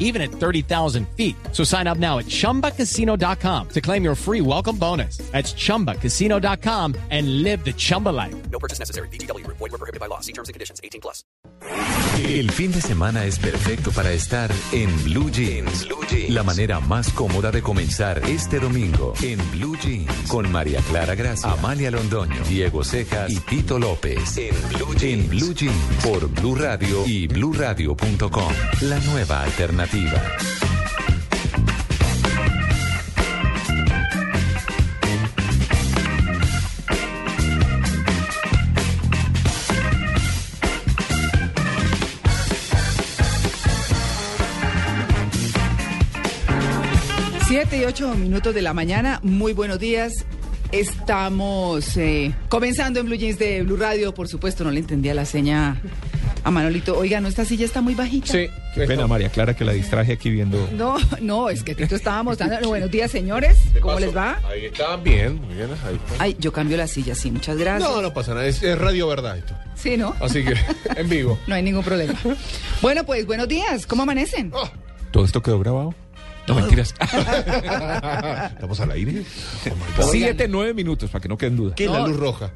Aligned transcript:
even 0.00 0.20
at 0.20 0.32
30,000 0.32 1.06
feet. 1.16 1.36
So 1.52 1.62
sign 1.62 1.86
up 1.86 1.98
now 1.98 2.18
at 2.18 2.26
chumbacasino.com 2.26 3.68
to 3.68 3.80
claim 3.80 4.02
your 4.02 4.16
free 4.16 4.40
welcome 4.40 4.76
bonus. 4.76 5.18
That's 5.30 5.52
chumbacasino.com 5.52 6.96
and 7.10 7.44
live 7.44 7.64
the 7.64 7.72
Chumba 7.72 8.08
life. 8.08 8.34
No 8.50 8.58
purchase 8.58 8.80
necessary. 8.80 9.08
BGW. 9.08 9.46
Void 9.46 9.60
were 9.60 9.78
prohibited 9.78 10.00
by 10.00 10.06
law. 10.06 10.18
See 10.18 10.32
terms 10.32 10.48
and 10.48 10.54
conditions. 10.54 10.80
18 10.82 11.00
plus. 11.00 11.22
El 12.26 12.50
fin 12.50 12.72
de 12.72 12.80
semana 12.80 13.24
es 13.24 13.38
perfecto 13.38 13.92
para 13.92 14.12
estar 14.12 14.50
en 14.72 15.04
Blue 15.04 15.30
Jeans. 15.30 15.86
Blue 15.86 16.04
Jeans. 16.08 16.30
La 16.30 16.42
manera 16.42 16.80
más 16.80 17.10
cómoda 17.12 17.50
de 17.50 17.62
comenzar 17.62 18.22
este 18.26 18.58
domingo 18.58 19.14
en 19.22 19.38
Blue 19.52 19.76
Jeans 19.76 20.10
con 20.28 20.50
María 20.50 20.80
Clara 20.82 21.14
Gracia, 21.14 21.52
Amalia 21.52 21.90
Londoño, 21.90 22.42
Diego 22.48 22.84
Cejas 22.84 23.30
y 23.30 23.40
Tito 23.40 23.78
López. 23.78 24.36
En 24.36 24.54
Blue 24.68 24.94
Jeans. 24.96 25.02
En 25.02 25.28
Blue 25.28 25.54
Jeans 25.54 26.04
por 26.04 26.28
Blue 26.28 26.54
Radio 26.54 27.06
y 27.06 27.26
bluradio.com. 27.26 28.52
La 28.82 28.98
nueva 29.00 29.42
alternativa. 29.42 29.89
Siete 47.48 47.78
y 47.78 47.84
ocho 47.84 48.14
minutos 48.14 48.54
de 48.54 48.62
la 48.62 48.72
mañana, 48.72 49.18
muy 49.24 49.52
buenos 49.52 49.80
días. 49.80 50.12
Estamos 50.70 51.96
eh, 51.96 52.32
comenzando 52.48 53.00
en 53.00 53.06
Blue 53.06 53.16
Jeans 53.16 53.40
de 53.40 53.62
Blue 53.62 53.76
Radio, 53.76 54.14
por 54.14 54.28
supuesto, 54.28 54.62
no 54.62 54.70
le 54.70 54.78
entendía 54.78 55.14
la 55.14 55.24
seña 55.24 55.82
a 56.44 56.50
Manolito. 56.50 56.96
Oiga, 56.96 57.20
¿no 57.20 57.28
esta 57.28 57.44
silla 57.44 57.64
está 57.64 57.80
muy 57.80 57.94
bajita? 57.94 58.32
Sí, 58.32 58.48
qué 58.74 58.86
pena 58.86 59.06
María 59.06 59.28
Clara 59.28 59.54
que 59.54 59.64
la 59.64 59.72
distraje 59.72 60.12
aquí 60.12 60.30
viendo. 60.30 60.68
No, 60.72 60.96
no, 61.20 61.50
es 61.50 61.62
que 61.62 61.74
Tito 61.74 61.96
estaba 61.96 62.22
mostrando. 62.22 62.68
Buenos 62.68 62.90
días, 62.90 63.10
señores. 63.10 63.58
¿Cómo 63.80 63.98
les 64.00 64.16
va? 64.16 64.40
Ahí 64.48 64.66
estaban 64.66 65.02
bien, 65.02 65.40
muy 65.40 65.54
bien. 65.54 65.70
Ahí 65.86 65.94
está. 65.96 66.22
Ay, 66.24 66.36
yo 66.38 66.52
cambio 66.52 66.76
la 66.76 66.86
silla, 66.86 67.14
sí, 67.14 67.30
muchas 67.30 67.56
gracias. 67.56 67.90
No, 67.90 68.02
no 68.02 68.12
pasa 68.12 68.34
nada, 68.34 68.46
es, 68.46 68.62
es 68.62 68.78
radio 68.78 69.08
verdad 69.08 69.38
esto. 69.38 69.54
Sí, 69.74 69.96
¿no? 69.96 70.14
Así 70.20 70.44
que, 70.44 70.54
en 71.00 71.08
vivo. 71.08 71.38
No 71.46 71.54
hay 71.54 71.62
ningún 71.62 71.82
problema. 71.84 72.14
Bueno, 72.82 73.04
pues 73.04 73.26
buenos 73.26 73.48
días, 73.48 73.86
¿cómo 73.86 74.02
amanecen? 74.02 74.52
Ah, 74.54 74.70
¿Todo 75.10 75.24
esto 75.24 75.42
quedó 75.42 75.58
grabado? 75.58 75.94
No, 76.50 76.60
mentiras. 76.60 76.94
¿Estamos 78.52 78.80
al 78.80 78.90
aire? 78.92 79.22
Oh. 79.98 80.02
Siete, 80.10 80.48
nueve 80.48 80.74
minutos, 80.74 81.10
para 81.10 81.22
que 81.22 81.28
no 81.28 81.36
queden 81.38 81.56
dudas. 81.56 81.74
¿Qué 81.76 81.84
es 81.84 81.90
la 81.90 82.00
No. 82.00 82.08
luz 82.08 82.16
roja? 82.16 82.52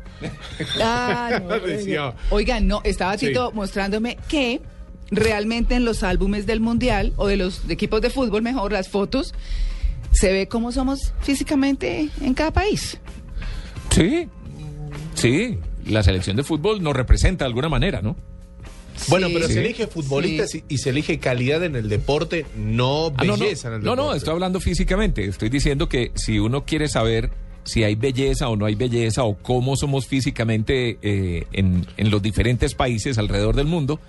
Ah, 0.81 1.41
no. 1.43 2.15
Oigan, 2.31 2.67
no, 2.67 2.81
estaba 2.85 3.17
Sí. 3.19 3.29
Tito 3.29 3.53
mostrándome 3.53 4.19
que 4.29 4.61
realmente 5.11 5.75
en 5.75 5.85
los 5.85 6.03
álbumes 6.03 6.47
del 6.47 6.61
Mundial 6.61 7.13
o 7.17 7.27
de 7.27 7.37
los 7.37 7.63
equipos 7.69 8.01
de 8.01 8.11
fútbol, 8.11 8.43
mejor, 8.43 8.73
las 8.73 8.89
fotos, 8.89 9.35
se 10.11 10.33
ve 10.33 10.49
cómo 10.49 10.73
somos 10.73 11.13
físicamente 11.21 12.09
en 12.21 12.35
cada 12.35 12.53
país. 12.53 12.99
Sí, 13.91 14.29
sí. 15.15 15.59
La 15.87 16.03
selección 16.03 16.37
de 16.37 16.43
fútbol 16.45 16.83
nos 16.83 16.97
representa 16.97 17.45
de 17.45 17.49
alguna 17.49 17.69
manera, 17.69 18.01
¿no? 18.01 18.17
Bueno, 19.09 19.29
pero 19.33 19.47
Sí. 19.49 19.55
se 19.55 19.61
elige 19.65 19.87
futbolistas 19.87 20.55
y, 20.55 20.65
y 20.69 20.79
se 20.79 20.91
elige 20.91 21.19
calidad 21.19 21.63
en 21.65 21.77
el 21.77 21.89
deporte, 21.89 22.47
no 22.57 23.09
Ah, 23.17 23.25
no, 23.25 23.37
no. 23.37 23.39
belleza 23.39 23.69
en 23.69 23.75
el 23.75 23.81
no, 23.83 23.91
deporte. 23.93 24.11
no, 24.11 24.15
estoy 24.17 24.33
hablando 24.33 24.61
físicamente. 24.61 25.25
Estoy 25.25 25.49
diciendo 25.49 25.89
que 25.89 26.13
si 26.15 26.39
uno 26.39 26.65
quiere 26.65 26.89
saber 26.89 27.31
si 27.65 27.83
hay 27.83 27.95
belleza 27.95 28.49
o 28.51 28.57
no 28.57 28.67
hay 28.67 28.75
belleza 28.75 29.25
o 29.25 29.37
cómo 29.39 29.75
somos 29.77 30.07
físicamente 30.07 30.99
eh, 31.01 31.47
en, 31.53 31.87
en 31.97 32.11
los 32.11 32.21
diferentes 32.21 32.75
países 32.75 33.17
alrededor 33.17 33.57
del 33.57 33.67
mundo, 33.67 34.01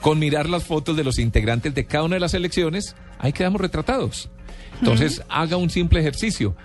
con 0.00 0.18
mirar 0.18 0.48
las 0.48 0.64
fotos 0.64 0.96
de 0.96 1.04
los 1.04 1.18
integrantes 1.20 1.72
de 1.74 1.84
cada 1.86 2.04
una 2.04 2.16
de 2.16 2.20
las 2.20 2.32
selecciones, 2.32 2.96
ahí 3.20 3.32
quedamos 3.32 3.60
retratados. 3.60 4.28
Entonces, 4.80 5.22
haga 5.28 5.56
un 5.56 5.70
simple 5.70 6.00
ejercicio. 6.00 6.56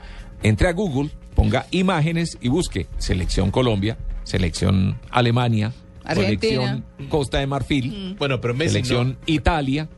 Entre 0.42 0.68
a 0.68 0.74
Google, 0.74 1.12
ponga 1.36 1.68
imágenes 1.72 2.38
y 2.42 2.48
busque 2.50 2.88
selección 2.98 3.52
Colombia, 3.52 3.98
selección 4.24 4.98
Alemania, 5.12 5.74
Argentina. 6.06 6.38
selección 6.40 7.10
Costa 7.10 7.40
de 7.40 7.48
Marfil, 7.48 8.16
Bueno, 8.18 8.40
pero 8.42 8.54
Messi 8.54 8.70
selección 8.72 9.10
no. 9.12 9.18
Italia, 9.26 9.90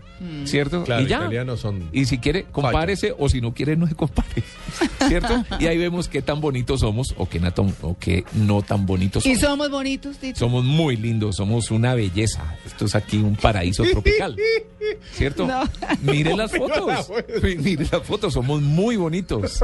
¿cierto? 0.45 0.83
Claro, 0.83 1.03
y 1.03 1.07
ya. 1.07 1.17
italianos 1.17 1.59
son... 1.59 1.89
Y 1.93 2.05
si 2.05 2.17
quiere, 2.17 2.43
compárese 2.45 3.13
o 3.17 3.29
si 3.29 3.39
no 3.39 3.53
quiere, 3.53 3.75
no 3.75 3.85
se 3.87 3.93
compare. 3.95 4.43
¿Cierto? 5.07 5.45
Y 5.59 5.67
ahí 5.67 5.77
vemos 5.77 6.07
qué 6.07 6.21
tan 6.23 6.41
bonitos 6.41 6.79
somos 6.79 7.13
o 7.17 7.29
qué, 7.29 7.39
no 7.39 7.53
tan- 7.53 7.75
o 7.81 7.95
qué 7.99 8.23
no 8.33 8.61
tan 8.63 8.85
bonitos 8.87 9.25
Y 9.25 9.35
somos. 9.35 9.41
somos 9.49 9.69
bonitos, 9.69 10.17
Tito. 10.17 10.39
Somos 10.39 10.63
muy 10.63 10.97
lindos, 10.97 11.35
somos 11.35 11.69
una 11.69 11.93
belleza. 11.93 12.55
Esto 12.65 12.85
es 12.85 12.95
aquí 12.95 13.17
un 13.17 13.35
paraíso 13.35 13.83
tropical. 13.83 14.35
¿Cierto? 15.13 15.45
No. 15.47 15.61
Mire 16.01 16.35
las 16.35 16.51
fotos. 16.57 17.11
Mire 17.43 17.85
las 17.91 18.01
fotos, 18.03 18.33
somos 18.33 18.61
muy 18.61 18.95
bonitos. 18.95 19.59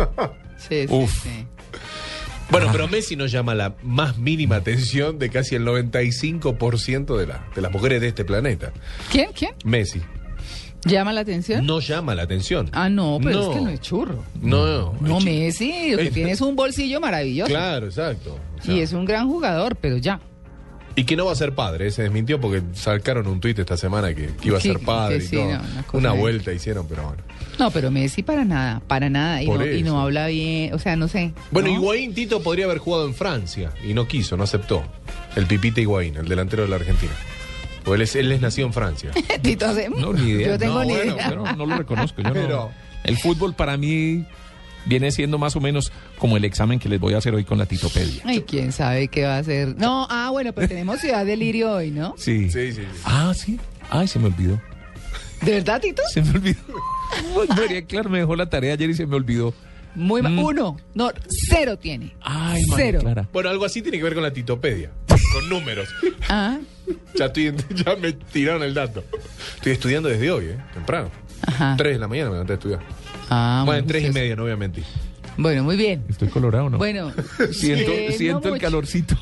Sí, 0.57 0.85
sí, 0.87 0.93
Uf. 0.93 1.23
sí. 1.23 1.45
Bueno, 2.51 2.69
pero 2.71 2.87
Messi 2.87 3.15
no 3.15 3.25
llama 3.25 3.55
la 3.55 3.73
más 3.81 4.17
mínima 4.17 4.57
atención 4.57 5.17
de 5.17 5.29
casi 5.29 5.55
el 5.55 5.65
95% 5.65 7.17
de, 7.17 7.27
la, 7.27 7.45
de 7.55 7.61
las 7.61 7.71
mujeres 7.71 8.01
de 8.01 8.07
este 8.09 8.25
planeta. 8.25 8.71
¿Quién? 9.11 9.31
¿Quién? 9.33 9.51
Messi 9.63 10.01
¿Llama 10.85 11.13
la 11.13 11.21
atención? 11.21 11.65
no 11.65 11.79
llama 11.79 12.13
la 12.13 12.23
atención. 12.23 12.69
Ah, 12.73 12.89
no, 12.89 13.17
pero 13.23 13.39
No. 13.41 13.51
es 13.51 13.57
que 13.57 13.63
no 13.63 13.69
es 13.69 13.79
churro. 13.79 14.23
No, 14.41 14.65
no. 14.67 14.95
No, 14.99 15.17
es 15.19 15.23
Messi, 15.25 15.91
lo 15.91 15.97
que 15.97 16.11
tiene 16.11 16.31
es 16.31 16.41
un 16.41 16.55
bolsillo 16.57 16.99
maravilloso. 16.99 17.49
Claro, 17.49 17.85
exacto. 17.85 18.37
O 18.59 18.61
sea, 18.63 18.73
Y 18.75 18.81
es 18.81 18.91
un 18.91 19.05
gran 19.05 19.27
jugador, 19.29 19.77
pero 19.77 19.95
ya. 19.97 20.19
y 20.95 21.05
que 21.05 21.15
no 21.15 21.25
va 21.25 21.31
a 21.31 21.35
ser 21.35 21.55
padre, 21.55 21.89
se 21.89 22.03
desmintió 22.03 22.39
porque 22.41 22.61
sacaron 22.73 23.25
un 23.27 23.39
tuit 23.39 23.57
esta 23.57 23.77
semana 23.77 24.13
que, 24.13 24.27
que 24.35 24.47
iba 24.49 24.57
a 24.57 24.61
ser 24.61 24.79
padre 24.79 25.17
y 25.17 25.21
sí, 25.21 25.37
todo. 25.37 25.45
no, 25.53 25.53
una 25.53 25.83
una 25.93 26.11
vuelta 26.11 26.51
hicieron, 26.51 26.85
pero 26.87 27.03
bueno. 27.03 27.23
No, 27.59 27.71
pero 27.71 27.91
Messi 27.91 28.23
para 28.23 28.45
nada, 28.45 28.81
para 28.87 29.09
nada. 29.09 29.41
Y, 29.43 29.47
no, 29.47 29.65
y 29.65 29.69
eso. 29.81 29.85
no 29.85 30.01
habla 30.01 30.27
bien, 30.27 30.73
o 30.73 30.79
sea, 30.79 30.95
no 30.95 31.07
sé. 31.07 31.33
Bueno, 31.51 31.69
¿no? 31.69 31.75
Higuaín 31.75 32.13
Tito 32.13 32.41
podría 32.41 32.65
haber 32.65 32.79
jugado 32.79 33.05
en 33.07 33.13
Francia 33.13 33.71
y 33.87 33.93
no 33.93 34.07
quiso, 34.07 34.35
no 34.37 34.43
aceptó. 34.43 34.83
El 35.35 35.45
Pipita 35.47 35.81
Higuaín, 35.81 36.15
el 36.17 36.27
delantero 36.27 36.63
de 36.63 36.69
la 36.69 36.75
Argentina. 36.77 37.11
Porque 37.83 37.95
él 37.95 38.01
es, 38.03 38.15
él 38.15 38.31
es 38.31 38.41
nacido 38.41 38.67
en 38.67 38.73
Francia. 38.73 39.11
Tito 39.41 39.65
hace- 39.65 39.89
No, 39.89 40.13
ni 40.13 40.29
idea. 40.31 40.47
Yo 40.49 40.57
tengo 40.59 40.75
No, 40.75 40.83
ni 40.85 40.93
bueno, 40.93 41.13
idea. 41.15 41.29
yo 41.29 41.35
no, 41.35 41.55
no 41.55 41.65
lo 41.65 41.77
reconozco. 41.77 42.21
Yo 42.21 42.27
no- 42.29 42.33
Pero- 42.33 42.71
El 43.03 43.17
fútbol 43.17 43.53
para 43.53 43.75
mí 43.77 44.25
viene 44.85 45.11
siendo 45.11 45.37
más 45.37 45.55
o 45.55 45.61
menos 45.61 45.91
como 46.17 46.37
el 46.37 46.45
examen 46.45 46.79
que 46.79 46.87
les 46.89 46.99
voy 46.99 47.13
a 47.13 47.17
hacer 47.17 47.33
hoy 47.35 47.43
con 47.43 47.57
la 47.57 47.65
titopedia. 47.65 48.21
Ay, 48.25 48.41
quién 48.41 48.71
sabe 48.71 49.07
qué 49.09 49.23
va 49.25 49.35
a 49.35 49.39
hacer. 49.39 49.75
No, 49.77 50.07
ah, 50.09 50.29
bueno, 50.31 50.53
pero 50.53 50.67
tenemos 50.69 50.99
Ciudad 51.01 51.25
del 51.25 51.39
Lirio 51.39 51.73
hoy, 51.73 51.91
¿no? 51.91 52.15
Sí. 52.17 52.49
Sí, 52.49 52.71
sí, 52.71 52.81
sí. 52.81 53.01
Ah, 53.05 53.33
sí. 53.35 53.59
Ay, 53.89 54.07
se 54.07 54.19
me 54.19 54.27
olvidó. 54.27 54.61
¿De 55.45 55.51
verdad, 55.51 55.81
Tito? 55.81 56.01
Se 56.13 56.21
me 56.21 56.31
olvidó. 56.31 56.59
Ay, 57.39 57.47
María 57.57 57.85
Clara 57.85 58.09
me 58.09 58.19
dejó 58.19 58.35
la 58.35 58.49
tarea 58.49 58.73
ayer 58.73 58.89
y 58.89 58.93
se 58.93 59.05
me 59.05 59.15
olvidó. 59.15 59.53
Muy 59.95 60.21
mal. 60.23 60.31
Mm. 60.33 60.39
Uno, 60.39 60.77
no, 60.95 61.11
cero 61.49 61.77
tiene. 61.77 62.15
Ay, 62.21 62.63
María 62.67 62.75
Cero. 62.85 62.99
Clara. 63.01 63.29
Bueno, 63.31 63.49
algo 63.49 63.65
así 63.65 63.81
tiene 63.81 63.97
que 63.97 64.03
ver 64.03 64.13
con 64.15 64.23
la 64.23 64.33
titopedia. 64.33 64.89
Con 65.33 65.49
números. 65.49 65.89
Ah, 66.29 66.57
Ya, 67.15 67.25
estoy, 67.25 67.53
ya 67.75 67.95
me 67.95 68.13
tiraron 68.13 68.63
el 68.63 68.73
dato. 68.73 69.03
Estoy 69.55 69.73
estudiando 69.73 70.09
desde 70.09 70.31
hoy, 70.31 70.45
¿eh? 70.45 70.57
Temprano. 70.73 71.11
ajá. 71.45 71.75
Tres 71.77 71.93
de 71.93 71.99
la 71.99 72.07
mañana 72.07 72.29
me 72.29 72.33
levanté 72.35 72.53
a 72.53 72.55
estudiar. 72.55 72.79
Ah, 73.29 73.63
bueno, 73.65 73.85
tres 73.87 74.05
y 74.05 74.11
media, 74.11 74.35
no 74.35 74.43
voy 74.43 74.51
a 74.51 74.57
mentir. 74.57 74.83
Bueno, 75.37 75.63
muy 75.63 75.75
bien. 75.75 76.03
Estoy 76.09 76.27
colorado, 76.27 76.69
¿no? 76.69 76.77
Bueno, 76.77 77.11
siento 77.51 77.91
eh, 77.91 78.07
no 78.11 78.15
siento 78.17 78.47
el 78.49 78.53
mucho. 78.55 78.61
calorcito. 78.61 79.15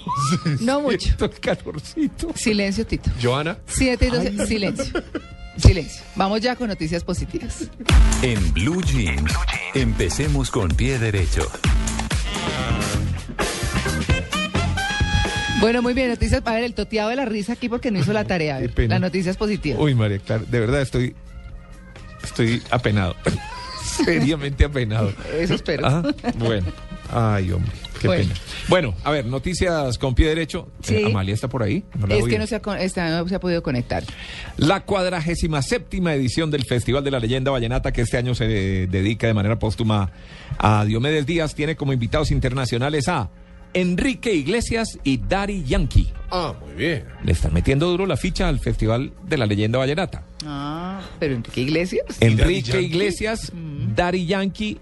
No 0.61 0.81
mucho. 0.81 0.99
Siento 0.99 1.25
el 1.25 1.39
calorcito. 1.39 2.31
Silencio, 2.35 2.85
Tito. 2.85 3.09
Joana. 3.21 3.57
Siete 3.67 4.07
y 4.07 4.09
doce, 4.09 4.45
silencio. 4.47 5.01
Silencio. 5.57 6.03
Vamos 6.15 6.41
ya 6.41 6.55
con 6.55 6.67
noticias 6.67 7.03
positivas. 7.03 7.69
En 8.21 8.53
Blue 8.53 8.81
Jeans, 8.81 9.33
empecemos 9.73 10.49
con 10.49 10.69
pie 10.69 10.97
derecho. 10.97 11.49
Bueno, 15.59 15.83
muy 15.83 15.93
bien, 15.93 16.09
noticias. 16.09 16.41
A 16.43 16.53
ver, 16.53 16.63
el 16.63 16.73
toteado 16.73 17.09
de 17.09 17.15
la 17.15 17.25
risa 17.25 17.53
aquí 17.53 17.69
porque 17.69 17.91
no 17.91 17.99
hizo 17.99 18.13
la 18.13 18.25
tarea. 18.25 18.55
A 18.55 18.59
ver, 18.59 18.73
pena. 18.73 18.95
las 18.95 19.01
noticias 19.01 19.37
positivas. 19.37 19.79
Uy, 19.79 19.93
María 19.93 20.17
Clara, 20.19 20.43
de 20.47 20.59
verdad 20.59 20.81
estoy. 20.81 21.15
Estoy 22.23 22.63
apenado. 22.71 23.15
Seriamente 24.03 24.65
apenado. 24.65 25.13
Eso 25.37 25.53
espero. 25.53 25.85
Ah, 25.85 26.01
bueno. 26.37 26.67
Ay, 27.11 27.51
hombre, 27.51 27.71
qué 28.01 28.07
Bueno. 28.07 28.23
pena. 28.23 28.35
Bueno, 28.67 28.95
a 29.03 29.11
ver, 29.11 29.25
noticias 29.25 29.97
con 29.97 30.15
pie 30.15 30.27
derecho. 30.27 30.67
Sí. 30.81 30.95
Eh, 30.95 31.05
Amalia 31.05 31.33
está 31.33 31.47
por 31.47 31.63
ahí. 31.63 31.83
No 31.97 32.07
la 32.07 32.15
es 32.15 32.25
que 32.25 32.39
no 32.39 32.47
se, 32.47 32.55
ha, 32.55 32.81
está- 32.81 33.09
no 33.21 33.27
se 33.27 33.35
ha 33.35 33.39
podido 33.39 33.61
conectar. 33.63 34.03
La 34.57 34.81
cuadragésima 34.85 35.61
séptima 35.61 36.13
edición 36.13 36.51
del 36.51 36.65
Festival 36.65 37.03
de 37.03 37.11
la 37.11 37.19
Leyenda 37.19 37.51
Vallenata, 37.51 37.91
que 37.91 38.01
este 38.01 38.17
año 38.17 38.35
se 38.35 38.47
dedica 38.87 39.27
de 39.27 39.33
manera 39.33 39.59
póstuma 39.59 40.11
a 40.57 40.83
Diomedes 40.85 41.25
Díaz, 41.25 41.55
tiene 41.55 41.75
como 41.75 41.93
invitados 41.93 42.31
internacionales 42.31 43.07
a 43.07 43.29
Enrique 43.73 44.33
Iglesias 44.33 44.99
y 45.03 45.17
Daddy 45.17 45.63
Yankee. 45.63 46.11
Ah, 46.29 46.53
muy 46.59 46.73
bien. 46.75 47.05
Le 47.23 47.31
están 47.31 47.53
metiendo 47.53 47.89
duro 47.89 48.05
la 48.05 48.17
ficha 48.17 48.47
al 48.49 48.59
Festival 48.59 49.13
de 49.27 49.37
la 49.37 49.45
Leyenda 49.45 49.77
Vallenata. 49.79 50.23
Ah, 50.45 50.99
pero 51.19 51.35
Enrique 51.35 51.61
Iglesias. 51.61 52.05
Enrique 52.19 52.63
Yankee. 52.71 52.85
Iglesias, 52.85 53.51
Daddy 53.95 54.25
Yankee, 54.25 54.77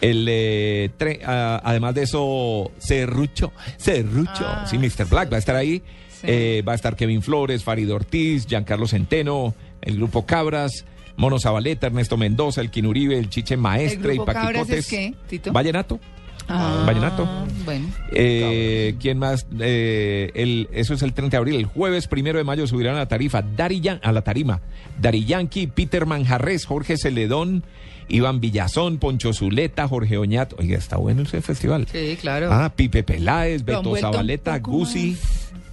el 0.00 0.26
eh, 0.28 0.90
tre- 0.98 1.20
ah, 1.24 1.60
además 1.64 1.94
de 1.94 2.02
eso, 2.02 2.70
Cerrucho, 2.78 3.52
Cerrucho, 3.78 4.44
Ah, 4.46 4.66
sí, 4.68 4.78
Mr. 4.78 5.06
Black 5.08 5.30
va 5.32 5.36
a 5.36 5.38
estar 5.38 5.56
ahí. 5.56 5.82
Sí. 6.10 6.26
Eh, 6.28 6.62
va 6.66 6.72
a 6.72 6.74
estar 6.74 6.96
Kevin 6.96 7.22
Flores, 7.22 7.62
Farid 7.62 7.92
Ortiz, 7.92 8.46
Giancarlo 8.46 8.86
Centeno, 8.86 9.54
el 9.82 9.96
grupo 9.96 10.24
Cabras, 10.24 10.84
Mono 11.16 11.38
Zabaleta, 11.38 11.86
Ernesto 11.88 12.16
Mendoza, 12.16 12.60
el 12.62 12.70
Uribe, 12.86 13.18
el 13.18 13.28
Chiche 13.30 13.56
Maestre 13.56 14.10
¿El 14.10 14.14
y 14.14 14.16
grupo 14.16 14.32
Cabras 14.32 14.52
Paquicotes. 14.66 14.78
es 14.78 14.86
qué, 14.88 15.14
Tito? 15.28 15.52
Vallenato. 15.52 16.00
Ah, 16.48 16.84
Vallenato. 16.86 17.28
Bueno. 17.64 17.88
Eh, 18.12 18.94
¿Quién 19.00 19.18
más? 19.18 19.46
Eh, 19.58 20.30
el, 20.34 20.68
eso 20.72 20.94
es 20.94 21.02
el 21.02 21.12
30 21.12 21.32
de 21.32 21.38
abril. 21.38 21.54
El 21.56 21.66
jueves 21.66 22.06
primero 22.06 22.38
de 22.38 22.44
mayo 22.44 22.66
subirán 22.66 22.94
a 22.94 22.98
la 22.98 23.08
tarifa 23.08 23.42
Dari 23.42 23.80
Yan- 23.80 24.00
a 24.02 24.12
la 24.12 24.22
tarima. 24.22 24.60
Dari 25.00 25.24
Yankee, 25.24 25.66
Peter 25.66 26.06
Manjarres, 26.06 26.64
Jorge 26.64 26.96
Celedón, 26.96 27.64
Iván 28.08 28.40
Villazón, 28.40 28.98
Poncho 28.98 29.32
Zuleta, 29.32 29.88
Jorge 29.88 30.18
Oñat. 30.18 30.52
Oiga, 30.58 30.78
está 30.78 30.96
bueno 30.96 31.22
ese 31.22 31.42
festival. 31.42 31.88
Sí, 31.90 32.16
claro. 32.20 32.48
Ah, 32.52 32.72
Pipe 32.76 33.02
Peláez, 33.02 33.64
Beto 33.64 33.96
Zabaleta, 33.96 34.58
Gusi. 34.60 35.16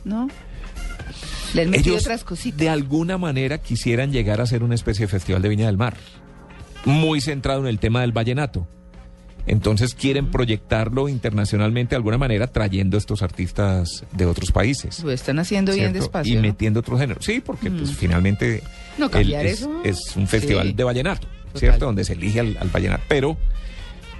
¿No? 0.04 0.28
Le 1.54 1.62
han 1.62 1.76
Ellos 1.76 2.02
otras 2.02 2.24
cositas. 2.24 2.58
de 2.60 2.70
alguna 2.70 3.20
manera 3.20 3.60
quisieran 3.60 4.12
llegar 4.12 4.42
a 4.42 4.48
ser 4.48 4.64
una 4.64 4.74
especie 4.74 5.06
de 5.06 5.12
festival 5.12 5.44
de 5.44 5.50
Viña 5.50 5.68
del 5.68 5.78
Mar. 5.78 5.96
Muy 6.86 7.22
centrado 7.22 7.62
en 7.62 7.68
el 7.68 7.78
tema 7.78 8.02
del 8.02 8.12
vallenato. 8.12 8.68
Entonces 9.46 9.94
quieren 9.94 10.32
proyectarlo 10.32 11.10
internacionalmente 11.10 11.92
de 11.92 11.98
alguna 11.98 12.18
manera 12.18 12.48
trayendo 12.48 12.98
estos 12.98 13.22
artistas 13.22 14.06
de 14.14 14.26
otros 14.26 14.52
países. 14.52 15.04
Lo 15.04 15.12
están 15.12 15.38
haciendo 15.40 15.74
bien 15.74 15.92
despacio. 15.94 16.34
Y 16.34 16.36
¿no? 16.38 16.42
Metiendo 16.44 16.80
otros 16.80 17.00
géneros. 17.00 17.26
Sí, 17.26 17.42
porque 17.46 17.70
pues 17.70 17.92
finalmente 17.96 18.64
No, 18.98 19.10
cambiar 19.12 19.46
es, 19.46 19.60
eso, 19.60 19.82
es 19.84 20.16
un 20.16 20.28
festival 20.28 20.68
sí. 20.68 20.74
de 20.74 20.84
vallenato, 20.86 21.28
Total. 21.48 21.60
¿cierto? 21.60 21.86
Donde 21.88 22.06
se 22.06 22.14
elige 22.14 22.40
al, 22.40 22.58
al 22.60 22.70
vallenato. 22.70 23.04
Pero, 23.10 23.38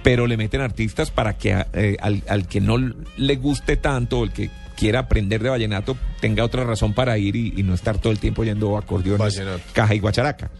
pero 0.02 0.26
le 0.26 0.36
meten 0.36 0.60
artistas 0.60 1.10
para 1.10 1.38
que 1.38 1.64
eh, 1.72 1.96
al, 2.00 2.22
al 2.28 2.46
que 2.46 2.60
no 2.60 2.76
le 3.16 3.36
guste 3.36 3.78
tanto, 3.78 4.24
el 4.24 4.32
que 4.32 4.50
quiera 4.76 4.98
aprender 5.00 5.42
de 5.42 5.48
vallenato, 5.48 5.96
tenga 6.20 6.44
otra 6.44 6.64
razón 6.64 6.92
para 6.92 7.16
ir 7.16 7.34
y, 7.36 7.54
y 7.56 7.62
no 7.62 7.72
estar 7.74 7.96
todo 7.96 8.12
el 8.12 8.18
tiempo 8.18 8.42
oyendo 8.42 8.76
acordeones, 8.76 9.18
Vallenato. 9.38 9.62
caja 9.72 9.94
y 9.94 10.00
guacharaca. 10.00 10.50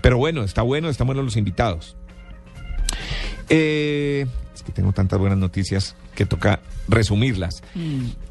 Pero 0.00 0.16
bueno, 0.16 0.44
está 0.44 0.62
bueno, 0.62 0.88
están 0.88 1.08
buenos 1.08 1.24
los 1.26 1.36
invitados. 1.36 1.96
Eh, 3.48 4.26
es 4.54 4.62
que 4.62 4.72
tengo 4.72 4.92
tantas 4.92 5.18
buenas 5.18 5.38
noticias 5.38 5.94
que 6.14 6.26
toca 6.26 6.60
resumirlas. 6.88 7.62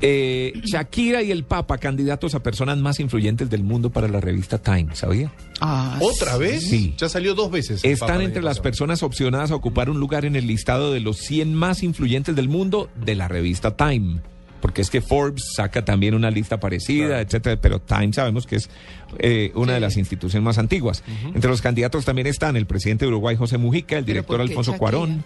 Eh, 0.01 0.53
Shakira 0.65 1.23
y 1.23 1.31
el 1.31 1.45
Papa, 1.45 1.77
candidatos 1.77 2.35
a 2.35 2.43
personas 2.43 2.77
más 2.77 2.99
influyentes 2.99 3.49
del 3.49 3.63
mundo 3.63 3.91
para 3.91 4.07
la 4.07 4.19
revista 4.19 4.57
Time, 4.57 4.93
¿sabía? 4.93 5.31
Ah, 5.61 5.97
¿Otra 6.01 6.37
vez? 6.37 6.63
Sí. 6.63 6.95
Ya 6.97 7.07
salió 7.07 7.33
dos 7.33 7.49
veces. 7.49 7.83
Están 7.85 8.21
entre 8.21 8.41
las 8.41 8.59
personas 8.59 9.03
opcionadas 9.03 9.51
a 9.51 9.55
ocupar 9.55 9.89
un 9.89 9.99
lugar 9.99 10.25
en 10.25 10.35
el 10.35 10.47
listado 10.47 10.91
de 10.91 10.99
los 10.99 11.17
100 11.17 11.53
más 11.53 11.81
influyentes 11.81 12.35
del 12.35 12.49
mundo 12.49 12.89
de 12.95 13.15
la 13.15 13.27
revista 13.27 13.77
Time. 13.77 14.21
Porque 14.61 14.81
es 14.81 14.89
que 14.89 15.01
Forbes 15.01 15.43
saca 15.55 15.85
también 15.85 16.13
una 16.15 16.31
lista 16.31 16.59
parecida, 16.59 17.07
Claro. 17.07 17.21
etcétera, 17.21 17.57
pero 17.61 17.79
Time 17.79 18.11
sabemos 18.13 18.47
que 18.47 18.55
es 18.57 18.69
eh, 19.19 19.51
una 19.55 19.73
de 19.73 19.79
las 19.79 19.97
instituciones 19.97 20.43
más 20.43 20.57
antiguas. 20.57 21.03
Entre 21.33 21.49
los 21.49 21.61
candidatos 21.61 22.05
también 22.05 22.27
están 22.27 22.55
el 22.57 22.65
presidente 22.65 23.05
de 23.05 23.09
Uruguay, 23.09 23.35
José 23.35 23.57
Mujica, 23.57 23.97
el 23.97 24.03
¿Pero 24.05 24.13
director 24.13 24.41
Alfonso 24.41 24.71
Shakira? 24.71 24.79
Cuarón, 24.79 25.23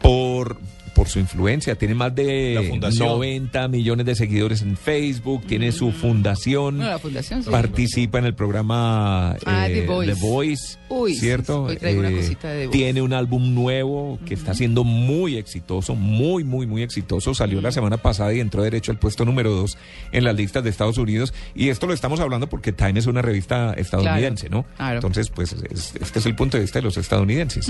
por, 0.00 0.58
por 0.96 1.08
su 1.08 1.18
influencia. 1.20 1.76
Tiene 1.76 1.94
más 1.94 2.14
de 2.14 2.66
fundación. 2.70 3.06
90 3.08 3.68
millones 3.68 4.06
de 4.06 4.14
seguidores 4.16 4.62
en 4.62 4.76
Facebook, 4.76 5.44
tiene 5.46 5.70
su 5.70 5.92
fundación, 5.92 6.76
Mm. 6.76 6.78
No, 6.78 6.84
la 6.88 6.98
fundación, 6.98 7.42
sí. 7.44 7.50
participa 7.50 8.18
en 8.18 8.24
el 8.24 8.34
programa 8.34 9.36
Ah, 9.44 9.68
eh, 9.68 9.82
The 9.82 9.86
Voice. 9.86 10.14
Voice, 10.20 10.78
Uy, 10.88 11.14
sí, 11.14 11.20
¿cierto? 11.20 11.64
hoy 11.64 11.76
traigo 11.76 12.00
una 12.00 12.10
Eh, 12.10 12.16
cosita 12.16 12.48
de 12.48 12.60
The 12.62 12.66
Voice. 12.68 12.78
tiene 12.78 13.02
un 13.02 13.12
álbum 13.12 13.54
nuevo 13.54 14.18
que 14.26 14.34
está 14.34 14.54
siendo 14.54 14.82
muy 14.84 15.36
exitoso, 15.36 15.94
muy, 15.94 16.42
muy, 16.44 16.66
muy 16.66 16.82
exitoso. 16.82 17.34
Salió 17.34 17.60
Mm. 17.60 17.64
la 17.64 17.72
semana 17.72 17.96
pasada 17.98 18.32
y 18.32 18.40
entró 18.40 18.62
derecho 18.62 18.90
al 18.90 18.98
puesto 18.98 19.24
número 19.24 19.50
dos 19.50 19.76
en 20.12 20.24
las 20.24 20.34
listas 20.34 20.64
de 20.64 20.70
Estados 20.70 20.96
Unidos. 20.98 21.34
Y 21.54 21.68
esto 21.68 21.86
lo 21.86 21.92
estamos 21.92 22.20
hablando 22.20 22.48
porque 22.48 22.72
Time 22.72 22.98
es 22.98 23.06
una 23.06 23.20
revista 23.22 23.74
estadounidense, 23.74 24.48
¿no? 24.48 24.64
claro. 24.76 24.94
Entonces, 24.96 25.28
pues 25.28 25.52
es- 25.52 25.94
este 26.00 26.18
es 26.20 26.26
el 26.26 26.34
punto 26.34 26.56
de 26.56 26.62
vista 26.62 26.78
de 26.78 26.84
los 26.84 26.96
estadounidenses. 26.96 27.68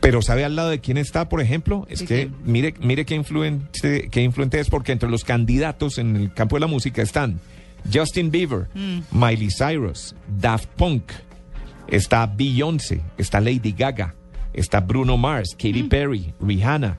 Pero 0.00 0.20
¿sabe 0.22 0.44
al 0.44 0.54
lado 0.56 0.70
de 0.70 0.80
quién 0.80 0.96
está, 0.98 1.28
por 1.28 1.40
ejemplo? 1.40 1.86
Es 1.88 2.00
¿De 2.00 2.06
que 2.06 2.30
mire, 2.44 2.74
mire 2.80 3.04
qué 3.06 3.14
influente, 3.14 4.08
qué 4.10 4.22
influente 4.22 4.60
es, 4.60 4.68
porque 4.68 4.92
entre 4.92 5.08
los 5.08 5.24
candidatos 5.24 5.98
en 5.98 6.16
el 6.16 6.32
campo 6.34 6.56
de 6.56 6.60
la 6.60 6.66
música 6.66 7.00
están 7.02 7.40
Justin 7.92 8.30
Bieber, 8.30 8.68
Mm. 8.74 9.00
Miley 9.12 9.48
Cyrus, 9.50 10.14
Daft 10.28 10.68
Punk, 10.76 11.04
está 11.88 12.26
Beyoncé, 12.26 13.00
está 13.18 13.40
Lady 13.40 13.72
Gaga, 13.72 14.14
está 14.52 14.80
Bruno 14.80 15.16
Mars, 15.16 15.50
Katy 15.52 15.84
Mm. 15.84 15.88
Perry, 15.88 16.34
Rihanna, 16.40 16.98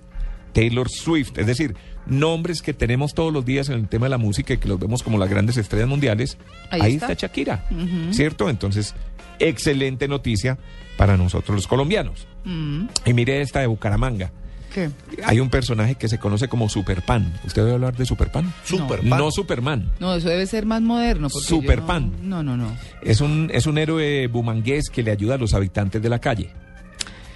Taylor 0.53 0.87
Swift, 0.89 1.37
es 1.37 1.47
decir, 1.47 1.75
nombres 2.07 2.62
que 2.62 2.74
tenemos 2.74 3.13
todos 3.13 3.31
los 3.34 3.46
días 3.46 3.69
en 3.69 3.75
el 3.75 3.88
tema 3.88 4.06
de 4.06 4.12
la 4.12 4.18
música 4.18 4.54
y 4.54 4.57
que 4.57 4.68
los 4.68 4.80
vemos 4.80 5.04
como 5.04 5.18
las 5.18 5.30
grandes 5.30 5.57
estrellas 5.57 5.88
mundiales. 5.88 6.38
Ahí 6.69 6.81
Ahí, 6.81 6.94
está. 6.96 7.12
está. 7.12 7.28
Shakira, 7.28 7.66
¿cierto? 8.12 8.50
Entonces, 8.50 8.94
excelente 9.40 10.07
noticia 10.07 10.57
para 10.98 11.18
nosotros 11.18 11.56
los 11.56 11.68
colombianos. 11.68 12.28
Mm, 12.46 12.86
Y 13.06 13.13
mire 13.13 13.42
esta 13.42 13.60
de 13.60 13.68
Bucaramanga. 13.68 14.31
¿Qué? 14.74 14.90
Hay 15.24 15.40
un 15.40 15.50
personaje 15.50 15.96
que 15.96 16.10
se 16.10 16.19
conoce 16.19 16.50
como 16.50 16.68
Superpan. 16.68 17.34
¿Usted 17.46 17.62
debe 17.62 17.75
hablar 17.75 17.96
de 17.96 18.06
Superpan? 18.06 18.54
Superpan. 18.66 19.07
No 19.07 19.31
Superman. 19.31 19.90
No, 20.02 20.13
eso 20.16 20.28
debe 20.28 20.46
ser 20.48 20.66
más 20.66 20.81
moderno. 20.81 21.30
Superpan. 21.30 22.12
No, 22.22 22.44
no, 22.44 22.57
no. 22.57 22.66
no. 22.72 22.78
Es 23.02 23.22
un, 23.22 23.50
es 23.54 23.68
un 23.68 23.78
héroe 23.78 24.28
bumangués 24.28 24.90
que 24.90 25.02
le 25.02 25.12
ayuda 25.12 25.36
a 25.36 25.38
los 25.38 25.54
habitantes 25.54 26.02
de 26.02 26.10
la 26.10 26.19
calle. 26.19 26.52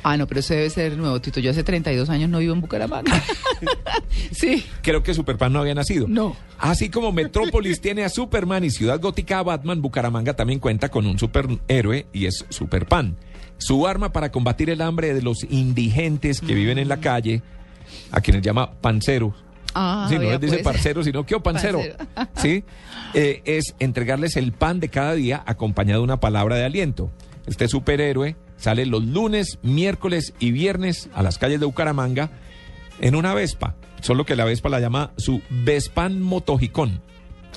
Ah, 0.04 0.16
no, 0.18 0.28
pero 0.28 0.40
eso 0.40 0.54
debe 0.54 0.70
ser 0.70 0.98
nuevo, 0.98 1.20
Tito. 1.20 1.40
Yo 1.40 1.52
hace 1.52 1.64
32 1.64 2.10
años 2.10 2.30
no 2.30 2.40
vivo 2.40 2.54
en 2.54 2.62
Bucaramanga. 2.62 3.22
sí. 4.32 4.66
Creo 4.82 5.04
que 5.04 5.14
Superman 5.14 5.54
no 5.54 5.60
había 5.60 5.76
nacido. 5.76 6.08
No. 6.08 6.36
Así 6.58 6.90
como 6.90 7.12
Metrópolis 7.12 7.82
tiene 7.82 8.04
a 8.04 8.10
Superman 8.10 8.64
y 8.64 8.70
Ciudad 8.70 9.00
Gótica 9.00 9.40
a 9.40 9.44
Batman, 9.44 9.82
Bucaramanga 9.82 10.36
también 10.36 10.60
cuenta 10.60 10.90
con 10.90 11.06
un 11.06 11.20
superhéroe 11.20 12.08
y 12.14 12.26
es 12.26 12.46
Superpan. 12.50 13.18
Su 13.58 13.88
arma 13.88 14.14
para 14.14 14.32
combatir 14.32 14.70
el 14.70 14.82
hambre 14.82 15.14
de 15.14 15.22
los 15.22 15.44
indigentes 15.50 16.40
que 16.40 16.54
viven 16.54 16.78
en 16.78 16.88
la 16.88 16.98
calle, 17.02 17.42
a 18.12 18.22
quienes 18.22 18.42
llama 18.42 18.72
pancero. 18.80 19.36
Ah, 19.76 20.08
Sí, 20.10 20.16
no 20.16 20.24
les 20.24 20.40
dice 20.40 20.54
pues. 20.60 20.64
parcero, 20.64 21.04
sino 21.04 21.26
que 21.26 21.38
pancero. 21.40 21.80
Pancero. 21.80 22.30
¿Sí? 22.42 22.64
Eh, 23.14 23.42
es 23.46 23.76
entregarles 23.80 24.38
el 24.38 24.54
pan 24.54 24.80
de 24.80 24.88
cada 24.90 25.14
día 25.14 25.44
acompañado 25.46 26.00
de 26.00 26.06
una 26.06 26.20
palabra 26.22 26.56
de 26.56 26.64
aliento. 26.64 27.12
Este 27.48 27.68
superhéroe 27.68 28.36
sale 28.60 28.86
los 28.86 29.04
lunes, 29.04 29.60
miércoles 29.64 30.34
y 30.40 30.52
viernes 30.52 31.10
a 31.14 31.24
las 31.24 31.38
calles 31.38 31.60
de 31.60 31.66
Bucaramanga 31.66 32.30
en 33.00 33.16
una 33.16 33.34
Vespa. 33.34 33.76
Solo 34.02 34.26
que 34.26 34.36
la 34.36 34.46
Vespa 34.46 34.70
la 34.70 34.80
llama 34.80 35.12
su 35.18 35.42
Vespan 35.50 36.22
Motojicón. 36.22 37.02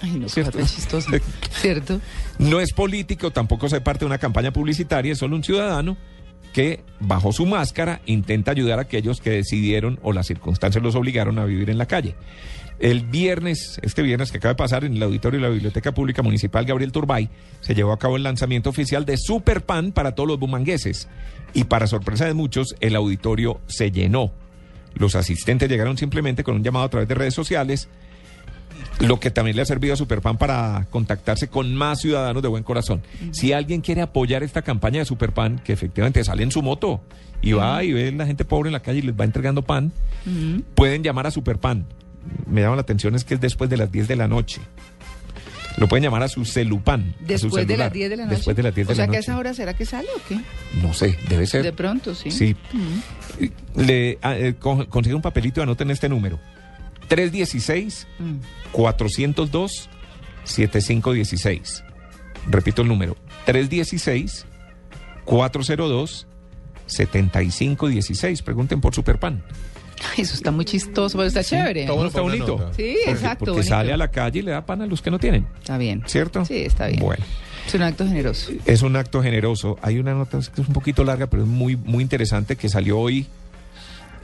Ay, 0.01 0.13
no, 0.13 0.29
¿Cierto? 0.29 0.59
tan 0.59 0.67
chistosa. 0.67 1.11
¿Cierto? 1.51 2.01
No 2.39 2.61
es 2.61 2.73
político, 2.73 3.31
tampoco 3.31 3.69
se 3.69 3.81
parte 3.81 4.01
de 4.01 4.07
una 4.07 4.19
campaña 4.19 4.53
publicitaria, 4.53 5.13
es 5.13 5.19
solo 5.19 5.37
un 5.37 5.45
ciudadano 5.45 5.97
que 6.53 6.85
bajo 7.01 7.33
su 7.33 7.47
máscara 7.47 8.03
intenta 8.05 8.51
ayudar 8.51 8.79
a 8.79 8.83
aquellos 8.83 9.21
que 9.21 9.31
decidieron 9.31 9.99
o 10.03 10.13
las 10.13 10.27
circunstancias 10.27 10.83
los 10.83 10.95
obligaron 10.95 11.39
a 11.39 11.45
vivir 11.45 11.71
en 11.71 11.79
la 11.79 11.87
calle. 11.87 12.15
El 12.83 13.03
viernes, 13.03 13.79
este 13.83 14.03
viernes 14.03 14.33
que 14.33 14.39
acaba 14.39 14.55
de 14.55 14.57
pasar 14.57 14.85
en 14.85 14.97
el 14.97 15.03
auditorio 15.05 15.39
de 15.39 15.47
la 15.47 15.53
Biblioteca 15.53 15.95
Pública 15.95 16.21
Municipal 16.21 16.65
Gabriel 16.65 16.91
Turbay, 16.91 17.31
se 17.61 17.77
llevó 17.77 17.93
a 17.93 17.99
cabo 17.99 18.17
el 18.17 18.25
lanzamiento 18.25 18.71
oficial 18.71 19.05
de 19.05 19.17
Superpan 19.19 19.93
para 19.93 20.17
todos 20.17 20.29
los 20.29 20.41
bumangueses. 20.41 21.09
Y 21.55 21.63
para 21.63 21.87
sorpresa 21.87 22.27
de 22.27 22.35
muchos, 22.35 22.75
el 22.81 22.97
auditorio 22.97 23.61
se 23.69 23.93
llenó. 23.93 24.33
Los 24.95 25.15
asistentes 25.15 25.71
llegaron 25.71 25.97
simplemente 25.97 26.43
con 26.43 26.57
un 26.57 26.65
llamado 26.65 26.87
a 26.87 26.89
través 26.89 27.09
de 27.09 27.15
redes 27.15 27.35
sociales 27.35 27.89
lo 28.99 29.21
que 29.21 29.31
también 29.31 29.55
le 29.55 29.63
ha 29.63 29.67
servido 29.67 29.95
a 29.95 29.97
Superpan 29.97 30.37
para 30.37 30.89
contactarse 30.91 31.47
con 31.47 31.73
más 31.77 32.01
ciudadanos 32.01 32.43
de 32.43 32.49
buen 32.49 32.65
corazón. 32.65 33.01
Si 33.31 33.53
alguien 33.53 33.81
quiere 33.81 34.03
apoyar 34.03 34.43
esta 34.43 34.63
campaña 34.63 34.99
de 34.99 35.05
Superpan, 35.05 35.61
que 35.61 35.73
efectivamente 35.73 36.25
sale 36.25 36.43
en 36.43 36.51
su 36.51 36.63
moto 36.63 37.01
y 37.43 37.53
va 37.53 37.85
y 37.85 37.93
ve 37.93 38.09
a 38.09 38.13
la 38.13 38.27
gente 38.27 38.45
pobre 38.45 38.71
en 38.71 38.73
la 38.73 38.81
calle 38.81 38.99
y 38.99 39.03
les 39.03 39.15
va 39.15 39.25
entregando 39.25 39.63
pan, 39.63 39.93
pueden 40.75 41.05
llamar 41.05 41.29
a 41.29 41.31
Superpan. 41.31 41.87
Me 42.47 42.61
llama 42.63 42.77
la 42.77 42.83
atención 42.83 43.15
es 43.15 43.25
que 43.25 43.35
es 43.35 43.41
después 43.41 43.69
de 43.71 43.77
las 43.77 43.91
10 43.91 44.09
de 44.09 44.17
la 44.17 44.29
noche. 44.29 44.61
Lo 45.79 45.89
pueden 45.89 46.05
llamar 46.05 46.23
a 46.23 46.29
su 46.29 46.45
celupan. 46.45 47.15
a 47.15 47.19
su 47.21 47.25
Después 47.27 47.53
de 47.67 47.75
celular. 47.75 47.79
las 47.87 47.93
10 47.93 48.11
de 48.11 48.17
la 48.17 48.25
noche. 48.25 48.37
Después 48.37 48.57
de 48.57 48.63
las 48.63 48.75
10 48.75 48.87
de 48.89 48.93
o 48.93 48.97
sea 48.97 49.07
la 49.07 49.11
que 49.11 49.17
a 49.17 49.21
noche. 49.21 49.31
esa 49.31 49.39
hora 49.39 49.55
será 49.55 49.75
que 49.75 49.87
sale 49.87 50.09
o 50.15 50.21
qué? 50.29 50.39
No 50.83 50.93
sé, 50.93 51.19
debe 51.29 51.47
ser. 51.47 51.63
De 51.63 51.73
pronto, 51.73 52.15
sí. 52.15 52.31
Sí. 52.31 52.55
Le, 53.75 54.19
ah, 54.23 54.37
eh, 54.37 54.55
con- 54.59 54.85
consigue 54.87 55.15
un 55.15 55.23
papelito 55.23 55.61
y 55.61 55.63
anoten 55.63 55.91
este 55.91 56.09
número. 56.09 56.39
316 57.09 58.07
Mm. 58.19 58.35
402 58.73 59.89
7516. 60.45 61.85
Repito 62.51 62.83
el 62.83 62.89
número. 62.89 63.17
316 63.47 64.45
402 65.25 66.27
7516. 66.87 68.43
Pregunten 68.43 68.81
por 68.81 68.95
Superpan. 68.95 69.43
Eso 70.17 70.35
está 70.35 70.51
muy 70.51 70.65
chistoso, 70.65 71.17
pero 71.19 71.29
está 71.29 71.43
chévere. 71.45 71.83
Está 71.83 71.93
bueno 71.93 72.09
Está 72.09 72.21
bonito. 72.21 72.59
nota. 72.59 72.75
Sí, 72.75 72.97
exacto. 73.07 73.39
Porque 73.41 73.51
bonito. 73.53 73.69
sale 73.69 73.93
a 73.93 73.97
la 73.97 74.09
calle 74.11 74.41
y 74.41 74.43
le 74.43 74.51
da 74.53 74.65
pan 74.67 74.83
a 74.83 74.87
los 74.87 75.01
que 75.03 75.11
no 75.11 75.19
tienen, 75.19 75.47
Está 75.61 75.79
bien. 75.79 76.03
¿cierto? 76.07 76.45
Sí, 76.45 76.57
está 76.59 76.87
bien. 76.89 77.01
Bueno. 77.01 77.25
Es 77.67 77.75
un 77.75 77.83
acto 77.83 78.07
generoso. 78.07 78.51
Es 78.67 78.83
un 78.83 78.97
acto 78.97 79.23
generoso. 79.23 79.79
Hay 79.83 79.99
una 79.99 80.15
nota 80.15 80.39
que 80.55 80.61
es 80.63 80.67
un 80.69 80.75
poquito 80.75 81.05
larga, 81.05 81.29
pero 81.29 81.45
es 81.45 81.49
muy, 81.49 81.77
muy 81.77 82.03
interesante 82.03 82.57
que 82.57 82.69
salió 82.69 82.99
hoy 82.99 83.27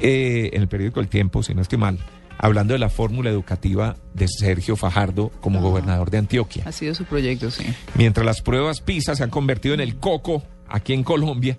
eh, 0.00 0.50
en 0.52 0.62
el 0.62 0.68
periódico 0.68 1.00
El 1.00 1.08
Tiempo, 1.08 1.42
si 1.42 1.54
no 1.54 1.62
estoy 1.62 1.78
mal, 1.78 1.98
hablando 2.38 2.72
de 2.72 2.78
la 2.78 2.88
fórmula 2.88 3.30
educativa 3.30 3.96
de 4.14 4.26
Sergio 4.28 4.76
Fajardo 4.76 5.30
como 5.40 5.58
Ah. 5.58 5.62
gobernador 5.62 6.10
de 6.10 6.18
Antioquia. 6.18 6.64
Ha 6.66 6.72
sido 6.72 6.94
su 6.94 7.04
proyecto, 7.04 7.50
sí. 7.50 7.64
Mientras 7.94 8.24
las 8.26 8.42
pruebas 8.42 8.80
PISA 8.80 9.14
se 9.16 9.22
han 9.24 9.30
convertido 9.30 9.74
en 9.74 9.80
el 9.80 9.96
coco 9.96 10.42
aquí 10.68 10.92
en 10.92 11.02
Colombia, 11.04 11.58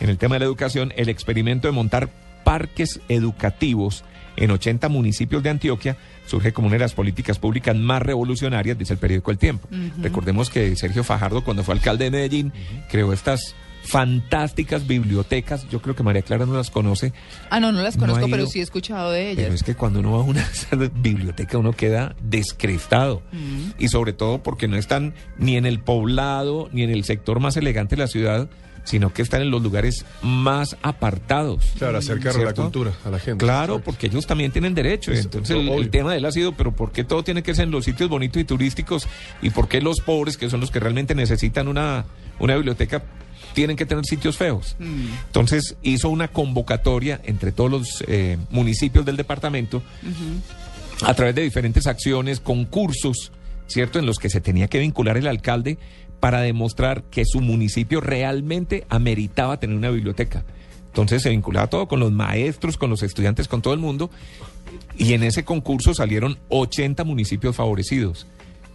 en 0.00 0.08
el 0.10 0.18
tema 0.18 0.34
de 0.36 0.40
la 0.40 0.44
educación, 0.46 0.92
el 0.96 1.08
experimento 1.08 1.68
de 1.68 1.72
montar 1.72 2.08
parques 2.48 3.00
educativos 3.10 4.04
en 4.38 4.50
80 4.50 4.88
municipios 4.88 5.42
de 5.42 5.50
Antioquia 5.50 5.98
surge 6.26 6.54
como 6.54 6.68
una 6.68 6.76
de 6.76 6.80
las 6.80 6.94
políticas 6.94 7.38
públicas 7.38 7.76
más 7.76 8.00
revolucionarias, 8.00 8.78
dice 8.78 8.94
el 8.94 8.98
periódico 8.98 9.30
El 9.30 9.36
Tiempo. 9.36 9.68
Recordemos 10.00 10.48
que 10.48 10.74
Sergio 10.74 11.04
Fajardo, 11.04 11.44
cuando 11.44 11.62
fue 11.62 11.74
alcalde 11.74 12.04
de 12.04 12.10
Medellín, 12.10 12.52
creó 12.90 13.12
estas 13.12 13.54
fantásticas 13.82 14.86
bibliotecas. 14.86 15.68
Yo 15.68 15.82
creo 15.82 15.94
que 15.94 16.02
María 16.02 16.22
Clara 16.22 16.46
no 16.46 16.54
las 16.54 16.70
conoce, 16.70 17.12
Ah, 17.50 17.60
no, 17.60 17.70
no 17.70 17.82
las 17.82 17.96
No 17.96 18.06
conozco, 18.06 18.28
pero 18.30 18.46
sí 18.46 18.60
he 18.60 18.62
escuchado 18.62 19.10
de 19.10 19.30
ellas. 19.30 19.44
pero 19.44 19.54
es 19.54 19.62
que 19.62 19.74
cuando 19.74 20.00
uno 20.00 20.12
va 20.12 20.18
a 20.20 20.22
una 20.22 20.46
biblioteca 21.02 21.58
uno 21.58 21.72
queda 21.74 22.16
descrestado. 22.22 23.22
Y 23.78 23.88
sobre 23.88 24.14
todo 24.14 24.42
porque 24.42 24.68
no 24.68 24.76
están 24.78 25.12
ni 25.36 25.56
en 25.58 25.66
el 25.66 25.80
poblado 25.80 26.70
ni 26.72 26.82
en 26.82 26.88
el 26.90 27.04
sector 27.04 27.40
más 27.40 27.58
elegante 27.58 27.94
de 27.96 28.00
la 28.02 28.08
ciudad, 28.08 28.48
sino 28.88 29.12
que 29.12 29.20
están 29.20 29.42
en 29.42 29.50
los 29.50 29.62
lugares 29.62 30.06
más 30.22 30.76
apartados. 30.82 31.62
Claro, 31.76 31.98
acercar 31.98 32.32
la 32.36 32.40
¿Cierto? 32.40 32.62
cultura 32.62 32.92
a 33.04 33.10
la 33.10 33.18
gente. 33.18 33.44
Claro, 33.44 33.80
porque 33.80 34.06
ellos 34.06 34.26
también 34.26 34.50
tienen 34.50 34.74
derecho. 34.74 35.12
Es- 35.12 35.26
Entonces 35.26 35.54
el, 35.56 35.90
tema 35.90 36.12
de 36.12 36.18
él 36.18 36.24
ha 36.24 36.32
sido, 36.32 36.52
pero 36.52 36.72
¿por 36.74 36.90
qué 36.90 37.04
todo 37.04 37.22
tiene 37.22 37.42
que 37.42 37.54
ser 37.54 37.64
en 37.64 37.70
los 37.70 37.84
sitios 37.84 38.08
bonitos 38.08 38.40
y 38.40 38.44
turísticos? 38.46 39.06
¿Y 39.42 39.50
por 39.50 39.68
qué 39.68 39.82
los 39.82 40.00
pobres, 40.00 40.38
que 40.38 40.48
son 40.48 40.60
los 40.60 40.70
que 40.70 40.80
realmente 40.80 41.14
necesitan 41.14 41.68
una, 41.68 42.06
una 42.38 42.54
biblioteca, 42.54 43.02
tienen 43.52 43.76
que 43.76 43.84
tener 43.84 44.04
sitios 44.06 44.38
feos? 44.38 44.74
Entonces 45.26 45.76
hizo 45.82 46.08
una 46.08 46.28
convocatoria 46.28 47.20
entre 47.24 47.52
todos 47.52 47.70
los 47.70 48.04
eh, 48.08 48.38
municipios 48.50 49.04
del 49.04 49.18
departamento 49.18 49.82
a 51.02 51.12
través 51.12 51.34
de 51.34 51.42
diferentes 51.42 51.86
acciones, 51.86 52.40
concursos, 52.40 53.32
¿cierto? 53.66 53.98
En 53.98 54.06
los 54.06 54.18
que 54.18 54.30
se 54.30 54.40
tenía 54.40 54.68
que 54.68 54.78
vincular 54.78 55.16
el 55.18 55.26
alcalde 55.26 55.78
para 56.20 56.40
demostrar 56.40 57.02
que 57.04 57.24
su 57.24 57.40
municipio 57.40 58.00
realmente 58.00 58.84
ameritaba 58.88 59.60
tener 59.60 59.76
una 59.76 59.90
biblioteca. 59.90 60.44
Entonces 60.88 61.22
se 61.22 61.30
vinculaba 61.30 61.68
todo 61.68 61.86
con 61.86 62.00
los 62.00 62.10
maestros, 62.12 62.76
con 62.76 62.90
los 62.90 63.02
estudiantes, 63.02 63.46
con 63.46 63.62
todo 63.62 63.74
el 63.74 63.80
mundo. 63.80 64.10
Y 64.96 65.12
en 65.12 65.22
ese 65.22 65.44
concurso 65.44 65.94
salieron 65.94 66.38
80 66.48 67.04
municipios 67.04 67.54
favorecidos. 67.54 68.26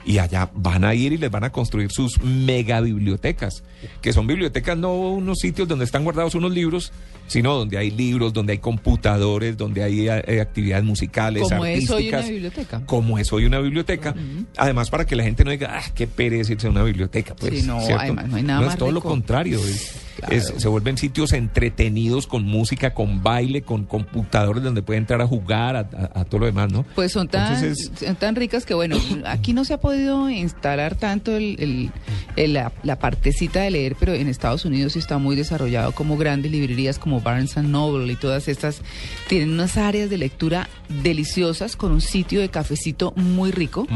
Y 0.06 0.18
allá 0.18 0.50
van 0.54 0.84
a 0.84 0.94
ir 0.94 1.14
y 1.14 1.18
les 1.18 1.32
van 1.32 1.46
a 1.46 1.52
construir 1.52 1.90
sus 1.92 2.22
mega 2.22 2.82
bibliotecas, 2.82 3.64
que 4.02 4.12
son 4.12 4.28
bibliotecas 4.28 4.78
no 4.78 4.94
unos 4.94 5.40
sitios 5.40 5.66
donde 5.68 5.86
están 5.86 6.04
guardados 6.04 6.36
unos 6.36 6.52
libros, 6.52 6.92
sino 7.28 7.54
donde 7.56 7.78
hay 7.78 7.90
libros, 7.90 8.34
donde 8.34 8.52
hay 8.54 8.60
computadores, 8.60 9.56
donde 9.58 9.82
hay 9.82 10.10
eh, 10.10 10.42
actividades 10.42 10.84
musicales, 10.84 11.44
Como 11.44 11.66
es 11.66 11.90
hoy 11.90 11.96
artísticas. 12.14 12.22
una 12.26 12.32
biblioteca. 12.34 12.82
Como 12.86 13.18
es 13.18 13.32
hoy 13.32 13.46
una 13.46 13.60
biblioteca. 13.60 14.14
Además, 14.58 14.90
para 14.90 15.06
que 15.06 15.16
la 15.16 15.24
gente 15.24 15.46
no 15.46 15.52
diga, 15.52 15.78
ah, 15.80 15.90
qué 15.96 16.06
pereza 16.06 16.52
irse 16.52 16.68
a 16.68 16.70
una 16.72 16.84
biblioteca. 16.84 17.34
Pues, 17.36 17.62
Sí, 17.62 17.66
no, 17.68 17.78
además, 17.80 18.28
no 18.28 18.36
hay 18.36 18.44
nada 18.44 18.60
No, 18.60 18.66
más 18.66 18.76
es 18.76 18.80
todo 18.80 18.92
lo 18.92 19.02
contrario. 19.02 19.58
es- 19.60 19.96
Claro. 20.18 20.36
es- 20.36 20.54
se 20.58 20.68
vuelven 20.68 20.98
sitios 20.98 21.34
entretenidos 21.34 22.28
con 22.28 22.44
música, 22.46 22.94
con 22.94 23.24
baile, 23.24 23.62
con 23.64 23.86
computadores 23.86 24.64
donde 24.64 24.82
puede 24.82 25.00
entrar 25.00 25.22
a 25.22 25.28
jugar, 25.28 25.76
a, 25.76 25.80
a- 25.80 26.22
a 26.22 26.26
todo 26.26 26.42
lo 26.42 26.46
demás, 26.46 26.72
¿no? 26.72 26.84
Pues 26.96 27.12
son 27.12 27.28
tan, 27.28 27.54
Entonces 27.54 27.92
son 28.00 28.16
tan 28.16 28.36
ricas 28.36 28.66
que, 28.66 28.74
bueno, 28.74 28.96
aquí 29.26 29.54
no 29.54 29.66
se 29.66 29.74
ha 29.74 29.80
podido 29.80 30.30
instalar 30.30 30.96
tanto 30.96 31.36
el, 31.36 31.56
el- 31.60 31.92
el- 32.36 32.54
la, 32.54 32.72
la 32.84 33.00
partecita 33.00 33.62
de 33.62 33.72
leer, 33.72 33.96
pero 34.00 34.14
en 34.14 34.28
Estados 34.28 34.66
Unidos 34.66 34.94
sí 34.94 35.00
está 35.00 35.18
muy 35.18 35.36
desarrollado 35.36 35.92
como 35.94 36.18
grandes 36.18 36.52
librerías 36.52 37.00
como 37.00 37.22
Barnes 37.22 37.58
and 37.58 37.70
Noble 37.70 38.12
y 38.12 38.16
todas 38.16 38.48
estas 38.48 38.82
tienen 39.28 39.52
unas 39.52 39.78
áreas 39.78 40.10
de 40.10 40.18
lectura 40.18 40.70
deliciosas 41.02 41.76
con 41.76 41.92
un 41.92 42.02
sitio 42.02 42.40
de 42.42 42.50
cafecito 42.50 43.14
muy 43.16 43.52
rico 43.52 43.88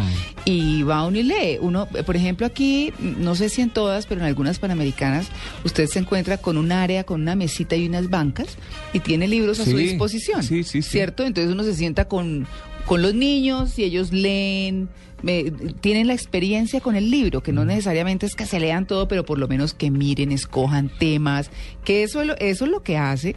y 0.46 0.84
va 0.84 1.06
uno 1.06 1.18
y 1.20 1.24
lee. 1.24 1.58
Uno, 1.62 1.86
por 1.88 2.16
ejemplo, 2.16 2.46
aquí, 2.46 2.92
no 3.00 3.36
sé 3.36 3.50
si 3.50 3.62
en 3.62 3.70
todas, 3.70 4.06
pero 4.06 4.22
en 4.22 4.28
algunas 4.28 4.60
panamericanas, 4.60 5.28
usted 5.64 5.88
se 5.88 6.00
encuentra 6.08 6.38
con 6.38 6.58
un 6.58 6.72
área, 6.72 7.04
con 7.04 7.22
una 7.22 7.36
mesita 7.36 7.76
y 7.76 7.86
unas 7.88 8.10
bancas 8.10 8.48
y 8.94 9.00
tiene 9.02 9.28
libros 9.28 9.60
a 9.60 9.66
su 9.66 9.76
disposición. 9.76 10.42
sí, 10.42 10.64
sí, 10.64 10.82
sí. 10.82 10.90
¿Cierto? 10.90 11.26
Entonces 11.26 11.52
uno 11.52 11.64
se 11.64 11.76
sienta 11.76 12.08
con, 12.08 12.48
con 12.86 13.02
los 13.02 13.14
niños 13.14 13.78
y 13.78 13.84
ellos 13.84 14.14
leen, 14.14 14.88
me- 15.22 15.52
tienen 15.82 16.08
la 16.08 16.14
experiencia 16.14 16.80
con 16.80 16.96
el 16.96 17.12
libro, 17.12 17.44
que 17.44 17.52
no 17.52 17.66
necesariamente 17.66 18.26
es 18.26 18.36
que 18.36 18.46
se 18.46 18.60
lean 18.60 18.88
todo, 18.88 19.08
pero 19.10 19.26
por 19.26 19.38
lo 19.38 19.48
menos 19.50 19.74
que 19.74 19.92
miren, 19.92 20.32
escojan 20.32 20.90
temas, 20.98 21.52
que 21.84 22.04
eso, 22.04 22.22
es 22.22 22.28
lo- 22.28 22.38
eso 22.38 22.64
es 22.66 22.72
lo 22.72 22.82
que 22.84 22.98
hace 22.98 23.36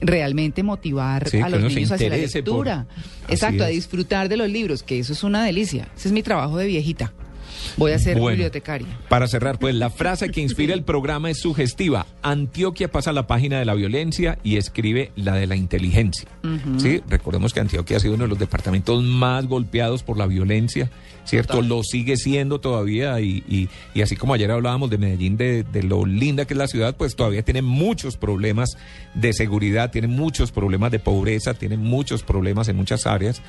realmente 0.00 0.62
motivar 0.62 1.28
Sí, 1.28 1.38
a 1.40 1.48
los 1.48 1.62
niños 1.74 1.92
hacia 1.92 2.08
la 2.08 2.16
por- 2.16 2.34
lectura. 2.34 2.86
Exacto, 3.28 3.64
a 3.64 3.68
disfrutar 3.68 4.28
de 4.28 4.36
los 4.36 4.48
libros, 4.48 4.82
que 4.82 4.98
eso 4.98 5.12
es 5.12 5.22
una 5.22 5.44
delicia. 5.44 5.88
Ese 5.96 6.08
es 6.08 6.12
mi 6.12 6.22
trabajo 6.22 6.56
de 6.58 6.66
viejita. 6.66 7.12
Voy 7.76 7.92
a 7.92 7.98
ser 7.98 8.18
Bueno. 8.18 8.30
bibliotecaria. 8.36 8.86
Para 9.08 9.26
cerrar, 9.28 9.58
pues 9.58 9.74
la 9.74 9.90
frase 9.90 10.30
que 10.30 10.40
inspira 10.40 10.74
el 10.74 10.82
programa 10.84 11.30
es 11.30 11.38
sugestiva. 11.40 12.06
Antioquia 12.22 12.90
pasa 12.90 13.12
la 13.12 13.26
página 13.26 13.58
de 13.58 13.64
la 13.64 13.74
violencia 13.74 14.38
y 14.42 14.56
escribe 14.56 15.12
la 15.16 15.34
de 15.34 15.46
la 15.46 15.56
inteligencia. 15.56 16.28
Sí, 16.78 17.00
recordemos 17.08 17.52
que 17.52 17.60
Antioquia 17.60 17.96
ha 17.96 18.00
sido 18.00 18.14
uno 18.14 18.24
de 18.24 18.28
los 18.30 18.38
departamentos 18.38 19.02
más 19.02 19.46
golpeados 19.46 20.02
por 20.02 20.16
la 20.18 20.26
violencia, 20.26 20.90
¿cierto? 21.24 21.62
Lo 21.62 21.82
sigue 21.82 22.16
siendo 22.16 22.60
todavía 22.60 23.20
y, 23.20 23.42
y- 23.48 23.68
y 23.94 24.02
así 24.02 24.16
como 24.16 24.34
ayer 24.34 24.50
hablábamos 24.50 24.90
de 24.90 24.98
Medellín, 24.98 25.36
de, 25.36 25.62
de 25.62 25.82
lo 25.82 26.04
linda 26.04 26.44
que 26.44 26.54
es 26.54 26.58
la 26.58 26.66
ciudad, 26.68 26.96
pues 26.96 27.14
todavía 27.16 27.42
tiene 27.42 27.62
muchos 27.62 28.16
problemas 28.16 28.76
de 29.14 29.32
seguridad, 29.32 29.90
tiene 29.90 30.08
muchos 30.08 30.50
problemas 30.52 30.90
de 30.90 30.98
pobreza, 30.98 31.54
tiene 31.54 31.76
muchos 31.76 32.22
problemas 32.22 32.68
en 32.68 32.76
muchas 32.76 33.06
áreas, 33.06 33.40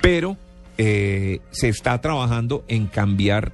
pero 0.00 0.36
eh, 0.82 1.40
se 1.50 1.68
está 1.68 2.00
trabajando 2.00 2.64
en 2.66 2.86
cambiar 2.86 3.52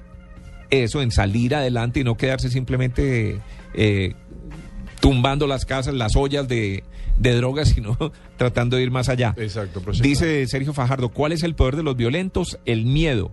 eso, 0.69 1.01
en 1.01 1.11
salir 1.11 1.55
adelante 1.55 1.99
y 1.99 2.05
no 2.05 2.15
quedarse 2.15 2.49
simplemente 2.49 3.41
eh, 3.73 4.13
tumbando 5.01 5.45
las 5.45 5.65
casas, 5.65 5.93
las 5.93 6.15
ollas 6.15 6.47
de, 6.47 6.85
de 7.17 7.35
drogas, 7.35 7.67
sino 7.75 7.97
tratando 8.37 8.77
de 8.77 8.83
ir 8.83 8.91
más 8.91 9.09
allá. 9.09 9.35
Exacto. 9.35 9.81
Dice 10.01 10.47
Sergio 10.47 10.71
Fajardo, 10.71 11.09
¿cuál 11.09 11.33
es 11.33 11.43
el 11.43 11.53
poder 11.53 11.75
de 11.75 11.83
los 11.83 11.97
violentos? 11.97 12.59
El 12.63 12.85
miedo. 12.85 13.29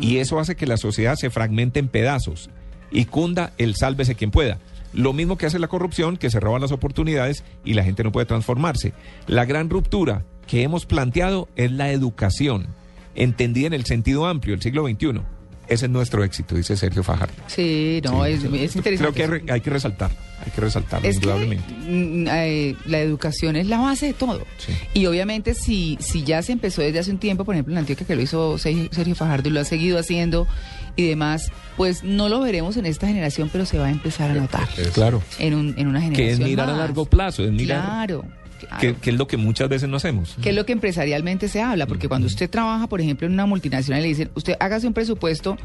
Y 0.00 0.16
eso 0.16 0.40
hace 0.40 0.56
que 0.56 0.66
la 0.66 0.78
sociedad 0.78 1.16
se 1.16 1.28
fragmente 1.28 1.78
en 1.78 1.88
pedazos 1.88 2.48
y 2.90 3.04
cunda 3.04 3.52
el 3.58 3.74
sálvese 3.76 4.14
quien 4.14 4.30
pueda. 4.30 4.58
Lo 4.94 5.12
mismo 5.12 5.36
que 5.36 5.44
hace 5.44 5.58
la 5.58 5.68
corrupción, 5.68 6.16
que 6.16 6.30
se 6.30 6.40
roban 6.40 6.62
las 6.62 6.72
oportunidades 6.72 7.44
y 7.66 7.74
la 7.74 7.84
gente 7.84 8.02
no 8.02 8.12
puede 8.12 8.24
transformarse. 8.24 8.94
La 9.26 9.44
gran 9.44 9.68
ruptura 9.68 10.24
que 10.46 10.62
hemos 10.62 10.86
planteado 10.86 11.50
es 11.56 11.70
la 11.72 11.90
educación, 11.90 12.68
entendida 13.16 13.66
en 13.66 13.72
el 13.74 13.84
sentido 13.84 14.26
amplio 14.26 14.54
del 14.54 14.62
siglo 14.62 14.86
XXI. 14.86 15.20
Ese 15.68 15.86
es 15.86 15.90
nuestro 15.90 16.22
éxito, 16.22 16.54
dice 16.54 16.76
Sergio 16.76 17.02
Fajardo. 17.02 17.34
Sí, 17.48 18.00
no, 18.04 18.24
Sí, 18.24 18.30
es, 18.30 18.44
es 18.44 18.76
interesante. 18.76 19.24
Creo 19.24 19.44
que 19.44 19.52
hay, 19.52 19.60
que 19.60 19.68
resaltar, 19.70 20.12
hay 20.44 20.52
que 20.52 20.60
resaltarlo, 20.60 21.08
Es 21.08 21.18
que 21.18 21.24
indudablemente. 21.24 21.74
mm, 21.74 22.28
eh, 22.30 22.76
la 22.86 23.00
educación 23.00 23.56
es 23.56 23.66
la 23.66 23.78
base 23.78 24.06
de 24.06 24.12
todo. 24.12 24.44
Sí. 24.58 24.72
Y 24.94 25.06
obviamente 25.06 25.54
si, 25.54 25.98
si 26.00 26.22
ya 26.22 26.40
se 26.42 26.52
empezó 26.52 26.82
desde 26.82 27.00
hace 27.00 27.10
un 27.10 27.18
tiempo, 27.18 27.44
por 27.44 27.56
ejemplo 27.56 27.72
en 27.74 27.78
Antioquia 27.78 28.06
que 28.06 28.14
lo 28.14 28.22
hizo 28.22 28.58
Sergio 28.58 29.16
Fajardo 29.16 29.48
y 29.48 29.52
lo 29.52 29.58
ha 29.58 29.64
seguido 29.64 29.98
haciendo 29.98 30.46
y 30.94 31.08
demás, 31.08 31.50
pues 31.76 32.04
no 32.04 32.28
lo 32.28 32.38
veremos 32.38 32.76
en 32.76 32.86
esta 32.86 33.08
generación, 33.08 33.50
pero 33.52 33.66
se 33.66 33.76
va 33.76 33.86
a 33.86 33.90
empezar 33.90 34.30
a 34.30 34.34
notar 34.34 34.68
Es- 34.78 34.90
Claro. 34.90 35.20
en, 35.40 35.54
un, 35.54 35.74
en 35.76 35.88
una 35.88 35.98
Que 35.98 36.04
generación 36.06 36.42
es 36.42 36.48
mirar 36.48 36.70
a 36.70 36.76
largo 36.76 37.06
plazo, 37.06 37.42
es 37.42 37.50
mirar 37.50 37.82
Claro. 37.84 38.24
Claro. 38.56 38.80
que, 38.80 38.94
que 38.94 39.10
es 39.10 39.16
lo 39.16 39.26
que 39.26 39.36
muchas 39.36 39.68
veces 39.68 39.88
no 39.88 39.96
hacemos. 39.96 40.36
¿Qué 40.42 40.50
es 40.50 40.54
lo 40.54 40.66
que 40.66 40.72
empresarialmente 40.72 41.48
se 41.48 41.60
habla? 41.60 41.86
Porque 41.86 42.08
cuando 42.08 42.26
usted 42.26 42.48
trabaja, 42.50 42.86
por 42.86 43.00
ejemplo, 43.00 43.26
en 43.26 43.32
una 43.32 43.46
multinacional, 43.46 44.02
le 44.02 44.08
dicen, 44.08 44.30
usted 44.34 44.56
hágase 44.60 44.86
un 44.86 44.94
presupuesto, 44.94 45.56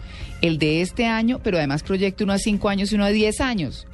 el 0.41 0.57
de 0.57 0.81
este 0.81 1.05
año, 1.05 1.39
pero 1.43 1.57
además 1.57 1.83
proyecte 1.83 2.24
uno 2.24 2.33
a 2.33 2.38
cinco 2.38 2.69
años 2.69 2.91
y 2.91 2.95
uno 2.95 3.05
a 3.05 3.10
diez 3.10 3.41
años. 3.41 3.88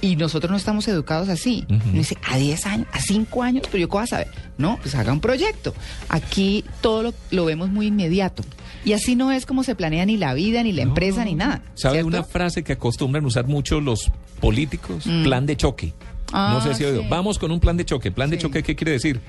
Y 0.00 0.16
nosotros 0.16 0.50
no 0.50 0.56
estamos 0.56 0.86
educados 0.88 1.28
así. 1.28 1.64
Uno 1.68 1.80
dice, 1.92 2.16
a 2.28 2.36
10 2.36 2.66
años, 2.66 2.86
a 2.92 3.00
5 3.00 3.42
años, 3.42 3.62
pero 3.70 3.78
yo 3.78 3.88
qué 3.88 3.92
voy 3.92 4.02
a 4.02 4.06
saber. 4.06 4.28
No, 4.58 4.78
pues 4.82 4.94
haga 4.94 5.12
un 5.12 5.20
proyecto. 5.20 5.72
Aquí 6.08 6.64
todo 6.82 7.02
lo, 7.02 7.14
lo 7.30 7.44
vemos 7.46 7.70
muy 7.70 7.86
inmediato. 7.86 8.42
Y 8.84 8.92
así 8.92 9.16
no 9.16 9.32
es 9.32 9.46
como 9.46 9.62
se 9.64 9.74
planea 9.74 10.04
ni 10.04 10.18
la 10.18 10.34
vida, 10.34 10.62
ni 10.62 10.72
la 10.72 10.82
empresa, 10.82 11.24
ni 11.24 11.34
nada. 11.34 11.62
¿Sabe 11.74 11.94
¿cierto? 11.94 12.08
una 12.08 12.22
frase 12.22 12.62
que 12.62 12.74
acostumbran 12.74 13.24
usar 13.24 13.46
mucho 13.46 13.80
los 13.80 14.10
políticos? 14.40 15.06
Mm. 15.06 15.24
Plan 15.24 15.46
de 15.46 15.56
choque. 15.56 15.94
No 16.34 16.58
Ah, 16.58 16.60
sé 16.62 16.74
si 16.74 16.84
ha 16.84 16.88
oído. 16.88 17.02
sí. 17.02 17.06
Vamos 17.08 17.38
con 17.38 17.50
un 17.52 17.60
plan 17.60 17.76
de 17.76 17.84
choque. 17.84 18.10
¿Plan 18.10 18.28
de 18.28 18.36
Sí. 18.36 18.42
choque 18.42 18.62
qué 18.62 18.74
quiere 18.74 18.92
decir? 18.92 19.20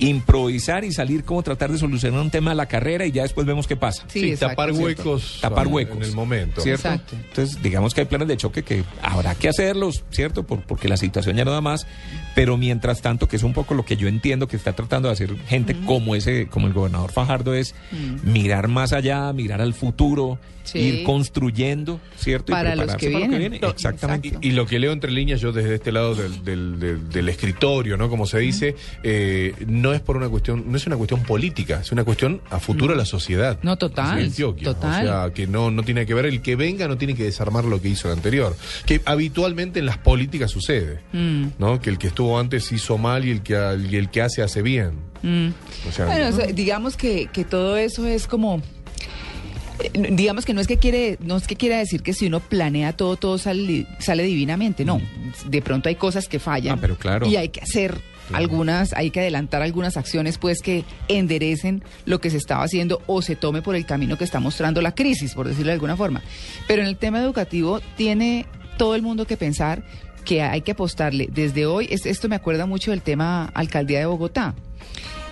Improvisar 0.00 0.84
y 0.84 0.92
salir 0.92 1.24
como 1.24 1.42
tratar 1.42 1.70
de 1.70 1.78
solucionar 1.78 2.20
un 2.20 2.30
tema 2.30 2.50
de 2.50 2.56
la 2.56 2.66
carrera 2.66 3.06
y 3.06 3.12
ya 3.12 3.22
después 3.22 3.46
vemos 3.46 3.66
qué 3.66 3.76
pasa. 3.76 4.04
Sí, 4.08 4.20
Sí, 4.20 4.30
exacto, 4.32 4.48
tapar 4.56 4.70
cierto. 4.74 4.84
huecos. 4.84 5.38
Tapar 5.40 5.66
huecos. 5.68 5.96
En 5.98 6.02
el 6.02 6.12
momento. 6.12 6.60
¿Cierto? 6.60 6.88
Exacto. 6.88 7.16
Entonces, 7.16 7.62
digamos 7.62 7.94
que 7.94 8.00
hay 8.02 8.06
planes 8.06 8.28
de 8.28 8.36
choque 8.36 8.62
que 8.62 8.82
habrá 9.02 9.34
que 9.34 9.48
hacerlos, 9.48 10.02
¿cierto? 10.10 10.42
Por- 10.44 10.62
porque 10.62 10.88
la 10.88 10.96
situación 10.96 11.36
ya 11.36 11.44
no 11.44 11.52
da 11.52 11.60
más. 11.60 11.86
Pero 12.34 12.56
mientras 12.56 13.02
tanto, 13.02 13.28
que 13.28 13.36
es 13.36 13.42
un 13.42 13.52
poco 13.52 13.74
lo 13.74 13.84
que 13.84 13.96
yo 13.96 14.08
entiendo 14.08 14.48
que 14.48 14.56
está 14.56 14.72
tratando 14.72 15.08
de 15.08 15.12
hacer 15.14 15.36
gente 15.48 15.76
como 15.86 16.14
ese, 16.14 16.46
como 16.46 16.66
el 16.66 16.72
gobernador 16.72 17.12
Fajardo, 17.12 17.54
es 17.54 17.74
mirar 18.22 18.68
más 18.68 18.92
allá, 18.92 19.32
mirar 19.32 19.60
al 19.60 19.74
futuro, 19.74 20.38
Sí. 20.62 20.78
ir 20.78 21.04
construyendo, 21.04 22.00
¿cierto? 22.16 22.52
Para 22.52 22.74
y 22.74 22.76
los 22.76 22.94
prepararse 22.94 23.06
que 23.06 23.12
para 23.12 23.24
lo 23.24 23.32
que 23.32 23.38
viene. 23.38 23.58
No, 23.60 23.68
Exactamente. 23.70 24.38
Y 24.42 24.50
lo 24.52 24.66
que 24.66 24.78
leo 24.78 24.92
entre 24.92 25.10
líneas 25.10 25.40
yo 25.40 25.52
desde 25.52 25.74
este 25.76 25.90
lado 25.90 26.14
del, 26.14 26.44
del- 26.44 26.78
del- 26.78 27.08
del 27.08 27.28
escritorio, 27.30 27.96
¿no? 27.96 28.08
Como 28.10 28.26
se 28.26 28.38
dice, 28.38 28.76
eh, 29.02 29.54
no 29.66 29.94
es 29.94 30.00
por 30.02 30.16
una 30.18 30.28
cuestión, 30.28 30.64
no 30.70 30.76
es 30.76 30.86
una 30.86 30.96
cuestión 30.96 31.22
política, 31.22 31.80
es 31.80 31.90
una 31.92 32.04
cuestión 32.04 32.42
a 32.50 32.60
futuro 32.60 32.92
de 32.92 32.98
la 32.98 33.06
sociedad. 33.06 33.58
No, 33.62 33.76
total, 33.78 34.20
Antioquia. 34.20 34.64
total. 34.74 35.08
O 35.08 35.10
sea, 35.10 35.32
que 35.34 35.46
no, 35.46 35.70
no 35.70 35.82
tiene 35.82 36.04
que 36.04 36.12
ver, 36.14 36.26
el 36.26 36.42
que 36.42 36.54
venga 36.56 36.86
no 36.86 36.98
tiene 36.98 37.14
que 37.14 37.24
desarmar 37.24 37.64
lo 37.64 37.80
que 37.80 37.88
hizo 37.88 38.08
el 38.08 38.14
anterior. 38.14 38.54
Que 38.86 39.00
habitualmente 39.06 39.78
en 39.80 39.86
las 39.86 39.96
políticas 39.98 40.50
sucede, 40.50 41.00
Mm. 41.12 41.46
¿no? 41.58 41.80
Que 41.80 41.88
el 41.90 41.96
que 41.98 42.08
estuvo 42.08 42.19
antes 42.38 42.70
hizo 42.72 42.98
mal 42.98 43.24
y 43.24 43.30
el 43.30 43.42
que, 43.42 43.54
y 43.90 43.96
el 43.96 44.10
que 44.10 44.22
hace 44.22 44.42
hace 44.42 44.62
bien. 44.62 44.92
O 45.88 45.92
sea, 45.92 46.06
Bueno, 46.06 46.30
digamos 46.54 46.96
que, 46.96 47.28
que 47.32 47.44
todo 47.44 47.76
eso 47.76 48.06
es 48.06 48.26
como 48.26 48.62
eh, 49.82 50.08
digamos 50.12 50.44
que 50.44 50.54
no 50.54 50.60
es 50.60 50.66
que 50.66 50.78
quiere 50.78 51.18
no 51.20 51.36
es 51.36 51.46
que 51.46 51.56
quiera 51.56 51.78
decir 51.78 52.02
que 52.02 52.12
si 52.14 52.26
uno 52.26 52.40
planea 52.40 52.92
todo 52.94 53.16
todo 53.16 53.38
sale, 53.38 53.86
sale 53.98 54.22
divinamente 54.24 54.84
no. 54.84 55.00
De 55.46 55.62
pronto 55.62 55.88
hay 55.88 55.96
cosas 55.96 56.28
que 56.28 56.38
fallan 56.38 56.78
Ah, 56.78 56.80
pero 56.80 56.96
claro. 56.96 57.26
y 57.26 57.36
hay 57.36 57.48
que 57.50 57.60
hacer 57.60 57.98
algunas 58.32 58.92
hay 58.92 59.10
que 59.10 59.20
adelantar 59.20 59.60
algunas 59.62 59.96
acciones 59.96 60.38
pues 60.38 60.60
que 60.62 60.84
enderecen 61.08 61.82
lo 62.04 62.20
que 62.20 62.30
se 62.30 62.36
estaba 62.36 62.62
haciendo 62.62 63.02
o 63.06 63.22
se 63.22 63.36
tome 63.36 63.60
por 63.60 63.74
el 63.74 63.84
camino 63.86 64.16
que 64.16 64.24
está 64.24 64.38
mostrando 64.40 64.80
la 64.80 64.94
crisis 64.94 65.34
por 65.34 65.48
decirlo 65.48 65.66
de 65.68 65.74
alguna 65.74 65.96
forma. 65.96 66.22
Pero 66.68 66.80
en 66.82 66.88
el 66.88 66.96
tema 66.96 67.18
educativo 67.20 67.80
tiene 67.96 68.46
todo 68.78 68.94
el 68.94 69.02
mundo 69.02 69.26
que 69.26 69.36
pensar 69.36 69.82
que 70.20 70.42
hay 70.42 70.60
que 70.62 70.72
apostarle. 70.72 71.28
Desde 71.30 71.66
hoy 71.66 71.86
es- 71.90 72.06
esto 72.06 72.28
me 72.28 72.36
acuerda 72.36 72.66
mucho 72.66 72.90
del 72.90 73.02
tema 73.02 73.50
alcaldía 73.54 73.98
de 74.00 74.06
Bogotá 74.06 74.54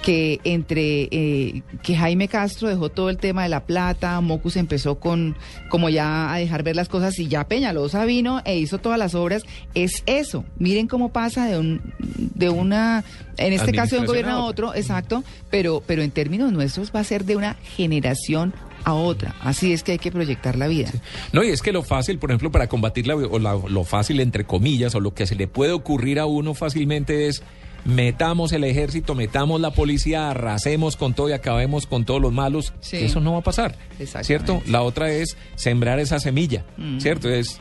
que 0.02 0.40
entre 0.44 1.08
eh, 1.10 1.62
que 1.82 1.96
Jaime 1.96 2.28
Castro 2.28 2.68
dejó 2.68 2.88
todo 2.88 3.10
el 3.10 3.18
tema 3.18 3.42
de 3.42 3.48
la 3.48 3.64
plata, 3.64 4.20
Mocus 4.20 4.56
empezó 4.56 5.00
con 5.00 5.36
como 5.68 5.88
ya 5.90 6.32
a 6.32 6.38
dejar 6.38 6.62
ver 6.62 6.76
las 6.76 6.88
cosas 6.88 7.18
y 7.18 7.26
ya 7.26 7.46
Peñalosa 7.48 8.04
vino 8.04 8.40
e 8.44 8.56
hizo 8.58 8.78
todas 8.78 8.98
las 8.98 9.14
obras, 9.16 9.42
es 9.74 10.04
eso. 10.06 10.44
Miren 10.58 10.86
cómo 10.86 11.10
pasa 11.12 11.46
de 11.46 11.58
un 11.58 11.92
de 11.98 12.48
una 12.48 13.04
en 13.38 13.52
este 13.52 13.72
caso 13.72 13.96
de 13.96 14.00
un 14.02 14.06
gobierno 14.06 14.32
a 14.36 14.44
otro, 14.44 14.74
exacto, 14.74 15.24
pero 15.50 15.82
pero 15.84 16.02
en 16.02 16.12
términos 16.12 16.52
nuestros 16.52 16.92
va 16.94 17.00
a 17.00 17.04
ser 17.04 17.24
de 17.24 17.36
una 17.36 17.54
generación 17.76 18.54
a 18.84 18.94
otra. 18.94 19.34
Así 19.40 19.72
es 19.72 19.82
que 19.82 19.92
hay 19.92 19.98
que 19.98 20.10
proyectar 20.12 20.56
la 20.56 20.66
vida. 20.68 20.90
No, 21.32 21.42
y 21.44 21.48
es 21.48 21.62
que 21.62 21.72
lo 21.72 21.82
fácil, 21.82 22.18
por 22.18 22.30
ejemplo, 22.30 22.50
para 22.50 22.66
combatir 22.68 23.06
la, 23.06 23.16
o 23.16 23.38
la- 23.38 23.58
lo 23.68 23.84
fácil, 23.84 24.20
entre 24.20 24.44
comillas, 24.44 24.94
o 24.94 25.00
lo 25.00 25.14
que 25.14 25.26
se 25.26 25.34
le 25.34 25.46
puede 25.48 25.72
ocurrir 25.72 26.18
a 26.20 26.26
uno 26.26 26.54
fácilmente 26.54 27.28
es 27.28 27.42
metamos 27.84 28.52
el 28.52 28.64
ejército, 28.64 29.14
metamos 29.14 29.60
la 29.60 29.70
policía, 29.70 30.30
arrasemos 30.30 30.96
con 30.96 31.14
todo 31.14 31.28
y 31.28 31.32
acabemos 31.32 31.86
con 31.86 32.04
todos 32.04 32.20
los 32.20 32.32
malos. 32.32 32.72
Sí. 32.80 32.96
Eso 32.98 33.20
no 33.20 33.32
va 33.32 33.38
a 33.38 33.42
pasar. 33.42 33.76
¿Cierto? 34.22 34.62
La 34.66 34.82
otra 34.82 35.10
es 35.10 35.36
sembrar 35.54 35.98
esa 36.00 36.18
semilla. 36.18 36.64
¿Cierto? 36.98 37.28
Es 37.30 37.60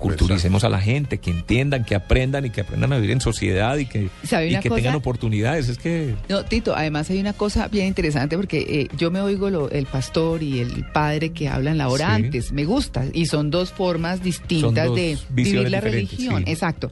culturicemos 0.00 0.64
a 0.64 0.68
la 0.68 0.80
gente, 0.80 1.18
que 1.18 1.30
entiendan, 1.30 1.84
que 1.84 1.94
aprendan 1.94 2.44
y 2.46 2.50
que 2.50 2.62
aprendan 2.62 2.92
a 2.92 2.96
vivir 2.96 3.12
en 3.12 3.20
sociedad 3.20 3.76
y 3.76 3.86
que, 3.86 4.08
¿Sabe 4.24 4.50
y 4.50 4.56
que 4.58 4.68
tengan 4.70 4.96
oportunidades. 4.96 5.68
Es 5.68 5.78
que 5.78 6.16
No, 6.28 6.44
Tito, 6.44 6.74
además 6.74 7.08
hay 7.10 7.20
una 7.20 7.34
cosa 7.34 7.68
bien 7.68 7.86
interesante 7.86 8.36
porque 8.36 8.58
eh, 8.68 8.88
yo 8.96 9.12
me 9.12 9.20
oigo 9.20 9.50
lo- 9.50 9.70
el 9.70 9.86
pastor 9.86 10.42
y 10.42 10.58
el 10.58 10.84
padre 10.92 11.30
que 11.30 11.48
hablan 11.48 11.78
la 11.78 11.88
hora 11.88 12.16
Sí. 12.16 12.22
antes, 12.24 12.50
me 12.52 12.64
gusta, 12.64 13.04
y 13.12 13.26
son 13.26 13.50
dos 13.52 13.70
formas 13.70 14.22
distintas 14.24 14.86
dos 14.86 14.96
de 14.96 15.18
vivir 15.28 15.70
la 15.70 15.80
religión, 15.80 16.42
sí. 16.44 16.50
exacto. 16.50 16.90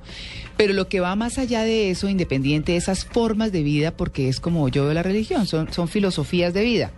Pero 0.56 0.72
lo 0.74 0.88
que 0.88 1.00
va 1.00 1.16
más 1.16 1.38
allá 1.38 1.62
de 1.62 1.90
eso, 1.90 2.08
independiente 2.08 2.72
de 2.72 2.78
esas 2.78 3.04
formas 3.04 3.52
de 3.52 3.62
vida, 3.62 3.96
porque 3.96 4.28
es 4.28 4.38
como 4.38 4.68
yo 4.68 4.84
veo 4.84 4.92
la 4.94 5.02
religión, 5.02 5.46
son, 5.46 5.72
son 5.72 5.88
filosofías 5.88 6.52
de 6.52 6.62
vida, 6.62 6.90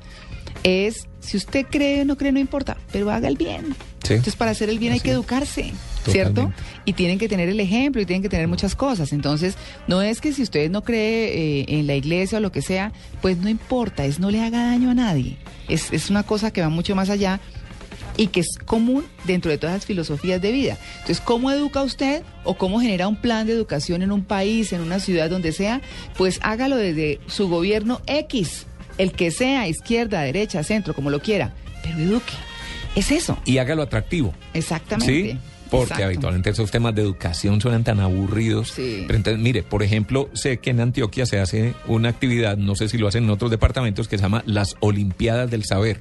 es, 0.64 1.06
si 1.20 1.36
usted 1.36 1.66
cree 1.70 2.02
o 2.02 2.04
no 2.04 2.16
cree, 2.16 2.32
no 2.32 2.40
importa, 2.40 2.76
pero 2.92 3.10
haga 3.10 3.28
el 3.28 3.36
bien. 3.36 3.74
Sí. 4.02 4.14
Entonces, 4.14 4.36
para 4.36 4.50
hacer 4.52 4.70
el 4.70 4.78
bien 4.78 4.92
hay 4.92 5.00
que 5.00 5.10
educarse, 5.10 5.72
¿cierto? 6.04 6.34
Totalmente. 6.34 6.62
Y 6.86 6.92
tienen 6.94 7.18
que 7.18 7.28
tener 7.28 7.48
el 7.48 7.60
ejemplo 7.60 8.00
y 8.00 8.06
tienen 8.06 8.22
que 8.22 8.28
tener 8.28 8.48
muchas 8.48 8.74
cosas. 8.74 9.12
Entonces, 9.12 9.56
no 9.86 10.02
es 10.02 10.20
que 10.20 10.32
si 10.32 10.42
usted 10.42 10.70
no 10.70 10.82
cree 10.82 11.60
eh, 11.60 11.64
en 11.68 11.86
la 11.86 11.94
iglesia 11.94 12.38
o 12.38 12.40
lo 12.40 12.50
que 12.50 12.62
sea, 12.62 12.92
pues 13.20 13.36
no 13.38 13.48
importa, 13.48 14.04
es 14.06 14.18
no 14.18 14.30
le 14.30 14.42
haga 14.42 14.64
daño 14.64 14.90
a 14.90 14.94
nadie. 14.94 15.36
Es, 15.68 15.92
es 15.92 16.10
una 16.10 16.22
cosa 16.22 16.50
que 16.50 16.62
va 16.62 16.68
mucho 16.70 16.96
más 16.96 17.10
allá 17.10 17.40
y 18.16 18.26
que 18.28 18.40
es 18.40 18.58
común 18.66 19.04
dentro 19.24 19.50
de 19.50 19.58
todas 19.58 19.76
las 19.76 19.86
filosofías 19.86 20.40
de 20.42 20.52
vida. 20.52 20.78
Entonces, 20.96 21.20
¿cómo 21.20 21.50
educa 21.50 21.82
usted 21.82 22.22
o 22.44 22.54
cómo 22.54 22.80
genera 22.80 23.08
un 23.08 23.16
plan 23.16 23.46
de 23.46 23.52
educación 23.52 24.02
en 24.02 24.12
un 24.12 24.24
país, 24.24 24.72
en 24.72 24.80
una 24.80 25.00
ciudad, 25.00 25.30
donde 25.30 25.52
sea? 25.52 25.80
Pues 26.16 26.38
hágalo 26.42 26.76
desde 26.76 27.20
su 27.26 27.48
gobierno 27.48 28.00
X, 28.06 28.66
el 28.98 29.12
que 29.12 29.30
sea, 29.30 29.68
izquierda, 29.68 30.20
derecha, 30.20 30.62
centro, 30.62 30.94
como 30.94 31.10
lo 31.10 31.20
quiera, 31.20 31.54
pero 31.82 31.98
eduque. 31.98 32.34
Es 32.96 33.10
eso, 33.12 33.38
y 33.44 33.58
hágalo 33.58 33.82
atractivo. 33.82 34.34
exactamente. 34.54 35.32
Sí, 35.32 35.38
porque 35.70 35.84
Exacto. 35.84 36.04
habitualmente 36.06 36.50
esos 36.50 36.70
temas 36.72 36.94
de 36.96 37.02
educación 37.02 37.60
suenan 37.60 37.84
tan 37.84 38.00
aburridos. 38.00 38.70
Sí. 38.70 39.04
Pero 39.06 39.16
entonces, 39.16 39.40
mire, 39.40 39.62
por 39.62 39.84
ejemplo, 39.84 40.28
sé 40.32 40.58
que 40.58 40.70
en 40.70 40.80
Antioquia 40.80 41.26
se 41.26 41.38
hace 41.38 41.74
una 41.86 42.08
actividad, 42.08 42.56
no 42.56 42.74
sé 42.74 42.88
si 42.88 42.98
lo 42.98 43.06
hacen 43.06 43.24
en 43.24 43.30
otros 43.30 43.52
departamentos, 43.52 44.08
que 44.08 44.18
se 44.18 44.22
llama 44.22 44.42
las 44.46 44.74
Olimpiadas 44.80 45.48
del 45.48 45.64
Saber. 45.64 46.00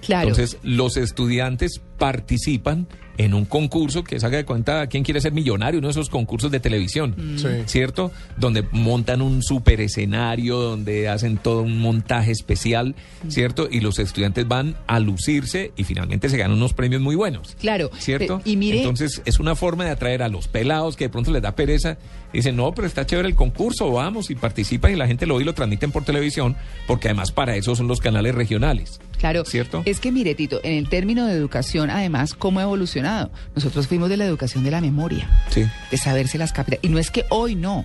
Claro. 0.00 0.28
Entonces, 0.28 0.56
los 0.62 0.96
estudiantes 0.96 1.82
participan 1.98 2.86
en 3.18 3.34
un 3.34 3.44
concurso 3.44 4.04
que 4.04 4.18
se 4.18 4.24
haga 4.26 4.38
de 4.38 4.44
cuenta 4.44 4.86
quién 4.86 5.02
quiere 5.04 5.20
ser 5.20 5.32
millonario, 5.32 5.78
uno 5.80 5.88
de 5.88 5.92
esos 5.92 6.08
concursos 6.08 6.50
de 6.50 6.60
televisión, 6.60 7.14
Sí. 7.36 7.48
¿cierto? 7.66 8.12
Donde 8.38 8.64
montan 8.72 9.20
un 9.22 9.42
super 9.42 9.80
escenario, 9.80 10.56
donde 10.58 11.08
hacen 11.08 11.36
todo 11.36 11.62
un 11.62 11.78
montaje 11.80 12.30
especial, 12.30 12.94
¿cierto? 13.28 13.68
Y 13.70 13.80
los 13.80 13.98
estudiantes 13.98 14.46
van 14.48 14.76
a 14.86 15.00
lucirse 15.00 15.72
y 15.76 15.84
finalmente 15.84 16.28
se 16.28 16.36
ganan 16.38 16.56
unos 16.56 16.72
premios 16.74 17.02
muy 17.02 17.16
buenos. 17.16 17.56
Claro, 17.60 17.90
¿Cierto? 17.98 18.38
pe- 18.38 18.50
y 18.50 18.56
mire- 18.56 18.78
Entonces, 18.78 19.20
es 19.24 19.38
una 19.40 19.54
forma 19.56 19.84
de 19.84 19.90
atraer 19.90 20.22
a 20.22 20.28
los 20.28 20.46
pelados 20.48 20.96
que 20.96 21.04
de 21.04 21.10
pronto 21.10 21.30
les 21.32 21.42
da 21.42 21.54
pereza. 21.56 21.98
y 22.32 22.38
Dicen, 22.38 22.56
no, 22.56 22.72
pero 22.72 22.86
está 22.86 23.04
chévere 23.06 23.26
el 23.28 23.34
concurso, 23.34 23.90
vamos, 23.90 24.30
y 24.30 24.34
participan 24.34 24.92
y 24.92 24.96
la 24.96 25.06
gente 25.08 25.26
lo 25.26 25.36
ve 25.36 25.42
y 25.42 25.44
lo 25.44 25.54
transmiten 25.54 25.90
por 25.90 26.04
televisión, 26.04 26.56
porque 26.86 27.08
además 27.08 27.32
para 27.32 27.56
eso 27.56 27.74
son 27.74 27.88
los 27.88 28.00
canales 28.00 28.34
regionales. 28.34 29.00
Claro, 29.18 29.44
¿Cierto? 29.44 29.82
Es 29.84 30.00
que 30.00 30.12
mire, 30.12 30.34
Tito, 30.34 30.60
en 30.62 30.74
el 30.74 30.88
término 30.88 31.26
de 31.26 31.34
educación, 31.34 31.90
además, 31.90 32.34
¿cómo 32.34 32.60
ha 32.60 32.62
evolucionado? 32.62 33.30
Nosotros 33.54 33.86
fuimos 33.88 34.08
de 34.08 34.16
la 34.16 34.24
educación 34.24 34.64
de 34.64 34.70
la 34.70 34.80
memoria, 34.80 35.28
Sí. 35.50 35.64
de 35.90 35.96
saberse 35.96 36.38
las 36.38 36.52
capitales. 36.52 36.80
Y 36.84 36.88
no 36.88 36.98
es 36.98 37.10
que 37.10 37.24
hoy 37.30 37.54
no, 37.54 37.84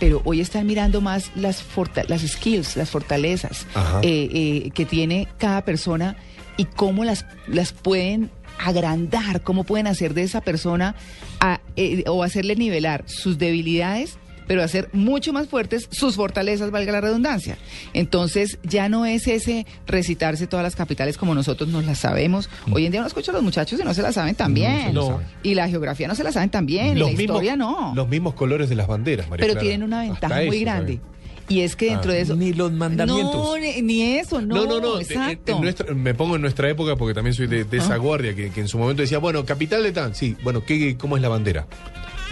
pero 0.00 0.20
hoy 0.24 0.40
están 0.40 0.66
mirando 0.66 1.00
más 1.00 1.30
las, 1.36 1.64
las 2.08 2.22
skills, 2.22 2.76
las 2.76 2.90
fortalezas 2.90 3.66
eh, 4.02 4.28
eh, 4.32 4.70
que 4.74 4.84
tiene 4.84 5.28
cada 5.38 5.64
persona 5.64 6.16
y 6.56 6.64
cómo 6.64 7.04
las, 7.04 7.24
las 7.46 7.72
pueden 7.72 8.30
agrandar, 8.58 9.42
cómo 9.42 9.64
pueden 9.64 9.86
hacer 9.86 10.14
de 10.14 10.22
esa 10.22 10.40
persona 10.40 10.94
a- 11.40 11.60
eh, 11.76 12.04
o 12.08 12.22
hacerle 12.22 12.56
nivelar 12.56 13.04
sus 13.06 13.38
debilidades 13.38 14.18
pero 14.46 14.62
hacer 14.62 14.88
mucho 14.92 15.32
más 15.32 15.46
fuertes 15.48 15.88
sus 15.90 16.16
fortalezas, 16.16 16.70
valga 16.70 16.92
la 16.92 17.00
redundancia. 17.00 17.58
Entonces, 17.94 18.58
ya 18.62 18.88
no 18.88 19.06
es 19.06 19.26
ese 19.28 19.66
recitarse 19.86 20.46
todas 20.46 20.62
las 20.64 20.76
capitales 20.76 21.16
como 21.18 21.34
nosotros 21.34 21.68
nos 21.68 21.84
las 21.84 21.98
sabemos. 21.98 22.48
Hoy 22.72 22.86
en 22.86 22.92
día 22.92 23.00
uno 23.00 23.08
escucha 23.08 23.30
a 23.32 23.34
los 23.34 23.42
muchachos 23.42 23.78
y 23.80 23.84
no 23.84 23.94
se 23.94 24.02
las 24.02 24.14
saben 24.14 24.34
tan 24.34 24.54
bien. 24.54 24.92
No. 24.94 25.20
Y 25.42 25.54
la 25.54 25.68
geografía 25.68 26.08
no 26.08 26.14
se 26.14 26.24
la 26.24 26.32
saben 26.32 26.50
tan 26.50 26.66
bien, 26.66 26.96
y 26.96 27.00
la 27.00 27.10
historia 27.10 27.56
no. 27.56 27.92
Los 27.94 28.08
mismos 28.08 28.34
colores 28.34 28.68
de 28.68 28.74
las 28.76 28.86
banderas, 28.86 29.28
María 29.28 29.42
pero 29.42 29.54
Clara. 29.54 29.60
tienen 29.68 29.82
una 29.84 30.00
Hasta 30.02 30.12
ventaja 30.28 30.34
muy 30.46 30.56
eso, 30.56 30.64
grande. 30.64 31.00
Y 31.48 31.60
es 31.60 31.76
que 31.76 31.86
dentro 31.86 32.12
Ah. 32.12 32.14
de 32.14 32.20
eso... 32.22 32.36
Ni 32.36 32.52
los 32.52 32.72
mandamientos. 32.72 33.34
No, 33.34 33.58
ni, 33.58 34.02
eso, 34.16 34.40
no. 34.40 34.54
No, 34.54 34.64
no, 34.66 34.80
no. 34.80 35.00
Exacto. 35.00 35.52
En 35.56 35.60
nuestra- 35.60 35.92
me 35.94 36.14
pongo 36.14 36.36
en 36.36 36.40
nuestra 36.42 36.70
época 36.70 36.96
porque 36.96 37.14
también 37.14 37.34
soy 37.34 37.46
de, 37.46 37.64
de 37.64 37.76
esa 37.78 37.96
guardia 37.96 38.34
que, 38.34 38.50
que 38.50 38.60
en 38.60 38.68
su 38.68 38.78
momento 38.78 39.02
decía, 39.02 39.18
bueno, 39.18 39.44
capital 39.44 39.82
de 39.82 39.92
tan. 39.92 40.14
Sí, 40.14 40.36
bueno, 40.44 40.64
¿qué, 40.64 40.96
¿cómo 40.96 41.16
es 41.16 41.22
la 41.22 41.28
bandera? 41.28 41.66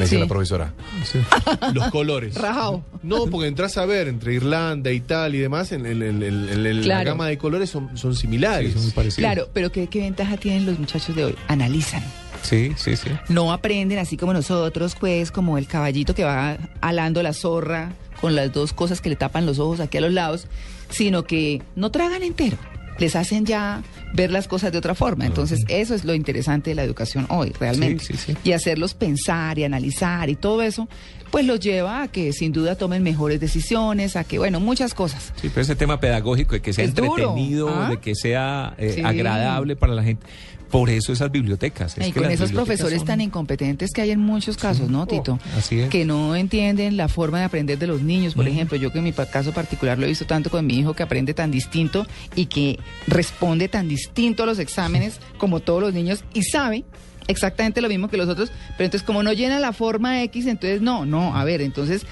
Me 0.00 0.04
decía 0.06 0.18
Sí. 0.18 0.22
la 0.22 0.28
profesora. 0.28 0.74
Los 1.74 1.90
colores. 1.90 2.34
Rajao. 2.34 2.84
No, 3.02 3.26
porque 3.26 3.46
entras 3.48 3.76
a 3.78 3.86
ver 3.86 4.08
entre 4.08 4.34
Irlanda 4.34 4.90
y 4.90 5.00
tal 5.00 5.34
y 5.34 5.38
demás, 5.38 5.72
en, 5.72 5.86
en- 5.86 6.02
en- 6.02 6.22
en- 6.22 6.48
en- 6.48 6.66
en 6.66 6.82
Claro. 6.82 6.98
la 6.98 7.04
gama 7.04 7.26
de 7.28 7.38
colores 7.38 7.70
son, 7.70 7.96
son 7.96 8.14
similares. 8.14 8.68
Sí, 8.68 8.74
son 8.74 8.82
muy 8.82 8.90
parecidos. 8.92 9.18
Claro, 9.32 9.48
pero 9.52 9.70
¿qué, 9.72 9.86
¿qué 9.86 10.00
ventaja 10.00 10.36
tienen 10.36 10.66
los 10.66 10.78
muchachos 10.78 11.14
de 11.16 11.24
hoy? 11.26 11.34
Analizan. 11.48 12.02
Sí, 12.42 12.72
sí, 12.76 12.96
sí. 12.96 13.10
no 13.28 13.52
aprenden 13.52 13.98
así 13.98 14.16
como 14.16 14.32
nosotros, 14.32 14.96
pues, 14.98 15.30
como 15.30 15.58
el 15.58 15.66
caballito 15.66 16.14
que 16.14 16.24
va 16.24 16.56
alando 16.80 17.22
la 17.22 17.34
zorra 17.34 17.92
con 18.20 18.34
las 18.34 18.50
dos 18.52 18.72
cosas 18.72 19.00
que 19.02 19.10
le 19.10 19.16
tapan 19.16 19.44
los 19.44 19.58
ojos 19.58 19.78
aquí 19.80 19.98
a 19.98 20.00
los 20.00 20.12
lados, 20.12 20.46
sino 20.88 21.24
que 21.24 21.62
no 21.76 21.90
tragan 21.90 22.22
entero. 22.22 22.56
Les 23.00 23.16
hacen 23.16 23.44
ya 23.44 23.82
ver 24.12 24.30
las 24.30 24.46
cosas 24.46 24.70
de 24.70 24.78
otra 24.78 24.94
forma. 24.94 25.26
Entonces, 25.26 25.60
eso 25.68 25.94
es 25.94 26.04
lo 26.04 26.14
interesante 26.14 26.70
de 26.70 26.76
la 26.76 26.84
educación 26.84 27.26
hoy, 27.30 27.52
realmente. 27.58 28.04
Sí, 28.04 28.14
sí, 28.14 28.32
sí. 28.32 28.36
Y 28.44 28.52
hacerlos 28.52 28.94
pensar 28.94 29.58
y 29.58 29.64
analizar 29.64 30.30
y 30.30 30.36
todo 30.36 30.62
eso, 30.62 30.88
pues 31.30 31.44
los 31.44 31.60
lleva 31.60 32.02
a 32.02 32.08
que 32.08 32.32
sin 32.32 32.52
duda 32.52 32.76
tomen 32.76 33.02
mejores 33.02 33.40
decisiones, 33.40 34.16
a 34.16 34.24
que, 34.24 34.38
bueno, 34.38 34.60
muchas 34.60 34.94
cosas. 34.94 35.32
Sí, 35.40 35.48
pero 35.48 35.62
ese 35.62 35.76
tema 35.76 35.98
pedagógico, 36.00 36.54
de 36.54 36.62
que 36.62 36.72
sea 36.72 36.84
Es 36.84 36.90
entretenido, 36.90 37.68
¿ah? 37.68 37.88
de 37.90 37.98
que 37.98 38.14
sea 38.14 38.74
eh, 38.78 39.02
agradable 39.04 39.76
para 39.76 39.94
la 39.94 40.02
gente. 40.02 40.26
Por 40.70 40.88
eso 40.90 41.12
esas 41.12 41.30
bibliotecas. 41.30 41.98
es 41.98 42.08
y 42.08 42.12
que 42.12 42.20
con 42.20 42.30
esos 42.30 42.52
profesores 42.52 42.98
son- 42.98 43.06
tan 43.06 43.20
incompetentes 43.20 43.90
que 43.92 44.02
hay 44.02 44.10
en 44.12 44.20
muchos 44.20 44.56
casos, 44.56 44.88
¿no, 44.88 45.06
Tito? 45.06 45.38
así 45.56 45.80
es. 45.80 45.90
Que 45.90 46.04
no 46.04 46.36
entienden 46.36 46.96
la 46.96 47.08
forma 47.08 47.38
de 47.40 47.44
aprender 47.44 47.78
de 47.78 47.86
los 47.86 48.02
niños. 48.02 48.34
Por 48.34 48.46
ejemplo, 48.48 48.76
yo 48.76 48.92
que 48.92 48.98
en 48.98 49.04
mi 49.04 49.12
caso 49.12 49.52
particular 49.52 49.98
lo 49.98 50.04
he 50.06 50.08
visto 50.08 50.26
tanto 50.26 50.50
con 50.50 50.66
mi 50.66 50.78
hijo 50.78 50.94
que 50.94 51.02
aprende 51.02 51.34
tan 51.34 51.50
distinto 51.50 52.06
y 52.34 52.46
que 52.46 52.78
responde 53.06 53.68
tan 53.68 53.88
distinto 53.88 54.42
a 54.42 54.46
los 54.46 54.58
exámenes 54.58 55.20
como 55.38 55.60
todos 55.60 55.80
los 55.82 55.94
niños 55.94 56.24
y 56.34 56.42
sabe 56.44 56.84
exactamente 57.30 57.80
lo 57.80 57.88
mismo 57.88 58.08
que 58.08 58.16
los 58.16 58.28
otros, 58.28 58.50
pero 58.76 58.86
entonces 58.86 59.06
como 59.06 59.22
no 59.22 59.32
llena 59.32 59.58
la 59.58 59.72
forma 59.72 60.22
X, 60.24 60.46
entonces 60.46 60.80
no, 60.82 61.06
no, 61.06 61.36
a 61.36 61.44
ver, 61.44 61.60
entonces 61.60 62.06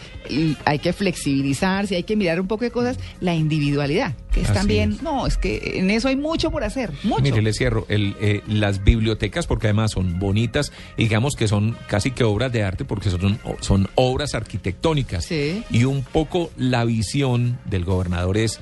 hay 0.64 0.78
que 0.78 0.92
flexibilizarse, 0.92 1.96
hay 1.96 2.02
que 2.02 2.16
mirar 2.16 2.40
un 2.40 2.46
poco 2.46 2.64
de 2.64 2.70
cosas, 2.70 2.98
la 3.20 3.34
individualidad, 3.34 4.14
que 4.32 4.42
es 4.42 4.50
Así 4.50 4.58
también, 4.58 4.92
es. 4.92 5.02
no, 5.02 5.26
es 5.26 5.36
que 5.36 5.78
en 5.78 5.90
eso 5.90 6.08
hay 6.08 6.16
mucho 6.16 6.50
por 6.50 6.64
hacer, 6.64 6.92
mucho. 7.02 7.22
Mire, 7.22 7.42
le 7.42 7.52
cierro. 7.52 7.86
El, 7.88 8.16
eh, 8.20 8.42
las 8.46 8.84
bibliotecas, 8.84 9.46
porque 9.46 9.68
además 9.68 9.92
son 9.92 10.18
bonitas, 10.18 10.72
y 10.96 11.04
digamos 11.04 11.34
que 11.36 11.48
son 11.48 11.76
casi 11.88 12.10
que 12.10 12.24
obras 12.24 12.52
de 12.52 12.62
arte, 12.62 12.84
porque 12.84 13.10
son, 13.10 13.38
son 13.60 13.88
obras 13.94 14.34
arquitectónicas. 14.34 15.24
Sí. 15.24 15.62
Y 15.70 15.84
un 15.84 16.02
poco 16.02 16.50
la 16.56 16.84
visión 16.84 17.58
del 17.64 17.84
gobernador 17.84 18.36
es 18.36 18.60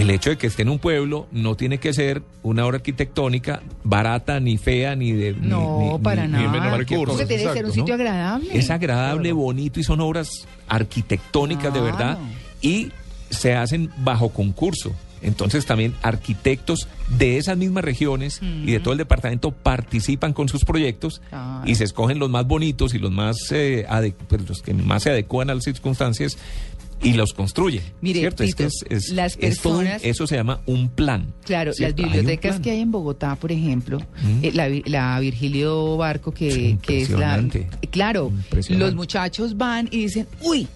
el 0.00 0.10
hecho 0.10 0.30
de 0.30 0.38
que 0.38 0.46
esté 0.46 0.62
en 0.62 0.68
un 0.68 0.78
pueblo 0.78 1.26
no 1.32 1.54
tiene 1.56 1.78
que 1.78 1.92
ser 1.92 2.22
una 2.42 2.64
obra 2.66 2.76
arquitectónica 2.76 3.62
barata, 3.84 4.40
ni 4.40 4.58
fea, 4.58 4.96
ni 4.96 5.12
de. 5.12 5.32
No, 5.32 5.94
ni- 5.96 5.98
para 6.02 6.26
ni- 6.26 6.32
nada. 6.32 6.44
ni 6.44 6.50
menos 6.50 6.78
recursos, 6.78 7.16
Porque 7.16 7.24
recursos. 7.24 7.28
tiene 7.28 7.42
que 7.44 7.52
ser 7.54 7.64
un 7.66 7.72
sitio 7.72 7.96
¿no? 7.96 8.02
agradable. 8.02 8.48
Es 8.52 8.70
agradable, 8.70 9.32
bonito 9.32 9.80
y 9.80 9.84
son 9.84 10.00
obras 10.00 10.46
arquitectónicas 10.68 11.72
de 11.72 11.80
verdad 11.80 12.18
y 12.60 12.88
se 13.30 13.54
hacen 13.54 13.90
bajo 13.98 14.30
concurso. 14.30 14.92
Entonces 15.22 15.66
también 15.66 15.94
arquitectos 16.00 16.88
de 17.18 17.36
esas 17.36 17.54
mismas 17.58 17.84
regiones 17.84 18.40
y 18.42 18.72
de 18.72 18.80
todo 18.80 18.92
el 18.92 18.98
departamento 18.98 19.50
participan 19.50 20.32
con 20.32 20.48
sus 20.48 20.64
proyectos 20.64 21.20
Claro. 21.28 21.60
y 21.68 21.74
se 21.74 21.84
escogen 21.84 22.18
los 22.18 22.30
más 22.30 22.46
bonitos 22.46 22.94
y 22.94 22.98
los 22.98 23.10
más 23.12 23.36
eh, 23.50 23.86
pues, 24.28 24.48
los 24.48 24.62
que 24.62 24.72
más 24.72 25.02
se 25.02 25.10
adecuan 25.10 25.50
a 25.50 25.54
las 25.54 25.64
circunstancias 25.64 26.38
y 27.02 27.12
los 27.14 27.32
construyen. 27.32 27.82
Mire, 28.00 28.20
¿cierto? 28.20 28.42
Es 28.42 28.54
que 28.54 28.64
Tito, 28.66 28.84
es- 28.90 29.04
es- 29.06 29.12
las 29.14 29.36
es 29.40 29.60
todo 29.60 29.78
un- 29.78 29.84
personas- 29.84 30.04
eso 30.04 30.26
se 30.26 30.36
llama 30.36 30.60
un 30.66 30.88
plan. 30.88 31.32
Claro, 31.44 31.72
las 31.78 31.94
bibliotecas 31.94 32.60
que 32.60 32.70
hay 32.70 32.80
en 32.80 32.90
Bogotá, 32.92 33.36
por 33.36 33.52
ejemplo, 33.52 33.98
Mm. 34.22 34.44
eh, 34.44 34.50
la, 34.52 34.68
la 34.86 35.20
Virgilio 35.20 35.96
Barco, 35.96 36.32
que, 36.32 36.76
que 36.82 37.02
es 37.02 37.10
la... 37.10 37.42
Claro, 37.90 38.32
los 38.68 38.94
muchachos 38.94 39.56
van 39.56 39.88
y 39.90 39.98
dicen, 40.04 40.26
uy, 40.42 40.68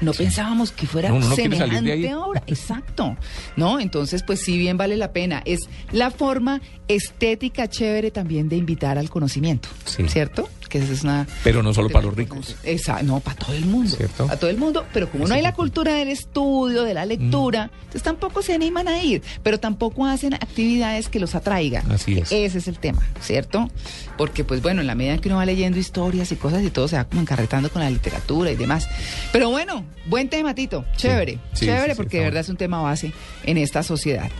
no 0.00 0.12
pensábamos 0.12 0.72
que 0.72 0.84
fuera 0.86 1.10
No, 1.10 1.20
no 1.20 1.34
semejante 1.36 2.14
obra. 2.16 2.42
Exacto. 2.48 3.16
¿No? 3.56 3.78
Entonces, 3.78 4.24
pues 4.24 4.40
sí 4.40 4.58
bien 4.58 4.76
vale 4.76 4.96
la 4.96 5.12
pena. 5.12 5.42
Es 5.44 5.60
la 5.92 6.10
forma 6.10 6.60
estética 6.88 7.68
chévere 7.68 8.10
también 8.10 8.48
de 8.48 8.56
invitar 8.56 8.98
al 8.98 9.08
conocimiento. 9.10 9.68
Sí. 9.84 10.02
¿Cierto? 10.08 10.48
Que 10.72 10.78
esa 10.78 10.90
es 10.94 11.02
una... 11.02 11.26
Pero 11.44 11.62
no 11.62 11.74
solo 11.74 11.90
para 11.90 12.06
los 12.06 12.16
ricos. 12.16 12.56
Exacto, 12.64 13.04
no, 13.04 13.20
para 13.20 13.36
todo 13.36 13.52
el 13.52 13.66
mundo. 13.66 13.94
¿Cierto? 13.94 14.26
Para 14.26 14.38
todo 14.38 14.48
el 14.48 14.56
mundo, 14.56 14.86
pero 14.90 15.10
como 15.10 15.28
no 15.28 15.34
hay 15.34 15.42
la 15.42 15.52
cultura 15.52 15.92
del 15.96 16.08
estudio, 16.08 16.84
de 16.84 16.94
la 16.94 17.04
lectura, 17.04 17.70
entonces 17.74 18.02
tampoco 18.02 18.40
se 18.40 18.54
animan 18.54 18.88
a 18.88 19.02
ir, 19.02 19.20
pero 19.42 19.60
tampoco 19.60 20.06
hacen 20.06 20.32
actividades 20.32 21.10
que 21.10 21.20
los 21.20 21.34
atraigan. 21.34 21.92
Así 21.92 22.16
es. 22.16 22.32
Ese 22.32 22.56
es 22.56 22.68
el 22.68 22.78
tema, 22.78 23.06
¿cierto? 23.20 23.68
Porque, 24.16 24.44
pues 24.44 24.62
bueno, 24.62 24.80
en 24.80 24.86
la 24.86 24.94
medida 24.94 25.12
en 25.12 25.20
que 25.20 25.28
uno 25.28 25.36
va 25.36 25.44
leyendo 25.44 25.78
historias 25.78 26.32
y 26.32 26.36
cosas 26.36 26.62
y 26.62 26.70
todo, 26.70 26.88
se 26.88 26.96
va 26.96 27.04
como 27.04 27.20
encarretando 27.20 27.68
con 27.68 27.82
la 27.82 27.90
literatura 27.90 28.50
y 28.50 28.56
demás. 28.56 28.88
Pero 29.30 29.50
bueno, 29.50 29.84
buen 30.06 30.30
tema, 30.30 30.54
Tito. 30.54 30.86
Chévere, 30.96 31.38
Sí, 31.52 31.66
chévere, 31.66 31.92
sí, 31.92 31.96
porque 31.98 32.16
de 32.16 32.24
verdad 32.24 32.40
es 32.40 32.48
un 32.48 32.56
tema 32.56 32.80
base 32.80 33.12
en 33.44 33.58
esta 33.58 33.82
sociedad. 33.82 34.30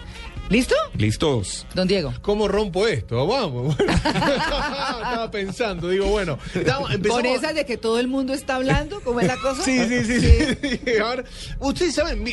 ¿Listo? 0.53 0.75
¿Listos? 0.99 1.67
Don 1.75 1.89
Diego. 1.89 2.13
¿Cómo 2.21 2.47
rompo 2.47 2.87
esto? 2.87 3.27
Vamos. 3.27 3.75
Bueno. 3.83 3.93
Estaba 3.93 5.31
pensando, 5.31 5.89
digo, 5.89 6.07
bueno. 6.07 6.39
estamos- 6.55 6.91
empezamos- 6.93 7.23
Con 7.23 7.27
esas 7.27 7.55
de 7.55 7.65
que 7.65 7.77
todo 7.77 7.99
el 7.99 8.09
mundo 8.09 8.35
está 8.35 8.57
hablando, 8.57 9.01
¿cómo 9.01 9.21
es 9.21 9.27
la 9.27 9.37
cosa? 9.39 9.63
Sí, 9.63 9.79
sí, 9.89 10.05
sí. 10.05 10.21
sí. 10.21 10.91
A 11.03 11.09
ver, 11.17 11.25
ustedes 11.61 11.95
saben, 11.95 12.25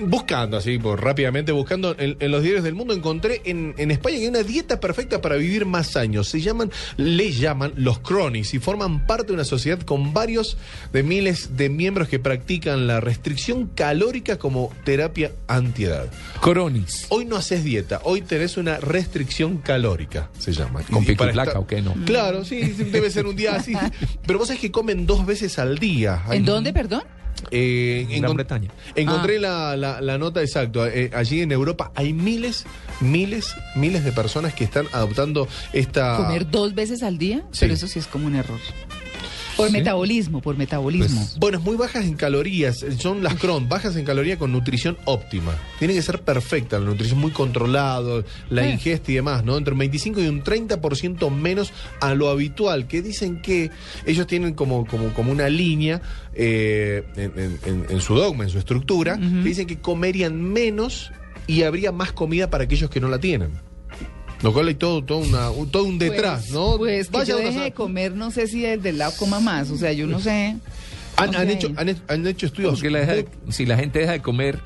buscando 0.00 0.56
así, 0.56 0.78
por, 0.78 1.02
rápidamente, 1.02 1.52
buscando 1.52 1.94
en, 1.98 2.16
en 2.18 2.30
los 2.30 2.42
diarios 2.42 2.64
del 2.64 2.74
mundo, 2.74 2.94
encontré 2.94 3.42
en, 3.44 3.74
en 3.78 3.90
España 3.90 4.16
que 4.16 4.22
hay 4.22 4.28
una 4.28 4.42
dieta 4.42 4.80
perfecta 4.80 5.20
para 5.20 5.36
vivir 5.36 5.66
más 5.66 5.96
años. 5.96 6.28
Se 6.28 6.40
llaman, 6.40 6.70
le 6.96 7.32
llaman 7.32 7.72
los 7.76 7.98
cronis 7.98 8.54
y 8.54 8.58
forman 8.58 9.06
parte 9.06 9.28
de 9.28 9.32
una 9.34 9.44
sociedad 9.44 9.80
con 9.80 10.12
varios 10.14 10.56
de 10.92 11.02
miles 11.02 11.56
de 11.56 11.68
miembros 11.68 12.08
que 12.08 12.18
practican 12.18 12.86
la 12.86 13.00
restricción 13.00 13.66
calórica 13.66 14.38
como 14.38 14.72
terapia 14.84 15.32
antiedad. 15.48 16.06
Cronis. 16.40 17.06
Hoy 17.10 17.24
no 17.26 17.36
haces 17.36 17.64
dieta, 17.66 18.00
hoy 18.04 18.22
tenés 18.22 18.56
una 18.56 18.78
restricción 18.78 19.58
calórica, 19.58 20.30
se 20.38 20.52
llama. 20.52 20.80
¿Con 20.90 21.02
Y 21.02 21.06
pico 21.08 21.12
y 21.12 21.16
para 21.16 21.32
placa 21.32 21.50
estar- 21.50 21.62
o 21.62 21.66
qué 21.66 21.82
no? 21.82 21.92
Claro, 22.06 22.42
sí, 22.46 22.60
debe 22.62 23.10
ser 23.10 23.26
un 23.26 23.36
día 23.36 23.56
así. 23.56 23.74
Pero 24.26 24.38
vos 24.38 24.48
sabés 24.48 24.62
que 24.62 24.70
comen 24.70 25.06
dos 25.06 25.26
veces 25.26 25.58
al 25.58 25.76
día. 25.78 26.22
Hay- 26.26 26.38
¿En 26.38 26.44
dónde, 26.46 26.72
perdón? 26.72 27.02
eh, 27.50 28.06
En 28.08 28.22
Gran 28.22 28.34
Bretaña. 28.34 28.70
Encontré 28.94 29.38
la, 29.38 29.76
la- 29.76 30.00
la 30.00 30.16
nota 30.16 30.40
exacta. 30.40 30.88
Eh, 30.88 31.10
allí 31.14 31.42
en 31.42 31.52
Europa 31.52 31.92
hay 31.94 32.14
miles, 32.14 32.64
miles, 33.02 33.54
miles 33.74 34.04
de 34.04 34.12
personas 34.12 34.54
que 34.54 34.64
están 34.64 34.86
adoptando 34.92 35.46
esta. 35.74 36.16
¿Comer 36.16 36.50
dos 36.50 36.74
veces 36.74 37.02
al 37.02 37.18
día? 37.18 37.42
Sí. 37.52 37.58
Pero 37.60 37.74
eso 37.74 37.88
sí 37.88 37.98
es 37.98 38.06
como 38.06 38.26
un 38.26 38.36
error. 38.36 38.58
Por 39.56 39.70
metabolismo, 39.72 40.42
por 40.42 40.56
metabolismo. 40.56 41.20
Pues, 41.20 41.38
Bueno, 41.38 41.58
es 41.58 41.64
muy 41.64 41.76
bajas 41.76 42.04
en 42.04 42.14
calorías. 42.14 42.84
Son 42.98 43.22
las 43.22 43.34
Crohn, 43.36 43.68
bajas 43.68 43.96
en 43.96 44.04
calorías 44.04 44.38
con 44.38 44.52
nutrición 44.52 44.98
óptima. 45.06 45.54
Tiene 45.78 45.94
que 45.94 46.02
ser 46.02 46.20
perfecta 46.22 46.78
la 46.78 46.84
nutrición, 46.84 47.18
muy 47.18 47.30
controlado, 47.30 48.24
la 48.50 48.66
Eh. 48.66 48.72
ingesta 48.72 49.10
y 49.12 49.14
demás, 49.14 49.44
¿no? 49.44 49.56
Entre 49.56 49.72
un 49.72 49.78
25 49.78 50.20
y 50.20 50.28
un 50.28 50.42
30% 50.42 51.30
menos 51.30 51.72
a 52.00 52.14
lo 52.14 52.28
habitual. 52.28 52.86
Que 52.86 53.00
dicen 53.00 53.40
que 53.40 53.70
ellos 54.04 54.26
tienen 54.26 54.52
como, 54.54 54.86
como, 54.86 55.14
como 55.14 55.32
una 55.32 55.48
línea 55.48 56.02
eh, 56.34 57.04
en, 57.16 57.32
en- 57.38 57.58
en- 57.64 57.86
en 57.88 58.00
su 58.00 58.14
dogma, 58.14 58.44
en 58.44 58.50
su 58.50 58.58
estructura, 58.58 59.16
que 59.16 59.48
dicen 59.48 59.66
que 59.66 59.78
comerían 59.78 60.40
menos 60.42 61.12
y 61.46 61.62
habría 61.62 61.92
más 61.92 62.12
comida 62.12 62.50
para 62.50 62.64
aquellos 62.64 62.90
que 62.90 63.00
no 63.00 63.08
la 63.08 63.18
tienen. 63.18 63.52
Lo 64.42 64.52
cual 64.52 64.68
hay 64.68 64.74
todo, 64.74 65.02
todo, 65.02 65.18
una- 65.18 65.50
un- 65.50 65.70
todo 65.70 65.84
un 65.84 65.98
detrás, 65.98 66.42
Pues- 66.42 66.52
¿no? 66.52 66.76
Pues 66.76 67.06
que 67.08 67.12
Vaya 67.16 67.28
yo 67.34 67.38
a 67.38 67.40
deje 67.40 67.60
de 67.60 67.72
comer, 67.72 68.12
no 68.14 68.30
sé 68.30 68.46
si 68.46 68.64
el 68.64 68.82
del 68.82 68.98
lado 68.98 69.12
coma 69.18 69.40
más, 69.40 69.70
o 69.70 69.76
sea, 69.78 69.92
yo 69.92 70.06
no 70.06 70.20
sé. 70.20 70.56
Han, 71.16 71.30
No 71.30 71.38
han 71.38 71.46
sé. 71.48 71.52
hecho, 71.54 71.72
han, 71.76 71.96
han 72.08 72.26
hecho 72.26 72.46
estudios. 72.46 72.74
Porque 72.74 72.90
la 72.90 72.98
deja 73.00 73.14
de- 73.14 73.26
muy- 73.44 73.52
si 73.52 73.64
la 73.64 73.76
gente 73.78 73.98
deja 74.00 74.12
de 74.12 74.20
comer, 74.20 74.60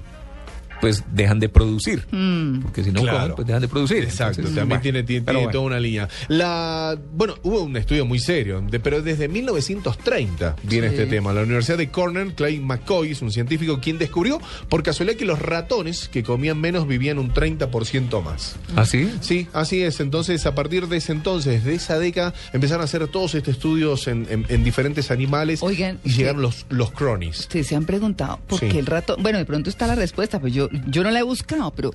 pues 0.81 1.05
dejan 1.13 1.39
de 1.41 1.49
producir. 1.49 2.07
Mm. 2.11 2.61
Porque 2.61 2.85
si 2.85 2.91
no 2.93 3.03
Claro. 3.03 3.19
comen, 3.21 3.37
pues 3.37 3.47
dejan 3.47 3.63
de 3.63 3.69
producir. 3.69 4.05
Exacto, 4.05 4.41
Entonces, 4.41 4.55
también 4.57 4.69
bueno, 4.69 4.83
tiene, 4.83 5.03
tiene, 5.03 5.23
pero 5.25 5.39
tiene 5.39 5.47
bueno. 5.47 5.53
toda 5.53 5.65
una 5.67 5.81
línea. 5.81 6.09
La, 6.29 6.99
bueno, 7.13 7.35
hubo 7.43 7.63
un 7.63 7.77
estudio 7.77 8.05
muy 8.07 8.19
serio, 8.19 8.61
de- 8.61 8.81
pero 8.81 9.03
desde 9.03 9.29
1930 9.29 10.57
viene 10.65 10.89
Sí. 10.89 10.95
este 10.95 11.07
tema. 11.07 11.33
La 11.33 11.43
Universidad 11.43 11.79
de 11.79 11.89
Cornell, 11.91 12.35
Clay 12.35 12.59
McCoy, 12.61 13.13
es 13.13 13.23
un 13.23 13.31
científico 13.31 13.81
quien 13.81 13.99
descubrió 13.99 14.41
por 14.69 14.83
casualidad 14.83 15.17
que 15.19 15.25
los 15.25 15.39
ratones 15.39 16.09
que 16.09 16.23
comían 16.23 16.61
menos 16.61 16.87
vivían 16.87 17.19
un 17.19 17.33
30% 17.33 18.23
más. 18.23 18.57
¿Ah, 18.77 18.85
sí? 18.85 19.11
Sí, 19.21 19.49
así 19.53 19.83
es. 19.83 20.01
Entonces, 20.01 20.47
a 20.47 20.55
partir 20.55 20.89
de 20.89 20.97
ese 20.99 21.13
entonces, 21.13 21.65
de 21.65 21.75
esa 21.75 21.99
década, 21.99 22.35
empezaron 22.53 22.83
a 22.83 22.85
hacer 22.85 23.07
todos 23.09 23.35
estos 23.35 23.55
estudios 23.55 24.07
en, 24.09 24.27
en- 24.31 24.47
en 24.49 24.65
diferentes 24.65 25.11
animales 25.11 25.63
Oigan, 25.63 25.99
y 26.05 26.11
llegaron 26.13 26.43
los, 26.43 26.67
los 26.69 26.91
cronis. 26.93 27.41
Ustedes 27.41 27.67
se 27.67 27.77
han 27.77 27.85
preguntado 27.85 28.39
por 28.47 28.61
Sí. 28.61 28.69
qué 28.69 28.79
el 28.79 28.87
ratón. 28.87 29.23
Bueno, 29.23 29.39
de 29.39 29.45
pronto 29.45 29.71
está 29.71 29.87
la 29.87 29.95
respuesta, 29.95 30.41
pues 30.41 30.53
yo, 30.55 30.69
yo 30.87 31.03
no 31.03 31.11
la 31.11 31.21
he 31.21 31.23
buscado, 31.23 31.71
pero 31.73 31.91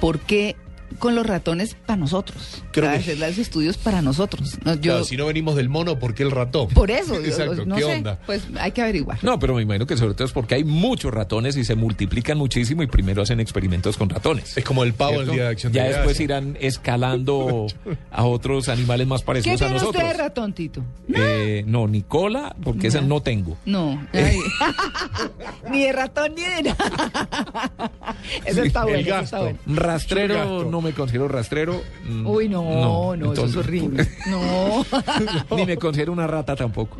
¿por 0.00 0.20
qué 0.20 0.56
con 0.98 1.14
los 1.14 1.26
ratones 1.26 1.74
para 1.86 1.96
nosotros? 1.98 2.62
Creo 2.72 2.86
para 2.86 2.96
que- 2.98 3.12
hacer 3.12 3.18
los 3.18 3.38
estudios 3.38 3.76
para 3.76 4.02
nosotros. 4.02 4.58
No, 4.64 4.74
yo, 4.74 4.80
Claro, 4.80 5.04
si 5.04 5.16
no 5.16 5.26
venimos 5.26 5.56
del 5.56 5.68
mono, 5.68 5.98
¿por 5.98 6.14
qué 6.14 6.22
el 6.22 6.30
ratón? 6.30 6.68
Por 6.68 6.90
eso, 6.90 7.14
yo- 7.20 7.20
Exacto, 7.26 7.64
no 7.66 7.76
¿qué 7.76 7.82
sé, 7.82 7.94
onda? 7.96 8.18
pues 8.26 8.42
hay 8.58 8.72
que 8.72 8.82
averiguar. 8.82 9.22
No, 9.22 9.38
pero 9.38 9.54
me 9.54 9.62
imagino 9.62 9.86
que 9.86 9.96
sobre 9.96 10.14
todo 10.14 10.24
es 10.26 10.32
porque 10.32 10.54
hay 10.56 10.64
muchos 10.64 11.12
ratones 11.12 11.56
y 11.56 11.64
se 11.64 11.74
multiplican 11.74 12.38
muchísimo 12.38 12.82
y 12.82 12.86
primero 12.86 13.22
hacen 13.22 13.40
experimentos 13.40 13.96
con 13.96 14.08
ratones. 14.08 14.56
Es 14.56 14.64
como 14.64 14.84
el 14.84 14.94
pavo 14.94 15.20
el 15.20 15.30
día 15.30 15.44
de 15.44 15.48
acción 15.50 15.72
Ya 15.72 15.84
de 15.84 15.88
después 15.94 16.18
irán 16.20 16.56
escalando 16.60 17.66
a 18.10 18.24
otros 18.24 18.68
animales 18.68 19.06
más 19.06 19.20
¿Qué 19.22 19.26
parecidos 19.26 19.62
a 19.62 19.68
nosotros. 19.70 19.96
usted 20.02 20.06
de 20.16 20.22
ratón, 20.22 20.52
Tito? 20.52 20.82
Eh, 21.14 21.64
no, 21.66 21.86
ni 21.88 22.02
cola, 22.02 22.54
porque 22.62 22.86
esa 22.88 23.00
no 23.00 23.20
tengo. 23.22 23.56
No. 23.66 24.00
ay. 24.12 24.38
ni 25.70 25.82
de 25.84 25.92
ratón 25.92 26.34
ni 26.34 26.42
de 26.42 26.62
nada. 26.62 27.80
eso 28.44 28.62
está 28.62 28.80
el 28.80 28.84
bueno, 28.86 28.98
eso 29.00 29.10
gasto. 29.10 29.24
está 29.24 29.40
bueno. 29.40 29.58
Rastrero 29.66 30.34
Gasto. 30.34 30.64
No 30.76 30.82
me 30.82 30.92
considero 30.92 31.26
rastrero. 31.28 31.82
mm, 32.06 32.26
Uy, 32.26 32.48
no, 32.48 32.62
no, 32.62 33.14
eso 33.14 33.32
es 33.32 33.38
entonces- 33.50 33.56
horrible. 33.56 34.08
No. 34.26 34.84
Ni 35.56 35.64
me 35.66 35.76
considero 35.76 36.12
una 36.12 36.26
rata 36.26 36.54
tampoco. 36.56 36.98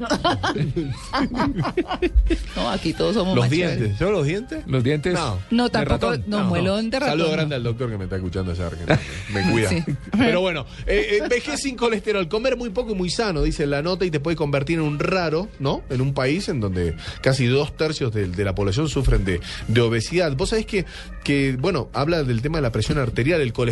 No, 2.56 2.70
aquí 2.70 2.92
todos 2.92 3.14
somos 3.14 3.36
Los 3.36 3.50
dientes. 3.50 3.98
¿Yo 3.98 4.10
los 4.10 4.24
dientes? 4.26 4.62
Los 4.66 4.82
dientes. 4.84 5.14
No. 5.14 5.38
No, 5.50 5.68
tampoco. 5.70 6.10
ratón. 6.10 6.24
No, 6.26 6.38
No, 6.40 6.44
muelón 6.48 6.90
de 6.90 6.98
ratón. 7.00 7.12
Saludo 7.12 7.26
no. 7.28 7.32
grande 7.32 7.54
al 7.56 7.62
doctor 7.62 7.90
que 7.90 7.98
me 7.98 8.04
está 8.04 8.16
escuchando 8.16 8.52
allá, 8.52 8.70
que 8.70 9.32
me 9.32 9.50
cuida. 9.50 9.68
Sí. 9.68 9.84
Pero 10.16 10.40
bueno, 10.40 10.66
eh, 10.86 11.18
eh, 11.22 11.28
vejez 11.28 11.60
sin 11.60 11.76
colesterol. 11.76 12.28
Comer 12.28 12.56
muy 12.56 12.70
poco 12.70 12.92
y 12.92 12.94
muy 12.94 13.10
sano, 13.10 13.42
dice 13.42 13.66
la 13.66 13.82
nota, 13.82 14.04
y 14.04 14.10
te 14.10 14.20
puede 14.20 14.36
convertir 14.36 14.78
en 14.78 14.84
un 14.84 14.98
raro, 14.98 15.48
¿no? 15.58 15.82
En 15.90 16.00
un 16.00 16.14
país 16.14 16.48
en 16.48 16.60
donde 16.60 16.94
casi 17.22 17.46
dos 17.46 17.76
tercios 17.76 18.12
de, 18.12 18.28
de 18.28 18.44
la 18.44 18.54
población 18.54 18.88
sufren 18.88 19.24
de, 19.24 19.40
de 19.68 19.80
obesidad. 19.80 20.34
Vos 20.36 20.50
sabés 20.50 20.66
que, 20.66 20.84
que, 21.24 21.56
bueno, 21.58 21.88
habla 21.92 22.22
del 22.22 22.42
tema 22.42 22.58
de 22.58 22.62
la 22.62 22.72
presión 22.72 22.98
arterial, 22.98 23.40
el 23.40 23.52
colesterol 23.52 23.65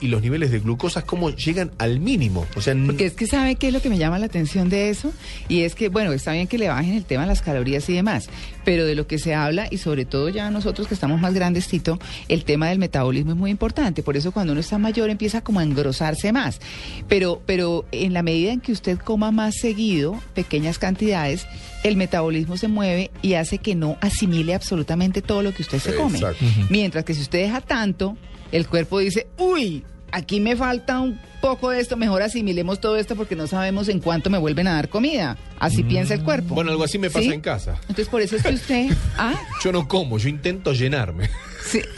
y 0.00 0.08
los 0.08 0.22
niveles 0.22 0.50
de 0.50 0.60
glucosa, 0.60 1.02
cómo 1.02 1.30
llegan 1.30 1.70
al 1.78 2.00
mínimo. 2.00 2.46
O 2.56 2.60
sea, 2.60 2.74
Porque 2.86 3.06
es 3.06 3.14
que 3.14 3.26
sabe 3.26 3.56
qué 3.56 3.68
es 3.68 3.72
lo 3.72 3.80
que 3.80 3.90
me 3.90 3.98
llama 3.98 4.18
la 4.18 4.26
atención 4.26 4.68
de 4.68 4.90
eso 4.90 5.12
y 5.48 5.62
es 5.62 5.74
que 5.74 5.88
bueno 5.88 6.12
está 6.12 6.32
bien 6.32 6.46
que 6.46 6.58
le 6.58 6.68
bajen 6.68 6.94
el 6.94 7.04
tema 7.04 7.22
de 7.22 7.28
las 7.28 7.42
calorías 7.42 7.88
y 7.88 7.94
demás, 7.94 8.28
pero 8.64 8.84
de 8.86 8.94
lo 8.94 9.06
que 9.06 9.18
se 9.18 9.34
habla 9.34 9.68
y 9.70 9.78
sobre 9.78 10.04
todo 10.04 10.28
ya 10.28 10.50
nosotros 10.50 10.88
que 10.88 10.94
estamos 10.94 11.20
más 11.20 11.34
grandes 11.34 11.68
Tito, 11.68 11.98
el 12.28 12.44
tema 12.44 12.68
del 12.68 12.78
metabolismo 12.78 13.32
es 13.32 13.36
muy 13.36 13.50
importante. 13.50 14.02
Por 14.02 14.16
eso 14.16 14.32
cuando 14.32 14.52
uno 14.52 14.60
está 14.60 14.78
mayor 14.78 15.10
empieza 15.10 15.42
como 15.42 15.60
a 15.60 15.62
engrosarse 15.62 16.32
más. 16.32 16.60
Pero 17.08 17.42
pero 17.46 17.84
en 17.92 18.12
la 18.12 18.22
medida 18.22 18.52
en 18.52 18.60
que 18.60 18.72
usted 18.72 18.98
coma 18.98 19.30
más 19.30 19.56
seguido 19.56 20.20
pequeñas 20.34 20.78
cantidades 20.78 21.46
el 21.84 21.96
metabolismo 21.96 22.56
se 22.56 22.68
mueve 22.68 23.10
y 23.22 23.34
hace 23.34 23.58
que 23.58 23.74
no 23.74 23.96
asimile 24.00 24.54
absolutamente 24.54 25.22
todo 25.22 25.42
lo 25.42 25.52
que 25.52 25.62
usted 25.62 25.78
se 25.78 25.94
come. 25.94 26.18
Exacto. 26.18 26.44
Mientras 26.70 27.04
que 27.04 27.14
si 27.14 27.20
usted 27.20 27.40
deja 27.40 27.60
tanto, 27.60 28.16
el 28.52 28.66
cuerpo 28.68 28.98
dice, 28.98 29.26
uy, 29.38 29.84
aquí 30.12 30.40
me 30.40 30.56
falta 30.56 31.00
un 31.00 31.20
poco 31.40 31.70
de 31.70 31.80
esto, 31.80 31.96
mejor 31.96 32.22
asimilemos 32.22 32.80
todo 32.80 32.96
esto 32.96 33.14
porque 33.14 33.36
no 33.36 33.46
sabemos 33.46 33.88
en 33.88 34.00
cuánto 34.00 34.28
me 34.30 34.38
vuelven 34.38 34.66
a 34.66 34.74
dar 34.74 34.88
comida. 34.88 35.36
Así 35.58 35.82
piensa 35.84 36.14
el 36.14 36.22
cuerpo. 36.24 36.54
bueno, 36.54 36.70
algo 36.70 36.84
así 36.84 36.98
me 36.98 37.10
pasa 37.10 37.26
¿Sí? 37.26 37.32
en 37.32 37.40
casa. 37.40 37.76
Entonces 37.82 38.08
por 38.08 38.20
eso 38.22 38.36
es 38.36 38.42
que 38.42 38.54
usted... 38.54 38.86
Ah, 39.16 39.34
Yo 39.62 39.72
no 39.72 39.86
como, 39.88 40.18
yo 40.18 40.28
intento 40.28 40.72
llenarme. 40.72 41.28
sí. 41.64 41.80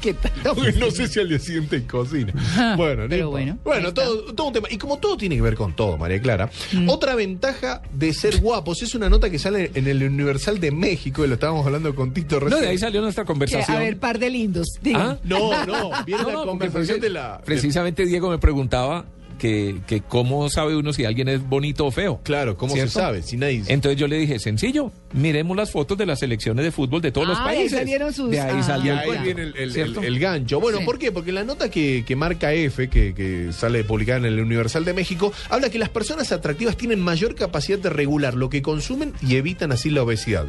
¿Qué 0.00 0.14
tal? 0.14 0.32
No 0.78 0.90
sé 0.90 1.08
si 1.08 1.18
al 1.20 1.28
día 1.28 1.38
siguiente 1.38 1.84
cocina. 1.86 2.32
Bueno, 2.76 3.02
no 3.02 3.08
Pero 3.08 3.30
bueno, 3.30 3.58
Bueno, 3.64 3.92
todo, 3.92 4.32
todo 4.34 4.46
un 4.48 4.52
tema. 4.52 4.68
Y 4.70 4.78
como 4.78 4.98
todo 4.98 5.16
tiene 5.16 5.36
que 5.36 5.42
ver 5.42 5.54
con 5.56 5.74
todo, 5.74 5.96
María 5.98 6.20
Clara, 6.20 6.50
otra 6.86 7.14
ventaja 7.14 7.82
de 7.92 8.12
ser 8.12 8.40
guapos 8.40 8.82
es 8.82 8.94
una 8.94 9.08
nota 9.08 9.28
que 9.30 9.38
sale 9.38 9.70
en 9.74 9.86
el 9.88 10.02
Universal 10.02 10.60
de 10.60 10.70
México, 10.70 11.24
y 11.24 11.28
lo 11.28 11.34
estábamos 11.34 11.66
hablando 11.66 11.94
con 11.94 12.12
Tito 12.12 12.36
No, 12.36 12.46
recién. 12.46 12.62
de 12.62 12.68
ahí 12.68 12.78
salió 12.78 13.00
nuestra 13.00 13.24
conversación. 13.24 13.76
a 13.76 13.80
ver, 13.80 13.98
par 13.98 14.18
de 14.18 14.30
lindos. 14.30 14.66
¿Ah? 14.94 15.16
No, 15.24 15.64
no, 15.66 15.90
viene 16.06 16.22
No, 16.22 16.28
la 16.28 16.34
no, 16.34 16.46
conversación 16.46 17.00
de 17.00 17.10
la. 17.10 17.40
Precisamente 17.44 18.06
Diego 18.06 18.30
me 18.30 18.38
preguntaba 18.38 19.04
que, 19.38 19.76
que 19.86 20.00
cómo 20.02 20.50
sabe 20.50 20.76
uno 20.76 20.92
si 20.92 21.04
alguien 21.04 21.28
es 21.28 21.42
bonito 21.48 21.86
o 21.86 21.90
feo. 21.90 22.20
claro, 22.24 22.56
¿cómo 22.56 22.74
¿Cierto? 22.74 22.92
se 22.92 22.98
sabe? 23.00 23.22
Si 23.22 23.36
nadie. 23.36 23.62
Entonces 23.68 23.98
yo 23.98 24.06
le 24.08 24.18
dije, 24.18 24.38
sencillo, 24.38 24.92
miremos 25.12 25.56
las 25.56 25.70
fotos 25.70 25.96
de 25.96 26.04
las 26.06 26.18
selecciones 26.18 26.64
de 26.64 26.72
fútbol 26.72 27.00
de 27.00 27.12
todos 27.12 27.26
los 27.28 27.38
Ah, 27.38 27.44
de 27.44 27.48
ahí 27.50 27.56
países. 27.58 27.78
salieron 27.78 28.12
sus- 28.12 28.30
De 28.30 28.40
ahí 28.40 28.50
ah. 28.54 28.58
Y 28.58 28.62
salió 28.62 28.92
el 28.92 28.98
ahí 28.98 29.06
cuento, 29.06 29.24
viene 29.24 29.42
el, 29.42 29.56
el- 29.56 29.72
¿cierto? 29.72 30.00
el- 30.00 30.06
el 30.06 30.18
gancho. 30.18 30.60
Bueno, 30.60 30.78
Sí. 30.78 30.84
¿por 30.84 30.98
qué? 30.98 31.12
Porque 31.12 31.32
la 31.32 31.44
nota 31.44 31.70
que, 31.70 32.04
que 32.06 32.16
marca 32.16 32.52
F, 32.52 32.88
que, 32.88 33.14
que 33.14 33.52
sale 33.52 33.84
publicada 33.84 34.18
en 34.18 34.24
el 34.26 34.40
Universal 34.40 34.84
de 34.84 34.92
México, 34.92 35.32
habla 35.48 35.70
que 35.70 35.78
las 35.78 35.88
personas 35.88 36.32
atractivas 36.32 36.76
tienen 36.76 37.00
mayor 37.00 37.34
capacidad 37.34 37.78
de 37.78 37.90
regular 37.90 38.34
lo 38.34 38.50
que 38.50 38.60
consumen 38.62 39.12
y 39.22 39.36
evitan 39.36 39.72
así 39.72 39.90
la 39.90 40.02
obesidad. 40.02 40.46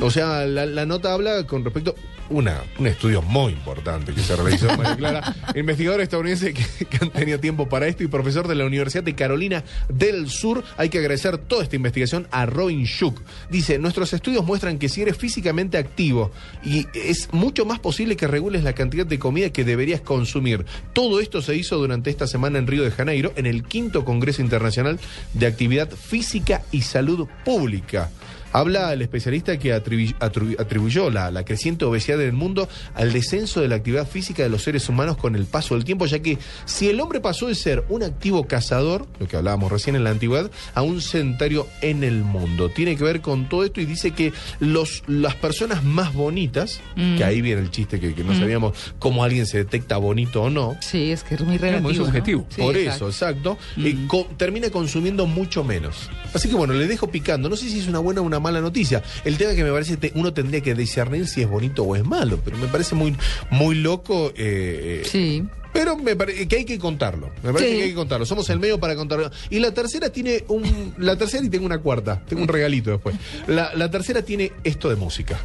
O 0.00 0.10
sea, 0.10 0.46
la, 0.46 0.66
la 0.66 0.86
nota 0.86 1.12
habla 1.12 1.46
con 1.46 1.64
respecto 1.64 1.94
una, 2.32 2.62
un 2.78 2.86
estudio 2.86 3.22
muy 3.22 3.52
importante 3.52 4.12
que 4.12 4.20
se 4.20 4.34
realizó, 4.34 4.66
María 4.76 4.96
Clara, 4.96 5.36
investigador 5.54 6.00
estadounidense 6.00 6.54
que, 6.54 6.86
que 6.86 6.98
han 7.00 7.10
tenido 7.10 7.38
tiempo 7.38 7.68
para 7.68 7.86
esto 7.86 8.02
y 8.02 8.08
profesor 8.08 8.48
de 8.48 8.54
la 8.54 8.64
Universidad 8.64 9.04
de 9.04 9.14
Carolina 9.14 9.64
del 9.88 10.28
Sur. 10.30 10.64
Hay 10.76 10.88
que 10.88 10.98
agradecer 10.98 11.38
toda 11.38 11.62
esta 11.62 11.76
investigación 11.76 12.26
a 12.30 12.46
Robin 12.46 12.84
Shook. 12.84 13.20
Dice, 13.50 13.78
nuestros 13.78 14.12
estudios 14.12 14.44
muestran 14.44 14.78
que 14.78 14.88
si 14.88 15.02
eres 15.02 15.16
físicamente 15.16 15.78
activo 15.78 16.32
y 16.64 16.86
es 16.94 17.32
mucho 17.32 17.64
más 17.64 17.78
posible 17.78 18.16
que 18.16 18.26
regules 18.26 18.64
la 18.64 18.72
cantidad 18.74 19.06
de 19.06 19.18
comida 19.18 19.50
que 19.50 19.64
deberías 19.64 20.00
consumir. 20.00 20.64
Todo 20.92 21.20
esto 21.20 21.42
se 21.42 21.54
hizo 21.54 21.76
durante 21.76 22.10
esta 22.10 22.26
semana 22.26 22.58
en 22.58 22.66
Río 22.66 22.82
de 22.82 22.90
Janeiro, 22.90 23.32
en 23.36 23.46
el 23.46 23.64
quinto 23.64 24.04
Congreso 24.04 24.42
Internacional 24.42 24.98
de 25.34 25.46
Actividad 25.46 25.90
Física 25.90 26.62
y 26.72 26.82
Salud 26.82 27.28
Pública. 27.44 28.10
Habla 28.52 28.92
el 28.92 29.02
especialista 29.02 29.58
que 29.58 29.74
atribu- 29.74 30.14
atribu- 30.18 30.60
atribuyó 30.60 31.10
la, 31.10 31.30
la 31.30 31.44
creciente 31.44 31.84
obesidad 31.84 32.20
en 32.20 32.26
el 32.28 32.32
mundo 32.32 32.68
al 32.94 33.12
descenso 33.12 33.60
de 33.60 33.68
la 33.68 33.76
actividad 33.76 34.06
física 34.06 34.42
de 34.42 34.48
los 34.48 34.62
seres 34.62 34.88
humanos 34.88 35.16
con 35.16 35.36
el 35.36 35.46
paso 35.46 35.74
del 35.74 35.84
tiempo, 35.84 36.06
ya 36.06 36.18
que 36.20 36.38
si 36.64 36.88
el 36.88 37.00
hombre 37.00 37.20
pasó 37.20 37.46
de 37.48 37.54
ser 37.54 37.84
un 37.88 38.02
activo 38.02 38.46
cazador, 38.46 39.06
lo 39.18 39.26
que 39.28 39.36
hablábamos 39.36 39.72
recién 39.72 39.96
en 39.96 40.04
la 40.04 40.10
antigüedad, 40.10 40.50
a 40.74 40.82
un 40.82 41.00
sedentario 41.00 41.66
en 41.80 42.04
el 42.04 42.22
mundo. 42.22 42.68
Tiene 42.68 42.96
que 42.96 43.04
ver 43.04 43.20
con 43.20 43.48
todo 43.48 43.64
esto 43.64 43.80
y 43.80 43.86
dice 43.86 44.10
que 44.12 44.32
los, 44.60 45.02
las 45.06 45.34
personas 45.34 45.82
más 45.84 46.12
bonitas, 46.14 46.80
que 47.16 47.24
ahí 47.24 47.40
viene 47.40 47.62
el 47.62 47.70
chiste 47.70 47.98
que, 48.00 48.14
que 48.14 48.24
no 48.24 48.34
sabíamos 48.38 48.76
cómo 48.98 49.24
alguien 49.24 49.46
se 49.46 49.58
detecta 49.58 49.96
bonito 49.96 50.42
o 50.42 50.50
no, 50.50 50.76
Sí, 50.80 51.10
es 51.10 51.22
que 51.24 51.34
es 51.36 51.40
muy 51.42 51.56
relativo. 51.58 51.88
muy 51.88 51.96
¿no? 51.98 52.04
subjetivo. 52.04 52.46
Sí, 52.50 52.60
por 52.60 52.76
exacto. 52.76 53.08
eso, 53.08 53.26
exacto. 53.26 53.58
eh, 53.78 53.96
co- 54.06 54.28
termina 54.36 54.70
consumiendo 54.70 55.26
mucho 55.26 55.64
menos. 55.64 56.10
Así 56.34 56.48
que 56.48 56.54
bueno, 56.54 56.74
le 56.74 56.86
dejo 56.86 57.08
picando. 57.10 57.48
No 57.48 57.56
sé 57.56 57.68
si 57.68 57.78
es 57.80 57.88
una 57.88 57.98
buena 57.98 58.20
o 58.20 58.24
una 58.24 58.40
mala 58.42 58.60
noticia. 58.60 59.02
El 59.24 59.38
tema 59.38 59.54
que 59.54 59.64
me 59.64 59.70
parece 59.72 59.96
que 59.96 60.12
uno 60.14 60.34
tendría 60.34 60.60
que 60.60 60.74
discernir 60.74 61.26
si 61.28 61.40
es 61.42 61.48
bonito 61.48 61.84
o 61.84 61.96
es 61.96 62.04
malo, 62.04 62.38
pero 62.44 62.58
me 62.58 62.66
parece 62.66 62.94
muy, 62.94 63.16
muy 63.50 63.76
loco. 63.76 64.28
eh, 64.36 65.02
eh, 65.04 65.08
Sí. 65.10 65.44
Pero 65.72 65.96
me 65.96 66.14
parece 66.14 66.46
que 66.46 66.56
hay 66.56 66.64
que 66.66 66.78
contarlo. 66.78 67.30
Me 67.42 67.50
parece 67.50 67.70
Sí. 67.70 67.76
que 67.78 67.82
hay 67.84 67.88
que 67.90 67.94
contarlo. 67.94 68.26
Somos 68.26 68.50
el 68.50 68.58
medio 68.58 68.78
para 68.78 68.94
contarlo. 68.94 69.30
Y 69.48 69.58
la 69.58 69.72
tercera 69.72 70.10
tiene 70.10 70.44
un. 70.48 70.92
La 70.98 71.16
tercera 71.16 71.46
y 71.46 71.48
tengo 71.48 71.64
una 71.64 71.78
cuarta. 71.78 72.20
Tengo 72.28 72.42
un 72.42 72.48
regalito 72.48 72.90
después. 72.90 73.14
La, 73.46 73.70
la 73.74 73.90
tercera 73.90 74.20
tiene 74.20 74.52
esto 74.64 74.90
de 74.90 74.96
música. 74.96 75.40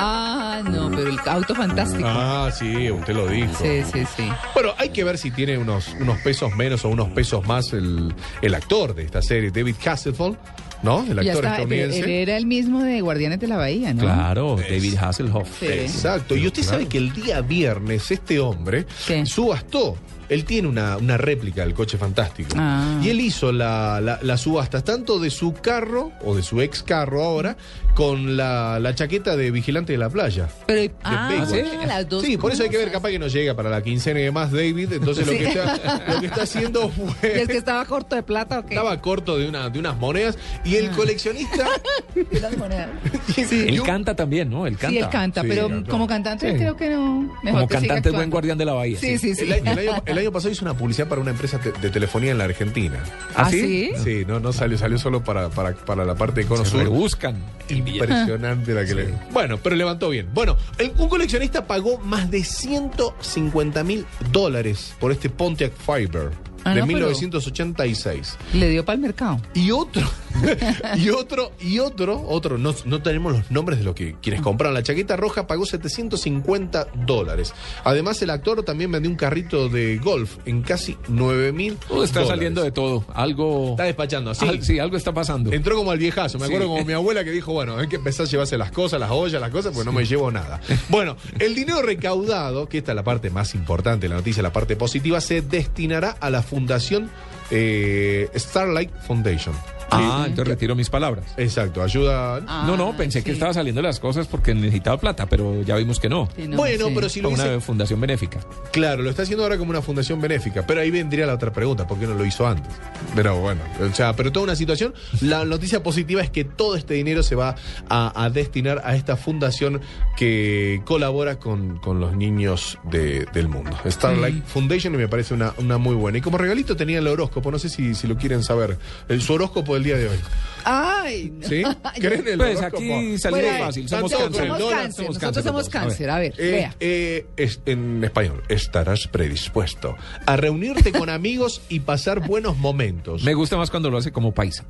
Ah, 0.00 0.60
no, 0.64 0.90
pero 0.90 1.08
el 1.08 1.18
auto 1.26 1.54
fantástico. 1.54 2.02
Ah, 2.06 2.50
sí, 2.56 2.90
usted 2.90 3.14
lo 3.14 3.28
dijo. 3.28 3.52
Sí, 3.62 3.82
sí, 3.92 4.04
sí. 4.16 4.28
Bueno, 4.54 4.72
hay 4.76 4.88
que 4.90 5.04
ver 5.04 5.18
si 5.18 5.30
tiene 5.30 5.56
unos, 5.58 5.94
unos 6.00 6.18
pesos 6.18 6.54
menos 6.56 6.84
o 6.84 6.88
unos 6.88 7.08
pesos 7.10 7.46
más 7.46 7.72
el, 7.72 8.12
el 8.42 8.54
actor 8.54 8.94
de 8.94 9.04
esta 9.04 9.22
serie, 9.22 9.50
David 9.50 9.76
Hasselhoff, 9.86 10.36
¿no? 10.82 11.00
El 11.02 11.22
Ya 11.22 11.32
actor 11.32 11.44
está, 11.44 11.56
él, 11.62 11.72
estadounidense. 11.72 11.98
él 12.00 12.10
era 12.10 12.36
el 12.36 12.46
mismo 12.46 12.82
de 12.82 13.00
Guardianes 13.00 13.40
de 13.40 13.48
la 13.48 13.56
Bahía, 13.56 13.94
¿no? 13.94 14.02
Claro, 14.02 14.56
David 14.56 14.96
Hasselhoff. 15.00 15.48
Sí. 15.60 15.66
Exacto. 15.66 16.36
Y 16.36 16.46
usted 16.46 16.62
sabe 16.62 16.86
que 16.86 16.98
el 16.98 17.12
día 17.12 17.40
viernes 17.40 18.10
este 18.10 18.38
hombre 18.38 18.86
¿Qué? 19.06 19.24
subastó. 19.26 19.96
Él 20.28 20.44
tiene 20.44 20.68
una, 20.68 20.96
una 20.96 21.16
réplica 21.16 21.62
del 21.62 21.74
coche 21.74 21.96
fantástico. 21.98 22.50
Ah. 22.56 23.00
Y 23.02 23.08
él 23.10 23.20
hizo 23.20 23.50
la, 23.52 24.00
la, 24.00 24.18
la 24.22 24.36
subasta 24.36 24.82
tanto 24.82 25.18
de 25.18 25.30
su 25.30 25.54
carro, 25.54 26.12
o 26.24 26.34
de 26.36 26.42
su 26.42 26.60
ex 26.60 26.82
carro 26.82 27.22
ahora, 27.24 27.56
con 27.94 28.36
la, 28.36 28.78
la 28.78 28.94
chaqueta 28.94 29.36
de 29.36 29.50
vigilante 29.50 29.92
de 29.92 29.98
la 29.98 30.08
playa. 30.08 30.48
Pero, 30.66 30.92
ah, 31.02 31.28
Baywatch. 31.30 31.48
sí, 31.50 31.86
las 31.86 32.08
dos 32.08 32.22
Sí, 32.22 32.36
por 32.36 32.52
eso 32.52 32.62
hay 32.62 32.68
que 32.70 32.76
ver, 32.78 32.92
capaz 32.92 33.08
que 33.10 33.18
no 33.18 33.26
llega 33.26 33.54
para 33.54 33.70
la 33.70 33.82
quincena 33.82 34.20
y 34.20 34.24
demás, 34.24 34.52
David. 34.52 34.92
Entonces 34.92 35.26
lo, 35.26 35.32
que 35.32 35.46
está, 35.48 36.04
lo 36.14 36.20
que 36.20 36.26
está 36.26 36.42
haciendo 36.42 36.92
¿Y 36.96 37.00
fue. 37.10 37.42
es 37.42 37.48
que 37.48 37.56
estaba 37.56 37.84
corto 37.86 38.14
de 38.14 38.22
plata 38.22 38.60
o 38.60 38.62
qué? 38.66 38.74
Estaba 38.74 39.00
corto 39.00 39.36
de, 39.38 39.48
una, 39.48 39.68
de 39.70 39.78
unas 39.78 39.96
monedas 39.96 40.38
y 40.64 40.76
Ah. 40.76 40.78
el 40.78 40.90
coleccionista. 40.90 41.66
De 42.14 42.40
las 42.40 42.56
monedas. 42.56 42.88
y 43.36 43.68
Él 43.68 43.82
canta 43.82 44.14
también, 44.14 44.50
¿no? 44.50 44.66
Él 44.66 44.76
canta. 44.76 44.90
Sí, 44.90 44.98
él 44.98 45.08
canta, 45.08 45.42
Sí, 45.42 45.48
pero 45.48 45.68
como 45.88 46.06
cantante 46.06 46.50
Sí. 46.52 46.56
creo 46.58 46.76
que 46.76 46.90
no. 46.90 47.20
Mejor 47.42 47.60
Como 47.60 47.68
que 47.68 47.74
cantante 47.74 48.08
es 48.08 48.14
buen 48.14 48.30
guardián 48.30 48.58
de 48.58 48.64
la 48.64 48.72
bahía. 48.74 48.98
Sí, 48.98 49.18
sí, 49.18 49.34
sí. 49.34 49.42
El, 49.44 49.52
año- 49.52 49.72
el 49.72 49.78
año, 49.88 50.02
el 50.06 50.17
año 50.18 50.32
pasado 50.32 50.52
hizo 50.52 50.64
una 50.64 50.74
publicidad 50.76 51.08
para 51.08 51.20
una 51.20 51.30
empresa 51.30 51.58
te- 51.58 51.72
de 51.72 51.90
telefonía 51.90 52.30
en 52.32 52.38
la 52.38 52.44
Argentina. 52.44 52.98
¿Ah, 53.34 53.50
sí? 53.50 53.90
Sí, 54.04 54.24
no, 54.26 54.40
no 54.40 54.52
salió, 54.52 54.76
salió 54.78 54.98
solo 54.98 55.22
para, 55.24 55.48
para, 55.50 55.74
para 55.74 56.04
la 56.04 56.14
parte 56.14 56.40
de 56.42 56.46
Cono 56.46 56.64
Se 56.64 56.70
Sur. 56.72 56.80
rebuscan. 56.82 57.42
Impresionante 57.68 58.74
la 58.74 58.84
que 58.84 58.94
le. 58.94 59.14
Bueno, 59.32 59.58
pero 59.58 59.76
levantó 59.76 60.10
bien. 60.10 60.28
Bueno, 60.32 60.56
el- 60.78 60.92
un 60.98 61.08
coleccionista 61.08 61.66
pagó 61.66 61.98
más 61.98 62.30
de 62.30 62.44
150 62.44 63.84
mil 63.84 64.06
dólares 64.32 64.94
por 65.00 65.12
este 65.12 65.30
Pontiac 65.30 65.72
Fiber 65.74 66.30
Ah, 66.64 66.74
de 66.74 66.80
no, 66.80 66.86
pero- 66.86 66.98
1986. 67.06 68.36
Le 68.54 68.68
dio 68.68 68.84
para 68.84 68.94
el 68.96 69.00
mercado. 69.00 69.40
Y 69.54 69.70
otro, 69.70 70.02
y 70.96 71.10
otro, 71.10 71.52
y 71.60 71.78
otro, 71.78 72.22
otro, 72.28 72.58
no, 72.58 72.74
no 72.84 73.02
tenemos 73.02 73.32
los 73.32 73.50
nombres 73.50 73.78
de 73.78 73.84
lo 73.84 73.94
que 73.94 74.16
quienes 74.22 74.40
compraron. 74.40 74.74
La 74.74 74.82
chaqueta 74.82 75.16
roja 75.16 75.46
pagó 75.46 75.66
750 75.66 76.88
dólares. 77.06 77.54
Además, 77.84 78.20
el 78.22 78.30
actor 78.30 78.62
también 78.62 78.90
vendió 78.92 79.10
un 79.10 79.16
carrito 79.16 79.68
de 79.68 79.98
golf 79.98 80.36
en 80.46 80.62
casi 80.62 80.96
9 81.08 81.52
mil. 81.52 81.76
Todo 81.88 82.04
está 82.04 82.24
saliendo 82.26 82.62
de 82.62 82.70
todo. 82.72 83.04
Algo. 83.14 83.70
Está 83.72 83.84
despachando 83.84 84.30
así. 84.30 84.46
Al- 84.46 84.62
sí, 84.62 84.78
algo 84.78 84.96
está 84.96 85.12
pasando. 85.12 85.52
Entró 85.52 85.76
como 85.76 85.90
al 85.90 85.98
viejazo. 85.98 86.38
Me 86.38 86.46
Sí. 86.46 86.52
acuerdo 86.54 86.72
como 86.72 86.84
mi 86.84 86.92
abuela 86.92 87.24
que 87.24 87.30
dijo, 87.30 87.52
bueno, 87.52 87.76
hay 87.78 87.88
que 87.88 87.96
empezar 87.96 88.26
a 88.26 88.28
llevarse 88.28 88.56
las 88.58 88.70
cosas, 88.70 89.00
las 89.00 89.10
ollas, 89.10 89.40
las 89.40 89.50
cosas, 89.50 89.72
pues 89.74 89.84
no 89.86 89.92
me 89.92 90.04
llevo 90.04 90.30
nada. 90.30 90.60
Bueno, 90.88 91.16
el 91.38 91.54
dinero 91.54 91.82
recaudado, 91.82 92.68
que 92.68 92.78
esta 92.78 92.92
es 92.92 92.96
la 92.96 93.04
parte 93.04 93.30
más 93.30 93.54
importante 93.54 94.06
de 94.06 94.10
la 94.10 94.16
noticia, 94.16 94.42
la 94.42 94.52
parte 94.52 94.74
positiva, 94.76 95.20
se 95.20 95.42
destinará 95.42 96.10
a 96.20 96.30
la 96.30 96.42
fundación 96.42 97.10
eh, 97.50 98.28
Starlight 98.34 98.90
Foundation. 99.06 99.54
Ah, 99.90 100.24
entonces 100.26 100.48
retiro 100.54 100.74
mis 100.74 100.90
palabras. 100.90 101.24
Exacto, 101.36 101.82
ayuda. 101.82 102.42
Ah, 102.46 102.64
no, 102.66 102.76
no, 102.76 102.96
pensé 102.96 103.20
sí. 103.20 103.24
que 103.24 103.32
estaba 103.32 103.54
saliendo 103.54 103.80
las 103.82 104.00
cosas 104.00 104.26
porque 104.26 104.54
necesitaba 104.54 104.98
plata, 104.98 105.26
pero 105.26 105.62
ya 105.62 105.76
vimos 105.76 105.98
que 105.98 106.08
no. 106.08 106.28
Sí, 106.36 106.46
no, 106.48 106.56
bueno, 106.56 106.86
sí. 106.88 106.92
pero 106.94 107.08
si 107.08 107.20
lo 107.20 107.28
hubiese 107.28 107.48
una 107.48 107.60
fundación 107.60 108.00
benéfica. 108.00 108.40
Claro, 108.72 109.02
lo 109.02 109.10
está 109.10 109.22
haciendo 109.22 109.44
ahora 109.44 109.56
como 109.58 109.70
una 109.70 109.82
fundación 109.82 110.20
benéfica, 110.20 110.66
pero 110.66 110.80
ahí 110.80 110.90
vendría 110.90 111.26
la 111.26 111.34
otra 111.34 111.52
pregunta, 111.52 111.86
¿por 111.86 111.98
qué 111.98 112.06
no 112.06 112.14
lo 112.14 112.24
hizo 112.24 112.46
antes? 112.46 112.72
Pero 113.14 113.40
bueno, 113.40 113.60
o 113.80 113.94
sea, 113.94 114.14
pero 114.14 114.30
toda 114.32 114.44
una 114.44 114.56
situación, 114.56 114.94
la 115.20 115.44
noticia 115.44 115.82
positiva 115.82 116.20
es 116.22 116.30
que 116.30 116.44
todo 116.44 116.76
este 116.76 116.94
dinero 116.94 117.22
se 117.22 117.34
va 117.34 117.54
a, 117.88 118.24
a 118.24 118.30
destinar 118.30 118.82
a 118.84 118.94
esta 118.96 119.16
fundación 119.16 119.80
que 120.16 120.82
colabora 120.84 121.38
con, 121.38 121.78
con 121.78 122.00
los 122.00 122.16
niños 122.16 122.78
de- 122.90 123.26
del 123.32 123.48
mundo. 123.48 123.70
Starlight 123.86 124.44
Foundation 124.46 124.94
y 124.94 124.98
me 124.98 125.08
parece 125.08 125.32
una, 125.34 125.54
una 125.58 125.78
muy 125.78 125.94
buena. 125.94 126.18
Y 126.18 126.20
como 126.20 126.38
regalito 126.38 126.76
tenía 126.76 126.98
el 126.98 127.06
horóscopo, 127.06 127.50
no 127.50 127.58
sé 127.58 127.68
si, 127.68 127.94
si 127.94 128.06
lo 128.06 128.16
quieren 128.16 128.42
saber, 128.42 128.78
el, 129.08 129.22
su 129.22 129.32
horóscopo 129.34 129.76
del 129.78 129.84
día 129.84 129.96
de 129.96 130.08
hoy. 130.08 130.16
Ay, 130.64 131.32
no. 131.34 131.48
¿Sí? 131.48 131.62
¿Creen 132.00 132.28
el 132.28 132.36
Pues 132.38 132.60
aquí 132.60 133.16
salimos 133.18 133.50
Bueno, 133.50 133.64
fácil, 133.64 133.88
somos 133.88 134.12
cáncer. 134.12 134.42
el 134.42 134.48
Somos 134.48 134.70
cáncer, 134.70 134.92
somos 134.92 135.08
nosotros 135.14 135.18
cáncer 135.18 135.42
somos. 135.44 135.62
A 135.62 135.62
ver. 135.62 135.70
cáncer. 135.88 136.10
A 136.10 136.18
ver, 136.18 136.34
Eh, 136.36 136.50
vea. 136.50 136.74
eh, 136.80 137.26
es- 137.36 137.60
en 137.64 138.04
español, 138.04 138.42
estarás 138.48 139.06
predispuesto 139.08 139.96
a 140.26 140.36
reunirte 140.36 140.92
con 140.92 141.08
amigos 141.08 141.62
y 141.68 141.80
pasar 141.80 142.20
buenos 142.26 142.58
momentos. 142.58 143.22
Me 143.22 143.34
gusta 143.34 143.56
más 143.56 143.70
cuando 143.70 143.88
lo 143.90 143.96
hace 143.98 144.12
como 144.12 144.34
paisa. 144.34 144.64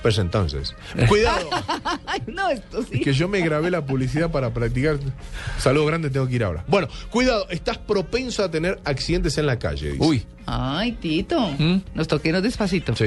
Pues 0.00 0.18
entonces, 0.18 0.74
cuidado, 1.08 1.48
Ay, 2.06 2.20
no, 2.26 2.48
esto 2.50 2.82
sí. 2.90 2.98
que 3.00 3.12
yo 3.12 3.28
me 3.28 3.40
grabé 3.40 3.70
la 3.70 3.86
publicidad 3.86 4.32
para 4.32 4.52
practicar. 4.52 4.98
Saludos 5.58 5.86
grandes, 5.86 6.10
tengo 6.10 6.26
que 6.26 6.34
ir 6.34 6.42
ahora. 6.42 6.64
Bueno, 6.66 6.88
cuidado, 7.10 7.46
estás 7.50 7.78
propenso 7.78 8.42
a 8.42 8.50
tener 8.50 8.80
accidentes 8.84 9.38
en 9.38 9.46
la 9.46 9.60
calle. 9.60 9.92
dice. 9.92 10.04
Uy, 10.04 10.26
Ay, 10.46 10.92
Tito. 10.92 11.40
¿Mm? 11.58 11.82
Nos 11.94 12.08
toquemos 12.08 12.42
despacito. 12.42 12.94
Sí, 12.96 13.06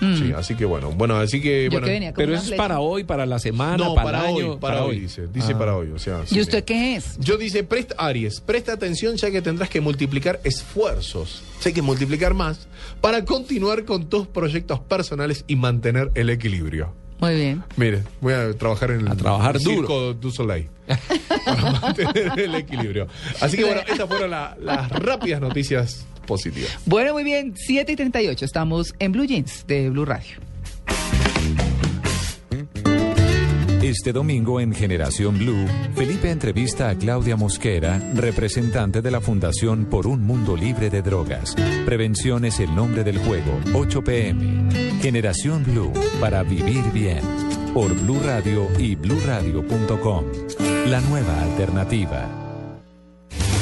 sí, 0.00 0.32
así 0.36 0.54
que 0.54 0.64
bueno, 0.64 0.90
bueno, 0.92 1.16
así 1.18 1.40
que 1.40 1.64
Yo 1.64 1.80
bueno. 1.80 1.86
que 1.86 2.12
pero 2.16 2.34
es 2.34 2.44
flecha. 2.44 2.56
para 2.56 2.80
hoy, 2.80 3.04
para 3.04 3.26
la 3.26 3.38
semana, 3.38 3.76
No, 3.84 3.94
para, 3.94 4.04
para, 4.12 4.28
el 4.30 4.34
hoy, 4.36 4.42
año, 4.44 4.60
para, 4.60 4.84
hoy, 4.84 5.00
dice, 5.00 5.26
dice 5.32 5.52
Ah. 5.54 5.58
para 5.58 5.76
hoy, 5.76 5.90
o 5.90 5.98
sea. 5.98 6.22
¿Y 6.24 6.34
sí. 6.34 6.40
usted 6.40 6.64
qué 6.64 6.96
es? 6.96 7.18
Yo 7.18 7.36
dice, 7.36 7.64
presta, 7.64 7.94
Aries, 7.98 8.40
presta 8.40 8.72
atención 8.72 9.16
ya 9.16 9.30
que 9.30 9.42
tendrás 9.42 9.68
que 9.68 9.80
multiplicar 9.80 10.40
esfuerzos, 10.44 11.42
sé 11.60 11.72
que 11.72 11.82
multiplicar 11.82 12.34
más, 12.34 12.66
para 13.00 13.24
continuar 13.24 13.84
con 13.84 14.08
tus 14.08 14.26
proyectos 14.26 14.80
personales 14.80 15.44
y 15.46 15.56
mantener 15.56 16.10
el 16.14 16.30
equilibrio. 16.30 16.92
Muy 17.20 17.34
bien. 17.34 17.62
Mire, 17.76 18.02
voy 18.20 18.32
a 18.34 18.52
trabajar 18.54 18.90
en 18.92 19.06
A 19.08 19.14
trabajar 19.16 19.56
el 19.56 19.62
duro. 19.62 19.76
Circo 19.78 20.14
du 20.14 20.30
Soleil 20.30 20.68
para 21.44 21.70
mantener 21.80 22.38
el 22.38 22.54
equilibrio. 22.54 23.06
Así 23.40 23.56
que 23.56 23.64
bueno, 23.64 23.82
estas 23.86 24.08
fueron 24.08 24.30
la- 24.30 24.56
las 24.60 24.88
rápidas 24.90 25.40
noticias 25.40 26.06
positivas. 26.26 26.70
Bueno, 26.86 27.12
muy 27.12 27.24
bien. 27.24 27.54
7 27.56 27.92
y 27.92 27.96
38. 27.96 28.44
Estamos 28.44 28.94
en 28.98 29.12
Blue 29.12 29.24
Jeans 29.26 29.64
de 29.66 29.90
Blue 29.90 30.04
Radio. 30.04 30.36
Este 33.82 34.12
domingo 34.12 34.60
en 34.60 34.74
Generación 34.74 35.38
Blue, 35.38 35.66
Felipe 35.94 36.30
entrevista 36.30 36.90
a 36.90 36.94
Claudia 36.94 37.34
Mosquera, 37.36 37.98
representante 38.14 39.00
de 39.00 39.10
la 39.10 39.22
Fundación 39.22 39.86
por 39.86 40.06
un 40.06 40.22
Mundo 40.22 40.54
Libre 40.54 40.90
de 40.90 41.00
Drogas. 41.00 41.56
Prevención 41.86 42.44
es 42.44 42.60
el 42.60 42.74
nombre 42.74 43.04
del 43.04 43.16
juego, 43.16 43.58
8 43.74 44.04
pm. 44.04 44.70
Generación 45.00 45.64
Blue, 45.64 45.92
para 46.20 46.42
vivir 46.42 46.84
bien. 46.92 47.22
Por 47.72 47.94
Blue 47.94 48.20
Radio 48.22 48.68
y 48.78 48.96
bluradio.com. 48.96 50.24
La 50.86 51.00
nueva 51.00 51.42
alternativa. 51.42 52.49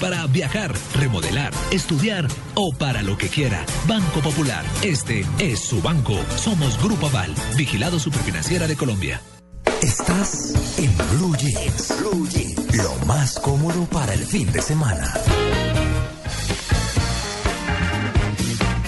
para 0.00 0.26
viajar, 0.26 0.72
remodelar, 0.94 1.52
estudiar 1.70 2.26
o 2.54 2.72
para 2.72 3.02
lo 3.02 3.18
que 3.18 3.28
quiera. 3.28 3.64
Banco 3.86 4.20
Popular. 4.20 4.64
Este 4.82 5.24
es 5.38 5.60
su 5.60 5.82
banco. 5.82 6.14
Somos 6.36 6.82
Grupo 6.82 7.08
Aval, 7.08 7.34
vigilado 7.56 7.98
superfinanciera 7.98 8.66
de 8.66 8.76
Colombia. 8.76 9.20
Estás 9.82 10.54
en 10.78 10.90
Blue 11.18 11.36
Jeans. 11.36 11.94
Blue 12.00 12.26
Jeans. 12.28 12.76
Lo 12.76 12.94
más 13.06 13.38
cómodo 13.38 13.84
para 13.86 14.14
el 14.14 14.24
fin 14.24 14.50
de 14.50 14.62
semana. 14.62 15.12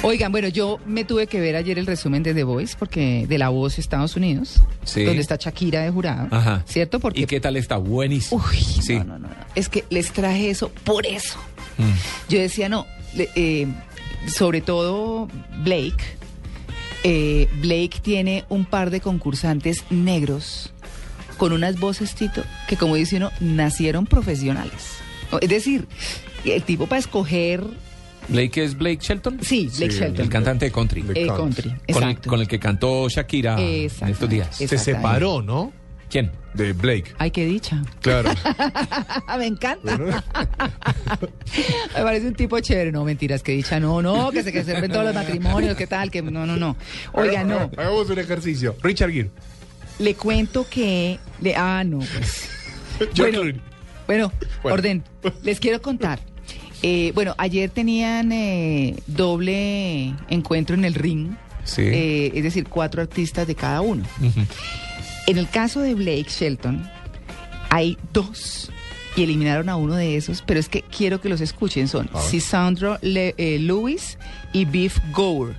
Oigan, 0.02 0.30
bueno, 0.30 0.48
yo 0.48 0.78
me 0.86 1.04
tuve 1.04 1.26
que 1.26 1.40
ver 1.40 1.56
ayer 1.56 1.78
el 1.78 1.86
resumen 1.86 2.22
de 2.22 2.32
The 2.32 2.44
Voice, 2.44 2.76
porque 2.78 3.26
de 3.28 3.38
La 3.38 3.48
Voz 3.48 3.78
Estados 3.78 4.14
Unidos, 4.14 4.60
Sí. 4.84 5.02
donde 5.04 5.20
está 5.20 5.36
Shakira 5.36 5.80
de 5.82 5.90
jurado. 5.90 6.28
Ajá. 6.30 6.62
¿Cierto? 6.66 7.00
Porque. 7.00 7.22
¿Y 7.22 7.26
qué 7.26 7.40
tal 7.40 7.56
está? 7.56 7.76
Buenísimo. 7.76 8.42
Uy, 8.50 8.56
sí. 8.58 8.94
no, 8.98 9.04
no, 9.04 9.18
no, 9.18 9.28
no. 9.28 9.34
Es 9.56 9.68
que 9.68 9.84
les 9.90 10.12
traje 10.12 10.50
eso 10.50 10.70
por 10.84 11.06
eso. 11.06 11.38
Mm. 11.78 12.28
Yo 12.28 12.38
decía, 12.38 12.68
no, 12.68 12.86
eh, 13.16 13.66
sobre 14.28 14.60
todo 14.60 15.28
Blake. 15.64 16.04
eh, 17.02 17.48
Blake 17.60 17.98
tiene 18.02 18.44
un 18.48 18.64
par 18.64 18.90
de 18.90 19.00
concursantes 19.00 19.84
negros 19.90 20.72
con 21.36 21.52
unas 21.52 21.78
voces, 21.80 22.14
Tito, 22.14 22.42
que 22.68 22.76
como 22.76 22.94
dice 22.94 23.16
uno, 23.16 23.30
nacieron 23.40 24.06
profesionales. 24.06 24.98
Es 25.40 25.48
decir, 25.48 25.86
el 26.44 26.62
tipo 26.62 26.86
para 26.86 26.98
escoger, 27.00 27.64
Blake 28.28 28.64
es 28.64 28.76
Blake 28.76 28.98
Shelton. 29.00 29.38
sí, 29.42 29.70
Blake 29.76 29.92
Sí, 29.92 29.98
Shelton. 30.00 30.24
El 30.24 30.30
cantante 30.30 30.64
de 30.66 30.72
country. 30.72 31.02
De 31.02 31.22
Eh, 31.22 31.26
country. 31.26 31.70
country, 31.70 31.70
Con 31.92 32.02
el, 32.02 32.10
exacto. 32.10 32.30
con 32.30 32.40
el 32.40 32.48
que 32.48 32.58
cantó 32.58 33.08
Shakira 33.08 33.60
en 33.60 33.90
estos 34.08 34.28
días. 34.28 34.56
Se 34.56 34.78
separó, 34.78 35.42
¿no? 35.42 35.72
¿Quién? 36.08 36.30
De 36.54 36.72
Blake. 36.72 37.12
Ay, 37.18 37.30
qué 37.32 37.44
dicha. 37.44 37.82
Claro. 38.00 38.30
Me 39.38 39.46
encanta. 39.46 39.98
Me 41.96 42.02
parece 42.02 42.28
un 42.28 42.34
tipo 42.34 42.58
chévere. 42.60 42.92
No, 42.92 43.04
mentiras, 43.04 43.42
que 43.42 43.52
dicha. 43.52 43.80
No, 43.80 44.00
no, 44.02 44.30
que 44.30 44.42
se 44.42 44.52
que 44.52 44.64
se 44.64 44.88
todos 44.88 45.04
los 45.04 45.14
matrimonios, 45.14 45.76
¿qué 45.76 45.86
tal? 45.86 46.10
Que 46.10 46.22
no, 46.22 46.46
no, 46.46 46.56
no. 46.56 46.76
Oiga, 47.12 47.44
no. 47.44 47.70
Hagamos 47.76 48.08
un 48.10 48.18
ejercicio. 48.18 48.76
Richard 48.82 49.10
Gere. 49.12 49.30
Le 49.98 50.14
cuento 50.14 50.66
que. 50.68 51.18
Le, 51.40 51.54
ah, 51.56 51.82
no, 51.84 51.98
pues. 51.98 52.50
Bueno, 53.16 53.42
Bueno. 54.06 54.32
orden. 54.62 55.02
Les 55.42 55.58
quiero 55.60 55.82
contar. 55.82 56.20
Eh, 56.82 57.12
bueno, 57.14 57.34
ayer 57.38 57.70
tenían 57.70 58.32
eh, 58.32 58.96
doble 59.06 60.14
encuentro 60.28 60.74
en 60.76 60.84
el 60.84 60.94
ring. 60.94 61.30
Sí. 61.64 61.82
Eh, 61.82 62.32
es 62.34 62.42
decir, 62.44 62.68
cuatro 62.68 63.02
artistas 63.02 63.46
de 63.46 63.54
cada 63.54 63.80
uno. 63.80 64.04
En 65.26 65.38
el 65.38 65.48
caso 65.48 65.80
de 65.80 65.94
Blake 65.94 66.26
Shelton, 66.28 66.88
hay 67.70 67.98
dos 68.12 68.70
y 69.16 69.22
eliminaron 69.24 69.68
a 69.68 69.76
uno 69.76 69.94
de 69.96 70.16
esos, 70.16 70.42
pero 70.42 70.60
es 70.60 70.68
que 70.68 70.82
quiero 70.82 71.20
que 71.20 71.28
los 71.28 71.40
escuchen. 71.40 71.88
Son. 71.88 72.08
Sisandro 72.28 72.98
Le- 73.02 73.34
eh, 73.38 73.58
Lewis 73.58 74.18
y 74.52 74.64
Beef 74.66 74.98
Gower. 75.12 75.54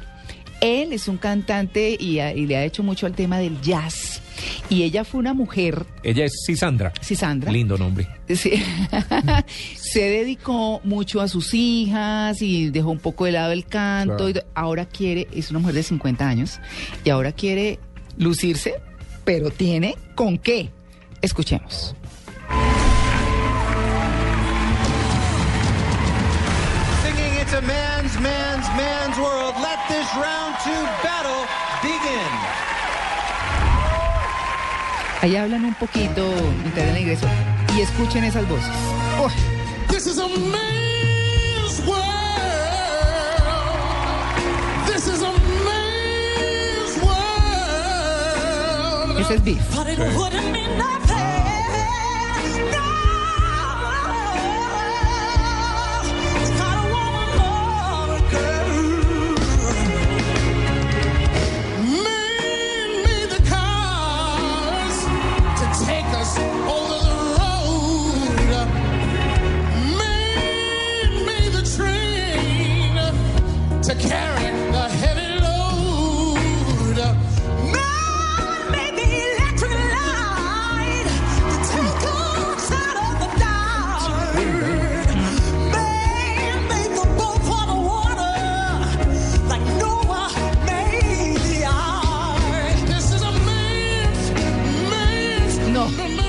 Él 0.62 0.94
es 0.94 1.08
un 1.08 1.18
cantante 1.18 1.96
y, 2.00 2.16
le 2.46 2.58
ha 2.58 2.64
hecho 2.64 2.84
mucho 2.84 3.06
al 3.06 3.14
tema 3.14 3.38
del 3.38 3.62
jazz. 3.62 4.22
Y 4.70 4.84
ella 4.84 5.04
fue 5.04 5.20
una 5.20 5.34
mujer, 5.34 5.86
Ella 6.04 6.26
es 6.26 6.44
Sisandra. 6.46 6.94
Sisandra. 7.02 7.52
Lindo 7.52 7.78
nombre. 7.78 8.08
Sí. 8.28 8.52
se 9.76 10.02
dedicó 10.02 10.80
mucho 10.84 11.22
a 11.22 11.28
sus 11.28 11.54
hijas 11.54 12.42
y 12.42 12.70
dejó 12.70 12.92
un 12.92 13.00
poco 13.00 13.26
de 13.26 13.32
lado 13.32 13.52
el 13.52 13.66
canto. 13.66 14.18
Claro. 14.18 14.30
y 14.30 14.42
ahora 14.54 14.86
quiere, 14.86 15.28
es 15.34 15.50
una 15.50 15.60
mujer 15.60 15.76
de 15.76 15.84
50 15.84 16.28
años, 16.28 16.60
y 17.04 17.10
ahora 17.10 17.32
quiere 17.32 17.80
lucirse, 18.18 18.76
pero 19.26 19.50
tiene 19.50 19.96
con 20.16 20.38
qué. 20.38 20.70
Escuchemos. 21.22 21.96
Singing 27.04 27.42
it's 27.42 27.54
a 27.54 27.62
man's, 27.62 28.20
man's, 28.20 28.68
man's 28.76 29.18
world. 29.18 29.67
Ahí 35.22 35.36
hablan 35.36 35.66
un 35.66 35.74
poquito, 35.74 36.22
mitad 36.64 36.84
del 36.84 37.00
ingreso, 37.00 37.28
y 37.76 37.82
escuchen 37.82 38.24
esas 38.24 38.48
voces. 38.48 38.70
Uy, 39.22 39.32
This 39.90 40.06
is 40.06 40.20
a 40.20 40.28
man's 40.28 41.82
world. 41.86 42.04
This 44.86 45.08
is 45.08 45.22
a 45.24 45.32
man's 45.66 46.98
world. 47.04 47.18
ese 49.20 49.34
es 49.36 49.44
Beef. 49.44 49.62
But 49.76 49.88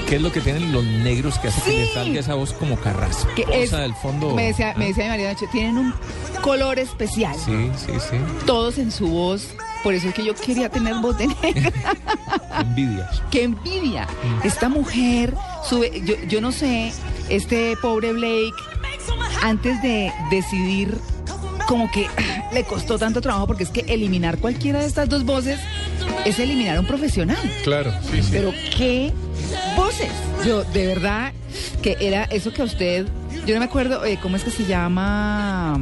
¿Qué 0.09 0.17
es 0.17 0.23
lo 0.23 0.33
que 0.33 0.41
tienen 0.41 0.73
los 0.73 0.85
negros 0.85 1.39
que 1.39 1.49
hace 1.49 1.61
que 1.71 1.77
les 1.79 1.93
salga 1.93 2.21
esa 2.21 2.35
voz 2.35 2.53
como 2.55 2.77
carrasposa 2.77 3.35
Que 3.35 3.45
es, 3.65 3.71
del 3.71 3.95
fondo? 3.95 4.35
me 4.35 4.47
decía, 4.47 4.73
me 4.77 4.87
Ah, 4.87 4.89
decía 4.89 5.05
mi 5.05 5.11
marido 5.11 5.29
anoche, 5.29 5.47
tienen 5.53 5.77
un 5.77 5.95
color 6.43 6.79
especial. 6.79 7.35
Sí, 7.37 7.71
sí, 7.77 7.93
sí. 8.11 8.17
Todos 8.47 8.79
en 8.79 8.91
su 8.91 9.07
voz. 9.09 9.49
Por 9.83 9.95
eso 9.95 10.09
es 10.09 10.15
que 10.15 10.25
yo 10.25 10.35
quería 10.35 10.69
tener 10.71 10.95
voz 10.97 11.19
de 11.19 11.27
negra. 11.43 11.73
Envidia. 12.61 13.11
¡Qué 13.31 13.45
envidia! 13.45 14.07
Esta 14.45 14.69
mujer 14.69 15.35
sube, 15.69 16.03
yo, 16.05 16.15
yo 16.27 16.41
no 16.41 16.53
sé, 16.53 16.93
este 17.29 17.77
pobre 17.77 18.13
Blake, 18.13 18.55
antes 19.43 19.81
de 19.83 20.11
decidir, 20.31 20.97
como 21.67 21.91
que 21.91 22.07
le 22.53 22.65
costó 22.65 22.99
tanto 22.99 23.21
trabajo, 23.21 23.47
porque 23.47 23.65
es 23.65 23.71
que 23.71 23.81
eliminar 23.89 24.39
cualquiera 24.39 24.81
de 24.81 24.87
estas 24.87 25.09
dos 25.09 25.25
voces 25.25 25.61
es 26.25 26.39
eliminar 26.39 26.77
a 26.79 26.81
un 26.81 26.87
profesional. 26.87 27.39
Claro, 27.63 27.93
sí, 28.11 28.23
sí. 28.23 28.29
Pero 28.33 28.53
qué 28.77 29.13
voces. 29.77 30.11
Yo, 30.45 30.65
de 30.65 30.87
verdad, 30.87 31.33
que 31.83 31.97
era 32.01 32.25
eso 32.25 32.53
que 32.53 32.63
a 32.63 32.65
usted, 32.65 33.07
yo 33.47 33.55
no 33.55 33.61
me 33.61 33.67
acuerdo, 33.67 34.05
eh, 34.05 34.19
¿cómo 34.23 34.37
es 34.37 34.45
que 34.45 34.51
se 34.51 34.65
llama? 34.65 35.79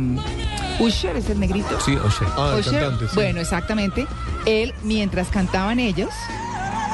Usher, 0.78 1.16
es 1.16 1.28
el 1.30 1.40
negrito. 1.40 1.78
Sí, 1.80 1.96
sea. 2.18 2.28
Ah, 2.36 2.52
el 2.54 2.60
Usher, 2.60 2.72
cantante, 2.80 3.08
sí. 3.08 3.14
Bueno, 3.14 3.40
exactamente. 3.40 4.06
Él, 4.44 4.74
mientras 4.82 5.28
cantaban 5.28 5.80
ellos, 5.80 6.10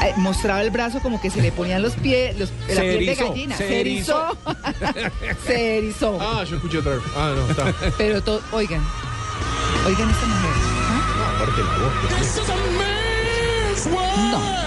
eh, 0.04 0.12
mostraba 0.16 0.62
el 0.62 0.70
brazo 0.70 1.00
como 1.00 1.20
que 1.20 1.30
se 1.30 1.42
le 1.42 1.52
ponían 1.52 1.82
los 1.82 1.94
pies, 1.94 2.38
los, 2.38 2.50
la 2.68 2.74
Se 2.74 2.80
piel 2.80 2.98
de 2.98 3.04
erizó, 3.12 3.28
gallina. 3.28 3.56
se 3.56 3.68
Se 3.68 3.80
erizó. 3.80 4.36
se 5.46 5.78
erizó. 5.78 6.18
Ah, 6.20 6.44
yo 6.48 6.56
escuché 6.56 6.78
otra 6.78 6.92
vez. 6.92 7.02
Ah, 7.16 7.32
no, 7.36 7.50
está. 7.50 7.72
Pero 7.98 8.22
todo, 8.22 8.40
oigan, 8.52 8.80
oigan 9.86 10.10
esta 10.10 10.26
mujer. 10.26 10.50
¿ah? 10.88 11.02
No, 11.18 11.24
aparte 11.36 11.62
la 11.62 11.78
voz. 11.78 11.92
que 12.00 12.06
tiene. 13.84 14.30
No. 14.30 14.61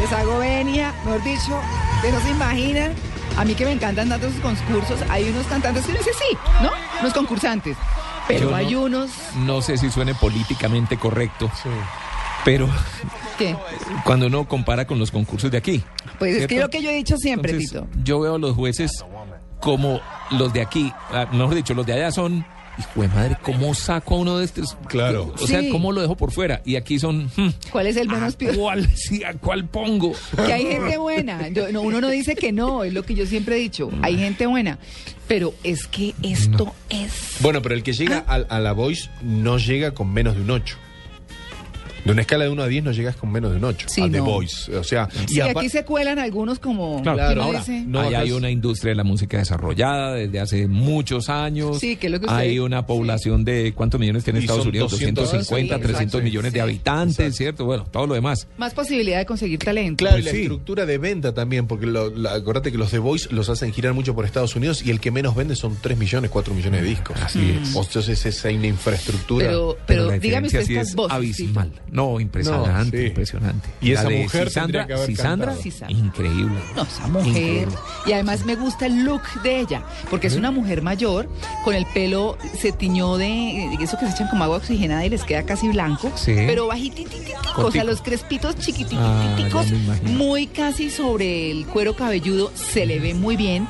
Les 0.00 0.12
hago 0.12 0.38
venia, 0.38 0.94
mejor 1.04 1.22
dicho, 1.22 1.60
que 2.02 2.10
no 2.10 2.20
se 2.20 2.30
imaginan. 2.30 2.92
A 3.36 3.44
mí 3.44 3.54
que 3.54 3.64
me 3.64 3.72
encantan 3.72 4.08
tanto 4.08 4.26
esos 4.26 4.40
concursos, 4.40 5.00
hay 5.08 5.28
unos 5.30 5.46
cantantes 5.46 5.84
que 5.84 5.90
uno 5.92 5.98
dice 6.00 6.10
sí, 6.14 6.36
¿no? 6.62 6.70
Unos 7.00 7.12
concursantes. 7.14 7.76
Pero 8.26 8.40
Yo 8.44 8.50
no- 8.50 8.56
hay 8.56 8.74
unos 8.74 9.10
No 9.36 9.62
sé 9.62 9.76
si 9.78 9.90
suene 9.90 10.14
políticamente 10.14 10.96
correcto, 10.96 11.50
Sí. 11.62 11.68
pero 12.44 12.68
que, 13.38 13.56
cuando 14.04 14.26
uno 14.26 14.46
compara 14.46 14.86
con 14.86 14.98
los 14.98 15.10
concursos 15.10 15.50
de 15.50 15.58
aquí. 15.58 15.82
pues 16.18 16.36
es 16.36 16.46
que 16.46 16.58
lo 16.60 16.68
que 16.68 16.82
yo 16.82 16.90
he 16.90 16.94
dicho 16.94 17.16
siempre, 17.16 17.52
Entonces, 17.52 17.72
Tito. 17.72 17.86
yo 18.04 18.20
veo 18.20 18.34
a 18.34 18.38
los 18.38 18.54
jueces 18.56 19.04
como 19.60 20.00
los 20.30 20.52
de 20.52 20.60
aquí, 20.62 20.92
ah, 21.12 21.26
mejor 21.32 21.54
dicho, 21.54 21.72
los 21.74 21.86
de 21.86 21.92
allá 21.94 22.10
son, 22.12 22.44
hijo 22.80 23.02
de 23.02 23.08
madre, 23.08 23.36
¿cómo 23.42 23.72
saco 23.74 24.14
a 24.16 24.18
uno 24.18 24.38
de 24.38 24.44
estos? 24.44 24.76
Claro. 24.88 25.32
O 25.40 25.46
sea, 25.46 25.60
Sí. 25.60 25.70
¿cómo 25.70 25.92
lo 25.92 26.00
dejo 26.00 26.16
por 26.16 26.32
fuera? 26.32 26.60
Y 26.64 26.76
aquí 26.76 26.98
son, 26.98 27.30
hmm, 27.36 27.48
¿Cuál 27.70 27.86
es 27.86 27.96
el 27.96 28.08
menos 28.08 28.34
¿a 28.34 28.38
peor? 28.38 28.56
cuál, 28.56 28.88
sí, 28.96 29.22
¿a 29.24 29.34
cuál 29.34 29.66
pongo? 29.68 30.12
Que 30.36 30.52
hay 30.52 30.66
gente 30.66 30.96
buena. 30.98 31.48
Yo- 31.48 31.70
no, 31.72 31.82
uno 31.82 32.00
no 32.00 32.08
dice 32.08 32.34
que 32.34 32.52
no, 32.52 32.82
es 32.84 32.92
lo 32.92 33.02
que 33.04 33.14
yo 33.14 33.26
siempre 33.26 33.56
he 33.56 33.58
dicho. 33.60 33.90
Hay 34.02 34.16
gente 34.18 34.46
buena. 34.46 34.78
Pero 35.28 35.54
es 35.62 35.86
que 35.86 36.14
esto 36.22 36.74
es. 36.88 37.36
Bueno, 37.40 37.62
pero 37.62 37.76
el 37.76 37.84
que 37.84 37.92
llega 37.92 38.24
a, 38.26 38.34
a 38.34 38.58
la 38.58 38.72
voice 38.72 39.08
no 39.22 39.58
llega 39.58 39.92
con 39.92 40.12
menos 40.12 40.34
de 40.34 40.42
un 40.42 40.50
8. 40.50 40.76
De 42.04 42.12
una 42.12 42.20
escala 42.22 42.44
de 42.44 42.50
1 42.50 42.62
a 42.62 42.66
10 42.68 42.84
no 42.84 42.92
llegas 42.92 43.16
con 43.16 43.30
menos 43.32 43.50
de 43.52 43.58
un 43.58 43.64
8. 43.64 43.86
Sí, 43.90 44.00
a 44.02 44.10
The. 44.10 44.20
Voice. 44.20 44.76
O 44.76 44.84
sea, 44.84 45.08
Sí, 45.26 45.40
apa- 45.40 45.60
aquí 45.60 45.68
se 45.68 45.84
cuelan 45.84 46.18
algunos 46.18 46.58
como. 46.58 47.02
Claro, 47.02 47.32
uno 47.32 47.42
ahora, 47.42 47.58
dice- 47.60 47.84
no 47.86 48.00
ahí 48.00 48.14
hay 48.14 48.32
una 48.32 48.50
industria 48.50 48.90
de 48.90 48.96
la 48.96 49.04
música 49.04 49.38
desarrollada 49.38 50.14
desde 50.14 50.40
hace 50.40 50.66
muchos 50.68 51.28
años. 51.28 51.78
Sí, 51.78 51.96
que 51.96 52.06
es 52.06 52.12
lo 52.12 52.20
que 52.20 52.26
usted- 52.26 52.36
Hay 52.38 52.58
una 52.58 52.86
población 52.86 53.44
de 53.44 53.72
¿cuántos 53.74 54.00
millones 54.00 54.24
tiene 54.24 54.40
Y 54.40 54.42
Estados 54.42 54.66
Unidos? 54.66 54.90
200, 54.92 55.24
250, 55.24 55.76
sí, 55.76 55.82
300 55.82 56.00
exacto, 56.20 56.24
millones 56.24 56.52
de 56.52 56.60
habitantes, 56.60 57.18
exacto. 57.18 57.36
¿cierto? 57.36 57.64
Bueno, 57.64 57.84
todo 57.90 58.06
lo 58.06 58.14
demás. 58.14 58.46
Más 58.58 58.72
posibilidad 58.74 59.18
de 59.18 59.26
conseguir 59.26 59.58
talento. 59.58 60.02
Claro, 60.04 60.18
y 60.18 60.22
Pues 60.22 60.24
la 60.26 60.30
sí. 60.32 60.42
estructura 60.42 60.86
de 60.86 60.98
venta 60.98 61.34
también, 61.34 61.66
porque 61.66 61.86
lo, 61.86 62.10
la- 62.10 62.34
acordate 62.34 62.70
que 62.72 62.78
los 62.78 62.90
The 62.90 62.98
Voice 62.98 63.28
los 63.30 63.48
hacen 63.48 63.72
girar 63.72 63.94
mucho 63.94 64.14
por 64.14 64.24
Estados 64.24 64.54
Unidos 64.56 64.82
y 64.84 64.90
el 64.90 65.00
que 65.00 65.10
menos 65.10 65.34
vende 65.34 65.56
son 65.56 65.76
3 65.80 65.98
millones, 65.98 66.30
4 66.30 66.54
millones 66.54 66.82
de 66.82 66.88
discos. 66.88 67.16
Así 67.20 67.56
es. 67.62 67.74
O 67.76 67.82
Entonces 67.82 68.24
esa 68.26 68.48
hay 68.48 68.56
una 68.56 68.66
infraestructura. 68.68 69.46
Pero, 69.46 69.76
pero, 69.86 70.06
la 70.10 70.18
dígame 70.18 70.46
usted 70.46 70.60
estas 70.60 70.88
es 70.90 70.94
voces. 70.94 71.12
abismal. 71.16 71.72
No, 71.92 72.20
impresionante, 72.20 72.96
No, 72.96 73.02
sí. 73.02 73.08
impresionante. 73.08 73.68
Y 73.80 73.92
La 73.94 74.00
esa 74.00 74.10
mujer 74.10 74.48
Sisandra, 74.48 74.52
tendría 74.62 74.86
que 74.86 74.92
haber 74.94 75.06
Sisandra, 75.06 75.46
cantado. 75.46 75.62
Sisandra. 75.62 75.98
increíble. 75.98 76.60
No, 76.76 76.82
esa 76.82 77.06
mujer. 77.08 77.26
Increíble. 77.28 77.74
Y 78.06 78.12
además 78.12 78.44
me 78.46 78.54
gusta 78.56 78.86
el 78.86 79.04
look 79.04 79.22
de 79.42 79.60
ella, 79.60 79.82
porque 80.10 80.26
es 80.28 80.36
una 80.36 80.50
mujer 80.50 80.82
mayor, 80.82 81.28
con 81.64 81.74
el 81.74 81.86
pelo 81.86 82.38
se 82.58 82.72
tiñó 82.72 83.16
de 83.16 83.74
eso 83.80 83.98
que 83.98 84.06
se 84.06 84.12
echan 84.12 84.28
como 84.28 84.44
agua 84.44 84.58
oxigenada 84.58 85.04
y 85.04 85.08
les 85.10 85.24
queda 85.24 85.42
casi 85.44 85.68
blanco, 85.68 86.10
Sí. 86.14 86.32
pero 86.46 86.66
bajitititico, 86.68 87.40
o 87.56 87.70
sea, 87.70 87.84
los 87.84 88.00
crespitos 88.02 88.54
Ah, 88.56 88.62
chiquititicos, 88.62 89.70
imagino. 89.70 90.10
muy 90.12 90.46
casi 90.46 90.90
sobre 90.90 91.50
el 91.50 91.66
cuero 91.66 91.94
cabelludo, 91.96 92.52
se 92.54 92.86
le 92.86 92.98
ve 93.00 93.14
muy 93.14 93.36
bien. 93.36 93.66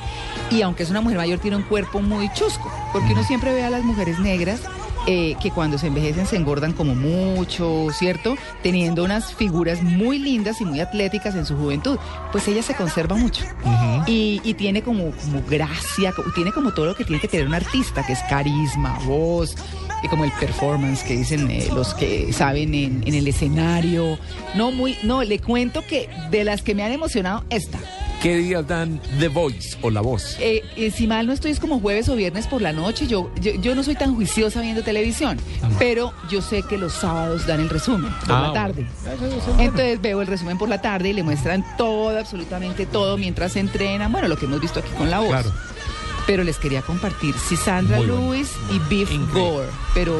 Y 0.49 0.61
aunque 0.63 0.83
es 0.83 0.89
una 0.89 1.01
mujer 1.01 1.17
mayor, 1.17 1.39
tiene 1.39 1.57
un 1.57 1.63
cuerpo 1.63 2.01
muy 2.01 2.29
chusco, 2.33 2.69
porque 2.93 3.13
uno 3.13 3.23
siempre 3.23 3.53
ve 3.53 3.63
a 3.63 3.69
las 3.69 3.83
mujeres 3.83 4.19
negras 4.19 4.59
eh, 5.07 5.35
que 5.41 5.51
cuando 5.51 5.77
se 5.77 5.87
envejecen 5.87 6.25
se 6.25 6.35
engordan 6.35 6.73
como 6.73 6.95
mucho, 6.95 7.87
¿cierto? 7.91 8.35
Teniendo 8.61 9.03
unas 9.03 9.33
figuras 9.33 9.81
muy 9.81 10.19
lindas 10.19 10.61
y 10.61 10.65
muy 10.65 10.79
atléticas 10.79 11.35
en 11.35 11.45
su 11.45 11.57
juventud. 11.57 11.97
Pues 12.31 12.47
ella 12.47 12.63
se 12.63 12.75
conserva 12.75 13.15
mucho. 13.15 13.43
y, 14.07 14.41
y 14.43 14.53
tiene 14.53 14.81
como, 14.81 15.11
como 15.11 15.43
gracia, 15.47 16.13
tiene 16.35 16.51
como 16.51 16.73
todo 16.73 16.87
lo 16.87 16.95
que 16.95 17.03
tiene 17.03 17.21
que 17.21 17.27
tener 17.27 17.47
un 17.47 17.53
artista, 17.53 18.05
que 18.05 18.13
es 18.13 18.19
carisma, 18.29 18.97
voz, 19.05 19.55
como 20.09 20.23
el 20.25 20.31
performance 20.33 21.03
que 21.03 21.15
dicen 21.17 21.49
eh, 21.51 21.67
los 21.73 21.93
que 21.93 22.31
saben 22.33 22.73
en, 22.73 23.03
en 23.05 23.13
el 23.15 23.27
escenario. 23.27 24.17
No, 24.55 24.71
muy, 24.71 24.97
no, 25.03 25.23
le 25.23 25.39
cuento 25.39 25.83
que 25.87 26.09
de 26.29 26.43
las 26.43 26.61
que 26.61 26.75
me 26.75 26.83
han 26.83 26.91
emocionado, 26.91 27.43
esta. 27.49 27.79
¿Qué 28.21 28.35
días 28.37 28.67
dan 28.67 29.01
The 29.19 29.29
Voice 29.29 29.77
o 29.81 29.89
La 29.89 30.01
Voz? 30.01 30.37
Eh, 30.39 30.61
eh, 30.77 30.91
si 30.91 31.07
mal 31.07 31.25
no 31.25 31.33
estoy, 31.33 31.49
es 31.49 31.59
como 31.59 31.79
jueves 31.79 32.07
o 32.07 32.15
viernes 32.15 32.45
por 32.45 32.61
la 32.61 32.71
noche. 32.71 33.07
Yo, 33.07 33.31
yo, 33.41 33.53
yo 33.55 33.73
no 33.73 33.81
soy 33.83 33.95
tan 33.95 34.13
juiciosa 34.13 34.61
viendo 34.61 34.83
televisión, 34.83 35.39
pero 35.79 36.13
yo 36.29 36.39
sé 36.43 36.61
que 36.61 36.77
los 36.77 36.93
sábados 36.93 37.47
dan 37.47 37.61
el 37.61 37.69
resumen 37.69 38.11
por 38.27 38.31
Ah, 38.31 38.47
la 38.47 38.53
tarde. 38.53 38.85
Entonces 39.57 39.99
veo 40.01 40.21
el 40.21 40.27
resumen 40.27 40.59
por 40.59 40.69
la 40.69 40.81
tarde 40.81 41.09
y 41.09 41.13
le 41.13 41.23
muestran 41.23 41.65
todo, 41.77 42.15
absolutamente 42.15 42.85
todo, 42.85 43.17
mientras 43.17 43.53
se 43.53 43.59
entrenan. 43.59 44.11
Bueno, 44.11 44.27
lo 44.27 44.37
que 44.37 44.45
hemos 44.45 44.61
visto 44.61 44.81
aquí 44.81 44.89
con 44.99 45.09
la 45.09 45.19
voz. 45.19 45.29
Claro. 45.29 45.51
Pero 46.27 46.43
les 46.43 46.57
quería 46.57 46.81
compartir 46.81 47.35
si 47.37 47.55
Sandra 47.57 47.97
Muy 47.97 48.07
bueno. 48.07 48.21
Lewis 48.33 48.51
y 48.69 48.79
Biff 48.89 49.11
Increíble. 49.11 49.41
Gore. 49.51 49.67
Pero 49.93 50.15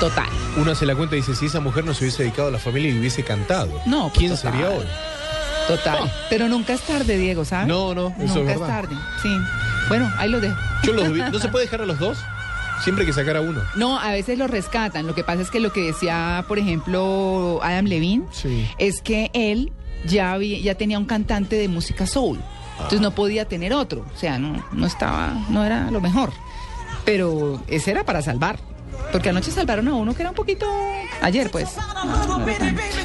total. 0.00 0.28
Uno 0.56 0.74
se 0.74 0.84
la 0.86 0.94
cuenta 0.94 1.16
y 1.16 1.20
dice, 1.20 1.34
si 1.34 1.46
esa 1.46 1.60
mujer 1.60 1.84
no 1.84 1.94
se 1.94 2.04
hubiese 2.04 2.22
dedicado 2.24 2.48
a 2.48 2.50
la 2.50 2.58
familia 2.58 2.90
y 2.90 2.98
hubiese 2.98 3.22
cantado, 3.24 3.80
No, 3.86 4.08
pues 4.08 4.18
¿quién 4.18 4.30
total. 4.36 4.52
sería 4.52 4.70
hoy? 4.70 4.84
Total. 5.68 6.12
Pero 6.28 6.48
nunca 6.48 6.72
es 6.74 6.80
tarde, 6.82 7.16
Diego, 7.16 7.44
¿sabes? 7.44 7.68
No, 7.68 7.94
no, 7.94 8.08
eso 8.18 8.24
es 8.24 8.34
Nunca 8.34 8.52
es, 8.52 8.60
verdad. 8.60 8.80
tarde. 8.82 8.96
Sí. 9.22 9.28
Bueno, 9.88 10.10
ahí 10.18 10.28
lo 10.28 10.40
dejo. 10.40 10.56
Yo 10.82 10.92
los 10.92 11.10
vi- 11.12 11.20
¿No 11.20 11.38
se 11.38 11.48
puede 11.48 11.64
dejar 11.66 11.82
a 11.82 11.86
los 11.86 11.98
dos? 11.98 12.18
Siempre 12.82 13.02
hay 13.04 13.06
que 13.06 13.12
sacar 13.12 13.36
a 13.36 13.40
uno. 13.40 13.60
No, 13.76 13.98
a 13.98 14.10
veces 14.10 14.38
lo 14.38 14.48
rescatan. 14.48 15.06
Lo 15.06 15.14
que 15.14 15.22
pasa 15.22 15.40
es 15.40 15.50
que 15.50 15.60
lo 15.60 15.72
que 15.72 15.82
decía, 15.82 16.44
por 16.48 16.58
ejemplo, 16.58 17.60
Adam 17.62 17.84
Levine, 17.86 18.24
Sí. 18.32 18.68
es 18.78 19.00
que 19.02 19.30
él 19.34 19.72
ya, 20.04 20.32
había- 20.32 20.58
ya 20.58 20.74
tenía 20.74 20.98
un 20.98 21.04
cantante 21.04 21.54
de 21.56 21.68
música 21.68 22.06
soul. 22.08 22.40
Entonces 22.76 23.00
no 23.00 23.10
podía 23.12 23.46
tener 23.46 23.72
otro. 23.72 24.04
O 24.14 24.18
sea, 24.18 24.38
no, 24.38 24.64
no 24.72 24.86
estaba, 24.86 25.34
no 25.48 25.64
era 25.64 25.90
lo 25.90 26.00
mejor. 26.00 26.32
Pero 27.04 27.62
ese 27.68 27.90
era 27.92 28.04
para 28.04 28.22
salvar. 28.22 28.58
Porque 29.10 29.28
anoche 29.30 29.50
salvaron 29.50 29.88
a 29.88 29.94
uno 29.94 30.14
que 30.14 30.22
era 30.22 30.30
un 30.30 30.36
poquito. 30.36 30.66
Ayer, 31.20 31.50
pues. 31.50 31.76
No, 31.76 32.38
no 32.38 32.46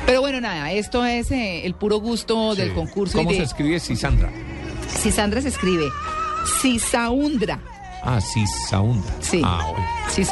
Pero 0.06 0.22
bueno, 0.22 0.40
nada, 0.42 0.72
esto 0.72 1.04
es 1.06 1.32
eh, 1.32 1.66
el 1.66 1.74
puro 1.74 1.98
gusto 2.00 2.56
del 2.56 2.74
concurso. 2.74 3.18
y 3.18 3.22
¿Cómo 3.22 3.32
de- 3.32 3.38
se 3.38 3.44
escribe 3.44 3.80
Sisandra? 3.80 4.30
Si 4.88 5.12
Sandra 5.12 5.42
se 5.42 5.50
escribe 5.50 5.86
Sisaundra. 6.62 7.60
Ah, 8.10 8.22
Sisaundra. 8.22 9.14
Sí. 9.20 9.42
Ah, 9.44 9.66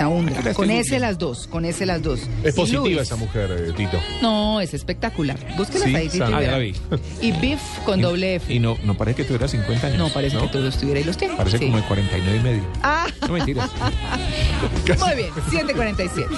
bueno. 0.07 0.31
La 0.45 0.53
Con 0.53 0.71
ese 0.71 0.97
las 0.97 1.17
dos. 1.17 1.45
Con 1.47 1.65
ese 1.65 1.85
las 1.85 2.01
dos. 2.01 2.21
Es 2.41 2.53
Y 2.53 2.57
positiva 2.57 2.83
Luis. 2.85 2.97
esa 3.01 3.17
mujer, 3.17 3.51
eh, 3.51 3.73
Tito. 3.75 3.99
No, 4.21 4.61
es 4.61 4.73
espectacular. 4.73 5.37
Búsquela 5.57 5.83
Sí, 5.85 5.93
ahí, 5.93 6.07
Tito. 6.07 6.23
Ah, 6.25 6.41
ya 6.41 6.51
la 6.51 6.57
vi. 6.59 6.73
Y 7.21 7.33
Biff 7.33 7.59
con 7.83 7.99
doble 7.99 8.35
F. 8.35 8.53
Y 8.53 8.59
no, 8.59 8.77
no 8.85 8.95
parece 8.95 9.17
que 9.17 9.23
tuviera 9.25 9.49
50 9.49 9.87
años. 9.87 9.99
No, 9.99 10.07
parece 10.07 10.37
que 10.37 10.47
todo 10.47 10.69
estuviera 10.69 11.01
y 11.01 11.03
los 11.03 11.17
tiene. 11.17 11.35
Parece 11.35 11.57
Sí. 11.57 11.65
como 11.65 11.75
de 11.77 11.83
49 11.83 12.37
y 12.37 12.43
medio. 12.43 12.63
Ah, 12.81 13.07
No 13.27 13.33
mentiras. 13.33 13.69
muy 14.99 15.15
bien. 15.17 15.29
747. 15.51 16.29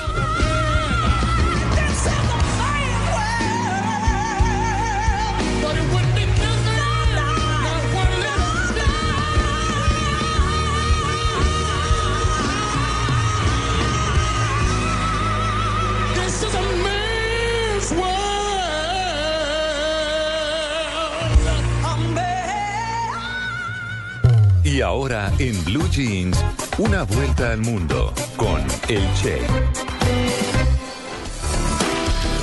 Ahora 24.82 25.32
en 25.40 25.64
Blue 25.66 25.90
Jeans, 25.90 26.38
una 26.78 27.04
vuelta 27.04 27.52
al 27.52 27.60
mundo 27.60 28.14
con 28.36 28.62
el 28.90 29.02
Che. 29.16 30.47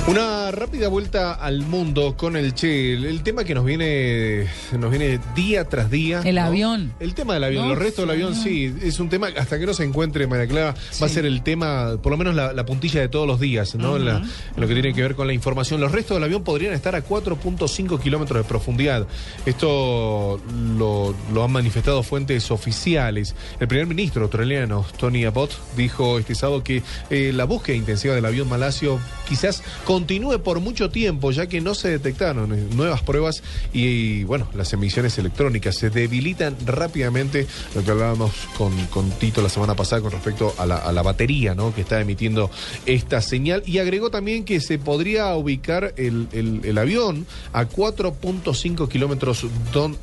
Una 0.07 0.51
rápida 0.51 0.87
vuelta 0.87 1.33
al 1.33 1.63
mundo 1.63 2.15
con 2.15 2.35
el 2.37 2.53
Che. 2.53 2.93
El, 2.93 3.23
tema 3.23 3.43
que 3.43 3.55
nos 3.55 3.65
viene, 3.65 4.47
nos 4.77 4.91
viene 4.91 5.19
día 5.35 5.67
tras 5.67 5.89
día. 5.89 6.21
El 6.23 6.35
¿no? 6.35 6.41
avión. 6.43 6.93
El 6.99 7.15
tema 7.15 7.33
del 7.33 7.43
avión. 7.43 7.63
No, 7.63 7.69
Los 7.69 7.79
restos 7.79 8.03
del 8.03 8.11
avión, 8.11 8.35
sí, 8.35 8.71
es 8.83 8.99
un 8.99 9.09
tema, 9.09 9.29
hasta 9.35 9.57
que 9.57 9.65
no 9.65 9.73
se 9.73 9.83
encuentre 9.83 10.27
María 10.27 10.45
Clara, 10.47 10.75
va 11.01 11.05
a 11.07 11.09
ser 11.09 11.25
el 11.25 11.41
tema, 11.41 11.97
por 12.03 12.11
lo 12.11 12.19
menos 12.19 12.35
la, 12.35 12.53
la 12.53 12.67
puntilla 12.67 13.01
de 13.01 13.09
todos 13.09 13.25
los 13.25 13.39
días, 13.39 13.73
¿no? 13.73 13.95
en, 13.97 14.05
la- 14.05 14.17
en 14.17 14.61
lo 14.61 14.67
que 14.67 14.75
tiene 14.75 14.93
que 14.93 15.01
ver 15.01 15.15
con 15.15 15.25
la 15.25 15.33
información. 15.33 15.81
Los 15.81 15.91
restos 15.91 16.17
del 16.17 16.23
avión 16.23 16.43
podrían 16.43 16.73
estar 16.73 16.93
a 16.95 17.03
4.5 17.03 17.99
kilómetros 17.99 18.43
de 18.43 18.47
profundidad. 18.47 19.07
Esto 19.47 20.39
lo, 20.77 21.15
lo 21.33 21.43
han 21.43 21.51
manifestado 21.51 22.03
fuentes 22.03 22.51
oficiales. 22.51 23.33
El 23.59 23.67
primer 23.67 23.87
ministro 23.87 24.21
australiano, 24.21 24.85
Tony 24.99 25.25
Abbott, 25.25 25.49
dijo 25.75 26.19
este 26.19 26.35
sábado 26.35 26.63
que 26.63 26.83
eh, 27.09 27.31
la 27.33 27.45
búsqueda 27.45 27.75
intensiva 27.75 28.13
del 28.13 28.25
avión 28.25 28.47
malasio 28.47 28.99
quizás 29.27 29.63
continúe 29.95 30.39
por 30.43 30.59
mucho 30.59 30.89
tiempo, 30.89 31.31
ya 31.31 31.47
que 31.47 31.61
no 31.61 31.73
se 31.73 31.87
detectaron 31.89 32.53
eh, 32.53 32.67
nuevas 32.75 33.01
pruebas 33.01 33.41
y, 33.71 33.85
y, 33.85 34.23
bueno, 34.25 34.45
las 34.53 34.73
emisiones 34.73 35.17
electrónicas 35.17 35.77
se 35.77 35.89
debilitan 35.89 36.57
rápidamente, 36.65 37.47
lo 37.73 37.81
que 37.81 37.91
hablábamos 37.91 38.33
con, 38.57 38.73
con 38.87 39.09
Tito 39.11 39.41
la 39.41 39.47
semana 39.47 39.73
pasada 39.73 40.01
con 40.01 40.11
respecto 40.11 40.53
a 40.57 40.65
la, 40.65 40.75
a 40.75 40.91
la 40.91 41.01
batería 41.01 41.55
¿no? 41.55 41.73
que 41.73 41.79
está 41.81 42.01
emitiendo 42.01 42.51
esta 42.85 43.21
señal 43.21 43.63
y 43.65 43.77
agregó 43.77 44.09
también 44.09 44.43
que 44.43 44.59
se 44.59 44.77
podría 44.79 45.33
ubicar 45.35 45.93
el, 45.95 46.27
el- 46.33 46.59
el 46.65 46.77
avión 46.77 47.25
a 47.53 47.63
4.5 47.65 48.89
kilómetros 48.89 49.45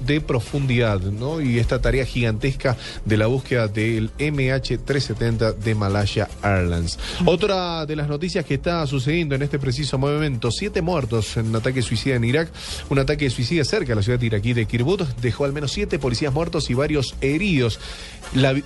de 0.07 0.21
profundidad 0.23 1.01
¿no? 1.03 1.43
y 1.43 1.59
esta 1.59 1.83
tarea 1.83 2.07
gigantesca 2.07 2.79
de 3.05 3.17
la 3.19 3.27
búsqueda 3.27 3.69
del 3.69 4.11
MH370 4.17 5.55
de 5.57 5.75
Malaya 5.75 6.29
Airlines. 6.43 6.99
Otra 7.27 7.85
de 7.85 7.95
las 7.97 8.09
noticias 8.09 8.45
que 8.47 8.55
está 8.55 8.87
sucediendo 8.87 9.35
en 9.35 9.43
este 9.43 9.59
preciso 9.59 9.82
momento, 9.99 10.51
siete 10.51 10.83
muertos 10.83 11.37
en 11.37 11.49
un 11.49 11.57
ataque 11.57 11.83
suicida 11.83 12.17
en 12.17 12.25
Irak, 12.25 12.51
un 12.91 12.99
ataque 12.99 13.29
suicida 13.31 13.65
cerca 13.65 13.89
de 13.93 13.97
la 13.97 14.03
ciudad 14.03 14.21
iraquí 14.21 14.53
de 14.53 14.67
Kirbut, 14.67 15.03
dejó 15.21 15.45
al 15.45 15.53
menos 15.53 15.73
siete 15.73 15.99
policías 15.99 16.33
muertos 16.33 16.71
y 16.71 16.75
varios 16.75 17.15
heridos. 17.21 17.79
La 18.35 18.53
vi- 18.53 18.65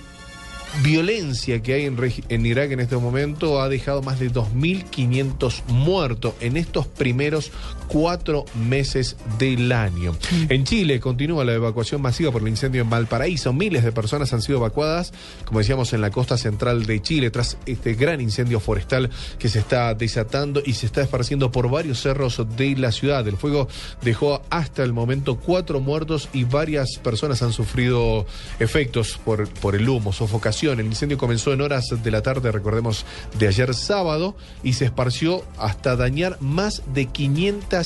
violencia 0.83 1.61
que 1.63 1.73
hay 1.73 1.85
en, 1.85 1.97
en 2.29 2.45
Irak 2.45 2.71
en 2.71 2.79
este 2.79 2.97
momento 2.97 3.61
ha 3.61 3.69
dejado 3.69 4.01
más 4.03 4.19
de 4.19 4.31
2.500 4.31 5.63
muertos 5.67 6.33
en 6.41 6.57
estos 6.57 6.85
primeros 6.87 7.51
cuatro 7.87 8.45
meses 8.55 9.17
del 9.37 9.71
año. 9.71 10.15
En 10.49 10.63
Chile 10.63 10.99
continúa 10.99 11.45
la 11.45 11.53
evacuación 11.53 12.01
masiva 12.01 12.31
por 12.31 12.41
el 12.41 12.49
incendio 12.49 12.81
en 12.81 12.89
Valparaíso. 12.89 13.53
Miles 13.53 13.83
de 13.83 13.91
personas 13.91 14.33
han 14.33 14.41
sido 14.41 14.57
evacuadas, 14.57 15.13
como 15.45 15.59
decíamos, 15.59 15.93
en 15.93 16.01
la 16.01 16.11
costa 16.11 16.37
central 16.37 16.85
de 16.85 17.01
Chile 17.01 17.31
tras 17.31 17.57
este 17.65 17.93
gran 17.93 18.21
incendio 18.21 18.59
forestal 18.59 19.09
que 19.39 19.49
se 19.49 19.59
está 19.59 19.93
desatando 19.93 20.61
y 20.65 20.73
se 20.73 20.85
está 20.85 21.01
esparciendo 21.01 21.51
por 21.51 21.69
varios 21.69 22.01
cerros 22.01 22.41
de 22.57 22.75
la 22.75 22.91
ciudad. 22.91 23.27
El 23.27 23.37
fuego 23.37 23.67
dejó 24.01 24.41
hasta 24.49 24.83
el 24.83 24.93
momento 24.93 25.37
cuatro 25.37 25.79
muertos 25.79 26.29
y 26.33 26.43
varias 26.43 26.97
personas 26.97 27.41
han 27.41 27.53
sufrido 27.53 28.25
efectos 28.59 29.19
por, 29.23 29.47
por 29.49 29.75
el 29.75 29.87
humo, 29.87 30.11
sofocación. 30.11 30.79
El 30.79 30.87
incendio 30.87 31.17
comenzó 31.17 31.53
en 31.53 31.61
horas 31.61 31.85
de 32.03 32.11
la 32.11 32.21
tarde, 32.21 32.51
recordemos, 32.51 33.05
de 33.37 33.47
ayer 33.47 33.73
sábado 33.73 34.35
y 34.63 34.73
se 34.73 34.85
esparció 34.85 35.43
hasta 35.57 35.95
dañar 35.95 36.37
más 36.41 36.83
de 36.93 37.05
500 37.05 37.76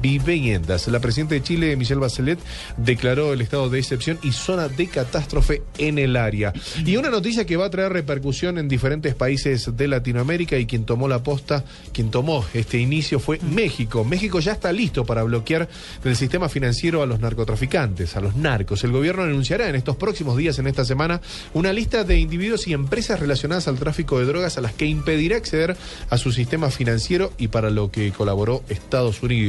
viviendas. 0.00 0.86
La 0.88 1.00
presidenta 1.00 1.34
de 1.34 1.42
Chile, 1.42 1.76
Michelle 1.76 2.00
Bachelet, 2.00 2.38
declaró 2.76 3.32
el 3.32 3.40
estado 3.40 3.68
de 3.68 3.78
excepción 3.78 4.18
y 4.22 4.32
zona 4.32 4.68
de 4.68 4.86
catástrofe 4.86 5.62
en 5.78 5.98
el 5.98 6.16
área. 6.16 6.52
Y 6.84 6.96
una 6.96 7.10
noticia 7.10 7.44
que 7.44 7.56
va 7.56 7.66
a 7.66 7.70
traer 7.70 7.92
repercusión 7.92 8.58
en 8.58 8.68
diferentes 8.68 9.14
países 9.14 9.76
de 9.76 9.88
Latinoamérica 9.88 10.56
y 10.56 10.66
quien 10.66 10.84
tomó 10.84 11.08
la 11.08 11.22
posta, 11.22 11.64
quien 11.92 12.10
tomó 12.10 12.44
este 12.54 12.78
inicio 12.78 13.18
fue 13.18 13.38
México. 13.40 14.04
México 14.04 14.40
ya 14.40 14.52
está 14.52 14.72
listo 14.72 15.04
para 15.04 15.22
bloquear 15.22 15.68
del 16.02 16.16
sistema 16.16 16.48
financiero 16.48 17.02
a 17.02 17.06
los 17.06 17.20
narcotraficantes, 17.20 18.16
a 18.16 18.20
los 18.20 18.36
narcos. 18.36 18.84
El 18.84 18.92
gobierno 18.92 19.22
anunciará 19.22 19.68
en 19.68 19.74
estos 19.74 19.96
próximos 19.96 20.36
días, 20.36 20.58
en 20.58 20.66
esta 20.66 20.84
semana, 20.84 21.20
una 21.54 21.72
lista 21.72 22.04
de 22.04 22.18
individuos 22.18 22.66
y 22.66 22.72
empresas 22.72 23.20
relacionadas 23.20 23.68
al 23.68 23.78
tráfico 23.78 24.18
de 24.18 24.26
drogas 24.26 24.58
a 24.58 24.60
las 24.60 24.72
que 24.72 24.86
impedirá 24.86 25.36
acceder 25.36 25.76
a 26.08 26.16
su 26.16 26.32
sistema 26.32 26.70
financiero 26.70 27.32
y 27.38 27.48
para 27.48 27.70
lo 27.70 27.90
que 27.90 28.12
colaboró 28.12 28.62
Estados 28.68 29.22
Unidos. 29.22 29.39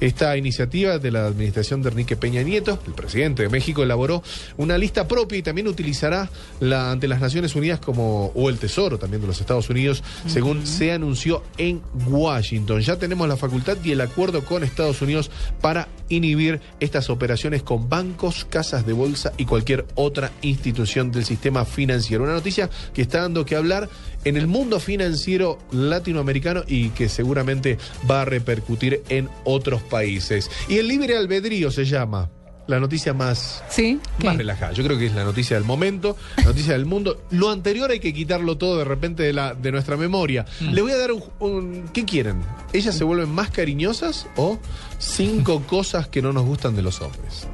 Esta 0.00 0.36
iniciativa 0.36 0.98
de 0.98 1.10
la 1.10 1.26
administración 1.26 1.82
de 1.82 1.90
Enrique 1.90 2.16
Peña 2.16 2.42
Nieto, 2.42 2.78
el 2.86 2.94
presidente 2.94 3.42
de 3.42 3.48
México, 3.48 3.82
elaboró 3.82 4.22
una 4.56 4.78
lista 4.78 5.06
propia 5.06 5.38
y 5.38 5.42
también 5.42 5.68
utilizará 5.68 6.30
la, 6.60 6.90
ante 6.90 7.08
las 7.08 7.20
Naciones 7.20 7.54
Unidas 7.54 7.80
como, 7.80 8.32
o 8.34 8.48
el 8.48 8.58
Tesoro 8.58 8.98
también 8.98 9.20
de 9.20 9.28
los 9.28 9.40
Estados 9.40 9.70
Unidos, 9.70 10.02
según 10.26 10.66
se 10.66 10.92
anunció 10.92 11.42
en 11.56 11.80
Washington. 12.06 12.80
Ya 12.80 12.96
tenemos 12.96 13.28
la 13.28 13.36
facultad 13.36 13.76
y 13.84 13.92
el 13.92 14.00
acuerdo 14.00 14.44
con 14.44 14.64
Estados 14.64 15.02
Unidos 15.02 15.30
para 15.60 15.88
inhibir 16.08 16.60
estas 16.80 17.10
operaciones 17.10 17.62
con 17.62 17.88
bancos, 17.88 18.44
casas 18.44 18.86
de 18.86 18.92
bolsa 18.92 19.32
y 19.36 19.44
cualquier 19.44 19.86
otra 19.94 20.30
institución 20.42 21.10
del 21.10 21.24
sistema 21.24 21.64
financiero. 21.64 22.24
Una 22.24 22.34
noticia 22.34 22.70
que 22.92 23.02
está 23.02 23.22
dando 23.22 23.44
que 23.44 23.56
hablar 23.56 23.88
en 24.24 24.36
el 24.36 24.46
mundo 24.46 24.80
financiero 24.80 25.58
latinoamericano 25.70 26.62
y 26.66 26.90
que 26.90 27.08
seguramente 27.08 27.78
va 28.10 28.22
a 28.22 28.24
repercutir 28.24 29.02
en 29.08 29.28
otros 29.44 29.82
países. 29.82 30.50
Y 30.68 30.78
el 30.78 30.88
libre 30.88 31.16
albedrío 31.16 31.70
se 31.70 31.84
llama. 31.84 32.30
La 32.68 32.78
noticia 32.78 33.14
más, 33.14 33.64
Sí. 33.70 33.98
más 34.22 34.36
relajada. 34.36 34.72
Yo 34.72 34.84
creo 34.84 34.96
que 34.98 35.06
es 35.06 35.14
la 35.14 35.24
noticia 35.24 35.56
del 35.56 35.64
momento, 35.64 36.16
la 36.36 36.44
noticia 36.44 36.74
del 36.74 36.84
mundo. 36.86 37.22
Lo 37.30 37.50
anterior 37.50 37.90
hay 37.90 37.98
que 37.98 38.12
quitarlo 38.14 38.56
todo 38.58 38.76
de 38.78 38.84
repente 38.84 39.22
de, 39.24 39.32
la, 39.32 39.54
de 39.54 39.72
nuestra 39.72 39.96
memoria. 39.96 40.44
Le 40.60 40.82
voy 40.82 40.92
a 40.92 40.98
dar 40.98 41.10
un, 41.12 41.24
un- 41.40 41.88
¿Qué 41.94 42.04
quieren? 42.04 42.42
¿Ellas 42.74 42.94
se 42.94 43.04
vuelven 43.04 43.30
más 43.30 43.50
cariñosas 43.50 44.26
o 44.36 44.58
cinco 44.98 45.62
cosas 45.66 46.08
que 46.08 46.20
no 46.22 46.32
nos 46.32 46.44
gustan 46.44 46.76
de 46.76 46.82
los 46.82 47.00
hombres? 47.00 47.48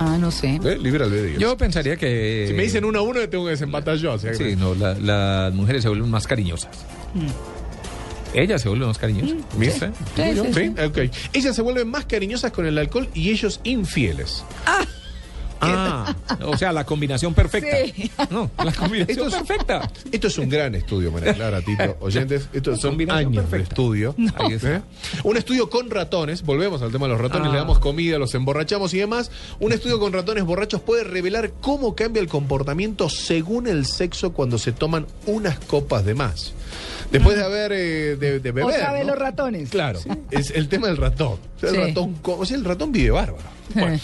Ah, 0.00 0.18
no 0.18 0.32
sé. 0.32 0.58
¿Eh? 0.64 0.76
Libre 0.76 1.04
albedrío. 1.04 1.38
Yo 1.38 1.56
pensaría 1.56 1.96
que... 1.96 2.46
si 2.48 2.54
me 2.54 2.64
dicen 2.64 2.84
uno 2.84 2.98
a 2.98 3.02
uno, 3.02 3.20
tengo 3.28 3.44
que 3.44 3.52
desempatar 3.52 3.96
yo. 3.96 4.14
o 4.14 4.18
sea 4.18 4.32
que- 4.32 4.36
Sí, 4.38 4.56
no, 4.56 4.74
la- 4.74 4.94
las 4.94 5.54
mujeres 5.54 5.82
se 5.82 5.88
vuelven 5.88 6.10
más 6.10 6.26
cariñosas. 6.26 6.70
Ellas 8.34 8.60
se 8.62 8.68
vuelven 8.68 8.88
más 8.88 8.98
cariñosas. 8.98 9.36
¿Viste? 9.56 9.90
Sí, 10.16 10.22
sí, 10.34 10.40
¿Sí? 10.52 10.72
sí. 10.76 10.82
Ok. 10.84 10.98
Ellas 11.32 11.56
se 11.56 11.62
vuelven 11.62 11.88
más 11.88 12.04
cariñosas 12.04 12.52
con 12.52 12.66
el 12.66 12.76
alcohol 12.78 13.08
y 13.14 13.30
ellos 13.30 13.60
infieles. 13.64 14.44
Ah, 15.60 16.14
o 16.42 16.58
sea, 16.58 16.72
la 16.72 16.84
combinación 16.84 17.32
perfecta. 17.32 17.70
Sí. 17.86 18.10
No, 18.30 18.50
la 18.62 18.70
combinación 18.72 19.08
Esto 19.08 19.28
es- 19.28 19.34
perfecta. 19.46 19.90
Esto 20.12 20.26
es 20.26 20.36
un 20.38 20.50
gran 20.50 20.74
estudio, 20.74 21.10
María 21.10 21.32
Clara, 21.32 21.62
Tito, 21.62 21.96
oyentes. 22.00 22.48
Estos 22.52 22.80
son 22.80 23.00
años 23.10 23.30
de 23.32 23.38
perfecta. 23.40 23.68
estudio. 23.70 24.14
Ahí 24.36 24.52
está. 24.52 24.76
¿Eh? 24.76 24.82
Un 25.22 25.36
estudio 25.38 25.70
con 25.70 25.88
ratones, 25.90 26.42
volvemos 26.42 26.82
al 26.82 26.92
tema 26.92 27.06
de 27.06 27.12
los 27.12 27.20
ratones, 27.22 27.48
Ah. 27.48 27.52
le 27.52 27.58
damos 27.58 27.78
comida, 27.78 28.18
los 28.18 28.34
emborrachamos 28.34 28.92
y 28.92 28.98
demás. 28.98 29.30
Un 29.58 29.72
estudio 29.72 29.98
con 29.98 30.12
ratones 30.12 30.44
borrachos 30.44 30.82
puede 30.82 31.02
revelar 31.04 31.52
cómo 31.62 31.94
cambia 31.94 32.20
el 32.20 32.28
comportamiento 32.28 33.08
según 33.08 33.66
el 33.66 33.86
sexo 33.86 34.34
cuando 34.34 34.58
se 34.58 34.72
toman 34.72 35.06
unas 35.26 35.58
copas 35.60 36.04
de 36.04 36.14
más. 36.14 36.52
Después 37.10 37.36
de 37.36 37.44
haber 37.44 37.72
eh, 37.72 38.16
de, 38.16 38.40
de 38.40 38.52
beber. 38.52 38.74
Otra 38.74 38.92
vez 38.92 39.04
¿no? 39.04 39.12
los 39.12 39.18
ratones. 39.18 39.70
Claro, 39.70 40.00
es 40.30 40.50
el 40.50 40.68
tema 40.68 40.88
del 40.88 40.96
ratón. 40.96 41.38
O 41.56 41.60
sea, 41.60 41.70
el, 41.70 41.88
ratón 41.88 42.16
o 42.22 42.44
sea, 42.44 42.56
el 42.56 42.64
ratón 42.64 42.92
vive 42.92 43.10
bárbaro. 43.10 43.54
Bueno, 43.74 43.98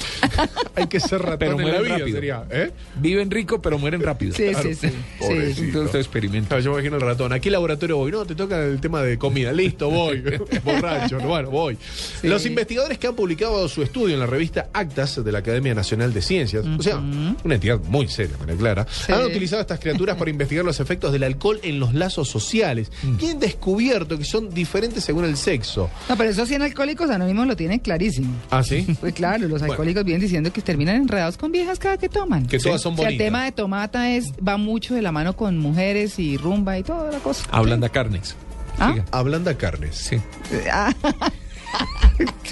hay 0.74 0.86
que 0.86 1.00
ser 1.00 1.20
ratón 1.22 1.38
Pero 1.38 1.52
en 1.52 1.58
la 1.58 1.62
mueren 1.64 1.82
vida, 1.84 1.98
rápido. 1.98 2.16
sería, 2.16 2.44
¿eh? 2.50 2.70
Viven 2.96 3.30
rico, 3.30 3.60
pero 3.60 3.78
mueren 3.78 4.00
rápido. 4.02 4.34
Sí, 4.34 4.48
Claro. 4.50 4.68
sí, 4.68 4.74
sí. 4.74 4.88
Sí. 5.20 5.62
Entonces 5.64 5.94
experimenta. 5.96 6.58
Yo 6.60 6.70
me 6.70 6.76
imagino 6.78 6.96
el 6.96 7.02
ratón. 7.02 7.32
¿A 7.32 7.38
qué 7.40 7.50
laboratorio 7.50 7.96
voy? 7.98 8.10
No, 8.10 8.24
te 8.24 8.34
toca 8.34 8.62
el 8.64 8.80
tema 8.80 9.02
de 9.02 9.18
comida. 9.18 9.52
Listo, 9.52 9.90
voy. 9.90 10.22
Borracho. 10.64 11.18
Bueno, 11.20 11.50
voy. 11.50 11.76
Sí. 12.20 12.28
Los 12.28 12.44
investigadores 12.46 12.98
que 12.98 13.06
han 13.06 13.14
publicado 13.14 13.68
su 13.68 13.82
estudio 13.82 14.14
en 14.14 14.20
la 14.20 14.26
revista 14.26 14.68
Actas 14.72 15.22
de 15.22 15.30
la 15.32 15.38
Academia 15.40 15.74
Nacional 15.74 16.12
de 16.12 16.22
Ciencias, 16.22 16.64
o 16.66 16.82
sea, 16.82 16.96
una 16.98 17.54
entidad 17.54 17.78
muy 17.84 18.08
seria, 18.08 18.36
María 18.38 18.56
Clara, 18.56 18.86
Sí. 18.90 19.12
han 19.12 19.24
utilizado 19.24 19.60
estas 19.62 19.78
criaturas 19.80 20.16
para 20.16 20.30
investigar 20.30 20.64
los 20.64 20.80
efectos 20.80 21.12
del 21.12 21.22
alcohol 21.24 21.60
en 21.62 21.78
los 21.78 21.94
lazos 21.94 22.28
sociales 22.28 22.90
y 23.20 23.26
han 23.30 23.38
descubierto 23.40 24.18
que 24.18 24.24
son 24.24 24.50
diferentes 24.52 25.04
según 25.04 25.24
el 25.24 25.36
sexo. 25.36 25.90
No, 26.08 26.16
pero 26.16 26.30
eso 26.30 26.46
sí 26.46 26.54
en 26.54 26.62
Alcohólicos 26.62 27.10
Anónimos 27.10 27.46
lo 27.46 27.56
tienen 27.56 27.78
clarísimo. 27.80 28.34
¿Ah, 28.50 28.62
sí? 28.62 28.86
Pues 29.00 29.12
claro, 29.14 29.48
los 29.50 29.60
Bueno. 29.60 29.72
alcohólicos 29.74 30.04
vienen 30.04 30.22
diciendo 30.22 30.52
que 30.52 30.62
terminan 30.62 30.96
enredados 30.96 31.36
con 31.36 31.52
viejas 31.52 31.78
cada 31.78 31.96
que 31.98 32.08
toman. 32.08 32.46
Que 32.46 32.58
todas 32.58 32.80
son 32.80 32.94
O 32.94 32.96
sea, 32.96 33.04
el 33.08 33.14
bonitas. 33.16 33.26
tema 33.26 33.44
de 33.44 33.52
tomata 33.52 34.10
es 34.10 34.26
va 34.46 34.56
mucho 34.56 34.94
de 34.94 35.02
la 35.02 35.12
mano 35.12 35.36
con 35.36 35.58
mujeres 35.58 36.18
y 36.18 36.36
rumba 36.36 36.78
y 36.78 36.82
toda 36.82 37.10
la 37.12 37.18
cosa. 37.18 37.44
Hablan 37.50 37.80
de 37.80 37.90
carnes. 37.90 38.34
¿Ah? 38.78 38.92
Siga. 38.92 39.04
Ablanda 39.10 39.54
carnes. 39.58 39.94
Sí. 39.96 40.16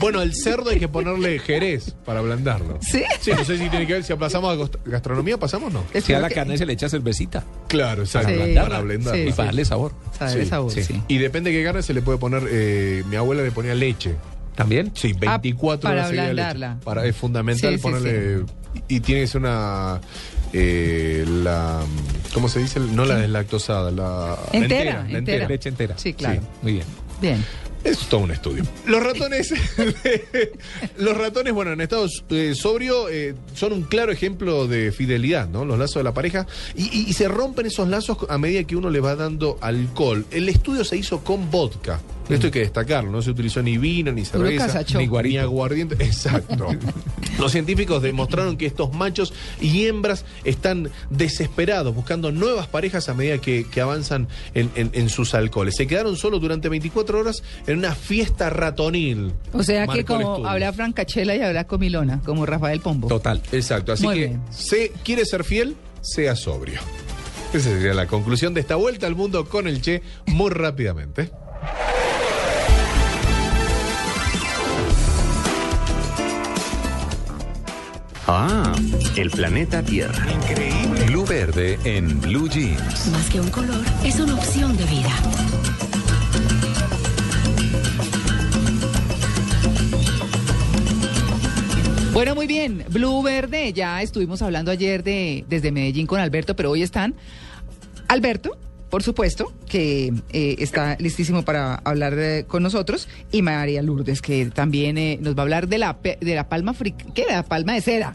Bueno, 0.00 0.22
el 0.22 0.32
cerdo 0.34 0.70
hay 0.70 0.78
que 0.78 0.86
ponerle 0.88 1.40
jerez 1.40 1.94
para 2.04 2.20
ablandarlo. 2.20 2.78
¿Sí? 2.80 3.02
Sí, 3.20 3.32
no 3.32 3.44
sé 3.44 3.58
si 3.58 3.68
tiene 3.68 3.84
que 3.86 3.94
ver, 3.94 4.04
si 4.04 4.14
pasamos 4.14 4.56
a 4.56 4.70
gastronomía, 4.88 5.36
pasamos 5.38 5.72
no. 5.72 5.82
Si 6.00 6.12
a 6.14 6.20
la 6.20 6.30
carne 6.30 6.56
se 6.56 6.64
le 6.64 6.74
echa 6.74 6.88
cervecita. 6.88 7.44
Claro, 7.66 8.02
exacto. 8.04 8.30
Sí. 8.30 8.54
Para 8.54 8.76
ablandarla. 8.76 9.22
Sí, 9.24 9.28
y 9.28 9.32
para 9.32 9.46
darle 9.46 9.64
sabor. 9.64 9.92
de 10.20 10.28
Sí, 10.44 10.46
sabor, 10.48 10.70
sí. 10.72 10.84
sí. 10.84 11.02
Y 11.08 11.18
depende 11.18 11.50
de 11.50 11.58
qué 11.58 11.64
carne 11.64 11.82
se 11.82 11.92
le 11.94 12.00
puede 12.02 12.18
poner. 12.18 12.44
eh, 12.48 13.02
mi 13.10 13.16
abuela 13.16 13.42
le 13.42 13.50
ponía 13.50 13.74
leche. 13.74 14.14
¿También? 14.58 14.90
Sí, 14.94 15.12
24 15.12 15.76
Ah, 15.76 15.80
para 15.80 15.94
horas 16.08 16.08
ablandarla. 16.10 16.78
Para, 16.84 17.06
es 17.06 17.14
fundamental 17.16 17.70
Sí, 17.70 17.76
sí, 17.76 17.82
ponerle. 17.82 18.44
Y 18.88 18.98
tiene 19.00 19.20
que 19.22 19.26
ser 19.28 19.40
una. 19.40 20.00
eh, 20.52 21.24
la. 21.44 21.80
¿Cómo 22.34 22.48
se 22.48 22.58
dice? 22.58 22.80
No 22.80 23.04
la 23.04 23.14
deslactosada, 23.16 23.90
la. 23.92 24.36
Entera, 24.52 25.06
la 25.08 25.18
entera. 25.18 25.46
Leche 25.48 25.68
entera. 25.68 25.96
Sí, 25.96 26.12
claro. 26.12 26.40
muy 26.62 26.72
bien. 26.72 26.84
Bien. 27.22 27.44
Es 27.84 27.98
todo 28.08 28.22
un 28.22 28.32
estudio. 28.32 28.64
Los 28.86 29.00
ratones, 29.02 29.54
los 30.98 31.16
ratones, 31.16 31.52
bueno, 31.54 31.72
en 31.72 31.80
estado 31.80 32.06
eh, 32.30 32.54
sobrio 32.56 33.08
eh, 33.08 33.36
son 33.54 33.72
un 33.72 33.82
claro 33.82 34.10
ejemplo 34.10 34.66
de 34.66 34.90
fidelidad, 34.90 35.48
¿no? 35.48 35.64
Los 35.64 35.78
lazos 35.78 35.96
de 36.00 36.04
la 36.04 36.12
pareja. 36.12 36.46
Y, 36.76 36.84
y- 36.86 37.06
y 37.08 37.12
se 37.12 37.28
rompen 37.28 37.66
esos 37.66 37.88
lazos 37.88 38.18
a 38.28 38.36
medida 38.36 38.64
que 38.64 38.74
uno 38.74 38.90
le 38.90 38.98
va 38.98 39.14
dando 39.14 39.58
alcohol. 39.60 40.26
El 40.32 40.48
estudio 40.48 40.84
se 40.84 40.96
hizo 40.96 41.20
con 41.22 41.50
vodka. 41.52 42.00
Esto 42.28 42.46
hay 42.46 42.50
que 42.52 42.58
destacarlo, 42.60 43.10
no 43.10 43.22
se 43.22 43.30
utilizó 43.30 43.62
ni 43.62 43.78
vino, 43.78 44.12
ni 44.12 44.24
cerveza, 44.24 44.82
ni, 44.98 45.06
guari- 45.06 45.28
ni 45.30 45.38
aguardiente. 45.38 45.94
Exacto. 46.04 46.68
Los 47.38 47.52
científicos 47.52 48.02
demostraron 48.02 48.56
que 48.56 48.66
estos 48.66 48.92
machos 48.92 49.32
y 49.60 49.86
hembras 49.86 50.24
están 50.44 50.90
desesperados 51.10 51.94
buscando 51.94 52.30
nuevas 52.32 52.66
parejas 52.66 53.08
a 53.08 53.14
medida 53.14 53.38
que, 53.38 53.64
que 53.70 53.80
avanzan 53.80 54.28
en, 54.54 54.70
en- 54.74 54.90
en 54.92 55.08
sus 55.08 55.34
alcoholes. 55.34 55.76
Se 55.76 55.86
quedaron 55.86 56.16
solo 56.16 56.38
durante 56.38 56.68
24 56.68 57.18
horas 57.20 57.42
en 57.66 57.78
una 57.78 57.94
fiesta 57.94 58.50
ratonil. 58.50 59.32
O 59.52 59.62
sea 59.62 59.86
que 59.86 60.04
como 60.04 60.46
habrá 60.46 60.72
Francachela 60.72 61.34
y 61.36 61.40
habrá 61.40 61.64
Comilona, 61.64 62.20
como 62.24 62.44
Rafael 62.44 62.80
Pombo. 62.80 63.08
Total. 63.08 63.40
Exacto, 63.52 63.92
así 63.92 64.04
Muy 64.04 64.14
que 64.14 64.26
bien. 64.26 64.42
se 64.50 64.90
quiere 65.02 65.24
ser 65.24 65.44
fiel, 65.44 65.76
sea 66.02 66.36
sobrio. 66.36 66.80
Esa 67.54 67.70
sería 67.70 67.94
la 67.94 68.06
conclusión 68.06 68.52
de 68.52 68.60
esta 68.60 68.76
vuelta 68.76 69.06
al 69.06 69.14
mundo 69.14 69.48
con 69.48 69.66
el 69.66 69.80
Che 69.80 70.02
muy 70.26 70.50
rápidamente. 70.50 71.30
Ah, 78.30 78.74
el 79.16 79.30
planeta 79.30 79.82
Tierra. 79.82 80.30
Increíble. 80.30 81.04
Blue 81.06 81.24
Verde 81.24 81.78
en 81.84 82.20
Blue 82.20 82.46
Jeans. 82.46 83.06
Más 83.10 83.30
que 83.30 83.40
un 83.40 83.48
color, 83.48 83.82
es 84.04 84.20
una 84.20 84.34
opción 84.34 84.76
de 84.76 84.84
vida. 84.84 85.10
Bueno, 92.12 92.34
muy 92.34 92.46
bien. 92.46 92.84
Blue 92.90 93.22
Verde, 93.22 93.72
ya 93.72 94.02
estuvimos 94.02 94.42
hablando 94.42 94.70
ayer 94.70 95.02
de 95.02 95.46
desde 95.48 95.72
Medellín 95.72 96.06
con 96.06 96.20
Alberto, 96.20 96.54
pero 96.54 96.70
hoy 96.70 96.82
están 96.82 97.14
Alberto, 98.08 98.58
por 98.90 99.02
supuesto, 99.02 99.52
que 99.68 100.12
eh, 100.32 100.56
está 100.58 100.96
listísimo 100.98 101.42
para 101.44 101.74
hablar 101.76 102.14
eh, 102.18 102.44
con 102.48 102.62
nosotros, 102.62 103.08
y 103.30 103.42
María 103.42 103.82
Lourdes, 103.82 104.22
que 104.22 104.46
también 104.46 104.96
eh, 104.98 105.18
nos 105.20 105.34
va 105.36 105.40
a 105.40 105.42
hablar 105.42 105.68
de 105.68 105.78
la 105.78 105.98
pe- 105.98 106.18
de 106.20 106.34
la 106.34 106.48
palma 106.48 106.72
fri- 106.74 106.94
¿qué? 107.14 107.26
De 107.26 107.32
la 107.32 107.42
palma 107.42 107.74
de 107.74 107.80
cera. 107.82 108.14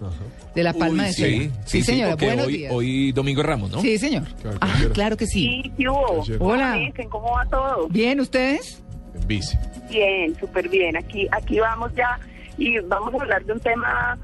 De 0.56 0.64
la 0.64 0.74
palma 0.74 1.06
de 1.06 1.14
Sí, 1.14 1.22
cera. 1.24 1.38
sí, 1.38 1.52
sí, 1.66 1.82
señora. 1.84 2.16
Buenos 2.16 2.46
hoy, 2.48 2.54
días. 2.58 2.72
hoy 2.74 3.12
Domingo 3.12 3.42
Ramos, 3.44 3.72
¿no? 3.72 3.82
Sí, 3.82 3.98
señor. 3.98 4.24
Claro, 4.42 4.58
ah, 4.62 4.76
claro 4.94 5.18
que 5.18 5.26
sí. 5.28 5.62
Sí, 5.64 5.72
¿qué 5.78 5.90
hubo? 5.90 6.22
Ayer. 6.22 6.38
Hola. 6.40 6.72
¿Cómo 6.74 6.86
dicen? 6.86 7.10
¿Cómo 7.10 7.32
va 7.32 7.46
todo? 7.46 7.88
Bien, 7.90 8.20
¿ustedes? 8.20 8.82
En 9.20 9.28
bici. 9.28 9.58
Bien, 9.90 10.36
súper 10.40 10.70
bien. 10.70 10.96
Aquí, 10.98 11.28
aquí 11.32 11.60
vamos 11.60 11.92
ya 11.96 12.20
y 12.58 12.80
vamos 12.80 13.14
a 13.14 13.18
hablar 13.24 13.44
de 13.46 13.54
un 13.54 13.60
tema 13.60 14.18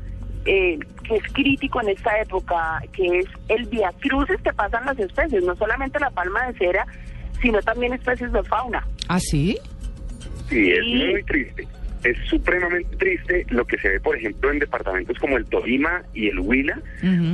eh, 0.52 0.80
que 1.04 1.16
es 1.18 1.24
crítico 1.32 1.80
en 1.82 1.89
esta 1.89 2.20
época, 2.20 2.82
que 2.91 3.20
es 3.20 3.26
el 3.50 3.66
viacruces 3.68 4.41
que 4.41 4.52
pasan 4.52 4.84
las 4.86 4.97
especies, 4.97 5.43
no 5.43 5.56
solamente 5.56 6.00
la 6.00 6.10
palma 6.10 6.47
de 6.47 6.58
cera, 6.58 6.88
sino 7.39 7.62
también 7.62 7.93
especies 7.93 8.32
de 8.32 8.43
fauna. 8.43 8.84
¿Ah, 9.08 9.20
sí? 9.20 9.58
Sí, 10.50 10.72
es 10.72 10.86
muy 11.14 11.24
triste. 11.24 11.68
Es 12.04 12.18
supremamente 12.28 12.95
triste 12.95 13.45
lo 13.50 13.64
que 13.66 13.78
se 13.78 13.89
ve, 13.89 14.00
por 14.00 14.16
ejemplo, 14.18 14.50
en 14.52 14.58
departamentos 14.60 15.18
como 15.20 15.38
el 15.38 15.45
Tolima 15.45 16.02
y 16.16 16.30
el 16.30 16.39
Huila, 16.39 16.80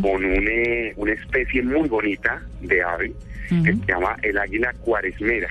con 0.01 0.25
un, 0.25 0.47
eh, 0.49 0.91
una 0.97 1.13
especie 1.13 1.61
muy 1.63 1.87
bonita 1.87 2.41
de 2.61 2.83
ave 2.83 3.13
que 3.47 3.73
se 3.75 3.85
llama 3.87 4.17
el 4.23 4.37
águila 4.37 4.73
cuaresmera. 4.81 5.47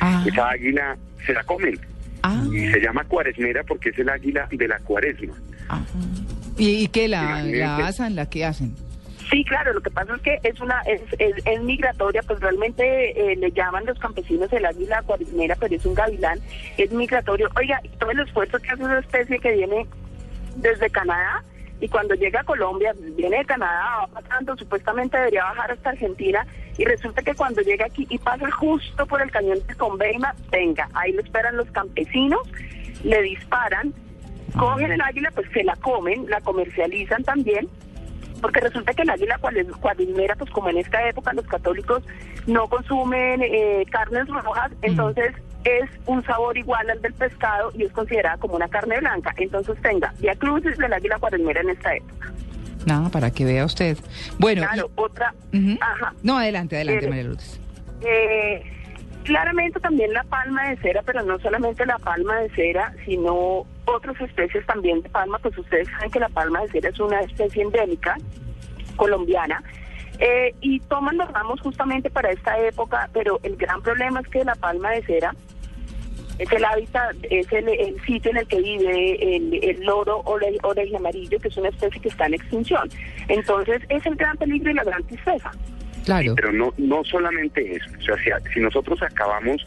Ah, 0.00 0.22
Esa 0.26 0.50
águila 0.50 0.96
se 1.26 1.32
la 1.32 1.42
comen 1.44 1.78
ah, 2.22 2.44
y 2.52 2.70
se 2.70 2.78
llama 2.80 3.02
cuaresmera 3.04 3.64
porque 3.64 3.88
es 3.88 3.98
el 3.98 4.08
águila 4.10 4.46
de 4.52 4.68
la 4.68 4.78
cuaresma. 4.80 5.34
ah. 5.68 5.82
¿Y, 6.58 6.88
qué? 6.88 7.08
¿La, 7.08 7.40
Imagínate. 7.44 8.10
la 8.10 8.28
que 8.28 8.44
hacen? 8.44 8.74
Sí, 9.30 9.44
claro, 9.44 9.72
lo 9.72 9.80
que 9.80 9.90
pasa 9.90 10.14
es 10.14 10.20
que 10.20 10.40
es 10.42 10.60
una 10.60 10.80
es, 10.82 11.00
es, 11.18 11.34
es 11.46 11.62
migratoria, 11.62 12.22
pues 12.22 12.38
realmente 12.40 13.32
eh, 13.32 13.36
le 13.36 13.50
llaman 13.50 13.86
los 13.86 13.98
campesinos 13.98 14.52
el 14.52 14.66
águila 14.66 15.02
cuaresmera, 15.02 15.56
pero 15.58 15.74
es 15.74 15.86
un 15.86 15.94
gavilán, 15.94 16.38
es 16.76 16.92
migratorio. 16.92 17.48
Oiga, 17.56 17.80
todo 17.98 18.10
el 18.10 18.20
esfuerzo 18.20 18.58
que 18.58 18.70
hace 18.70 18.82
esa 18.82 18.98
especie 18.98 19.38
que 19.38 19.52
viene 19.52 19.86
desde 20.56 20.90
Canadá 20.90 21.42
y 21.80 21.88
cuando 21.88 22.14
llega 22.14 22.40
a 22.40 22.44
Colombia, 22.44 22.94
viene 23.16 23.38
de 23.38 23.44
Canadá, 23.44 24.06
va 24.06 24.20
pasando, 24.20 24.56
supuestamente 24.56 25.16
debería 25.16 25.44
bajar 25.44 25.72
hasta 25.72 25.90
Argentina 25.90 26.46
y 26.78 26.84
resulta 26.84 27.22
que 27.22 27.34
cuando 27.34 27.60
llega 27.62 27.86
aquí 27.86 28.06
y 28.08 28.18
pasa 28.18 28.50
justo 28.52 29.04
por 29.06 29.20
el 29.20 29.30
cañón 29.30 29.58
de 29.66 29.74
Conveima, 29.74 30.34
venga, 30.50 30.88
ahí 30.94 31.12
lo 31.12 31.20
esperan 31.20 31.56
los 31.56 31.68
campesinos, 31.70 32.40
le 33.02 33.20
disparan, 33.22 33.92
cogen 34.56 34.92
el 34.92 35.00
águila, 35.00 35.30
pues 35.34 35.48
se 35.52 35.64
la 35.64 35.76
comen, 35.76 36.28
la 36.28 36.40
comercializan 36.40 37.22
también 37.24 37.68
porque 38.42 38.60
resulta 38.60 38.92
que 38.92 39.02
el 39.02 39.10
águila 39.10 39.38
cuadrimera, 39.80 40.34
pues 40.34 40.50
como 40.50 40.68
en 40.68 40.78
esta 40.78 41.08
época 41.08 41.32
los 41.32 41.46
católicos 41.46 42.02
no 42.48 42.66
consumen 42.68 43.40
eh, 43.40 43.86
carnes 43.88 44.26
rojas, 44.26 44.72
entonces 44.82 45.32
es 45.64 45.88
un 46.06 46.24
sabor 46.24 46.58
igual 46.58 46.90
al 46.90 47.00
del 47.00 47.14
pescado 47.14 47.70
y 47.72 47.84
es 47.84 47.92
considerada 47.92 48.36
como 48.38 48.56
una 48.56 48.66
carne 48.66 48.98
blanca. 48.98 49.32
Entonces 49.36 49.80
tenga 49.80 50.12
Via 50.18 50.34
Crucis 50.34 50.76
del 50.76 50.92
águila 50.92 51.18
cuadrimera 51.20 51.60
en 51.60 51.70
esta 51.70 51.94
época. 51.94 52.32
Nada, 52.84 53.08
para 53.10 53.30
que 53.30 53.44
vea 53.44 53.64
usted. 53.64 53.96
Bueno, 54.40 54.62
Claro, 54.62 54.90
otra... 54.96 55.32
Ajá. 55.80 56.12
no, 56.24 56.36
adelante, 56.36 56.74
adelante, 56.74 57.06
Eh, 57.06 57.08
María 57.08 57.22
Lourdes. 57.22 57.60
Eh, 58.04 58.64
claramente 59.22 59.78
también 59.78 60.12
la 60.12 60.24
palma 60.24 60.68
de 60.68 60.78
cera, 60.78 61.02
pero 61.06 61.22
no 61.22 61.38
solamente 61.38 61.86
la 61.86 61.98
palma 61.98 62.40
de 62.40 62.50
cera, 62.50 62.92
sino 63.04 63.66
otras 63.84 64.20
especies 64.20 64.64
también 64.66 65.02
de 65.02 65.08
palma, 65.08 65.38
pues 65.38 65.56
ustedes 65.58 65.88
saben 65.88 66.10
que 66.10 66.20
la 66.20 66.28
palma 66.28 66.60
de 66.62 66.68
cera 66.68 66.88
es 66.90 67.00
una 67.00 67.20
especie 67.20 67.62
endémica 67.62 68.16
colombiana. 68.96 69.62
eh, 70.18 70.54
y 70.60 70.78
toman 70.80 71.16
los 71.16 71.30
ramos 71.32 71.60
justamente 71.60 72.08
para 72.10 72.30
esta 72.30 72.58
época, 72.60 73.08
pero 73.12 73.40
el 73.42 73.56
gran 73.56 73.82
problema 73.82 74.20
es 74.20 74.28
que 74.28 74.44
la 74.44 74.54
palma 74.54 74.90
de 74.90 75.02
cera 75.02 75.34
es 76.38 76.50
el 76.52 76.64
hábitat, 76.64 77.16
es 77.30 77.50
el, 77.52 77.68
el 77.68 78.00
sitio 78.04 78.30
en 78.30 78.36
el 78.38 78.46
que 78.46 78.60
vive 78.60 79.36
el, 79.36 79.58
el 79.62 79.80
loro 79.84 80.22
ore- 80.24 80.58
oreja 80.62 80.96
amarillo, 80.98 81.38
que 81.40 81.48
es 81.48 81.56
una 81.56 81.68
especie 81.70 82.00
que 82.00 82.08
está 82.08 82.26
en 82.26 82.34
extinción. 82.34 82.88
Entonces 83.28 83.82
es 83.88 84.04
el 84.06 84.14
gran 84.16 84.36
peligro 84.36 84.70
y 84.70 84.74
la 84.74 84.84
gran 84.84 85.02
tristeza. 85.04 85.50
Claro. 86.04 86.34
Pero 86.36 86.52
no, 86.52 86.72
no 86.78 87.04
solamente 87.04 87.76
eso. 87.76 87.86
O 87.98 88.02
sea, 88.02 88.16
si, 88.18 88.54
si 88.54 88.60
nosotros 88.60 89.00
acabamos 89.02 89.64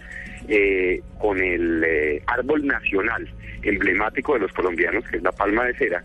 eh, 0.48 1.02
con 1.20 1.42
el 1.42 1.84
eh, 1.86 2.24
árbol 2.28 2.66
nacional 2.66 3.28
emblemático 3.66 4.34
de 4.34 4.40
los 4.40 4.54
colombianos, 4.54 5.04
que 5.06 5.18
es 5.18 5.24
la 5.24 5.32
palma 5.32 5.66
de 5.66 5.74
cera, 5.76 6.04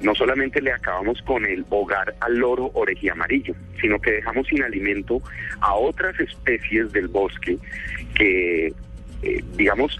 no 0.00 0.14
solamente 0.14 0.60
le 0.60 0.72
acabamos 0.72 1.20
con 1.22 1.44
el 1.46 1.64
hogar 1.70 2.14
al 2.20 2.36
loro 2.38 2.72
amarillo, 3.10 3.54
sino 3.80 4.00
que 4.00 4.12
dejamos 4.12 4.46
sin 4.48 4.62
alimento 4.62 5.22
a 5.60 5.74
otras 5.74 6.18
especies 6.20 6.92
del 6.92 7.08
bosque 7.08 7.58
que, 8.14 8.72
eh, 9.22 9.44
digamos, 9.56 9.98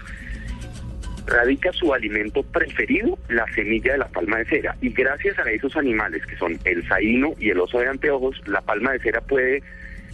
radica 1.25 1.71
su 1.73 1.93
alimento 1.93 2.43
preferido, 2.43 3.17
la 3.29 3.45
semilla 3.53 3.93
de 3.93 3.97
la 3.99 4.07
palma 4.07 4.37
de 4.37 4.45
cera. 4.45 4.75
Y 4.81 4.89
gracias 4.89 5.37
a 5.39 5.49
esos 5.49 5.75
animales, 5.75 6.25
que 6.25 6.37
son 6.37 6.59
el 6.63 6.87
saíno 6.87 7.33
y 7.39 7.49
el 7.49 7.59
oso 7.59 7.79
de 7.79 7.87
anteojos, 7.87 8.41
la 8.47 8.61
palma 8.61 8.91
de 8.91 8.99
cera 8.99 9.21
puede 9.21 9.63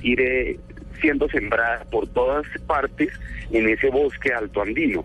ir 0.02 0.22
eh, 0.22 0.58
siendo 1.02 1.28
sembrada 1.30 1.84
por 1.92 2.08
todas 2.08 2.46
partes 2.66 3.10
en 3.52 3.68
ese 3.68 3.90
bosque 3.90 4.34
alto 4.34 4.62
andino. 4.62 5.04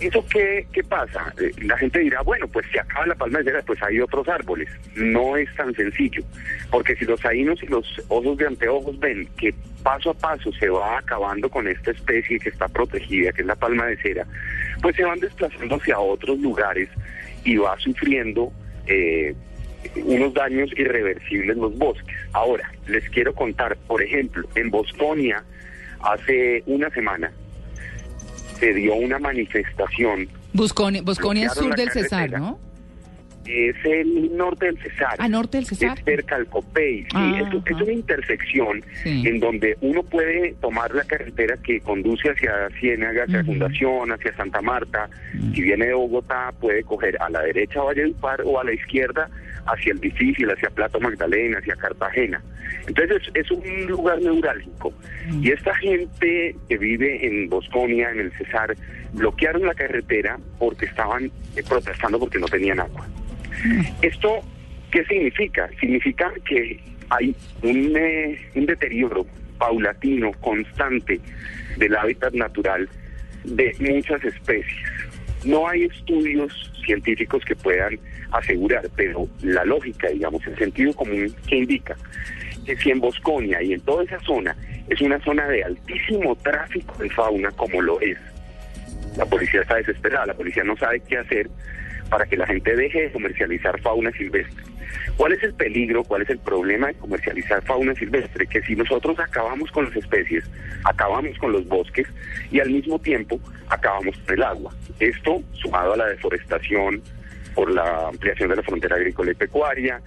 ¿Eso 0.00 0.24
qué, 0.32 0.66
qué 0.72 0.82
pasa? 0.82 1.32
Eh, 1.38 1.52
La 1.62 1.76
gente 1.76 1.98
dirá, 1.98 2.22
bueno, 2.22 2.48
pues 2.48 2.66
si 2.72 2.78
acaba 2.78 3.06
la 3.06 3.14
palma 3.14 3.38
de 3.38 3.44
cera, 3.44 3.62
pues 3.62 3.82
hay 3.82 4.00
otros 4.00 4.26
árboles. 4.28 4.68
No 4.94 5.36
es 5.36 5.54
tan 5.54 5.74
sencillo, 5.74 6.22
porque 6.70 6.96
si 6.96 7.04
los 7.04 7.20
saínos 7.20 7.62
y 7.62 7.66
los 7.66 7.86
osos 8.08 8.38
de 8.38 8.46
anteojos 8.46 8.98
ven 8.98 9.28
que 9.36 9.54
paso 9.82 10.10
a 10.10 10.14
paso 10.14 10.52
se 10.52 10.68
va 10.68 10.98
acabando 10.98 11.48
con 11.50 11.68
esta 11.68 11.90
especie 11.90 12.38
que 12.38 12.48
está 12.48 12.68
protegida, 12.68 13.32
que 13.32 13.42
es 13.42 13.46
la 13.46 13.56
palma 13.56 13.86
de 13.86 13.96
cera, 13.98 14.26
pues 14.80 14.96
se 14.96 15.04
van 15.04 15.20
desplazando 15.20 15.76
hacia 15.76 15.98
otros 15.98 16.38
lugares 16.38 16.88
y 17.44 17.56
va 17.56 17.78
sufriendo 17.78 18.52
eh, 18.86 19.34
unos 19.96 20.32
daños 20.34 20.70
irreversibles 20.76 21.56
los 21.56 21.76
bosques. 21.76 22.16
Ahora, 22.32 22.70
les 22.86 23.08
quiero 23.10 23.34
contar, 23.34 23.76
por 23.86 24.02
ejemplo, 24.02 24.48
en 24.54 24.70
Bosconia, 24.70 25.44
hace 26.02 26.62
una 26.66 26.90
semana, 26.90 27.32
se 28.60 28.72
dio 28.74 28.94
una 28.94 29.18
manifestación 29.18 30.28
Busconi- 30.54 31.02
Bosconia 31.02 31.46
es 31.46 31.54
sur 31.54 31.74
del 31.74 31.90
Cesar. 31.90 32.30
¿no? 32.38 32.58
es 33.46 33.74
el 33.84 34.36
norte 34.36 34.66
del 34.66 34.78
Cesar. 34.78 35.16
¿A 35.18 35.26
norte 35.28 35.56
del 35.58 35.66
Cesar? 35.66 35.98
Es 35.98 36.04
cerca 36.04 36.36
al 36.36 36.46
Copey. 36.46 37.00
Sí, 37.02 37.08
Ah, 37.14 37.40
es, 37.40 37.72
es 37.74 37.82
una 37.82 37.92
intersección 37.92 38.82
Sí. 39.02 39.24
en 39.26 39.40
donde 39.40 39.76
uno 39.80 40.04
puede 40.04 40.54
tomar 40.60 40.94
la 40.94 41.02
carretera 41.04 41.56
que 41.56 41.80
conduce 41.80 42.30
hacia 42.30 42.68
Ciénaga, 42.78 43.24
hacia 43.24 43.42
Fundación, 43.42 44.12
hacia 44.12 44.36
Santa 44.36 44.60
Marta. 44.60 45.08
Si 45.54 45.62
viene 45.62 45.86
de 45.86 45.94
Bogotá, 45.94 46.52
puede 46.60 46.84
coger 46.84 47.16
a 47.20 47.28
la 47.30 47.40
derecha 47.42 47.80
Valledupar 47.82 48.42
o 48.44 48.60
a 48.60 48.64
la 48.64 48.72
izquierda 48.72 49.28
hacia 49.72 49.92
el 49.92 50.00
difícil, 50.00 50.50
hacia 50.50 50.70
Plato 50.70 51.00
Magdalena, 51.00 51.58
hacia 51.58 51.76
Cartagena. 51.76 52.42
Entonces 52.86 53.22
es, 53.34 53.44
es 53.44 53.50
un 53.50 53.86
lugar 53.86 54.20
neurálgico. 54.20 54.92
Y 55.40 55.50
esta 55.50 55.74
gente 55.76 56.56
que 56.68 56.78
vive 56.78 57.26
en 57.26 57.48
Bosconia, 57.48 58.10
en 58.10 58.20
el 58.20 58.32
Cesar, 58.32 58.74
bloquearon 59.12 59.66
la 59.66 59.74
carretera 59.74 60.38
porque 60.58 60.86
estaban 60.86 61.30
eh, 61.56 61.62
protestando 61.68 62.18
porque 62.18 62.38
no 62.38 62.46
tenían 62.46 62.80
agua. 62.80 63.06
¿Esto 64.02 64.40
qué 64.90 65.04
significa? 65.04 65.68
Significa 65.80 66.32
que 66.44 66.80
hay 67.10 67.34
un, 67.62 67.92
eh, 67.96 68.38
un 68.54 68.66
deterioro 68.66 69.26
paulatino, 69.58 70.32
constante 70.40 71.20
del 71.76 71.94
hábitat 71.96 72.32
natural 72.32 72.88
de 73.44 73.74
muchas 73.78 74.22
especies. 74.24 74.99
No 75.44 75.68
hay 75.68 75.84
estudios 75.84 76.52
científicos 76.84 77.44
que 77.44 77.56
puedan 77.56 77.98
asegurar, 78.32 78.88
pero 78.96 79.28
la 79.42 79.64
lógica, 79.64 80.08
digamos, 80.08 80.46
el 80.46 80.56
sentido 80.56 80.92
común 80.94 81.34
que 81.46 81.56
indica 81.56 81.96
que 82.66 82.76
si 82.76 82.90
en 82.90 83.00
Bosconia 83.00 83.62
y 83.62 83.72
en 83.72 83.80
toda 83.80 84.04
esa 84.04 84.20
zona 84.20 84.56
es 84.88 85.00
una 85.00 85.18
zona 85.20 85.46
de 85.48 85.64
altísimo 85.64 86.36
tráfico 86.36 87.02
de 87.02 87.10
fauna, 87.10 87.50
como 87.52 87.80
lo 87.80 88.00
es, 88.00 88.18
la 89.16 89.24
policía 89.24 89.62
está 89.62 89.76
desesperada, 89.76 90.26
la 90.26 90.34
policía 90.34 90.62
no 90.64 90.76
sabe 90.76 91.00
qué 91.00 91.18
hacer 91.18 91.48
para 92.10 92.26
que 92.26 92.36
la 92.36 92.46
gente 92.46 92.76
deje 92.76 93.02
de 93.02 93.12
comercializar 93.12 93.80
fauna 93.80 94.10
silvestre. 94.12 94.64
¿Cuál 95.16 95.32
es 95.32 95.42
el 95.42 95.54
peligro, 95.54 96.02
cuál 96.04 96.22
es 96.22 96.30
el 96.30 96.38
problema 96.38 96.88
de 96.88 96.94
comercializar 96.94 97.62
fauna 97.62 97.94
silvestre? 97.94 98.46
Que 98.46 98.60
si 98.62 98.74
nosotros 98.74 99.18
acabamos 99.18 99.70
con 99.70 99.84
las 99.84 99.96
especies, 99.96 100.44
acabamos 100.84 101.38
con 101.38 101.52
los 101.52 101.66
bosques 101.68 102.06
y 102.50 102.60
al 102.60 102.70
mismo 102.70 102.98
tiempo 102.98 103.40
acabamos 103.68 104.16
con 104.18 104.34
el 104.34 104.42
agua. 104.42 104.74
Esto, 104.98 105.42
sumado 105.52 105.94
a 105.94 105.96
la 105.96 106.06
deforestación 106.06 107.02
por 107.54 107.70
la 107.70 108.08
ampliación 108.08 108.50
de 108.50 108.56
la 108.56 108.62
frontera 108.62 108.96
agrícola 108.96 109.30
y 109.30 109.34
pecuaria, 109.34 110.00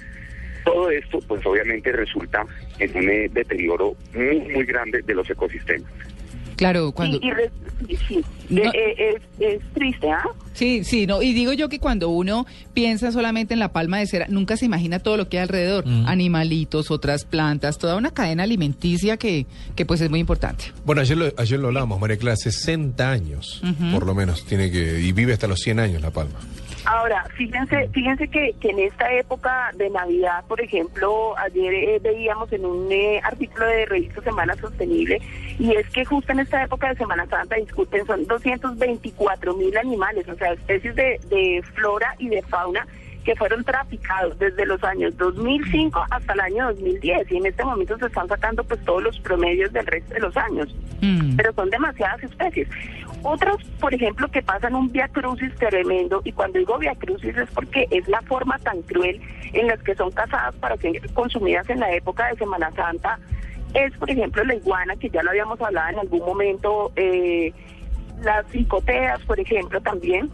todo 0.64 0.90
esto, 0.90 1.20
pues 1.28 1.46
obviamente 1.46 1.92
resulta 1.92 2.46
en 2.80 2.98
un 2.98 3.10
eh, 3.10 3.30
deterioro 3.32 3.96
muy, 4.14 4.40
muy 4.40 4.66
grande 4.66 5.02
de 5.02 5.14
los 5.14 5.30
ecosistemas. 5.30 5.92
Claro, 6.56 6.92
cuando... 6.92 7.18
Y, 7.22 7.28
y 7.28 7.32
re- 7.32 7.52
y 7.88 7.96
sí, 7.98 8.22
No. 8.50 8.62
eh, 8.64 8.72
eh, 8.76 9.16
es, 9.16 9.22
es 9.40 9.62
triste, 9.74 10.10
¿ah? 10.10 10.24
Sí, 10.54 10.84
sí, 10.84 11.06
no. 11.08 11.22
Y 11.22 11.34
digo 11.34 11.52
yo 11.54 11.68
que 11.68 11.80
cuando 11.80 12.10
uno 12.10 12.46
piensa 12.74 13.12
solamente 13.12 13.54
en 13.54 13.60
la 13.60 13.74
palma 13.74 13.98
de 13.98 14.06
cera, 14.08 14.28
nunca 14.30 14.56
se 14.56 14.66
imagina 14.66 15.00
todo 15.00 15.18
lo 15.18 15.28
que 15.28 15.38
hay 15.38 15.44
alrededor. 15.44 15.84
Animalitos, 16.06 16.92
otras 16.92 17.26
plantas, 17.26 17.78
toda 17.78 17.96
una 17.98 18.12
cadena 18.12 18.44
alimenticia 18.44 19.18
que, 19.18 19.46
que 19.76 19.86
pues 19.86 20.00
es 20.02 20.10
muy 20.10 20.20
importante. 20.20 20.66
Bueno, 20.86 21.02
ayer 21.02 21.18
lo, 21.18 21.32
ayer 21.38 21.60
lo 21.60 21.68
hablábamos, 21.68 22.00
María 22.00 22.18
Clara, 22.18 22.36
60 22.38 23.10
años, 23.12 23.62
por 23.92 24.06
lo 24.06 24.14
menos, 24.16 24.46
tiene 24.46 24.72
que, 24.72 25.00
y 25.02 25.12
vive 25.12 25.34
hasta 25.34 25.48
los 25.48 25.60
100 25.60 25.80
años 25.80 26.02
La 26.02 26.12
Palma. 26.12 26.40
Ahora, 26.86 27.24
fíjense, 27.36 27.88
fíjense 27.94 28.28
que, 28.28 28.54
que 28.60 28.70
en 28.70 28.80
esta 28.80 29.12
época 29.14 29.72
de 29.76 29.90
Navidad, 29.90 30.44
por 30.48 30.60
ejemplo, 30.60 31.38
ayer 31.38 31.74
eh, 31.74 32.00
veíamos 32.04 32.52
en 32.52 32.66
un 32.66 32.92
eh, 32.92 33.22
artículo 33.24 33.66
de 33.68 33.86
revista 33.86 34.22
Semana 34.22 34.56
Sostenible, 34.56 35.22
y 35.60 35.74
es 35.76 35.90
que 35.90 36.04
justo 36.04 36.34
en 36.34 36.42
esta 36.42 36.64
época 36.64 36.90
de 36.90 36.96
Semana 36.96 37.26
Santa, 37.28 37.56
disculpen, 37.56 38.06
son 38.06 38.26
224 38.26 39.54
mil 39.56 39.78
animales, 39.78 40.28
o 40.28 40.36
sea, 40.36 40.52
especies 40.52 40.94
de, 40.96 41.22
de 41.30 41.64
flora 41.74 42.16
y 42.20 42.28
de 42.28 42.42
fauna 42.42 42.86
que 43.24 43.36
fueron 43.38 43.64
traficados 43.64 44.38
desde 44.38 44.66
los 44.66 44.84
años 44.84 45.16
2005 45.18 46.06
hasta 46.10 46.34
el 46.34 46.40
año 46.42 46.68
2010 46.68 47.32
y 47.32 47.38
en 47.38 47.46
este 47.46 47.64
momento 47.64 47.98
se 47.98 48.08
están 48.08 48.28
sacando 48.28 48.66
pues 48.66 48.84
todos 48.84 49.02
los 49.02 49.18
promedios 49.22 49.72
del 49.72 49.86
resto 49.86 50.14
de 50.14 50.20
los 50.20 50.36
años 50.36 50.76
pero 51.36 51.54
son 51.54 51.70
demasiadas 51.70 52.24
especies. 52.24 52.68
Otros, 53.24 53.64
por 53.80 53.94
ejemplo, 53.94 54.28
que 54.30 54.42
pasan 54.42 54.76
un 54.76 54.92
via 54.92 55.08
crucis 55.08 55.56
tremendo, 55.56 56.22
y 56.26 56.34
cuando 56.34 56.60
digo 56.60 56.78
via 56.78 56.94
crucis 56.96 57.36
es 57.38 57.50
porque 57.52 57.88
es 57.90 58.08
la 58.10 58.22
forma 58.24 58.60
tan 58.60 58.82
cruel 58.82 59.22
en 59.54 59.68
las 59.68 59.82
que 59.82 59.96
son 59.96 60.12
cazadas 60.12 60.54
para 60.56 60.76
ser 60.78 61.02
consumidas 61.14 61.70
en 61.70 61.80
la 61.80 61.94
época 61.94 62.28
de 62.28 62.36
Semana 62.38 62.70
Santa, 62.72 63.18
es, 63.74 63.94
por 63.98 64.10
ejemplo, 64.10 64.44
la 64.44 64.56
iguana, 64.56 64.96
que 64.98 65.10
ya 65.10 65.24
lo 65.24 65.32
habíamos 65.32 65.60
hablado 65.62 65.90
en 65.90 66.00
algún 66.00 66.20
momento, 66.20 66.92
eh, 66.96 67.54
las 68.22 68.46
cicoteas, 68.52 69.22
por 69.22 69.40
ejemplo, 69.40 69.82
también. 69.82 70.30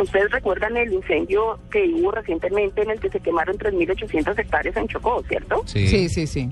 Ustedes 0.00 0.30
recuerdan 0.30 0.76
el 0.76 0.92
incendio 0.92 1.58
que 1.70 1.86
hubo 1.94 2.10
recientemente 2.12 2.82
en 2.82 2.90
el 2.90 2.98
que 2.98 3.10
se 3.10 3.20
quemaron 3.20 3.56
3.800 3.58 4.38
hectáreas 4.38 4.76
en 4.76 4.88
Chocó, 4.88 5.22
¿cierto? 5.28 5.62
Sí, 5.66 6.08
sí, 6.08 6.26
sí. 6.26 6.50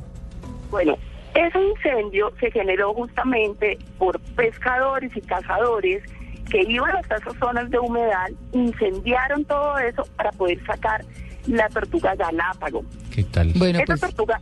Bueno, 0.71 0.97
ese 1.35 1.59
incendio 1.61 2.33
se 2.41 2.51
generó 2.51 2.93
justamente 2.95 3.79
por 3.99 4.21
pescadores 4.37 5.17
y 5.17 5.21
cazadores 5.21 6.03
que 6.51 6.63
iban 6.63 6.97
hasta 6.97 7.17
esas 7.17 7.37
zonas 7.37 7.71
de 7.71 7.79
humedad, 7.79 8.29
incendiaron 8.53 9.45
todo 9.45 9.79
eso 9.79 10.05
para 10.17 10.33
poder 10.33 10.65
sacar 10.67 11.05
la 11.47 11.69
tortuga 11.69 12.15
galápago. 12.17 12.85
¿Qué 13.15 13.25
tal? 13.25 13.53
Bueno, 13.55 13.79
esa 13.79 13.87
pues 13.87 14.01
tortuga, 14.01 14.41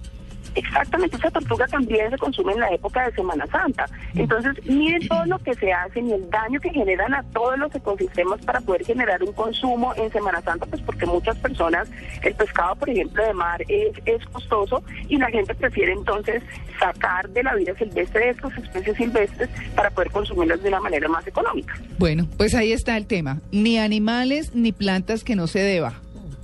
exactamente, 0.58 1.16
esa 1.16 1.30
tortuga 1.30 1.66
también 1.66 2.10
se 2.10 2.18
consume 2.18 2.52
en 2.52 2.60
la 2.60 2.70
época 2.70 3.04
de 3.04 3.12
Semana 3.14 3.46
Santa. 3.46 3.86
Entonces, 4.14 4.54
miren 4.66 5.06
todo 5.08 5.24
lo 5.26 5.38
que 5.38 5.54
se 5.54 5.72
hace 5.72 6.00
y 6.00 6.12
el 6.12 6.28
daño 6.30 6.60
que 6.60 6.70
generan 6.70 7.14
a 7.14 7.22
todos 7.32 7.58
los 7.58 7.74
ecosistemas 7.74 8.40
para 8.44 8.60
poder 8.60 8.84
generar 8.84 9.22
un 9.22 9.32
consumo 9.32 9.94
en 9.96 10.10
Semana 10.12 10.40
Santa, 10.42 10.66
pues 10.66 10.82
porque 10.82 11.06
muchas 11.06 11.36
personas, 11.38 11.88
el 12.22 12.34
pescado, 12.34 12.76
por 12.76 12.90
ejemplo, 12.90 13.24
de 13.24 13.34
mar 13.34 13.62
es, 13.68 13.92
es 14.04 14.24
costoso 14.26 14.82
y 15.08 15.16
la 15.16 15.28
gente 15.28 15.54
prefiere 15.54 15.92
entonces 15.92 16.42
sacar 16.78 17.28
de 17.30 17.42
la 17.42 17.54
vida 17.54 17.74
silvestre 17.76 18.30
estas 18.30 18.56
especies 18.56 18.96
silvestres 18.96 19.48
para 19.74 19.90
poder 19.90 20.10
consumirlas 20.10 20.62
de 20.62 20.68
una 20.68 20.80
manera 20.80 21.08
más 21.08 21.26
económica. 21.26 21.74
Bueno, 21.98 22.26
pues 22.36 22.54
ahí 22.54 22.72
está 22.72 22.96
el 22.96 23.06
tema. 23.06 23.40
Ni 23.52 23.78
animales 23.78 24.54
ni 24.54 24.72
plantas 24.72 25.24
que 25.24 25.36
no 25.36 25.46
se 25.46 25.60
deba, 25.60 25.94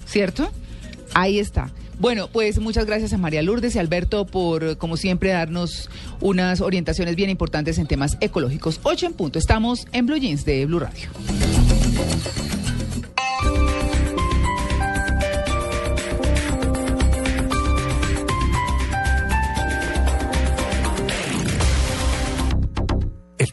¿cierto? 0.07 0.51
Ahí 1.15 1.39
está. 1.39 1.71
Bueno, 1.99 2.29
pues 2.29 2.59
muchas 2.59 2.87
gracias 2.87 3.13
a 3.13 3.19
María 3.19 3.43
Lourdes 3.43 3.77
y 3.77 3.79
Alberto 3.79 4.27
por, 4.27 4.77
como 4.79 4.97
siempre, 4.97 5.31
darnos 5.31 5.89
unas 6.21 6.61
orientaciones 6.61 7.17
bien 7.17 7.31
importantes 7.31 7.79
en 7.79 7.87
temas 7.87 8.17
ecológicos. 8.21 8.81
Ocho 8.83 9.07
en 9.07 9.13
punto. 9.13 9.39
Estamos 9.39 9.87
en 9.93 10.07
Blue 10.07 10.17
Jeans 10.17 10.45
de 10.45 10.67
Blue 10.67 10.81
Radio. 10.81 11.09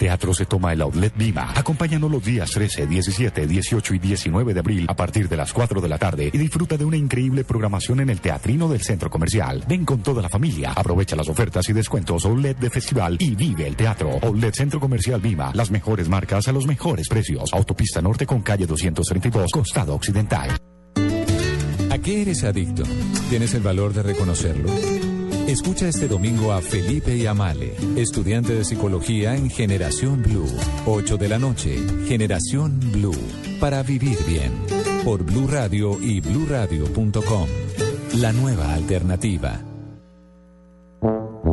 Teatro 0.02 0.34
se 0.34 0.48
toma 0.48 0.74
el 0.74 0.82
Outlet 0.82 1.16
Vima. 1.16 1.54
Acompáñanos 1.56 2.10
los 2.10 2.26
días 2.26 2.50
13, 2.50 2.88
17, 2.88 3.46
18 3.46 3.94
y 3.94 4.00
19 4.00 4.52
de 4.56 4.60
abril 4.60 4.86
a 4.90 4.96
partir 4.96 5.30
de 5.30 5.38
las 5.38 5.54
4 5.54 5.80
de 5.80 5.88
la 5.88 6.00
tarde 6.00 6.32
y 6.34 6.38
disfruta 6.40 6.76
de 6.76 6.86
una 6.86 6.98
increíble 6.98 7.44
programación 7.44 8.00
en 8.00 8.10
el 8.10 8.20
Teatrino 8.20 8.68
del 8.68 8.82
Centro 8.82 9.12
Comercial. 9.12 9.64
Ven 9.68 9.86
con 9.86 10.02
toda 10.02 10.24
la 10.24 10.30
familia, 10.30 10.74
aprovecha 10.76 11.16
las 11.16 11.30
ofertas 11.30 11.70
y 11.70 11.74
descuentos 11.74 12.26
Outlet 12.26 12.58
de 12.58 12.72
festival 12.72 13.16
y 13.20 13.36
vive 13.36 13.68
el 13.68 13.76
teatro. 13.76 14.18
Outlet 14.24 14.56
Centro 14.56 14.80
Comercial 14.80 15.22
Vima, 15.22 15.52
las 15.54 15.70
mejores 15.70 16.10
marcas 16.10 16.48
a 16.48 16.52
los 16.52 16.66
mejores 16.66 17.08
precios. 17.08 17.54
Autopista 17.54 18.02
Norte 18.02 18.26
con 18.26 18.42
calle 18.42 18.66
232, 18.66 19.52
Costado 19.52 19.94
Occidental. 19.94 20.50
¿A 21.92 21.98
qué 22.00 22.24
eres 22.24 22.44
adicto? 22.44 22.82
¿Tienes 23.30 23.54
el 23.54 23.62
valor 23.62 23.94
de 23.94 24.02
reconocerlo? 24.02 24.72
Escucha 25.48 25.88
este 25.88 26.08
domingo 26.08 26.54
a 26.54 26.62
Felipe 26.62 27.16
y 27.16 27.26
Amale, 27.26 27.74
estudiante 27.96 28.54
de 28.54 28.64
psicología 28.64 29.36
en 29.36 29.50
Generación 29.50 30.22
Blue. 30.22 30.48
8 30.86 31.18
de 31.18 31.30
la 31.30 31.40
noche, 31.40 31.76
Generación 32.08 32.80
Blue, 32.92 33.16
para 33.60 33.84
vivir 33.84 34.18
bien. 34.26 34.52
Por 35.04 35.24
Blue 35.24 35.48
Radio 35.48 35.98
y 36.02 36.22
bluradio.com. 36.22 37.48
La 38.20 38.32
nueva 38.32 38.74
alternativa. 38.74 39.71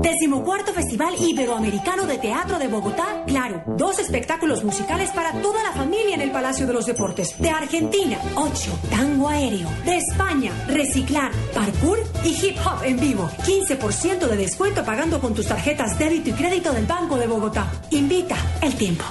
Decimocuarto 0.01 0.73
Festival 0.73 1.15
Iberoamericano 1.19 2.07
de 2.07 2.19
Teatro 2.19 2.59
de 2.59 2.69
Bogotá, 2.69 3.25
claro, 3.27 3.63
dos 3.77 3.99
espectáculos 3.99 4.63
musicales 4.63 5.11
para 5.11 5.33
toda 5.43 5.63
la 5.63 5.73
familia 5.73 6.15
en 6.15 6.21
el 6.21 6.31
Palacio 6.31 6.67
de 6.67 6.73
los 6.73 6.87
Deportes. 6.87 7.39
De 7.39 7.51
Argentina, 7.51 8.19
ocho, 8.37 8.79
tango 8.91 9.29
aéreo. 9.29 9.69
De 9.85 9.97
España, 9.97 10.53
reciclar, 10.69 11.33
parkour 11.53 11.99
y 12.25 12.29
hip 12.29 12.57
hop 12.65 12.85
en 12.85 12.99
vivo. 12.99 13.29
15% 13.45 14.27
de 14.27 14.37
descuento 14.37 14.85
pagando 14.85 15.21
con 15.21 15.35
tus 15.35 15.47
tarjetas 15.47 15.99
débito 15.99 16.31
y 16.31 16.33
crédito 16.33 16.73
del 16.73 16.87
Banco 16.87 17.17
de 17.17 17.27
Bogotá. 17.27 17.71
Invita 17.91 18.37
el 18.63 18.75
tiempo. 18.75 19.05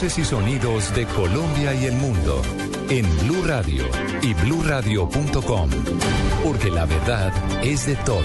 Voces 0.00 0.18
y 0.18 0.24
sonidos 0.24 0.94
de 0.94 1.04
Colombia 1.04 1.74
y 1.74 1.84
el 1.84 1.92
mundo 1.92 2.40
en 2.88 3.04
Blue 3.18 3.42
Radio 3.44 3.84
y 4.22 4.32
bluradio.com, 4.32 5.68
porque 6.42 6.70
la 6.70 6.86
verdad 6.86 7.30
es 7.62 7.84
de 7.84 7.96
todos. 7.96 8.24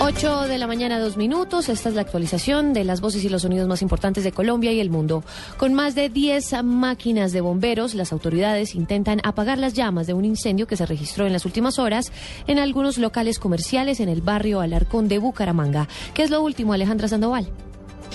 8 0.00 0.48
de 0.48 0.58
la 0.58 0.66
mañana, 0.66 0.98
dos 0.98 1.16
minutos. 1.16 1.70
Esta 1.70 1.88
es 1.88 1.94
la 1.94 2.02
actualización 2.02 2.74
de 2.74 2.84
las 2.84 3.00
voces 3.00 3.24
y 3.24 3.30
los 3.30 3.40
sonidos 3.40 3.66
más 3.66 3.80
importantes 3.80 4.24
de 4.24 4.32
Colombia 4.32 4.72
y 4.72 4.80
el 4.80 4.90
mundo. 4.90 5.24
Con 5.56 5.72
más 5.72 5.94
de 5.94 6.10
10 6.10 6.62
máquinas 6.62 7.32
de 7.32 7.40
bomberos, 7.40 7.94
las 7.94 8.12
autoridades 8.12 8.74
intentan 8.74 9.22
apagar 9.24 9.56
las 9.56 9.72
llamas 9.72 10.06
de 10.06 10.12
un 10.12 10.26
incendio 10.26 10.66
que 10.66 10.76
se 10.76 10.84
registró 10.84 11.26
en 11.26 11.32
las 11.32 11.46
últimas 11.46 11.78
horas 11.78 12.12
en 12.46 12.58
algunos 12.58 12.98
locales 12.98 13.38
comerciales 13.38 14.00
en 14.00 14.10
el 14.10 14.20
barrio 14.20 14.60
Alarcón 14.60 15.08
de 15.08 15.16
Bucaramanga. 15.16 15.88
¿Qué 16.12 16.24
es 16.24 16.30
lo 16.30 16.42
último, 16.42 16.74
Alejandra 16.74 17.08
Sandoval? 17.08 17.50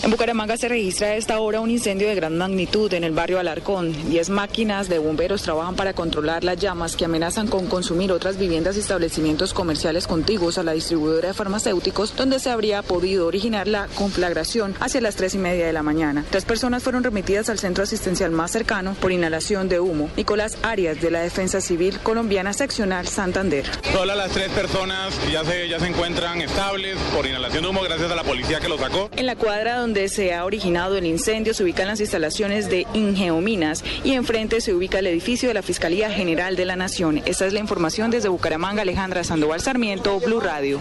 En 0.01 0.11
Bucaramanga 0.11 0.57
se 0.57 0.67
registra 0.67 1.07
a 1.07 1.15
esta 1.15 1.39
hora 1.39 1.61
un 1.61 1.69
incendio 1.69 2.09
de 2.09 2.15
gran 2.15 2.37
magnitud 2.37 2.93
en 2.93 3.03
el 3.03 3.13
barrio 3.13 3.39
Alarcón. 3.39 3.93
Diez 4.09 4.29
máquinas 4.29 4.89
de 4.89 4.99
bomberos 4.99 5.43
trabajan 5.43 5.75
para 5.75 5.93
controlar 5.93 6.43
las 6.43 6.57
llamas 6.57 6.95
que 6.95 7.05
amenazan 7.05 7.47
con 7.47 7.67
consumir 7.67 8.11
otras 8.11 8.37
viviendas 8.37 8.75
y 8.75 8.79
establecimientos 8.79 9.53
comerciales 9.53 10.07
contiguos 10.07 10.57
a 10.57 10.63
la 10.63 10.73
distribuidora 10.73 11.29
de 11.29 11.33
farmacéuticos, 11.33 12.15
donde 12.15 12.39
se 12.39 12.49
habría 12.49 12.81
podido 12.81 13.27
originar 13.27 13.67
la 13.67 13.87
conflagración 13.95 14.75
hacia 14.81 14.99
las 14.99 15.15
tres 15.15 15.35
y 15.35 15.37
media 15.37 15.65
de 15.65 15.73
la 15.73 15.83
mañana. 15.83 16.25
Tres 16.29 16.43
personas 16.43 16.83
fueron 16.83 17.03
remitidas 17.03 17.49
al 17.49 17.59
centro 17.59 17.83
asistencial 17.83 18.31
más 18.31 18.51
cercano 18.51 18.95
por 18.99 19.11
inhalación 19.11 19.69
de 19.69 19.79
humo. 19.79 20.09
Nicolás 20.17 20.57
Arias, 20.63 20.99
de 20.99 21.11
la 21.11 21.21
Defensa 21.21 21.61
Civil 21.61 21.99
Colombiana 21.99 22.53
Seccional 22.53 23.07
Santander. 23.07 23.65
Todas 23.93 24.17
las 24.17 24.31
tres 24.31 24.49
personas 24.49 25.13
ya 25.31 25.45
se, 25.45 25.69
ya 25.69 25.79
se 25.79 25.87
encuentran 25.87 26.41
estables 26.41 26.97
por 27.15 27.25
inhalación 27.25 27.63
de 27.63 27.69
humo 27.69 27.81
gracias 27.83 28.11
a 28.11 28.15
la 28.15 28.23
policía 28.23 28.59
que 28.59 28.67
lo 28.67 28.77
sacó. 28.77 29.09
En 29.15 29.25
la 29.25 29.35
cuadra 29.35 29.82
donde 29.84 30.07
se 30.07 30.34
ha 30.34 30.45
originado 30.45 30.95
el 30.97 31.05
incendio 31.05 31.53
se 31.53 31.61
ubican 31.61 31.89
las 31.89 31.99
instalaciones 31.99 32.69
de 32.69 32.88
Ingeominas 32.93 33.84
y 34.05 34.13
enfrente 34.13 34.61
se 34.61 34.73
ubica 34.73 34.99
el 34.99 35.07
edificio 35.07 35.49
de 35.49 35.55
la 35.55 35.61
Fiscalía 35.61 36.09
General 36.09 36.55
de 36.55 36.63
la 36.63 36.77
Nación. 36.77 37.21
Esta 37.25 37.45
es 37.45 37.51
la 37.51 37.59
información 37.59 38.09
desde 38.09 38.29
Bucaramanga, 38.29 38.84
Alejandra 38.84 39.25
Sandoval 39.25 39.59
Sarmiento, 39.59 40.21
Blue 40.21 40.39
Radio. 40.39 40.79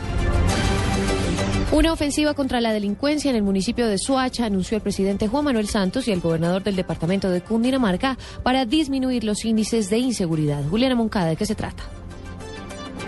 Una 1.73 1.93
ofensiva 1.93 2.35
contra 2.35 2.61
la 2.61 2.73
delincuencia 2.73 3.29
en 3.29 3.35
el 3.35 3.43
municipio 3.43 3.89
de 3.89 3.99
Soacha 3.99 4.45
anunció 4.45 4.77
el 4.77 4.83
presidente 4.85 5.27
Juan 5.27 5.47
Manuel 5.47 5.67
Santos 5.67 6.07
y 6.07 6.13
el 6.13 6.21
gobernador 6.21 6.63
del 6.63 6.77
departamento 6.77 7.29
de 7.29 7.41
Cundinamarca 7.41 8.17
para 8.45 8.67
disminuir 8.67 9.25
los 9.25 9.45
índices 9.45 9.91
de 9.91 9.99
inseguridad. 9.99 10.63
Juliana 10.71 10.95
Moncada, 10.95 11.31
¿de 11.31 11.37
qué 11.37 11.45
se 11.45 11.57
trata? 11.57 11.83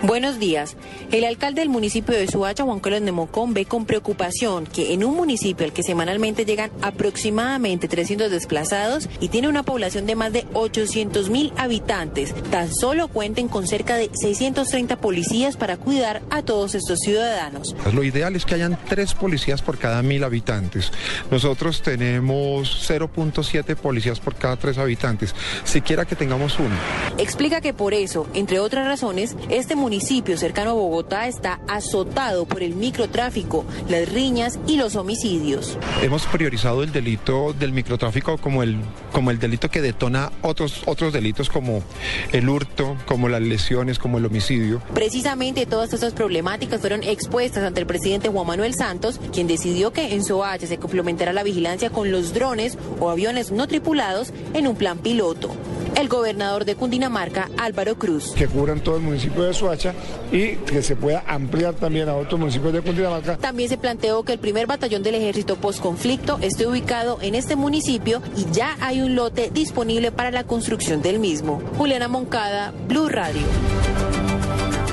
Buenos 0.05 0.37
días. 0.37 0.77
El 1.11 1.23
alcalde 1.23 1.61
del 1.61 1.69
municipio 1.69 2.15
de 2.15 2.27
Suacha, 2.27 2.63
Juan 2.63 2.79
Carlos 2.79 3.01
Nemocón, 3.01 3.55
ve 3.55 3.65
con 3.65 3.85
preocupación 3.85 4.67
que 4.67 4.93
en 4.93 5.03
un 5.03 5.15
municipio 5.15 5.65
al 5.65 5.73
que 5.73 5.81
semanalmente 5.81 6.45
llegan 6.45 6.69
aproximadamente 6.83 7.87
300 7.87 8.29
desplazados 8.29 9.09
y 9.19 9.29
tiene 9.29 9.47
una 9.47 9.63
población 9.63 10.05
de 10.05 10.15
más 10.15 10.31
de 10.31 10.45
800 10.53 11.31
mil 11.31 11.51
habitantes, 11.57 12.35
tan 12.51 12.71
solo 12.71 13.07
cuenten 13.07 13.47
con 13.47 13.65
cerca 13.65 13.95
de 13.95 14.11
630 14.13 14.97
policías 14.97 15.57
para 15.57 15.77
cuidar 15.77 16.21
a 16.29 16.43
todos 16.43 16.75
estos 16.75 16.99
ciudadanos. 16.99 17.75
Lo 17.91 18.03
ideal 18.03 18.35
es 18.35 18.45
que 18.45 18.53
hayan 18.53 18.77
tres 18.87 19.15
policías 19.15 19.63
por 19.63 19.79
cada 19.79 20.03
mil 20.03 20.23
habitantes. 20.23 20.91
Nosotros 21.31 21.81
tenemos 21.81 22.87
0.7 22.87 23.75
policías 23.75 24.19
por 24.19 24.35
cada 24.35 24.55
tres 24.55 24.77
habitantes. 24.77 25.33
Siquiera 25.63 26.05
que 26.05 26.15
tengamos 26.15 26.59
uno. 26.59 26.75
Explica 27.17 27.59
que 27.59 27.73
por 27.73 27.95
eso, 27.95 28.27
entre 28.35 28.59
otras 28.59 28.85
razones, 28.85 29.35
este 29.49 29.75
municipio 29.75 29.94
cercano 30.01 30.71
a 30.71 30.73
Bogotá 30.73 31.27
está 31.27 31.59
azotado 31.67 32.45
por 32.45 32.63
el 32.63 32.75
microtráfico, 32.75 33.65
las 33.89 34.09
riñas 34.09 34.59
y 34.67 34.77
los 34.77 34.95
homicidios. 34.95 35.77
Hemos 36.01 36.25
priorizado 36.27 36.83
el 36.83 36.91
delito 36.91 37.53
del 37.53 37.71
microtráfico 37.71 38.37
como 38.37 38.63
el, 38.63 38.77
como 39.11 39.31
el 39.31 39.39
delito 39.39 39.69
que 39.69 39.81
detona 39.81 40.31
otros, 40.41 40.83
otros 40.85 41.13
delitos 41.13 41.49
como 41.49 41.83
el 42.31 42.49
hurto, 42.49 42.97
como 43.05 43.29
las 43.29 43.41
lesiones, 43.41 43.99
como 43.99 44.17
el 44.17 44.25
homicidio. 44.25 44.81
Precisamente 44.93 45.65
todas 45.65 45.93
estas 45.93 46.13
problemáticas 46.13 46.81
fueron 46.81 47.03
expuestas 47.03 47.63
ante 47.63 47.79
el 47.79 47.87
presidente 47.87 48.29
Juan 48.29 48.47
Manuel 48.47 48.73
Santos, 48.73 49.19
quien 49.33 49.47
decidió 49.47 49.91
que 49.91 50.13
en 50.13 50.23
Soacha 50.23 50.67
se 50.67 50.77
complementará 50.77 51.33
la 51.33 51.43
vigilancia 51.43 51.89
con 51.89 52.11
los 52.11 52.33
drones 52.33 52.77
o 52.99 53.09
aviones 53.09 53.51
no 53.51 53.67
tripulados 53.67 54.31
en 54.53 54.67
un 54.67 54.75
plan 54.75 54.97
piloto. 54.99 55.51
El 55.95 56.09
gobernador 56.09 56.65
de 56.65 56.75
Cundinamarca, 56.75 57.49
Álvaro 57.57 57.97
Cruz. 57.97 58.33
Que 58.35 58.47
cubran 58.47 58.81
todo 58.81 58.97
el 58.97 59.03
municipio 59.03 59.43
de 59.43 59.53
Soacha 59.53 59.84
y 60.31 60.55
que 60.55 60.81
se 60.81 60.95
pueda 60.95 61.23
ampliar 61.27 61.73
también 61.73 62.09
a 62.09 62.15
otros 62.15 62.39
municipios 62.39 62.73
de 62.73 62.81
Cundinamarca. 62.81 63.37
También 63.37 63.69
se 63.69 63.77
planteó 63.77 64.23
que 64.23 64.33
el 64.33 64.39
primer 64.39 64.67
batallón 64.67 65.03
del 65.03 65.15
ejército 65.15 65.55
post-conflicto 65.57 66.37
esté 66.41 66.67
ubicado 66.67 67.17
en 67.21 67.35
este 67.35 67.55
municipio 67.55 68.21
y 68.35 68.51
ya 68.51 68.77
hay 68.81 69.01
un 69.01 69.15
lote 69.15 69.49
disponible 69.51 70.11
para 70.11 70.31
la 70.31 70.43
construcción 70.43 71.01
del 71.01 71.19
mismo. 71.19 71.61
Juliana 71.77 72.07
Moncada, 72.07 72.73
Blue 72.87 73.09
Radio. 73.09 73.43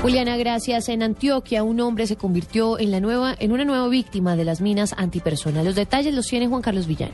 Juliana, 0.01 0.35
gracias. 0.35 0.89
En 0.89 1.01
Antioquia, 1.01 1.63
un 1.63 1.79
hombre 1.79 2.07
se 2.07 2.17
convirtió 2.17 2.77
en, 2.77 2.91
la 2.91 2.99
nueva, 2.99 3.35
en 3.39 3.53
una 3.53 3.63
nueva 3.63 3.87
víctima 3.87 4.35
de 4.35 4.43
las 4.43 4.59
minas 4.59 4.93
antipersona. 4.97 5.63
Los 5.63 5.75
detalles 5.75 6.13
los 6.13 6.27
tiene 6.27 6.47
Juan 6.47 6.61
Carlos 6.61 6.87
Villani. 6.87 7.13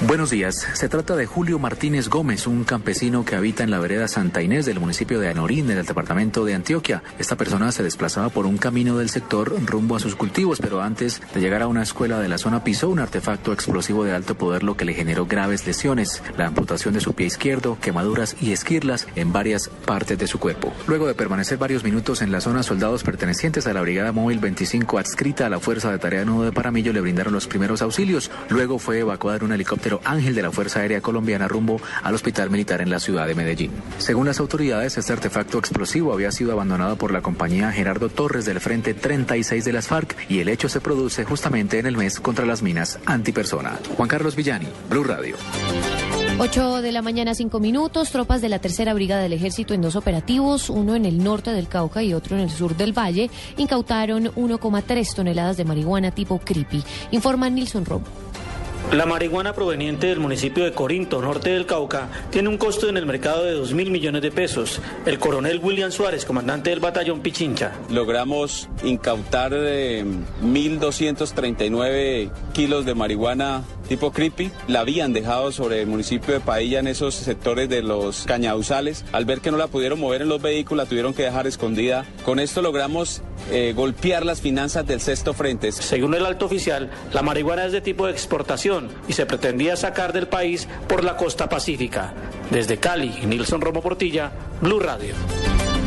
Buenos 0.00 0.30
días. 0.30 0.66
Se 0.74 0.88
trata 0.88 1.14
de 1.14 1.26
Julio 1.26 1.60
Martínez 1.60 2.08
Gómez, 2.08 2.48
un 2.48 2.64
campesino 2.64 3.24
que 3.24 3.36
habita 3.36 3.62
en 3.62 3.70
la 3.70 3.78
vereda 3.78 4.08
Santa 4.08 4.42
Inés 4.42 4.66
del 4.66 4.80
municipio 4.80 5.20
de 5.20 5.28
Anorín, 5.28 5.70
en 5.70 5.78
el 5.78 5.86
departamento 5.86 6.44
de 6.44 6.54
Antioquia. 6.54 7.04
Esta 7.20 7.36
persona 7.36 7.70
se 7.70 7.84
desplazaba 7.84 8.28
por 8.28 8.46
un 8.46 8.58
camino 8.58 8.98
del 8.98 9.10
sector 9.10 9.54
rumbo 9.64 9.94
a 9.94 10.00
sus 10.00 10.16
cultivos, 10.16 10.58
pero 10.60 10.82
antes 10.82 11.22
de 11.32 11.40
llegar 11.40 11.62
a 11.62 11.68
una 11.68 11.84
escuela 11.84 12.18
de 12.18 12.28
la 12.28 12.38
zona 12.38 12.64
pisó 12.64 12.88
un 12.88 12.98
artefacto 12.98 13.52
explosivo 13.52 14.02
de 14.02 14.12
alto 14.12 14.34
poder, 14.34 14.64
lo 14.64 14.76
que 14.76 14.84
le 14.84 14.94
generó 14.94 15.26
graves 15.26 15.66
lesiones, 15.66 16.22
la 16.36 16.46
amputación 16.46 16.94
de 16.94 17.00
su 17.00 17.12
pie 17.12 17.26
izquierdo, 17.26 17.78
quemaduras 17.80 18.36
y 18.40 18.52
esquirlas 18.52 19.06
en 19.14 19.32
varias 19.32 19.68
partes 19.68 20.18
de 20.18 20.26
su 20.26 20.40
cuerpo. 20.40 20.72
Luego 20.88 21.06
de 21.06 21.14
permanecer 21.14 21.58
varios 21.58 21.84
minutos 21.84 22.22
en 22.22 22.32
la 22.32 22.40
zona, 22.40 22.64
soldados 22.64 23.04
pertenecientes 23.04 23.68
a 23.68 23.72
la 23.72 23.82
Brigada 23.82 24.10
Móvil 24.10 24.40
25 24.40 24.98
adscrita 24.98 25.46
a 25.46 25.50
la 25.50 25.60
Fuerza 25.60 25.92
de 25.92 25.98
Tarea 25.98 26.24
Nudo 26.24 26.44
de 26.44 26.52
Paramillo 26.52 26.92
le 26.92 27.00
brindaron 27.00 27.32
los 27.32 27.46
primeros 27.46 27.82
auxilios. 27.82 28.30
Luego 28.48 28.78
fue 28.78 28.98
evacuado 28.98 29.38
en 29.38 29.44
un 29.44 29.52
helicóptero 29.52 29.81
Ángel 30.04 30.34
de 30.34 30.42
la 30.42 30.52
Fuerza 30.52 30.80
Aérea 30.80 31.00
Colombiana 31.00 31.48
rumbo 31.48 31.80
al 32.02 32.14
Hospital 32.14 32.50
Militar 32.50 32.80
en 32.80 32.90
la 32.90 33.00
ciudad 33.00 33.26
de 33.26 33.34
Medellín. 33.34 33.72
Según 33.98 34.26
las 34.26 34.40
autoridades, 34.40 34.96
este 34.96 35.12
artefacto 35.12 35.58
explosivo 35.58 36.12
había 36.12 36.30
sido 36.30 36.52
abandonado 36.52 36.96
por 36.96 37.12
la 37.12 37.22
compañía 37.22 37.72
Gerardo 37.72 38.08
Torres 38.08 38.44
del 38.44 38.60
Frente 38.60 38.94
36 38.94 39.64
de 39.64 39.72
las 39.72 39.88
FARC 39.88 40.16
y 40.28 40.40
el 40.40 40.48
hecho 40.48 40.68
se 40.68 40.80
produce 40.80 41.24
justamente 41.24 41.78
en 41.78 41.86
el 41.86 41.96
mes 41.96 42.20
contra 42.20 42.46
las 42.46 42.62
minas 42.62 42.98
antipersona. 43.06 43.78
Juan 43.96 44.08
Carlos 44.08 44.36
Villani, 44.36 44.68
Blue 44.88 45.04
Radio. 45.04 45.36
8 46.38 46.82
de 46.82 46.92
la 46.92 47.02
mañana, 47.02 47.34
5 47.34 47.60
minutos. 47.60 48.10
Tropas 48.10 48.40
de 48.40 48.48
la 48.48 48.58
tercera 48.58 48.94
brigada 48.94 49.22
del 49.22 49.34
ejército 49.34 49.74
en 49.74 49.82
dos 49.82 49.96
operativos, 49.96 50.70
uno 50.70 50.96
en 50.96 51.04
el 51.04 51.22
norte 51.22 51.52
del 51.52 51.68
Cauca 51.68 52.02
y 52.02 52.14
otro 52.14 52.36
en 52.36 52.42
el 52.42 52.50
sur 52.50 52.76
del 52.76 52.96
Valle, 52.96 53.30
incautaron 53.58 54.24
1,3 54.34 55.14
toneladas 55.14 55.56
de 55.56 55.64
marihuana 55.64 56.10
tipo 56.10 56.38
creepy. 56.38 56.82
Informa 57.10 57.50
Nilson 57.50 57.84
Romo. 57.84 58.06
La 58.92 59.06
marihuana 59.06 59.54
proveniente 59.54 60.08
del 60.08 60.20
municipio 60.20 60.64
de 60.64 60.72
Corinto, 60.72 61.22
norte 61.22 61.48
del 61.48 61.64
Cauca, 61.64 62.10
tiene 62.30 62.50
un 62.50 62.58
costo 62.58 62.90
en 62.90 62.98
el 62.98 63.06
mercado 63.06 63.42
de 63.42 63.52
2 63.52 63.72
mil 63.72 63.90
millones 63.90 64.20
de 64.20 64.30
pesos. 64.30 64.82
El 65.06 65.18
coronel 65.18 65.60
William 65.62 65.90
Suárez, 65.90 66.26
comandante 66.26 66.68
del 66.68 66.80
batallón 66.80 67.20
Pichincha. 67.20 67.72
Logramos 67.88 68.68
incautar 68.84 69.52
eh, 69.54 70.04
1.239 70.42 72.30
kilos 72.52 72.84
de 72.84 72.94
marihuana 72.94 73.64
tipo 73.92 74.10
creepy. 74.10 74.50
La 74.68 74.80
habían 74.80 75.12
dejado 75.12 75.52
sobre 75.52 75.82
el 75.82 75.86
municipio 75.86 76.32
de 76.32 76.40
Pailla 76.40 76.80
en 76.80 76.86
esos 76.86 77.14
sectores 77.14 77.68
de 77.68 77.82
los 77.82 78.24
cañaduzales. 78.24 79.04
Al 79.12 79.26
ver 79.26 79.40
que 79.40 79.50
no 79.50 79.58
la 79.58 79.66
pudieron 79.66 80.00
mover 80.00 80.22
en 80.22 80.30
los 80.30 80.40
vehículos, 80.40 80.84
la 80.84 80.88
tuvieron 80.88 81.12
que 81.12 81.24
dejar 81.24 81.46
escondida. 81.46 82.06
Con 82.24 82.40
esto 82.40 82.62
logramos 82.62 83.20
eh, 83.50 83.74
golpear 83.76 84.24
las 84.24 84.40
finanzas 84.40 84.86
del 84.86 85.02
sexto 85.02 85.34
frente. 85.34 85.72
Según 85.72 86.14
el 86.14 86.24
alto 86.24 86.46
oficial, 86.46 86.90
la 87.12 87.20
marihuana 87.20 87.66
es 87.66 87.72
de 87.72 87.82
tipo 87.82 88.06
de 88.06 88.12
exportación 88.12 88.88
y 89.08 89.12
se 89.12 89.26
pretendía 89.26 89.76
sacar 89.76 90.14
del 90.14 90.26
país 90.26 90.68
por 90.88 91.04
la 91.04 91.18
costa 91.18 91.50
pacífica. 91.50 92.14
Desde 92.50 92.78
Cali, 92.78 93.12
Nilson 93.26 93.60
Romo 93.60 93.82
Portilla, 93.82 94.32
Blue 94.62 94.80
Radio. 94.80 95.14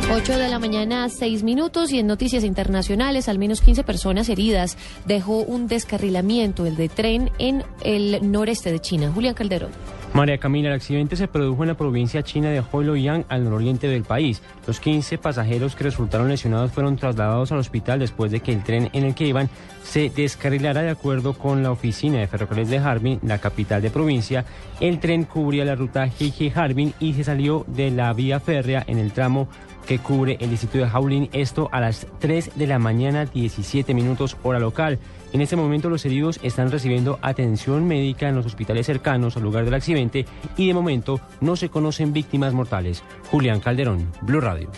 8 0.08 0.38
de 0.38 0.48
la 0.48 0.60
mañana, 0.60 1.08
6 1.08 1.42
minutos 1.42 1.90
y 1.90 1.98
en 1.98 2.06
noticias 2.06 2.44
internacionales, 2.44 3.28
al 3.28 3.40
menos 3.40 3.60
15 3.60 3.82
personas 3.82 4.28
heridas. 4.28 4.78
Dejó 5.04 5.38
un 5.40 5.66
descarrilamiento, 5.66 6.64
el 6.64 6.76
de 6.76 6.88
tren, 6.88 7.32
en 7.38 7.64
el 7.82 8.20
noreste 8.30 8.70
de 8.70 8.78
China. 8.78 9.10
Julián 9.12 9.34
Calderón. 9.34 9.72
María 10.14 10.38
Camila, 10.38 10.68
el 10.68 10.76
accidente 10.76 11.16
se 11.16 11.28
produjo 11.28 11.64
en 11.64 11.68
la 11.68 11.76
provincia 11.76 12.22
china 12.22 12.48
de 12.50 12.62
Hoiluoyang, 12.72 13.26
al 13.28 13.44
nororiente 13.44 13.88
del 13.88 14.04
país. 14.04 14.40
Los 14.66 14.78
15 14.80 15.18
pasajeros 15.18 15.74
que 15.74 15.84
resultaron 15.84 16.28
lesionados 16.28 16.70
fueron 16.72 16.96
trasladados 16.96 17.50
al 17.52 17.58
hospital 17.58 17.98
después 17.98 18.30
de 18.30 18.40
que 18.40 18.52
el 18.52 18.62
tren 18.62 18.88
en 18.92 19.04
el 19.04 19.14
que 19.14 19.26
iban 19.26 19.50
se 19.82 20.08
descarrilara 20.08 20.82
de 20.82 20.90
acuerdo 20.90 21.34
con 21.34 21.62
la 21.62 21.72
oficina 21.72 22.18
de 22.18 22.28
ferrocarriles 22.28 22.70
de 22.70 22.78
Harbin, 22.78 23.20
la 23.24 23.38
capital 23.38 23.82
de 23.82 23.90
provincia. 23.90 24.44
El 24.80 25.00
tren 25.00 25.24
cubría 25.24 25.64
la 25.64 25.74
ruta 25.74 26.06
Heiji-Harbin 26.06 26.94
y 26.98 27.12
se 27.12 27.24
salió 27.24 27.64
de 27.66 27.90
la 27.90 28.12
vía 28.14 28.40
férrea 28.40 28.84
en 28.86 28.98
el 28.98 29.12
tramo 29.12 29.48
que 29.86 29.98
cubre 29.98 30.36
el 30.40 30.50
distrito 30.50 30.78
de 30.78 30.88
Jaulín, 30.88 31.30
esto 31.32 31.68
a 31.72 31.80
las 31.80 32.06
3 32.18 32.52
de 32.56 32.66
la 32.66 32.78
mañana, 32.78 33.24
17 33.24 33.94
minutos 33.94 34.36
hora 34.42 34.58
local. 34.58 34.98
En 35.32 35.40
este 35.40 35.56
momento 35.56 35.88
los 35.88 36.04
heridos 36.04 36.38
están 36.42 36.70
recibiendo 36.70 37.18
atención 37.22 37.86
médica 37.86 38.28
en 38.28 38.36
los 38.36 38.46
hospitales 38.46 38.86
cercanos 38.86 39.36
al 39.36 39.42
lugar 39.42 39.64
del 39.64 39.74
accidente 39.74 40.26
y 40.56 40.66
de 40.66 40.74
momento 40.74 41.20
no 41.40 41.56
se 41.56 41.68
conocen 41.68 42.12
víctimas 42.12 42.52
mortales. 42.52 43.02
Julián 43.30 43.60
Calderón, 43.60 44.12
Blue 44.22 44.40
Radio. 44.40 44.70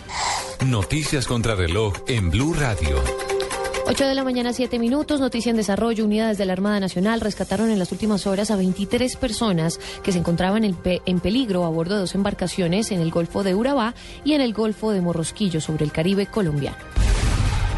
Noticias 0.65 1.27
contra 1.27 1.55
reloj 1.55 1.93
en 2.07 2.29
Blue 2.29 2.53
Radio. 2.53 2.97
8 3.89 4.05
de 4.05 4.13
la 4.13 4.23
mañana, 4.23 4.53
7 4.53 4.77
minutos. 4.77 5.19
Noticia 5.19 5.49
en 5.49 5.55
desarrollo. 5.55 6.05
Unidades 6.05 6.37
de 6.37 6.45
la 6.45 6.53
Armada 6.53 6.79
Nacional 6.79 7.21
rescataron 7.21 7.71
en 7.71 7.79
las 7.79 7.91
últimas 7.91 8.27
horas 8.27 8.51
a 8.51 8.55
23 8.55 9.15
personas 9.15 9.79
que 10.03 10.11
se 10.11 10.19
encontraban 10.19 10.63
en, 10.63 10.77
en 10.83 11.19
peligro 11.19 11.65
a 11.65 11.69
bordo 11.69 11.95
de 11.95 12.01
dos 12.01 12.13
embarcaciones 12.13 12.91
en 12.91 13.01
el 13.01 13.09
Golfo 13.09 13.41
de 13.41 13.55
Urabá 13.55 13.95
y 14.23 14.33
en 14.33 14.41
el 14.41 14.53
Golfo 14.53 14.91
de 14.91 15.01
Morrosquillo 15.01 15.59
sobre 15.59 15.85
el 15.85 15.91
Caribe 15.91 16.27
colombiano. 16.27 16.77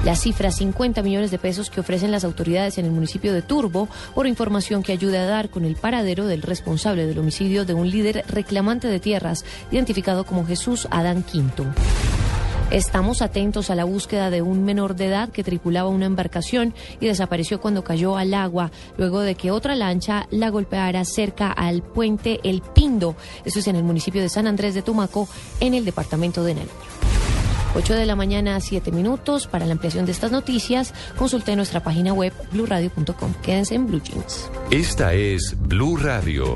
La 0.04 0.18
cifra 0.18 0.52
50 0.52 1.02
millones 1.02 1.32
de 1.32 1.40
pesos 1.40 1.70
que 1.70 1.80
ofrecen 1.80 2.12
las 2.12 2.26
autoridades 2.26 2.78
en 2.78 2.88
el 2.88 2.92
municipio 2.92 3.32
de 3.32 3.42
Turbo 3.42 3.88
por 4.14 4.28
información 4.28 4.84
que 4.84 4.92
ayude 4.92 5.18
a 5.18 5.26
dar 5.26 5.50
con 5.50 5.64
el 5.64 5.78
paradero 5.78 6.26
del 6.28 6.42
responsable 6.42 7.08
del 7.08 7.20
homicidio 7.20 7.64
de 7.64 7.74
un 7.74 7.90
líder 7.90 8.26
reclamante 8.28 8.90
de 8.90 9.00
tierras 9.00 9.46
identificado 9.72 10.26
como 10.26 10.46
Jesús 10.46 10.90
Adán 10.92 11.24
Quinto. 11.24 11.66
Estamos 12.72 13.22
atentos 13.22 13.70
a 13.70 13.76
la 13.76 13.84
búsqueda 13.84 14.30
de 14.30 14.42
un 14.42 14.64
menor 14.64 14.96
de 14.96 15.08
edad 15.08 15.28
que 15.28 15.44
tripulaba 15.44 15.90
una 15.90 16.06
embarcación 16.06 16.74
y 17.02 17.08
desapareció 17.08 17.60
cuando 17.60 17.84
cayó 17.84 18.16
al 18.16 18.34
agua, 18.34 18.72
luego 18.98 19.20
de 19.20 19.36
que 19.36 19.52
otra 19.52 19.76
lancha 19.76 20.26
la 20.32 20.50
golpeara 20.50 21.04
cerca 21.04 21.52
al 21.52 21.84
puente 21.84 22.40
El 22.46 22.62
Pindo. 22.62 23.18
Eso 23.44 23.60
es 23.60 23.68
en 23.68 23.76
el 23.76 23.84
municipio 23.84 24.22
de 24.22 24.30
San 24.30 24.48
Andrés 24.48 24.74
de 24.74 24.84
Tumaco, 24.84 25.28
en 25.60 25.74
el 25.74 25.84
departamento 25.84 26.46
de 26.46 26.54
Nariño. 26.54 26.72
8 27.76 27.94
de 27.94 28.06
la 28.06 28.16
mañana, 28.16 28.58
7 28.60 28.90
minutos. 28.92 29.48
Para 29.48 29.66
la 29.66 29.74
ampliación 29.74 30.06
de 30.06 30.14
estas 30.14 30.32
noticias, 30.32 30.94
consulte 31.18 31.56
nuestra 31.58 31.84
página 31.84 32.14
web 32.14 32.32
bluradio.com. 32.54 33.34
Quédense 33.42 33.76
en 33.76 33.88
Blue 33.88 34.02
Jeans. 34.02 34.50
Esta 34.72 35.14
es 35.14 35.56
Blue 35.60 35.98
Radio. 35.98 36.56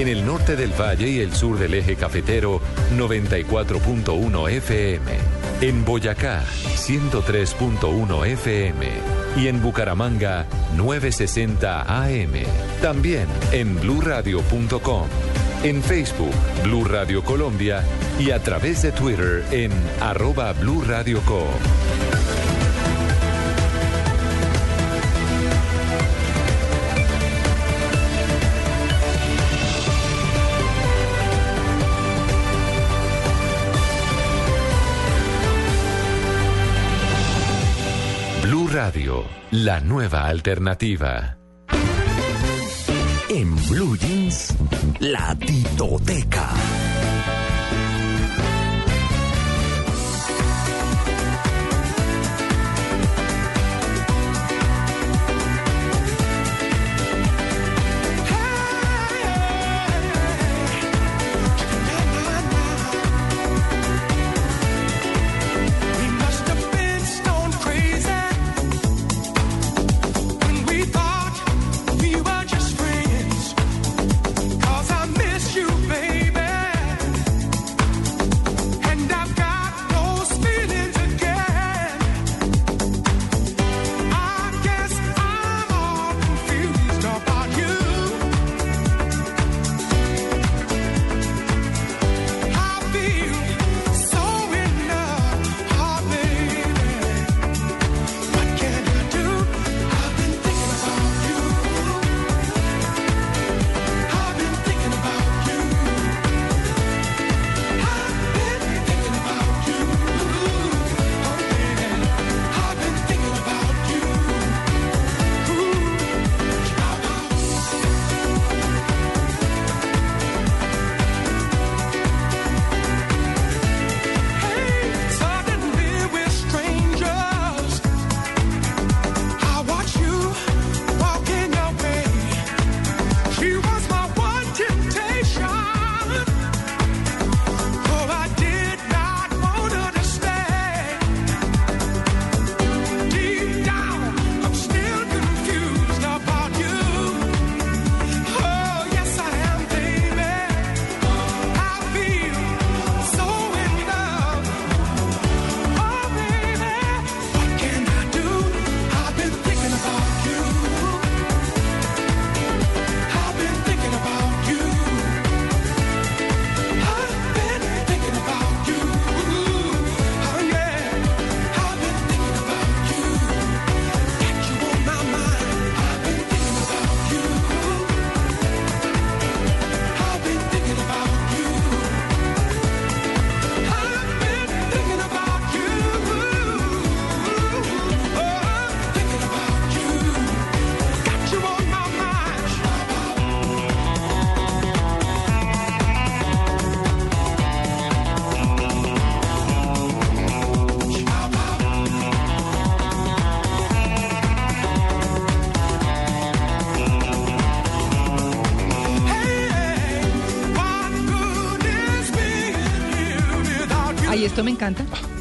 En 0.00 0.08
el 0.08 0.24
norte 0.24 0.56
del 0.56 0.72
valle 0.72 1.10
y 1.10 1.20
el 1.20 1.34
sur 1.34 1.58
del 1.58 1.74
eje 1.74 1.94
cafetero, 1.94 2.62
94.1 2.96 4.50
FM. 4.50 5.12
En 5.60 5.84
Boyacá, 5.84 6.42
103.1 6.74 8.26
FM. 8.28 8.86
Y 9.36 9.48
en 9.48 9.60
Bucaramanga, 9.60 10.46
960 10.74 11.82
AM. 11.82 12.32
También 12.80 13.26
en 13.52 13.78
bluradio.com. 13.78 15.06
En 15.64 15.82
Facebook, 15.82 16.32
Blue 16.64 16.84
Radio 16.84 17.22
Colombia. 17.22 17.84
Y 18.18 18.30
a 18.30 18.42
través 18.42 18.80
de 18.80 18.92
Twitter 18.92 19.44
en 19.50 19.70
arroba 20.00 20.54
Blue 20.54 20.82
Co. 21.26 21.44
La 39.50 39.78
nueva 39.80 40.24
alternativa. 40.24 41.36
En 43.28 43.54
Blue 43.68 43.98
Jeans, 43.98 44.56
la 45.00 45.36
titoteca. 45.38 46.89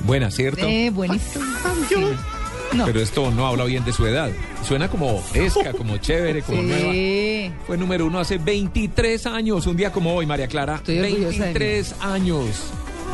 Buena, 0.10 0.32
¿cierto? 0.32 0.66
Eh, 0.68 0.90
buenísimo. 0.90 1.46
Sí. 1.88 1.96
No. 2.72 2.86
Pero 2.86 3.00
esto 3.02 3.32
no 3.32 3.48
habla 3.48 3.64
bien 3.64 3.84
de 3.84 3.92
su 3.92 4.06
edad. 4.06 4.30
Suena 4.64 4.88
como 4.90 5.20
fresca, 5.22 5.74
como 5.74 5.98
chévere, 5.98 6.44
como 6.44 6.62
nueva. 6.62 6.92
Sí. 6.94 7.52
Fue 7.66 7.78
número 7.80 8.06
uno 8.06 8.20
hace 8.20 8.38
23 8.38 9.26
años, 9.26 9.66
un 9.66 9.76
día 9.76 9.92
como 9.92 10.14
hoy, 10.14 10.28
María 10.28 10.46
Clara. 10.48 10.76
Estoy 10.76 11.00
orgullosa 11.00 11.24
de 11.26 11.32
mí. 11.32 11.38
23 11.56 11.96
años. 12.02 12.46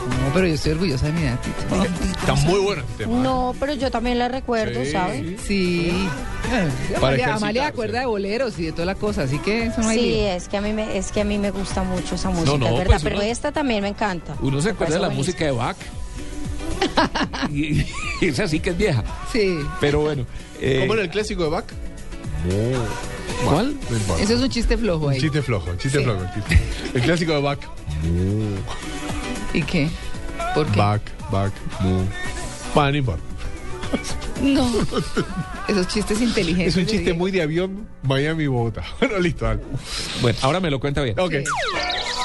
No, 0.10 0.34
pero 0.34 0.48
yo 0.48 0.54
estoy 0.56 0.74
orgullosa 0.74 1.06
de 1.06 1.12
mi 1.14 1.22
edad, 1.22 1.40
Tito. 1.40 1.84
Está 2.20 2.34
muy 2.36 2.60
bueno 2.60 2.82
este 2.82 3.06
tema. 3.06 3.18
No, 3.24 3.56
pero 3.58 3.74
yo 3.76 3.90
también 3.90 4.20
la 4.20 4.28
recuerdo, 4.28 4.84
Sí. 4.84 4.92
¿saben? 4.92 5.38
Sí. 5.48 6.06
Para 6.50 6.98
Amalia. 6.98 7.36
Amalia 7.36 7.68
acuerda 7.68 8.00
de 8.02 8.06
boleros 8.08 8.60
y 8.60 8.64
de 8.66 8.72
toda 8.74 8.86
la 8.88 8.96
cosa, 8.96 9.24
así 9.24 9.40
que 9.40 9.68
eso 9.68 9.82
no 9.82 9.88
hay 9.88 10.00
Sí, 10.00 10.20
es 10.20 10.50
que 10.50 10.58
a 10.58 10.62
mí 10.62 10.74
me, 10.74 10.98
es 10.98 11.14
que 11.14 11.22
a 11.22 11.24
mí 11.24 11.38
me 11.40 11.52
gusta 11.52 11.82
mucho 11.84 12.16
esa 12.16 12.30
música, 12.30 12.58
no, 12.58 12.68
es 12.68 12.72
verdad. 12.74 12.86
pues 12.88 13.04
pero 13.04 13.16
uno- 13.16 13.24
esta 13.26 13.52
también 13.54 13.82
me 13.84 13.88
encanta. 13.90 14.36
Uno 14.42 14.62
se 14.62 14.72
acuerda 14.72 14.96
de 14.96 15.02
la 15.02 15.10
música 15.10 15.46
de 15.46 15.52
Bach. 15.52 15.78
Y, 17.56 17.88
y 18.26 18.30
esa 18.30 18.48
sí 18.48 18.60
que 18.60 18.72
es 18.72 18.78
vieja. 18.78 19.04
Sí. 19.32 19.60
Pero 19.80 20.02
bueno. 20.02 20.26
eh, 20.62 20.80
¿Cómo 20.82 20.94
era 20.94 21.04
el 21.04 21.10
clásico 21.10 21.44
de 21.44 21.50
Bach? 21.50 21.66
¿Cuál? 23.44 23.76
No. 24.08 24.18
Eso 24.18 24.34
es 24.34 24.42
un 24.42 24.50
chiste 24.50 24.78
flojo 24.78 25.08
Un 25.08 25.14
ahí. 25.14 25.20
chiste 25.20 25.42
flojo, 25.42 25.70
un 25.72 25.78
chiste 25.78 25.98
Sí. 26.00 26.04
flojo. 26.04 26.22
el 26.24 26.34
chiste. 26.34 26.60
El 26.94 27.02
clásico 27.02 27.34
de 27.34 27.42
Bach. 27.42 27.60
¿Y 29.54 29.62
qué? 29.64 29.90
¿Por 30.54 30.68
qué? 30.68 30.78
Bach, 30.80 31.02
Bach, 31.32 31.52
mu. 31.82 32.04
Bueno, 32.74 32.92
no 32.92 32.98
importa. 32.98 33.24
No. 34.42 34.70
Esos 35.68 35.88
chistes 35.88 36.22
inteligentes. 36.22 36.76
Es 36.76 36.82
un 36.82 36.86
chiste 36.86 37.14
muy 37.14 37.32
de 37.32 37.42
avión, 37.42 37.88
Miami, 38.04 38.48
Bogotá. 38.48 38.84
Bueno, 39.00 39.20
listo, 39.20 39.46
dale. 39.46 39.62
Bueno, 40.22 40.38
ahora 40.42 40.60
me 40.60 40.70
lo 40.70 40.80
cuenta 40.80 41.02
bien. 41.02 41.20
Ok. 41.20 41.34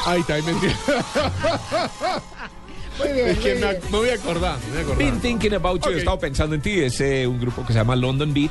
Ahí 0.06 0.20
está, 0.20 0.34
ahí 0.34 0.42
me 0.42 0.50
entiendo. 0.52 0.78
Muy 0.88 2.29
bien, 3.12 3.28
Es 3.28 3.38
que 3.38 3.54
me, 3.54 3.66
ac- 3.66 3.82
me 3.90 3.98
voy 3.98 4.10
acordando, 4.10 4.58
me 4.68 4.72
voy 4.72 4.82
acordando. 4.82 4.96
Been 4.98 5.20
thinking 5.20 5.54
about 5.54 5.84
you, 5.84 5.92
he 5.92 5.98
estado 5.98 6.18
pensando 6.18 6.54
en 6.54 6.60
ti. 6.62 6.80
Es 6.80 7.00
eh, 7.00 7.26
un 7.26 7.40
grupo 7.40 7.62
que 7.66 7.72
se 7.72 7.78
llama 7.78 7.96
London 7.96 8.32
Beat, 8.32 8.50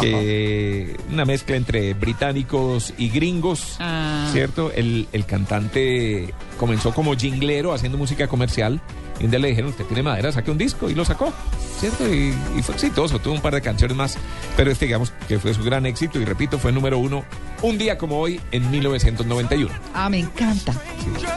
que 0.00 0.96
una 1.12 1.24
mezcla 1.24 1.56
entre 1.56 1.94
británicos 1.94 2.92
y 2.98 3.08
gringos, 3.10 3.76
Ah. 3.80 4.28
¿cierto? 4.32 4.70
El, 4.72 5.08
el 5.12 5.24
cantante 5.26 6.32
comenzó 6.58 6.92
como 6.94 7.14
jinglero 7.16 7.72
haciendo 7.72 7.98
música 7.98 8.26
comercial. 8.28 8.80
Y 9.20 9.24
un 9.26 9.30
día 9.30 9.38
le 9.38 9.48
dijeron, 9.48 9.70
usted 9.70 9.84
tiene 9.84 10.02
madera, 10.02 10.32
saque 10.32 10.50
un 10.50 10.58
disco. 10.58 10.90
Y 10.90 10.94
lo 10.96 11.04
sacó, 11.04 11.32
¿cierto? 11.78 12.12
Y, 12.12 12.34
y 12.58 12.62
fue 12.62 12.74
exitoso, 12.74 13.20
tuvo 13.20 13.34
un 13.34 13.40
par 13.40 13.54
de 13.54 13.62
canciones 13.62 13.96
más. 13.96 14.16
Pero 14.56 14.72
este, 14.72 14.86
digamos, 14.86 15.12
que 15.28 15.38
fue 15.38 15.54
su 15.54 15.62
gran 15.62 15.86
éxito. 15.86 16.18
Y 16.20 16.24
repito, 16.24 16.58
fue 16.58 16.72
número 16.72 16.98
uno 16.98 17.24
un 17.62 17.78
día 17.78 17.96
como 17.96 18.18
hoy 18.18 18.40
en 18.50 18.68
1991. 18.72 19.70
Ah, 19.94 20.08
me 20.10 20.18
encanta. 20.18 20.74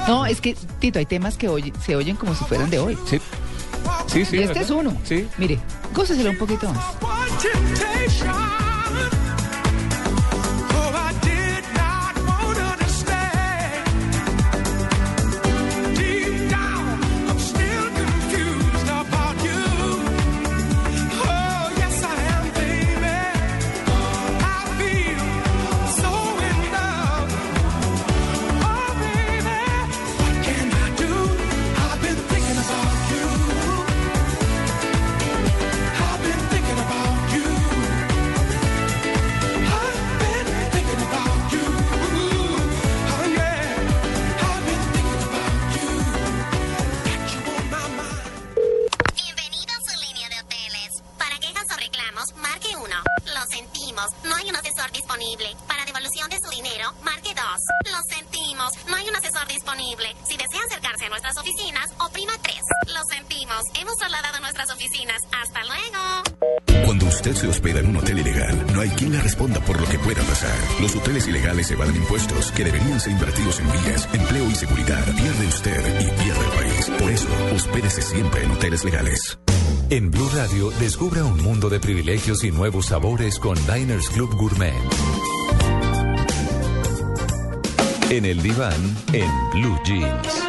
No, 0.08 0.26
es 0.26 0.42
que, 0.42 0.56
Tito, 0.80 0.98
hay 0.98 1.06
temas 1.06 1.38
que 1.38 1.50
oye- 1.50 1.72
se 1.86 1.96
oyen 1.96 2.16
como 2.16 2.34
si 2.34 2.44
fueran 2.46 2.70
de 2.72 2.80
hoy. 2.80 2.98
Sí. 3.06 3.20
Sí, 4.08 4.26
sí. 4.26 4.38
y 4.38 4.40
este 4.40 4.48
¿verdad? 4.48 4.64
es 4.64 4.70
uno. 4.72 4.98
Sí. 5.04 5.28
Mire, 5.38 5.60
góceselo 5.94 6.32
un 6.32 6.38
poquito 6.38 6.74
más. 6.74 6.84
Los 70.80 70.96
hoteles 70.96 71.28
ilegales 71.28 71.72
evaden 71.72 71.96
impuestos 71.96 72.52
que 72.52 72.64
deberían 72.64 73.00
ser 73.00 73.14
invertidos 73.14 73.60
en 73.60 73.72
vías, 73.72 74.08
empleo 74.14 74.50
y 74.50 74.56
seguridad. 74.56 75.04
Pierde 75.16 75.48
usted 75.48 76.02
y 76.02 76.06
pierde 76.22 76.46
el 76.46 76.52
país. 76.52 76.92
Por 77.00 77.10
eso, 77.10 77.28
hospédese 77.56 78.02
siempre 78.02 78.44
en 78.44 78.52
hoteles 78.52 78.84
legales. 78.84 79.40
En 79.90 80.12
Blue 80.12 80.30
Radio, 80.36 80.70
descubra 80.80 81.24
un 81.24 81.42
mundo 81.42 81.70
de 81.70 81.80
privilegios 81.80 82.44
y 82.44 82.52
nuevos 82.52 82.88
sabores 82.88 83.40
con 83.40 83.56
Diners 83.66 84.10
Club 84.10 84.36
Gourmet. 84.36 84.74
En 88.12 88.26
el 88.26 88.42
diván, 88.44 88.98
en 89.14 89.32
Blue 89.54 89.80
Jeans. 89.86 90.44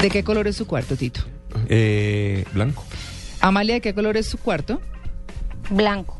¿De 0.00 0.10
qué 0.10 0.22
color 0.22 0.46
es 0.46 0.56
su 0.56 0.66
cuarto, 0.66 0.96
Tito? 0.96 1.22
Eh, 1.68 2.44
blanco. 2.52 2.84
Amalia, 3.40 3.74
¿de 3.74 3.80
qué 3.80 3.94
color 3.94 4.16
es 4.16 4.26
su 4.26 4.38
cuarto? 4.38 4.80
Blanco. 5.70 6.19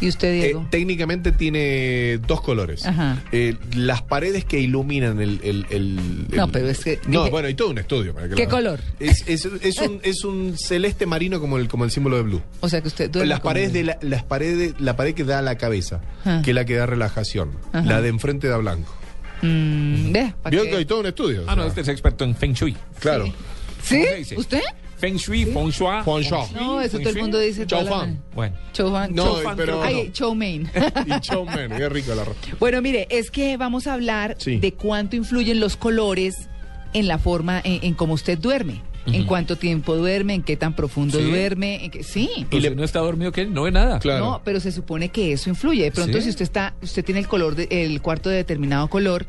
¿Y 0.00 0.08
usted, 0.08 0.28
Eh, 0.34 0.42
Diego? 0.44 0.66
técnicamente 0.70 1.32
tiene 1.32 2.18
dos 2.26 2.40
colores. 2.40 2.84
Ajá. 2.84 3.22
Eh, 3.32 3.56
las 3.76 4.02
paredes 4.02 4.44
que 4.44 4.60
iluminan 4.60 5.20
el... 5.20 5.40
el- 5.42 5.66
el- 5.70 6.26
No, 6.36 6.48
pero 6.48 6.68
es 6.68 6.80
que 6.84 6.98
No, 7.06 7.20
dije- 7.20 7.30
bueno, 7.30 7.48
y 7.48 7.54
todo 7.54 7.70
un 7.70 7.78
estudio. 7.78 8.12
para 8.14 8.28
que 8.28 8.34
¿Qué 8.34 8.44
lo- 8.44 8.50
color? 8.50 8.80
Es, 9.00 9.24
es- 9.26 9.44
es 9.62 9.78
un, 9.78 10.00
es 10.02 10.24
un 10.24 10.56
celeste 10.58 11.06
marino 11.06 11.40
como 11.40 11.56
el, 11.58 11.68
como 11.68 11.84
el 11.84 11.90
símbolo 11.90 12.16
de 12.16 12.22
Blue. 12.22 12.42
O 12.60 12.68
sea 12.68 12.80
que 12.82 12.88
usted 12.88 13.14
Las 13.24 13.40
paredes 13.40 13.72
de 13.72 13.84
la, 13.84 13.98
las 14.02 14.22
paredes, 14.24 14.74
la 14.78 14.96
pared 14.96 15.14
que 15.14 15.24
da 15.24 15.38
a 15.38 15.42
la 15.42 15.56
cabeza, 15.56 16.00
Ah. 16.24 16.42
que 16.44 16.50
es 16.50 16.54
la 16.54 16.64
que 16.64 16.74
da 16.74 16.86
relajación. 16.86 17.50
Ajá. 17.72 17.86
La 17.86 18.00
de 18.02 18.08
enfrente 18.08 18.48
da 18.48 18.56
blanco. 18.58 18.92
Mm, 19.42 20.12
vea, 20.12 20.34
¿pa' 20.42 20.50
Vio 20.50 20.64
que 20.64 20.76
hay 20.76 20.84
todo 20.84 21.00
un 21.00 21.06
estudio. 21.06 21.42
o 21.42 21.50
Ah, 21.50 21.56
no, 21.56 21.66
usted 21.66 21.82
es 21.82 21.88
experto 21.88 22.24
en 22.24 22.34
Feng 22.34 22.52
Shui. 22.54 22.76
Claro. 23.00 23.26
¿Sí? 23.82 23.96
¿Cómo 23.98 24.06
se 24.10 24.16
dice? 24.16 24.36
¿Usted? 24.38 24.60
Feng 25.04 25.16
Shui, 25.18 25.44
Feng 25.44 25.70
Shui. 25.70 26.02
Feng 26.02 26.22
Shui. 26.22 26.54
No, 26.54 26.80
eso 26.80 26.98
todo 26.98 27.10
el 27.10 27.18
mundo 27.18 27.38
dice. 27.38 27.66
La 27.68 27.84
fan. 27.84 28.22
Bueno. 28.34 28.56
Chow 28.72 28.90
fan. 28.90 29.14
No, 29.14 29.36
pero 29.54 29.82
Ay, 29.82 30.04
no. 30.06 30.12
chow 30.12 30.34
mein. 30.34 30.70
Y 31.06 31.10
man, 31.44 31.70
qué 31.76 31.88
rico 31.90 32.12
el 32.12 32.20
arroz. 32.20 32.36
Bueno, 32.58 32.80
mire, 32.80 33.06
es 33.10 33.30
que 33.30 33.58
vamos 33.58 33.86
a 33.86 33.92
hablar 33.92 34.36
Sí. 34.38 34.56
de 34.56 34.72
cuánto 34.72 35.16
influyen 35.16 35.60
los 35.60 35.76
colores 35.76 36.48
en 36.94 37.06
la 37.06 37.18
forma 37.18 37.60
en, 37.64 37.80
en 37.84 37.92
cómo 37.94 38.14
usted 38.14 38.38
duerme. 38.38 38.80
En 39.06 39.24
cuánto 39.26 39.56
tiempo 39.56 39.96
duerme, 39.96 40.34
en 40.34 40.42
qué 40.42 40.56
tan 40.56 40.74
profundo 40.74 41.18
Sí. 41.18 41.24
duerme. 41.24 41.84
en 41.84 41.90
qué- 41.90 42.02
sí. 42.02 42.28
Y 42.50 42.60
le, 42.60 42.74
no 42.74 42.84
está 42.84 43.00
dormido, 43.00 43.30
¿qué? 43.32 43.46
No 43.46 43.62
ve 43.64 43.70
nada. 43.70 43.98
Claro. 43.98 44.24
No, 44.24 44.42
pero 44.44 44.60
se 44.60 44.72
supone 44.72 45.10
que 45.10 45.32
eso 45.32 45.50
influye. 45.50 45.84
De 45.84 45.92
pronto, 45.92 46.18
Sí. 46.18 46.24
si 46.24 46.30
usted 46.30 46.42
está, 46.42 46.74
usted 46.82 47.04
tiene 47.04 47.20
el 47.20 47.28
color, 47.28 47.54
de- 47.54 47.68
el 47.70 48.00
cuarto 48.00 48.30
de 48.30 48.36
determinado 48.36 48.88
color 48.88 49.26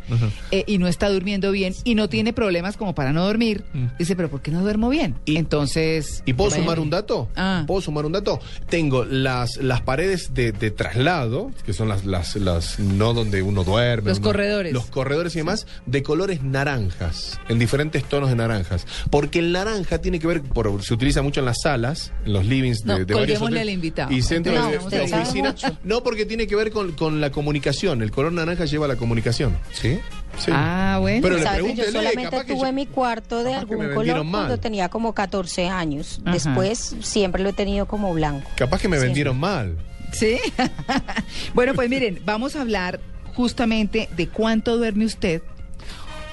eh, 0.51 0.63
y 0.67 0.77
no 0.77 0.87
está 0.87 1.09
durmiendo 1.09 1.51
bien 1.51 1.73
y 1.83 1.95
no 1.95 2.07
tiene 2.09 2.31
problemas 2.33 2.77
como 2.77 2.95
para 2.95 3.11
no 3.13 3.25
dormir, 3.25 3.63
Mm. 3.73 3.85
dice, 3.99 4.15
pero 4.15 4.29
¿por 4.29 4.41
qué 4.41 4.51
no 4.51 4.61
duermo 4.61 4.89
bien? 4.89 5.15
Y- 5.25 5.37
Entonces. 5.37 6.23
¿Y 6.25 6.33
puedo 6.33 6.51
sumar 6.51 6.79
un 6.79 6.89
dato? 6.89 7.29
Ah. 7.35 7.63
¿Puedo 7.67 7.81
sumar 7.81 8.05
un 8.05 8.11
dato? 8.13 8.39
Tengo 8.69 9.03
las, 9.05 9.57
las 9.57 9.81
paredes 9.81 10.33
de, 10.33 10.51
de 10.51 10.71
traslado, 10.71 11.51
que 11.65 11.73
son 11.73 11.87
las, 11.89 12.05
las, 12.05 12.35
las 12.35 12.79
no 12.79 13.13
donde 13.13 13.41
uno 13.41 13.63
duerme. 13.63 14.09
Los 14.09 14.19
uno- 14.19 14.27
corredores. 14.27 14.73
Los 14.73 14.85
corredores 14.87 15.35
y 15.35 15.39
demás, 15.39 15.67
de 15.85 16.03
colores 16.03 16.43
naranjas, 16.43 17.39
en 17.49 17.59
diferentes 17.59 18.03
tonos 18.03 18.29
de 18.29 18.35
naranjas. 18.35 18.85
Porque 19.09 19.39
el 19.39 19.53
naranja 19.65 19.99
tiene 19.99 20.19
que 20.19 20.27
ver, 20.27 20.41
por, 20.41 20.81
se 20.83 20.93
utiliza 20.93 21.21
mucho 21.21 21.41
en 21.41 21.45
las 21.47 21.57
salas, 21.61 22.11
en 22.25 22.33
los 22.33 22.45
livings 22.45 22.83
de, 22.83 22.93
No, 22.93 22.93
de 22.99 23.05
varios 23.05 23.17
colguémosle 23.39 23.45
hoteles 23.57 23.61
al 23.61 23.69
invitado. 23.69 24.11
Y 24.13 24.21
centros 24.21 24.55
No, 24.55 24.89
de, 24.89 25.01
oficina. 25.01 25.55
No, 25.83 26.03
porque 26.03 26.25
tiene 26.25 26.47
que 26.47 26.55
ver 26.55 26.71
con, 26.71 26.93
con 26.93 27.19
la 27.21 27.31
comunicación. 27.31 28.01
El 28.01 28.11
color 28.11 28.31
naranja 28.31 28.65
lleva 28.65 28.85
a 28.85 28.87
la 28.87 28.95
comunicación. 28.95 29.57
¿Sí? 29.73 29.99
Sí. 30.37 30.51
Ah, 30.53 30.97
bueno. 31.01 31.19
Pero 31.21 31.37
le 31.37 31.43
¿Sabes 31.43 31.63
que 31.63 31.75
yo 31.75 31.83
solamente 31.91 32.43
tuve 32.45 32.67
yo- 32.67 32.73
mi 32.73 32.85
cuarto 32.85 33.37
de 33.43 33.51
capaz 33.51 33.59
algún 33.61 33.93
color 33.93 34.23
mal. 34.23 34.31
cuando 34.31 34.59
tenía 34.59 34.89
como 34.89 35.13
14 35.13 35.67
años. 35.67 36.19
Ajá. 36.23 36.33
Después 36.33 36.95
siempre 37.01 37.41
lo 37.43 37.49
he 37.49 37.53
tenido 37.53 37.85
como 37.85 38.13
blanco. 38.13 38.49
Capaz 38.55 38.81
que 38.81 38.87
me 38.87 38.99
vendieron 38.99 39.39
mal. 39.39 39.77
Sí. 40.11 40.37
bueno, 41.53 41.73
pues 41.73 41.89
miren, 41.89 42.21
vamos 42.25 42.55
a 42.55 42.61
hablar 42.61 42.99
justamente 43.33 44.07
de 44.15 44.27
cuánto 44.29 44.77
duerme 44.77 45.05
usted 45.05 45.41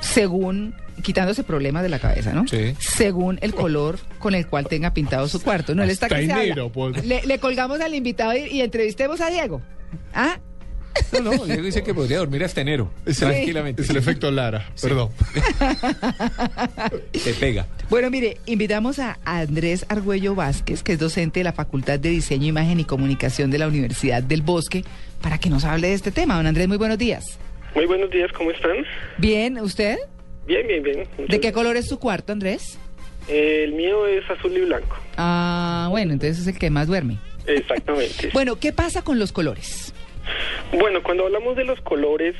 según 0.00 0.74
quitándose 1.02 1.42
problemas 1.44 1.82
de 1.82 1.88
la 1.88 1.98
cabeza, 1.98 2.32
¿no? 2.32 2.46
Sí. 2.48 2.74
Según 2.78 3.38
el 3.42 3.54
color 3.54 3.98
con 4.18 4.34
el 4.34 4.46
cual 4.46 4.66
tenga 4.68 4.92
pintado 4.92 5.26
su 5.28 5.42
cuarto. 5.42 5.74
No, 5.74 5.82
él 5.82 5.90
está 5.90 6.06
Hasta 6.06 6.18
que 6.18 6.26
se 6.26 6.32
enero, 6.32 6.70
pues. 6.70 7.04
le, 7.04 7.22
le 7.26 7.38
colgamos 7.38 7.80
al 7.80 7.94
invitado 7.94 8.34
y, 8.36 8.42
y 8.50 8.60
entrevistemos 8.60 9.20
a 9.20 9.30
Diego. 9.30 9.62
¿Ah? 10.14 10.38
No, 11.12 11.20
no, 11.20 11.44
Diego 11.46 11.62
dice 11.62 11.82
que 11.82 11.94
podría 11.94 12.18
dormir 12.18 12.44
hasta 12.44 12.60
enero. 12.60 12.90
Es 13.06 13.22
el, 13.22 13.28
tranquilamente. 13.30 13.80
es 13.82 13.88
el 13.90 13.96
efecto 13.96 14.30
Lara, 14.30 14.68
perdón. 14.80 15.08
Te 17.24 17.32
pega. 17.34 17.66
Bueno, 17.88 18.10
mire, 18.10 18.36
invitamos 18.46 18.98
a 18.98 19.18
Andrés 19.24 19.86
Argüello 19.88 20.34
Vázquez, 20.34 20.82
que 20.82 20.92
es 20.92 20.98
docente 20.98 21.40
de 21.40 21.44
la 21.44 21.52
Facultad 21.52 21.98
de 21.98 22.10
Diseño, 22.10 22.46
Imagen 22.46 22.80
y 22.80 22.84
Comunicación 22.84 23.50
de 23.50 23.58
la 23.58 23.68
Universidad 23.68 24.22
del 24.22 24.42
Bosque, 24.42 24.84
para 25.20 25.38
que 25.38 25.50
nos 25.50 25.64
hable 25.64 25.88
de 25.88 25.94
este 25.94 26.10
tema. 26.12 26.36
Don 26.36 26.46
Andrés, 26.46 26.68
muy 26.68 26.76
buenos 26.76 26.98
días. 26.98 27.38
Muy 27.74 27.86
buenos 27.86 28.10
días, 28.10 28.30
¿cómo 28.36 28.50
están? 28.50 28.76
Bien, 29.18 29.58
¿usted? 29.58 29.96
Bien, 30.46 30.66
bien, 30.66 30.82
bien. 30.82 31.04
¿De 31.28 31.40
qué 31.40 31.52
color 31.52 31.76
es 31.76 31.88
su 31.88 31.98
cuarto, 31.98 32.32
Andrés? 32.32 32.78
Eh, 33.28 33.62
el 33.64 33.72
mío 33.72 34.06
es 34.06 34.28
azul 34.28 34.56
y 34.56 34.60
blanco. 34.62 34.96
Ah, 35.16 35.86
bueno, 35.90 36.12
entonces 36.12 36.40
es 36.40 36.46
el 36.48 36.58
que 36.58 36.70
más 36.70 36.86
duerme. 36.88 37.18
Exactamente. 37.46 38.30
Bueno, 38.32 38.56
¿qué 38.56 38.72
pasa 38.72 39.02
con 39.02 39.18
los 39.18 39.32
colores? 39.32 39.92
Bueno, 40.72 41.02
cuando 41.02 41.26
hablamos 41.26 41.56
de 41.56 41.64
los 41.64 41.80
colores 41.80 42.34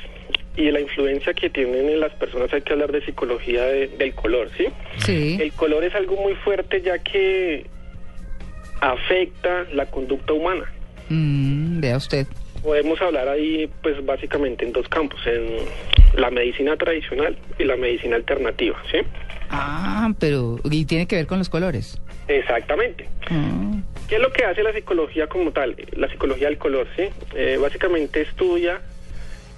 y 0.55 0.65
de 0.65 0.71
la 0.71 0.81
influencia 0.81 1.33
que 1.33 1.49
tienen 1.49 1.89
en 1.89 1.99
las 1.99 2.13
personas, 2.13 2.51
hay 2.53 2.61
que 2.61 2.73
hablar 2.73 2.91
de 2.91 3.03
psicología 3.05 3.63
de- 3.63 3.87
del 3.87 4.13
color, 4.13 4.49
¿sí? 4.57 4.65
Sí. 4.97 5.37
El 5.41 5.51
color 5.53 5.83
es 5.83 5.93
algo 5.95 6.15
muy 6.17 6.35
fuerte 6.35 6.81
ya 6.81 6.99
que 6.99 7.65
afecta 8.81 9.65
la 9.73 9.85
conducta 9.87 10.33
humana. 10.33 10.65
Mm, 11.09 11.79
vea 11.79 11.97
usted. 11.97 12.27
Podemos 12.63 13.01
hablar 13.01 13.27
ahí, 13.27 13.69
pues 13.81 14.03
básicamente 14.05 14.65
en 14.65 14.71
dos 14.71 14.87
campos, 14.87 15.19
en 15.27 15.57
la 16.19 16.29
medicina 16.31 16.77
tradicional 16.77 17.37
y 17.59 17.65
la 17.65 17.75
medicina 17.75 18.15
alternativa, 18.15 18.81
¿sí? 18.89 18.99
Ah, 19.49 20.11
pero 20.19 20.57
y 20.63 20.85
tiene 20.85 21.05
que 21.05 21.17
ver 21.17 21.27
con 21.27 21.39
los 21.39 21.49
colores. 21.49 21.99
Exactamente. 22.27 23.07
Ah. 23.29 23.73
¿Qué 24.07 24.15
es 24.15 24.21
lo 24.21 24.31
que 24.31 24.45
hace 24.45 24.63
la 24.63 24.73
psicología 24.73 25.27
como 25.27 25.51
tal? 25.51 25.75
La 25.91 26.07
psicología 26.09 26.47
del 26.47 26.57
color, 26.57 26.87
¿sí? 26.95 27.03
Eh, 27.35 27.57
básicamente 27.61 28.21
estudia 28.21 28.81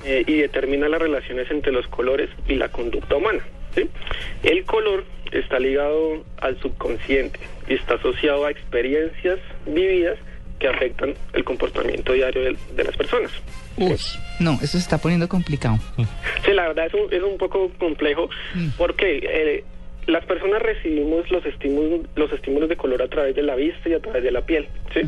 eh, 0.03 0.23
y 0.25 0.37
determina 0.37 0.89
las 0.89 1.01
relaciones 1.01 1.49
entre 1.51 1.71
los 1.71 1.87
colores 1.87 2.29
y 2.47 2.55
la 2.55 2.69
conducta 2.69 3.15
humana, 3.15 3.43
¿sí? 3.73 3.89
El 4.43 4.63
color 4.65 5.05
está 5.31 5.59
ligado 5.59 6.23
al 6.41 6.59
subconsciente 6.61 7.39
y 7.67 7.73
está 7.73 7.95
asociado 7.95 8.45
a 8.45 8.51
experiencias 8.51 9.39
vividas 9.65 10.17
que 10.59 10.67
afectan 10.67 11.13
el 11.33 11.43
comportamiento 11.43 12.13
diario 12.13 12.41
de, 12.43 12.57
de 12.75 12.83
las 12.83 12.95
personas. 12.95 13.31
No, 14.39 14.53
eso 14.53 14.67
se 14.67 14.77
está 14.77 14.97
poniendo 14.97 15.27
complicado. 15.27 15.77
Sí, 16.45 16.53
la 16.53 16.69
verdad 16.69 16.85
es 16.87 16.93
un, 16.93 17.13
es 17.13 17.23
un 17.23 17.37
poco 17.37 17.69
complejo 17.77 18.29
porque 18.77 19.19
eh, 19.21 19.63
las 20.07 20.25
personas 20.25 20.61
recibimos 20.61 21.29
los 21.29 21.45
estímulos, 21.45 22.01
los 22.15 22.31
estímulos 22.31 22.69
de 22.69 22.77
color 22.77 23.01
a 23.01 23.07
través 23.07 23.35
de 23.35 23.43
la 23.43 23.55
vista 23.55 23.89
y 23.89 23.93
a 23.93 23.99
través 23.99 24.23
de 24.23 24.31
la 24.31 24.41
piel, 24.41 24.67
¿sí? 24.93 25.01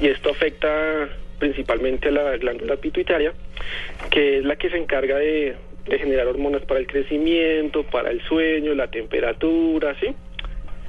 Y 0.00 0.08
esto 0.08 0.30
afecta 0.30 1.08
principalmente 1.38 2.08
a 2.08 2.12
la 2.12 2.36
glándula 2.38 2.76
pituitaria, 2.76 3.32
que 4.10 4.38
es 4.38 4.44
la 4.44 4.56
que 4.56 4.70
se 4.70 4.78
encarga 4.78 5.16
de, 5.18 5.54
de 5.86 5.98
generar 5.98 6.26
hormonas 6.26 6.62
para 6.62 6.80
el 6.80 6.86
crecimiento, 6.86 7.84
para 7.84 8.10
el 8.10 8.22
sueño, 8.22 8.74
la 8.74 8.88
temperatura, 8.88 9.94
¿sí? 10.00 10.08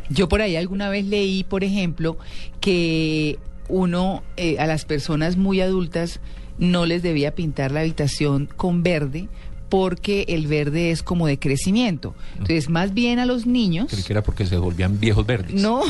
Yo 0.09 0.27
por 0.27 0.41
ahí 0.41 0.55
alguna 0.55 0.89
vez 0.89 1.05
leí, 1.05 1.43
por 1.43 1.63
ejemplo, 1.63 2.17
que 2.59 3.37
uno 3.69 4.23
eh, 4.37 4.57
a 4.59 4.67
las 4.67 4.85
personas 4.85 5.37
muy 5.37 5.61
adultas 5.61 6.19
no 6.57 6.85
les 6.85 7.01
debía 7.01 7.33
pintar 7.35 7.71
la 7.71 7.81
habitación 7.81 8.47
con 8.55 8.83
verde 8.83 9.27
porque 9.69 10.25
el 10.27 10.45
verde 10.45 10.91
es 10.91 11.01
como 11.01 11.25
de 11.25 11.39
crecimiento. 11.39 12.13
Entonces, 12.33 12.69
más 12.69 12.93
bien 12.93 13.17
a 13.17 13.25
los 13.25 13.47
niños... 13.47 13.87
Creí 13.89 14.03
que 14.03 14.13
era 14.13 14.21
porque 14.21 14.45
se 14.45 14.57
volvían 14.57 14.99
viejos 14.99 15.25
verdes. 15.25 15.51
No. 15.59 15.81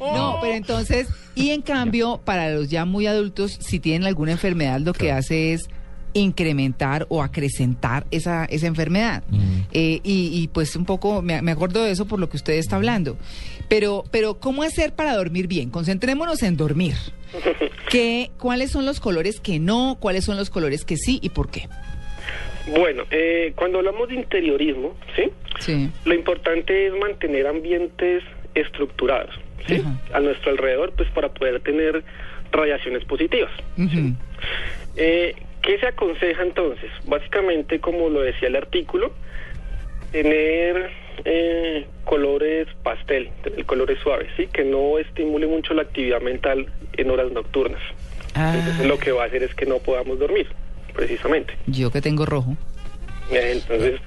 no, 0.00 0.38
pero 0.40 0.54
entonces, 0.54 1.06
y 1.36 1.50
en 1.50 1.62
cambio, 1.62 2.20
para 2.24 2.50
los 2.50 2.68
ya 2.68 2.84
muy 2.84 3.06
adultos, 3.06 3.56
si 3.60 3.78
tienen 3.78 4.08
alguna 4.08 4.32
enfermedad, 4.32 4.80
lo 4.80 4.92
que 4.92 5.12
hace 5.12 5.52
es 5.52 5.68
incrementar 6.14 7.06
o 7.08 7.22
acrecentar 7.22 8.06
esa, 8.10 8.44
esa 8.46 8.66
enfermedad. 8.66 9.22
Eh, 9.72 10.00
y, 10.02 10.30
y, 10.32 10.48
pues 10.48 10.76
un 10.76 10.84
poco, 10.84 11.22
me, 11.22 11.40
me 11.42 11.52
acuerdo 11.52 11.84
de 11.84 11.90
eso 11.90 12.06
por 12.06 12.20
lo 12.20 12.28
que 12.28 12.36
usted 12.36 12.54
está 12.54 12.76
hablando. 12.76 13.16
Pero, 13.68 14.04
pero 14.10 14.38
¿cómo 14.38 14.62
hacer 14.62 14.94
para 14.94 15.14
dormir 15.16 15.46
bien? 15.46 15.70
Concentrémonos 15.70 16.42
en 16.42 16.56
dormir. 16.56 16.94
¿Qué, 17.90 18.30
¿Cuáles 18.38 18.70
son 18.70 18.86
los 18.86 19.00
colores 19.00 19.40
que 19.40 19.58
no? 19.58 19.96
¿Cuáles 20.00 20.24
son 20.24 20.36
los 20.36 20.50
colores 20.50 20.84
que 20.84 20.96
sí 20.96 21.18
y 21.22 21.30
por 21.30 21.50
qué? 21.50 21.68
Bueno, 22.68 23.04
eh, 23.10 23.52
cuando 23.56 23.78
hablamos 23.78 24.08
de 24.08 24.14
interiorismo, 24.14 24.94
¿sí? 25.16 25.30
Sí. 25.58 25.90
Lo 26.04 26.14
importante 26.14 26.86
es 26.86 26.92
mantener 26.94 27.46
ambientes 27.46 28.22
estructurados, 28.54 29.34
¿sí? 29.66 29.82
A 30.12 30.20
nuestro 30.20 30.52
alrededor, 30.52 30.92
pues 30.92 31.08
para 31.10 31.28
poder 31.30 31.60
tener 31.60 32.04
radiaciones 32.52 33.04
positivas. 33.04 33.50
Eh, 34.96 35.34
¿Qué 35.62 35.78
se 35.78 35.86
aconseja 35.86 36.42
entonces? 36.42 36.90
Básicamente, 37.06 37.80
como 37.80 38.08
lo 38.08 38.20
decía 38.22 38.48
el 38.48 38.56
artículo, 38.56 39.12
tener 40.10 40.90
eh, 41.24 41.86
colores 42.04 42.68
pastel, 42.82 43.30
tener 43.42 43.64
colores 43.66 43.98
suaves, 44.02 44.28
¿sí? 44.36 44.48
Que 44.52 44.64
no 44.64 44.98
estimule 44.98 45.46
mucho 45.46 45.74
la 45.74 45.82
actividad 45.82 46.20
mental 46.20 46.66
en 46.96 47.10
horas 47.10 47.30
nocturnas. 47.32 47.80
Ah. 48.34 48.54
Entonces, 48.56 48.86
lo 48.86 48.98
que 48.98 49.12
va 49.12 49.24
a 49.24 49.26
hacer 49.26 49.42
es 49.42 49.54
que 49.54 49.66
no 49.66 49.78
podamos 49.78 50.18
dormir, 50.18 50.48
precisamente. 50.94 51.54
Yo 51.66 51.90
que 51.90 52.00
tengo 52.00 52.26
rojo. 52.26 52.56
Eh, 53.30 53.52
Entonces, 53.52 54.00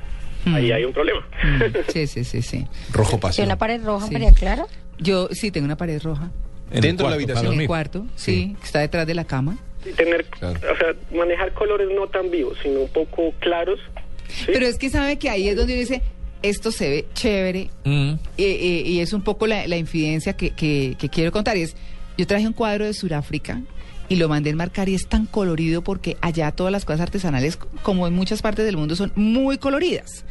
ahí 0.48 0.72
hay 0.72 0.84
un 0.84 0.94
problema. 0.94 1.22
Mm, 1.44 1.64
Sí, 1.92 2.08
sí, 2.08 2.24
sí, 2.24 2.42
sí. 2.42 2.66
Rojo 2.92 3.20
¿Tiene 3.32 3.46
una 3.46 3.58
pared 3.58 3.84
roja, 3.84 4.08
Sí. 4.08 4.14
María 4.14 4.32
Clara? 4.34 4.66
Yo 4.98 5.28
sí 5.32 5.52
tengo 5.52 5.66
una 5.66 5.78
pared 5.78 6.02
roja. 6.02 6.32
Dentro 6.70 7.06
de 7.06 7.12
la 7.12 7.16
habitación. 7.16 7.54
En 7.54 7.62
el 7.62 7.68
cuarto, 7.68 8.06
sí, 8.16 8.56
que 8.60 8.66
está 8.66 8.80
detrás 8.80 9.06
de 9.08 9.14
la 9.14 9.24
cama. 9.26 9.58
Y 9.86 9.92
tener, 9.94 10.26
o 10.42 10.78
sea, 10.78 10.96
manejar 11.14 11.54
colores 11.54 11.88
no 11.96 12.08
tan 12.08 12.32
vivos, 12.32 12.58
sino 12.64 12.82
un 12.82 12.90
poco 12.90 13.34
claros. 13.40 13.80
¿sí? 14.28 14.46
Pero 14.48 14.66
es 14.66 14.78
que 14.78 14.90
sabe 14.90 15.18
que 15.18 15.30
ahí 15.30 15.48
es 15.50 15.56
donde 15.56 15.74
uno 15.74 15.80
dice, 15.82 16.02
esto 16.42 16.72
se 16.72 16.90
ve 16.90 17.06
chévere. 17.14 17.70
Mm. 17.84 18.14
Eh, 18.14 18.18
eh, 18.38 18.84
y 18.86 19.00
es 19.00 19.14
un 19.14 19.22
poco 19.24 19.48
la, 19.48 19.68
la 19.68 19.78
infidencia 19.78 20.34
que, 20.34 20.52
que- 20.52 20.96
que 20.98 21.10
quiero 21.10 21.32
contar. 21.32 21.56
Y 21.58 21.62
es, 21.62 21.76
yo 22.18 22.26
traje 22.28 22.48
un 22.48 22.54
cuadro 22.54 22.86
de 22.86 22.94
Sudáfrica 22.94 23.62
y 24.10 24.16
lo 24.18 24.30
mandé 24.30 24.52
enmarcar 24.52 24.88
y 24.90 24.96
es 24.96 25.08
tan 25.08 25.26
colorido 25.26 25.84
porque 25.84 26.18
allá 26.22 26.52
todas 26.52 26.72
las 26.72 26.86
cosas 26.86 27.02
artesanales, 27.02 27.58
como 27.84 28.08
en 28.08 28.14
muchas 28.14 28.42
partes 28.42 28.66
del 28.66 28.78
mundo, 28.78 28.96
son 28.96 29.12
muy 29.16 29.58
coloridas. 29.58 30.26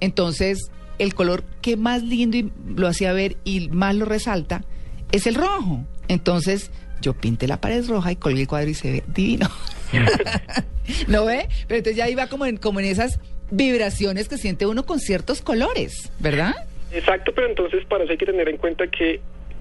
Entonces, 0.00 0.70
el 0.98 1.14
color 1.14 1.44
que 1.62 1.76
más 1.76 2.02
lindo 2.02 2.36
y 2.36 2.50
lo 2.76 2.88
hacía 2.88 3.12
ver 3.12 3.36
y 3.44 3.68
más 3.68 3.94
lo 3.94 4.04
resalta 4.04 4.64
es 5.12 5.26
el 5.26 5.34
rojo. 5.34 5.84
Entonces, 6.08 6.70
yo 7.00 7.14
pinté 7.14 7.46
la 7.46 7.60
pared 7.60 7.86
roja 7.88 8.12
y 8.12 8.16
colgué 8.16 8.42
el 8.42 8.48
cuadro 8.48 8.70
y 8.70 8.74
se 8.74 8.90
ve 8.90 9.04
divino. 9.08 9.48
¿No 11.08 11.24
ve? 11.24 11.48
Pero 11.66 11.78
entonces 11.78 11.96
ya 11.96 12.08
iba 12.08 12.26
como 12.26 12.46
en, 12.46 12.56
como 12.56 12.80
en 12.80 12.86
esas 12.86 13.18
vibraciones 13.50 14.28
que 14.28 14.38
siente 14.38 14.66
uno 14.66 14.86
con 14.86 15.00
ciertos 15.00 15.42
colores, 15.42 16.12
¿verdad? 16.18 16.54
Exacto, 16.92 17.32
pero 17.34 17.48
entonces 17.48 17.84
para 17.86 18.04
eso 18.04 18.12
hay 18.12 18.18
que 18.18 18.26
tener 18.26 18.48
en 18.48 18.56
cuenta 18.56 18.86
que, 18.86 19.20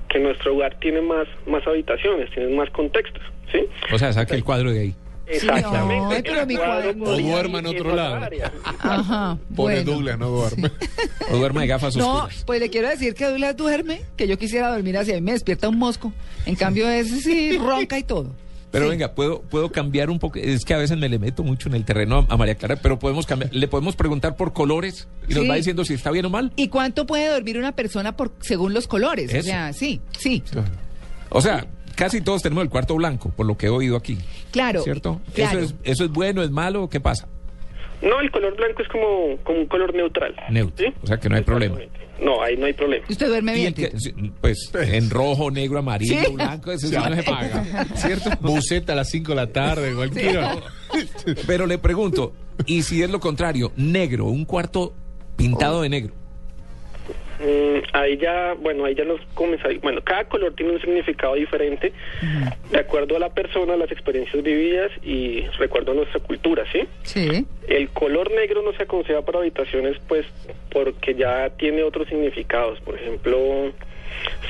que 0.10 0.20
nuestro 0.20 0.56
hogar 0.56 0.80
tiene 0.80 1.02
más, 1.02 1.28
más 1.48 1.66
habitaciones, 1.68 2.30
tiene 2.32 2.56
más 2.56 2.70
contextos, 2.72 3.24
¿sí? 3.52 3.66
O 3.92 3.98
sea, 3.98 4.14
saque 4.14 4.36
el 4.36 4.44
cuadro 4.44 4.72
de 4.72 4.80
ahí. 4.80 4.96
Exactamente. 5.30 6.16
Ay, 6.16 6.22
pero 6.24 6.46
mi 6.46 6.54
El 6.56 6.60
cuadro 6.60 6.98
podría 6.98 7.26
O 7.26 7.30
duerma 7.32 7.60
en 7.60 7.66
otro 7.68 7.96
lado. 7.96 8.20
Ajá. 8.80 9.38
Pobre 9.56 9.76
bueno. 9.76 9.92
Douglas, 9.92 10.20
no 10.20 10.30
duerme. 10.30 10.72
O 11.32 11.38
duerma 11.38 11.62
de 11.62 11.68
gafas 11.68 11.96
No, 11.96 12.16
oscuras. 12.24 12.44
pues 12.46 12.60
le 12.60 12.70
quiero 12.70 12.88
decir 12.90 13.14
que 13.14 13.26
Douglas 13.26 13.56
duerme, 13.56 14.02
que 14.18 14.28
yo 14.28 14.38
quisiera 14.40 14.72
dormir 14.72 14.98
así, 14.98 15.12
a 15.12 15.16
mí 15.16 15.22
me 15.22 15.34
despierta 15.34 15.70
un 15.70 15.78
mosco. 15.78 16.12
En 16.46 16.56
cambio, 16.56 16.90
ese 16.90 17.22
sí 17.22 17.58
ronca 17.58 17.98
y 18.00 18.04
todo. 18.04 18.34
Pero 18.72 18.88
venga, 18.90 19.14
puedo 19.16 19.42
puedo 19.42 19.72
cambiar 19.72 20.12
un 20.12 20.20
poco. 20.20 20.38
Es 20.38 20.64
que 20.64 20.76
a 20.76 20.78
veces 20.78 20.96
me 20.98 21.10
le 21.10 21.18
meto 21.18 21.44
mucho 21.44 21.70
en 21.70 21.76
el 21.76 21.86
terreno 21.86 22.28
a, 22.30 22.34
a 22.34 22.38
María 22.38 22.54
Clara, 22.56 22.76
pero 22.76 23.00
podemos 23.00 23.26
cambiar. 23.26 23.54
Le 23.54 23.68
podemos 23.68 23.96
preguntar 23.96 24.36
por 24.36 24.54
colores 24.54 25.08
y 25.28 25.34
nos 25.34 25.50
va 25.50 25.56
diciendo 25.56 25.84
si 25.86 25.96
está 25.96 26.12
bien 26.12 26.26
o 26.26 26.30
mal. 26.30 26.52
¿Y 26.56 26.68
cuánto 26.68 27.08
puede 27.08 27.30
dormir 27.30 27.58
una 27.58 27.72
persona 27.72 28.16
por 28.16 28.32
según 28.42 28.74
los 28.76 28.88
colores? 28.88 29.34
O 29.34 29.38
Eso. 29.38 29.48
sea, 29.48 29.74
sí, 29.74 30.02
sí. 30.20 30.44
O 31.32 31.42
sea, 31.42 31.66
casi 32.00 32.22
todos 32.22 32.42
tenemos 32.42 32.64
el 32.64 32.70
cuarto 32.70 32.96
blanco, 32.96 33.30
por 33.36 33.46
lo 33.46 33.58
que 33.58 33.66
he 33.68 33.70
oído 33.70 33.98
aquí. 33.98 34.18
Claro. 34.52 34.82
¿Cierto? 34.82 35.20
claro. 35.36 35.60
¿Eso, 35.60 35.76
es, 35.84 35.92
¿Eso 35.92 36.06
es 36.06 36.12
bueno, 36.12 36.42
es 36.42 36.50
malo? 36.50 36.90
¿Qué 36.90 37.00
pasa? 37.02 37.28
No, 38.02 38.22
el 38.22 38.32
color 38.32 38.56
blanco 38.56 38.82
es 38.82 38.88
como, 38.88 39.36
como 39.44 39.60
un 39.60 39.66
color 39.66 39.94
neutral. 39.94 40.34
Neutro. 40.50 40.88
O 41.04 41.08
sea 41.08 41.18
que 41.18 41.28
no 41.28 41.36
hay 41.36 41.44
problema. 41.44 41.78
No, 42.24 42.42
ahí 42.42 42.56
no 42.58 42.66
hay 42.66 42.74
problema. 42.74 43.06
¿Usted 43.10 43.28
duerme 43.28 43.54
bien? 43.54 43.74
que- 43.74 43.92
sí, 44.00 44.14
pues 44.40 44.72
en 44.74 45.10
rojo, 45.10 45.52
negro, 45.52 45.80
amarillo, 45.80 46.16
Sí. 46.26 46.34
blanco, 46.34 46.72
ese 46.72 46.88
sí 46.88 46.96
no 46.96 47.14
se 47.16 47.24
paga. 47.24 47.86
¿Cierto? 47.96 48.30
Buceta 48.42 48.94
a 48.94 48.96
las 48.96 49.10
5 49.10 49.32
de 49.32 49.36
la 49.36 49.48
tarde, 49.48 49.94
cualquiera. 49.94 50.56
Pero 51.46 51.66
le 51.66 51.78
pregunto, 51.78 52.34
¿y 52.66 52.84
si 52.84 53.04
es 53.04 53.10
lo 53.10 53.20
contrario, 53.20 53.72
negro, 53.76 54.26
un 54.28 54.46
cuarto 54.46 54.94
pintado 55.36 55.82
de 55.82 55.90
negro? 55.90 56.14
Mm, 57.40 57.80
ahí 57.94 58.18
ya, 58.18 58.54
bueno, 58.60 58.84
ahí 58.84 58.96
ya 58.96 59.06
nos 59.06 59.22
comienza, 59.34 59.70
bueno, 59.82 60.02
cada 60.04 60.26
color 60.26 60.54
tiene 60.56 60.74
un 60.74 60.82
significado 60.82 61.36
diferente 61.36 61.94
de 62.70 62.78
acuerdo 62.78 63.16
a 63.16 63.20
la 63.20 63.30
persona, 63.30 63.78
las 63.78 63.92
experiencias 63.92 64.44
vividas 64.44 64.92
y 65.04 65.46
recuerdo 65.58 65.94
a 65.94 65.96
nuestra 65.96 66.20
cultura, 66.20 66.66
¿sí? 66.72 66.82
Sí. 67.04 67.46
El 67.68 67.90
color 67.90 68.30
negro 68.32 68.62
no 68.62 68.74
se 68.74 68.84
aconseja 68.84 69.22
para 69.22 69.40
habitaciones, 69.40 69.96
pues, 70.10 70.26
porque 70.70 71.16
ya 71.16 71.50
tiene 71.52 71.84
otros 71.84 72.10
significados. 72.10 72.82
Por 72.82 72.96
ejemplo, 72.96 73.72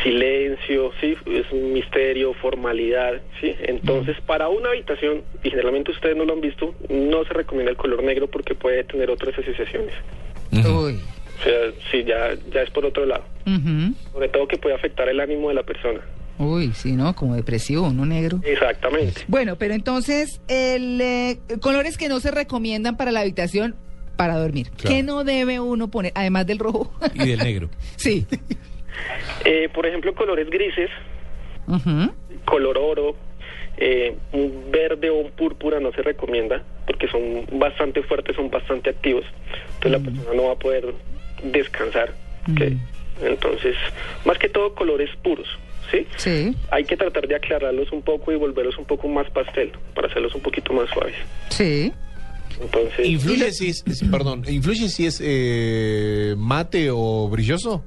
silencio, 0.02 0.92
sí, 1.00 1.16
es 1.28 1.52
un 1.52 1.74
misterio, 1.74 2.34
formalidad, 2.34 3.22
sí. 3.40 3.56
Entonces, 3.62 4.18
para 4.26 4.50
una 4.50 4.70
habitación, 4.70 5.22
y 5.44 5.52
generalmente 5.52 5.92
ustedes 5.92 6.16
no 6.16 6.26
lo 6.26 6.34
han 6.34 6.42
visto, 6.42 6.74
no 6.90 7.24
se 7.26 7.34
recomienda 7.34 7.70
el 7.70 7.78
color 7.78 8.02
negro 8.02 8.26
porque 8.28 8.56
puede 8.56 8.84
tener 8.84 9.12
otras 9.12 9.38
asociaciones. 9.38 9.94
Uy. 10.52 11.00
O 11.40 11.44
sea, 11.44 11.54
sí, 11.92 12.04
ya, 12.04 12.34
ya 12.52 12.62
es 12.62 12.70
por 12.70 12.86
otro 12.86 13.06
lado. 13.06 13.24
Sobre 14.14 14.30
todo 14.30 14.48
que 14.48 14.58
puede 14.58 14.76
afectar 14.76 15.08
el 15.10 15.20
ánimo 15.20 15.50
de 15.50 15.56
la 15.56 15.64
persona. 15.64 16.02
Uy, 16.38 16.72
sí, 16.74 16.94
¿no? 16.94 17.16
Como 17.16 17.36
depresivo, 17.36 17.88
uno 17.88 18.06
negro. 18.06 18.40
Exactamente. 18.44 19.22
Bueno, 19.28 19.58
pero 19.58 19.74
entonces, 19.74 20.42
el 20.48 21.00
eh, 21.02 21.40
colores 21.62 21.98
que 21.98 22.08
no 22.08 22.20
se 22.20 22.32
recomiendan 22.32 22.96
para 22.96 23.12
la 23.12 23.22
habitación 23.22 23.76
para 24.16 24.38
dormir. 24.38 24.70
Claro. 24.72 24.96
¿Qué 24.96 25.04
no 25.04 25.24
debe 25.24 25.60
uno 25.60 25.90
poner, 25.90 26.12
además 26.16 26.46
del 26.46 26.60
rojo? 26.60 26.94
Y 27.14 27.28
del 27.28 27.40
negro. 27.40 27.70
sí. 27.96 28.26
Eh, 29.46 29.70
por 29.74 29.86
ejemplo, 29.86 30.14
colores 30.14 30.50
grises, 30.50 30.90
Ujú. 31.68 32.12
color 32.46 32.78
oro, 32.78 33.16
eh, 33.78 34.16
un 34.34 34.72
verde 34.72 35.10
o 35.10 35.16
un 35.16 35.32
púrpura 35.32 35.80
no 35.80 35.92
se 35.94 36.02
recomienda 36.02 36.64
porque 36.86 37.08
son 37.08 37.46
bastante 37.60 38.04
fuertes, 38.04 38.36
son 38.36 38.50
bastante 38.50 38.90
activos. 38.90 39.24
Entonces 39.76 39.92
la 39.92 40.00
persona 40.00 40.34
no 40.36 40.48
va 40.48 40.54
a 40.54 40.60
poder 40.60 40.94
descansar. 41.44 42.14
¿ok? 42.52 42.62
Entonces, 43.22 43.76
más 44.26 44.38
que 44.38 44.50
todo 44.50 44.74
colores 44.76 45.10
puros. 45.24 45.48
¿Sí? 45.92 46.06
Sí. 46.18 46.56
Hay 46.70 46.84
que 46.84 46.96
tratar 46.96 47.28
de 47.28 47.36
aclararlos 47.36 47.92
un 47.92 48.04
poco 48.04 48.32
y 48.32 48.36
volverlos 48.36 48.78
un 48.78 48.86
poco 48.86 49.08
más 49.08 49.28
pastel 49.32 49.72
para 49.96 50.08
hacerlos 50.08 50.36
un 50.36 50.42
poquito 50.42 50.72
más 50.72 50.88
suaves. 50.92 51.16
Sí. 51.50 51.92
Entonces, 52.62 53.08
¿Influye 53.08 53.52
si 53.52 53.70
es, 53.70 53.84
es- 53.88 54.04
perdón, 54.10 54.44
influye 54.48 54.88
si 54.90 55.06
es 55.08 55.20
eh, 55.24 56.36
mate 56.38 56.90
o 56.92 57.28
brilloso? 57.30 57.84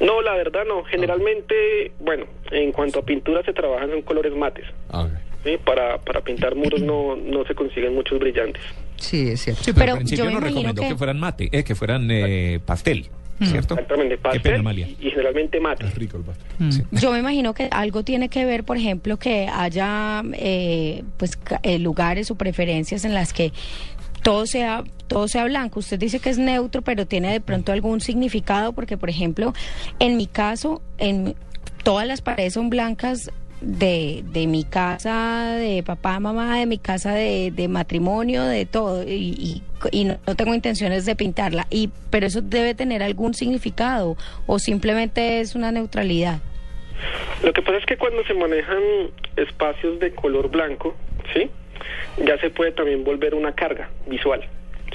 No, 0.00 0.20
la 0.22 0.34
verdad 0.34 0.62
no. 0.66 0.84
Generalmente, 0.84 1.90
bueno, 2.00 2.26
en 2.52 2.70
cuanto 2.72 3.00
a 3.00 3.02
pintura 3.04 3.42
se 3.44 3.52
trabajan 3.52 3.90
en 3.92 4.02
colores 4.02 4.34
mates. 4.34 4.64
Ah, 4.90 5.08
¿sí? 5.44 5.56
Para, 5.64 5.98
para 5.98 6.20
pintar 6.20 6.54
muros 6.54 6.82
no, 6.82 7.16
no 7.16 7.44
se 7.46 7.54
consiguen 7.54 7.94
muchos 7.94 8.18
brillantes. 8.20 8.62
Sí, 9.02 9.28
es 9.30 9.42
cierto. 9.42 9.64
Sí, 9.64 9.72
pero, 9.72 9.92
al 9.92 9.98
principio 9.98 10.30
no 10.30 10.40
recomendó 10.40 10.80
que... 10.82 10.94
fueran 10.96 11.18
mate, 11.20 11.48
eh, 11.52 11.64
que 11.64 11.74
fueran 11.74 12.08
eh, 12.10 12.60
pastel, 12.64 13.08
¿cierto? 13.42 13.74
Exactamente, 13.74 14.14
Qué 14.14 14.20
pastel 14.22 14.42
pena, 14.62 14.72
y, 14.72 14.96
y 15.00 15.10
generalmente 15.10 15.58
mate. 15.60 15.86
Es 15.86 15.94
rico 15.96 16.18
el 16.18 16.22
pastel. 16.22 16.86
Yo 16.92 17.10
me 17.12 17.18
imagino 17.18 17.52
que 17.54 17.68
algo 17.72 18.04
tiene 18.04 18.28
que 18.28 18.44
ver, 18.44 18.62
por 18.64 18.76
ejemplo, 18.76 19.18
que 19.18 19.48
haya 19.52 20.22
eh, 20.34 21.02
pues 21.16 21.36
ca- 21.36 21.58
eh, 21.64 21.78
lugares 21.80 22.30
o 22.30 22.36
preferencias 22.36 23.04
en 23.04 23.12
las 23.14 23.32
que 23.32 23.52
todo 24.22 24.46
sea 24.46 24.84
todo 25.08 25.26
sea 25.26 25.44
blanco. 25.44 25.80
Usted 25.80 25.98
dice 25.98 26.20
que 26.20 26.30
es 26.30 26.38
neutro, 26.38 26.82
pero 26.82 27.04
tiene 27.06 27.32
de 27.32 27.40
pronto 27.40 27.72
algún 27.72 28.00
significado, 28.00 28.72
porque 28.72 28.96
por 28.96 29.10
ejemplo, 29.10 29.52
en 29.98 30.16
mi 30.16 30.26
caso, 30.28 30.80
en 30.98 31.34
todas 31.82 32.06
las 32.06 32.22
paredes 32.22 32.54
son 32.54 32.70
blancas 32.70 33.30
de, 33.62 34.22
de 34.32 34.46
mi 34.46 34.64
casa, 34.64 35.52
de 35.56 35.82
papá, 35.82 36.18
mamá, 36.20 36.58
de 36.58 36.66
mi 36.66 36.78
casa 36.78 37.12
de, 37.14 37.50
de 37.50 37.68
matrimonio, 37.68 38.44
de 38.44 38.66
todo, 38.66 39.02
y, 39.04 39.12
y- 39.38 39.62
y 39.90 40.04
no, 40.04 40.16
no 40.26 40.36
tengo 40.36 40.54
intenciones 40.54 41.06
de 41.06 41.16
pintarla. 41.16 41.66
Y 41.70 41.90
pero 42.10 42.26
eso 42.26 42.40
debe 42.42 42.74
tener 42.74 43.02
algún 43.02 43.34
significado 43.34 44.16
o 44.46 44.58
simplemente 44.58 45.40
es 45.40 45.54
una 45.54 45.72
neutralidad. 45.72 46.40
Lo 47.42 47.52
que 47.52 47.62
pasa 47.62 47.78
es 47.78 47.86
que 47.86 47.96
cuando 47.96 48.22
se 48.24 48.34
manejan 48.34 48.78
espacios 49.36 49.98
de 49.98 50.14
color 50.14 50.50
blanco, 50.50 50.94
¿sí? 51.34 51.50
Ya 52.24 52.38
se 52.38 52.50
puede 52.50 52.70
también 52.72 53.02
volver 53.02 53.34
una 53.34 53.54
carga 53.54 53.90
visual, 54.06 54.42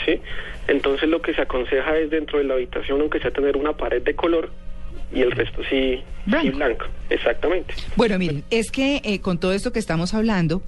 ¿sí? 0.05 0.21
Entonces 0.69 1.09
lo 1.09 1.21
que 1.21 1.33
se 1.33 1.41
aconseja 1.41 1.97
es 1.97 2.09
dentro 2.09 2.37
de 2.37 2.45
la 2.45 2.53
habitación, 2.53 3.01
aunque 3.01 3.19
sea 3.19 3.31
tener 3.31 3.57
una 3.57 3.73
pared 3.75 4.01
de 4.01 4.15
color 4.15 4.51
y 5.13 5.21
el 5.21 5.31
resto 5.31 5.61
sí 5.69 6.01
sí 6.25 6.49
blanco. 6.49 6.85
Exactamente. 7.09 7.73
Bueno, 7.95 8.19
miren, 8.19 8.43
es 8.49 8.71
que 8.71 9.01
eh, 9.03 9.19
con 9.19 9.39
todo 9.39 9.53
esto 9.53 9.71
que 9.71 9.79
estamos 9.79 10.13
hablando, 10.13 10.61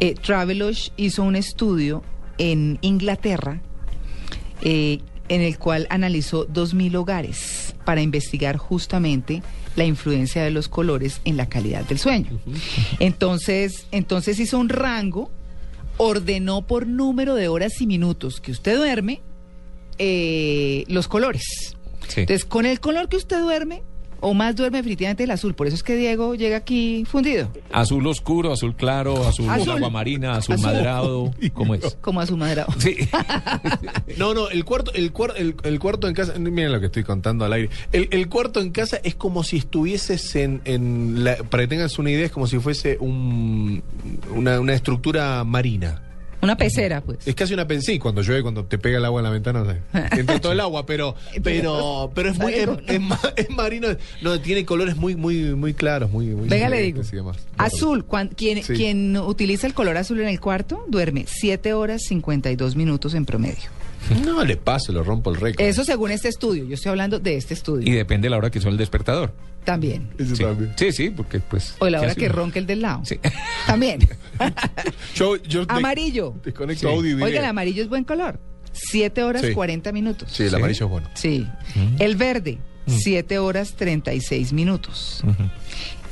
eh, 0.00 0.14
Travelodge 0.14 0.92
hizo 0.96 1.22
un 1.22 1.36
estudio 1.36 2.02
en 2.38 2.78
Inglaterra 2.82 3.60
eh, 4.62 5.00
en 5.28 5.40
el 5.40 5.58
cual 5.58 5.86
analizó 5.90 6.46
2.000 6.48 6.94
hogares 6.96 7.74
para 7.84 8.00
investigar 8.00 8.56
justamente 8.56 9.42
la 9.74 9.84
influencia 9.84 10.42
de 10.42 10.50
los 10.50 10.68
colores 10.68 11.20
en 11.24 11.36
la 11.36 11.48
calidad 11.48 11.84
del 11.84 11.98
sueño. 11.98 12.38
Entonces, 12.98 13.86
entonces 13.90 14.38
hizo 14.38 14.58
un 14.58 14.68
rango, 14.68 15.30
ordenó 15.96 16.66
por 16.66 16.86
número 16.86 17.34
de 17.34 17.48
horas 17.48 17.80
y 17.80 17.86
minutos 17.86 18.40
que 18.40 18.52
usted 18.52 18.76
duerme 18.76 19.20
eh, 19.98 20.84
los 20.88 21.08
colores. 21.08 21.75
Entonces, 22.16 22.44
con 22.44 22.66
el 22.66 22.80
color 22.80 23.08
que 23.08 23.16
usted 23.16 23.40
duerme, 23.40 23.82
o 24.18 24.32
más 24.32 24.56
duerme 24.56 24.78
definitivamente 24.78 25.24
el 25.24 25.30
azul. 25.30 25.54
Por 25.54 25.66
eso 25.66 25.76
es 25.76 25.82
que 25.82 25.94
Diego 25.94 26.34
llega 26.34 26.56
aquí 26.56 27.04
fundido, 27.06 27.50
Azul 27.70 28.06
oscuro, 28.06 28.50
azul 28.50 28.74
claro, 28.74 29.26
azul, 29.28 29.48
Azul. 29.50 29.72
aguamarina, 29.72 30.36
azul, 30.36 30.54
Azul. 30.54 30.66
madrado, 30.66 31.30
¿cómo 31.52 31.74
es? 31.74 31.98
como 32.00 32.22
azul 32.22 32.38
madrado. 32.38 32.72
Sí. 32.78 32.96
No, 34.16 34.32
no, 34.32 34.48
el 34.48 34.64
cuarto, 34.64 34.90
el, 34.94 35.12
cuar- 35.12 35.34
el, 35.36 35.54
el 35.64 35.78
cuarto 35.78 36.08
en 36.08 36.14
casa, 36.14 36.32
miren 36.38 36.72
lo 36.72 36.80
que 36.80 36.86
estoy 36.86 37.04
contando 37.04 37.44
al 37.44 37.52
aire. 37.52 37.68
El, 37.92 38.08
el 38.10 38.28
cuarto 38.28 38.60
en 38.60 38.70
casa 38.70 38.98
es 39.04 39.14
como 39.14 39.44
si 39.44 39.58
estuvieses 39.58 40.34
en, 40.36 40.62
en 40.64 41.22
la, 41.22 41.36
para 41.36 41.64
que 41.64 41.68
tengas 41.68 41.98
una 41.98 42.10
idea, 42.10 42.24
es 42.26 42.32
como 42.32 42.46
si 42.46 42.58
fuese 42.58 42.96
un, 42.98 43.82
una, 44.34 44.58
una 44.60 44.72
estructura 44.72 45.44
marina. 45.44 46.02
Una 46.46 46.56
pecera, 46.56 47.00
pues. 47.00 47.18
Es 47.26 47.34
casi 47.34 47.54
una 47.54 47.66
pensí 47.66 47.98
cuando 47.98 48.22
llueve, 48.22 48.42
cuando 48.42 48.64
te 48.64 48.78
pega 48.78 48.98
el 48.98 49.04
agua 49.04 49.20
en 49.20 49.24
la 49.24 49.30
ventana, 49.30 49.78
entra 50.12 50.40
todo 50.40 50.52
el 50.52 50.60
agua, 50.60 50.86
pero, 50.86 51.14
pero, 51.42 52.10
pero 52.14 52.30
es 52.30 52.38
muy, 52.38 52.54
es, 52.54 52.68
es 52.86 53.00
ma- 53.00 53.18
es 53.34 53.50
marino, 53.50 53.88
no, 54.22 54.40
tiene 54.40 54.64
colores 54.64 54.96
muy, 54.96 55.16
muy, 55.16 55.54
muy 55.54 55.74
claros, 55.74 56.10
muy, 56.10 56.26
muy 56.26 56.48
Venga, 56.48 56.68
le 56.68 56.80
digo. 56.82 57.02
Azul, 57.58 58.04
cuan- 58.04 58.28
quien, 58.28 58.62
Sí. 58.62 58.74
quien 58.74 59.16
utiliza 59.16 59.66
el 59.66 59.74
color 59.74 59.96
azul 59.96 60.20
en 60.20 60.28
el 60.28 60.38
cuarto 60.40 60.84
duerme 60.88 61.24
7 61.26 61.72
horas 61.72 62.02
52 62.06 62.76
minutos 62.76 63.14
en 63.14 63.24
promedio. 63.26 63.70
No 64.24 64.44
le 64.44 64.56
paso, 64.56 64.92
lo 64.92 65.02
rompo 65.02 65.30
el 65.30 65.36
récord. 65.40 65.64
Eso 65.66 65.84
según 65.84 66.10
este 66.10 66.28
estudio. 66.28 66.64
Yo 66.64 66.74
estoy 66.74 66.90
hablando 66.90 67.18
de 67.18 67.36
este 67.36 67.54
estudio. 67.54 67.86
Y 67.88 67.92
depende 67.96 68.26
de 68.26 68.30
la 68.30 68.36
hora 68.38 68.50
que 68.50 68.60
son 68.60 68.72
el 68.72 68.76
despertador. 68.78 69.32
También. 69.64 70.10
Sí. 70.18 70.44
sí, 70.76 70.92
sí, 70.92 71.10
porque 71.10 71.40
pues... 71.40 71.74
O 71.80 71.88
la 71.88 71.98
¿qué 71.98 72.04
hora 72.06 72.14
que 72.14 72.24
uno? 72.26 72.34
ronca 72.34 72.58
el 72.60 72.66
del 72.66 72.82
lado. 72.82 73.00
Sí. 73.04 73.18
También. 73.66 74.00
Yo, 75.16 75.36
yo 75.36 75.66
de- 75.66 75.74
Amarillo. 75.74 76.34
desconecto 76.44 76.88
audio 76.88 77.10
y 77.10 77.14
video. 77.14 77.26
Oiga, 77.26 77.40
el 77.40 77.46
amarillo 77.46 77.82
es 77.82 77.88
buen 77.88 78.04
color. 78.04 78.38
7 78.72 79.22
horas 79.22 79.42
Sí. 79.42 79.52
40 79.52 79.90
minutos. 79.92 80.30
Sí, 80.30 80.44
el 80.44 80.54
amarillo 80.54 80.84
es 80.86 80.90
bueno. 80.90 81.08
Sí. 81.14 81.46
El 81.98 82.14
verde, 82.16 82.58
7 82.86 83.38
horas 83.38 83.74
36 83.74 84.52
minutos. 84.52 85.22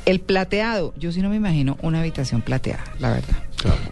El 0.05 0.19
plateado, 0.19 0.93
yo 0.97 1.11
sí 1.11 1.21
no 1.21 1.29
me 1.29 1.35
imagino 1.35 1.77
una 1.81 1.99
habitación 2.01 2.41
plateada, 2.41 2.83
la 2.99 3.11
verdad. 3.11 3.37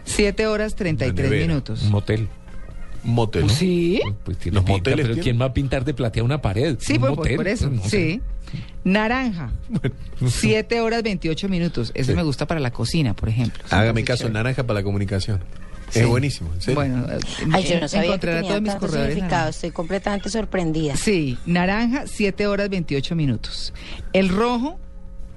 7 0.05 0.47
horas 0.47 0.75
33 0.75 1.29
nevera. 1.29 1.47
minutos. 1.47 1.83
Un 1.83 1.91
motel. 1.91 2.27
Motel. 3.03 3.43
¿no? 3.47 3.49
Sí. 3.49 4.01
Pues 4.23 4.37
tiene 4.37 4.55
Los 4.55 4.63
pinta, 4.65 4.77
moteles 4.79 5.03
pero 5.05 5.13
tienen- 5.15 5.23
¿quién 5.23 5.41
va 5.41 5.45
a 5.45 5.53
pintar 5.53 5.85
de 5.85 5.93
platear 5.93 6.23
una 6.25 6.41
pared? 6.41 6.77
Sí, 6.79 6.93
Un 6.93 6.99
pues, 6.99 7.09
pues, 7.09 7.17
motel, 7.17 7.35
por 7.35 7.47
eso. 7.47 7.69
pues, 7.69 7.81
no 7.83 7.89
sí. 7.89 7.89
sé. 7.89 8.21
Naranja, 8.83 9.51
7 10.27 10.81
horas 10.81 11.03
28 11.03 11.49
minutos. 11.49 11.91
Ese 11.95 12.11
Sí. 12.11 12.15
me 12.15 12.23
gusta 12.23 12.45
para 12.45 12.59
la 12.59 12.71
cocina, 12.71 13.13
por 13.15 13.29
ejemplo. 13.29 13.63
Hágame 13.69 14.03
caso, 14.03 14.29
naranja 14.29 14.63
para 14.63 14.79
la 14.79 14.83
comunicación. 14.83 15.39
Sí. 15.89 15.99
Es 15.99 16.07
buenísimo. 16.07 16.49
Bueno, 16.73 17.05
Ay, 17.51 17.63
yo 17.65 17.79
no 17.79 17.87
sabía 17.87 18.01
que 18.01 18.07
encontrará 18.07 18.37
tenía 18.37 18.49
todos 18.49 18.61
mis 18.63 18.75
corredores. 18.75 19.23
Estoy 19.55 19.71
completamente 19.71 20.29
sorprendida. 20.29 20.95
Sí, 20.95 21.37
naranja, 21.45 22.05
7 22.07 22.47
horas 22.47 22.69
28 22.69 23.15
minutos. 23.15 23.73
El 24.11 24.29
rojo, 24.29 24.79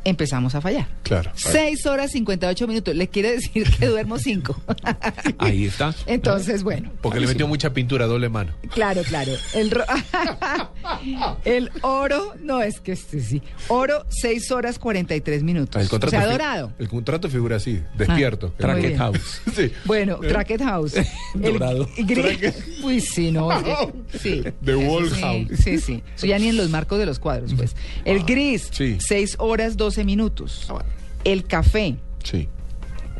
empezamos 0.08 0.54
a 0.54 0.60
fallar. 0.60 0.88
Claro. 1.02 1.30
6 1.34 1.84
horas 1.86 2.12
58 2.12 2.66
minutos. 2.66 2.94
Le 2.94 3.08
quiere 3.08 3.32
decir 3.32 3.68
que 3.70 3.86
duermo 3.86 4.18
5. 4.18 4.62
Ahí 5.38 5.66
está. 5.66 5.94
Entonces, 6.06 6.62
bueno. 6.62 6.90
Porque 7.02 7.20
le 7.20 7.26
metió 7.26 7.46
mucha 7.48 7.72
pintura 7.72 8.06
doble 8.06 8.28
mano. 8.28 8.52
Claro, 8.72 9.02
claro. 9.02 9.32
El, 9.54 9.70
ro- 9.70 9.84
el 11.44 11.70
oro, 11.82 12.34
no, 12.40 12.62
es 12.62 12.80
que 12.80 12.92
este 12.92 13.20
sí. 13.20 13.42
Oro, 13.68 14.04
6 14.08 14.50
horas 14.52 14.78
43 14.78 15.42
minutos. 15.42 15.80
El 15.80 15.86
o 15.86 15.90
contrato 15.90 16.10
sea, 16.10 16.22
fi- 16.22 16.30
dorado. 16.32 16.72
El 16.78 16.88
contrato 16.88 17.28
figura 17.28 17.56
así, 17.56 17.82
despierto. 17.96 18.54
Ah, 18.62 18.74
bien. 18.74 18.96
House. 18.96 19.40
Sí. 19.56 19.72
Bueno, 19.86 20.18
¿Eh? 20.22 20.28
Tracket 20.28 20.60
House. 20.62 20.94
Dorado. 21.34 21.88
Gris. 21.96 22.54
Uy, 22.82 23.00
sí, 23.00 23.30
no. 23.32 23.46
oye, 23.46 23.74
Sí. 24.20 24.42
The 24.62 24.74
Wall 24.76 25.10
sí, 25.10 25.20
House. 25.20 25.48
Sí, 25.64 25.78
sí. 25.78 26.02
Eso 26.14 26.26
ya 26.26 26.38
ni 26.38 26.48
en 26.48 26.56
los 26.58 26.68
marcos 26.68 26.98
de 26.98 27.06
los 27.06 27.18
cuadros, 27.18 27.54
pues. 27.54 27.74
El 28.04 28.24
gris, 28.24 28.68
Sí. 28.70 28.96
6 29.00 29.36
horas 29.38 29.76
12 29.76 29.95
minutos. 30.04 30.66
Ah, 30.68 30.74
bueno. 30.74 30.88
El 31.24 31.44
café, 31.44 31.96
Sí. 32.22 32.48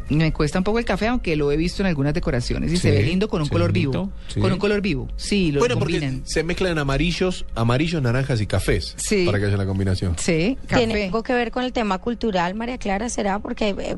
Me 0.09 0.33
cuesta 0.33 0.59
un 0.59 0.63
poco 0.65 0.79
el 0.79 0.85
café, 0.85 1.09
aunque 1.09 1.35
lo 1.35 1.51
he 1.51 1.57
visto 1.57 1.83
en 1.83 1.89
algunas 1.89 2.15
decoraciones 2.15 2.73
y 2.73 2.77
se 2.77 2.93
ve 2.93 3.03
lindo 3.03 3.29
con 3.29 3.43
un 3.43 3.49
color 3.49 3.73
vivo. 3.73 4.13
sí. 4.29 4.39
Con 4.39 4.53
un 4.53 4.59
color 4.61 4.81
vivo. 4.81 5.09
Sí, 5.17 5.51
lo 5.51 5.59
Bueno, 5.59 5.77
combinan. 5.81 6.19
porque 6.19 6.31
se 6.31 6.45
mezclan 6.45 6.79
amarillos, 6.79 7.45
amarillos, 7.57 8.01
naranjas 8.01 8.41
y 8.41 8.47
cafés. 8.47 8.95
Sí. 8.99 9.27
Para 9.27 9.41
que 9.41 9.47
haya 9.47 9.57
la 9.57 9.67
combinación. 9.67 10.15
Sí, 10.17 10.57
¿Tiene 10.69 11.07
algo 11.07 11.25
que 11.25 11.33
ver 11.33 11.51
con 11.51 11.65
el 11.65 11.73
tema 11.73 11.99
cultural, 11.99 12.55
María 12.55 12.79
Clara? 12.79 13.09
¿Será? 13.09 13.41
Porque 13.41 13.71
eh, 13.71 13.97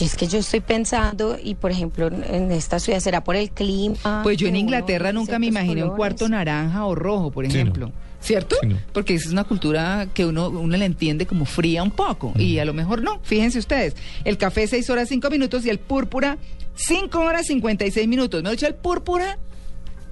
es 0.00 0.16
que 0.16 0.26
yo 0.26 0.40
estoy 0.40 0.58
pensando, 0.58 1.38
y 1.40 1.54
por 1.54 1.70
ejemplo, 1.70 2.08
en- 2.08 2.50
esta 2.50 2.80
ciudad, 2.80 2.98
¿será 2.98 3.22
por 3.22 3.36
el 3.36 3.50
clima? 3.52 4.22
Pues 4.24 4.38
yo 4.38 4.48
en 4.48 4.56
Inglaterra 4.56 5.12
nunca 5.12 5.38
me 5.38 5.46
imaginé 5.46 5.84
un 5.84 5.94
cuarto 5.94 6.28
naranja 6.28 6.84
o 6.84 6.96
rojo, 6.96 7.30
por 7.30 7.48
Sí, 7.48 7.62
no. 7.62 7.92
¿Cierto? 8.24 8.56
Porque 8.94 9.14
esa 9.14 9.26
es 9.26 9.32
una 9.32 9.44
cultura 9.44 10.08
que 10.14 10.24
uno, 10.24 10.48
uno 10.48 10.76
la 10.78 10.86
entiende 10.86 11.26
como 11.26 11.44
fría 11.44 11.82
un 11.82 11.90
poco. 11.90 12.32
Y 12.38 12.58
a 12.58 12.64
lo 12.64 12.72
mejor 12.72 13.02
no. 13.02 13.20
Fíjense 13.22 13.58
ustedes. 13.58 13.96
El 14.24 14.38
café 14.38 14.66
6 14.66 14.88
horas 14.88 15.10
5 15.10 15.28
minutos 15.28 15.66
y 15.66 15.68
el 15.68 15.78
púrpura 15.78 16.38
5 16.74 17.20
horas 17.20 17.46
56 17.46 18.08
minutos. 18.08 18.42
Me 18.42 18.48
he 18.48 18.52
dicho 18.52 18.66
el 18.66 18.76
púrpura 18.76 19.38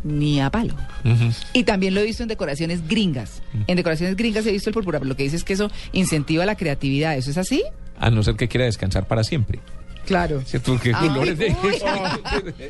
ni 0.05 0.41
a 0.41 0.51
palo. 0.51 0.75
Y 1.55 1.65
también 1.65 1.95
lo 1.95 2.01
he 2.01 2.05
visto 2.05 2.23
en 2.23 2.29
decoraciones 2.29 2.87
gringas. 2.87 3.43
En 3.67 3.77
decoraciones 3.77 4.15
gringas 4.15 4.47
he 4.47 4.53
visto 4.53 4.69
el 4.69 4.75
púrpura, 4.75 4.99
pero 4.99 5.09
lo 5.09 5.17
que 5.17 5.23
dice 5.23 5.37
es 5.37 5.45
que 5.45 5.55
eso 5.55 5.71
incentiva 5.93 6.45
la 6.45 6.57
creatividad. 6.57 7.17
¿Eso 7.17 7.31
es 7.31 7.39
así? 7.39 7.63
A 7.99 8.11
no 8.11 8.23
ser 8.23 8.35
que 8.35 8.47
quiera 8.47 8.67
descansar 8.67 9.07
para 9.07 9.25
siempre. 9.25 9.61
Claro. 10.07 10.43
¿Cierto? 10.45 10.73
Porque 10.73 10.93
Ay, 10.95 11.09
colores 11.09 11.39
de... 11.39 11.57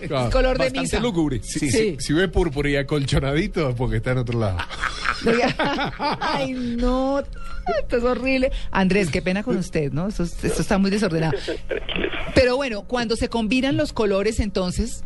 Claro. 0.06 0.30
Color 0.32 0.58
de 0.58 0.70
misa. 0.70 1.00
lúgubre. 1.00 1.40
Si, 1.42 1.58
Sí. 1.60 1.70
si- 1.70 1.96
si 1.98 2.12
ve 2.12 2.28
púrpura 2.28 2.68
y 2.68 2.76
acolchonadito 2.76 3.70
es 3.70 3.74
porque 3.74 3.96
está 3.96 4.12
en 4.12 4.18
otro 4.18 4.38
lado. 4.38 4.58
Ay, 6.20 6.52
no. 6.52 7.20
Esto 7.80 7.96
es 7.96 8.04
horrible. 8.04 8.50
Andrés, 8.70 9.10
qué 9.10 9.22
pena 9.22 9.42
con 9.42 9.56
usted, 9.56 9.92
¿no? 9.92 10.08
Esto, 10.08 10.24
esto 10.24 10.60
está 10.62 10.78
muy 10.78 10.90
desordenado. 10.90 11.32
Pero 12.34 12.56
bueno, 12.56 12.82
cuando 12.82 13.16
se 13.16 13.28
combinan 13.28 13.76
los 13.76 13.92
colores, 13.92 14.40
entonces. 14.40 15.04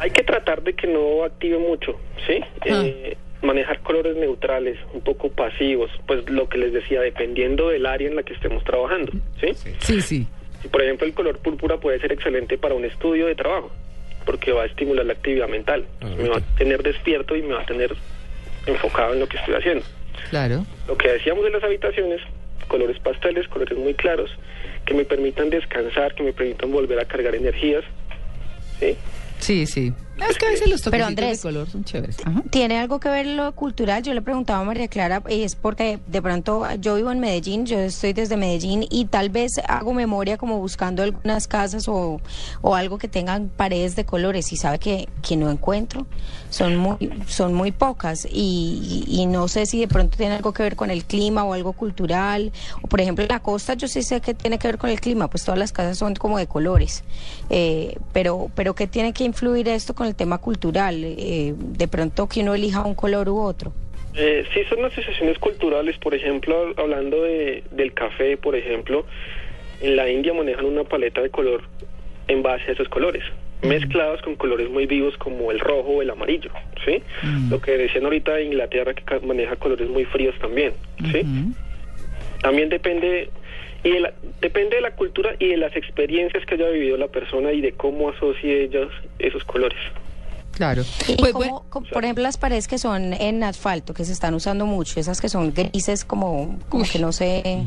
Hay 0.00 0.10
que 0.10 0.22
tratar 0.22 0.62
de 0.62 0.74
que 0.74 0.86
no 0.86 1.24
active 1.24 1.58
mucho, 1.58 1.92
¿sí? 2.26 2.34
Ah. 2.70 2.82
Eh, 2.84 3.16
manejar 3.42 3.80
colores 3.80 4.16
neutrales, 4.16 4.78
un 4.92 5.00
poco 5.00 5.30
pasivos, 5.30 5.90
pues 6.06 6.28
lo 6.28 6.48
que 6.48 6.58
les 6.58 6.72
decía, 6.72 7.00
dependiendo 7.00 7.68
del 7.68 7.86
área 7.86 8.08
en 8.08 8.16
la 8.16 8.22
que 8.22 8.34
estemos 8.34 8.64
trabajando, 8.64 9.12
¿sí? 9.40 9.74
Sí, 9.78 10.00
sí. 10.00 10.26
Por 10.70 10.82
ejemplo, 10.82 11.06
el 11.06 11.14
color 11.14 11.38
púrpura 11.38 11.78
puede 11.78 12.00
ser 12.00 12.12
excelente 12.12 12.58
para 12.58 12.74
un 12.74 12.84
estudio 12.84 13.26
de 13.26 13.34
trabajo, 13.34 13.70
porque 14.26 14.52
va 14.52 14.64
a 14.64 14.66
estimular 14.66 15.06
la 15.06 15.12
actividad 15.12 15.48
mental, 15.48 15.86
me 16.00 16.28
va 16.28 16.38
a 16.38 16.56
tener 16.56 16.82
despierto 16.82 17.36
y 17.36 17.42
me 17.42 17.54
va 17.54 17.62
a 17.62 17.66
tener 17.66 17.94
enfocado 18.66 19.14
en 19.14 19.20
lo 19.20 19.28
que 19.28 19.36
estoy 19.36 19.54
haciendo. 19.54 19.84
Claro. 20.30 20.66
Lo 20.88 20.96
que 20.96 21.08
decíamos 21.08 21.44
de 21.44 21.50
las 21.50 21.62
habitaciones, 21.62 22.20
colores 22.66 22.98
pasteles, 22.98 23.46
colores 23.48 23.78
muy 23.78 23.94
claros, 23.94 24.30
que 24.84 24.94
me 24.94 25.04
permitan 25.04 25.48
descansar, 25.48 26.14
que 26.14 26.24
me 26.24 26.32
permitan 26.32 26.72
volver 26.72 26.98
a 26.98 27.04
cargar 27.04 27.34
energías, 27.36 27.84
¿sí? 28.80 28.96
Sí, 29.38 29.66
sí. 29.66 29.92
Es 30.28 30.36
que 30.36 30.46
a 30.46 30.50
veces 30.50 30.68
los 30.68 30.82
Pero, 30.82 31.06
Andrés, 31.06 31.42
de 31.42 31.48
color 31.48 31.68
son 31.70 31.84
chéveres. 31.84 32.16
Ajá. 32.24 32.42
¿Tiene 32.50 32.78
algo 32.78 32.98
que 33.00 33.08
ver 33.08 33.26
lo 33.26 33.54
cultural? 33.54 34.02
Yo 34.02 34.14
le 34.14 34.22
preguntaba 34.22 34.60
a 34.60 34.64
María 34.64 34.88
Clara, 34.88 35.22
y 35.28 35.42
es 35.42 35.54
porque 35.54 35.98
de 36.06 36.22
pronto 36.22 36.66
yo 36.80 36.96
vivo 36.96 37.10
en 37.10 37.20
Medellín, 37.20 37.66
yo 37.66 37.78
estoy 37.78 38.12
desde 38.12 38.36
Medellín 38.36 38.86
y 38.90 39.06
tal 39.06 39.30
vez 39.30 39.60
hago 39.68 39.94
memoria 39.94 40.36
como 40.36 40.58
buscando 40.58 41.02
algunas 41.02 41.46
casas 41.46 41.88
o, 41.88 42.20
o 42.62 42.74
algo 42.74 42.98
que 42.98 43.08
tengan 43.08 43.48
paredes 43.48 43.96
de 43.96 44.04
colores 44.04 44.52
y 44.52 44.56
sabe 44.56 44.78
que, 44.78 45.08
que 45.22 45.36
no 45.36 45.50
encuentro. 45.50 46.06
Son 46.50 46.76
muy, 46.76 46.96
son 47.26 47.54
muy 47.54 47.72
pocas 47.72 48.26
y, 48.30 49.04
y 49.06 49.26
no 49.26 49.48
sé 49.48 49.66
si 49.66 49.80
de 49.80 49.88
pronto 49.88 50.16
tiene 50.16 50.36
algo 50.36 50.52
que 50.52 50.62
ver 50.62 50.76
con 50.76 50.90
el 50.90 51.04
clima 51.04 51.44
o 51.44 51.52
algo 51.52 51.72
cultural. 51.74 52.52
O 52.82 52.88
por 52.88 53.00
ejemplo 53.00 53.24
en 53.24 53.28
la 53.28 53.40
costa 53.40 53.74
yo 53.74 53.86
sí 53.86 54.02
sé 54.02 54.20
que 54.20 54.34
tiene 54.34 54.58
que 54.58 54.68
ver 54.68 54.78
con 54.78 54.90
el 54.90 55.00
clima, 55.00 55.28
pues 55.28 55.44
todas 55.44 55.58
las 55.58 55.72
casas 55.72 55.98
son 55.98 56.14
como 56.14 56.38
de 56.38 56.46
colores. 56.46 57.04
Eh, 57.50 57.98
pero, 58.12 58.50
pero 58.54 58.74
¿qué 58.74 58.86
tiene 58.86 59.12
que 59.12 59.24
influir 59.24 59.68
esto 59.68 59.94
con 59.94 60.07
el 60.08 60.16
tema 60.16 60.38
cultural? 60.38 61.04
Eh, 61.04 61.54
de 61.56 61.88
pronto 61.88 62.28
que 62.28 62.40
uno 62.40 62.54
elija 62.54 62.84
un 62.84 62.94
color 62.94 63.28
u 63.28 63.38
otro. 63.38 63.72
Eh, 64.14 64.44
sí, 64.52 64.60
son 64.68 64.84
asociaciones 64.84 65.38
culturales, 65.38 65.96
por 65.98 66.14
ejemplo, 66.14 66.74
hablando 66.76 67.22
de, 67.22 67.62
del 67.70 67.92
café, 67.92 68.36
por 68.36 68.56
ejemplo, 68.56 69.06
en 69.80 69.96
la 69.96 70.08
India 70.08 70.34
manejan 70.34 70.64
una 70.64 70.84
paleta 70.84 71.20
de 71.20 71.30
color 71.30 71.62
en 72.26 72.42
base 72.42 72.64
a 72.68 72.72
esos 72.72 72.88
colores, 72.88 73.22
mezclados 73.62 74.20
con 74.22 74.34
colores 74.36 74.68
muy 74.70 74.86
vivos 74.86 75.16
como 75.18 75.52
el 75.52 75.60
rojo 75.60 75.88
o 75.88 76.02
el 76.02 76.10
amarillo, 76.10 76.50
¿sí? 76.84 77.02
Lo 77.48 77.60
que 77.60 77.78
decían 77.78 78.04
ahorita 78.04 78.34
de 78.34 78.44
Inglaterra, 78.44 78.92
que 78.94 79.20
maneja 79.20 79.56
colores 79.56 79.88
muy 79.88 80.04
fríos 80.04 80.34
también, 80.40 80.72
¿sí? 81.12 81.22
También 82.42 82.68
depende 82.68 83.30
y 83.84 83.90
de 83.90 84.00
la, 84.00 84.12
depende 84.40 84.76
de 84.76 84.82
la 84.82 84.94
cultura 84.96 85.34
y 85.38 85.48
de 85.48 85.56
las 85.56 85.74
experiencias 85.76 86.44
que 86.46 86.54
haya 86.54 86.68
vivido 86.68 86.96
la 86.96 87.08
persona 87.08 87.52
y 87.52 87.60
de 87.60 87.72
cómo 87.72 88.10
asocie 88.10 88.64
ellas 88.64 88.88
esos 89.18 89.44
colores. 89.44 89.78
Claro. 90.58 90.82
Y 91.06 91.14
Pues 91.14 91.32
como, 91.32 91.64
por 91.70 92.04
ejemplo, 92.04 92.22
las 92.22 92.36
paredes 92.36 92.66
que 92.66 92.78
son 92.78 93.12
en 93.12 93.44
asfalto, 93.44 93.94
que 93.94 94.04
se 94.04 94.12
están 94.12 94.34
usando 94.34 94.66
mucho, 94.66 94.98
esas 94.98 95.20
que 95.20 95.28
son 95.28 95.54
grises 95.54 96.04
como, 96.04 96.58
como 96.68 96.84
que 96.84 96.98
no 96.98 97.12
sé... 97.12 97.64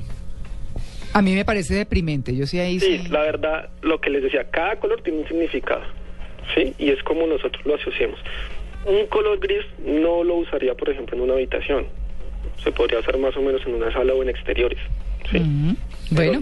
A 1.13 1.21
mí 1.21 1.33
me 1.33 1.45
parece 1.45 1.73
deprimente. 1.73 2.35
Yo 2.35 2.45
sí 2.45 2.59
ahí 2.59 2.79
Sí, 2.79 2.99
la 3.09 3.21
verdad, 3.21 3.69
lo 3.81 3.99
que 3.99 4.09
les 4.09 4.23
decía, 4.23 4.49
cada 4.49 4.77
color 4.77 5.01
tiene 5.03 5.19
un 5.19 5.27
significado, 5.27 5.83
¿sí? 6.53 6.73
Y 6.77 6.89
es 6.89 7.01
como 7.03 7.27
nosotros 7.27 7.65
lo 7.65 7.75
asociamos. 7.75 8.19
Un 8.85 9.07
color 9.07 9.39
gris 9.39 9.65
no 9.85 10.23
lo 10.23 10.35
usaría, 10.35 10.73
por 10.73 10.89
ejemplo, 10.89 11.15
en 11.15 11.23
una 11.23 11.33
habitación. 11.33 11.87
Se 12.63 12.71
podría 12.71 12.99
usar 12.99 13.17
más 13.17 13.35
o 13.37 13.41
menos 13.41 13.61
en 13.65 13.75
una 13.75 13.91
sala 13.93 14.13
o 14.13 14.21
en 14.21 14.29
exteriores, 14.29 14.79
¿sí? 15.31 15.41
Bueno. 16.11 16.39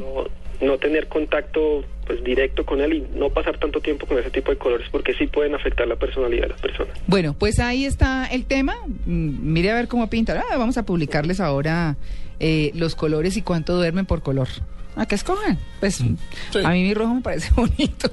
no, 0.62 0.68
no 0.68 0.78
tener 0.78 1.08
contacto 1.08 1.84
pues 2.06 2.24
directo 2.24 2.66
con 2.66 2.82
él 2.82 2.94
y 2.94 3.18
no 3.18 3.30
pasar 3.30 3.58
tanto 3.60 3.80
tiempo 3.80 4.06
con 4.08 4.18
ese 4.18 4.32
tipo 4.32 4.52
de 4.52 4.58
colores 4.58 4.88
porque 4.92 5.14
sí 5.14 5.28
pueden 5.28 5.54
afectar 5.56 5.88
la 5.88 5.96
personalidad 5.96 6.44
de 6.44 6.50
la 6.50 6.56
persona. 6.56 6.92
Bueno, 7.08 7.36
pues 7.38 7.60
ahí 7.60 7.86
está 7.86 8.26
el 8.26 8.46
tema. 8.46 8.76
Mm, 9.06 9.54
Mire 9.54 9.72
a 9.72 9.76
ver 9.76 9.88
cómo 9.88 10.10
pinta. 10.10 10.44
Ah, 10.52 10.58
vamos 10.58 10.78
a 10.78 10.84
publicarles 10.86 11.40
ahora 11.40 11.98
eh, 12.40 12.72
los 12.74 12.96
colores 12.96 13.38
y 13.38 13.42
cuánto 13.42 13.76
duermen 13.76 14.06
por 14.06 14.22
color. 14.22 14.48
¿A 14.96 15.06
qué 15.06 15.16
escogen? 15.16 15.58
Pues 15.80 16.02
a 16.02 16.72
mí 16.72 16.84
mi 16.84 16.94
rojo 16.94 17.14
me 17.14 17.22
parece 17.22 17.52
bonito. 17.56 18.12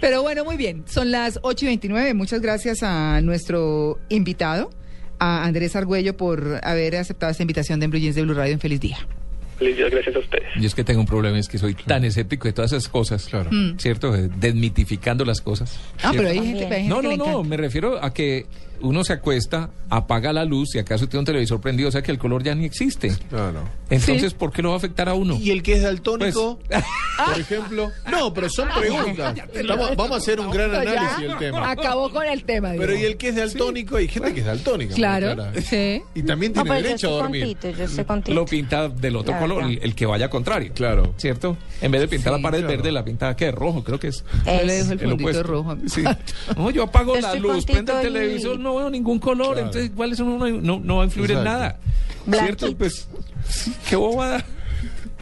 Pero 0.00 0.22
bueno, 0.22 0.44
muy 0.44 0.56
bien. 0.56 0.84
Son 0.86 1.10
las 1.10 1.40
8 1.42 1.64
y 1.64 1.68
29. 1.68 2.14
Muchas 2.14 2.40
gracias 2.40 2.82
a 2.82 3.20
nuestro 3.22 3.98
invitado, 4.10 4.70
a 5.18 5.44
Andrés 5.44 5.74
Argüello, 5.74 6.16
por 6.16 6.60
haber 6.62 6.94
aceptado 6.96 7.32
esta 7.32 7.42
invitación 7.42 7.80
de 7.80 7.86
En 7.86 7.90
Blue 7.90 8.00
Jeans 8.00 8.14
de 8.16 8.22
Blue 8.22 8.34
Radio. 8.34 8.52
En 8.52 8.60
feliz 8.60 8.80
día. 8.80 8.98
Feliz 9.60 9.76
día, 9.76 9.88
gracias 9.90 10.16
a 10.16 10.18
ustedes. 10.20 10.44
Yo 10.58 10.66
es 10.66 10.74
que 10.74 10.82
tengo 10.84 11.00
un 11.00 11.06
problema, 11.06 11.38
es 11.38 11.46
que 11.46 11.58
soy 11.58 11.74
tan 11.74 12.02
escéptico 12.04 12.48
de 12.48 12.52
todas 12.54 12.72
esas 12.72 12.88
cosas, 12.88 13.28
Mm. 13.50 13.76
¿cierto? 13.78 14.16
Eh, 14.16 14.28
Desmitificando 14.38 15.24
las 15.26 15.40
cosas. 15.42 15.78
Ah, 16.02 16.12
pero 16.16 16.28
hay 16.28 16.36
gente, 16.38 16.64
hay 16.64 16.82
gente 16.84 16.88
No, 16.88 17.02
no, 17.02 17.16
no, 17.16 17.44
me 17.44 17.56
refiero 17.58 18.02
a 18.02 18.12
que 18.12 18.46
uno 18.82 19.04
se 19.04 19.12
acuesta, 19.12 19.70
apaga 19.88 20.32
la 20.32 20.44
luz 20.44 20.74
y 20.74 20.78
acaso 20.78 21.08
tiene 21.08 21.20
un 21.20 21.24
televisor 21.26 21.60
prendido, 21.60 21.88
o 21.88 21.92
sea 21.92 22.02
que 22.02 22.10
el 22.10 22.18
color 22.18 22.42
ya 22.42 22.54
ni 22.54 22.64
existe. 22.64 23.12
No, 23.30 23.52
no. 23.52 23.60
Entonces, 23.90 24.30
Sí. 24.32 24.36
¿por 24.38 24.52
qué 24.52 24.62
lo 24.62 24.68
va 24.70 24.74
a 24.76 24.78
afectar 24.78 25.08
a 25.08 25.14
uno? 25.14 25.36
¿Y 25.36 25.50
el 25.50 25.62
que 25.62 25.74
es 25.74 25.82
daltónico? 25.82 26.58
Pues- 26.68 26.84
por 27.26 27.40
ejemplo. 27.40 27.90
No, 28.10 28.32
pero 28.32 28.48
son 28.48 28.68
preguntas. 28.78 29.34
Vamos, 29.68 29.96
vamos 29.96 30.12
a 30.12 30.16
hacer 30.16 30.40
un 30.40 30.50
gran 30.50 30.74
análisis 30.74 31.18
del 31.20 31.36
tema. 31.38 31.70
Acabó 31.70 32.10
con 32.10 32.24
el 32.26 32.44
tema. 32.44 32.70
Pero 32.76 32.96
y 32.96 33.04
el 33.04 33.16
que 33.16 33.28
es 33.30 33.36
daltónico, 33.36 33.96
hay 33.96 34.08
gente 34.08 34.32
que 34.32 34.40
es 34.40 34.46
daltónica. 34.46 34.94
Claro, 34.94 35.34
Clara. 35.34 35.52
sí. 35.60 36.02
Y 36.14 36.22
también 36.22 36.52
No, 36.52 36.62
tiene 36.62 36.68
pues 36.70 36.82
yo 36.82 36.88
derecho 36.88 37.08
a 37.08 37.22
dormir. 37.22 37.42
contito, 37.58 37.70
yo 37.96 38.06
contito. 38.06 38.34
Lo 38.34 38.44
pinta 38.46 38.88
del 38.88 39.16
otro 39.16 39.38
color, 39.38 39.64
el, 39.64 39.78
el 39.82 39.94
que 39.94 40.06
vaya 40.06 40.30
contrario. 40.30 40.72
Claro. 40.74 41.14
¿Cierto? 41.16 41.56
En 41.80 41.90
vez 41.90 42.00
de 42.02 42.08
pintar 42.08 42.32
Sí, 42.34 42.38
la 42.38 42.42
pared 42.42 42.58
claro. 42.60 42.76
verde, 42.76 42.92
la 42.92 43.04
pinta 43.04 43.34
que 43.36 43.50
rojo, 43.50 43.82
creo 43.84 43.98
que 43.98 44.08
es. 44.08 44.24
Yo 44.46 44.52
le 44.64 44.72
dejo 44.74 44.92
el 44.92 44.98
fondito 45.00 45.14
opuesto. 45.24 45.42
rojo. 45.42 45.76
Sí. 45.86 46.04
No, 46.56 46.70
yo 46.70 46.84
apago 46.84 47.14
Yo 47.16 47.20
la 47.22 47.34
luz, 47.34 47.64
prendo 47.66 47.96
el 47.98 48.02
televisor, 48.02 48.58
no 48.58 48.69
veo 48.76 48.90
ningún 48.90 49.18
color, 49.18 49.54
Claro. 49.54 49.60
entonces 49.66 49.90
igual 49.90 50.12
eso 50.12 50.24
no, 50.24 50.38
no, 50.48 50.80
no 50.82 50.96
va 50.96 51.02
a 51.02 51.04
influir 51.06 51.32
en 51.32 51.44
nada. 51.44 51.78
¿Cierto? 52.30 52.76
Pues, 52.76 53.08
qué 53.88 53.96
bobada. 53.96 54.44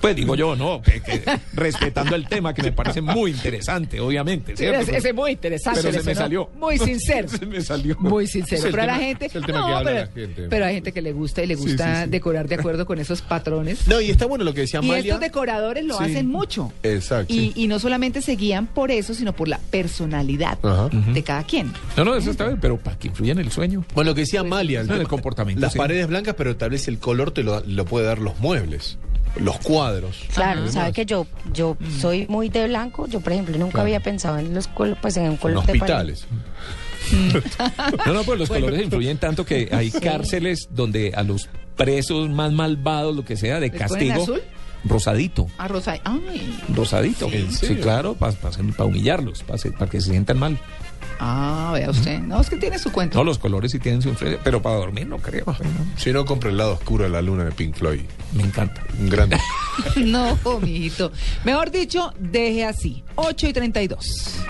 Pues 0.00 0.14
digo 0.16 0.34
yo, 0.34 0.54
no, 0.56 0.80
que- 0.82 1.00
que 1.00 1.22
respetando 1.54 2.14
el 2.14 2.26
tema 2.28 2.54
que 2.54 2.62
me 2.62 2.72
parece 2.72 3.00
muy 3.00 3.30
interesante, 3.32 4.00
obviamente, 4.00 4.56
¿cierto? 4.56 4.80
Ese, 4.80 4.96
ese 4.96 5.08
es 5.10 5.14
muy 5.14 5.32
interesante. 5.32 5.80
Pero 5.82 5.98
se 6.00 6.02
me 6.08 6.14
salió. 6.14 6.50
Muy 6.58 6.78
sincero. 6.78 7.28
Se 7.28 7.46
me 7.46 7.60
salió. 7.60 7.96
Muy 7.98 8.26
sincero. 8.26 8.62
Pero 8.70 8.82
a 8.82 8.86
la 8.86 8.96
gente. 8.98 9.26
es 9.26 9.34
el 9.34 9.44
tema 9.44 9.60
no, 9.60 9.66
que 9.66 9.72
habla 9.74 9.90
pero, 9.90 10.00
la 10.00 10.12
gente. 10.26 10.46
pero 10.48 10.64
hay 10.66 10.74
gente 10.74 10.92
que 10.92 11.02
le 11.02 11.12
gusta 11.12 11.42
y 11.42 11.46
le 11.46 11.54
gusta 11.54 11.96
sí, 11.98 12.04
sí. 12.04 12.10
decorar 12.10 12.48
de 12.48 12.54
acuerdo 12.56 12.86
con 12.86 12.98
esos 12.98 13.22
patrones. 13.22 13.86
No, 13.88 14.00
y 14.00 14.10
está 14.10 14.26
bueno 14.26 14.44
lo 14.44 14.54
que 14.54 14.62
decía 14.62 14.80
y 14.82 14.84
Amalia. 14.86 15.14
estos 15.14 15.20
decoradores 15.20 15.84
lo 15.84 15.98
Sí. 15.98 16.04
hacen 16.04 16.26
mucho. 16.28 16.72
Exacto. 16.82 17.32
Y, 17.32 17.52
y 17.56 17.66
no 17.68 17.78
solamente 17.78 18.22
se 18.22 18.36
guían 18.36 18.66
por 18.66 18.90
eso, 18.90 19.14
sino 19.14 19.32
por 19.32 19.48
la 19.48 19.58
personalidad 19.70 20.58
Ajá. 20.62 20.88
de 20.90 21.22
cada 21.22 21.42
quien. 21.44 21.72
No, 21.96 22.04
no, 22.04 22.14
eso 22.14 22.30
está 22.30 22.46
bien, 22.46 22.58
pero 22.60 22.76
para 22.78 22.98
que 22.98 23.08
influya 23.08 23.32
en 23.32 23.38
el 23.40 23.50
sueño. 23.50 23.84
Bueno, 23.94 24.10
lo 24.10 24.14
que 24.14 24.20
decía 24.22 24.40
Amalia, 24.40 24.80
el, 24.80 24.90
En 24.90 25.00
el 25.00 25.08
comportamiento, 25.08 25.60
Las 25.60 25.72
sí. 25.72 25.78
paredes 25.78 26.06
blancas, 26.06 26.34
pero 26.38 26.56
tal 26.56 26.70
vez 26.70 26.86
el 26.88 26.98
color 26.98 27.30
te 27.32 27.42
lo, 27.42 27.60
lo 27.66 27.84
puede 27.84 28.06
dar 28.06 28.18
los 28.18 28.38
muebles, 28.38 28.98
los 29.38 29.58
cuadros. 29.58 30.16
Claro, 30.34 30.52
Además, 30.52 30.74
sabe 30.74 30.92
que 30.92 31.06
yo 31.06 31.26
yo 31.52 31.76
soy 32.00 32.26
muy 32.28 32.48
de 32.48 32.66
blanco. 32.68 33.06
Yo, 33.06 33.20
por 33.20 33.32
ejemplo, 33.32 33.56
nunca 33.58 33.72
Claro. 33.72 33.82
había 33.86 34.00
pensado 34.00 34.38
en 34.38 34.54
los 34.54 34.68
col- 34.68 34.96
pues 35.00 35.16
en 35.16 35.24
un 35.24 35.30
En 35.30 35.36
color 35.36 35.60
de 35.66 35.78
pared. 35.78 35.80
hospitales. 35.80 36.26
No, 38.06 38.12
no, 38.14 38.22
pues 38.24 38.38
los 38.38 38.48
colores 38.48 38.82
influyen 38.82 39.18
tanto 39.18 39.44
que 39.44 39.68
hay 39.72 39.90
Sí. 39.90 40.00
cárceles 40.00 40.68
donde 40.70 41.12
a 41.14 41.22
los 41.22 41.48
presos 41.76 42.28
más 42.28 42.52
malvados, 42.52 43.14
lo 43.16 43.24
que 43.24 43.36
sea, 43.36 43.60
de 43.60 43.68
¿Les 43.70 43.70
ponen 43.70 43.88
castigo. 44.08 44.22
azul? 44.22 44.42
rosadito. 44.84 45.46
Ah, 45.58 45.66
Rosa. 45.68 45.96
Ay. 46.04 46.58
Rosadito. 46.74 47.28
¿En 47.32 47.50
Sí, 47.52 47.74
claro, 47.76 48.14
para 48.14 48.32
humillarlos, 48.84 49.42
para 49.42 49.90
que 49.90 50.00
se 50.00 50.10
sientan 50.10 50.38
mal. 50.38 50.58
Ah, 51.20 51.72
vea 51.74 51.90
usted. 51.90 52.20
No, 52.20 52.40
es 52.40 52.48
que 52.48 52.56
tiene 52.56 52.78
su 52.78 52.92
cuento. 52.92 53.18
No, 53.18 53.24
los 53.24 53.38
colores 53.38 53.72
sí 53.72 53.78
tienen 53.78 54.02
su 54.02 54.08
influencia, 54.08 54.40
pero 54.44 54.62
para 54.62 54.76
dormir 54.76 55.06
no 55.06 55.18
creo. 55.18 55.44
Si 55.96 56.12
no, 56.12 56.24
compra 56.24 56.50
el 56.50 56.56
lado 56.56 56.74
oscuro 56.74 57.04
de 57.04 57.10
la 57.10 57.22
luna 57.22 57.44
de 57.44 57.52
Pink 57.52 57.74
Floyd. 57.74 58.02
Me 58.34 58.44
encanta. 58.44 58.82
Un 58.98 59.08
grande. 59.08 59.38
No, 59.96 60.36
mijito. 60.60 61.12
Mejor 61.44 61.70
dicho, 61.70 62.12
deje 62.18 62.64
así. 62.64 63.04
8 63.14 63.46
y 63.48 63.52
32. 63.52 64.40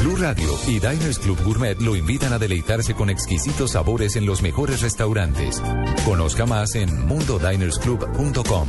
Blue 0.00 0.16
Radio 0.16 0.50
y 0.66 0.80
Diners 0.80 1.18
Club 1.18 1.40
Gourmet 1.44 1.80
lo 1.80 1.94
invitan 1.94 2.32
a 2.32 2.38
deleitarse 2.38 2.94
con 2.94 3.10
exquisitos 3.10 3.72
sabores 3.72 4.16
en 4.16 4.26
los 4.26 4.42
mejores 4.42 4.82
restaurantes. 4.82 5.62
Conozca 6.04 6.46
más 6.46 6.74
en 6.74 7.06
mundodinersclub.com. 7.06 8.68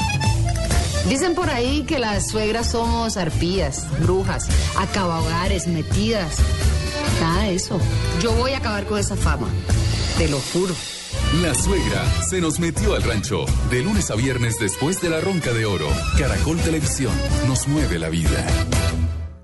Dicen 1.07 1.35
por 1.35 1.49
ahí 1.49 1.83
que 1.83 1.99
las 1.99 2.29
suegras 2.29 2.71
somos 2.71 3.17
arpías, 3.17 3.85
brujas, 3.99 4.47
acabahogares, 4.77 5.67
metidas. 5.67 6.37
Nada 7.19 7.43
de 7.43 7.55
eso. 7.55 7.79
Yo 8.21 8.31
voy 8.33 8.51
a 8.51 8.57
acabar 8.59 8.85
con 8.85 8.99
esa 8.99 9.15
fama. 9.15 9.47
Te 10.17 10.27
lo 10.29 10.39
juro. 10.39 10.73
La 11.41 11.53
suegra 11.55 12.03
se 12.29 12.39
nos 12.39 12.59
metió 12.59 12.93
al 12.95 13.03
rancho. 13.03 13.45
De 13.69 13.81
lunes 13.81 14.11
a 14.11 14.15
viernes 14.15 14.59
después 14.59 15.01
de 15.01 15.09
la 15.09 15.19
ronca 15.21 15.51
de 15.53 15.65
oro. 15.65 15.87
Caracol 16.17 16.57
Televisión 16.57 17.13
nos 17.47 17.67
mueve 17.67 17.99
la 17.99 18.09
vida. 18.09 18.45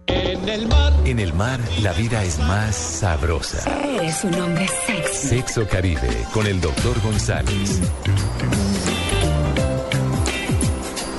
En 0.08 0.48
el 0.48 0.68
mar. 0.68 0.94
En 1.06 1.20
el 1.20 1.34
mar, 1.34 1.60
la 1.82 1.94
vida 1.94 2.24
es 2.24 2.40
más 2.40 2.76
sabrosa. 2.76 3.64
Eres 3.84 4.24
un 4.24 4.36
hombre 4.36 4.68
sexy. 4.86 5.28
Sexo 5.28 5.68
Caribe 5.68 6.26
con 6.34 6.48
el 6.48 6.62
doctor 6.62 7.02
González. 7.02 7.82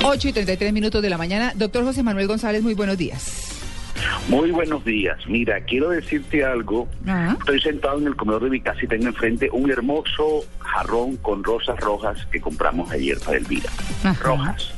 8 0.08 0.28
y 0.28 0.32
33 0.32 0.72
minutos 0.72 1.02
de 1.02 1.10
la 1.10 1.18
mañana. 1.18 1.52
Doctor 1.54 1.84
José 1.84 2.02
Manuel 2.02 2.26
González, 2.26 2.62
muy 2.62 2.72
buenos 2.72 2.96
días. 2.96 3.52
Muy 4.28 4.50
buenos 4.50 4.82
días. 4.82 5.18
Mira, 5.28 5.60
quiero 5.60 5.90
decirte 5.90 6.42
algo. 6.44 6.88
Estoy 7.38 7.60
sentado 7.60 7.98
en 7.98 8.06
el 8.06 8.16
comedor 8.16 8.44
de 8.44 8.50
mi 8.50 8.60
casa 8.60 8.78
y 8.82 8.86
tengo 8.86 9.06
enfrente 9.06 9.50
un 9.52 9.70
hermoso 9.70 10.46
jarrón 10.60 11.16
con 11.18 11.44
rosas 11.44 11.78
rojas 11.80 12.26
que 12.32 12.40
compramos 12.40 12.90
ayer 12.90 13.18
para 13.18 13.36
Elvira. 13.36 13.70
Rojas. 14.20 14.72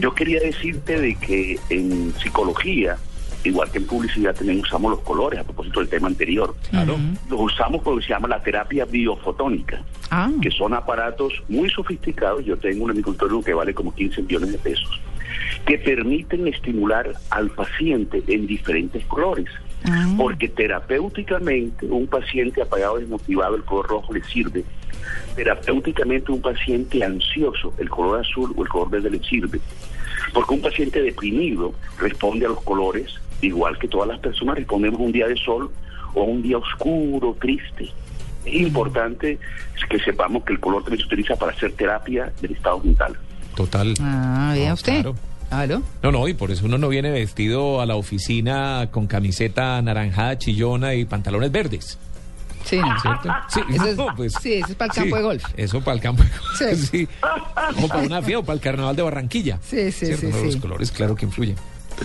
Yo 0.00 0.14
quería 0.14 0.40
decirte 0.40 1.00
de 1.00 1.14
que 1.14 1.58
en 1.70 2.12
psicología, 2.22 2.98
igual 3.44 3.70
que 3.70 3.78
en 3.78 3.86
publicidad, 3.86 4.34
también 4.34 4.60
usamos 4.60 4.90
los 4.90 5.00
colores, 5.00 5.40
a 5.40 5.44
propósito 5.44 5.80
del 5.80 5.88
tema 5.88 6.08
anterior. 6.08 6.54
Claro. 6.70 6.96
Los 7.28 7.40
usamos 7.40 7.82
por 7.82 7.94
lo 7.94 8.00
que 8.00 8.06
se 8.06 8.12
llama 8.12 8.28
la 8.28 8.42
terapia 8.42 8.84
biofotónica, 8.84 9.82
Ah. 10.10 10.30
que 10.42 10.50
son 10.50 10.74
aparatos 10.74 11.32
muy 11.48 11.70
sofisticados. 11.70 12.44
Yo 12.44 12.56
tengo 12.56 12.84
un 12.84 12.90
en 12.90 12.96
mi 12.98 13.02
consultorio 13.02 13.42
que 13.42 13.54
vale 13.54 13.72
como 13.74 13.94
15 13.94 14.22
millones 14.22 14.52
de 14.52 14.58
pesos, 14.58 15.00
que 15.64 15.78
permiten 15.78 16.48
estimular 16.48 17.12
al 17.30 17.50
paciente 17.50 18.22
en 18.26 18.46
diferentes 18.46 19.04
colores. 19.06 19.46
Porque 20.18 20.46
terapéuticamente 20.48 21.86
un 21.86 22.06
paciente 22.06 22.60
apagado, 22.60 22.98
desmotivado, 22.98 23.56
el 23.56 23.64
color 23.64 23.88
rojo 23.88 24.12
le 24.12 24.22
sirve. 24.24 24.62
Terapéuticamente 25.34 26.32
un 26.32 26.42
paciente 26.42 27.02
ansioso, 27.02 27.72
el 27.78 27.88
color 27.88 28.20
azul 28.20 28.52
o 28.56 28.62
el 28.62 28.68
color 28.68 28.90
verde 28.90 29.10
le 29.10 29.22
sirve. 29.22 29.58
Porque 30.34 30.54
un 30.54 30.60
paciente 30.60 31.00
deprimido 31.00 31.72
responde 31.98 32.44
a 32.44 32.50
los 32.50 32.60
colores 32.62 33.14
igual 33.42 33.78
que 33.78 33.88
todas 33.88 34.08
las 34.08 34.18
personas 34.20 34.56
respondemos 34.56 35.00
un 35.00 35.12
día 35.12 35.26
de 35.26 35.36
sol 35.36 35.70
o 36.14 36.22
un 36.24 36.42
día 36.42 36.58
oscuro, 36.58 37.36
triste. 37.40 37.88
Es 38.44 38.54
importante 38.54 39.38
que 39.88 39.98
sepamos 40.00 40.44
que 40.44 40.52
el 40.54 40.60
color 40.60 40.82
también 40.82 41.00
se 41.00 41.06
utiliza 41.06 41.36
para 41.36 41.52
hacer 41.52 41.72
terapia 41.72 42.32
del 42.40 42.52
estado 42.52 42.78
mental. 42.80 43.16
Total. 43.54 43.94
Ah, 44.00 44.52
vea 44.54 44.74
usted. 44.74 44.94
claro. 45.02 45.14
¿Aló? 45.50 45.82
No, 46.02 46.12
no, 46.12 46.28
y 46.28 46.34
por 46.34 46.52
eso 46.52 46.64
uno 46.66 46.78
no 46.78 46.88
viene 46.88 47.10
vestido 47.10 47.80
a 47.80 47.86
la 47.86 47.96
oficina 47.96 48.88
con 48.92 49.08
camiseta 49.08 49.78
anaranjada, 49.78 50.38
chillona 50.38 50.94
y 50.94 51.04
pantalones 51.04 51.50
verdes. 51.50 51.98
Sí, 52.64 52.76
¿no? 52.78 53.00
¿Cierto? 53.00 53.28
Sí, 53.48 53.60
Eso 53.74 53.86
es, 53.86 53.96
no, 53.96 54.06
pues, 54.16 54.32
sí, 54.40 54.52
eso 54.54 54.68
es 54.68 54.74
para 54.76 54.86
el 54.90 54.94
sí, 54.94 55.00
campo 55.00 55.16
de 55.16 55.22
golf. 55.22 55.44
Eso 55.56 55.80
para 55.80 55.94
el 55.96 56.00
campo 56.00 56.22
de 56.22 56.28
golf. 56.28 56.78
Sí. 56.78 56.86
Sí. 56.92 57.08
O 57.82 57.88
para 57.88 58.02
una 58.02 58.22
fiesta 58.22 58.38
o 58.38 58.44
para 58.44 58.54
el 58.54 58.60
carnaval 58.60 58.94
de 58.94 59.02
Barranquilla. 59.02 59.58
Sí, 59.62 59.90
sí, 59.90 60.06
¿Cierto? 60.06 60.26
sí, 60.26 60.32
No, 60.32 60.38
sí. 60.38 60.44
Los 60.46 60.56
colores, 60.56 60.92
claro 60.92 61.16
que 61.16 61.24
influyen. 61.26 61.56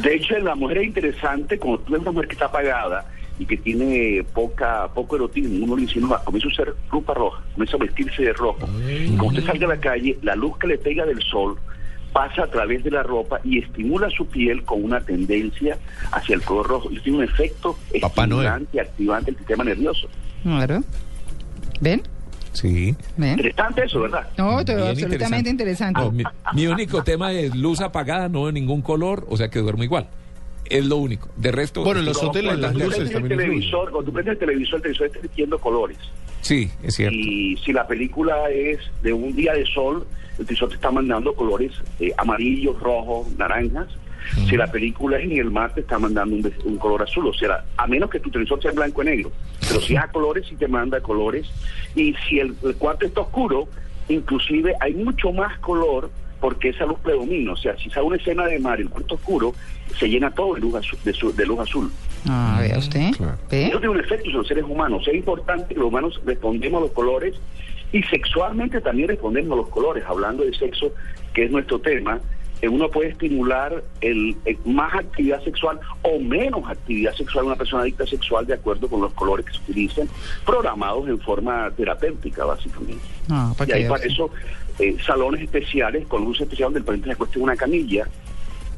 De 0.02 0.16
hecho, 0.16 0.36
en 0.36 0.46
la 0.46 0.56
mujer 0.56 0.80
es 0.80 0.88
interesante, 0.88 1.58
cuando 1.58 1.80
tú 1.82 1.94
ves 1.94 2.02
una 2.02 2.12
mujer 2.12 2.28
que 2.28 2.34
está 2.34 2.46
apagada 2.46 3.06
y 3.40 3.46
que 3.46 3.58
tiene 3.58 4.24
poca 4.34 4.88
poco 4.94 5.16
erotismo, 5.16 5.66
uno 5.66 5.76
le 5.76 5.84
insinúa, 5.84 6.24
comienza 6.24 6.48
a 6.48 6.52
usar 6.52 6.74
ropa 6.90 7.14
roja, 7.14 7.44
comienza 7.54 7.78
a 7.78 7.80
vestirse 7.80 8.24
de 8.24 8.34
rojo. 8.34 8.68
Y 8.88 9.16
cuando 9.18 9.40
usted 9.40 9.46
salga 9.46 9.66
a 9.66 9.70
la 9.70 9.80
calle, 9.80 10.18
la 10.22 10.36
luz 10.36 10.58
que 10.58 10.68
le 10.68 10.78
pega 10.78 11.06
del 11.06 11.22
sol 11.22 11.58
pasa 12.14 12.44
a 12.44 12.48
través 12.48 12.82
de 12.84 12.92
la 12.92 13.04
ropa 13.04 13.42
y 13.44 13.60
estimula 13.60 14.10
su 14.10 14.26
piel 14.28 14.64
con 14.64 14.82
una 14.84 15.02
tendencia 15.02 15.78
hacia 16.12 16.36
el 16.36 16.42
color 16.44 16.68
rojo. 16.68 16.90
Y 16.90 17.00
tiene 17.00 17.20
un 17.20 17.24
efecto 17.26 17.78
estimulante, 17.92 18.80
activante 18.80 19.32
del 19.32 19.38
sistema 19.38 19.66
nervioso. 19.66 20.08
Claro. 20.44 20.82
¿Ven? 21.82 22.04
Sí. 22.56 22.96
¿Ven? 23.18 23.32
Interesante 23.32 23.84
eso, 23.86 24.02
¿verdad? 24.02 24.28
No, 24.38 24.64
todo 24.66 24.76
Bien 24.78 24.90
absolutamente 24.90 25.50
interesante. 25.50 26.02
No, 26.02 26.12
mi, 26.12 26.24
mi 26.54 26.68
único 26.68 27.04
tema 27.06 27.32
es 27.32 27.54
luz 27.56 27.82
apagada, 27.82 28.30
no 28.30 28.48
de 28.48 28.54
ningún 28.54 28.82
color, 28.82 29.26
o 29.30 29.38
sea 29.38 29.50
que 29.50 29.60
duermo 29.60 29.84
igual. 29.84 30.08
Es 30.70 30.86
lo 30.86 30.98
único. 30.98 31.30
De 31.36 31.52
resto. 31.52 31.84
Bueno, 31.84 32.00
en 32.00 32.08
los 32.08 32.22
hoteles 32.24 32.52
cuando 32.52 32.68
las 32.68 32.74
tú 32.74 32.80
luces 32.80 33.00
el 33.00 33.12
también 33.12 33.34
influyen. 33.34 33.50
televisor, 33.52 33.92
Cuando 33.92 34.06
tú 34.10 34.14
prendes 34.14 34.34
el 34.34 34.40
televisor, 34.40 34.76
el 34.78 34.82
televisor 34.82 35.08
está 35.08 35.20
emitiendo 35.20 35.60
colores. 35.60 35.98
Sí, 36.42 36.72
es 36.82 36.96
cierto. 36.96 37.16
Y 37.16 37.58
si 37.64 37.74
la 37.74 37.86
película 37.88 38.50
es 38.50 38.80
de 39.04 39.14
un 39.14 39.36
día 39.36 39.54
de 39.54 39.66
sol, 39.68 40.08
el 40.40 40.46
televisor 40.46 40.70
te 40.70 40.76
está 40.76 40.92
mandando 40.92 41.36
colores 41.36 41.72
eh, 42.00 42.12
amarillos, 42.18 42.80
rojos, 42.80 43.28
naranjas. 43.38 43.88
Si 44.48 44.58
la 44.58 44.68
película 44.72 45.18
es 45.18 45.26
en 45.26 45.38
el 45.38 45.52
mar, 45.52 45.74
te 45.74 45.82
está 45.82 45.98
mandando 46.00 46.50
un, 46.66 46.78
color 46.78 47.04
azul. 47.04 47.28
O 47.28 47.34
sea, 47.34 47.64
a 47.78 47.88
menos 47.88 48.10
que 48.10 48.20
tu 48.20 48.30
televisor 48.30 48.62
sea 48.62 48.72
blanco 48.72 49.02
y 49.04 49.06
negro. 49.06 49.32
Pero 49.68 49.80
si 49.82 49.96
es 49.96 50.00
a 50.02 50.08
colores, 50.10 50.46
sí 50.48 50.56
te 50.56 50.68
manda 50.68 51.00
colores. 51.02 51.48
Y 51.96 52.14
si 52.28 52.40
el, 52.40 52.56
el 52.64 52.76
cuarto 52.76 53.06
está 53.06 53.22
oscuro, 53.22 53.68
inclusive 54.10 54.76
hay 54.80 54.94
mucho 54.94 55.32
más 55.32 55.58
color 55.60 56.10
porque 56.40 56.70
esa 56.70 56.86
luz 56.86 57.00
predomina. 57.00 57.54
O 57.54 57.58
sea, 57.58 57.78
si 57.78 57.90
sale 57.90 58.06
una 58.08 58.18
escena 58.18 58.46
de 58.46 58.60
mar 58.60 58.80
y 58.80 58.84
el 58.84 58.90
cuarto 58.90 59.16
oscuro, 59.16 59.54
se 59.98 60.08
llena 60.10 60.32
todo 60.32 60.56
de 60.56 60.62
luz 60.62 60.76
azul. 60.76 61.00
De, 61.04 61.14
su- 61.14 61.34
de 61.36 61.46
luz 61.46 61.60
azul. 61.60 61.92
Ah, 62.28 62.58
vea 62.62 62.78
usted. 62.78 63.12
¿Ve? 63.50 63.68
Eso 63.68 63.80
tiene 63.80 63.90
un 63.90 64.00
efecto 64.00 64.26
sobre 64.26 64.38
los 64.38 64.48
seres 64.48 64.64
humanos. 64.66 65.08
Es 65.08 65.16
importante 65.16 65.74
que 65.74 65.80
los 65.80 65.88
humanos 65.90 66.20
respondemos 66.26 66.80
a 66.80 66.86
los 66.86 66.92
colores 66.92 67.36
y 67.92 68.04
sexualmente 68.04 68.82
también 68.82 69.08
respondemos 69.08 69.54
a 69.54 69.62
los 69.62 69.70
colores. 69.70 70.04
Hablando 70.08 70.44
de 70.44 70.54
sexo, 70.54 70.92
que 71.34 71.46
es 71.46 71.52
nuestro 71.52 71.80
tema, 71.80 72.20
uno 72.64 72.90
puede 72.90 73.10
estimular 73.10 73.84
el, 74.02 74.36
eh, 74.46 74.58
más 74.66 74.94
actividad 74.96 75.44
sexual 75.44 75.80
o 76.02 76.20
menos 76.20 76.64
actividad 76.68 77.14
sexual 77.14 77.46
en 77.46 77.48
una 77.48 77.58
persona 77.58 77.84
adicta 77.84 78.06
sexual 78.08 78.46
de 78.46 78.54
acuerdo 78.54 78.88
con 78.88 79.02
los 79.02 79.14
colores 79.14 79.46
que 79.46 79.54
se 79.54 79.60
utilizan, 79.64 80.08
programados 80.46 81.08
en 81.08 81.20
forma 81.20 81.70
terapéutica, 81.72 82.46
básicamente. 82.46 83.04
Ah, 83.30 83.54
Y 83.68 83.72
hay 83.72 83.88
para 83.88 84.04
eso 84.04 84.32
eh, 84.80 84.96
salones 85.06 85.42
especiales 85.42 86.08
con 86.08 86.24
luz 86.24 86.42
especial 86.42 86.68
donde 86.68 86.80
el 86.80 86.86
paciente 86.86 87.10
se 87.10 87.14
acuesta 87.14 87.38
en 87.38 87.44
una 87.44 87.56
camilla, 87.56 88.08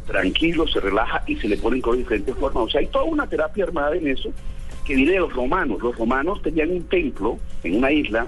tranquilo, 0.06 0.68
se 0.68 0.80
relaja 0.80 1.24
y 1.28 1.36
se 1.36 1.48
le 1.48 1.58
ponen 1.58 1.82
colores 1.82 2.00
de 2.00 2.16
diferentes 2.16 2.36
formas. 2.36 2.64
O 2.64 2.70
sea, 2.70 2.82
hay 2.82 2.88
toda 2.88 3.06
una 3.06 3.28
terapia 3.28 3.66
armada 3.66 3.96
en 3.96 4.08
eso 4.08 4.32
que 4.86 4.96
viene 4.96 5.14
de 5.14 5.20
los 5.20 5.34
romanos. 5.34 5.82
Los 5.82 5.98
romanos 5.98 6.42
tenían 6.42 6.72
un 6.72 6.84
templo 6.84 7.38
en 7.64 7.76
una 7.76 7.92
isla 7.92 8.28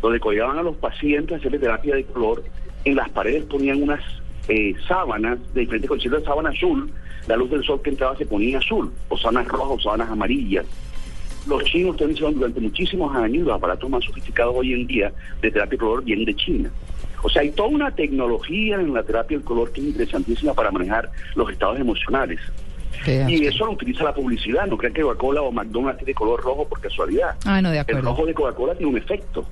donde 0.00 0.20
colgaban 0.20 0.58
a 0.58 0.62
los 0.62 0.76
pacientes 0.76 1.32
a 1.32 1.36
hacerle 1.36 1.58
terapia 1.58 1.96
de 1.96 2.04
color. 2.04 2.44
En 2.84 2.94
las 2.94 3.10
paredes 3.10 3.44
ponían 3.44 3.82
unas 3.82 4.00
eh, 4.48 4.74
sábanas 4.86 5.38
de 5.54 5.60
diferentes 5.60 5.88
condiciones 5.88 6.20
de 6.20 6.26
sábana 6.26 6.50
azul. 6.50 6.90
La 7.26 7.36
luz 7.36 7.50
del 7.50 7.62
sol 7.62 7.80
que 7.82 7.90
entraba 7.90 8.16
se 8.16 8.24
ponía 8.26 8.58
azul, 8.58 8.90
o 9.08 9.18
sábanas 9.18 9.48
rojas 9.48 9.78
o 9.78 9.80
sábanas 9.80 10.10
amarillas. 10.10 10.64
Los 11.46 11.64
chinos 11.64 11.96
hicieron 12.00 12.34
durante 12.34 12.60
muchísimos 12.60 13.14
años, 13.16 13.46
los 13.46 13.54
aparatos 13.56 13.88
más 13.88 14.04
sofisticados 14.04 14.54
hoy 14.56 14.72
en 14.72 14.86
día 14.86 15.12
de 15.40 15.50
terapia 15.50 15.72
de 15.72 15.78
color 15.78 16.04
vienen 16.04 16.24
de 16.24 16.34
China. 16.36 16.70
O 17.22 17.28
sea, 17.28 17.42
hay 17.42 17.50
toda 17.50 17.68
una 17.68 17.90
tecnología 17.90 18.76
en 18.76 18.94
la 18.94 19.02
terapia 19.02 19.36
del 19.38 19.44
color 19.44 19.72
que 19.72 19.80
es 19.80 19.86
interesantísima 19.88 20.54
para 20.54 20.70
manejar 20.70 21.10
los 21.34 21.50
estados 21.50 21.78
emocionales. 21.78 22.38
Y 23.06 23.46
eso 23.46 23.64
lo 23.66 23.72
utiliza 23.72 24.04
la 24.04 24.12
publicidad. 24.14 24.66
No 24.66 24.76
crean 24.76 24.92
que 24.92 25.02
Coca-Cola 25.02 25.42
o 25.42 25.52
McDonald's 25.52 25.98
tiene 25.98 26.14
color 26.14 26.40
rojo 26.42 26.68
por 26.68 26.80
casualidad. 26.80 27.36
Ah, 27.44 27.60
no, 27.62 27.70
de 27.70 27.76
El 27.76 27.80
acuerdo. 27.82 28.02
rojo 28.02 28.26
de 28.26 28.34
Coca-Cola 28.34 28.74
tiene 28.74 28.90
un 28.92 28.98
efecto. 28.98 29.46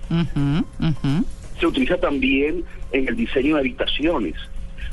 Se 1.59 1.67
utiliza 1.67 1.97
también 1.99 2.65
en 2.93 3.09
el 3.09 3.17
diseño 3.17 3.55
de 3.55 3.61
habitaciones. 3.61 4.35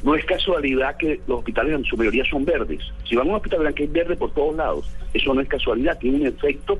No 0.03 0.15
es 0.15 0.25
casualidad 0.25 0.97
que 0.97 1.19
los 1.27 1.39
hospitales 1.39 1.73
en 1.73 1.85
su 1.85 1.97
mayoría 1.97 2.25
son 2.25 2.43
verdes. 2.45 2.81
Si 3.07 3.15
van 3.15 3.27
a 3.27 3.29
un 3.31 3.35
hospital 3.37 3.59
verán 3.59 3.73
que 3.73 3.83
hay 3.83 3.89
verde 3.89 4.15
por 4.15 4.31
todos 4.33 4.55
lados. 4.55 4.89
Eso 5.13 5.33
no 5.33 5.41
es 5.41 5.47
casualidad, 5.47 5.97
tiene 5.97 6.17
un 6.17 6.27
efecto 6.27 6.79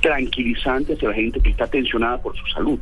tranquilizante 0.00 0.94
hacia 0.94 1.08
la 1.08 1.14
gente 1.14 1.40
que 1.40 1.50
está 1.50 1.66
tensionada 1.66 2.18
por 2.18 2.36
su 2.36 2.46
salud. 2.46 2.78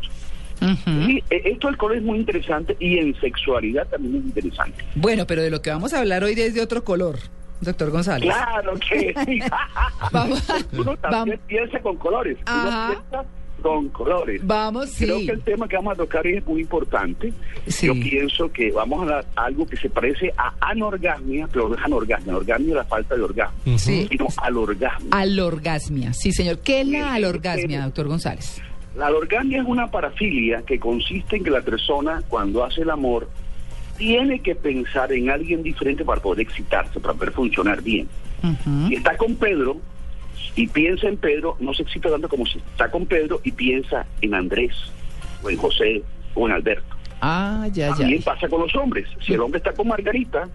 Eh, 0.60 1.22
esto 1.30 1.68
del 1.68 1.76
color 1.78 1.96
es 1.96 2.02
muy 2.02 2.18
interesante 2.18 2.76
y 2.78 2.98
en 2.98 3.18
sexualidad 3.20 3.86
también 3.88 4.16
es 4.16 4.24
interesante. 4.24 4.84
Bueno, 4.94 5.26
pero 5.26 5.42
de 5.42 5.50
lo 5.50 5.62
que 5.62 5.70
vamos 5.70 5.94
a 5.94 6.00
hablar 6.00 6.22
hoy 6.22 6.32
es 6.32 6.54
de 6.54 6.60
otro 6.60 6.84
color, 6.84 7.16
doctor 7.60 7.90
González. 7.90 8.30
Claro 8.30 8.74
que 8.74 9.14
sí. 9.24 9.40
Uno 10.78 10.96
también 10.98 11.40
piensa 11.46 11.80
con 11.80 11.96
colores. 11.96 12.36
Uno 12.46 12.88
piensa 12.88 13.24
con 13.60 13.88
colores. 13.90 14.40
Vamos, 14.44 14.94
Creo 14.96 15.18
sí. 15.18 15.26
que 15.26 15.32
el 15.32 15.42
tema 15.42 15.68
que 15.68 15.76
vamos 15.76 15.94
a 15.94 15.96
tocar 15.96 16.26
es 16.26 16.44
muy 16.46 16.62
importante. 16.62 17.32
Sí. 17.66 17.86
Yo 17.86 17.94
pienso 17.94 18.52
que 18.52 18.70
vamos 18.72 19.02
a 19.06 19.12
dar 19.12 19.26
algo 19.36 19.66
que 19.66 19.76
se 19.76 19.88
parece 19.88 20.32
a 20.36 20.52
anorgasmia, 20.60 21.48
pero 21.52 21.68
no 21.68 21.74
es 21.74 21.82
anorgasmia. 21.82 22.32
Anorgasmia 22.32 22.68
es 22.70 22.76
la 22.76 22.84
falta 22.84 23.14
de 23.16 23.22
orgasmo. 23.22 23.78
Sí. 23.78 24.06
Sino 24.10 24.26
al 24.36 24.56
orgasmo. 24.56 25.08
Alorgasmia, 25.10 26.12
sí, 26.12 26.32
señor. 26.32 26.58
¿Qué 26.60 26.80
es 26.80 26.88
la 26.88 27.14
alorgasmia, 27.14 27.84
doctor 27.84 28.08
González? 28.08 28.60
La 28.96 29.10
orgasmia 29.10 29.60
es 29.60 29.66
una 29.66 29.90
parafilia 29.90 30.62
que 30.62 30.78
consiste 30.78 31.36
en 31.36 31.44
que 31.44 31.50
la 31.50 31.60
persona, 31.60 32.22
cuando 32.28 32.64
hace 32.64 32.82
el 32.82 32.90
amor, 32.90 33.28
tiene 33.96 34.40
que 34.40 34.54
pensar 34.54 35.12
en 35.12 35.30
alguien 35.30 35.62
diferente 35.62 36.04
para 36.04 36.20
poder 36.20 36.40
excitarse, 36.40 36.98
para 37.00 37.14
poder 37.14 37.32
funcionar 37.32 37.82
bien. 37.82 38.08
Si 38.88 38.94
está 38.94 39.16
con 39.16 39.36
Pedro 39.36 39.76
y 40.56 40.66
piensa 40.66 41.08
en 41.08 41.16
Pedro, 41.16 41.56
no 41.60 41.74
se 41.74 41.82
excita 41.82 42.10
tanto 42.10 42.28
como 42.28 42.46
si 42.46 42.58
está 42.58 42.90
con 42.90 43.06
Pedro 43.06 43.40
y 43.44 43.52
piensa 43.52 44.06
en 44.20 44.34
Andrés, 44.34 44.72
o 45.42 45.50
en 45.50 45.56
José, 45.56 46.02
o 46.34 46.46
en 46.46 46.54
Alberto. 46.54 46.96
Ah, 47.20 47.68
ya, 47.72 47.88
ya. 47.88 47.94
También 47.96 48.22
pasa 48.22 48.48
con 48.48 48.60
los 48.60 48.74
hombres. 48.74 49.06
Si 49.24 49.34
el 49.34 49.40
hombre 49.40 49.58
está 49.58 49.72
con 49.72 49.88
Margarita, 49.88 50.48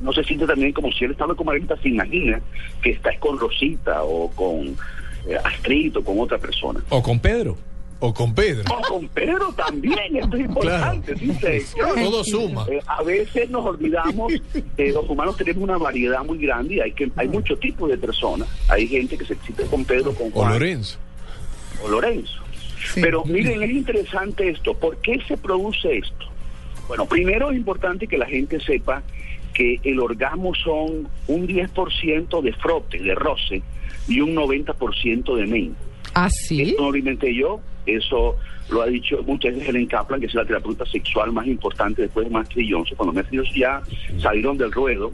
no 0.00 0.12
se 0.12 0.24
siente 0.24 0.46
también 0.46 0.72
como 0.72 0.92
si 0.92 1.04
él 1.04 1.12
estando 1.12 1.36
con 1.36 1.46
Margarita 1.46 1.76
se 1.76 1.88
imagina 1.88 2.40
que 2.82 2.90
está 2.90 3.18
con 3.18 3.38
Rosita 3.38 4.02
o 4.02 4.30
con 4.30 4.76
eh, 5.26 5.36
Astrid 5.42 5.96
o 5.96 6.04
con 6.04 6.18
otra 6.20 6.38
persona. 6.38 6.80
O 6.88 7.02
con 7.02 7.18
Pedro. 7.18 7.56
O 8.02 8.14
con 8.14 8.34
Pedro. 8.34 8.64
O 8.74 8.80
con 8.80 9.08
Pedro 9.08 9.52
también, 9.52 10.16
esto 10.16 10.36
es 10.36 10.44
importante. 10.46 11.16
sí, 11.16 11.32
señor. 11.32 11.94
Todo 11.94 12.24
suma. 12.24 12.66
Eh, 12.70 12.80
a 12.86 13.02
veces 13.02 13.50
nos 13.50 13.64
olvidamos, 13.64 14.32
eh, 14.78 14.90
los 14.92 15.08
humanos 15.08 15.36
tenemos 15.36 15.62
una 15.62 15.76
variedad 15.78 16.24
muy 16.24 16.38
grande 16.38 16.76
y 16.76 16.80
hay 16.80 16.92
que 16.92 17.10
hay 17.16 17.28
muchos 17.28 17.60
tipos 17.60 17.90
de 17.90 17.98
personas. 17.98 18.48
Hay 18.68 18.86
gente 18.88 19.18
que 19.18 19.24
se 19.26 19.34
excita 19.34 19.64
con 19.66 19.84
Pedro, 19.84 20.14
con 20.14 20.28
O 20.28 20.30
Juan, 20.30 20.52
Lorenzo. 20.52 20.98
o 21.84 21.88
Lorenzo. 21.88 22.40
Pero 22.94 23.24
miren, 23.26 23.62
es 23.62 23.70
interesante 23.70 24.48
esto. 24.48 24.72
¿Por 24.74 24.96
qué 24.98 25.20
se 25.28 25.36
produce 25.36 25.98
esto? 25.98 26.26
Bueno, 26.88 27.06
primero 27.06 27.50
es 27.50 27.56
importante 27.56 28.08
que 28.08 28.16
la 28.16 28.26
gente 28.26 28.58
sepa 28.60 29.02
que 29.52 29.78
el 29.84 30.00
orgasmo 30.00 30.54
son 30.54 31.06
un 31.28 31.46
10% 31.46 32.40
de 32.42 32.52
frote, 32.54 32.98
de 32.98 33.14
roce, 33.14 33.62
y 34.08 34.20
un 34.20 34.34
90% 34.34 35.36
de 35.36 35.46
men. 35.46 35.76
¿Ah, 36.14 36.30
sí? 36.30 36.62
Esto 36.62 36.82
no 36.82 36.90
lo 36.90 36.96
inventé 36.96 37.34
yo, 37.34 37.60
eso 37.96 38.36
lo 38.70 38.82
ha 38.82 38.86
dicho 38.86 39.22
muchas 39.24 39.54
veces 39.54 39.68
Helen 39.68 39.86
Kaplan, 39.86 40.20
que 40.20 40.26
es 40.26 40.34
la 40.34 40.44
terapeuta 40.44 40.86
sexual 40.86 41.32
más 41.32 41.46
importante 41.46 42.02
después 42.02 42.26
de 42.26 42.32
Master 42.32 42.64
Johnson. 42.68 42.96
Cuando 42.96 43.12
Master 43.12 43.38
Johnson 43.38 43.56
ya 43.56 43.82
salieron 44.20 44.58
del 44.58 44.72
ruedo, 44.72 45.12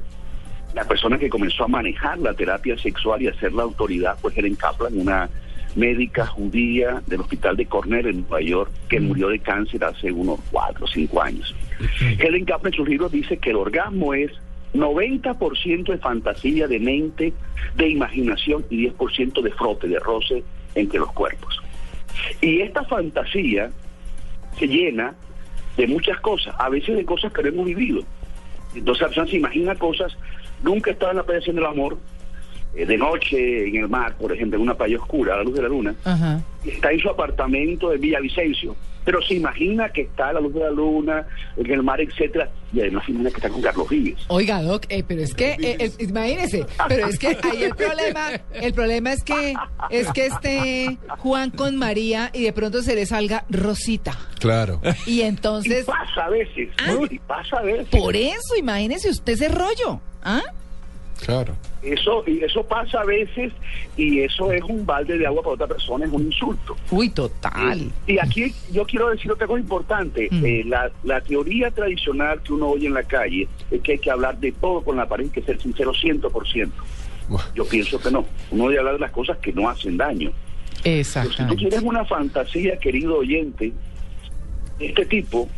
la 0.74 0.84
persona 0.84 1.18
que 1.18 1.28
comenzó 1.28 1.64
a 1.64 1.68
manejar 1.68 2.18
la 2.18 2.34
terapia 2.34 2.76
sexual 2.78 3.22
y 3.22 3.28
a 3.28 3.34
ser 3.34 3.52
la 3.52 3.62
autoridad 3.62 4.18
fue 4.18 4.32
Helen 4.34 4.56
Kaplan, 4.56 4.98
una 4.98 5.28
médica 5.74 6.26
judía 6.26 7.02
del 7.06 7.20
hospital 7.20 7.56
de 7.56 7.66
Cornell 7.66 8.06
en 8.06 8.20
Nueva 8.22 8.40
York, 8.40 8.70
que 8.88 9.00
murió 9.00 9.28
de 9.28 9.38
cáncer 9.38 9.84
hace 9.84 10.10
unos 10.10 10.40
cuatro 10.50 10.84
o 10.84 10.88
cinco 10.88 11.22
años. 11.22 11.54
Helen 12.18 12.44
Kaplan 12.44 12.72
en 12.72 12.76
sus 12.76 12.88
libros 12.88 13.12
dice 13.12 13.38
que 13.38 13.50
el 13.50 13.56
orgasmo 13.56 14.14
es 14.14 14.32
90% 14.74 15.84
de 15.84 15.98
fantasía, 15.98 16.66
de 16.66 16.78
mente, 16.78 17.32
de 17.76 17.88
imaginación 17.88 18.64
y 18.70 18.88
10% 18.88 19.42
de 19.42 19.50
frote, 19.52 19.88
de 19.88 19.98
roce 19.98 20.42
entre 20.74 20.98
los 20.98 21.12
cuerpos. 21.12 21.62
Y 22.40 22.60
esta 22.60 22.84
fantasía 22.84 23.70
se 24.58 24.66
llena 24.66 25.14
de 25.76 25.86
muchas 25.86 26.18
cosas, 26.20 26.54
a 26.58 26.68
veces 26.68 26.96
de 26.96 27.04
cosas 27.04 27.32
que 27.32 27.42
no 27.42 27.48
hemos 27.48 27.66
vivido. 27.66 28.02
Entonces 28.74 29.02
la 29.02 29.08
persona 29.08 29.30
se 29.30 29.36
imagina 29.36 29.74
cosas, 29.74 30.16
nunca 30.62 30.90
estaba 30.90 31.12
en 31.12 31.18
la 31.18 31.22
playa 31.24 31.40
haciendo 31.40 31.62
el 31.62 31.68
amor, 31.68 31.98
eh, 32.74 32.86
de 32.86 32.98
noche 32.98 33.68
en 33.68 33.76
el 33.76 33.88
mar, 33.88 34.16
por 34.16 34.32
ejemplo, 34.32 34.56
en 34.56 34.62
una 34.62 34.74
playa 34.74 34.98
oscura, 34.98 35.34
a 35.34 35.36
la 35.38 35.44
luz 35.44 35.54
de 35.54 35.62
la 35.62 35.68
luna, 35.68 35.94
Ajá. 36.04 36.42
está 36.64 36.92
en 36.92 37.00
su 37.00 37.08
apartamento 37.08 37.90
de 37.90 37.98
Villavicencio, 37.98 38.76
pero 39.06 39.22
se 39.22 39.34
imagina 39.34 39.88
que 39.88 40.02
está 40.02 40.30
a 40.30 40.32
la 40.32 40.40
luz 40.40 40.52
de 40.52 40.60
la 40.60 40.70
luna, 40.70 41.26
en 41.56 41.70
el 41.70 41.82
mar, 41.84 42.00
etcétera, 42.00 42.50
y 42.72 42.80
además 42.80 43.04
se 43.06 43.12
imagina 43.12 43.30
que 43.30 43.36
está 43.36 43.48
con 43.48 43.62
Carlos 43.62 43.88
Vives. 43.88 44.18
Oiga, 44.26 44.60
Doc, 44.60 44.84
eh, 44.88 45.04
pero 45.06 45.22
es 45.22 45.32
que, 45.32 45.52
eh, 45.52 45.76
eh, 45.78 45.92
imagínese, 46.00 46.66
pero 46.88 47.06
es 47.06 47.16
que 47.16 47.28
ahí 47.28 47.62
el 47.62 47.74
problema, 47.76 48.30
el 48.52 48.74
problema 48.74 49.12
es 49.12 49.22
que, 49.22 49.54
es 49.90 50.10
que 50.10 50.26
esté 50.26 50.98
Juan 51.18 51.50
con 51.50 51.76
María 51.76 52.30
y 52.32 52.42
de 52.42 52.52
pronto 52.52 52.82
se 52.82 52.96
le 52.96 53.06
salga 53.06 53.44
Rosita. 53.48 54.18
Claro. 54.40 54.80
Y 55.06 55.20
entonces... 55.20 55.84
Y 55.84 55.86
pasa 55.86 56.24
a 56.24 56.30
veces, 56.30 56.68
y 57.08 57.18
pasa 57.20 57.58
a 57.58 57.62
veces. 57.62 57.88
Por 57.88 58.16
eso, 58.16 58.56
imagínese 58.58 59.08
usted 59.08 59.34
ese 59.34 59.48
rollo. 59.48 60.00
¿Ah? 60.24 60.42
Claro. 61.24 61.54
Eso, 61.82 62.24
y 62.26 62.42
eso 62.42 62.64
pasa 62.64 63.00
a 63.00 63.04
veces 63.04 63.52
y 63.96 64.20
eso 64.20 64.50
es 64.52 64.62
un 64.64 64.84
balde 64.84 65.18
de 65.18 65.26
agua 65.26 65.42
para 65.42 65.54
otra 65.54 65.66
persona, 65.66 66.04
es 66.04 66.12
un 66.12 66.26
insulto. 66.26 66.76
Uy, 66.90 67.10
total. 67.10 67.90
Y 68.06 68.18
aquí 68.18 68.52
yo 68.72 68.84
quiero 68.84 69.10
decir 69.10 69.30
otra 69.30 69.46
cosa 69.46 69.60
importante. 69.60 70.28
Eh, 70.30 70.64
la, 70.66 70.90
la 71.04 71.20
teoría 71.20 71.70
tradicional 71.70 72.42
que 72.42 72.52
uno 72.52 72.68
oye 72.68 72.86
en 72.86 72.94
la 72.94 73.04
calle 73.04 73.48
es 73.70 73.80
que 73.82 73.92
hay 73.92 73.98
que 73.98 74.10
hablar 74.10 74.38
de 74.38 74.52
todo 74.52 74.82
con 74.82 74.96
la 74.96 75.06
pareja, 75.06 75.28
hay 75.28 75.40
que 75.40 75.46
ser 75.46 75.60
sincero 75.60 75.92
100%. 75.92 76.70
Yo 77.54 77.64
pienso 77.66 78.00
que 78.00 78.10
no. 78.10 78.24
Uno 78.50 78.68
debe 78.68 78.78
hablar 78.78 78.94
de 78.94 79.00
las 79.00 79.10
cosas 79.10 79.38
que 79.38 79.52
no 79.52 79.68
hacen 79.68 79.96
daño. 79.96 80.32
Pero 80.82 81.04
si 81.04 81.46
tú 81.46 81.56
tienes 81.56 81.82
una 81.82 82.04
fantasía, 82.04 82.78
querido 82.78 83.18
oyente, 83.18 83.72
de 84.78 84.86
este 84.86 85.06
tipo, 85.06 85.48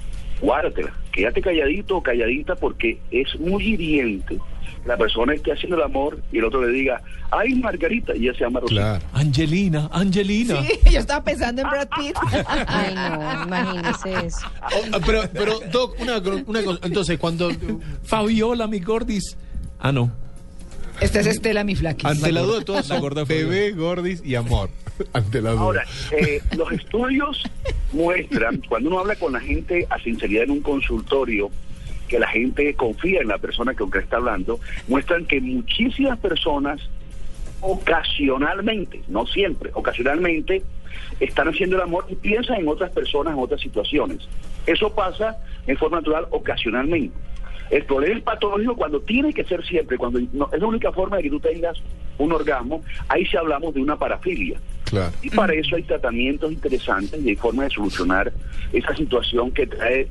guárdatela. 0.40 0.92
Quédate 1.12 1.42
calladito 1.42 1.96
o 1.96 2.02
calladita 2.02 2.54
porque 2.54 2.98
es 3.10 3.38
muy 3.38 3.64
hiriente 3.64 4.38
la 4.84 4.96
persona 4.96 5.34
esté 5.34 5.52
haciendo 5.52 5.76
el 5.76 5.82
amor 5.82 6.20
y 6.32 6.38
el 6.38 6.44
otro 6.44 6.64
le 6.64 6.72
diga, 6.72 7.00
ay, 7.30 7.54
Margarita, 7.54 8.14
y 8.16 8.24
ella 8.28 8.32
se 8.38 8.44
llama 8.44 8.60
Rosita. 8.60 9.00
Angelina, 9.12 9.88
Angelina. 9.92 10.62
Sí, 10.62 10.78
yo 10.92 10.98
estaba 11.00 11.24
pensando 11.24 11.62
en 11.62 11.68
Brad 11.70 11.88
Pitt. 11.96 12.16
Ay, 12.66 12.94
no, 12.94 13.44
imagínese 13.44 14.26
eso. 14.26 14.46
Ah, 14.60 14.98
Pero, 15.04 15.22
pero, 15.32 15.60
Doc, 15.70 15.96
una, 16.00 16.18
una 16.46 16.62
cosa. 16.62 16.80
Entonces, 16.82 17.18
cuando. 17.18 17.50
Fabiola, 18.04 18.66
mi 18.66 18.80
gordis. 18.80 19.36
Ah, 19.78 19.92
no. 19.92 20.10
Esta 21.00 21.20
es 21.20 21.26
Estela, 21.26 21.62
mi 21.62 21.76
flaquis. 21.76 22.06
Ante 22.06 22.32
la 22.32 22.42
duda, 22.42 22.64
todos 22.64 22.86
son 22.86 23.00
bebé, 23.26 23.70
gordis 23.72 24.22
y 24.24 24.34
amor. 24.34 24.70
Ante 25.12 25.40
la 25.40 25.52
duda. 25.52 25.62
Ahora, 25.62 25.84
eh, 26.10 26.42
los 26.56 26.72
estudios 26.72 27.42
muestran, 27.92 28.60
cuando 28.68 28.88
uno 28.88 29.00
habla 29.00 29.14
con 29.14 29.32
la 29.32 29.40
gente 29.40 29.86
a 29.90 29.98
sinceridad 30.00 30.44
en 30.44 30.50
un 30.52 30.60
consultorio, 30.60 31.50
que 32.08 32.18
la 32.18 32.28
gente 32.28 32.74
confía 32.74 33.20
en 33.20 33.28
la 33.28 33.38
persona 33.38 33.74
con 33.74 33.90
que 33.90 33.98
está 33.98 34.16
hablando, 34.16 34.58
muestran 34.88 35.26
que 35.26 35.40
muchísimas 35.40 36.18
personas 36.18 36.80
ocasionalmente, 37.60 39.02
no 39.08 39.26
siempre, 39.26 39.70
ocasionalmente 39.74 40.62
están 41.20 41.48
haciendo 41.48 41.76
el 41.76 41.82
amor 41.82 42.06
y 42.08 42.14
piensan 42.16 42.60
en 42.60 42.68
otras 42.68 42.90
personas 42.90 43.34
en 43.34 43.40
otras 43.40 43.60
situaciones. 43.60 44.18
Eso 44.66 44.94
pasa 44.94 45.36
en 45.66 45.76
forma 45.76 45.98
natural 45.98 46.26
ocasionalmente. 46.30 47.14
El 47.70 47.84
problema 47.84 48.16
es 48.16 48.22
patológico 48.22 48.76
cuando 48.76 49.00
tiene 49.00 49.32
que 49.34 49.44
ser 49.44 49.64
siempre, 49.66 49.98
cuando 49.98 50.20
no- 50.32 50.48
es 50.52 50.60
la 50.60 50.66
única 50.66 50.90
forma 50.92 51.18
de 51.18 51.24
que 51.24 51.30
tú 51.30 51.40
tengas 51.40 51.76
un 52.16 52.32
orgasmo, 52.32 52.82
ahí 53.08 53.26
sí 53.26 53.36
hablamos 53.36 53.74
de 53.74 53.80
una 53.82 53.96
parafilia. 53.96 54.58
Claro. 54.84 55.12
Y 55.22 55.28
para 55.30 55.52
eso 55.52 55.76
hay 55.76 55.82
tratamientos 55.82 56.50
interesantes 56.50 57.20
y 57.22 57.28
hay 57.28 57.36
formas 57.36 57.68
de 57.68 57.74
solucionar 57.74 58.32
esa 58.72 58.96
situación 58.96 59.50
que 59.50 59.66
trae 59.66 60.08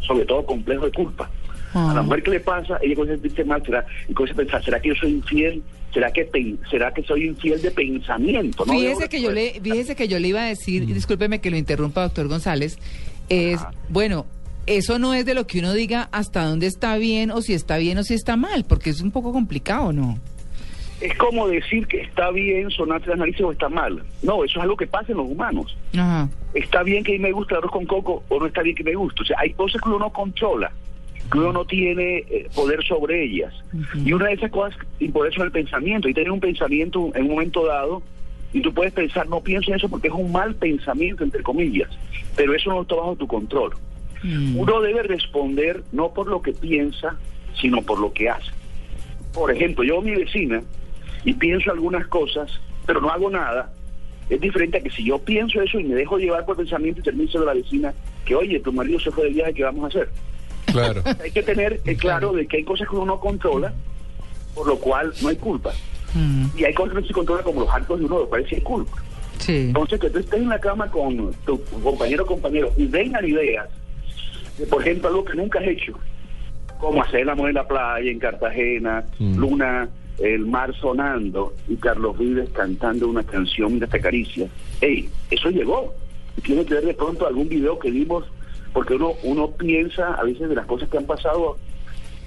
sobre 0.00 0.24
todo 0.24 0.44
complejo 0.44 0.84
de 0.86 0.92
culpa. 0.92 1.30
A 1.74 1.92
la 1.92 2.00
mujer 2.02 2.22
que 2.22 2.30
le 2.30 2.40
pasa, 2.40 2.78
ella 2.82 2.94
comienza 2.94 3.14
a 3.14 3.16
sentirse 3.22 3.44
mal, 3.44 3.62
será, 3.64 3.84
y 4.08 4.14
comienza 4.14 4.40
a 4.40 4.44
pensar, 4.44 4.64
¿será 4.64 4.80
que 4.80 4.88
yo 4.88 4.94
soy 4.94 5.10
infiel? 5.12 5.62
¿Será 5.92 6.10
que, 6.10 6.24
pen- 6.24 6.58
será 6.70 6.92
que 6.92 7.02
soy 7.02 7.26
infiel 7.26 7.60
de 7.60 7.70
pensamiento? 7.70 8.64
No 8.64 8.72
Fíjese 8.72 9.08
que 9.10 9.20
yo 9.20 9.30
le, 9.30 9.60
fíjese 9.62 9.94
que 9.94 10.08
yo 10.08 10.18
le 10.18 10.28
iba 10.28 10.42
a 10.42 10.46
decir, 10.46 10.84
y 10.84 10.92
discúlpeme 10.94 11.40
que 11.40 11.50
lo 11.50 11.56
interrumpa, 11.58 12.02
doctor 12.02 12.28
González, 12.28 12.78
es, 13.28 13.60
bueno, 13.90 14.24
eso 14.66 14.98
no 14.98 15.12
es 15.14 15.26
de 15.26 15.34
lo 15.34 15.46
que 15.46 15.58
uno 15.58 15.74
diga 15.74 16.08
hasta 16.12 16.44
dónde 16.44 16.66
está 16.66 16.96
bien 16.96 17.30
o 17.30 17.42
si 17.42 17.52
está 17.52 17.76
bien 17.76 17.98
o 17.98 18.04
si 18.04 18.14
está 18.14 18.36
mal, 18.36 18.64
porque 18.64 18.88
es 18.90 19.00
un 19.02 19.10
poco 19.10 19.32
complicado, 19.32 19.92
¿no? 19.92 20.18
Es 21.00 21.14
como 21.16 21.46
decir 21.46 21.86
que 21.86 22.00
está 22.00 22.30
bien 22.30 22.70
sonarte 22.70 23.10
las 23.10 23.18
narices 23.18 23.42
o 23.42 23.52
está 23.52 23.68
mal. 23.68 24.02
No, 24.22 24.44
eso 24.44 24.58
es 24.58 24.62
algo 24.62 24.76
que 24.76 24.86
pasa 24.86 25.12
en 25.12 25.18
los 25.18 25.28
humanos. 25.28 25.76
Ajá. 25.94 26.28
¿Está 26.54 26.82
bien 26.82 27.04
que 27.04 27.18
me 27.18 27.32
gusta 27.32 27.58
arroz 27.58 27.70
con 27.70 27.84
coco 27.84 28.24
o 28.28 28.40
no 28.40 28.46
está 28.46 28.62
bien 28.62 28.74
que 28.74 28.84
me 28.84 28.94
guste? 28.94 29.22
O 29.22 29.24
sea, 29.26 29.36
hay 29.40 29.52
cosas 29.52 29.80
que 29.82 29.88
uno 29.88 29.98
no 29.98 30.10
controla, 30.10 30.72
que 31.30 31.38
uno 31.38 31.52
no 31.52 31.64
tiene 31.66 32.18
eh, 32.30 32.48
poder 32.54 32.82
sobre 32.84 33.24
ellas. 33.24 33.52
Y 33.94 34.12
una 34.12 34.28
de 34.28 34.34
esas 34.34 34.50
cosas, 34.50 34.78
y 34.98 35.08
por 35.08 35.26
eso 35.26 35.40
es 35.40 35.46
el 35.46 35.52
pensamiento, 35.52 36.08
y 36.08 36.14
tener 36.14 36.30
un 36.30 36.40
pensamiento 36.40 37.12
en 37.14 37.24
un 37.24 37.30
momento 37.32 37.66
dado, 37.66 38.02
y 38.54 38.62
tú 38.62 38.72
puedes 38.72 38.94
pensar, 38.94 39.28
no 39.28 39.40
pienso 39.40 39.70
en 39.70 39.76
eso 39.76 39.88
porque 39.88 40.08
es 40.08 40.14
un 40.14 40.32
mal 40.32 40.54
pensamiento, 40.54 41.24
entre 41.24 41.42
comillas, 41.42 41.90
pero 42.36 42.54
eso 42.54 42.70
no 42.70 42.82
está 42.82 42.94
bajo 42.94 43.16
tu 43.16 43.26
control. 43.26 43.74
Uno 44.24 44.80
debe 44.80 45.02
responder 45.02 45.82
no 45.92 46.12
por 46.12 46.26
lo 46.26 46.40
que 46.40 46.52
piensa, 46.52 47.16
sino 47.60 47.82
por 47.82 48.00
lo 48.00 48.12
que 48.12 48.30
hace. 48.30 48.50
Por 49.34 49.50
ejemplo, 49.50 49.84
yo 49.84 50.00
mi 50.00 50.12
vecina 50.12 50.62
y 51.26 51.34
pienso 51.34 51.72
algunas 51.72 52.06
cosas, 52.06 52.50
pero 52.86 53.00
no 53.00 53.10
hago 53.10 53.28
nada, 53.28 53.70
Es 54.30 54.40
diferente 54.40 54.78
a 54.78 54.80
que 54.80 54.90
si 54.90 55.04
yo 55.04 55.18
pienso 55.18 55.60
eso 55.60 55.78
y 55.78 55.84
me 55.84 55.94
dejo 55.94 56.18
llevar 56.18 56.44
por 56.44 56.56
pensamiento 56.56 57.00
y 57.00 57.04
termino 57.04 57.30
de 57.40 57.46
la 57.46 57.54
vecina 57.54 57.94
que, 58.24 58.34
oye, 58.34 58.58
tu 58.58 58.72
marido 58.72 58.98
se 58.98 59.10
fue 59.12 59.24
de 59.24 59.30
viaje, 59.30 59.54
¿qué 59.54 59.62
vamos 59.62 59.84
a 59.84 59.86
hacer? 59.88 60.08
Claro. 60.66 61.02
Hay 61.22 61.30
que 61.30 61.42
tener 61.42 61.80
eh, 61.84 61.96
claro 61.96 62.32
de 62.32 62.46
que 62.46 62.56
hay 62.56 62.64
cosas 62.64 62.88
que 62.88 62.96
uno 62.96 63.06
no 63.06 63.20
controla, 63.20 63.72
por 64.54 64.66
lo 64.66 64.78
cual 64.78 65.12
no 65.22 65.28
hay 65.28 65.36
culpa. 65.36 65.72
Y 66.56 66.64
hay 66.64 66.72
cosas 66.74 66.94
que 66.94 67.00
no 67.02 67.06
se 67.06 67.12
controla 67.12 67.42
como 67.42 67.60
los 67.60 67.70
actos 67.70 67.98
de 67.98 68.06
uno, 68.06 68.18
lo 68.20 68.28
cual 68.28 68.44
sí 68.48 68.54
hay 68.56 68.62
culpa. 68.62 68.96
Sí. 69.38 69.66
Entonces, 69.68 70.00
que 70.00 70.10
tú 70.10 70.18
estés 70.18 70.40
en 70.40 70.48
la 70.48 70.58
cama 70.58 70.90
con 70.90 71.32
tu 71.44 71.62
compañero 71.82 72.24
o 72.24 72.26
compañero 72.26 72.72
y 72.76 72.86
vengan 72.86 73.24
ideas, 73.28 73.68
de, 74.58 74.66
por 74.66 74.80
ejemplo, 74.82 75.08
algo 75.08 75.24
que 75.24 75.34
nunca 75.34 75.58
has 75.60 75.66
hecho, 75.66 75.98
como 76.78 77.02
hacer 77.02 77.20
el 77.20 77.28
amor 77.28 77.48
en 77.48 77.54
la 77.54 77.68
playa, 77.68 78.10
en 78.10 78.18
Cartagena, 78.18 79.04
Luna, 79.18 79.88
el 80.18 80.46
mar 80.46 80.74
sonando 80.80 81.54
y 81.68 81.76
Carlos 81.76 82.18
Vives 82.18 82.48
cantando 82.50 83.08
una 83.08 83.22
canción, 83.22 83.74
mira 83.74 83.86
esta 83.86 84.00
caricia. 84.00 84.48
¡Ey! 84.80 85.08
Eso 85.30 85.50
llegó. 85.50 85.94
Y 86.36 86.40
tiene 86.42 86.64
que 86.64 86.74
ver 86.74 86.86
de 86.86 86.94
pronto 86.94 87.26
algún 87.26 87.48
video 87.48 87.78
que 87.78 87.90
vimos, 87.90 88.24
porque 88.72 88.94
uno, 88.94 89.14
uno 89.22 89.50
piensa 89.50 90.14
a 90.14 90.22
veces 90.24 90.48
de 90.48 90.54
las 90.54 90.66
cosas 90.66 90.88
que 90.88 90.98
han 90.98 91.06
pasado 91.06 91.56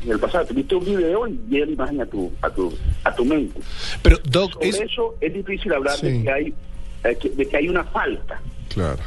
en 0.03 0.11
el 0.11 0.20
pasado. 0.20 0.45
Tú 0.45 0.53
viste 0.53 0.76
un 0.76 0.86
video 0.86 1.28
y 1.28 1.40
llega 1.49 1.66
la 1.66 1.72
imagen 1.72 2.02
a 2.02 2.06
tu, 2.06 2.32
a 2.41 2.49
tu, 2.49 2.74
a 3.03 3.16
tu 3.16 3.26
mente. 3.26 3.60
Pero, 4.02 4.18
Doc, 4.24 4.53
Sobre 4.53 4.70
es... 4.70 4.82
eso 4.82 5.16
es 5.22 5.34
difícil 5.34 5.74
hablar 5.74 5.98
de 5.99 6.24
que 6.24 6.32
hay 6.32 6.53
de 7.03 7.45
que 7.48 7.57
hay 7.57 7.70
una 7.70 7.84
falta. 7.86 8.41
Claro. 8.70 8.99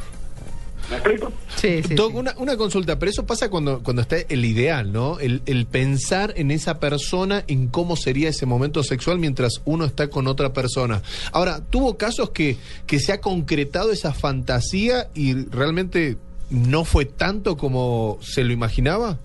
¿Me 0.93 0.99
explico? 0.99 1.95
Doc, 1.95 2.15
Una, 2.15 2.33
una 2.37 2.57
consulta, 2.57 2.99
pero 2.99 3.09
eso 3.09 3.25
pasa 3.25 3.49
cuando, 3.49 3.81
cuando 3.81 4.01
está 4.01 4.17
el 4.17 4.45
ideal, 4.45 4.91
¿no? 4.91 5.19
El, 5.19 5.41
el 5.45 5.65
pensar 5.65 6.33
en 6.35 6.51
esa 6.51 6.79
persona, 6.79 7.43
en 7.47 7.67
cómo 7.67 7.95
sería 7.95 8.29
ese 8.29 8.45
momento 8.45 8.83
sexual 8.83 9.17
mientras 9.17 9.61
uno 9.65 9.85
está 9.85 10.09
con 10.09 10.27
otra 10.27 10.53
persona. 10.53 11.01
Ahora, 11.31 11.61
¿tuvo 11.69 11.97
casos 11.97 12.29
que, 12.29 12.57
que 12.85 12.99
se 12.99 13.11
ha 13.13 13.21
concretado 13.21 13.91
esa 13.91 14.13
fantasía 14.13 15.07
y 15.15 15.33
realmente 15.49 16.17
no 16.49 16.85
fue 16.85 17.05
tanto 17.05 17.57
como 17.57 18.19
se 18.21 18.43
lo 18.43 18.53
imaginaba? 18.53 19.17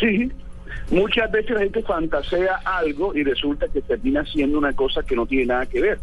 Sí, 0.00 0.30
muchas 0.90 1.30
veces 1.30 1.50
la 1.50 1.60
gente 1.60 1.82
fantasea 1.82 2.56
algo 2.64 3.14
y 3.14 3.24
resulta 3.24 3.66
que 3.68 3.82
termina 3.82 4.24
siendo 4.24 4.58
una 4.58 4.72
cosa 4.72 5.02
que 5.02 5.16
no 5.16 5.26
tiene 5.26 5.46
nada 5.46 5.66
que 5.66 5.80
ver. 5.80 5.98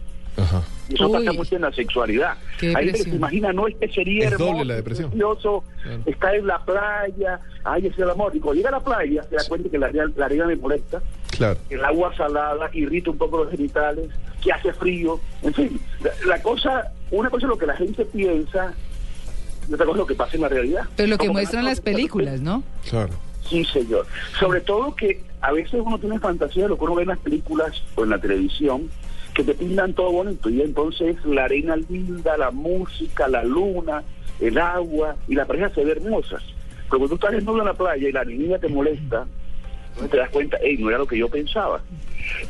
Y 0.90 0.94
eso 0.96 1.08
Uy. 1.10 1.14
pasa 1.26 1.34
mucho 1.34 1.56
en 1.56 1.62
la 1.64 1.72
sexualidad. 1.74 2.38
Qué 2.60 2.68
Hay 2.68 2.74
gente 2.76 2.82
que 2.82 2.86
depresión. 2.86 3.10
se 3.12 3.16
imagina, 3.18 3.54
no 3.54 3.68
es 3.68 3.76
que 3.76 3.88
sería 3.90 4.28
Es 4.28 4.32
hermoso, 4.34 4.52
doble 4.54 4.66
la 4.66 4.76
depresión. 4.76 5.10
precioso, 5.10 5.64
está 6.06 6.36
en 6.36 6.48
la 6.48 6.60
playa, 6.64 7.40
ay, 7.64 7.82
ese 7.88 7.94
es 7.94 8.00
el 8.00 8.10
amor. 8.12 8.36
Y 8.36 8.40
cuando 8.40 8.56
llega 8.58 8.70
a 8.70 8.74
la 8.74 8.80
playa, 8.80 9.24
se 9.24 9.36
da 9.36 9.44
cuenta 9.50 9.70
que 9.70 9.78
la, 9.78 9.88
arena- 9.88 10.12
la 10.16 10.26
arena 10.26 10.46
me 10.46 10.56
molesta, 10.56 11.02
Claro. 11.38 11.58
que 11.68 11.76
el 11.76 11.84
agua 11.84 12.16
salada 12.16 12.70
irrita 12.74 13.12
un 13.12 13.18
poco 13.18 13.44
los 13.44 13.52
genitales, 13.52 14.10
que 14.42 14.52
hace 14.52 14.72
frío, 14.74 15.20
en 15.44 15.54
fin. 15.54 15.80
La, 16.02 16.12
la 16.28 16.42
cosa, 16.42 16.92
una 17.12 17.30
cosa 17.30 17.46
es 17.48 17.50
lo 17.50 17.58
que 17.58 17.66
la 17.66 17.76
gente 17.76 18.06
piensa 18.06 18.74
y 19.70 19.74
otra 19.74 19.86
cosa 19.86 19.96
es 19.98 20.00
lo 20.02 20.08
que 20.08 20.16
pasa 20.16 20.36
en 20.36 20.42
la 20.44 20.50
realidad. 20.50 20.84
Pero 20.96 21.10
lo 21.10 21.18
que 21.18 21.30
muestran 21.30 21.66
las 21.66 21.82
películas, 21.82 22.40
¿no? 22.40 22.64
Claro. 22.90 23.14
Sí, 23.50 23.66
señor. 23.66 24.06
Sobre 24.40 24.62
todo 24.62 24.96
que 24.96 25.22
a 25.42 25.52
veces 25.52 25.82
uno 25.84 25.98
tiene 26.00 26.20
fantasía 26.20 26.64
de 26.64 26.70
lo 26.70 26.78
que 26.78 26.84
uno 26.86 26.96
ve 26.96 27.02
en 27.04 27.10
las 27.10 27.20
películas 27.20 27.82
o 27.96 28.04
en 28.04 28.10
la 28.12 28.20
televisión, 28.20 28.90
que 29.38 29.44
te 29.44 29.54
pintan 29.54 29.94
todo 29.94 30.12
bonito 30.12 30.50
y 30.50 30.64
entonces 30.64 31.16
la 31.24 31.44
arena 31.44 31.76
linda, 31.76 32.36
la 32.38 32.50
música, 32.50 33.28
la 33.28 33.44
luna, 33.44 34.04
el 34.40 34.58
agua 34.58 35.16
y 35.28 35.36
la 35.36 35.46
pareja 35.46 35.70
se 35.70 35.86
ve 35.86 35.92
hermosas. 35.92 36.42
Pero 36.90 36.98
cuando 36.98 37.10
tú 37.10 37.16
estás 37.16 37.34
desnudo 37.34 37.60
en 37.60 37.66
la 37.66 37.76
playa 37.76 38.10
y 38.10 38.12
la 38.12 38.26
niña 38.26 38.58
te 38.58 38.68
molesta, 38.68 39.28
entonces 39.90 40.10
te 40.10 40.18
das 40.18 40.32
cuenta, 40.32 40.58
hey, 40.64 40.78
no 40.80 40.90
era 40.90 40.98
lo 40.98 41.06
que 41.06 41.20
yo 41.20 41.30
pensaba. 41.30 41.84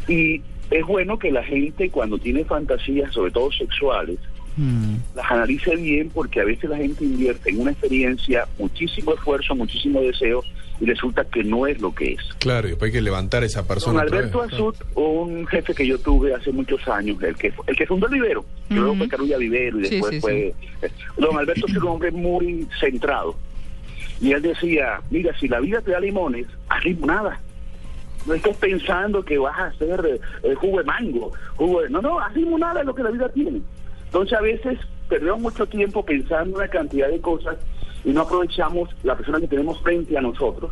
Y 0.08 0.42
es 0.72 0.86
bueno 0.86 1.20
que 1.20 1.30
la 1.30 1.44
gente 1.44 1.90
cuando 1.90 2.18
tiene 2.18 2.46
fantasías, 2.46 3.12
sobre 3.12 3.32
todo 3.32 3.52
sexuales, 3.52 4.18
las 5.16 5.32
analice 5.32 5.76
bien 5.76 6.10
porque 6.14 6.42
a 6.42 6.46
veces 6.46 6.70
la 6.70 6.78
gente 6.78 7.06
invierte 7.06 7.50
en 7.52 7.62
una 7.62 7.72
experiencia 7.72 8.48
muchísimo 8.58 9.14
esfuerzo, 9.14 9.56
muchísimo 9.56 10.02
deseo 10.02 10.44
y 10.80 10.86
resulta 10.86 11.26
que 11.26 11.44
no 11.44 11.66
es 11.68 11.80
lo 11.82 11.94
que 11.94 12.14
es. 12.14 12.22
Claro, 12.40 12.68
y 12.68 12.72
después 12.72 12.90
hay 12.90 12.94
que 12.94 13.02
levantar 13.02 13.44
a 13.44 13.46
esa 13.46 13.62
Don 13.62 13.68
persona. 13.68 14.04
otra 14.04 14.18
Alberto 14.18 14.42
vez. 14.42 14.54
Azud, 14.54 14.76
un 14.96 15.48
jefe 15.48 15.74
que 15.74 15.88
yo 15.88 15.98
tuve 16.00 16.34
hace 16.34 16.52
muchos 16.52 16.88
años, 16.88 17.22
el 17.24 17.36
que 17.36 17.54
el 17.68 17.76
que 17.76 17.86
fundó 17.88 18.08
el 18.08 18.14
Vivero, 18.14 18.46
que 18.68 18.76
luego 18.76 18.96
fue 18.96 19.08
Carulla 19.08 19.38
Vivero 19.38 19.80
y 19.80 19.86
Sí, 19.86 19.90
después 19.92 20.16
sí, 20.16 20.22
fue... 20.22 20.54
Don 21.18 21.38
Alberto 21.38 21.66
es 21.68 21.78
un 21.78 21.88
hombre 21.88 22.12
muy 22.12 22.68
centrado. 22.80 23.36
Y 24.20 24.32
él 24.32 24.42
decía, 24.42 25.00
mira, 25.12 25.38
si 25.40 25.48
la 25.48 25.60
vida 25.60 25.82
te 25.82 25.92
da 25.92 26.00
limones, 26.00 26.48
haz 26.70 26.84
limonada. 26.84 27.40
No 28.26 28.34
estés 28.34 28.58
pensando 28.58 29.24
que 29.24 29.38
vas 29.38 29.58
a 29.58 29.66
hacer 29.68 30.04
eh, 30.06 30.20
eh, 30.44 30.56
jugo 30.56 30.80
de 30.80 30.84
mango. 30.84 31.32
Jugo 31.56 31.82
de... 31.82 31.90
No, 31.90 32.02
no, 32.02 32.20
haz 32.20 32.36
limonada 32.36 32.82
es 32.82 32.86
lo 32.86 32.94
que 32.96 33.04
la 33.04 33.12
vida 33.12 33.30
tiene. 33.30 33.62
Entonces 34.08 34.38
a 34.38 34.42
veces 34.42 34.80
perdemos 35.08 35.40
mucho 35.40 35.66
tiempo 35.68 36.04
pensando 36.04 36.52
en 36.52 36.56
una 36.56 36.68
cantidad 36.68 37.10
de 37.10 37.22
cosas 37.22 37.58
y 38.04 38.10
no 38.10 38.22
aprovechamos 38.22 38.90
la 39.04 39.16
persona 39.16 39.40
que 39.40 39.48
tenemos 39.48 39.82
frente 39.82 40.18
a 40.18 40.22
nosotros 40.22 40.72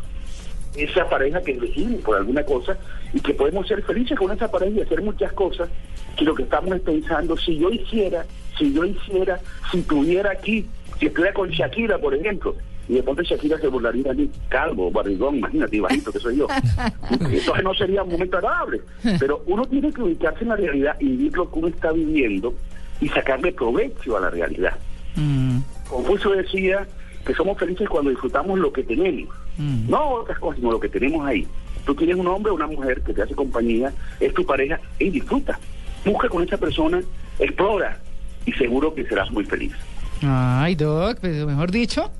esa 0.76 1.08
pareja 1.08 1.40
que 1.40 1.52
elegimos 1.52 2.02
por 2.02 2.16
alguna 2.16 2.44
cosa 2.44 2.76
y 3.12 3.20
que 3.20 3.34
podemos 3.34 3.66
ser 3.66 3.82
felices 3.82 4.18
con 4.18 4.30
esa 4.30 4.50
pareja 4.50 4.78
y 4.78 4.82
hacer 4.82 5.02
muchas 5.02 5.32
cosas 5.32 5.68
que 6.16 6.24
lo 6.24 6.34
que 6.34 6.42
estamos 6.42 6.74
es 6.74 6.82
pensando, 6.82 7.36
si 7.36 7.58
yo 7.58 7.70
hiciera, 7.70 8.24
si 8.58 8.72
yo 8.72 8.84
hiciera, 8.84 9.40
si 9.70 9.82
tuviera 9.82 10.30
aquí, 10.30 10.66
si 10.98 11.06
estuviera 11.06 11.34
con 11.34 11.50
Shakira, 11.50 11.98
por 11.98 12.14
ejemplo, 12.14 12.54
y 12.88 12.94
de 12.94 13.02
pronto 13.02 13.22
Shakira 13.22 13.58
se 13.58 13.68
burlaría 13.68 14.12
de 14.12 14.14
mí, 14.14 14.30
calvo, 14.48 14.90
barrigón, 14.90 15.36
imagínate, 15.36 15.80
bajito 15.80 16.12
que 16.12 16.20
soy 16.20 16.36
yo. 16.36 16.46
Entonces 17.10 17.64
no 17.64 17.74
sería 17.74 18.02
un 18.02 18.12
momento 18.12 18.36
agradable. 18.36 18.80
Pero 19.18 19.42
uno 19.46 19.66
tiene 19.66 19.92
que 19.92 20.02
ubicarse 20.02 20.42
en 20.42 20.48
la 20.48 20.56
realidad 20.56 20.96
y 21.00 21.08
vivir 21.08 21.36
lo 21.36 21.50
que 21.50 21.58
uno 21.58 21.68
está 21.68 21.90
viviendo 21.92 22.54
y 23.00 23.08
sacarle 23.08 23.52
provecho 23.52 24.16
a 24.16 24.20
la 24.20 24.30
realidad. 24.30 24.74
Confucio 25.88 26.30
decía 26.32 26.86
que 27.24 27.34
somos 27.34 27.58
felices 27.58 27.88
cuando 27.88 28.10
disfrutamos 28.10 28.58
lo 28.58 28.72
que 28.72 28.82
tenemos, 28.82 29.34
no 29.58 30.08
otras 30.10 30.38
cosas, 30.38 30.58
sino 30.58 30.72
lo 30.72 30.80
que 30.80 30.88
tenemos 30.88 31.26
ahí. 31.26 31.46
Tú 31.84 31.94
tienes 31.94 32.16
un 32.16 32.26
hombre 32.26 32.50
o 32.50 32.54
una 32.54 32.66
mujer 32.66 33.00
que 33.02 33.14
te 33.14 33.22
hace 33.22 33.34
compañía, 33.34 33.92
es 34.18 34.34
tu 34.34 34.44
pareja, 34.44 34.80
y 34.98 35.10
disfruta. 35.10 35.58
Busca 36.04 36.28
con 36.28 36.42
esa 36.42 36.56
persona, 36.56 37.00
explora, 37.38 37.98
y 38.44 38.52
seguro 38.52 38.94
que 38.94 39.04
serás 39.06 39.30
muy 39.30 39.44
feliz. 39.44 39.72
Ay, 40.22 40.74
Doc, 40.74 41.18
pero 41.20 41.46
mejor 41.46 41.70
dicho, 41.70 42.10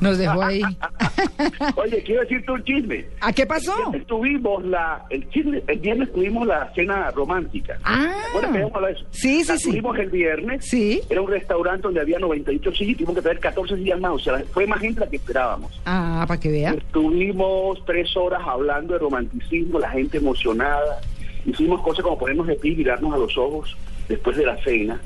nos 0.00 0.18
dejó 0.18 0.42
ahí. 0.42 0.62
Oye, 1.76 2.02
quiero 2.02 2.22
decirte 2.22 2.52
un 2.52 2.64
chisme. 2.64 3.04
¿A 3.20 3.32
qué 3.32 3.46
pasó? 3.46 3.72
El 3.72 3.82
viernes 3.90 4.06
tuvimos 4.06 4.64
la, 4.64 5.04
el 5.10 5.28
chisme, 5.30 5.62
el 5.66 5.78
viernes 5.78 6.12
tuvimos 6.12 6.46
la 6.46 6.72
cena 6.74 7.10
romántica. 7.10 7.78
Ah. 7.84 8.12
¿Te 8.22 8.28
acuerdas 8.28 8.52
que 8.52 8.92
eso? 8.92 9.06
Sí, 9.10 9.42
sí, 9.44 9.48
La 9.48 9.58
sí. 9.58 9.70
Tuvimos 9.70 9.98
el 9.98 10.10
viernes. 10.10 10.64
Sí. 10.64 11.00
Era 11.08 11.20
un 11.22 11.30
restaurante 11.30 11.82
donde 11.82 12.00
había 12.00 12.18
98 12.18 12.72
sillas 12.72 12.90
y 12.90 12.94
tuvimos 12.94 13.16
que 13.16 13.22
traer 13.22 13.38
14 13.40 13.76
sillas 13.76 14.00
más. 14.00 14.12
O 14.12 14.18
sea, 14.18 14.42
fue 14.52 14.66
más 14.66 14.80
gente 14.80 15.00
la 15.00 15.06
que 15.08 15.16
esperábamos. 15.16 15.80
Ah, 15.86 16.24
para 16.26 16.40
que 16.40 16.50
vea. 16.50 16.72
Estuvimos 16.72 17.84
tres 17.84 18.16
horas 18.16 18.42
hablando 18.46 18.94
de 18.94 18.98
romanticismo, 19.00 19.78
la 19.78 19.90
gente 19.90 20.18
emocionada. 20.18 21.00
Hicimos 21.46 21.82
cosas 21.82 22.02
como 22.02 22.18
ponernos 22.18 22.46
de 22.46 22.54
pie 22.56 22.72
y 22.72 22.76
mirarnos 22.76 23.12
a 23.12 23.18
los 23.18 23.36
ojos 23.36 23.76
después 24.08 24.36
de 24.36 24.46
la 24.46 24.56
cena. 24.62 25.00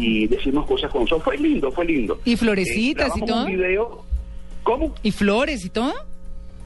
Y 0.00 0.26
decimos 0.26 0.66
cosas 0.66 0.90
con 0.90 1.02
ojos. 1.02 1.22
Fue 1.22 1.38
lindo, 1.38 1.70
fue 1.70 1.84
lindo. 1.84 2.16
Ah. 2.18 2.22
¿Y 2.24 2.36
florecitas 2.36 3.16
y 3.16 3.20
grabamos 3.20 3.28
todo? 3.30 3.44
un 3.46 3.52
video. 3.52 4.04
¿Cómo? 4.68 4.94
¿Y 5.02 5.12
flores 5.12 5.64
y 5.64 5.70
todo? 5.70 5.94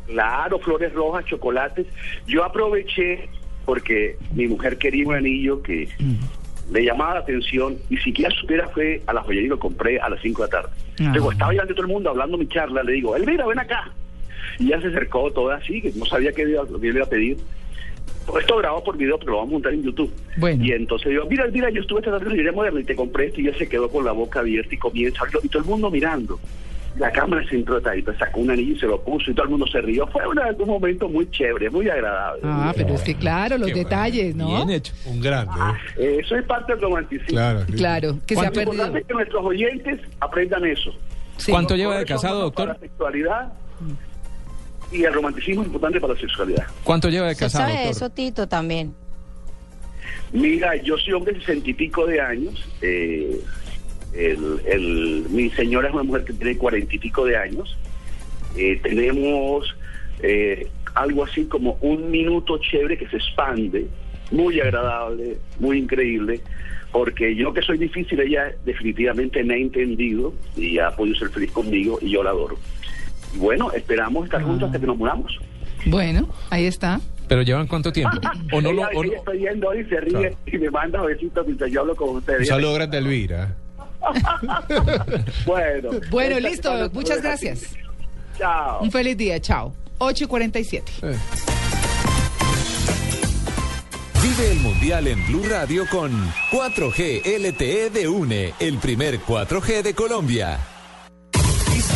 Claro, 0.09 0.59
flores 0.59 0.93
rojas, 0.93 1.25
chocolates. 1.25 1.87
Yo 2.27 2.43
aproveché 2.43 3.29
porque 3.65 4.17
mi 4.35 4.49
mujer 4.49 4.77
quería 4.77 5.07
un 5.07 5.15
anillo 5.15 5.63
que 5.63 5.89
le 6.73 6.85
llamaba 6.85 7.15
la 7.15 7.21
atención 7.21 7.77
y 7.91 7.97
siquiera 7.99 8.35
supiera 8.35 8.67
fue 8.71 9.01
a 9.07 9.13
la 9.13 9.23
joyería 9.23 9.47
y 9.47 9.51
lo 9.51 9.61
compré 9.61 10.01
a 10.01 10.09
las 10.09 10.21
5 10.21 10.43
de 10.43 10.49
la 10.49 10.51
tarde. 10.51 10.75
Luego 10.99 11.31
estaba 11.31 11.53
delante 11.53 11.75
de 11.75 11.77
todo 11.77 11.87
el 11.87 11.93
mundo 11.93 12.11
hablando 12.11 12.37
mi 12.37 12.49
charla, 12.49 12.83
le 12.83 12.91
digo, 12.91 13.15
Elvira, 13.15 13.47
ven 13.47 13.61
acá. 13.61 13.93
Y 14.59 14.71
ya 14.71 14.81
se 14.81 14.89
acercó 14.89 15.31
toda 15.31 15.55
así, 15.55 15.81
que 15.81 15.93
no 15.93 16.05
sabía 16.05 16.33
qué 16.33 16.43
iba, 16.43 16.65
qué 16.67 16.87
iba 16.89 17.05
a 17.05 17.09
pedir. 17.09 17.37
Todo 18.27 18.41
Esto 18.41 18.57
grabado 18.57 18.83
por 18.83 18.97
video, 18.97 19.17
pero 19.17 19.31
lo 19.31 19.39
vamos 19.39 19.51
a 19.51 19.53
montar 19.53 19.75
en 19.75 19.85
YouTube. 19.85 20.13
Bueno. 20.39 20.65
Y 20.65 20.73
entonces 20.73 21.11
digo, 21.11 21.25
mira, 21.31 21.47
mira, 21.53 21.71
yo 21.71 21.83
estuve 21.83 22.03
tratando 22.03 22.25
de 22.25 22.31
joyería 22.33 22.51
moderna 22.51 22.81
y 22.81 22.85
te 22.85 22.97
compré 22.97 23.27
esto 23.27 23.41
y 23.41 23.47
ella 23.47 23.57
se 23.57 23.69
quedó 23.69 23.89
con 23.89 24.05
la 24.05 24.11
boca 24.11 24.41
abierta 24.41 24.75
y 24.75 24.79
comienza 24.79 25.23
a 25.23 25.29
y 25.41 25.49
todo 25.49 25.63
el 25.63 25.69
mundo 25.69 25.89
mirando. 25.89 26.41
La 26.99 27.11
cámara 27.11 27.43
se 27.49 27.57
entró 27.57 27.81
ahí, 27.89 28.03
pues 28.03 28.19
sacó 28.19 28.41
un 28.41 28.51
anillo 28.51 28.75
y 28.75 28.79
se 28.79 28.87
lo 28.87 29.01
puso 29.03 29.31
y 29.31 29.35
todo 29.35 29.45
el 29.45 29.51
mundo 29.51 29.67
se 29.67 29.81
rió. 29.81 30.07
Fue 30.09 30.27
una- 30.27 30.51
un 30.59 30.69
momento 30.69 31.09
muy 31.09 31.29
chévere, 31.31 31.71
muy 31.71 31.89
agradable. 31.89 32.43
Ah, 32.45 32.73
pero 32.77 32.95
es 32.95 33.01
que 33.03 33.15
claro, 33.15 33.57
los 33.57 33.69
Qué 33.69 33.75
bueno. 33.75 33.89
detalles, 33.89 34.35
¿no? 34.37 34.49
Bien 34.49 34.71
hecho. 34.71 34.93
Un 35.07 35.21
grande. 35.21 35.55
Eh, 35.97 36.19
Eso 36.23 36.37
es 36.37 36.45
parte 36.45 36.73
del 36.75 36.83
romanticismo. 36.83 37.29
Claro. 37.33 37.61
Claro, 37.75 38.19
que 38.27 38.35
se 38.37 38.41
ha 38.47 38.51
perdido. 38.51 38.73
importante 38.73 38.99
es 39.01 39.07
que 39.07 39.15
nuestros 39.15 39.45
oyentes 39.45 40.01
aprendan 40.21 40.65
eso. 40.67 40.91
¿Cuánto 41.49 41.75
Los 41.75 41.81
lleva 41.81 41.99
de 41.99 42.05
casado, 42.05 42.41
doctor? 42.41 42.67
Para 42.69 42.79
la 42.79 42.87
sexualidad 42.87 43.53
y 44.93 45.05
el 45.05 45.13
romanticismo 45.15 45.63
es 45.63 45.67
importante 45.69 45.99
para 46.01 46.13
la 46.13 46.21
sexualidad. 46.21 46.67
¿Cuánto 46.85 47.09
lleva 47.09 47.27
de 47.27 47.33
¿Usted 47.33 47.47
casado, 47.47 47.65
sabe 47.65 47.75
doctor? 47.87 47.97
eso, 47.97 48.11
Tito, 48.11 48.47
también? 48.49 48.95
Mira, 50.33 50.77
yo 50.77 50.97
soy 50.99 51.15
hombre 51.15 51.33
de 51.35 51.41
sesenta 51.41 51.71
y 51.71 51.75
pico 51.75 52.07
de 52.07 52.21
años. 52.21 52.55
eh, 52.83 53.41
el, 54.15 54.61
el- 54.67 55.27
mi 55.31 55.51
señora 55.51 55.89
es 55.89 55.95
una 55.95 56.03
mujer 56.03 56.25
que 56.25 56.33
tiene 56.33 56.57
cuarenta 56.57 56.95
y 56.95 56.99
pico 56.99 57.25
de 57.25 57.37
años. 57.37 57.77
Eh, 58.57 58.79
tenemos 58.83 59.75
eh, 60.23 60.69
algo 60.95 61.25
así 61.25 61.45
como 61.47 61.79
un 61.81 62.11
minuto 62.11 62.59
chévere 62.59 62.99
que 62.99 63.09
se 63.09 63.17
expande, 63.17 63.87
muy 64.31 64.61
agradable, 64.61 65.39
muy 65.59 65.79
increíble, 65.79 66.41
porque 66.91 67.35
yo 67.35 67.55
que 67.55 67.63
soy 67.63 67.79
difícil, 67.79 68.21
ella 68.21 68.53
definitivamente 68.67 69.43
me 69.45 69.55
ha 69.55 69.57
entendido 69.59 70.35
y 70.57 70.79
ha 70.79 70.91
podido 70.91 71.17
ser 71.17 71.31
feliz 71.31 71.51
conmigo 71.51 71.99
y 72.03 72.11
yo 72.11 72.23
la 72.23 72.31
adoro. 72.31 72.57
Y 73.35 73.39
bueno, 73.39 73.73
esperamos 73.73 74.27
estar 74.27 74.43
juntos 74.43 74.67
hasta 74.67 74.79
que 74.79 74.87
nos 74.87 74.99
muramos. 74.99 75.39
Bueno, 75.87 76.29
ahí 76.51 76.67
está. 76.67 77.01
¿Pero 77.29 77.41
llevan 77.43 77.67
cuánto 77.67 77.91
tiempo? 77.93 78.19
¿O 78.53 78.61
no 78.61 78.73
lo, 78.73 78.83
ella, 78.83 78.91
o 78.99 79.03
no- 79.03 79.09
ella 79.09 79.17
está 79.19 79.31
viendo 79.33 79.69
hoy 79.69 79.79
y 79.81 79.85
se 79.85 80.01
ríe 80.01 80.37
y 80.47 80.59
me 80.59 80.71
manda 80.71 81.01
besitos 81.03 81.47
mientras 81.47 81.71
yo 81.71 81.81
hablo 81.81 81.97
con 81.97 82.11
Un 82.11 82.17
ustedes. 82.19 82.47
saludo 82.49 82.75
grande 82.75 82.99
a 82.99 83.01
Elvira. 83.01 83.57
bueno. 85.47 85.91
Bueno, 86.11 86.37
Esta- 86.37 86.49
listo. 86.49 86.75
esta- 86.85 86.89
Muchas 86.95 87.23
gracias. 87.23 87.61
Chao. 88.39 88.83
Un 88.83 88.91
feliz 88.91 89.17
día. 89.17 89.41
Chao. 89.41 89.73
8 89.99 90.25
y 90.25 90.27
47. 90.27 90.93
Vive 94.23 94.53
el 94.53 94.61
Mundial 94.61 95.07
en 95.09 95.27
Blue 95.27 95.45
Radio 95.49 95.85
con 95.91 96.11
4G 96.51 97.23
LTE 97.39 97.91
de 97.91 98.09
UNE, 98.09 98.55
el 98.61 98.79
primer 98.79 99.21
4G 99.21 99.83
de 99.83 99.95
Colombia. 99.95 100.59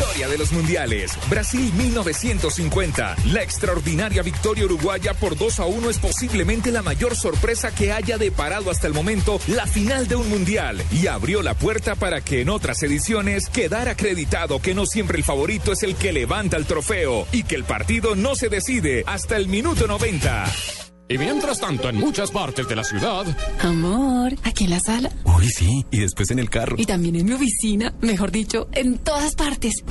Historia 0.06 0.28
de 0.28 0.38
los 0.38 0.52
mundiales. 0.52 1.18
Brasil 1.28 1.72
1950. 1.74 3.16
La 3.32 3.42
extraordinaria 3.42 4.22
victoria 4.22 4.64
uruguaya 4.64 5.14
por 5.14 5.36
2 5.36 5.60
a 5.60 5.66
1 5.66 5.90
es 5.90 5.98
posiblemente 5.98 6.70
la 6.70 6.82
mayor 6.82 7.16
sorpresa 7.16 7.74
que 7.74 7.92
haya 7.92 8.16
deparado 8.16 8.70
hasta 8.70 8.86
el 8.86 8.94
momento 8.94 9.40
la 9.48 9.66
final 9.66 10.06
de 10.06 10.14
un 10.14 10.28
mundial 10.28 10.80
y 10.92 11.08
abrió 11.08 11.42
la 11.42 11.54
puerta 11.54 11.96
para 11.96 12.20
que 12.20 12.40
en 12.40 12.50
otras 12.50 12.82
ediciones 12.84 13.48
quedara 13.48 13.92
acreditado 13.92 14.60
que 14.60 14.74
no 14.74 14.86
siempre 14.86 15.18
el 15.18 15.24
favorito 15.24 15.72
es 15.72 15.82
el 15.82 15.96
que 15.96 16.12
levanta 16.12 16.56
el 16.56 16.66
trofeo 16.66 17.26
y 17.32 17.42
que 17.42 17.56
el 17.56 17.64
partido 17.64 18.14
no 18.14 18.36
se 18.36 18.48
decide 18.48 19.02
hasta 19.06 19.36
el 19.36 19.48
minuto 19.48 19.88
90. 19.88 20.85
Y 21.08 21.18
mientras 21.18 21.60
tanto, 21.60 21.88
en 21.88 21.96
muchas 21.96 22.30
partes 22.32 22.66
de 22.68 22.74
la 22.74 22.82
ciudad, 22.82 23.24
Amor, 23.60 24.34
aquí 24.42 24.64
en 24.64 24.70
la 24.70 24.80
sala 24.80 25.08
Uy, 25.24 25.48
sí, 25.48 25.84
y 25.92 25.98
después 26.00 26.30
en 26.32 26.38
el 26.40 26.50
carro. 26.50 26.74
y 26.78 26.84
también 26.84 27.14
en 27.16 27.26
mi 27.26 27.32
oficina, 27.32 27.94
mejor 28.00 28.32
dicho, 28.32 28.68
en 28.72 28.98
todas 28.98 29.34
partes. 29.36 29.84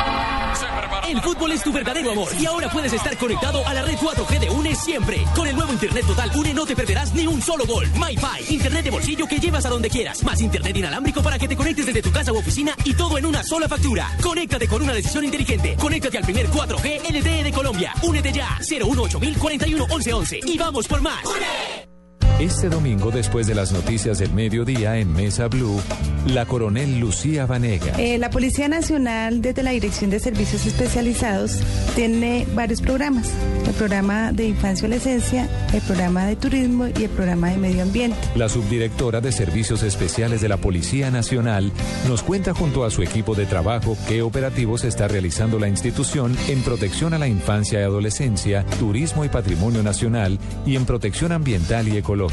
El 1.07 1.21
fútbol 1.21 1.51
es 1.51 1.61
tu 1.63 1.71
verdadero 1.71 2.11
amor 2.11 2.27
y 2.39 2.45
ahora 2.45 2.69
puedes 2.69 2.91
estar 2.91 3.15
conectado 3.17 3.65
a 3.65 3.73
la 3.73 3.83
red 3.83 3.95
4G 3.95 4.39
de 4.39 4.49
UNE 4.49 4.75
siempre. 4.75 5.23
Con 5.35 5.47
el 5.47 5.55
nuevo 5.55 5.71
Internet 5.71 6.05
Total 6.05 6.31
UNE 6.35 6.53
no 6.53 6.65
te 6.65 6.75
perderás 6.75 7.13
ni 7.13 7.27
un 7.27 7.41
solo 7.41 7.65
gol. 7.65 7.87
MyFi, 7.95 8.53
Internet 8.53 8.83
de 8.85 8.89
bolsillo 8.91 9.27
que 9.27 9.39
llevas 9.39 9.65
a 9.65 9.69
donde 9.69 9.89
quieras. 9.89 10.23
Más 10.23 10.41
Internet 10.41 10.75
inalámbrico 10.75 11.21
para 11.21 11.37
que 11.37 11.47
te 11.47 11.55
conectes 11.55 11.85
desde 11.85 12.01
tu 12.01 12.11
casa 12.11 12.33
u 12.33 12.37
oficina 12.37 12.75
y 12.83 12.93
todo 12.93 13.17
en 13.17 13.25
una 13.27 13.43
sola 13.43 13.69
factura. 13.69 14.09
Conéctate 14.21 14.67
con 14.67 14.81
una 14.81 14.93
decisión 14.93 15.23
inteligente. 15.23 15.75
Conéctate 15.79 16.17
al 16.17 16.23
primer 16.25 16.47
4G 16.49 17.01
LTE 17.19 17.43
de 17.43 17.51
Colombia. 17.51 17.93
Únete 18.03 18.33
ya. 18.33 18.57
018 18.67 19.19
41 19.39 19.85
1111 19.87 20.39
y 20.45 20.57
vamos 20.57 20.87
por 20.87 21.01
más. 21.05 21.94
Este 22.39 22.67
domingo, 22.67 23.11
después 23.11 23.47
de 23.47 23.55
las 23.55 23.71
noticias 23.71 24.19
del 24.19 24.33
mediodía 24.33 24.97
en 24.97 25.13
Mesa 25.13 25.47
Blue, 25.47 25.79
la 26.27 26.45
coronel 26.45 26.99
Lucía 26.99 27.45
Vanega. 27.45 27.93
Eh, 27.97 28.17
la 28.17 28.29
Policía 28.29 28.67
Nacional, 28.67 29.41
desde 29.41 29.63
la 29.63 29.71
Dirección 29.71 30.09
de 30.09 30.19
Servicios 30.19 30.65
Especializados, 30.65 31.61
tiene 31.95 32.45
varios 32.53 32.81
programas. 32.81 33.31
El 33.65 33.73
programa 33.75 34.33
de 34.33 34.47
infancia 34.47 34.83
y 34.83 34.91
adolescencia, 34.91 35.49
el 35.73 35.81
programa 35.83 36.25
de 36.25 36.35
turismo 36.35 36.87
y 36.87 37.05
el 37.05 37.09
programa 37.09 37.51
de 37.51 37.57
medio 37.57 37.83
ambiente. 37.83 38.17
La 38.35 38.49
subdirectora 38.49 39.21
de 39.21 39.31
Servicios 39.31 39.81
Especiales 39.81 40.41
de 40.41 40.49
la 40.49 40.57
Policía 40.57 41.09
Nacional 41.11 41.71
nos 42.09 42.21
cuenta 42.21 42.53
junto 42.53 42.83
a 42.83 42.91
su 42.91 43.01
equipo 43.01 43.33
de 43.33 43.45
trabajo 43.45 43.97
qué 44.09 44.21
operativos 44.21 44.83
está 44.83 45.07
realizando 45.07 45.57
la 45.57 45.69
institución 45.69 46.35
en 46.49 46.61
protección 46.63 47.13
a 47.13 47.17
la 47.17 47.29
infancia 47.29 47.79
y 47.79 47.83
adolescencia, 47.83 48.65
turismo 48.77 49.23
y 49.23 49.29
patrimonio 49.29 49.83
nacional 49.83 50.37
y 50.65 50.75
en 50.75 50.85
protección 50.85 51.31
ambiental 51.31 51.87
y 51.87 51.95
ecológica. 51.95 52.24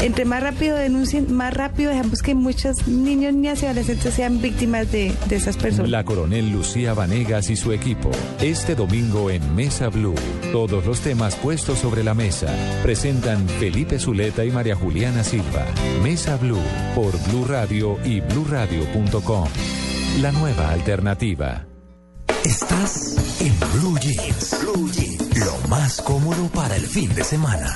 Entre 0.00 0.24
más 0.24 0.42
rápido 0.42 0.76
denuncien, 0.76 1.32
más 1.32 1.52
rápido 1.52 1.90
dejamos 1.90 2.22
que 2.22 2.34
muchos 2.34 2.86
niños, 2.88 3.34
niñas 3.34 3.62
y 3.62 3.66
adolescentes 3.66 4.14
sean 4.14 4.40
víctimas 4.40 4.90
de, 4.90 5.12
de 5.28 5.36
esas 5.36 5.56
personas. 5.56 5.90
La 5.90 6.04
coronel 6.04 6.50
Lucía 6.50 6.94
Vanegas 6.94 7.50
y 7.50 7.56
su 7.56 7.72
equipo. 7.72 8.10
Este 8.40 8.74
domingo 8.74 9.30
en 9.30 9.54
Mesa 9.54 9.88
Blue. 9.88 10.14
Todos 10.52 10.86
los 10.86 11.00
temas 11.00 11.36
puestos 11.36 11.78
sobre 11.78 12.02
la 12.04 12.14
mesa. 12.14 12.48
Presentan 12.82 13.48
Felipe 13.48 13.98
Zuleta 13.98 14.44
y 14.44 14.50
María 14.50 14.76
Juliana 14.76 15.24
Silva. 15.24 15.66
Mesa 16.02 16.36
Blue 16.36 16.62
por 16.94 17.12
Blue 17.28 17.44
Radio 17.44 17.98
y 18.04 18.20
bluradio.com. 18.20 19.48
La 20.20 20.32
nueva 20.32 20.70
alternativa. 20.70 21.66
Estás 22.44 23.16
en 23.40 23.54
Blue 23.74 23.98
Jeans. 23.98 24.56
Blue 24.62 24.90
Jeans. 24.90 25.38
Lo 25.44 25.68
más 25.68 26.00
cómodo 26.00 26.48
para 26.48 26.76
el 26.76 26.86
fin 26.86 27.12
de 27.14 27.24
semana. 27.24 27.74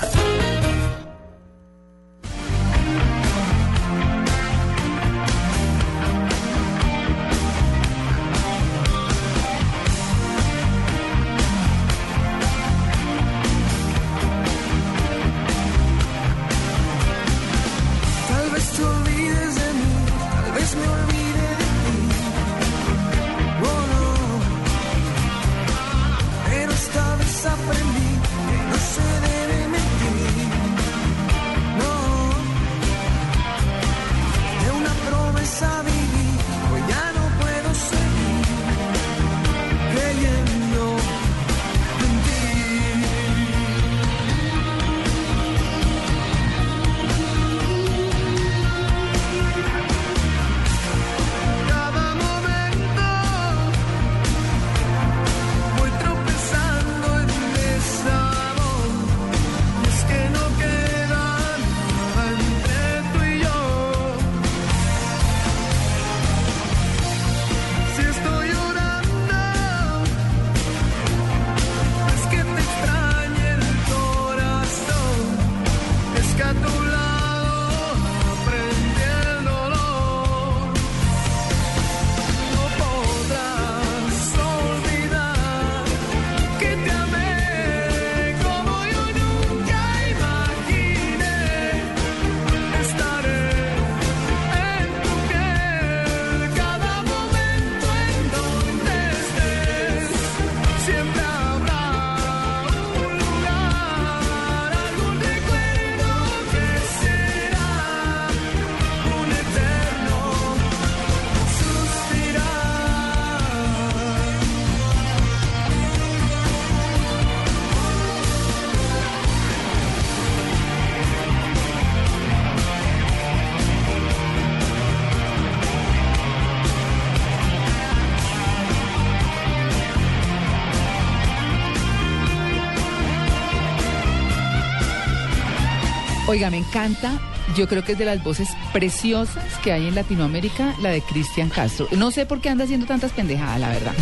Oiga, 136.31 136.49
me 136.49 136.59
encanta. 136.59 137.19
Yo 137.57 137.67
creo 137.67 137.83
que 137.83 137.91
es 137.91 137.97
de 137.97 138.05
las 138.05 138.23
voces 138.23 138.47
preciosas 138.71 139.43
que 139.61 139.73
hay 139.73 139.89
en 139.89 139.95
Latinoamérica, 139.95 140.73
la 140.81 140.89
de 140.89 141.01
Cristian 141.01 141.49
Castro. 141.49 141.89
No 141.91 142.09
sé 142.09 142.25
por 142.25 142.39
qué 142.39 142.47
anda 142.47 142.63
haciendo 142.63 142.85
tantas 142.85 143.11
pendejadas, 143.11 143.59
la 143.59 143.67
verdad. 143.67 143.93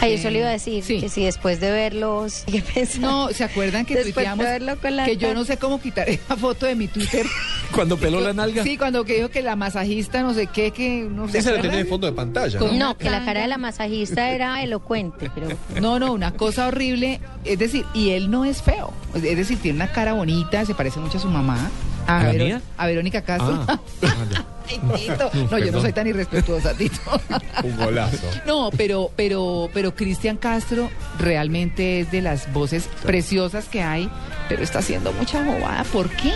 Ay, 0.00 0.14
eso 0.14 0.30
le 0.30 0.38
iba 0.40 0.48
a 0.48 0.52
decir, 0.52 0.82
que 0.84 1.08
si 1.08 1.24
después 1.24 1.60
de 1.60 1.70
verlos... 1.70 2.44
¿qué 2.50 2.62
pensás? 2.62 2.98
No, 2.98 3.28
¿se 3.28 3.44
acuerdan 3.44 3.84
que 3.84 3.94
Después 3.94 4.06
de 4.06 4.12
tuiteamos 4.12 4.44
verlo 4.44 4.76
con 4.80 4.96
la 4.96 5.04
que 5.04 5.16
yo 5.16 5.34
no 5.34 5.44
sé 5.44 5.56
cómo 5.56 5.80
quitar 5.80 6.08
esa 6.08 6.36
foto 6.36 6.66
de 6.66 6.74
mi 6.74 6.88
Twitter? 6.88 7.26
Cuando 7.72 7.96
peló 7.96 8.20
la 8.20 8.32
nalga. 8.32 8.62
Sí, 8.62 8.76
cuando 8.76 9.04
que 9.04 9.16
dijo 9.16 9.28
que 9.28 9.42
la 9.42 9.56
masajista 9.56 10.22
no 10.22 10.34
sé 10.34 10.46
qué, 10.46 10.70
que 10.70 11.06
no 11.10 11.28
sé. 11.28 11.38
Esa 11.38 11.50
la 11.50 11.60
tenés 11.60 11.78
de 11.78 11.84
fondo 11.84 12.06
de 12.06 12.12
pantalla. 12.12 12.60
No, 12.60 12.96
que 12.96 13.10
la 13.10 13.24
cara 13.24 13.42
de 13.42 13.48
la 13.48 13.58
masajista 13.58 14.30
era 14.30 14.62
elocuente, 14.62 15.30
pero... 15.34 15.48
No, 15.80 15.98
no, 15.98 16.12
una 16.12 16.32
cosa 16.32 16.68
horrible. 16.68 17.20
Es 17.44 17.58
decir, 17.58 17.84
y 17.92 18.10
él 18.10 18.30
no 18.30 18.44
es 18.44 18.62
feo. 18.62 18.92
Es 19.14 19.22
decir, 19.22 19.58
tiene 19.58 19.76
una 19.76 19.90
cara 19.90 20.12
bonita, 20.12 20.64
se 20.64 20.74
parece 20.74 21.00
mucho 21.00 21.18
a 21.18 21.20
su 21.20 21.28
mamá. 21.28 21.70
¿A 22.06 22.22
mía? 22.32 22.62
a 22.76 22.86
Verónica 22.86 23.22
Castro. 23.22 23.64
Ah. 23.66 23.80
Tito. 24.66 25.30
No, 25.50 25.58
yo 25.58 25.70
no 25.72 25.80
soy 25.80 25.92
tan 25.92 26.06
irrespetuosa, 26.06 26.74
Tito. 26.74 27.00
Un 27.64 27.76
golazo. 27.76 28.26
No, 28.46 28.70
pero, 28.76 29.10
pero, 29.16 29.70
pero 29.72 29.94
Cristian 29.94 30.36
Castro 30.36 30.90
realmente 31.18 32.00
es 32.00 32.10
de 32.10 32.22
las 32.22 32.52
voces 32.52 32.88
preciosas 33.02 33.66
que 33.66 33.82
hay, 33.82 34.10
pero 34.48 34.62
está 34.62 34.80
haciendo 34.80 35.12
mucha 35.12 35.42
bobada. 35.42 35.84
¿Por 35.92 36.08
qué? 36.10 36.32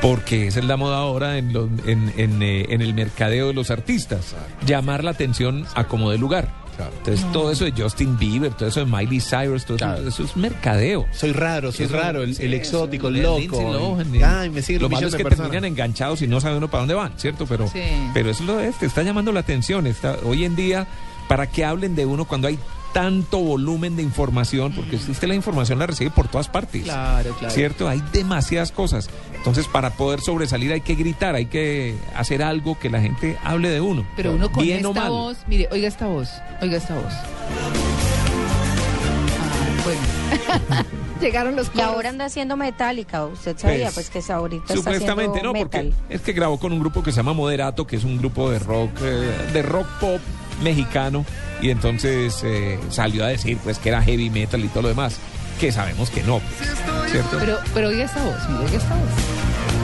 Porque 0.00 0.46
esa 0.48 0.60
es 0.60 0.66
la 0.66 0.76
moda 0.76 0.98
ahora 0.98 1.38
en, 1.38 1.52
los- 1.52 1.68
en, 1.86 2.12
en, 2.16 2.42
eh, 2.42 2.66
en 2.70 2.80
el 2.82 2.94
mercadeo 2.94 3.48
de 3.48 3.54
los 3.54 3.70
artistas. 3.70 4.34
Llamar 4.66 5.04
la 5.04 5.10
atención 5.12 5.66
a 5.74 5.84
como 5.84 6.10
de 6.10 6.18
lugar. 6.18 6.61
Entonces, 6.98 7.32
todo 7.32 7.50
eso 7.50 7.64
de 7.64 7.72
Justin 7.72 8.18
Bieber, 8.18 8.52
todo 8.54 8.68
eso 8.68 8.80
de 8.80 8.86
Miley 8.86 9.20
Cyrus, 9.20 9.64
todo 9.64 9.76
eso, 9.76 10.08
eso 10.08 10.22
es 10.24 10.36
mercadeo. 10.36 11.06
Soy 11.12 11.32
raro, 11.32 11.72
soy 11.72 11.86
Eso- 11.86 11.96
raro, 11.96 12.22
el, 12.22 12.34
sí, 12.34 12.44
el 12.44 12.54
exótico, 12.54 13.08
el 13.08 13.22
loco. 13.22 13.98
El- 14.00 14.22
Ay, 14.24 14.50
me 14.50 14.62
siguen 14.62 14.82
Lo 14.82 14.88
malo 14.88 15.08
es 15.08 15.14
que 15.14 15.22
personas. 15.22 15.50
terminan 15.50 15.70
enganchados 15.72 16.22
y 16.22 16.26
no 16.26 16.40
sabe 16.40 16.56
uno 16.56 16.68
para 16.68 16.80
dónde 16.82 16.94
van, 16.94 17.12
¿cierto? 17.16 17.46
Pero, 17.46 17.68
Sí. 17.68 17.80
pero 18.14 18.30
eso 18.30 18.42
es 18.42 18.46
lo 18.48 18.56
de 18.56 18.68
este, 18.68 18.86
está 18.86 19.02
llamando 19.02 19.32
la 19.32 19.40
atención. 19.40 19.86
Está, 19.86 20.16
hoy 20.24 20.44
en 20.44 20.56
día, 20.56 20.86
para 21.28 21.46
que 21.48 21.64
hablen 21.64 21.94
de 21.94 22.06
uno 22.06 22.24
cuando 22.24 22.48
hay 22.48 22.58
tanto 22.92 23.38
volumen 23.38 23.96
de 23.96 24.02
información, 24.02 24.72
porque 24.74 24.96
usted 24.96 25.28
la 25.28 25.34
información 25.34 25.78
la 25.78 25.86
recibe 25.86 26.10
por 26.10 26.28
todas 26.28 26.48
partes. 26.48 26.82
Claro, 26.84 27.34
claro. 27.38 27.54
¿Cierto? 27.54 27.88
Hay 27.88 28.02
demasiadas 28.12 28.72
cosas. 28.72 29.08
Entonces, 29.36 29.66
para 29.66 29.90
poder 29.90 30.20
sobresalir 30.20 30.72
hay 30.72 30.80
que 30.82 30.94
gritar, 30.94 31.34
hay 31.34 31.46
que 31.46 31.96
hacer 32.16 32.42
algo 32.42 32.78
que 32.78 32.90
la 32.90 33.00
gente 33.00 33.36
hable 33.44 33.70
de 33.70 33.80
uno. 33.80 34.06
Pero 34.16 34.32
uno 34.32 34.50
con 34.52 34.62
Bien 34.64 34.84
o 34.86 34.90
esta 34.90 35.00
mal. 35.00 35.10
voz, 35.10 35.38
mire, 35.48 35.68
oiga 35.72 35.88
esta 35.88 36.06
voz, 36.06 36.28
oiga 36.60 36.76
esta 36.76 36.94
voz. 36.94 37.12
Ah, 37.12 37.72
bueno. 39.84 40.00
Llegaron 41.20 41.54
los 41.54 41.68
Y 41.68 41.70
coros. 41.70 41.86
ahora 41.86 42.08
anda 42.08 42.24
haciendo 42.24 42.56
metálica, 42.56 43.24
usted 43.26 43.56
sabía, 43.56 43.84
Pues, 43.84 43.94
pues, 43.94 44.10
que 44.10 44.18
esa 44.18 44.36
ahorita 44.36 44.74
Supuestamente 44.74 45.38
está 45.38 45.46
no, 45.46 45.52
porque 45.54 45.92
es 46.08 46.20
que 46.20 46.32
grabó 46.32 46.58
con 46.58 46.72
un 46.72 46.80
grupo 46.80 47.02
que 47.02 47.12
se 47.12 47.18
llama 47.18 47.32
Moderato, 47.32 47.86
que 47.86 47.96
es 47.96 48.04
un 48.04 48.18
grupo 48.18 48.50
de 48.50 48.58
rock, 48.58 48.90
eh, 49.02 49.50
de 49.52 49.62
rock 49.62 49.86
pop 50.00 50.20
mexicano, 50.62 51.24
y 51.60 51.70
entonces 51.70 52.40
eh, 52.44 52.78
salió 52.90 53.24
a 53.24 53.28
decir 53.28 53.58
pues 53.62 53.78
que 53.78 53.88
era 53.90 54.02
heavy 54.02 54.30
metal 54.30 54.64
y 54.64 54.68
todo 54.68 54.82
lo 54.82 54.88
demás, 54.88 55.18
que 55.60 55.72
sabemos 55.72 56.10
que 56.10 56.22
no, 56.22 56.40
pues, 56.40 57.10
¿cierto? 57.10 57.36
Pero, 57.38 57.58
pero 57.74 57.88
oiga 57.88 58.04
esta 58.04 58.22
voz, 58.22 58.48
mire, 58.48 58.64
oiga 58.64 58.78
esta 58.78 58.94
voz. 58.94 59.81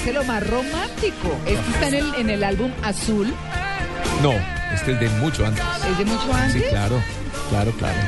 Parece 0.00 0.12
lo 0.12 0.24
más 0.24 0.46
romántico. 0.46 1.36
Este 1.46 1.70
está 1.72 1.88
en 1.88 1.94
el, 1.94 2.14
en 2.16 2.30
el 2.30 2.44
álbum 2.44 2.70
Azul. 2.82 3.32
No, 4.22 4.32
este 4.74 4.92
es 4.92 5.00
de 5.00 5.08
mucho 5.20 5.44
antes. 5.46 5.62
¿Es 5.90 5.98
de 5.98 6.04
mucho 6.04 6.32
antes? 6.32 6.62
Sí, 6.62 6.68
claro, 6.70 7.02
claro, 7.50 7.72
claro. 7.72 7.98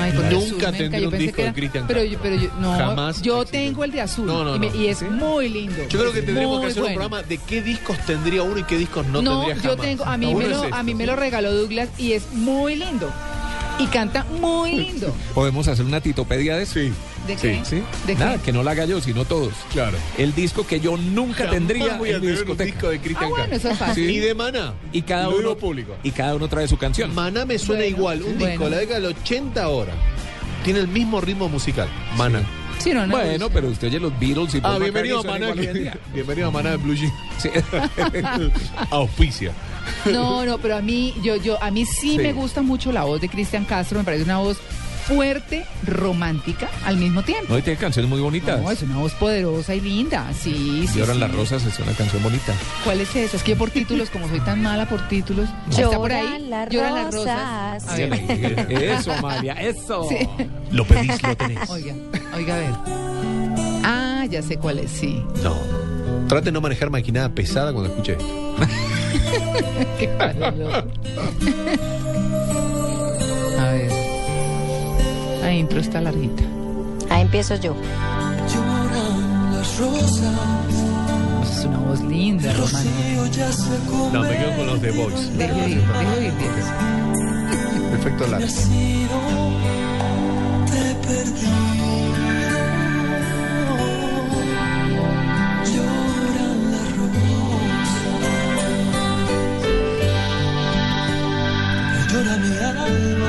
Ay, 0.00 0.12
Nunca 0.30 0.72
tendré 0.72 1.02
yo 1.02 1.08
un 1.08 1.18
disco 1.18 1.36
que 1.36 1.44
de 1.44 1.52
Cristian 1.52 1.84
pero 1.86 2.04
yo, 2.04 2.18
pero 2.20 2.36
yo, 2.36 2.48
no, 2.60 2.72
Jamás 2.76 3.22
yo 3.22 3.44
tengo 3.44 3.84
el 3.84 3.90
de 3.92 4.00
azul 4.00 4.26
No, 4.26 4.44
no, 4.44 4.56
y, 4.56 4.58
me- 4.58 4.70
no. 4.70 4.74
y 4.74 4.86
es 4.88 5.02
muy 5.02 5.48
lindo. 5.48 5.76
Yo 5.88 5.98
creo 5.98 6.12
que 6.12 6.20
Es 6.20 6.24
tendríamos 6.26 6.56
que 6.58 6.62
muy 6.62 6.70
hacer 6.70 6.82
un 6.82 6.88
bueno. 6.88 7.00
programa 7.00 7.22
de 7.28 7.38
qué 7.38 7.62
discos 7.62 7.98
tendría 8.06 8.42
uno 8.42 8.58
y 8.58 8.64
qué 8.64 8.76
discos 8.78 9.06
no, 9.06 9.22
No, 9.22 9.44
tendría 9.46 9.62
yo 9.62 9.70
jamás. 9.70 9.86
tengo, 9.86 10.04
a 10.04 10.16
mí, 10.16 10.34
me 10.34 10.44
es 10.44 10.50
lo, 10.50 10.64
esto, 10.64 10.76
a 10.76 10.82
mí 10.82 10.94
me 10.94 11.06
lo 11.06 11.16
regaló 11.16 11.52
Douglas 11.52 11.88
y 11.98 12.12
es 12.12 12.32
muy 12.32 12.76
lindo. 12.76 13.10
Y 13.78 13.86
canta 13.88 14.24
muy 14.40 14.72
lindo. 14.72 15.14
¿Podemos 15.34 15.68
hacer 15.68 15.84
una 15.84 16.00
titopedia 16.00 16.56
de 16.56 16.62
eso? 16.62 16.74
Sí. 16.74 16.92
¿De 17.26 17.36
qué? 17.36 17.60
¿Sí? 17.64 17.82
¿De 18.06 18.14
qué? 18.14 18.18
Nada, 18.18 18.38
que 18.38 18.52
no 18.52 18.62
la 18.62 18.70
haga 18.72 18.84
yo, 18.84 19.00
sino 19.00 19.24
todos. 19.24 19.52
Claro. 19.72 19.96
El 20.18 20.34
disco 20.34 20.66
que 20.66 20.78
yo 20.80 20.96
nunca 20.96 21.38
Jamás 21.38 21.52
tendría 21.54 21.96
voy 21.96 22.10
a 22.10 22.16
en 22.16 22.20
mi 22.20 22.26
tener 22.28 22.34
un 22.42 22.44
discoteca. 22.46 22.64
disco 22.64 22.88
de 22.90 22.98
Cristian 23.00 23.24
Ah, 23.24 23.28
bueno, 23.30 23.50
Castro. 23.50 23.56
eso 23.56 23.70
es 23.70 23.78
fácil. 23.78 24.10
Y 24.10 24.18
de 24.18 24.34
Maná. 24.34 24.74
Y 24.92 25.02
cada 25.02 25.24
Lo 25.24 25.38
uno 25.38 25.56
público. 25.56 25.94
y 26.02 26.10
cada 26.12 26.34
uno 26.36 26.48
trae 26.48 26.68
su 26.68 26.76
canción. 26.76 27.14
Maná 27.14 27.44
me 27.44 27.58
suena 27.58 27.82
Bueno, 27.82 27.96
igual, 27.96 28.22
un 28.22 28.38
disco 28.38 28.44
bueno. 28.44 28.64
de 28.66 28.70
la 28.70 28.76
década 28.78 29.00
del 29.00 29.08
80 29.16 29.62
ahora. 29.62 29.92
Tiene 30.64 30.80
el 30.80 30.88
mismo 30.88 31.20
ritmo 31.20 31.48
musical. 31.48 31.88
Maná. 32.16 32.42
Sí, 32.78 32.92
no, 32.92 33.06
no, 33.06 33.16
Bueno, 33.16 33.48
pero 33.50 33.68
usted 33.68 33.88
oye 33.88 33.98
los 33.98 34.12
Beatles 34.20 34.54
y 34.54 34.58
Ah, 34.58 34.62
Paul 34.62 34.82
bienvenido 34.82 35.20
a 35.20 35.22
McCartney 35.22 35.48
Maná. 35.48 35.54
suenan 35.54 35.66
igual 35.66 35.76
hoy 35.76 35.76
en 35.78 35.82
día. 35.82 36.12
Bienvenido 36.14 36.48
a 36.48 36.50
Maná 36.50 36.70
de 36.70 36.76
Blue 36.76 36.94
Jeans. 36.94 37.12
Sí. 37.38 37.48
Auspicia. 38.90 39.52
No, 40.12 40.44
no, 40.44 40.58
pero 40.58 40.76
a 40.76 40.82
mí, 40.82 41.14
yo, 41.22 41.36
yo, 41.36 41.62
a 41.62 41.70
mí 41.70 41.86
sí, 41.86 42.12
Sí. 42.12 42.18
me 42.18 42.32
gusta 42.32 42.62
mucho 42.62 42.92
la 42.92 43.04
voz 43.04 43.20
de 43.20 43.28
Cristian 43.28 43.64
Castro, 43.64 43.98
me 43.98 44.04
parece 44.04 44.24
una 44.24 44.38
voz 44.38 44.58
fuerte, 45.06 45.64
romántica 45.86 46.68
al 46.84 46.96
mismo 46.96 47.22
tiempo. 47.22 47.46
No, 47.52 47.58
y 47.58 47.62
tiene 47.62 47.78
canciones 47.78 48.10
muy 48.10 48.20
bonitas. 48.20 48.60
No, 48.60 48.70
es 48.70 48.82
una 48.82 48.98
voz 48.98 49.12
poderosa 49.14 49.74
y 49.74 49.80
linda. 49.80 50.26
Sí, 50.32 50.86
sí. 50.92 50.98
Lloran 50.98 51.14
sí. 51.14 51.20
las 51.20 51.32
rosas 51.34 51.64
es 51.64 51.78
una 51.78 51.92
canción 51.92 52.22
bonita. 52.22 52.52
¿Cuál 52.84 53.00
es 53.00 53.14
esa? 53.14 53.36
Es 53.36 53.42
que 53.42 53.54
por 53.54 53.70
títulos, 53.70 54.10
como 54.10 54.28
soy 54.28 54.40
tan 54.40 54.62
mala 54.62 54.88
por 54.88 55.06
títulos, 55.08 55.48
está 55.70 55.90
por 55.96 56.12
ahí. 56.12 56.24
Lloran 56.24 56.50
las 56.50 56.68
Lloran 56.70 56.94
las 56.94 57.14
rosas. 57.14 57.82
rosas. 57.84 57.88
A 57.88 57.96
ver. 57.96 58.66
Eso, 58.82 59.12
Amalia, 59.12 59.52
eso. 59.54 60.08
Sí. 60.08 60.28
Lo 60.70 60.84
pedís, 60.84 61.22
lo 61.22 61.36
tenés. 61.36 61.70
Oiga, 61.70 61.94
oiga, 62.34 62.54
a 62.54 62.58
ver. 62.58 62.74
Ah, 63.84 64.24
ya 64.28 64.42
sé 64.42 64.56
cuál 64.56 64.80
es, 64.80 64.90
sí. 64.90 65.22
No. 65.42 65.56
Trate 66.28 66.46
de 66.46 66.52
no 66.52 66.60
manejar 66.60 66.90
maquinada 66.90 67.28
pesada 67.28 67.72
cuando 67.72 67.90
escuche 67.90 68.12
esto. 68.12 68.56
Qué 69.98 70.08
La 75.46 75.52
intro 75.52 75.78
está 75.78 76.00
larguita. 76.00 76.42
Ahí 77.08 77.22
empiezo 77.22 77.54
yo. 77.54 77.76
Lloran 78.52 79.52
las 79.52 79.78
rosas, 79.78 80.34
Es 81.44 81.64
una 81.64 81.78
voz 81.78 82.00
linda, 82.00 82.52
se 82.52 82.58
No, 84.12 84.22
me 84.24 84.36
quedo 84.38 84.56
con 84.56 84.66
los 84.66 84.80
The 84.80 84.90
Voice. 84.90 85.30
Deje 85.38 85.62
oír, 85.62 85.80
deje 85.80 86.32
deje. 86.32 86.62
Perfecto 87.92 88.26
largo. 88.26 88.46
te 90.66 90.94
perdí. 91.06 91.46
Lloran 95.72 96.58
las 96.72 96.88
rosas, 96.96 97.88
llora 102.12 102.34
mi 102.38 102.50
alma. 102.58 103.25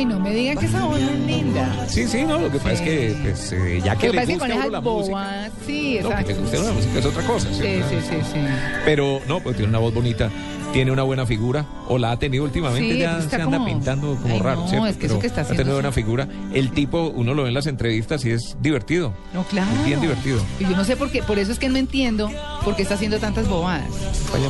Ay, 0.00 0.06
no 0.06 0.18
me 0.18 0.30
digan 0.32 0.56
que 0.56 0.64
esa 0.64 0.82
voz 0.86 0.98
no 0.98 1.10
es 1.10 1.18
linda. 1.26 1.84
Sí, 1.86 2.08
sí, 2.08 2.24
no, 2.24 2.38
lo 2.38 2.50
que 2.50 2.56
pasa 2.56 2.72
es 2.72 2.80
que, 2.80 3.14
pues, 3.22 3.52
eh, 3.52 3.82
ya 3.84 3.94
que 3.96 4.08
le 4.08 4.22
es 4.22 4.28
que 4.28 4.38
con 4.38 4.50
uno 4.50 4.70
la 4.70 4.80
música. 4.80 5.50
sí, 5.66 5.98
No, 6.00 6.08
que 6.08 6.14
exacto. 6.14 6.26
te 6.32 6.34
guste 6.40 6.58
la 6.58 6.72
música 6.72 6.98
es 7.00 7.04
otra 7.04 7.22
cosa, 7.24 7.48
Sí, 7.52 7.60
sí, 7.60 7.96
sí, 8.08 8.16
sí. 8.32 8.38
Pero 8.86 9.20
no, 9.28 9.40
pues 9.40 9.56
tiene 9.56 9.68
una 9.68 9.78
voz 9.78 9.92
bonita, 9.92 10.30
tiene 10.72 10.90
una 10.92 11.02
buena 11.02 11.26
figura, 11.26 11.66
o 11.88 11.98
la 11.98 12.12
ha 12.12 12.18
tenido 12.18 12.44
últimamente, 12.44 12.92
Sí, 12.94 12.98
ya 12.98 13.18
está 13.18 13.36
se 13.38 13.42
anda 13.42 13.58
como- 13.58 13.68
pintando 13.68 14.16
como 14.22 14.34
Ay, 14.34 14.40
raro, 14.40 14.60
no, 14.62 14.68
¿cierto? 14.68 14.86
es 14.86 14.96
que 14.96 15.06
eso 15.06 15.18
que 15.18 15.26
está 15.26 15.40
ha 15.40 15.44
haciendo 15.44 15.62
tenido 15.62 15.76
sí. 15.76 15.82
buena 15.82 15.92
figura. 15.92 16.28
El 16.54 16.70
tipo, 16.70 17.08
uno 17.14 17.34
lo 17.34 17.42
ve 17.42 17.48
en 17.48 17.54
las 17.54 17.66
entrevistas 17.66 18.24
y 18.24 18.30
es 18.30 18.56
divertido. 18.60 19.12
No, 19.34 19.42
claro. 19.44 19.70
Es 19.80 19.84
bien 19.86 20.00
divertido. 20.00 20.40
Y 20.60 20.64
yo 20.64 20.70
no 20.76 20.84
sé 20.84 20.96
por 20.96 21.10
qué, 21.10 21.22
por 21.22 21.38
eso 21.38 21.50
es 21.52 21.58
que 21.58 21.68
no 21.68 21.76
entiendo 21.76 22.30
por 22.64 22.76
qué 22.76 22.82
está 22.82 22.94
haciendo 22.94 23.18
tantas 23.18 23.48
bobadas. 23.48 23.88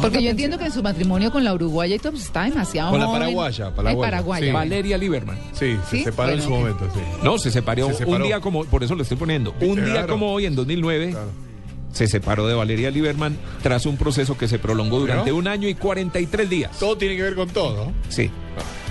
Porque 0.02 0.22
yo 0.22 0.30
entiendo 0.30 0.58
que 0.58 0.66
en 0.66 0.72
su 0.72 0.82
matrimonio 0.82 1.30
con 1.32 1.44
la 1.44 1.54
uruguaya 1.54 1.96
y 1.96 1.98
todo, 1.98 2.12
pues 2.12 2.24
está 2.24 2.44
demasiado 2.44 2.90
Con 2.90 3.00
la 3.00 3.06
paraguaya, 3.10 3.66
Ay, 3.68 3.72
paraguaya. 3.74 4.10
paraguaya. 4.10 4.46
Sí. 4.46 4.52
Valeria 4.52 4.98
Lieberman. 4.98 5.38
Sí, 5.52 5.76
se 5.88 5.96
¿Sí? 5.98 6.04
separó 6.04 6.32
en 6.32 6.38
Bueno, 6.38 6.48
su 6.48 6.52
ok. 6.54 6.58
momento, 6.60 6.94
sí. 6.94 7.00
No, 7.24 7.38
se 7.38 7.50
separó, 7.50 7.86
Se 7.88 7.94
separó. 7.94 8.16
un 8.18 8.22
día 8.24 8.40
como, 8.40 8.64
por 8.64 8.84
eso 8.84 8.94
lo 8.94 9.02
estoy 9.02 9.16
poniendo, 9.16 9.54
un 9.60 9.76
día 9.76 9.84
Claro. 9.94 10.08
como 10.14 10.32
hoy, 10.32 10.46
en 10.46 10.54
2009, 10.54 11.14
se 11.92 12.06
separó 12.06 12.46
de 12.46 12.54
Valeria 12.54 12.90
Lieberman 12.90 13.36
tras 13.62 13.86
un 13.86 13.96
proceso 13.96 14.36
que 14.38 14.48
se 14.48 14.58
prolongó 14.58 15.00
durante 15.00 15.24
¿Pero? 15.24 15.36
un 15.36 15.48
año 15.48 15.68
y 15.68 15.74
43 15.74 16.48
días. 16.48 16.78
Todo 16.78 16.96
tiene 16.96 17.16
que 17.16 17.22
ver 17.22 17.34
con 17.34 17.48
todo. 17.48 17.92
Sí. 18.08 18.30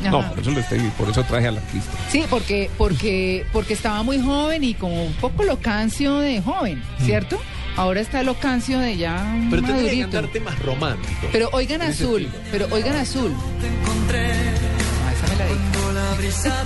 Ajá. 0.02 0.12
No, 0.12 0.30
por 0.30 0.40
eso 0.40 0.52
lo 0.52 0.60
estoy, 0.60 0.80
por 0.98 1.10
eso 1.10 1.24
traje 1.24 1.48
al 1.48 1.58
artista. 1.58 1.92
Sí, 2.10 2.24
porque, 2.30 2.70
porque, 2.78 3.46
porque 3.52 3.74
estaba 3.74 4.02
muy 4.04 4.20
joven 4.22 4.64
y 4.64 4.74
como 4.74 5.06
un 5.06 5.14
poco 5.14 5.44
locancio 5.44 6.18
de 6.20 6.42
joven, 6.42 6.82
¿cierto? 7.06 7.40
Ahora 7.76 8.02
está 8.02 8.24
locancio 8.24 8.80
de 8.80 8.98
ya 8.98 9.16
Mm. 9.24 9.50
Pero 9.50 9.62
tendría 9.64 9.92
que 9.92 10.00
cantar 10.02 10.28
temas 10.32 10.60
románticos. 10.60 11.30
Pero 11.32 11.50
oigan 11.54 11.82
azul, 11.82 12.24
estilo. 12.26 12.44
pero 12.52 12.68
oigan 12.72 12.96
azul. 12.96 13.32
Te 13.62 13.68
encontré 13.68 14.32
Ah, 14.32 15.14
esa 15.14 15.28
me 15.34 15.36
la 15.40 15.46
di. 15.48 16.28
Esta 16.28 16.66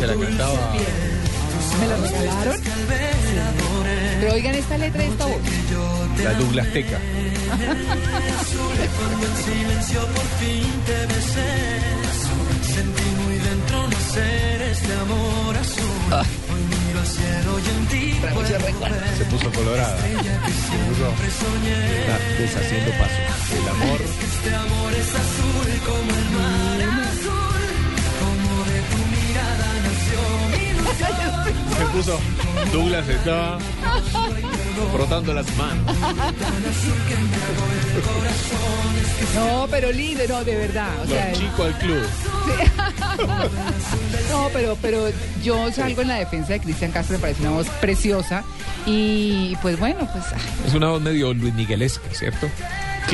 se 0.00 0.06
la 0.06 0.14
cantaba 0.14 0.72
¿Me 1.80 1.86
lo 1.88 1.96
regalaron? 1.96 2.60
Pero 4.20 4.34
oigan 4.34 4.54
esta 4.54 4.78
letra 4.78 5.02
de 5.02 5.08
esta 5.08 5.26
voz. 5.26 5.40
La 6.22 6.32
Douglas 6.34 6.66
Teca. 6.72 6.98
Cuando 8.96 9.26
en 9.26 9.36
silencio 9.44 10.00
por 10.06 10.26
fin 10.40 10.70
te 10.86 11.06
besé, 11.06 11.52
sentí 12.74 13.08
muy 13.24 13.36
dentro 13.36 13.88
nacer 13.88 14.62
este 14.62 14.92
amor 14.94 15.56
azul. 15.56 15.92
Y 17.92 18.12
Se 19.18 19.24
puso 19.26 19.50
colorada. 19.52 19.98
Se 19.98 20.04
puso-. 20.86 21.14
Está 21.98 22.16
deshaciendo 22.38 22.90
paso. 22.92 23.20
El 23.56 23.68
amor. 23.68 23.98
Que 23.98 24.24
este 24.24 24.54
amor 24.54 24.92
es 24.94 25.14
azul 25.14 25.68
como 25.84 26.10
el 26.10 26.30
mar 26.30 26.61
Se 31.44 31.84
puso. 31.92 32.18
Douglas 32.72 33.08
estaba 33.08 33.58
frotando 34.92 35.34
las 35.34 35.56
manos. 35.56 35.96
No, 39.34 39.66
pero 39.70 39.90
lindo, 39.92 40.22
no, 40.28 40.44
de 40.44 40.56
verdad. 40.56 40.88
O 41.02 41.06
sea, 41.06 41.30
Los 41.30 41.38
chicos 41.38 41.66
al 41.66 41.78
club. 41.78 42.02
No, 44.30 44.48
pero, 44.52 44.76
pero 44.80 45.08
yo 45.42 45.70
salgo 45.70 46.00
en 46.00 46.08
la 46.08 46.14
defensa 46.16 46.54
de 46.54 46.60
Cristian 46.60 46.90
Castro, 46.90 47.16
me 47.16 47.20
parece 47.20 47.42
una 47.42 47.50
voz 47.50 47.68
preciosa. 47.80 48.42
Y 48.86 49.54
pues 49.60 49.78
bueno, 49.78 50.08
pues 50.10 50.24
ah, 50.32 50.38
Es 50.66 50.74
una 50.74 50.88
voz 50.88 51.02
medio 51.02 51.34
Luis 51.34 51.52
Miguelesca, 51.54 52.08
¿cierto? 52.12 52.48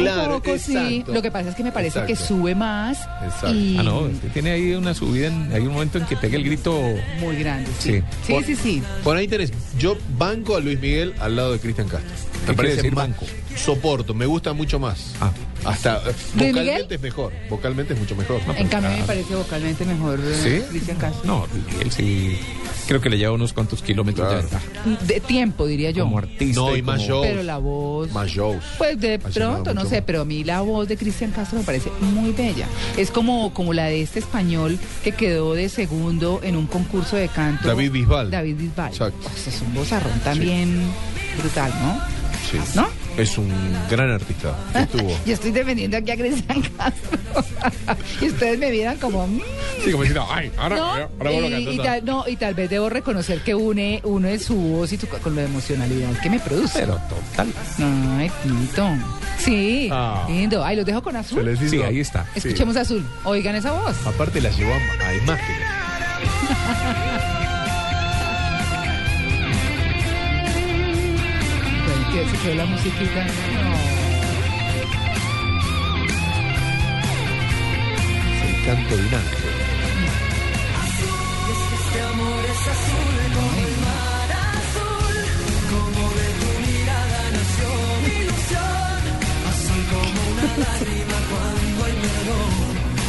Claro, 0.02 0.36
un 0.36 0.40
poco 0.42 0.58
sí. 0.58 1.04
Lo 1.06 1.20
que 1.22 1.30
pasa 1.30 1.50
es 1.50 1.54
que 1.54 1.62
me 1.64 1.72
parece 1.72 2.04
que 2.06 2.16
sube 2.16 2.54
más 2.54 2.98
Exacto. 3.24 3.54
y 3.54 3.76
Ah, 3.78 3.82
no, 3.82 4.08
tiene 4.32 4.50
ahí 4.52 4.72
una 4.72 4.94
subida, 4.94 5.28
en- 5.28 5.52
hay 5.52 5.62
un 5.62 5.72
momento 5.72 5.98
en 5.98 6.06
que 6.06 6.16
pega 6.16 6.36
el 6.36 6.44
grito. 6.44 6.78
muy 7.20 7.36
grande. 7.36 7.70
Sí, 7.78 7.92
Sí. 7.92 8.02
sí, 8.26 8.32
Por- 8.32 8.44
sí. 8.44 8.56
sí. 8.56 8.82
Por 9.04 9.16
ahí 9.16 9.28
tenés. 9.28 9.52
Yo 9.78 9.96
banco 10.18 10.56
a 10.56 10.60
Luis 10.60 10.80
Miguel 10.80 11.14
al 11.20 11.36
lado 11.36 11.52
de 11.52 11.58
Cristian 11.58 11.88
Castro. 11.88 12.10
¿Qué 12.46 12.54
quiere 12.54 12.76
decir 12.76 12.92
más- 12.94 13.08
banco? 13.08 13.26
Soporto, 13.58 14.14
me 14.14 14.26
gusta 14.26 14.52
mucho 14.52 14.78
más. 14.78 15.14
Ah. 15.20 15.30
Hasta 15.64 15.96
eh, 16.08 16.14
Miguel? 16.34 16.54
vocalmente 16.54 16.94
es 16.94 17.00
mejor. 17.00 17.32
Vocalmente 17.50 17.94
es 17.94 18.00
mucho 18.00 18.14
mejor. 18.16 18.40
En 18.56 18.68
cambio 18.68 18.90
me 18.92 19.02
parece 19.02 19.34
vocalmente 19.34 19.84
mejor 19.84 20.20
eh, 20.20 20.34
¿Sí? 20.60 20.64
Cristian 20.70 20.96
Castro. 20.98 21.22
No, 21.24 21.46
Miguel 21.52 21.90
sí. 21.90 22.38
Creo 22.86 23.00
que 23.02 23.10
le 23.10 23.18
lleva 23.18 23.32
unos 23.32 23.52
cuantos 23.52 23.82
kilómetros 23.82 24.26
Claro. 24.28 24.42
de 24.42 24.48
ventaja. 24.48 25.04
De 25.04 25.20
tiempo, 25.20 25.66
diría 25.66 25.90
yo. 25.90 26.04
Como 26.04 26.18
artista. 26.18 26.60
No, 26.60 26.74
y 26.76 26.80
como- 26.80 26.92
más 26.92 27.02
shows. 27.02 27.26
Pero 27.26 27.42
la 27.42 27.58
voz... 27.58 28.12
Más 28.12 28.28
shows. 28.28 28.64
Pues 28.78 28.98
de 28.98 29.18
pronto, 29.18 29.74
no 29.74 29.84
sé, 29.84 29.96
más. 29.96 30.04
pero 30.06 30.22
a 30.22 30.24
mí 30.24 30.42
la 30.44 30.60
voz 30.62 30.88
de 30.88 30.96
Cristian 30.96 31.32
Castro 31.32 31.58
me 31.58 31.64
parece 31.64 31.90
muy 32.00 32.32
bella. 32.32 32.66
Es 32.96 33.10
como, 33.10 33.52
como 33.52 33.74
la 33.74 33.86
de 33.86 34.00
este 34.00 34.20
español 34.20 34.78
que 35.04 35.12
quedó 35.12 35.52
de 35.54 35.68
segundo 35.68 36.40
en 36.42 36.56
un 36.56 36.66
concurso 36.66 37.16
de 37.16 37.28
canto. 37.28 37.68
David 37.68 37.90
Bisbal. 37.92 38.30
David 38.30 38.56
Bisbal. 38.56 38.90
Exacto. 38.92 39.28
Pues 39.28 39.48
es 39.48 39.60
un 39.60 39.74
vozarrón 39.74 40.18
también 40.20 40.80
brutal, 41.38 41.70
¿no? 41.82 42.00
Sí. 42.50 42.58
¿No? 42.74 42.88
Es 43.18 43.36
un 43.36 43.52
gran 43.90 44.10
artista. 44.10 44.54
Estuvo. 44.74 45.10
Yo 45.26 45.34
estoy 45.34 45.50
defendiendo 45.50 45.96
aquí 45.96 46.10
a 46.12 46.16
Cristian 46.16 46.62
Castro. 46.62 47.18
y 48.20 48.26
ustedes 48.28 48.58
me 48.58 48.70
miran 48.70 48.96
como... 48.98 49.26
mm, 49.26 49.40
Sí, 49.84 49.90
como 49.90 50.04
diciendo, 50.04 50.26
ay, 50.30 50.50
ahora, 50.56 50.76
¿no? 50.76 50.84
ahora 50.84 51.08
vuelvo 51.18 51.46
a 51.46 51.58
y, 51.60 51.78
tal, 51.78 52.04
no, 52.04 52.24
y 52.28 52.36
tal 52.36 52.54
vez 52.54 52.70
debo 52.70 52.88
reconocer 52.88 53.40
que 53.42 53.54
une, 53.54 54.00
une 54.04 54.38
su 54.38 54.54
voz 54.56 54.92
y 54.92 54.96
su- 54.98 55.08
con 55.08 55.34
la 55.36 55.42
emocionalidad 55.44 56.10
que 56.20 56.30
me 56.30 56.38
produce. 56.40 56.78
Pero 56.80 56.94
total. 57.08 57.52
Ay, 58.18 58.30
Tito. 58.42 58.88
Sí, 59.38 59.88
Ah. 59.92 60.24
lindo. 60.28 60.64
Ay, 60.64 60.76
los 60.76 60.84
dejo 60.86 61.02
con 61.02 61.16
azul. 61.16 61.38
Se 61.38 61.44
les 61.44 61.60
hizo- 61.60 61.70
Sí, 61.70 61.82
ahí 61.82 62.00
está. 62.00 62.26
Escuchemos 62.34 62.76
azul. 62.76 63.04
Oigan 63.24 63.54
esa 63.56 63.72
voz. 63.72 63.96
Aparte 64.06 64.40
la 64.40 64.50
llevó 64.50 64.72
a, 64.72 65.06
a 65.08 65.14
imágenes. 65.14 65.68
que 72.18 72.30
se 72.30 72.36
quedó 72.42 72.54
la 72.54 72.64
musiquita. 72.66 73.26
Es 78.34 78.42
el 78.48 78.64
canto 78.66 78.96
de 78.96 79.02
un 79.06 79.14
ángel. 79.14 79.54
Este 81.78 81.98
amor 82.02 82.44
es 82.44 82.62
azul 82.74 83.18
como 83.34 83.58
el 83.66 83.74
mar 83.86 84.30
azul, 84.58 85.16
como 85.72 86.00
de 86.18 86.28
tu 86.40 86.50
mirada 86.66 87.20
nació 87.36 87.68
mi 88.02 88.12
ilusión, 88.22 89.00
azul 89.50 89.82
como 89.92 90.18
una 90.32 90.48
lágrima 90.64 91.18
cuando 91.30 91.78
hay 91.86 91.96
perdón, 92.04 92.52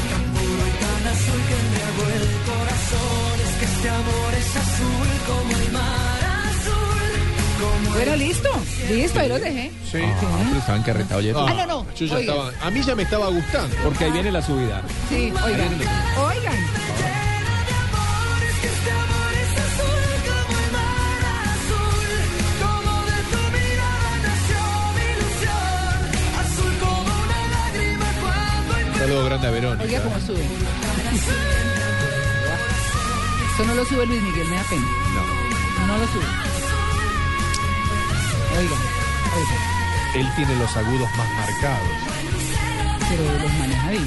tan 0.10 0.24
puro 0.34 0.64
y 0.70 0.74
tan 0.84 1.04
azul 1.14 1.42
que 1.48 1.56
embriagó 1.64 2.04
el 2.18 2.26
corazón, 2.50 3.36
es 3.46 3.54
que 3.60 3.66
este 3.66 3.88
amor 3.90 4.32
es 4.42 4.50
azul 4.64 5.10
como 5.28 5.52
el 5.58 5.66
mar 5.66 5.69
Bueno, 7.94 8.16
listo. 8.16 8.50
Listo, 8.90 9.20
ahí 9.20 9.30
los 9.30 9.42
dejé. 9.42 9.72
Sí. 9.90 10.00
Ah, 10.04 10.44
pero 10.48 10.60
estaba 10.60 10.78
encarretado 10.78 11.22
ya. 11.22 11.34
Ah, 11.36 11.54
no, 11.54 11.66
no. 11.66 11.86
Yo 11.96 12.06
ya 12.06 12.16
Oigan. 12.16 12.36
estaba, 12.36 12.68
a 12.68 12.72
mí 12.72 12.82
ya 12.82 12.96
me 12.96 13.04
estaba 13.04 13.28
gustando. 13.30 13.76
Porque 13.84 14.06
ahí 14.06 14.12
viene 14.12 14.32
la 14.32 14.42
subida. 14.42 14.82
Sí, 15.10 15.32
oigan. 15.44 15.70
Oigan. 16.18 16.56
Saludo 28.98 29.26
grande 29.26 29.48
a 29.48 29.52
Verónica. 29.52 29.84
Oiga 29.84 30.04
cómo 30.04 30.20
sube. 30.20 30.44
Esto 33.52 33.66
no 33.66 33.76
lo 33.76 33.86
sube 33.86 34.06
Luis 34.06 34.22
Miguel, 34.22 34.48
me 34.48 34.56
da 34.56 34.64
pena. 34.64 34.82
No. 35.16 35.88
No 35.88 35.98
lo 35.98 36.08
sube. 36.08 36.49
Oigan, 38.58 38.80
oigan. 39.36 39.80
Él 40.16 40.28
tiene 40.36 40.56
los 40.56 40.76
agudos 40.76 41.10
más 41.18 41.30
marcados. 41.34 41.88
Pero 43.10 43.24
los 43.42 43.54
maneja 43.54 43.90
de 43.90 44.00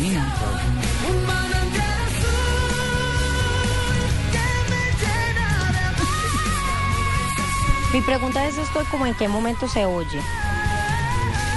Mi 7.93 8.01
pregunta 8.01 8.47
es 8.47 8.57
esto, 8.57 8.85
como 8.91 9.07
en 9.07 9.15
qué 9.15 9.29
momento 9.29 9.69
se 9.69 9.85
oye. 9.85 10.21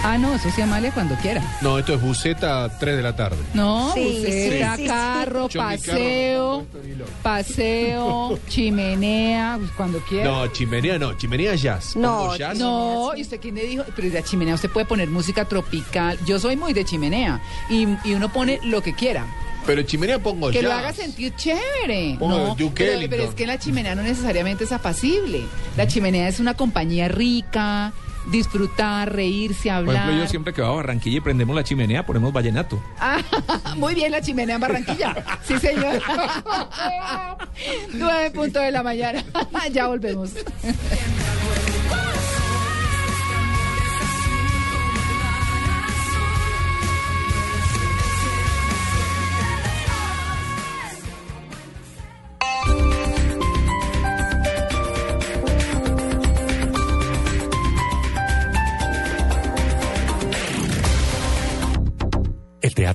Ah, 0.08 0.20
no, 0.20 0.36
eso 0.36 0.50
sí, 0.56 0.62
Amalia, 0.62 0.92
cuando 0.92 1.16
quiera. 1.16 1.42
No, 1.62 1.80
esto 1.80 1.96
es 1.96 2.02
buceta 2.02 2.70
3 2.80 2.96
de 2.98 3.02
la 3.02 3.16
tarde. 3.16 3.38
No, 3.56 3.92
Sí, 3.96 4.04
buceta, 4.04 4.76
sí, 4.76 4.78
sí, 4.78 4.84
sí. 4.84 4.88
carro, 4.88 5.48
paseo, 5.50 6.66
paseo, 7.24 8.40
chimenea, 8.48 9.56
pues, 9.58 9.72
cuando 9.72 10.00
quiera. 10.02 10.26
No, 10.30 10.48
chimenea 10.48 11.00
no, 11.00 11.18
chimenea 11.18 11.56
jazz. 11.56 11.96
No, 11.96 12.36
jazz. 12.38 12.58
No, 12.58 13.14
¿y 13.16 13.22
usted 13.24 13.40
quién 13.40 13.56
le 13.56 13.66
dijo? 13.66 13.84
Pero 13.96 14.08
de 14.10 14.14
la 14.14 14.24
chimenea 14.24 14.54
usted 14.56 14.70
puede 14.70 14.86
poner 14.86 15.10
música 15.10 15.46
tropical. 15.46 16.20
Yo 16.26 16.38
soy 16.40 16.56
muy 16.56 16.74
de 16.74 16.86
chimenea. 16.86 17.42
Y, 17.70 17.88
y 18.04 18.14
uno 18.14 18.32
pone 18.32 18.60
lo 18.64 18.82
que 18.82 18.94
quiera. 18.94 19.26
Pero 19.66 19.82
chimenea 19.82 20.20
pongo 20.20 20.50
Que 20.50 20.62
jazz. 20.62 20.64
lo 20.66 20.74
haga 20.74 20.94
sentir 20.94 21.36
chévere. 21.36 22.18
Pongo 22.20 22.38
No, 22.38 22.56
Duke 22.56 23.08
pero 23.10 23.24
es 23.24 23.34
que 23.34 23.48
la 23.48 23.58
chimenea 23.58 23.96
no 23.96 24.04
necesariamente 24.04 24.66
es 24.66 24.72
apacible. 24.72 25.42
La 25.76 25.88
chimenea 25.88 26.28
es 26.28 26.40
una 26.40 26.54
compañía 26.54 27.08
rica, 27.08 27.92
disfrutar, 28.32 29.14
reírse, 29.14 29.70
Por 29.70 29.78
hablar. 29.78 29.96
ejemplo, 29.96 30.24
yo 30.24 30.30
siempre 30.30 30.54
que 30.54 30.62
voy 30.62 30.72
a 30.72 30.76
Barranquilla 30.76 31.18
y 31.18 31.22
prendemos 31.22 31.56
la 31.56 31.64
chimenea, 31.64 32.06
ponemos 32.06 32.34
vallenato. 32.34 32.82
Ah, 33.00 33.20
muy 33.78 33.94
bien 33.96 34.12
la 34.12 34.22
chimenea 34.22 34.56
en 34.56 34.62
Barranquilla. 34.62 35.16
Sí, 35.44 35.58
señor. 35.60 36.02
Nueve 37.94 38.32
punto 38.32 38.60
de 38.60 38.72
la 38.72 38.84
mañana. 38.84 39.24
ya 39.72 39.88
volvemos. 39.88 40.32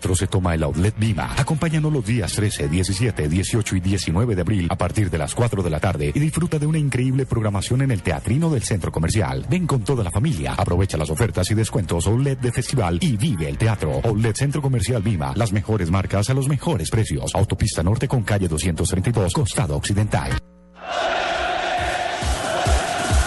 Se 0.01 0.27
toma 0.27 0.55
el 0.55 0.63
Outlet 0.63 0.95
Vima. 0.99 1.35
Acompáñanos 1.37 1.93
los 1.93 2.05
días 2.05 2.33
13, 2.33 2.69
17, 2.69 3.29
18 3.29 3.77
y 3.77 3.81
19 3.81 4.35
de 4.35 4.41
abril 4.41 4.67
a 4.71 4.77
partir 4.77 5.11
de 5.11 5.19
las 5.19 5.35
4 5.35 5.63
de 5.63 5.71
la 5.71 5.79
tarde 5.79 6.13
y 6.15 6.19
disfruta 6.19 6.59
de 6.59 6.67
una 6.67 6.79
increíble 6.79 7.27
programación 7.27 7.83
en 7.83 7.91
el 7.91 8.03
Teatrino 8.03 8.51
del 8.51 8.63
Centro 8.63 8.91
Comercial. 8.91 9.47
Ven 9.49 9.67
con 9.67 9.83
toda 9.83 10.03
la 10.03 10.11
familia, 10.11 10.55
aprovecha 10.57 10.97
las 10.97 11.11
ofertas 11.11 11.51
y 11.51 11.55
descuentos 11.55 12.07
Outlet 12.07 12.41
de 12.41 12.53
festival 12.53 12.99
y 13.01 13.17
vive 13.17 13.49
el 13.49 13.59
teatro. 13.59 14.01
Outlet 14.05 14.37
Centro 14.37 14.63
Comercial 14.63 15.03
Vima, 15.03 15.33
las 15.37 15.53
mejores 15.53 15.91
marcas 15.91 16.31
a 16.31 16.35
los 16.35 16.49
mejores 16.49 16.91
precios. 16.91 17.35
Autopista 17.35 17.83
Norte 17.83 18.09
con 18.09 18.23
calle 18.23 18.49
232, 18.49 19.33
costado 19.33 19.77
occidental. 19.77 20.31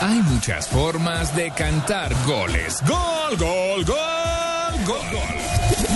Hay 0.02 0.22
muchas 0.24 0.68
formas 0.68 1.34
de 1.34 1.50
cantar 1.52 2.14
goles. 2.26 2.84
Gol, 2.86 3.38
gol, 3.38 3.86
gol, 3.86 4.86
gol, 4.86 4.98
gol 5.14 5.93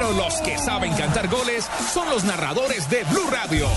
pero 0.00 0.12
los 0.12 0.40
que 0.40 0.56
saben 0.56 0.94
cantar 0.94 1.28
goles 1.28 1.68
son 1.92 2.08
los 2.08 2.24
narradores 2.24 2.88
de 2.88 3.04
Blue 3.04 3.28
Radio. 3.30 3.68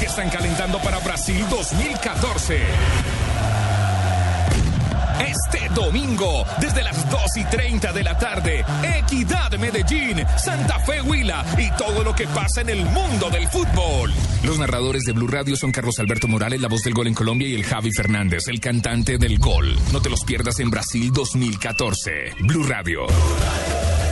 Que 0.00 0.06
están 0.06 0.28
calentando 0.28 0.80
para 0.80 0.98
Brasil 0.98 1.46
2014. 1.48 3.25
Este 5.20 5.68
domingo, 5.74 6.44
desde 6.60 6.82
las 6.82 7.10
2 7.10 7.20
y 7.36 7.44
30 7.44 7.92
de 7.92 8.04
la 8.04 8.18
tarde, 8.18 8.64
Equidad 8.98 9.52
Medellín, 9.58 10.24
Santa 10.36 10.78
Fe 10.80 11.00
Huila 11.00 11.44
y 11.58 11.70
todo 11.76 12.04
lo 12.04 12.14
que 12.14 12.26
pasa 12.28 12.60
en 12.60 12.70
el 12.70 12.84
mundo 12.84 13.30
del 13.30 13.48
fútbol. 13.48 14.12
Los 14.44 14.58
narradores 14.58 15.02
de 15.04 15.12
Blue 15.12 15.26
Radio 15.26 15.56
son 15.56 15.72
Carlos 15.72 15.98
Alberto 15.98 16.28
Morales, 16.28 16.60
la 16.60 16.68
voz 16.68 16.82
del 16.82 16.94
gol 16.94 17.06
en 17.06 17.14
Colombia, 17.14 17.48
y 17.48 17.54
el 17.54 17.64
Javi 17.64 17.90
Fernández, 17.92 18.48
el 18.48 18.60
cantante 18.60 19.18
del 19.18 19.38
gol. 19.38 19.76
No 19.92 20.00
te 20.00 20.10
los 20.10 20.24
pierdas 20.24 20.60
en 20.60 20.70
Brasil 20.70 21.10
2014. 21.12 22.10
Blue 22.40 22.64
Radio. 22.64 23.06
Esto 23.06 24.05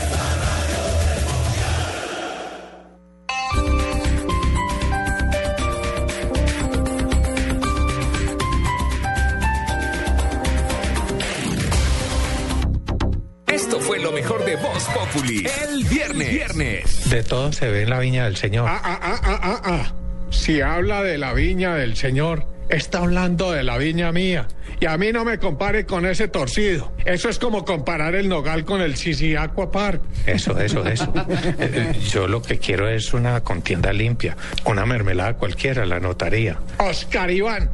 El 15.44 15.84
viernes. 15.84 16.30
Viernes. 16.30 17.10
De 17.10 17.22
todo 17.22 17.52
se 17.52 17.68
ve 17.70 17.82
en 17.82 17.90
la 17.90 17.98
viña 17.98 18.24
del 18.24 18.36
Señor. 18.36 18.66
Ah, 18.68 18.80
ah, 18.82 18.98
ah, 19.02 19.20
ah, 19.22 19.40
ah, 19.42 19.60
ah. 19.64 19.92
Si 20.30 20.60
habla 20.60 21.02
de 21.02 21.18
la 21.18 21.32
viña 21.32 21.74
del 21.74 21.96
Señor, 21.96 22.46
está 22.68 22.98
hablando 22.98 23.52
de 23.52 23.62
la 23.62 23.78
viña 23.78 24.10
mía. 24.12 24.48
Y 24.80 24.86
a 24.86 24.98
mí 24.98 25.12
no 25.12 25.24
me 25.24 25.38
compare 25.38 25.86
con 25.86 26.04
ese 26.04 26.26
torcido. 26.28 26.92
Eso 27.04 27.28
es 27.28 27.38
como 27.38 27.64
comparar 27.64 28.14
el 28.14 28.28
nogal 28.28 28.64
con 28.64 28.80
el 28.80 28.96
Sisi 28.96 29.36
Aqua 29.36 29.70
Park. 29.70 30.02
Eso, 30.26 30.58
eso, 30.58 30.84
eso. 30.84 31.12
Eh, 31.58 31.92
Yo 32.10 32.26
lo 32.26 32.42
que 32.42 32.58
quiero 32.58 32.88
es 32.88 33.14
una 33.14 33.40
contienda 33.42 33.92
limpia, 33.92 34.36
una 34.64 34.84
mermelada 34.84 35.34
cualquiera, 35.34 35.86
la 35.86 36.00
notaría. 36.00 36.58
Oscar 36.78 37.30
Iván, 37.30 37.70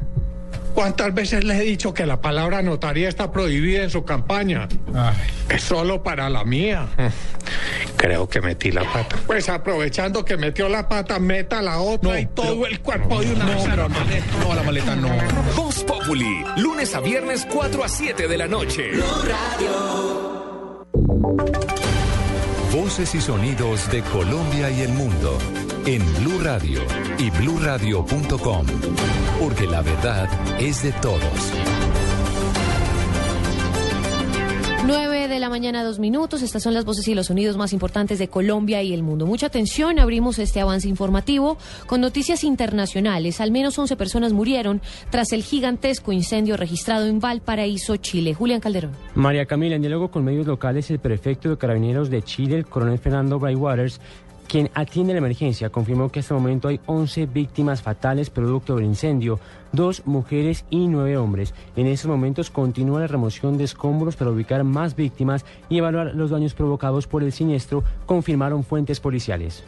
¿cuántas 0.74 1.14
veces 1.14 1.44
le 1.44 1.56
he 1.56 1.62
dicho 1.62 1.94
que 1.94 2.04
la 2.06 2.20
palabra 2.20 2.60
notaría 2.62 3.08
está 3.08 3.32
prohibida 3.32 3.82
en 3.82 3.90
su 3.90 4.04
campaña? 4.04 4.68
Es 5.48 5.62
solo 5.62 6.02
para 6.02 6.28
la 6.28 6.44
mía. 6.44 6.86
Creo 8.00 8.26
que 8.26 8.40
metí 8.40 8.72
la 8.72 8.82
pata. 8.90 9.16
Pues 9.26 9.50
aprovechando 9.50 10.24
que 10.24 10.38
metió 10.38 10.70
la 10.70 10.88
pata, 10.88 11.18
meta 11.18 11.60
la 11.60 11.80
otra 11.80 12.18
y 12.18 12.24
todo 12.28 12.66
el 12.66 12.80
cuerpo 12.80 13.20
de 13.20 13.34
una 13.34 13.44
vez. 13.44 13.68
No, 14.42 14.54
la 14.54 14.62
maleta 14.62 14.96
no. 14.96 15.10
Voz 15.54 15.84
Populi, 15.84 16.42
lunes 16.56 16.94
a 16.94 17.00
viernes 17.00 17.46
4 17.52 17.84
a 17.84 17.88
7 17.88 18.26
de 18.26 18.38
la 18.38 18.48
noche. 18.48 18.92
Voces 22.72 23.14
y 23.14 23.20
sonidos 23.20 23.90
de 23.90 24.00
Colombia 24.04 24.70
y 24.70 24.80
el 24.80 24.92
mundo 24.92 25.36
en 25.84 26.02
Blue 26.22 26.40
Radio 26.42 26.80
y 27.18 27.28
bluradio.com, 27.28 28.66
porque 29.38 29.66
la 29.66 29.82
verdad 29.82 30.26
es 30.58 30.82
de 30.82 30.92
todos. 30.92 31.52
Mañana, 35.50 35.84
dos 35.84 35.98
minutos. 35.98 36.42
Estas 36.42 36.62
son 36.62 36.72
las 36.72 36.84
voces 36.84 37.06
y 37.08 37.14
los 37.14 37.26
sonidos 37.26 37.56
más 37.56 37.72
importantes 37.72 38.18
de 38.18 38.28
Colombia 38.28 38.82
y 38.82 38.94
el 38.94 39.02
mundo. 39.02 39.26
Mucha 39.26 39.46
atención, 39.46 39.98
abrimos 39.98 40.38
este 40.38 40.60
avance 40.60 40.88
informativo 40.88 41.58
con 41.86 42.00
noticias 42.00 42.44
internacionales. 42.44 43.40
Al 43.40 43.50
menos 43.50 43.78
11 43.78 43.96
personas 43.96 44.32
murieron 44.32 44.80
tras 45.10 45.32
el 45.32 45.42
gigantesco 45.42 46.12
incendio 46.12 46.56
registrado 46.56 47.06
en 47.06 47.20
Valparaíso, 47.20 47.96
Chile. 47.96 48.32
Julián 48.32 48.60
Calderón. 48.60 48.92
María 49.14 49.44
Camila, 49.44 49.74
en 49.74 49.82
diálogo 49.82 50.10
con 50.10 50.24
medios 50.24 50.46
locales, 50.46 50.90
el 50.90 50.98
prefecto 50.98 51.50
de 51.50 51.58
Carabineros 51.58 52.08
de 52.08 52.22
Chile, 52.22 52.56
el 52.56 52.66
coronel 52.66 52.98
Fernando 52.98 53.38
Brightwaters, 53.38 54.00
quien 54.50 54.68
atiende 54.74 55.12
la 55.12 55.20
emergencia, 55.20 55.70
confirmó 55.70 56.10
que 56.10 56.18
hasta 56.18 56.34
el 56.34 56.40
momento 56.40 56.66
hay 56.66 56.80
11 56.86 57.26
víctimas 57.26 57.82
fatales 57.82 58.30
producto 58.30 58.74
del 58.74 58.84
incendio, 58.84 59.38
dos 59.70 60.04
mujeres 60.06 60.64
y 60.70 60.88
nueve 60.88 61.16
hombres. 61.16 61.54
En 61.76 61.86
estos 61.86 62.10
momentos 62.10 62.50
continúa 62.50 62.98
la 62.98 63.06
remoción 63.06 63.56
de 63.56 63.64
escombros 63.64 64.16
para 64.16 64.32
ubicar 64.32 64.64
más 64.64 64.96
víctimas 64.96 65.44
y 65.68 65.78
evaluar 65.78 66.16
los 66.16 66.30
daños 66.30 66.54
provocados 66.54 67.06
por 67.06 67.22
el 67.22 67.30
siniestro, 67.30 67.84
confirmaron 68.06 68.64
fuentes 68.64 68.98
policiales. 68.98 69.62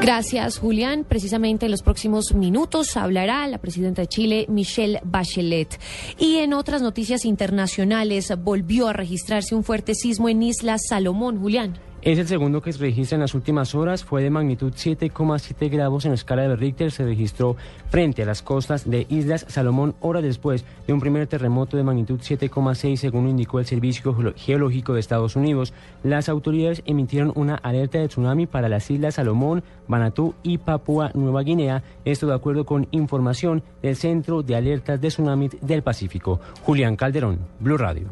Gracias, 0.00 0.58
Julián. 0.58 1.04
Precisamente 1.04 1.66
en 1.66 1.72
los 1.72 1.82
próximos 1.82 2.34
minutos 2.34 2.96
hablará 2.96 3.46
la 3.48 3.58
presidenta 3.58 4.02
de 4.02 4.08
Chile, 4.08 4.46
Michelle 4.48 5.00
Bachelet. 5.02 5.80
Y 6.16 6.36
en 6.36 6.54
otras 6.54 6.80
noticias 6.80 7.24
internacionales, 7.24 8.32
volvió 8.38 8.86
a 8.86 8.92
registrarse 8.92 9.56
un 9.56 9.64
fuerte 9.64 9.96
sismo 9.96 10.28
en 10.28 10.44
Isla 10.44 10.76
Salomón. 10.78 11.40
Julián. 11.40 11.91
Es 12.02 12.18
el 12.18 12.26
segundo 12.26 12.60
que 12.60 12.72
se 12.72 12.80
registra 12.80 13.14
en 13.14 13.20
las 13.20 13.32
últimas 13.32 13.76
horas. 13.76 14.02
Fue 14.02 14.24
de 14.24 14.30
magnitud 14.30 14.72
7,7 14.72 15.70
grados 15.70 16.04
en 16.04 16.10
la 16.10 16.16
escala 16.16 16.42
de 16.42 16.56
Richter. 16.56 16.90
Se 16.90 17.04
registró 17.04 17.54
frente 17.90 18.24
a 18.24 18.26
las 18.26 18.42
costas 18.42 18.90
de 18.90 19.06
Islas 19.08 19.46
Salomón 19.48 19.94
horas 20.00 20.24
después 20.24 20.64
de 20.84 20.94
un 20.94 20.98
primer 20.98 21.28
terremoto 21.28 21.76
de 21.76 21.84
magnitud 21.84 22.18
7,6 22.18 22.96
según 22.96 23.28
indicó 23.28 23.60
el 23.60 23.66
Servicio 23.66 24.16
Geológico 24.36 24.94
de 24.94 25.00
Estados 25.00 25.36
Unidos. 25.36 25.72
Las 26.02 26.28
autoridades 26.28 26.82
emitieron 26.86 27.32
una 27.36 27.54
alerta 27.54 27.98
de 28.00 28.08
tsunami 28.08 28.46
para 28.48 28.68
las 28.68 28.90
Islas 28.90 29.14
Salomón, 29.14 29.62
Manatú 29.86 30.34
y 30.42 30.58
Papúa 30.58 31.12
Nueva 31.14 31.44
Guinea. 31.44 31.84
Esto 32.04 32.26
de 32.26 32.34
acuerdo 32.34 32.66
con 32.66 32.88
información 32.90 33.62
del 33.80 33.94
Centro 33.94 34.42
de 34.42 34.56
Alertas 34.56 35.00
de 35.00 35.06
Tsunami 35.06 35.50
del 35.60 35.84
Pacífico. 35.84 36.40
Julián 36.64 36.96
Calderón, 36.96 37.38
Blue 37.60 37.78
Radio. 37.78 38.08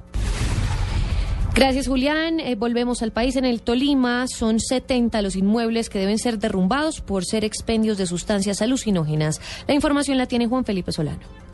Gracias, 1.55 1.89
Julián. 1.89 2.41
Eh, 2.41 2.55
volvemos 2.55 3.03
al 3.03 3.11
país. 3.11 3.37
En 3.37 3.45
el 3.45 3.61
Tolima 3.61 4.27
son 4.29 4.61
70 4.61 5.21
los 5.21 5.37
inmuebles 5.37 5.91
que 5.91 5.99
deben 5.99 6.19
ser 6.19 6.39
derrumbados 6.39 7.01
por 7.01 7.25
ser 7.25 7.45
expendios 7.45 7.99
de 7.99 8.07
sustancias 8.07 8.63
alucinógenas. 8.63 9.41
La 9.67 9.75
información 9.75 10.17
la 10.17 10.27
tiene 10.27 10.47
Juan 10.47 10.65
Felipe 10.65 10.93
Solano. 10.93 11.50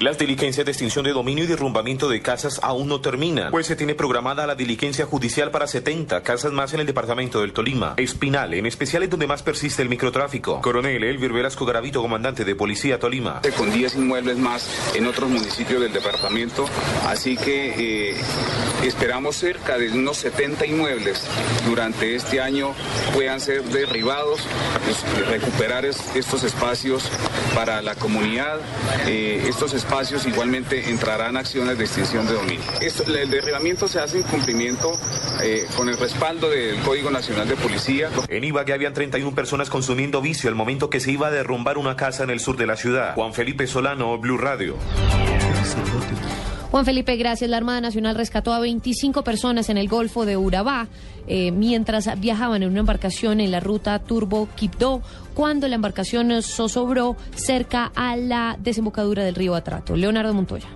Las 0.00 0.16
diligencias 0.16 0.64
de 0.64 0.70
extinción 0.70 1.04
de 1.04 1.12
dominio 1.12 1.42
y 1.42 1.48
derrumbamiento 1.48 2.08
de 2.08 2.22
casas 2.22 2.60
aún 2.62 2.86
no 2.86 3.00
terminan, 3.00 3.50
pues 3.50 3.66
se 3.66 3.74
tiene 3.74 3.96
programada 3.96 4.46
la 4.46 4.54
diligencia 4.54 5.06
judicial 5.06 5.50
para 5.50 5.66
70 5.66 6.22
casas 6.22 6.52
más 6.52 6.72
en 6.72 6.78
el 6.78 6.86
departamento 6.86 7.40
del 7.40 7.52
Tolima. 7.52 7.94
Espinal, 7.96 8.54
en 8.54 8.66
especial 8.66 9.02
es 9.02 9.10
donde 9.10 9.26
más 9.26 9.42
persiste 9.42 9.82
el 9.82 9.88
microtráfico. 9.88 10.60
Coronel 10.60 11.02
Elvir 11.02 11.32
Velasco 11.32 11.66
Garavito, 11.66 12.00
comandante 12.00 12.44
de 12.44 12.54
Policía 12.54 13.00
Tolima. 13.00 13.40
con 13.56 13.72
10 13.72 13.96
inmuebles 13.96 14.38
más 14.38 14.70
en 14.94 15.04
otros 15.08 15.28
municipios 15.28 15.80
del 15.80 15.92
departamento, 15.92 16.66
así 17.08 17.36
que 17.36 18.10
eh, 18.12 18.16
esperamos 18.84 19.34
cerca 19.34 19.78
de 19.78 19.90
unos 19.90 20.18
70 20.18 20.64
inmuebles 20.66 21.26
durante 21.66 22.14
este 22.14 22.40
año 22.40 22.72
puedan 23.14 23.40
ser 23.40 23.64
derribados, 23.64 24.42
pues, 24.84 25.26
recuperar 25.28 25.84
es- 25.84 26.14
estos 26.14 26.44
espacios 26.44 27.10
para 27.56 27.82
la 27.82 27.96
comunidad. 27.96 28.60
Eh, 29.08 29.44
estos 29.48 29.72
espacios 29.74 29.87
igualmente 30.26 30.90
entrarán 30.90 31.36
acciones 31.36 31.78
de 31.78 31.84
extinción 31.84 32.26
de 32.26 32.34
dominio. 32.34 32.60
Esto- 32.80 33.04
el 33.14 33.30
derribamiento 33.30 33.88
se 33.88 33.98
hace 34.00 34.18
en 34.18 34.22
cumplimiento 34.24 34.92
eh, 35.42 35.66
con 35.76 35.88
el 35.88 35.96
respaldo 35.96 36.50
del 36.50 36.78
Código 36.80 37.10
Nacional 37.10 37.48
de 37.48 37.56
Policía. 37.56 38.10
En 38.28 38.44
Ibagué 38.44 38.72
habían 38.74 38.92
31 38.92 39.34
personas 39.34 39.70
consumiendo 39.70 40.20
vicio 40.20 40.48
al 40.48 40.54
momento 40.56 40.90
que 40.90 41.00
se 41.00 41.12
iba 41.12 41.28
a 41.28 41.30
derrumbar 41.30 41.78
una 41.78 41.96
casa 41.96 42.24
en 42.24 42.30
el 42.30 42.40
sur 42.40 42.56
de 42.56 42.66
la 42.66 42.76
ciudad. 42.76 43.14
Juan 43.14 43.32
Felipe 43.34 43.66
Solano, 43.66 44.18
Blue 44.18 44.36
Radio. 44.38 44.76
Juan 46.70 46.84
Felipe, 46.84 47.16
gracias. 47.16 47.48
La 47.48 47.56
Armada 47.56 47.80
Nacional 47.80 48.14
rescató 48.14 48.52
a 48.52 48.60
25 48.60 49.24
personas 49.24 49.70
en 49.70 49.78
el 49.78 49.88
Golfo 49.88 50.26
de 50.26 50.36
Urabá 50.36 50.86
eh, 51.28 51.52
mientras 51.52 52.18
viajaban 52.20 52.62
en 52.62 52.70
una 52.70 52.80
embarcación 52.80 53.40
en 53.40 53.50
la 53.50 53.60
ruta 53.60 53.98
Turbo-Quibdó 53.98 55.02
cuando 55.34 55.68
la 55.68 55.76
embarcación 55.76 56.42
zozobró 56.42 57.16
cerca 57.34 57.92
a 57.94 58.16
la 58.16 58.56
desembocadura 58.58 59.24
del 59.24 59.34
río 59.34 59.54
Atrato. 59.54 59.94
Leonardo 59.94 60.34
Montoya. 60.34 60.68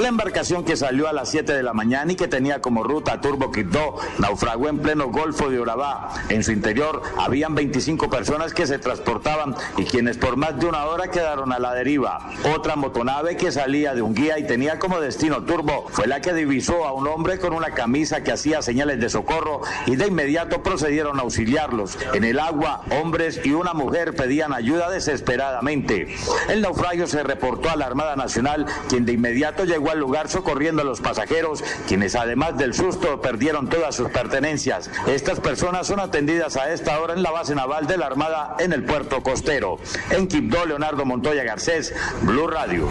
La 0.00 0.08
embarcación 0.08 0.64
que 0.64 0.76
salió 0.76 1.08
a 1.08 1.12
las 1.12 1.30
7 1.30 1.52
de 1.52 1.62
la 1.62 1.72
mañana 1.72 2.12
y 2.12 2.16
que 2.16 2.28
tenía 2.28 2.60
como 2.60 2.84
ruta 2.84 3.20
Turbo 3.20 3.50
Quibdó 3.50 3.96
naufragó 4.18 4.68
en 4.68 4.78
pleno 4.78 5.08
Golfo 5.08 5.50
de 5.50 5.60
Urabá. 5.60 6.10
En 6.28 6.44
su 6.44 6.52
interior 6.52 7.02
habían 7.18 7.54
25 7.54 8.10
personas 8.10 8.52
que 8.52 8.66
se 8.66 8.78
transportaban 8.78 9.54
y 9.76 9.84
quienes 9.84 10.18
por 10.18 10.36
más 10.36 10.58
de 10.58 10.66
una 10.66 10.84
hora 10.84 11.08
quedaron 11.08 11.52
a 11.52 11.58
la 11.58 11.74
deriva. 11.74 12.30
Otra 12.54 12.76
motonave 12.76 13.36
que 13.36 13.50
salía 13.52 13.94
de 13.94 14.02
un 14.02 14.14
guía 14.14 14.38
y 14.38 14.46
tenía 14.46 14.78
como 14.78 15.00
destino 15.00 15.44
Turbo 15.44 15.86
fue 15.90 16.06
la 16.06 16.20
que 16.20 16.32
divisó 16.32 16.84
a 16.84 16.92
un 16.92 17.06
hombre 17.06 17.38
con 17.38 17.52
una 17.52 17.70
camisa 17.70 18.22
que 18.22 18.32
hacía 18.32 18.62
señales 18.62 19.00
de 19.00 19.08
socorro 19.08 19.62
y 19.86 19.96
de 19.96 20.06
inmediato 20.06 20.62
procedieron 20.62 21.18
a 21.18 21.22
auxiliarlos. 21.22 21.98
En 22.12 22.24
el 22.24 22.38
agua, 22.38 22.82
hombres 22.90 23.40
y 23.44 23.52
una 23.52 23.74
mujer 23.74 24.14
pedían 24.14 24.52
ayuda 24.52 24.90
desesperadamente. 24.90 26.14
El 26.48 26.62
naufragio 26.62 27.06
se 27.06 27.22
reportó 27.22 27.70
a 27.70 27.76
la 27.76 27.86
Armada 27.86 28.16
Nacional, 28.16 28.66
quien 28.88 29.04
de 29.04 29.12
inmediato 29.12 29.64
llegó 29.66 29.90
al 29.90 29.98
lugar 29.98 30.28
socorriendo 30.28 30.82
a 30.82 30.84
los 30.84 31.00
pasajeros, 31.00 31.62
quienes 31.86 32.14
además 32.14 32.56
del 32.56 32.74
susto 32.74 33.20
perdieron 33.20 33.68
todas 33.68 33.94
sus 33.94 34.10
pertenencias. 34.10 34.90
Estas 35.06 35.40
personas 35.40 35.86
son 35.86 36.00
atendidas 36.00 36.56
a 36.56 36.72
esta 36.72 36.98
hora 37.00 37.14
en 37.14 37.22
la 37.22 37.30
base 37.30 37.54
naval 37.54 37.86
de 37.86 37.98
la 37.98 38.06
Armada 38.06 38.56
en 38.58 38.72
el 38.72 38.84
puerto 38.84 39.22
costero. 39.22 39.78
En 40.10 40.28
Quibdó, 40.28 40.64
Leonardo 40.64 41.04
Montoya 41.04 41.44
Garcés, 41.44 41.94
Blue 42.22 42.46
Radio. 42.46 42.88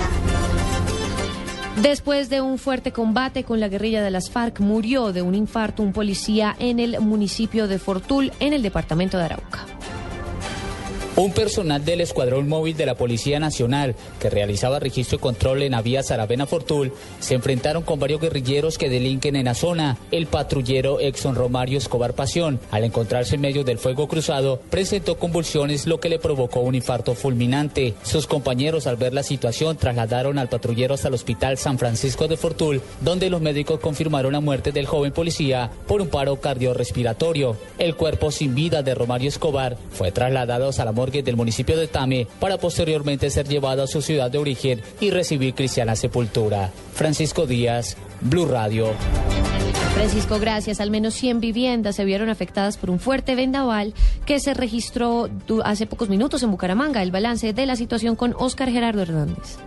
Después 1.81 2.30
de 2.30 2.39
un 2.39 2.57
fuerte 2.57 2.93
combate 2.93 3.43
con 3.43 3.60
la 3.60 3.68
guerrilla 3.68 4.02
de 4.02 4.10
las 4.10 4.31
FARC, 4.31 4.61
murió 4.61 5.11
de 5.11 5.22
un 5.22 5.35
infarto 5.35 5.84
un 5.84 5.91
policía 5.91 6.56
en 6.57 6.80
el 6.80 7.02
municipio 7.02 7.68
de 7.68 7.80
Fortul, 7.80 8.31
en 8.39 8.53
el 8.53 8.61
departamento 8.61 9.18
de 9.18 9.26
Arauca. 9.26 9.65
Un 11.17 11.31
personal 11.31 11.85
del 11.85 12.01
Escuadrón 12.01 12.49
Móvil 12.49 12.75
de 12.75 12.85
la 12.85 12.95
Policía 12.95 13.39
Nacional, 13.39 13.95
que 14.19 14.29
realizaba 14.29 14.81
registro 14.81 15.15
y 15.15 15.19
control 15.19 15.61
en 15.61 15.71
la 15.71 15.81
vía 15.81 16.03
Saravena 16.03 16.45
Fortul, 16.45 16.91
se 17.21 17.35
enfrentaron 17.35 17.83
con 17.83 18.01
varios 18.01 18.19
guerrilleros 18.19 18.77
que 18.77 18.89
delinquen 18.89 19.37
en 19.37 19.45
la 19.45 19.53
zona. 19.53 19.97
El 20.11 20.27
patrullero 20.27 20.99
Exxon 20.99 21.35
Romario 21.35 21.77
Escobar 21.77 22.15
Pasión, 22.15 22.59
al 22.69 22.83
encontrarse 22.83 23.35
en 23.35 23.41
medio 23.41 23.63
del 23.63 23.77
fuego 23.77 24.09
cruzado, 24.09 24.59
presentó 24.69 25.17
convulsiones, 25.17 25.87
lo 25.87 26.01
que 26.01 26.09
le 26.09 26.19
provocó 26.19 26.59
un 26.59 26.75
infarto 26.75 27.15
fulminante. 27.15 27.93
Sus 28.03 28.27
compañeros, 28.27 28.85
al 28.85 28.97
ver 28.97 29.13
la 29.13 29.23
situación, 29.23 29.77
trasladaron 29.77 30.37
al 30.37 30.49
patrullero 30.49 30.95
hasta 30.95 31.07
el 31.07 31.13
Hospital 31.13 31.57
San 31.57 31.79
Francisco 31.79 32.27
de 32.27 32.35
Fortul, 32.35 32.81
donde 32.99 33.29
los 33.29 33.39
médicos 33.39 33.79
confirmaron 33.79 34.33
la 34.33 34.41
muerte 34.41 34.73
del 34.73 34.85
joven 34.85 35.13
policía 35.13 35.71
por 35.87 36.01
un 36.01 36.09
paro 36.09 36.41
cardiorrespiratorio. 36.41 37.55
El 37.79 37.95
cuerpo 37.95 38.31
sin 38.31 38.53
vida 38.53 38.83
de 38.83 38.95
Romario 38.95 39.29
Escobar 39.29 39.77
fue 39.91 40.11
trasladado 40.11 40.71
a 40.77 40.83
la 40.83 40.91
del 41.11 41.36
municipio 41.36 41.77
de 41.77 41.88
Tame 41.88 42.27
para 42.40 42.57
posteriormente 42.57 43.30
ser 43.30 43.48
llevado 43.48 43.84
a 43.84 43.88
su 43.88 44.02
ciudad 44.02 44.32
de 44.32 44.38
origen 44.38 44.82
y 44.99 45.11
recibir 45.11 45.53
cristiana 45.53 45.95
sepultura. 45.95 46.72
Francisco 46.94 47.45
Díaz, 47.45 47.98
Blue 48.22 48.45
Radio. 48.45 48.94
Francisco, 49.94 50.40
gracias. 50.40 50.82
Al 50.82 50.91
menos 50.91 51.14
100 51.14 51.40
viviendas 51.40 51.95
se 51.95 52.06
vieron 52.06 52.30
afectadas 52.30 52.77
por 52.77 52.90
un 52.90 52.99
fuerte 52.99 53.36
vendaval 53.36 53.94
que 54.26 54.40
se 54.40 54.53
registró 54.53 55.30
hace 55.64 55.88
pocos 55.88 56.10
minutos 56.10 56.44
en 56.44 56.52
Bucaramanga. 56.52 57.02
El 57.02 57.11
balance 57.11 57.53
de 57.53 57.65
la 57.65 57.76
situación 57.76 58.15
con 58.15 58.36
Óscar 58.38 58.69
Gerardo 58.69 59.02
Hernández. 59.02 59.57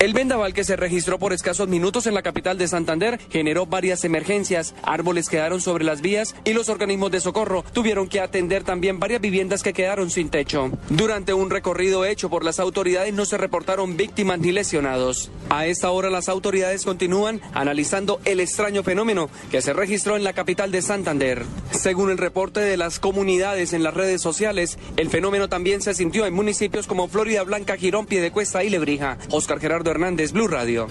El 0.00 0.12
vendaval 0.12 0.54
que 0.54 0.62
se 0.62 0.76
registró 0.76 1.18
por 1.18 1.32
escasos 1.32 1.66
minutos 1.66 2.06
en 2.06 2.14
la 2.14 2.22
capital 2.22 2.56
de 2.56 2.68
Santander 2.68 3.18
generó 3.30 3.66
varias 3.66 4.04
emergencias. 4.04 4.76
Árboles 4.84 5.28
quedaron 5.28 5.60
sobre 5.60 5.84
las 5.84 6.02
vías 6.02 6.36
y 6.44 6.52
los 6.52 6.68
organismos 6.68 7.10
de 7.10 7.20
socorro 7.20 7.64
tuvieron 7.72 8.06
que 8.08 8.20
atender 8.20 8.62
también 8.62 9.00
varias 9.00 9.20
viviendas 9.20 9.64
que 9.64 9.72
quedaron 9.72 10.10
sin 10.10 10.28
techo. 10.28 10.70
Durante 10.88 11.34
un 11.34 11.50
recorrido 11.50 12.04
hecho 12.04 12.30
por 12.30 12.44
las 12.44 12.60
autoridades 12.60 13.12
no 13.12 13.24
se 13.24 13.38
reportaron 13.38 13.96
víctimas 13.96 14.38
ni 14.38 14.52
lesionados. 14.52 15.32
A 15.50 15.66
esta 15.66 15.90
hora 15.90 16.10
las 16.10 16.28
autoridades 16.28 16.84
continúan 16.84 17.40
analizando 17.52 18.20
el 18.24 18.38
extraño 18.38 18.84
fenómeno 18.84 19.28
que 19.50 19.62
se 19.62 19.72
registró 19.72 20.14
en 20.14 20.22
la 20.22 20.32
capital 20.32 20.70
de 20.70 20.80
Santander. 20.80 21.44
Según 21.72 22.10
el 22.10 22.18
reporte 22.18 22.60
de 22.60 22.76
las 22.76 23.00
comunidades 23.00 23.72
en 23.72 23.82
las 23.82 23.94
redes 23.94 24.22
sociales, 24.22 24.78
el 24.96 25.10
fenómeno 25.10 25.48
también 25.48 25.82
se 25.82 25.92
sintió 25.92 26.24
en 26.24 26.34
municipios 26.34 26.86
como 26.86 27.08
Florida 27.08 27.42
Blanca, 27.42 27.76
Girón, 27.76 28.06
Piedecuesta 28.06 28.62
y 28.62 28.70
Lebrija. 28.70 29.18
Oscar 29.32 29.58
Gerardo 29.58 29.87
Hernández, 29.90 30.32
Blue 30.32 30.48
Radio. 30.48 30.88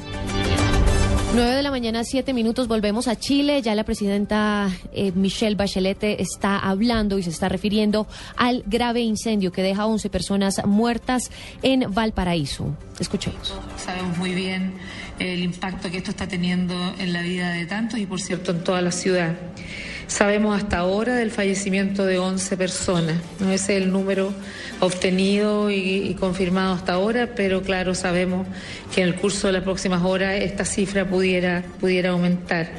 9 1.34 1.56
de 1.56 1.61
la 1.61 1.72
mañana, 1.72 2.03
7 2.03 2.34
minutos, 2.34 2.68
volvemos 2.68 3.07
a 3.07 3.15
Chile. 3.15 3.61
Ya 3.61 3.76
la 3.76 3.84
presidenta 3.84 4.69
eh, 4.94 5.11
Michelle 5.14 5.56
Bachelet 5.56 6.03
está 6.03 6.57
hablando 6.57 7.19
y 7.19 7.24
se 7.24 7.30
está 7.30 7.49
refiriendo 7.49 8.07
al 8.38 8.64
grave 8.65 9.02
incendio 9.02 9.52
que 9.52 9.61
deja 9.61 9.86
11 9.86 10.10
personas 10.10 10.65
muertas 10.65 11.30
en 11.61 11.94
Valparaíso. 11.94 12.76
Escuchemos. 12.99 13.53
Sabemos 13.78 14.18
muy 14.18 14.34
bien 14.34 14.74
el 15.19 15.44
impacto 15.44 15.91
que 15.91 15.98
esto 15.98 16.11
está 16.11 16.28
teniendo 16.28 16.74
en 16.98 17.14
la 17.14 17.22
vida 17.22 17.52
de 17.52 17.65
tantos 17.65 17.99
y, 17.99 18.06
por 18.06 18.19
cierto, 18.22 18.52
en 18.52 18.64
toda 18.64 18.82
la 18.82 18.91
ciudad. 18.91 19.36
Sabemos 20.08 20.58
hasta 20.58 20.78
ahora 20.78 21.16
del 21.16 21.32
fallecimiento 21.32 22.06
de 22.06 22.18
11 22.18 22.56
personas. 22.56 23.18
No 23.40 23.52
ese 23.52 23.78
es 23.78 23.84
el 23.84 23.92
número 23.92 24.34
obtenido 24.80 25.70
y, 25.70 26.16
confirmado 26.20 26.74
hasta 26.74 26.94
ahora, 26.94 27.32
pero 27.36 27.62
claro, 27.62 27.94
sabemos 27.94 28.48
que 28.94 29.02
en 29.02 29.10
el 29.10 29.16
curso 29.16 29.48
de 29.48 29.54
las 29.54 29.64
próximas 29.64 30.04
horas 30.04 30.36
esta 30.42 30.66
cifra 30.66 31.06
pudiera, 31.06 31.64
pudiera 31.80 32.12
aumentar. 32.12 32.70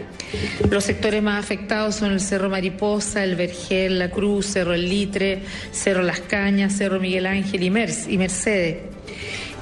Los 0.71 0.85
sectores 0.85 1.23
más 1.23 1.43
afectados 1.43 1.97
son 1.97 2.13
el 2.13 2.21
Cerro 2.21 2.49
Mariposa, 2.49 3.23
el 3.25 3.37
Vergel, 3.37 3.99
La 3.99 4.11
Cruz, 4.11 4.47
Cerro 4.47 4.75
El 4.75 4.89
Litre, 4.89 5.43
Cerro 5.73 6.03
Las 6.03 6.21
Cañas, 6.21 6.77
Cerro 6.77 6.99
Miguel 6.99 7.27
Ángel 7.27 7.63
y 7.63 7.71
Mercedes. 7.71 8.77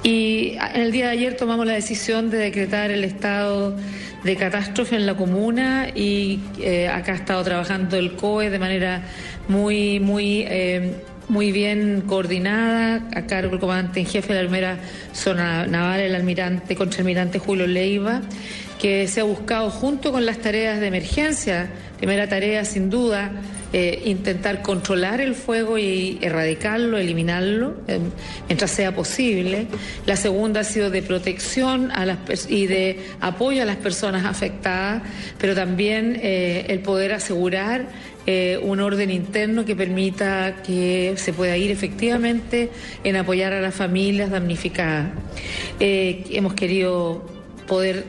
Y 0.06 0.56
en 0.72 0.82
el 0.82 0.92
día 0.92 1.06
de 1.06 1.10
ayer 1.10 1.36
tomamos 1.36 1.66
la 1.66 1.72
decisión 1.72 2.30
de 2.30 2.38
decretar 2.38 2.92
el 2.92 3.02
estado 3.02 3.76
de 4.22 4.36
catástrofe 4.36 4.94
en 4.94 5.04
la 5.04 5.16
comuna 5.16 5.88
y 5.92 6.38
eh, 6.60 6.86
acá 6.86 7.10
ha 7.10 7.16
estado 7.16 7.42
trabajando 7.42 7.96
el 7.96 8.14
COE 8.14 8.48
de 8.48 8.60
manera 8.60 9.02
muy, 9.48 9.98
muy, 9.98 10.44
eh, 10.46 10.94
muy 11.26 11.50
bien 11.50 12.04
coordinada, 12.06 13.02
a 13.16 13.26
cargo 13.26 13.50
del 13.50 13.58
comandante 13.58 13.98
en 13.98 14.06
jefe 14.06 14.32
de 14.32 14.44
la 14.44 14.48
primera 14.48 14.78
zona 15.12 15.66
naval, 15.66 15.98
el 15.98 16.14
almirante, 16.14 16.76
contraalmirante 16.76 17.40
Julio 17.40 17.66
Leiva, 17.66 18.22
que 18.78 19.08
se 19.08 19.22
ha 19.22 19.24
buscado 19.24 19.70
junto 19.70 20.12
con 20.12 20.24
las 20.24 20.38
tareas 20.38 20.78
de 20.78 20.86
emergencia, 20.86 21.68
primera 21.98 22.28
tarea 22.28 22.64
sin 22.64 22.90
duda, 22.90 23.32
eh, 23.72 24.02
intentar 24.04 24.62
controlar 24.62 25.20
el 25.20 25.34
fuego 25.34 25.76
y 25.76 26.18
erradicarlo, 26.22 26.98
eliminarlo, 26.98 27.74
eh, 27.88 27.98
mientras 28.46 28.70
sea 28.70 28.94
posible. 28.94 29.66
La 30.06 30.14
segunda 30.14 30.60
ha 30.60 30.64
sido 30.64 30.88
de 30.88 31.02
protección 31.02 31.90
y 32.48 32.66
de 32.66 33.00
apoyo 33.20 33.62
a 33.62 33.64
las 33.64 33.76
personas 33.76 34.24
afectadas, 34.24 35.02
pero 35.38 35.56
también 35.56 36.18
eh, 36.22 36.66
el 36.68 36.78
poder 36.78 37.12
asegurar 37.12 38.16
un 38.62 38.80
orden 38.80 39.12
interno 39.12 39.64
que 39.64 39.76
permita 39.76 40.56
que 40.66 41.14
se 41.16 41.32
pueda 41.32 41.56
ir 41.56 41.70
efectivamente 41.70 42.70
en 43.04 43.14
apoyar 43.14 43.52
a 43.52 43.60
las 43.60 43.72
familias 43.72 44.32
damnificadas. 44.32 45.12
Hemos 45.78 46.54
querido 46.54 47.24
poder 47.68 48.04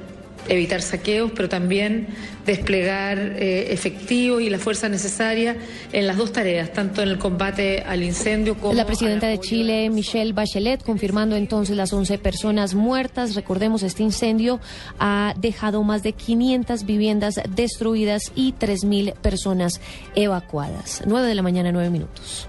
evitar 0.49 0.81
saqueos, 0.81 1.31
pero 1.35 1.49
también 1.49 2.07
desplegar 2.45 3.17
eh, 3.19 3.73
efectivos 3.73 4.41
y 4.41 4.49
la 4.49 4.57
fuerza 4.57 4.89
necesaria 4.89 5.57
en 5.91 6.07
las 6.07 6.17
dos 6.17 6.31
tareas, 6.31 6.71
tanto 6.71 7.01
en 7.01 7.09
el 7.09 7.19
combate 7.19 7.81
al 7.81 8.03
incendio 8.03 8.55
como 8.55 8.73
La 8.73 8.85
presidenta 8.85 9.27
de 9.27 9.39
Chile, 9.39 9.89
Michelle 9.89 10.33
Bachelet, 10.33 10.83
confirmando 10.83 11.35
entonces 11.35 11.75
las 11.75 11.91
11 11.91 12.17
personas 12.17 12.73
muertas. 12.73 13.35
Recordemos, 13.35 13.83
este 13.83 14.03
incendio 14.03 14.59
ha 14.99 15.33
dejado 15.37 15.83
más 15.83 16.03
de 16.03 16.13
500 16.13 16.85
viviendas 16.85 17.35
destruidas 17.49 18.31
y 18.33 18.53
3.000 18.53 19.13
personas 19.15 19.81
evacuadas. 20.15 21.03
9 21.05 21.27
de 21.27 21.35
la 21.35 21.41
mañana, 21.41 21.71
9 21.71 21.89
minutos. 21.89 22.47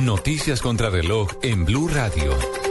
Noticias 0.00 0.60
contra 0.60 0.90
reloj 0.90 1.30
en 1.42 1.64
Blue 1.64 1.88
Radio. 1.88 2.69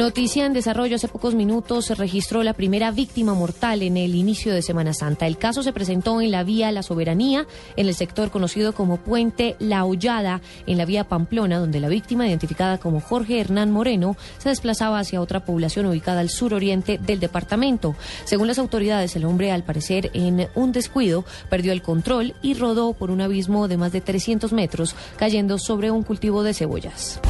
Noticia 0.00 0.46
en 0.46 0.54
desarrollo. 0.54 0.96
Hace 0.96 1.08
pocos 1.08 1.34
minutos 1.34 1.84
se 1.84 1.94
registró 1.94 2.42
la 2.42 2.54
primera 2.54 2.90
víctima 2.90 3.34
mortal 3.34 3.82
en 3.82 3.98
el 3.98 4.14
inicio 4.14 4.54
de 4.54 4.62
Semana 4.62 4.94
Santa. 4.94 5.26
El 5.26 5.36
caso 5.36 5.62
se 5.62 5.74
presentó 5.74 6.22
en 6.22 6.30
la 6.30 6.42
vía 6.42 6.72
La 6.72 6.82
Soberanía, 6.82 7.46
en 7.76 7.86
el 7.86 7.94
sector 7.94 8.30
conocido 8.30 8.72
como 8.72 8.96
Puente 8.96 9.56
La 9.58 9.84
Hollada, 9.84 10.40
en 10.66 10.78
la 10.78 10.86
vía 10.86 11.06
Pamplona, 11.06 11.58
donde 11.58 11.80
la 11.80 11.88
víctima, 11.88 12.26
identificada 12.26 12.78
como 12.78 13.02
Jorge 13.02 13.40
Hernán 13.40 13.72
Moreno, 13.72 14.16
se 14.38 14.48
desplazaba 14.48 15.00
hacia 15.00 15.20
otra 15.20 15.44
población 15.44 15.84
ubicada 15.84 16.20
al 16.20 16.30
suroriente 16.30 16.96
del 16.96 17.20
departamento. 17.20 17.94
Según 18.24 18.46
las 18.46 18.58
autoridades, 18.58 19.16
el 19.16 19.26
hombre, 19.26 19.52
al 19.52 19.64
parecer 19.64 20.10
en 20.14 20.48
un 20.54 20.72
descuido, 20.72 21.26
perdió 21.50 21.72
el 21.72 21.82
control 21.82 22.32
y 22.40 22.54
rodó 22.54 22.94
por 22.94 23.10
un 23.10 23.20
abismo 23.20 23.68
de 23.68 23.76
más 23.76 23.92
de 23.92 24.00
300 24.00 24.54
metros, 24.54 24.94
cayendo 25.18 25.58
sobre 25.58 25.90
un 25.90 26.04
cultivo 26.04 26.42
de 26.42 26.54
cebollas. 26.54 27.20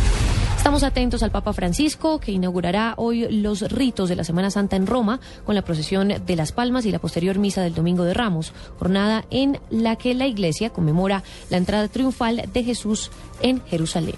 Estamos 0.60 0.82
atentos 0.82 1.22
al 1.22 1.30
Papa 1.30 1.54
Francisco, 1.54 2.20
que 2.20 2.32
inaugurará 2.32 2.92
hoy 2.98 3.26
los 3.40 3.62
ritos 3.72 4.10
de 4.10 4.14
la 4.14 4.24
Semana 4.24 4.50
Santa 4.50 4.76
en 4.76 4.86
Roma, 4.86 5.18
con 5.46 5.54
la 5.54 5.62
procesión 5.62 6.08
de 6.08 6.36
las 6.36 6.52
Palmas 6.52 6.84
y 6.84 6.92
la 6.92 6.98
posterior 6.98 7.38
misa 7.38 7.62
del 7.62 7.74
Domingo 7.74 8.04
de 8.04 8.12
Ramos, 8.12 8.52
jornada 8.78 9.24
en 9.30 9.58
la 9.70 9.96
que 9.96 10.12
la 10.12 10.26
Iglesia 10.26 10.68
conmemora 10.68 11.24
la 11.48 11.56
entrada 11.56 11.88
triunfal 11.88 12.42
de 12.52 12.62
Jesús 12.62 13.10
en 13.40 13.64
Jerusalén. 13.64 14.16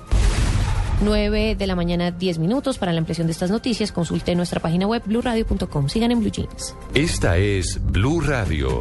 9 1.04 1.54
de 1.54 1.66
la 1.68 1.76
mañana, 1.76 2.10
10 2.10 2.40
minutos. 2.40 2.76
Para 2.76 2.92
la 2.92 2.98
ampliación 2.98 3.28
de 3.28 3.34
estas 3.34 3.52
noticias, 3.52 3.92
consulte 3.92 4.34
nuestra 4.34 4.58
página 4.58 4.88
web 4.88 5.04
blurradio.com. 5.06 5.88
Sigan 5.88 6.10
en 6.10 6.18
Blue 6.18 6.32
Jeans. 6.32 6.74
Esta 6.92 7.36
es 7.36 7.78
Blue 7.80 8.20
Radio. 8.20 8.80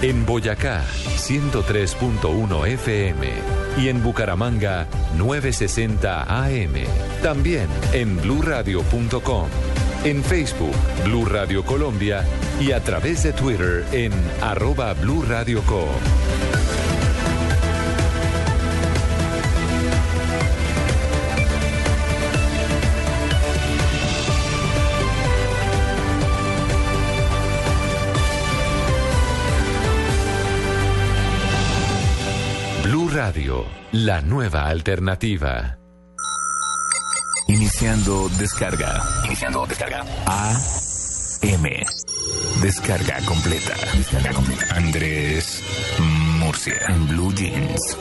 En 0.00 0.24
Boyacá, 0.24 0.84
103.1 1.16 2.66
FM. 2.68 3.26
Y 3.78 3.88
en 3.88 4.00
Bucaramanga, 4.00 4.86
960 5.16 6.22
AM. 6.22 6.74
También 7.20 7.66
en 7.92 8.16
bluradio.com. 8.16 9.48
En 10.04 10.22
Facebook, 10.22 10.74
Blue 11.04 11.24
Radio 11.24 11.64
Colombia. 11.64 12.24
Y 12.60 12.70
a 12.70 12.80
través 12.80 13.24
de 13.24 13.32
Twitter 13.32 13.84
en 13.90 14.12
arroba 14.40 14.94
Blue 14.94 15.24
Radio 15.28 15.62
Co. 15.62 15.88
Radio, 33.20 33.66
la 33.90 34.20
nueva 34.20 34.66
alternativa. 34.66 35.76
Iniciando 37.48 38.28
descarga. 38.38 39.02
Iniciando 39.24 39.66
descarga. 39.66 40.04
A 40.24 40.56
M. 41.42 41.84
Descarga 42.62 43.20
completa. 43.26 43.74
Descarga 43.96 44.32
completa. 44.32 44.76
Andrés 44.76 45.64
Murcia. 46.38 46.78
En 46.86 47.08
Blue 47.08 47.34
Jeans. 47.34 47.98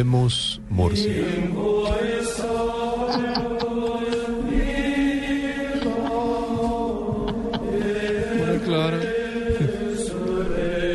Vemos 0.00 0.62
Murcia. 0.70 1.12
claro. 8.64 8.96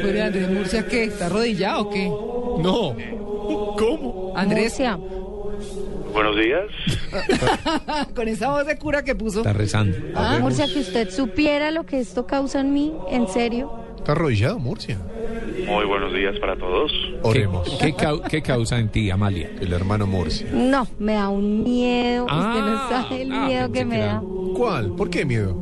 Oye, 0.05 0.21
Andrés 0.23 0.49
Murcia, 0.49 0.87
¿qué? 0.87 1.03
¿Está 1.03 1.27
arrodillado 1.27 1.81
o 1.81 1.89
qué? 1.91 2.07
No. 2.07 2.95
¿Cómo? 3.77 4.33
Andrés. 4.35 4.81
Buenos 6.11 6.35
días. 6.37 6.65
Con 8.15 8.27
esa 8.27 8.49
voz 8.49 8.65
de 8.65 8.79
cura 8.79 9.03
que 9.03 9.13
puso. 9.13 9.41
Está 9.41 9.53
rezando. 9.53 9.95
Ah, 10.15 10.39
Murcia, 10.41 10.65
que 10.65 10.79
usted 10.79 11.11
supiera 11.11 11.69
lo 11.69 11.85
que 11.85 11.99
esto 11.99 12.25
causa 12.25 12.61
en 12.61 12.73
mí, 12.73 12.91
en 13.11 13.27
serio. 13.27 13.71
Está 13.97 14.13
arrodillado 14.13 14.57
Murcia. 14.57 14.97
Muy 15.67 15.85
buenos 15.85 16.11
días 16.11 16.39
para 16.39 16.55
todos. 16.57 16.91
Oremos. 17.27 17.67
¿Qué, 17.81 17.93
cau- 17.93 18.21
qué 18.29 18.41
causa 18.41 18.77
en 18.79 18.89
ti, 18.89 19.09
Amalia? 19.09 19.49
El 19.59 19.73
hermano 19.73 20.05
Murcia. 20.07 20.47
No, 20.53 20.87
me 20.99 21.13
da 21.13 21.29
un 21.29 21.63
miedo. 21.63 22.25
usted 22.25 22.35
no 22.37 22.77
Ah, 22.77 22.87
sabe 23.07 23.21
el 23.23 23.31
ah, 23.31 23.45
miedo 23.47 23.71
que 23.71 23.85
me 23.85 23.97
da. 23.99 24.21
¿Cuál? 24.55 24.91
¿Por 24.95 25.09
qué 25.09 25.25
miedo? 25.25 25.55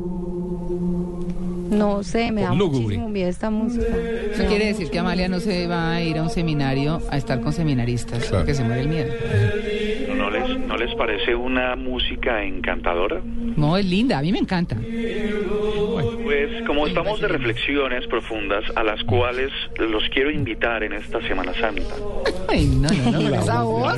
No 1.70 2.02
sé, 2.04 2.30
me 2.30 2.42
da 2.42 2.54
Lúgubre. 2.54 2.82
muchísimo 2.82 3.08
miedo 3.08 3.28
esta 3.30 3.50
música. 3.50 3.84
Eso 4.32 4.44
quiere 4.46 4.66
decir 4.66 4.90
que 4.90 4.98
Amalia 4.98 5.28
no 5.28 5.40
se 5.40 5.66
va 5.66 5.92
a 5.94 6.02
ir 6.02 6.18
a 6.18 6.22
un 6.22 6.30
seminario 6.30 7.00
a 7.10 7.16
estar 7.16 7.40
con 7.40 7.52
seminaristas 7.52 8.20
Claro. 8.20 8.36
porque 8.38 8.54
se 8.54 8.62
muere 8.62 8.82
el 8.82 8.88
miedo. 8.88 9.12
¿No 10.16 10.30
les, 10.30 10.58
¿No 10.68 10.76
les 10.76 10.94
parece 10.94 11.34
una 11.34 11.74
música 11.74 12.44
encantadora? 12.44 13.20
No, 13.56 13.76
es 13.76 13.86
linda, 13.86 14.18
a 14.18 14.22
mí 14.22 14.30
me 14.30 14.38
encanta. 14.38 14.76
Pues 16.24 16.62
como 16.66 16.86
estamos 16.86 17.20
de 17.20 17.28
reflexiones 17.28 18.06
profundas 18.06 18.64
a 18.76 18.82
las 18.82 19.02
cuales 19.04 19.50
los 19.78 20.02
quiero 20.08 20.30
invitar 20.30 20.82
en 20.82 20.94
esta 20.94 21.20
Semana 21.22 21.52
Santa, 21.54 21.94
Ay, 22.48 22.64
no, 22.66 22.88
no, 22.88 23.20
no, 23.20 23.34
esa 23.36 23.62
voz. 23.62 23.94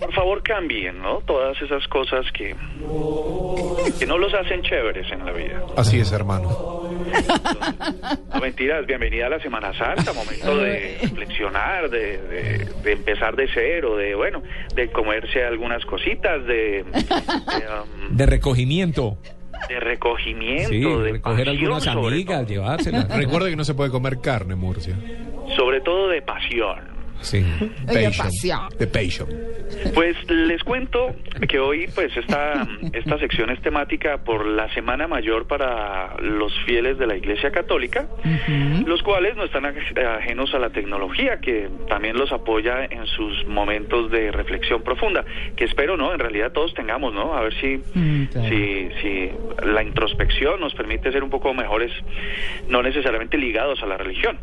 por 0.00 0.12
favor 0.12 0.42
cambien, 0.42 1.00
¿no? 1.00 1.18
Todas 1.20 1.60
esas 1.62 1.86
cosas 1.88 2.26
que, 2.32 2.54
que 3.98 4.06
no 4.06 4.18
los 4.18 4.34
hacen 4.34 4.62
chéveres 4.62 5.10
en 5.12 5.24
la 5.24 5.32
vida. 5.32 5.62
Así 5.76 6.00
es, 6.00 6.10
hermano. 6.12 6.48
No 8.34 8.40
mentiras, 8.40 8.86
bienvenida 8.86 9.26
a 9.26 9.30
la 9.30 9.40
Semana 9.40 9.72
Santa, 9.78 10.12
momento 10.12 10.56
de 10.58 10.98
reflexionar, 11.02 11.88
de, 11.90 12.18
de- 12.22 12.68
de 12.82 12.92
empezar 12.92 13.36
de 13.36 13.48
cero, 13.54 13.96
de 13.96 14.14
bueno, 14.14 14.42
de 14.74 14.90
comerse 14.90 15.44
algunas 15.44 15.84
cositas, 15.86 16.44
de, 16.44 16.84
de, 16.84 16.84
um, 18.10 18.16
De 18.16 18.26
recogimiento. 18.26 19.16
De 19.68 19.80
recogimiento, 19.80 20.68
Sí, 20.68 20.80
de 20.80 21.12
recoger 21.12 21.44
pasión, 21.46 21.48
algunas 21.48 21.86
amigas, 21.86 22.46
llevárselas. 22.48 23.08
Recuerda 23.16 23.48
que 23.50 23.56
no 23.56 23.64
se 23.64 23.74
puede 23.74 23.90
comer 23.90 24.20
carne, 24.20 24.54
Murcia. 24.54 24.94
sobre 25.56 25.80
todo 25.80 26.08
de 26.08 26.22
pasión. 26.22 26.97
Sí. 27.20 27.44
Passion. 27.86 28.68
passion. 28.92 29.28
Pues 29.94 30.16
les 30.30 30.62
cuento 30.64 31.14
que 31.48 31.58
hoy 31.58 31.86
pues 31.94 32.16
esta, 32.16 32.66
esta 32.92 33.18
sección 33.18 33.50
es 33.50 33.60
temática 33.60 34.18
por 34.18 34.46
la 34.46 34.72
Semana 34.72 35.06
Mayor 35.06 35.46
para 35.46 36.16
los 36.22 36.52
fieles 36.64 36.96
de 36.98 37.06
la 37.06 37.16
Iglesia 37.16 37.50
Católica, 37.50 38.06
los 38.86 39.02
cuales 39.02 39.36
no 39.36 39.44
están 39.44 39.64
aj- 39.64 40.18
ajenos 40.18 40.54
a 40.54 40.58
la 40.58 40.70
tecnología, 40.70 41.38
que 41.40 41.68
también 41.88 42.16
los 42.16 42.32
apoya 42.32 42.84
en 42.86 43.06
sus 43.06 43.46
momentos 43.46 44.10
de 44.10 44.32
reflexión 44.32 44.82
profunda, 44.82 45.24
que 45.56 45.64
espero, 45.64 45.96
¿no? 45.96 46.12
En 46.12 46.18
realidad 46.18 46.52
todos 46.52 46.72
tengamos, 46.74 47.12
¿no? 47.12 47.34
A 47.34 47.42
ver 47.42 47.54
si, 47.60 47.80
Mm, 47.94 48.24
claro. 48.32 48.48
si, 48.48 48.88
si 49.02 49.30
la 49.66 49.82
introspección 49.82 50.60
nos 50.60 50.74
permite 50.74 51.12
ser 51.12 51.22
un 51.22 51.30
poco 51.30 51.52
mejores, 51.52 51.92
no 52.68 52.82
necesariamente 52.82 53.36
ligados 53.36 53.82
a 53.82 53.86
la 53.86 53.96
religión. 53.98 54.38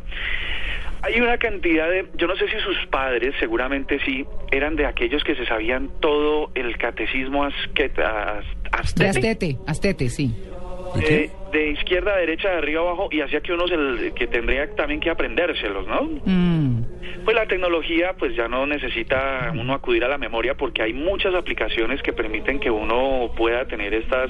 Hay 1.05 1.21
una 1.21 1.37
cantidad 1.37 1.87
de, 1.89 2.07
yo 2.17 2.25
no 2.25 2.35
sé 2.35 2.47
si 2.49 2.57
sus 2.61 2.87
padres, 2.89 3.35
seguramente 3.39 3.99
sí, 4.03 4.25
eran 4.51 4.75
de 4.75 4.87
aquellos 4.87 5.23
que 5.23 5.35
se 5.35 5.45
sabían 5.45 5.89
todo 5.99 6.49
el 6.55 6.75
catecismo 6.77 7.43
asquet- 7.45 7.99
as- 8.71 8.95
De 8.95 9.07
Astete, 9.09 9.57
Astete, 9.67 10.09
sí. 10.09 10.33
Eh, 11.01 11.29
de 11.51 11.69
izquierda 11.71 12.13
a 12.13 12.17
derecha, 12.17 12.49
de 12.49 12.57
arriba 12.57 12.81
a 12.81 12.83
abajo, 12.83 13.09
y 13.11 13.21
hacía 13.21 13.41
que 13.41 13.53
uno 13.53 13.67
se, 13.67 14.13
que 14.13 14.27
tendría 14.27 14.73
también 14.75 14.99
que 14.99 15.09
aprendérselos, 15.09 15.87
¿no? 15.87 16.09
Mm. 16.25 16.85
Pues 17.23 17.35
la 17.35 17.47
tecnología, 17.47 18.13
pues 18.17 18.35
ya 18.35 18.47
no 18.47 18.67
necesita 18.67 19.51
uno 19.53 19.73
acudir 19.73 20.03
a 20.03 20.07
la 20.07 20.17
memoria 20.17 20.53
porque 20.55 20.83
hay 20.83 20.93
muchas 20.93 21.33
aplicaciones 21.33 22.01
que 22.03 22.13
permiten 22.13 22.59
que 22.59 22.69
uno 22.69 23.31
pueda 23.35 23.65
tener 23.65 23.93
estas 23.95 24.29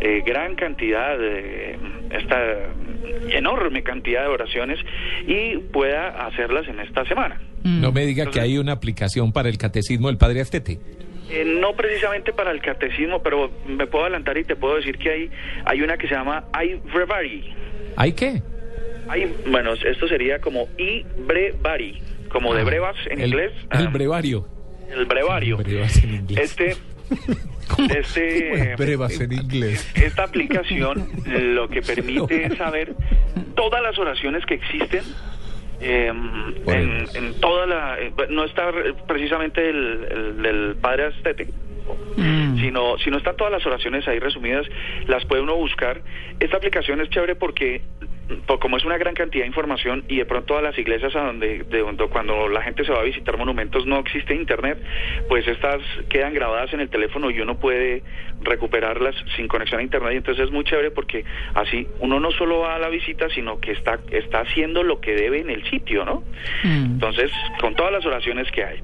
eh, 0.00 0.22
gran 0.26 0.56
cantidad, 0.56 1.16
de, 1.16 1.78
esta 2.10 2.72
enorme 3.30 3.82
cantidad 3.82 4.22
de 4.22 4.28
oraciones 4.28 4.78
y 5.26 5.58
pueda 5.58 6.26
hacerlas 6.26 6.66
en 6.68 6.80
esta 6.80 7.04
semana. 7.06 7.40
No 7.62 7.92
me 7.92 8.04
diga 8.04 8.26
que 8.26 8.40
hay 8.40 8.58
una 8.58 8.72
aplicación 8.72 9.32
para 9.32 9.48
el 9.48 9.56
catecismo 9.56 10.08
del 10.08 10.18
Padre 10.18 10.40
Astete. 10.40 10.80
Eh, 11.32 11.46
no 11.46 11.72
precisamente 11.72 12.34
para 12.34 12.50
el 12.50 12.60
catecismo, 12.60 13.22
pero 13.22 13.50
me 13.66 13.86
puedo 13.86 14.04
adelantar 14.04 14.36
y 14.36 14.44
te 14.44 14.54
puedo 14.54 14.76
decir 14.76 14.98
que 14.98 15.10
hay, 15.10 15.30
hay 15.64 15.80
una 15.80 15.96
que 15.96 16.06
se 16.06 16.14
llama 16.14 16.44
iBreviary. 16.62 17.54
¿Hay 17.96 18.12
qué? 18.12 18.42
Hay, 19.08 19.34
bueno, 19.46 19.72
esto 19.72 20.08
sería 20.08 20.40
como 20.40 20.68
iBreviary, 20.76 22.02
como 22.28 22.54
de 22.54 22.64
brevas 22.64 22.96
en 23.06 23.18
el, 23.18 23.28
inglés. 23.28 23.52
El 23.70 23.86
ah, 23.86 23.90
brevario. 23.90 24.46
el 24.94 25.06
brevario. 25.06 25.56
Brevas 25.56 26.04
en 26.04 26.14
inglés. 26.16 26.38
Este, 26.38 26.76
este, 27.98 28.76
Brevas 28.76 29.18
en 29.18 29.32
inglés. 29.32 29.90
esta 29.94 30.24
aplicación 30.24 31.08
lo 31.54 31.66
que 31.70 31.80
permite 31.80 32.44
es 32.52 32.58
saber 32.58 32.94
todas 33.54 33.82
las 33.82 33.98
oraciones 33.98 34.44
que 34.44 34.54
existen 34.54 35.02
eh, 35.82 36.06
en, 36.66 37.04
en 37.14 37.40
toda 37.40 37.66
la 37.66 38.00
eh, 38.00 38.12
no 38.30 38.44
está 38.44 38.70
re- 38.70 38.94
precisamente 39.06 39.68
el, 39.68 40.06
el 40.10 40.42
del 40.42 40.76
padre 40.80 41.06
Astete 41.06 41.48
sino 42.60 42.96
sino 42.98 43.16
están 43.18 43.36
todas 43.36 43.52
las 43.52 43.66
oraciones 43.66 44.06
ahí 44.06 44.18
resumidas 44.20 44.66
las 45.08 45.24
puede 45.24 45.42
uno 45.42 45.56
buscar. 45.56 46.00
Esta 46.38 46.56
aplicación 46.56 47.00
es 47.00 47.10
chévere 47.10 47.34
porque 47.34 47.82
por- 48.46 48.58
como 48.58 48.76
es 48.76 48.84
una 48.84 48.98
gran 48.98 49.14
cantidad 49.14 49.42
de 49.44 49.48
información 49.48 50.04
y 50.08 50.16
de 50.16 50.24
pronto 50.24 50.56
a 50.56 50.62
las 50.62 50.76
iglesias 50.78 51.14
a 51.16 51.20
donde, 51.20 51.64
de 51.64 51.78
donde 51.80 52.06
cuando 52.08 52.48
la 52.48 52.62
gente 52.62 52.84
se 52.84 52.92
va 52.92 53.00
a 53.00 53.04
visitar 53.04 53.36
monumentos 53.36 53.86
no 53.86 53.98
existe 53.98 54.34
internet, 54.34 54.78
pues 55.28 55.46
estas 55.46 55.80
quedan 56.08 56.32
grabadas 56.34 56.72
en 56.72 56.80
el 56.80 56.88
teléfono 56.90 57.30
y 57.30 57.40
uno 57.40 57.58
puede 57.58 58.02
recuperarlas 58.40 59.14
sin 59.36 59.48
conexión 59.48 59.80
a 59.80 59.82
internet 59.82 60.12
y 60.14 60.16
entonces 60.16 60.44
es 60.46 60.50
muy 60.52 60.64
chévere 60.64 60.90
porque 60.90 61.24
así 61.54 61.86
uno 62.00 62.18
no 62.20 62.30
solo 62.32 62.60
va 62.60 62.74
a 62.76 62.78
la 62.78 62.88
visita 62.88 63.28
sino 63.34 63.60
que 63.60 63.72
está 63.72 63.98
está 64.10 64.40
haciendo 64.40 64.82
lo 64.82 65.00
que 65.00 65.12
debe 65.12 65.40
en 65.40 65.50
el 65.50 65.62
sitio, 65.70 66.04
¿no? 66.04 66.22
Entonces 66.64 67.30
con 67.60 67.74
todas 67.74 67.92
las 67.92 68.04
oraciones 68.06 68.50
que 68.50 68.64
hay. 68.64 68.78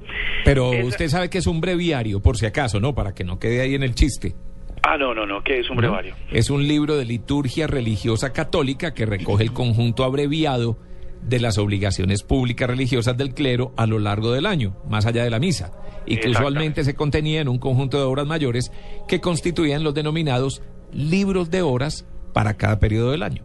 Pero 0.44 0.72
Esa- 0.72 0.86
usted 0.86 1.08
sabe 1.08 1.30
que 1.30 1.38
es 1.38 1.46
un 1.46 1.60
breviario, 1.60 2.20
por 2.20 2.36
si 2.36 2.46
acaso, 2.46 2.80
¿no? 2.80 2.94
Para 2.94 3.14
que 3.14 3.24
no 3.24 3.38
quede 3.38 3.60
ahí 3.60 3.74
en 3.74 3.82
el 3.82 3.94
chiste. 3.94 4.34
Ah, 4.82 4.96
no, 4.96 5.14
no, 5.14 5.26
no, 5.26 5.42
que 5.42 5.60
es 5.60 5.68
un 5.70 5.76
¿no? 5.76 5.82
brevario. 5.82 6.14
Es 6.30 6.50
un 6.50 6.66
libro 6.66 6.96
de 6.96 7.04
liturgia 7.04 7.66
religiosa 7.66 8.32
católica 8.32 8.94
que 8.94 9.06
recoge 9.06 9.44
el 9.44 9.52
conjunto 9.52 10.04
abreviado 10.04 10.78
de 11.22 11.40
las 11.40 11.58
obligaciones 11.58 12.22
públicas 12.22 12.68
religiosas 12.68 13.16
del 13.16 13.34
clero 13.34 13.72
a 13.76 13.86
lo 13.86 13.98
largo 13.98 14.32
del 14.32 14.46
año, 14.46 14.76
más 14.88 15.04
allá 15.06 15.24
de 15.24 15.30
la 15.30 15.38
misa, 15.40 15.72
y 16.06 16.16
que 16.18 16.28
usualmente 16.30 16.84
se 16.84 16.94
contenía 16.94 17.40
en 17.40 17.48
un 17.48 17.58
conjunto 17.58 17.98
de 17.98 18.04
obras 18.04 18.26
mayores 18.26 18.70
que 19.08 19.20
constituían 19.20 19.82
los 19.82 19.94
denominados 19.94 20.62
libros 20.92 21.50
de 21.50 21.62
horas 21.62 22.06
para 22.32 22.54
cada 22.56 22.78
periodo 22.78 23.10
del 23.10 23.22
año. 23.24 23.42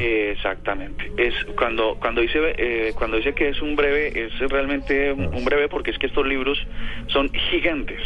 Exactamente. 0.00 1.10
Es 1.18 1.34
cuando 1.56 1.96
cuando 2.00 2.20
dice 2.22 2.38
eh, 2.56 2.92
cuando 2.96 3.18
dice 3.18 3.34
que 3.34 3.50
es 3.50 3.60
un 3.60 3.76
breve 3.76 4.12
es 4.26 4.32
realmente 4.50 5.12
un 5.12 5.26
un 5.34 5.44
breve 5.44 5.68
porque 5.68 5.90
es 5.90 5.98
que 5.98 6.06
estos 6.06 6.26
libros 6.26 6.58
son 7.08 7.30
gigantes. 7.50 8.00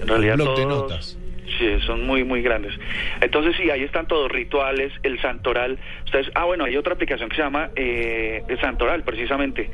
En 0.00 0.08
realidad 0.08 0.36
bloc 0.36 0.56
de 0.56 0.62
todos- 0.62 0.82
notas. 0.82 1.18
Sí, 1.60 1.86
son 1.86 2.06
muy, 2.06 2.24
muy 2.24 2.42
grandes. 2.42 2.72
Entonces, 3.20 3.54
sí, 3.56 3.70
ahí 3.70 3.82
están 3.82 4.06
todos 4.08 4.30
rituales, 4.30 4.92
el 5.02 5.20
santoral. 5.20 5.78
Ustedes, 6.04 6.30
ah, 6.34 6.44
bueno, 6.44 6.64
hay 6.64 6.76
otra 6.76 6.94
aplicación 6.94 7.28
que 7.28 7.36
se 7.36 7.42
llama 7.42 7.70
eh, 7.76 8.42
el 8.48 8.60
santoral, 8.60 9.04
precisamente. 9.04 9.70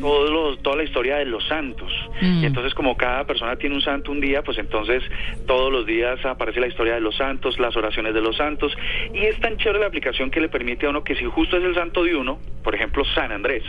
Todos 0.00 0.30
los, 0.30 0.62
toda 0.62 0.76
la 0.76 0.84
historia 0.84 1.16
de 1.16 1.24
los 1.24 1.46
santos. 1.48 1.90
Mm. 2.20 2.42
Y 2.42 2.46
entonces, 2.46 2.74
como 2.74 2.96
cada 2.96 3.24
persona 3.24 3.56
tiene 3.56 3.74
un 3.74 3.80
santo 3.80 4.12
un 4.12 4.20
día, 4.20 4.42
pues 4.42 4.58
entonces 4.58 5.02
todos 5.46 5.72
los 5.72 5.86
días 5.86 6.24
aparece 6.24 6.60
la 6.60 6.66
historia 6.66 6.94
de 6.94 7.00
los 7.00 7.16
santos, 7.16 7.58
las 7.58 7.74
oraciones 7.76 8.14
de 8.14 8.20
los 8.20 8.36
santos. 8.36 8.76
Y 9.14 9.20
es 9.20 9.40
tan 9.40 9.56
chévere 9.56 9.80
la 9.80 9.86
aplicación 9.86 10.30
que 10.30 10.40
le 10.40 10.48
permite 10.48 10.86
a 10.86 10.90
uno 10.90 11.02
que 11.02 11.16
si 11.16 11.24
justo 11.24 11.56
es 11.56 11.64
el 11.64 11.74
santo 11.74 12.04
de 12.04 12.14
uno, 12.14 12.38
por 12.62 12.74
ejemplo, 12.74 13.04
San 13.14 13.32
Andrés, 13.32 13.62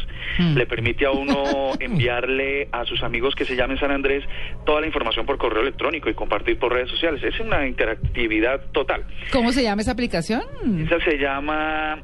le 0.55 0.65
permite 0.65 1.05
a 1.05 1.11
uno 1.11 1.71
enviarle 1.79 2.67
a 2.71 2.83
sus 2.85 3.03
amigos 3.03 3.35
que 3.35 3.45
se 3.45 3.55
llamen 3.55 3.77
San 3.77 3.91
Andrés 3.91 4.23
toda 4.65 4.81
la 4.81 4.87
información 4.87 5.25
por 5.25 5.37
correo 5.37 5.61
electrónico 5.61 6.09
y 6.09 6.13
compartir 6.13 6.57
por 6.57 6.73
redes 6.73 6.89
sociales. 6.89 7.23
Es 7.23 7.36
una 7.39 7.67
interactividad 7.67 8.61
total. 8.71 9.03
¿Cómo 9.31 9.51
se 9.51 9.63
llama 9.63 9.81
esa 9.81 9.91
aplicación? 9.91 10.41
Esa 10.85 10.99
se 11.03 11.17
llama 11.17 11.95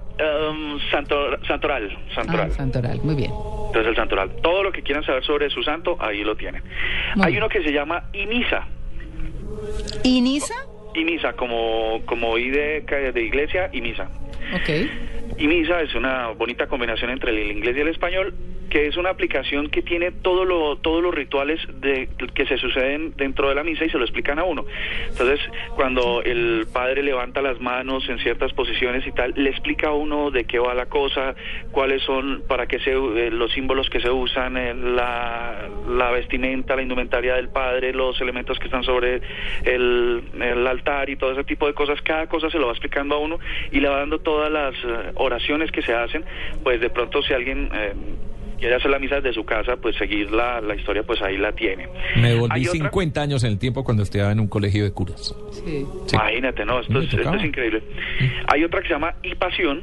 um, 0.52 0.80
Santo- 0.92 1.38
Santoral. 1.48 1.98
Santoral. 2.14 2.48
Ah, 2.52 2.56
Santoral, 2.56 3.00
muy 3.04 3.16
bien. 3.16 3.32
Entonces 3.68 3.88
el 3.90 3.96
Santoral. 3.96 4.30
Todo 4.42 4.64
lo 4.64 4.72
que 4.72 4.82
quieran 4.82 5.04
saber 5.04 5.24
sobre 5.24 5.50
su 5.50 5.64
santo, 5.64 5.98
ahí 6.00 6.24
lo 6.24 6.36
tienen. 6.36 6.62
Hay 7.22 7.38
uno 7.38 7.50
que 7.50 7.62
se 7.64 7.72
llama 7.72 8.04
Imisa. 8.14 8.68
¿Y 10.04 10.22
Nisa? 10.22 10.54
Imisa, 10.96 11.34
como, 11.34 12.02
como 12.06 12.38
I 12.38 12.50
de, 12.50 13.12
de 13.14 13.22
iglesia 13.24 13.70
y 13.74 13.82
misa. 13.82 14.10
Ok. 14.54 14.70
Y 15.40 15.48
Misa 15.48 15.82
es 15.82 15.96
una 15.96 16.28
bonita 16.28 16.68
combinación 16.68 17.10
entre 17.10 17.32
el 17.32 17.52
inglés 17.58 17.76
y 17.76 17.80
el 17.80 17.88
español, 17.88 18.36
que 18.74 18.88
es 18.88 18.98
una 18.98 19.12
aplicación 19.12 19.70
que 19.70 19.84
tiene 19.84 20.12
todo 20.12 20.46
lo, 20.46 20.78
todos 20.78 21.04
los 21.04 21.14
rituales 21.14 21.62
de, 21.80 22.10
que 22.34 22.48
se 22.48 22.58
suceden 22.58 23.14
dentro 23.16 23.48
de 23.48 23.54
la 23.54 23.64
misa 23.64 23.86
y 23.86 23.90
se 23.92 24.00
lo 24.00 24.04
explican 24.04 24.40
a 24.40 24.46
uno. 24.46 24.66
Entonces, 25.10 25.40
cuando 25.76 26.24
el 26.24 26.66
padre 26.74 27.04
levanta 27.04 27.44
las 27.44 27.62
manos 27.62 28.10
en 28.10 28.18
ciertas 28.18 28.52
posiciones 28.54 29.06
y 29.06 29.12
tal, 29.12 29.36
le 29.38 29.52
explica 29.52 29.90
a 29.90 29.94
uno 29.94 30.32
de 30.32 30.46
qué 30.46 30.58
va 30.58 30.74
la 30.74 30.88
cosa, 30.88 31.36
cuáles 31.70 32.02
son, 32.02 32.42
para 32.48 32.66
qué 32.66 32.80
se, 32.80 32.94
eh, 32.94 33.30
los 33.30 33.52
símbolos 33.52 33.92
que 33.92 34.00
se 34.00 34.10
usan, 34.10 34.58
eh, 34.58 34.74
la, 34.74 36.10
vestimenta, 36.12 36.76
la 36.76 36.82
indumentaria 36.82 37.36
del 37.36 37.50
padre, 37.50 37.94
los 37.94 38.20
elementos 38.22 38.58
que 38.58 38.66
están 38.66 38.84
sobre 38.84 39.22
el, 39.66 40.24
altar 40.68 41.12
y 41.12 41.16
todo 41.16 41.34
ese 41.34 41.44
tipo 41.44 41.68
de 41.68 41.76
cosas. 41.76 42.02
Cada 42.02 42.26
cosa 42.26 42.50
se 42.50 42.58
lo 42.58 42.66
va 42.66 42.72
explicando 42.72 43.14
a 43.14 43.20
uno 43.20 43.38
y 43.72 43.80
le 43.80 43.88
va 43.88 44.00
dando 44.00 44.18
todas 44.18 44.52
las 44.52 44.74
eh, 44.74 45.12
oraciones 45.14 45.72
que 45.72 45.84
se 45.84 45.94
hacen. 45.94 46.26
Pues 46.64 46.82
de 46.82 46.90
pronto 46.90 47.22
si 47.22 47.34
alguien... 47.34 47.70
quiere 48.60 48.76
hacer 48.76 48.90
la 48.92 49.00
misa 49.00 49.16
desde 49.16 49.34
su 49.34 49.44
casa, 49.46 49.76
pues 49.78 49.96
seguir 49.98 50.32
la, 50.32 50.62
la 50.62 50.76
historia, 50.76 51.04
pues 51.04 51.22
ahí 51.22 51.38
la 51.38 51.52
tiene. 51.54 51.88
Me 52.18 52.36
volví 52.36 52.54
Hay 52.56 52.62
otra- 52.68 52.74
50 52.90 53.22
años 53.22 53.44
en 53.44 53.52
el 53.52 53.60
tiempo 53.60 53.84
cuando 53.84 54.04
estudiaba 54.04 54.32
en 54.32 54.40
un 54.40 54.48
colegio 54.48 54.84
de 54.84 54.92
curas. 54.92 55.36
Sí. 55.52 55.86
Imagínate, 56.14 56.66
no, 56.66 56.80
esto 56.80 57.00
es, 57.00 57.14
esto 57.14 57.34
es 57.36 57.44
increíble. 57.44 57.84
Hay 58.48 58.64
otra 58.64 58.82
que 58.82 58.88
se 58.88 58.94
llama 58.94 59.16
Y 59.24 59.36
Pasión, 59.36 59.82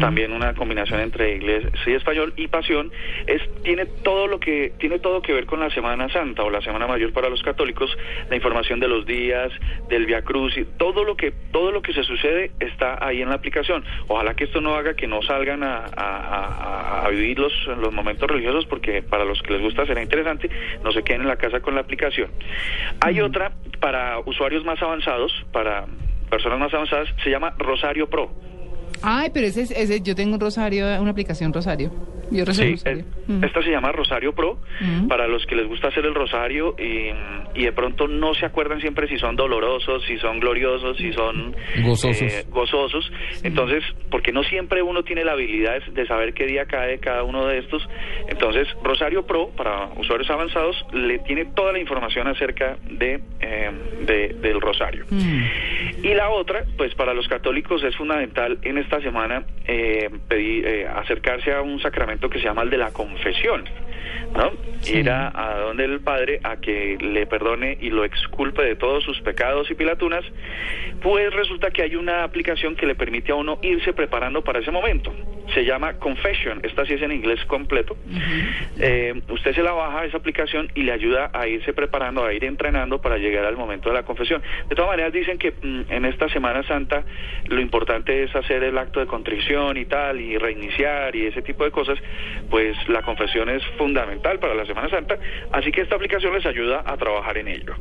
también 0.00 0.32
una 0.32 0.54
combinación 0.54 1.00
entre 1.00 1.34
inglés 1.36 1.64
y 1.86 1.92
español. 1.92 2.32
Y 2.36 2.48
Pasión 2.48 2.90
es 3.26 3.42
tiene 3.62 3.86
todo 3.86 4.26
lo 4.26 4.38
que 4.40 4.72
tiene 4.78 4.98
todo 4.98 5.22
que 5.22 5.32
ver 5.32 5.46
con 5.46 5.60
la 5.60 5.70
Semana 5.70 6.08
Santa 6.08 6.42
o 6.44 6.50
la 6.50 6.60
Semana 6.62 6.86
Mayor 6.86 7.12
para 7.12 7.28
los 7.28 7.42
católicos, 7.42 7.90
la 8.30 8.36
información 8.36 8.80
de 8.80 8.88
los 8.88 9.06
días, 9.06 9.50
del 9.88 10.06
Via 10.06 10.22
Cruz, 10.22 10.56
y 10.56 10.64
todo 10.64 11.04
lo 11.04 11.16
que 11.16 11.32
todo 11.52 11.72
lo 11.72 11.82
que 11.82 11.92
se 11.92 12.04
sucede 12.04 12.52
está 12.60 13.04
ahí 13.04 13.22
en 13.22 13.28
la 13.28 13.34
aplicación. 13.36 13.84
Ojalá 14.08 14.34
que 14.34 14.44
esto 14.44 14.60
no 14.60 14.74
haga 14.76 14.94
que 14.94 15.06
no 15.06 15.20
salgan 15.22 15.62
a, 15.62 15.78
a- 15.78 17.02
a- 17.02 17.06
a 17.06 17.08
vivir 17.10 17.38
los, 17.38 17.52
los 17.78 17.92
momentos 17.92 18.28
religiosos, 18.30 18.66
porque 18.66 19.02
para 19.02 19.24
los 19.24 19.40
que 19.42 19.52
les 19.54 19.62
gusta 19.62 19.86
será 19.86 20.02
interesante, 20.02 20.48
no 20.84 20.92
se 20.92 21.02
queden 21.02 21.22
en 21.22 21.28
la 21.28 21.36
casa 21.36 21.60
con 21.60 21.74
la 21.74 21.80
aplicación. 21.80 22.30
Hay 23.00 23.20
otra 23.20 23.52
para 23.80 24.18
usuarios 24.20 24.64
más 24.64 24.80
avanzados, 24.82 25.32
para 25.52 25.86
personas 26.30 26.58
más 26.60 26.72
avanzadas, 26.72 27.08
se 27.22 27.30
llama 27.30 27.54
Rosario 27.58 28.08
Pro. 28.08 28.30
Ay, 29.02 29.30
pero 29.34 29.46
ese, 29.48 29.62
es- 29.62 29.70
ese, 29.72 30.00
yo 30.00 30.14
tengo 30.14 30.34
un 30.34 30.40
rosario, 30.40 30.86
una 31.00 31.10
aplicación 31.10 31.52
rosario. 31.52 31.92
Yo 32.32 32.44
rezo 32.44 32.62
el 32.62 32.68
Sí, 32.78 32.84
rosario. 32.84 33.04
eh, 33.28 33.40
esta 33.46 33.62
se 33.62 33.70
llama 33.70 33.92
Rosario 33.92 34.32
Pro 34.34 34.58
Mm. 34.80 35.08
para 35.08 35.26
los 35.28 35.44
que 35.46 35.54
les 35.54 35.66
gusta 35.66 35.88
hacer 35.88 36.04
el 36.06 36.14
rosario 36.14 36.74
y, 36.78 37.10
y 37.60 37.64
de 37.64 37.72
pronto 37.72 38.08
no 38.08 38.34
se 38.34 38.46
acuerdan 38.46 38.80
siempre 38.80 39.06
si 39.08 39.18
son 39.18 39.36
dolorosos, 39.36 40.02
si 40.06 40.16
son 40.18 40.40
gloriosos, 40.40 40.96
si 40.96 41.12
son 41.12 41.54
Gozosos. 41.84 42.22
eh, 42.22 42.44
gozosos. 42.50 43.10
Entonces, 43.42 43.82
porque 44.10 44.32
no 44.32 44.42
siempre 44.44 44.82
uno 44.82 45.02
tiene 45.02 45.24
la 45.24 45.32
habilidad 45.32 45.82
de 45.92 46.06
saber 46.06 46.32
qué 46.34 46.46
día 46.46 46.64
cae 46.66 46.98
cada 46.98 47.22
uno 47.22 47.46
de 47.46 47.58
estos. 47.58 47.86
Entonces, 48.28 48.66
Rosario 48.82 49.26
Pro 49.26 49.50
para 49.56 49.86
usuarios 49.98 50.28
avanzados 50.30 50.76
le 50.92 51.18
tiene 51.20 51.46
toda 51.54 51.72
la 51.72 51.78
información 51.78 52.26
acerca 52.28 52.76
de, 52.90 53.20
eh, 53.40 53.70
de- 54.06 54.28
del 54.40 54.60
rosario. 54.60 55.04
Y 56.02 56.14
la 56.14 56.30
otra, 56.30 56.64
pues 56.76 56.94
para 56.94 57.14
los 57.14 57.28
católicos 57.28 57.82
es 57.84 57.94
fundamental 57.96 58.58
en 58.62 58.78
esta 58.78 59.00
semana 59.00 59.44
eh, 59.66 60.10
pedir, 60.28 60.66
eh, 60.66 60.86
acercarse 60.88 61.52
a 61.52 61.62
un 61.62 61.80
sacramento 61.80 62.21
que 62.30 62.38
se 62.38 62.44
llama 62.44 62.62
el 62.62 62.70
de 62.70 62.78
la 62.78 62.90
confesión, 62.90 63.64
¿no? 64.34 64.52
Ir 64.86 65.10
a, 65.10 65.32
a 65.34 65.58
donde 65.58 65.84
el 65.84 66.00
Padre 66.00 66.40
a 66.42 66.56
que 66.56 66.98
le 67.00 67.26
perdone 67.26 67.78
y 67.80 67.90
lo 67.90 68.04
exculpe 68.04 68.62
de 68.62 68.76
todos 68.76 69.04
sus 69.04 69.20
pecados 69.20 69.70
y 69.70 69.74
pilatunas, 69.74 70.24
pues 71.00 71.32
resulta 71.32 71.70
que 71.70 71.82
hay 71.82 71.96
una 71.96 72.24
aplicación 72.24 72.76
que 72.76 72.86
le 72.86 72.94
permite 72.94 73.32
a 73.32 73.34
uno 73.34 73.58
irse 73.62 73.92
preparando 73.92 74.42
para 74.42 74.60
ese 74.60 74.70
momento. 74.70 75.12
Se 75.54 75.64
llama 75.64 75.94
Confession, 75.94 76.60
esta 76.62 76.86
sí 76.86 76.94
es 76.94 77.02
en 77.02 77.12
inglés 77.12 77.44
completo. 77.46 77.96
Eh, 78.78 79.20
usted 79.28 79.54
se 79.54 79.62
la 79.62 79.72
baja 79.72 80.04
esa 80.04 80.16
aplicación 80.16 80.68
y 80.74 80.82
le 80.82 80.92
ayuda 80.92 81.30
a 81.32 81.46
irse 81.46 81.72
preparando, 81.72 82.24
a 82.24 82.32
ir 82.32 82.44
entrenando 82.44 83.00
para 83.00 83.18
llegar 83.18 83.44
al 83.44 83.56
momento 83.56 83.88
de 83.88 83.96
la 83.96 84.04
confesión. 84.04 84.42
De 84.68 84.74
todas 84.74 84.90
maneras 84.90 85.12
dicen 85.12 85.38
que 85.38 85.50
mm, 85.50 85.92
en 85.92 86.04
esta 86.04 86.28
Semana 86.28 86.62
Santa 86.62 87.04
lo 87.48 87.60
importante 87.60 88.22
es 88.22 88.34
hacer 88.34 88.62
el 88.62 88.78
acto 88.78 89.00
de 89.00 89.06
contrición 89.06 89.76
y 89.76 89.84
tal, 89.84 90.20
y 90.20 90.38
reiniciar 90.38 91.14
y 91.16 91.26
ese 91.26 91.42
tipo 91.42 91.64
de 91.64 91.70
cosas, 91.70 91.98
pues 92.48 92.76
la 92.88 93.02
confesión 93.02 93.50
es 93.50 93.62
fundamental 93.76 93.91
para 93.94 94.54
la 94.54 94.66
Semana 94.66 94.88
Santa, 94.88 95.16
así 95.52 95.70
que 95.72 95.82
esta 95.82 95.96
aplicación 95.96 96.34
les 96.34 96.46
ayuda 96.46 96.82
a 96.86 96.96
trabajar 96.96 97.36
en 97.38 97.48
ello. 97.48 97.74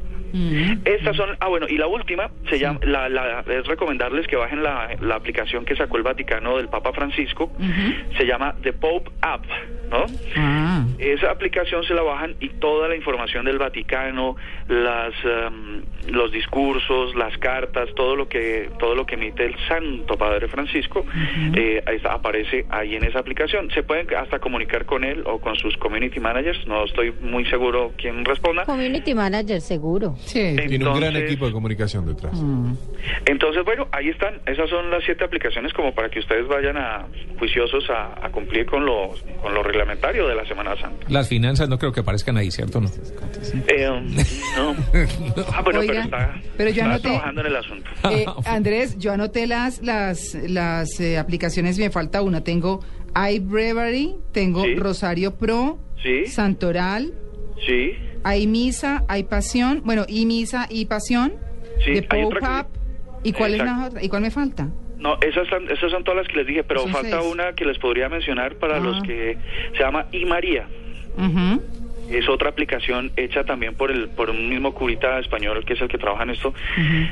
Estas 0.85 1.17
son, 1.17 1.29
ah 1.41 1.47
bueno, 1.49 1.65
y 1.69 1.77
la 1.77 1.87
última 1.87 2.29
se 2.49 2.57
llama, 2.57 2.79
la, 2.83 3.09
la- 3.09 3.43
es 3.49 3.67
recomendarles 3.67 4.27
que 4.27 4.37
bajen 4.37 4.63
la, 4.63 4.89
la 5.01 5.15
aplicación 5.15 5.65
que 5.65 5.75
sacó 5.75 5.97
el 5.97 6.03
Vaticano 6.03 6.55
del 6.57 6.69
Papa 6.69 6.93
Francisco, 6.93 7.51
se 8.17 8.25
llama 8.25 8.55
The 8.63 8.71
Pope 8.71 9.11
App, 9.21 9.43
¿no? 9.91 10.05
Ah. 10.37 10.85
Esa 10.99 11.31
aplicación 11.31 11.83
se 11.83 11.93
la 11.93 12.01
bajan 12.01 12.35
y 12.39 12.47
toda 12.47 12.87
la 12.87 12.95
información 12.95 13.43
del 13.43 13.57
Vaticano, 13.57 14.37
las 14.69 15.13
em, 15.25 15.81
los 16.09 16.31
discursos, 16.31 17.13
las 17.15 17.37
cartas, 17.37 17.89
todo 17.95 18.15
lo 18.15 18.29
que 18.29 18.69
todo 18.79 18.95
lo 18.95 19.05
que 19.05 19.15
emite 19.15 19.45
el 19.45 19.55
Santo 19.67 20.17
Padre 20.17 20.47
Francisco 20.47 21.05
eh, 21.55 21.83
aparece 22.09 22.65
ahí 22.69 22.95
en 22.95 23.03
esa 23.03 23.19
aplicación. 23.19 23.69
Se 23.71 23.83
pueden 23.83 24.07
hasta 24.15 24.39
comunicar 24.39 24.85
con 24.85 25.03
él 25.03 25.23
o 25.25 25.41
con 25.41 25.55
sus 25.57 25.75
community 26.01 26.19
managers. 26.19 26.65
No 26.67 26.85
estoy 26.85 27.11
muy 27.21 27.45
seguro 27.45 27.91
quién 27.97 28.25
responda. 28.25 28.65
Community 28.65 29.13
manager, 29.13 29.61
seguro. 29.61 30.15
Sí. 30.25 30.55
Tiene 30.67 30.87
un 30.87 30.99
gran 30.99 31.15
equipo 31.15 31.45
de 31.45 31.51
comunicación 31.51 32.05
detrás. 32.07 32.33
Entonces, 33.25 33.63
bueno, 33.65 33.87
ahí 33.91 34.09
están. 34.09 34.35
Esas 34.45 34.69
son 34.69 34.89
las 34.89 35.03
siete 35.05 35.23
aplicaciones 35.23 35.73
como 35.73 35.93
para 35.93 36.09
que 36.09 36.19
ustedes 36.19 36.47
vayan 36.47 36.77
a 36.77 37.05
juiciosos 37.39 37.83
a, 37.89 38.25
a 38.25 38.29
cumplir 38.31 38.65
con 38.65 38.85
lo, 38.85 39.11
con 39.41 39.53
lo 39.53 39.61
reglamentario 39.63 40.27
de 40.27 40.35
la 40.35 40.45
Semana 40.45 40.75
Santa. 40.79 41.05
Las 41.09 41.27
finanzas 41.29 41.69
no 41.69 41.77
creo 41.77 41.91
que 41.91 41.99
aparezcan 42.01 42.37
ahí, 42.37 42.49
¿cierto? 42.51 42.81
No. 42.81 42.89
Eh, 43.67 43.87
no. 44.57 44.75
Ah, 45.53 45.61
bueno, 45.63 45.79
Oiga, 45.79 45.93
pero 45.93 46.01
está, 46.03 46.41
pero 46.57 46.69
yo 46.71 46.81
está 46.81 46.85
anoté- 46.95 47.01
trabajando 47.01 47.41
en 47.41 47.47
el 47.47 47.55
asunto. 47.55 47.89
Eh, 48.11 48.25
Andrés, 48.45 48.97
yo 48.97 49.13
anoté 49.13 49.47
las 49.47 49.81
las 49.83 50.33
las 50.35 50.99
eh, 50.99 51.17
aplicaciones, 51.17 51.77
me 51.79 51.89
falta 51.89 52.21
una. 52.21 52.43
Tengo 52.43 52.81
iBreviary, 53.15 54.15
tengo 54.31 54.63
Sí. 54.63 54.75
Rosario 54.75 55.35
Pro, 55.35 55.77
Sí. 56.03 56.25
Santoral, 56.27 57.13
Sí, 57.65 57.93
hay 58.23 58.47
Misa, 58.47 59.03
hay 59.07 59.23
Pasión, 59.23 59.81
bueno, 59.85 60.05
y 60.07 60.25
Misa 60.25 60.65
y 60.69 60.85
Pasión, 60.85 61.33
Sí, 61.85 61.91
de 61.93 62.07
que- 62.07 62.25
Up. 62.25 62.67
¿Y 63.23 63.33
cuál 63.33 63.53
es 63.53 63.59
la 63.63 63.85
otra? 63.85 64.03
¿Y 64.03 64.09
cuál 64.09 64.23
me 64.23 64.31
falta? 64.31 64.67
no, 64.97 65.15
esas, 65.21 65.47
son- 65.47 65.69
esas 65.69 65.89
son 65.91 66.03
todas 66.03 66.23
las 66.23 66.27
que 66.27 66.37
les 66.37 66.47
dije, 66.47 66.63
pero 66.63 66.81
Son 66.81 66.91
falta 66.91 67.21
seis. 67.21 67.31
una 67.31 67.53
que 67.53 67.65
les 67.65 67.77
podría 67.79 68.07
mencionar 68.09 68.55
para 68.55 68.77
Ah. 68.77 68.79
los 68.79 69.01
que 69.03 69.37
se 69.75 69.79
llama 69.83 70.05
y 70.11 70.25
María. 70.25 70.67
Ujú. 71.17 71.61
Es 72.11 72.27
otra 72.29 72.49
aplicación 72.49 73.11
hecha 73.15 73.43
también 73.43 73.75
por 73.75 73.91
el 73.91 74.09
por 74.09 74.29
un 74.29 74.49
mismo 74.49 74.73
curita 74.73 75.19
español 75.19 75.63
que 75.65 75.73
es 75.73 75.81
el 75.81 75.87
que 75.87 75.97
trabaja 75.97 76.23
en 76.23 76.31
esto. 76.31 76.53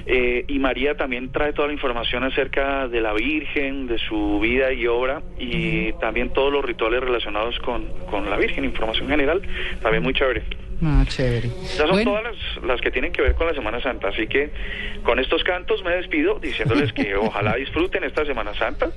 Eh, 0.05 0.45
y 0.47 0.59
María 0.59 0.95
también 0.95 1.31
trae 1.31 1.53
toda 1.53 1.67
la 1.67 1.73
información 1.73 2.23
acerca 2.23 2.87
de 2.87 3.01
la 3.01 3.13
Virgen, 3.13 3.87
de 3.87 3.97
su 3.97 4.39
vida 4.39 4.71
y 4.73 4.87
obra 4.87 5.21
y 5.37 5.93
también 5.93 6.31
todos 6.31 6.51
los 6.51 6.63
rituales 6.63 7.01
relacionados 7.01 7.57
con, 7.59 7.85
con 8.09 8.29
la 8.29 8.37
Virgen, 8.37 8.65
información 8.65 9.07
general, 9.07 9.41
también 9.81 10.03
muy 10.03 10.13
chévere. 10.13 10.68
Ah, 10.81 11.03
chévere. 11.07 11.47
Esas 11.63 11.77
son 11.77 11.89
Bueno. 11.91 12.11
todas 12.11 12.23
las, 12.23 12.63
las 12.65 12.81
que 12.81 12.89
tienen 12.91 13.11
que 13.11 13.21
ver 13.21 13.35
con 13.35 13.47
la 13.47 13.53
Semana 13.53 13.81
Santa, 13.81 14.07
así 14.09 14.27
que 14.27 14.49
con 15.03 15.19
estos 15.19 15.43
cantos 15.43 15.83
me 15.83 15.91
despido 15.91 16.39
diciéndoles 16.39 16.93
que 16.93 17.15
ojalá 17.21 17.55
disfruten 17.55 18.03
esta 18.05 18.25
Semana 18.25 18.53
Santa. 18.57 18.89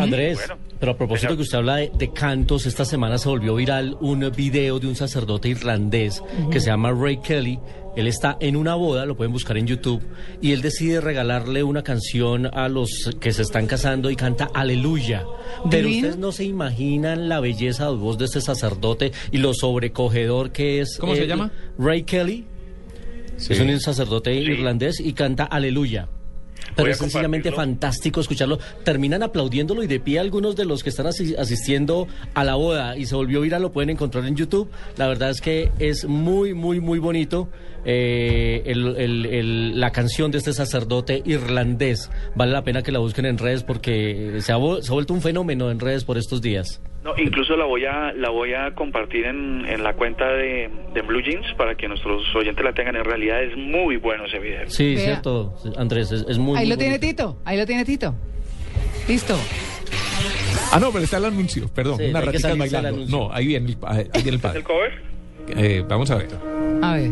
Andrés, 0.00 0.38
Bueno, 0.46 0.62
pero 0.78 0.92
a 0.92 0.96
propósito 0.96 1.28
señor. 1.28 1.36
que 1.38 1.42
usted 1.42 1.58
habla 1.58 1.76
de, 1.76 1.90
de 1.94 2.12
cantos, 2.12 2.66
esta 2.66 2.84
semana 2.84 3.16
se 3.18 3.28
volvió 3.28 3.54
viral 3.54 3.96
un 4.00 4.30
video 4.36 4.78
de 4.78 4.86
un 4.88 4.94
sacerdote 4.94 5.48
irlandés 5.48 6.22
que 6.50 6.60
se 6.60 6.66
llama 6.66 6.92
Ray 6.92 7.18
Kelly, 7.18 7.58
Él 7.96 8.06
está 8.06 8.36
en 8.40 8.56
una 8.56 8.74
boda, 8.74 9.04
lo 9.04 9.16
pueden 9.16 9.32
buscar 9.32 9.58
en 9.58 9.66
YouTube, 9.66 10.02
y 10.40 10.52
él 10.52 10.62
decide 10.62 11.00
regalarle 11.00 11.62
una 11.62 11.82
canción 11.82 12.46
a 12.46 12.68
los 12.68 13.10
que 13.20 13.32
se 13.32 13.42
están 13.42 13.66
casando 13.66 14.10
y 14.10 14.16
canta 14.16 14.48
Aleluya. 14.52 15.24
Pero 15.70 15.88
Divino. 15.88 16.08
ustedes 16.08 16.18
no 16.18 16.32
se 16.32 16.44
imaginan 16.44 17.28
la 17.28 17.40
belleza 17.40 17.86
de 17.90 17.96
voz 17.96 18.18
de 18.18 18.24
este 18.24 18.40
sacerdote 18.40 19.12
y 19.30 19.38
lo 19.38 19.54
sobrecogedor 19.54 20.52
que 20.52 20.80
es. 20.80 20.96
¿Cómo 20.98 21.14
se 21.14 21.26
llama? 21.26 21.52
Ray 21.78 22.04
Kelly. 22.04 22.46
Sí. 23.36 23.52
Es 23.52 23.60
un 23.60 23.80
sacerdote 23.80 24.34
irlandés 24.34 25.00
y 25.00 25.12
canta 25.12 25.44
Aleluya. 25.44 26.08
Pero 26.76 26.90
es 26.90 26.98
sencillamente 26.98 27.52
fantástico 27.52 28.20
escucharlo. 28.20 28.58
Terminan 28.84 29.22
aplaudiéndolo 29.22 29.82
y 29.82 29.86
de 29.86 30.00
pie 30.00 30.18
algunos 30.18 30.56
de 30.56 30.64
los 30.64 30.82
que 30.82 30.90
están 30.90 31.06
asi- 31.06 31.34
asistiendo 31.36 32.06
a 32.34 32.44
la 32.44 32.54
boda 32.54 32.96
y 32.96 33.06
se 33.06 33.14
volvió 33.14 33.40
viral, 33.42 33.62
lo 33.62 33.72
pueden 33.72 33.90
encontrar 33.90 34.24
en 34.26 34.36
YouTube. 34.36 34.70
La 34.96 35.06
verdad 35.06 35.30
es 35.30 35.40
que 35.40 35.70
es 35.78 36.04
muy, 36.06 36.54
muy, 36.54 36.80
muy 36.80 36.98
bonito 36.98 37.48
eh, 37.84 38.62
el- 38.66 38.96
el- 38.96 39.26
el- 39.26 39.80
la 39.80 39.90
canción 39.90 40.30
de 40.30 40.38
este 40.38 40.52
sacerdote 40.52 41.20
irlandés. 41.24 42.10
Vale 42.36 42.52
la 42.52 42.62
pena 42.62 42.82
que 42.82 42.92
la 42.92 43.00
busquen 43.00 43.26
en 43.26 43.38
redes 43.38 43.64
porque 43.64 44.36
se 44.40 44.52
ha, 44.52 44.56
vu- 44.56 44.80
se 44.82 44.90
ha 44.90 44.94
vuelto 44.94 45.12
un 45.14 45.20
fenómeno 45.20 45.68
en 45.70 45.80
redes 45.80 46.04
por 46.04 46.16
estos 46.16 46.40
días. 46.40 46.80
No, 47.04 47.14
incluso 47.18 47.56
la 47.56 47.64
voy 47.64 47.84
a 47.84 48.12
la 48.12 48.30
voy 48.30 48.54
a 48.54 48.74
compartir 48.76 49.24
en, 49.26 49.64
en 49.66 49.82
la 49.82 49.94
cuenta 49.94 50.24
de, 50.28 50.70
de 50.94 51.02
Blue 51.02 51.20
Jeans 51.20 51.46
para 51.56 51.74
que 51.74 51.88
nuestros 51.88 52.22
oyentes 52.36 52.64
la 52.64 52.72
tengan. 52.72 52.94
En 52.94 53.04
realidad 53.04 53.42
es 53.42 53.56
muy 53.56 53.96
bueno 53.96 54.24
ese 54.26 54.38
video. 54.38 54.68
Sí, 54.70 54.94
Vea. 54.94 55.04
cierto, 55.04 55.54
Andrés, 55.76 56.12
es, 56.12 56.24
es 56.28 56.38
muy 56.38 56.56
Ahí 56.56 56.64
muy 56.66 56.70
lo 56.74 56.78
tiene. 56.78 56.98
Tito, 57.00 57.38
ahí 57.44 57.58
lo 57.58 57.66
tiene 57.66 57.84
Tito. 57.84 58.14
Listo. 59.08 59.36
Ah, 60.72 60.78
no, 60.78 60.92
pero 60.92 61.02
está 61.04 61.16
el 61.16 61.24
anuncio, 61.24 61.68
perdón, 61.74 61.98
Sí, 61.98 62.04
una 62.08 62.20
ratita 62.20 62.54
bailando. 62.54 63.04
No, 63.08 63.32
ahí 63.32 63.48
viene 63.48 63.70
el, 63.70 63.76
ahí 63.84 64.06
viene 64.14 64.28
el 64.30 64.34
¿Es 64.36 64.40
padre. 64.40 64.58
el 64.60 64.64
cover? 64.64 64.92
Eh, 65.56 65.84
vamos 65.88 66.08
a 66.12 66.16
ver. 66.18 66.28
A 66.82 66.94
ver. 66.94 67.10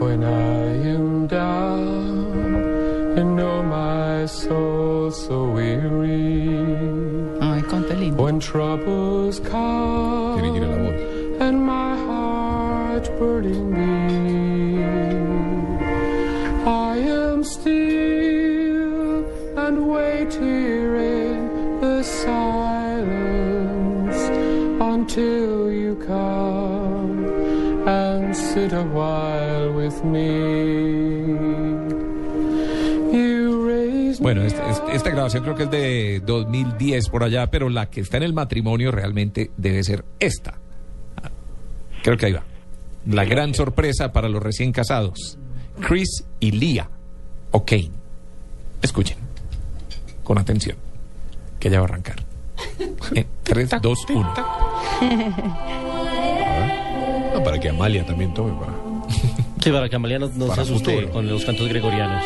When 0.00 0.22
I 0.22 0.90
am 0.90 1.28
down 1.28 2.03
and 3.16 3.36
know 3.36 3.62
my 3.62 4.26
soul 4.26 5.10
so 5.10 5.36
weary. 5.50 6.58
Ay, 7.40 7.60
conta 7.70 7.94
lindo. 7.94 8.16
When 8.24 8.40
troubles 8.40 9.40
come 9.40 10.40
Tiene 10.40 10.52
que 10.52 10.60
ir 10.60 10.64
a 10.64 10.68
la 10.68 10.76
voz. 10.82 10.94
and 11.40 11.56
my 11.66 11.96
heart 12.06 13.04
burning 13.18 13.66
me, 13.72 14.84
I 16.66 16.96
am 16.98 17.44
still 17.44 19.24
and 19.56 19.76
wait 19.88 20.32
here 20.34 20.96
in 20.96 21.80
the 21.80 22.02
silence 22.02 23.14
until 24.92 25.70
you 25.72 25.96
come 25.96 27.24
and 27.86 28.34
sit 28.36 28.72
a 28.72 28.84
while 28.84 29.72
with 29.72 30.04
me. 30.04 31.23
Bueno, 34.24 34.42
este- 34.42 34.62
este- 34.70 34.96
esta 34.96 35.10
grabación 35.10 35.42
creo 35.44 35.54
que 35.54 35.62
es 35.64 35.70
de 35.70 36.22
2010 36.24 37.08
por 37.10 37.22
allá, 37.24 37.46
pero 37.50 37.68
la 37.68 37.90
que 37.90 38.00
está 38.00 38.16
en 38.16 38.22
el 38.22 38.32
matrimonio 38.32 38.90
realmente 38.90 39.50
debe 39.58 39.84
ser 39.84 40.04
esta. 40.18 40.54
Creo 42.02 42.16
que 42.16 42.26
ahí 42.26 42.32
va. 42.32 42.42
La 43.06 43.24
gran 43.26 43.52
sorpresa 43.54 44.12
para 44.12 44.28
los 44.30 44.42
recién 44.42 44.72
casados. 44.72 45.38
Chris 45.86 46.24
y 46.40 46.52
Leah 46.52 46.88
O'Kane. 47.50 47.90
Escuchen. 48.80 49.18
Con 50.22 50.38
atención. 50.38 50.76
Que 51.60 51.68
ya 51.68 51.80
va 51.80 51.86
a 51.86 51.88
arrancar. 51.90 52.16
En 53.14 53.26
3, 53.42 53.70
2, 53.82 53.98
1. 54.08 54.34
No, 57.34 57.42
para 57.42 57.58
que 57.60 57.68
Amalia 57.68 58.06
también 58.06 58.32
tome 58.32 58.52
para. 58.58 58.72
Sí, 59.62 59.70
para 59.70 59.88
que 59.88 59.96
Amalia 59.96 60.18
no, 60.18 60.28
no 60.34 60.54
se 60.54 60.60
asuste 60.60 60.92
futuro. 60.94 61.12
con 61.12 61.28
los 61.28 61.44
cantos 61.44 61.68
gregorianos. 61.68 62.24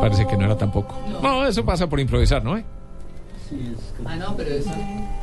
Parece 0.00 0.26
que 0.26 0.36
no 0.36 0.46
era 0.46 0.56
tampoco. 0.56 0.98
No, 1.22 1.46
eso 1.46 1.64
pasa 1.64 1.88
por 1.88 2.00
improvisar, 2.00 2.42
¿no? 2.42 2.56
eh? 2.56 2.64
Ah, 4.06 4.16
no, 4.16 4.34
pero 4.36 4.50
eso. 4.50 4.70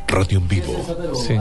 Radio 0.08 0.38
en 0.40 0.48
vivo. 0.48 0.74
Sí. 1.16 1.36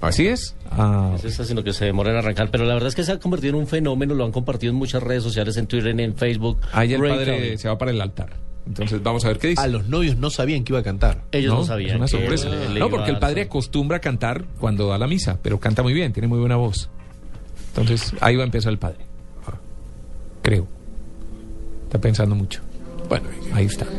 Así 0.00 0.26
es. 0.26 0.54
Ah, 0.70 1.12
Es 1.14 1.24
esa, 1.24 1.44
sino 1.44 1.62
que 1.62 1.72
se 1.72 1.84
demora 1.86 2.10
en 2.10 2.16
arrancar. 2.16 2.50
Pero 2.50 2.64
la 2.64 2.74
verdad 2.74 2.88
es 2.88 2.94
que 2.94 3.04
se 3.04 3.12
ha 3.12 3.18
convertido 3.18 3.54
en 3.54 3.60
un 3.60 3.66
fenómeno, 3.66 4.14
lo 4.14 4.24
han 4.24 4.32
compartido 4.32 4.72
en 4.72 4.76
muchas 4.78 5.02
redes 5.02 5.22
sociales, 5.22 5.56
en 5.56 5.66
Twitter, 5.66 5.98
en 5.98 6.14
Facebook. 6.16 6.58
ahí 6.72 6.92
el 6.92 7.00
Ray 7.00 7.10
padre 7.10 7.58
se 7.58 7.68
va 7.68 7.78
para 7.78 7.90
el 7.92 8.00
altar. 8.00 8.36
Entonces 8.66 9.02
vamos 9.02 9.24
a 9.24 9.28
ver 9.28 9.38
qué 9.38 9.48
dice. 9.48 9.62
A 9.62 9.66
los 9.68 9.88
novios 9.88 10.16
no 10.16 10.30
sabían 10.30 10.62
que 10.64 10.72
iba 10.72 10.80
a 10.80 10.82
cantar. 10.84 11.22
Ellos 11.32 11.54
no, 11.54 11.60
Es 11.62 11.66
sabían. 11.68 11.96
una 11.96 12.06
que 12.06 12.10
sorpresa. 12.12 12.48
él- 12.48 12.54
él 12.74 12.78
no, 12.78 12.90
porque 12.90 13.10
el 13.10 13.18
padre 13.18 13.42
acostumbra 13.42 13.96
a 13.96 14.00
cantar 14.00 14.44
cuando 14.60 14.88
da 14.88 14.98
la 14.98 15.06
misa, 15.06 15.38
pero 15.42 15.58
canta 15.58 15.82
muy 15.82 15.92
bien, 15.94 16.12
tiene 16.12 16.28
muy 16.28 16.38
buena 16.38 16.56
voz. 16.56 16.90
Entonces, 17.72 18.12
ahí 18.20 18.36
va 18.36 18.42
a 18.42 18.46
empezar 18.46 18.70
el 18.70 18.78
padre. 18.78 18.98
Creo. 20.42 20.66
Está 21.84 21.98
pensando 22.00 22.34
mucho. 22.34 22.60
Bueno, 23.08 23.28
ahí 23.54 23.66
está. 23.66 23.86
No, 23.86 23.92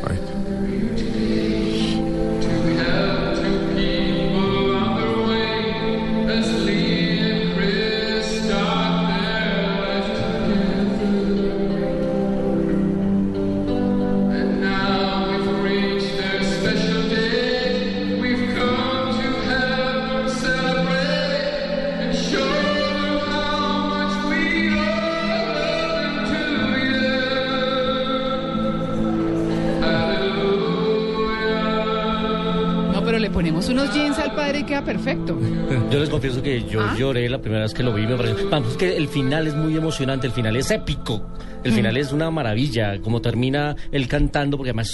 queda 34.66 34.84
perfecto. 34.84 35.38
Yo 35.90 35.98
les 36.00 36.08
confieso 36.08 36.42
que 36.42 36.62
yo 36.64 36.80
¿Ah? 36.80 36.94
lloré 36.98 37.28
la 37.28 37.40
primera 37.40 37.62
vez 37.62 37.74
que 37.74 37.82
lo 37.82 37.92
vi. 37.92 38.06
Me 38.06 38.16
pareció, 38.16 38.48
vamos, 38.50 38.72
es 38.72 38.76
que 38.76 38.96
el 38.96 39.08
final 39.08 39.46
es 39.46 39.54
muy 39.54 39.76
emocionante, 39.76 40.26
el 40.26 40.32
final 40.32 40.56
es 40.56 40.70
épico. 40.70 41.26
El 41.62 41.72
Mm. 41.72 41.74
final 41.76 41.96
es 41.96 42.12
una 42.12 42.30
maravilla, 42.30 43.00
como 43.00 43.20
termina 43.22 43.74
él 43.90 44.06
cantando, 44.06 44.56
porque 44.58 44.70
además 44.70 44.90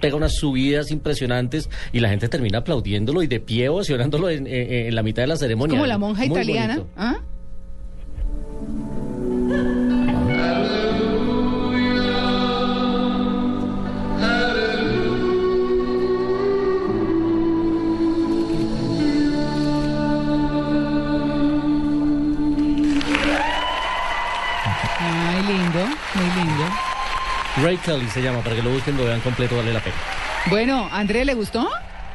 pega 0.00 0.16
unas 0.16 0.34
subidas 0.36 0.90
impresionantes 0.90 1.68
y 1.92 2.00
la 2.00 2.08
gente 2.08 2.28
termina 2.28 2.58
aplaudiéndolo 2.58 3.22
y 3.22 3.26
de 3.26 3.40
pie 3.40 3.68
ovacionándolo 3.68 4.30
en, 4.30 4.46
en- 4.46 4.86
en 4.88 4.94
la 4.94 5.02
mitad 5.02 5.22
de 5.22 5.26
la 5.28 5.36
ceremonia. 5.36 5.74
Como 5.76 5.86
la 5.86 5.98
monja 5.98 6.22
Muy 6.26 6.30
italiana. 6.38 6.82
¿Ah? 6.96 7.16
Kelly 27.94 28.08
se 28.08 28.22
llama, 28.22 28.40
para 28.42 28.56
que 28.56 28.62
lo 28.62 28.70
busquen, 28.70 28.96
lo 28.96 29.04
vean 29.04 29.20
completo, 29.20 29.56
vale 29.56 29.72
la 29.72 29.80
pena. 29.80 29.96
Bueno, 30.46 30.88
¿André 30.92 31.24
le 31.24 31.34
gustó? 31.34 31.68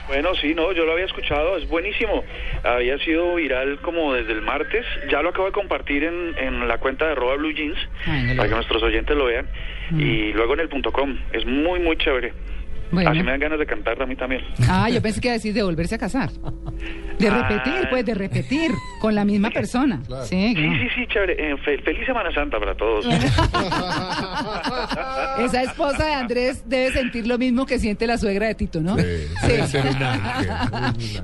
Bueno, 0.08 0.34
sí, 0.42 0.56
no, 0.56 0.72
yo 0.74 0.86
lo 0.86 0.94
había 0.94 1.06
escuchado, 1.06 1.56
es 1.58 1.68
buenísimo. 1.70 2.24
Había 2.64 2.98
sido 3.00 3.36
viral 3.36 3.80
como 3.82 4.14
desde 4.14 4.34
el 4.34 4.42
martes. 4.42 4.86
Ya 5.10 5.22
lo 5.22 5.30
acabo 5.30 5.46
de 5.46 5.52
compartir 5.52 6.04
en, 6.04 6.36
en 6.38 6.68
la 6.68 6.80
cuenta 6.80 7.06
de 7.06 7.12
arroba 7.12 7.36
Blue 7.36 7.54
Jeans 7.54 7.78
Ay, 8.08 8.24
no 8.24 8.30
lo 8.30 8.38
para 8.38 8.50
que 8.50 8.56
nuestros 8.56 8.84
oyentes 8.84 9.16
lo 9.16 9.26
vean. 9.26 9.48
Y 9.98 10.34
luego 10.34 10.54
en 10.56 10.62
el 10.62 10.70
punto 10.70 10.92
com. 10.92 11.16
Es 11.32 11.46
muy, 11.46 11.80
muy 11.80 11.96
chévere. 11.98 12.34
Bueno. 12.92 13.12
Así 13.12 13.22
me 13.22 13.32
dan 13.32 13.40
ganas 13.40 13.60
de 13.60 13.66
cantar 13.66 14.02
a 14.02 14.06
mí 14.06 14.16
también. 14.16 14.42
Ah, 14.68 14.90
yo 14.90 15.02
pensé 15.02 15.22
que 15.22 15.28
iba 15.28 15.34
a 15.34 15.38
decir 15.38 15.54
de 15.54 15.62
volverse 15.64 15.96
a 15.96 16.00
casar. 16.00 16.30
De 17.20 17.30
repetir, 17.30 17.88
pues, 17.90 18.06
de 18.06 18.14
repetir 18.16 18.72
con 19.02 19.14
la 19.14 19.26
misma 19.26 19.50
persona. 19.52 20.02
Sí, 20.24 20.54
Sí, 20.56 20.68
no. 20.68 20.74
sí, 20.74 20.88
sí, 20.96 21.08
chévere. 21.08 21.52
Eh, 21.52 21.56
fe- 21.64 21.82
feliz 21.84 22.06
Semana 22.06 22.34
Santa 22.34 22.60
para 22.60 22.76
todos. 22.76 23.06
Esa 25.40 25.64
esposa 25.64 26.06
de 26.06 26.14
Andrés 26.14 26.64
debe 26.68 26.92
sentir 26.92 27.28
lo 27.28 27.38
mismo 27.38 27.66
que 27.66 27.80
siente 27.80 28.06
la 28.08 28.18
suegra 28.18 28.48
de 28.48 28.56
Tito, 28.56 28.82
¿no? 28.82 28.94
Un 28.96 29.00
ángel. 29.02 29.62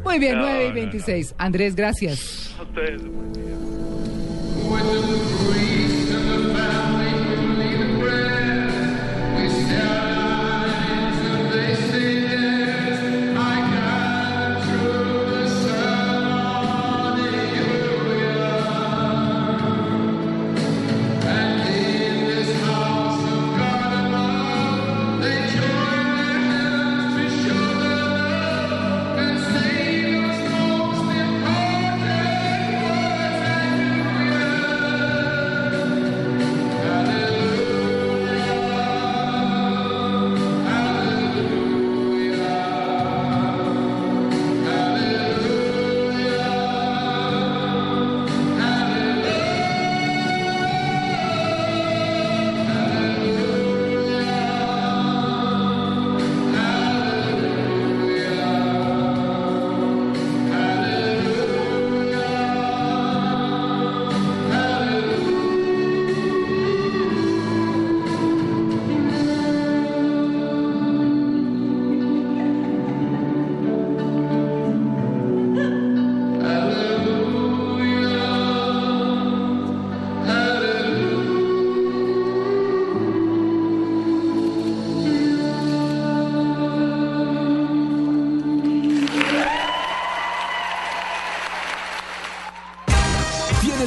Muy 0.03 0.19
bien, 0.19 0.35
No, 0.37 0.41
9 0.43 0.65
y 0.65 0.69
no, 0.69 0.73
26. 0.75 1.35
Andrés, 1.37 1.75
gracias. 1.75 2.55
A 2.59 2.63
ustedes. 2.63 3.01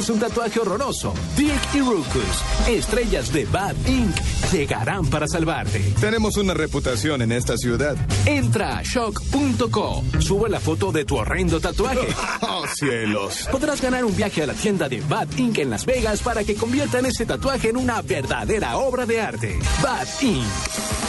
Un 0.09 0.19
tatuaje 0.19 0.59
horroroso, 0.59 1.13
Dick 1.37 1.73
y 1.73 1.79
Rucus, 1.79 2.43
estrellas 2.67 3.31
de 3.31 3.45
Bad 3.45 3.75
Inc., 3.87 4.15
llegarán 4.51 5.05
para 5.07 5.27
salvarte. 5.27 5.79
Tenemos 5.99 6.37
una 6.37 6.53
reputación 6.53 7.21
en 7.21 7.31
esta 7.31 7.57
ciudad. 7.57 7.95
Entra 8.25 8.77
a 8.77 8.83
shock.co, 8.83 10.03
sube 10.19 10.49
la 10.49 10.59
foto 10.59 10.91
de 10.91 11.05
tu 11.05 11.17
horrendo 11.17 11.59
tatuaje. 11.59 12.07
¡Oh, 12.41 12.65
cielos! 12.67 13.47
Podrás 13.51 13.81
ganar 13.81 14.05
un 14.05 14.15
viaje 14.15 14.43
a 14.43 14.47
la 14.47 14.53
tienda 14.53 14.89
de 14.89 15.01
Bad 15.01 15.37
Inc. 15.37 15.59
en 15.59 15.69
Las 15.69 15.85
Vegas 15.85 16.21
para 16.21 16.43
que 16.43 16.55
conviertan 16.55 17.05
ese 17.05 17.25
tatuaje 17.25 17.69
en 17.69 17.77
una 17.77 18.01
verdadera 18.01 18.77
obra 18.77 19.05
de 19.05 19.21
arte. 19.21 19.59
Bad 19.81 20.07
Inc. 20.21 20.45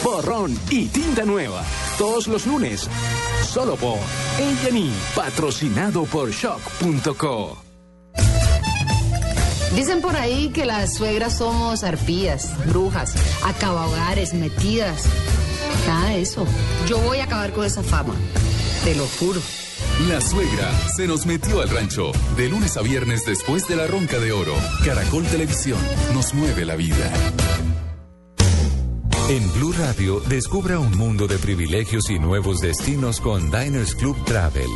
Borrón 0.03 0.57
y 0.69 0.87
tinta 0.87 1.25
nueva. 1.25 1.63
Todos 1.97 2.27
los 2.27 2.45
lunes. 2.47 2.89
Solo 3.47 3.75
por 3.75 3.97
A&E, 3.97 4.91
patrocinado 5.15 6.05
por 6.05 6.31
shock.co. 6.31 7.70
Dicen 9.75 10.01
por 10.01 10.15
ahí 10.17 10.49
que 10.49 10.65
las 10.65 10.95
suegras 10.95 11.37
somos 11.37 11.83
arpías, 11.83 12.51
brujas, 12.67 13.13
acabahogares, 13.43 14.33
metidas. 14.33 15.05
Nada 15.87 16.09
de 16.09 16.21
eso. 16.21 16.45
Yo 16.87 16.99
voy 16.99 17.19
a 17.19 17.23
acabar 17.23 17.53
con 17.53 17.65
esa 17.65 17.81
fama. 17.81 18.13
Te 18.83 18.95
lo 18.95 19.07
juro. 19.19 19.39
La 20.09 20.19
suegra 20.19 20.71
se 20.95 21.07
nos 21.07 21.25
metió 21.25 21.61
al 21.61 21.69
rancho. 21.69 22.11
De 22.35 22.49
lunes 22.49 22.75
a 22.75 22.81
viernes 22.81 23.25
después 23.25 23.67
de 23.67 23.77
la 23.77 23.87
ronca 23.87 24.19
de 24.19 24.31
oro. 24.31 24.53
Caracol 24.83 25.25
Televisión 25.25 25.79
nos 26.13 26.33
mueve 26.33 26.65
la 26.65 26.75
vida. 26.75 27.11
En 29.29 29.53
Blue 29.53 29.71
Radio, 29.71 30.19
descubra 30.27 30.79
un 30.79 30.97
mundo 30.97 31.27
de 31.27 31.37
privilegios 31.37 32.09
y 32.09 32.19
nuevos 32.19 32.59
destinos 32.59 33.21
con 33.21 33.49
Diners 33.49 33.95
Club 33.95 34.17
Travel. 34.25 34.67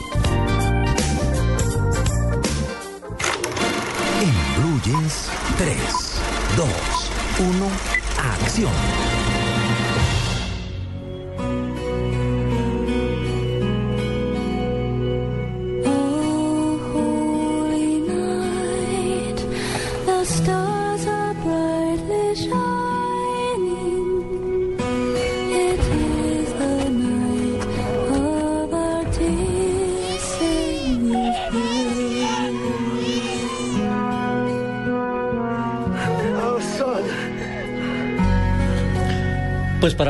En 4.85 4.91
Blue 4.91 4.99
Jeans, 4.99 5.29
3, 5.57 6.21
2, 6.57 6.67
1, 7.39 7.71
acción. 8.17 9.14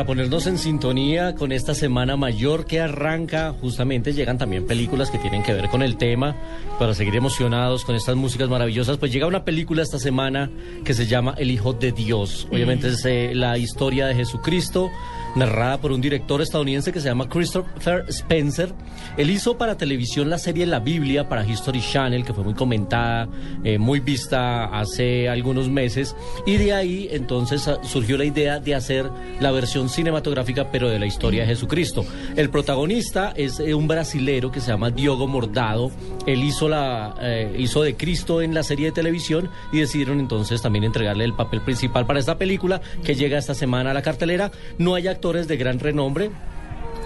Ponernos 0.06 0.46
en 0.46 0.56
sintonía 0.56 1.34
con 1.34 1.50
esta 1.50 1.74
semana 1.74 2.16
mayor 2.16 2.64
que 2.64 2.80
arranca, 2.80 3.52
justamente 3.60 4.12
llegan 4.12 4.38
también 4.38 4.66
películas 4.66 5.10
que 5.10 5.18
tienen 5.18 5.42
que 5.42 5.52
ver 5.52 5.68
con 5.68 5.82
el 5.82 5.96
tema, 5.96 6.36
para 6.78 6.94
seguir 6.94 7.16
emocionados 7.16 7.84
con 7.84 7.96
estas 7.96 8.14
músicas 8.14 8.48
maravillosas, 8.48 8.98
pues 8.98 9.12
llega 9.12 9.26
una 9.26 9.44
película 9.44 9.82
esta 9.82 9.98
semana 9.98 10.50
que 10.84 10.94
se 10.94 11.06
llama 11.06 11.34
El 11.36 11.50
Hijo 11.50 11.72
de 11.72 11.90
Dios. 11.90 12.46
Obviamente 12.50 12.88
es 12.88 13.04
eh, 13.04 13.32
la 13.34 13.58
historia 13.58 14.06
de 14.06 14.14
Jesucristo, 14.14 14.90
narrada 15.36 15.78
por 15.78 15.92
un 15.92 16.00
director 16.00 16.40
estadounidense 16.40 16.92
que 16.92 17.00
se 17.00 17.08
llama 17.08 17.28
Christopher 17.28 18.04
Spencer. 18.08 18.72
Él 19.16 19.30
hizo 19.30 19.56
para 19.56 19.76
televisión 19.76 20.30
la 20.30 20.38
serie 20.38 20.66
La 20.66 20.80
Biblia 20.80 21.28
para 21.28 21.46
History 21.46 21.80
Channel, 21.80 22.24
que 22.24 22.32
fue 22.32 22.42
muy 22.42 22.54
comentada, 22.54 23.28
eh, 23.62 23.78
muy 23.78 24.00
vista 24.00 24.64
hace 24.64 25.28
algunos 25.28 25.68
meses, 25.68 26.16
y 26.46 26.56
de 26.56 26.72
ahí 26.72 27.08
entonces 27.12 27.70
surgió 27.82 28.16
la 28.16 28.24
idea 28.24 28.60
de 28.60 28.74
hacer 28.74 29.08
la 29.40 29.52
versión 29.52 29.88
cinematográfica, 29.88 30.70
pero 30.70 30.88
de 30.88 30.98
la 30.98 31.06
historia 31.06 31.42
de 31.42 31.48
Jesucristo. 31.48 32.04
El 32.34 32.50
protagonista 32.50 33.32
es 33.36 33.60
eh, 33.60 33.74
un 33.74 33.86
brasilero 33.86 34.50
que 34.50 34.60
se 34.60 34.70
llama 34.72 34.90
Diogo 34.90 35.26
Mordado. 35.28 35.90
Él 36.26 36.42
hizo, 36.42 36.68
la, 36.68 37.14
eh, 37.20 37.54
hizo 37.58 37.82
de 37.82 37.94
Cristo 37.94 38.42
en 38.42 38.54
la 38.54 38.62
serie 38.62 38.86
de 38.86 38.92
televisión 38.92 39.50
y 39.72 39.80
decidieron 39.80 40.18
entonces 40.18 40.62
también 40.62 40.84
entregarle 40.84 41.24
el 41.24 41.34
papel 41.34 41.60
principal 41.60 42.06
para 42.06 42.18
esta 42.18 42.38
película 42.38 42.80
que 43.04 43.14
llega 43.14 43.38
esta 43.38 43.54
semana 43.54 43.90
a 43.90 43.94
la 43.94 44.02
cartelera. 44.02 44.50
No 44.78 44.94
hay 44.94 45.08
actores 45.26 45.48
de 45.48 45.56
gran 45.56 45.80
renombre. 45.80 46.30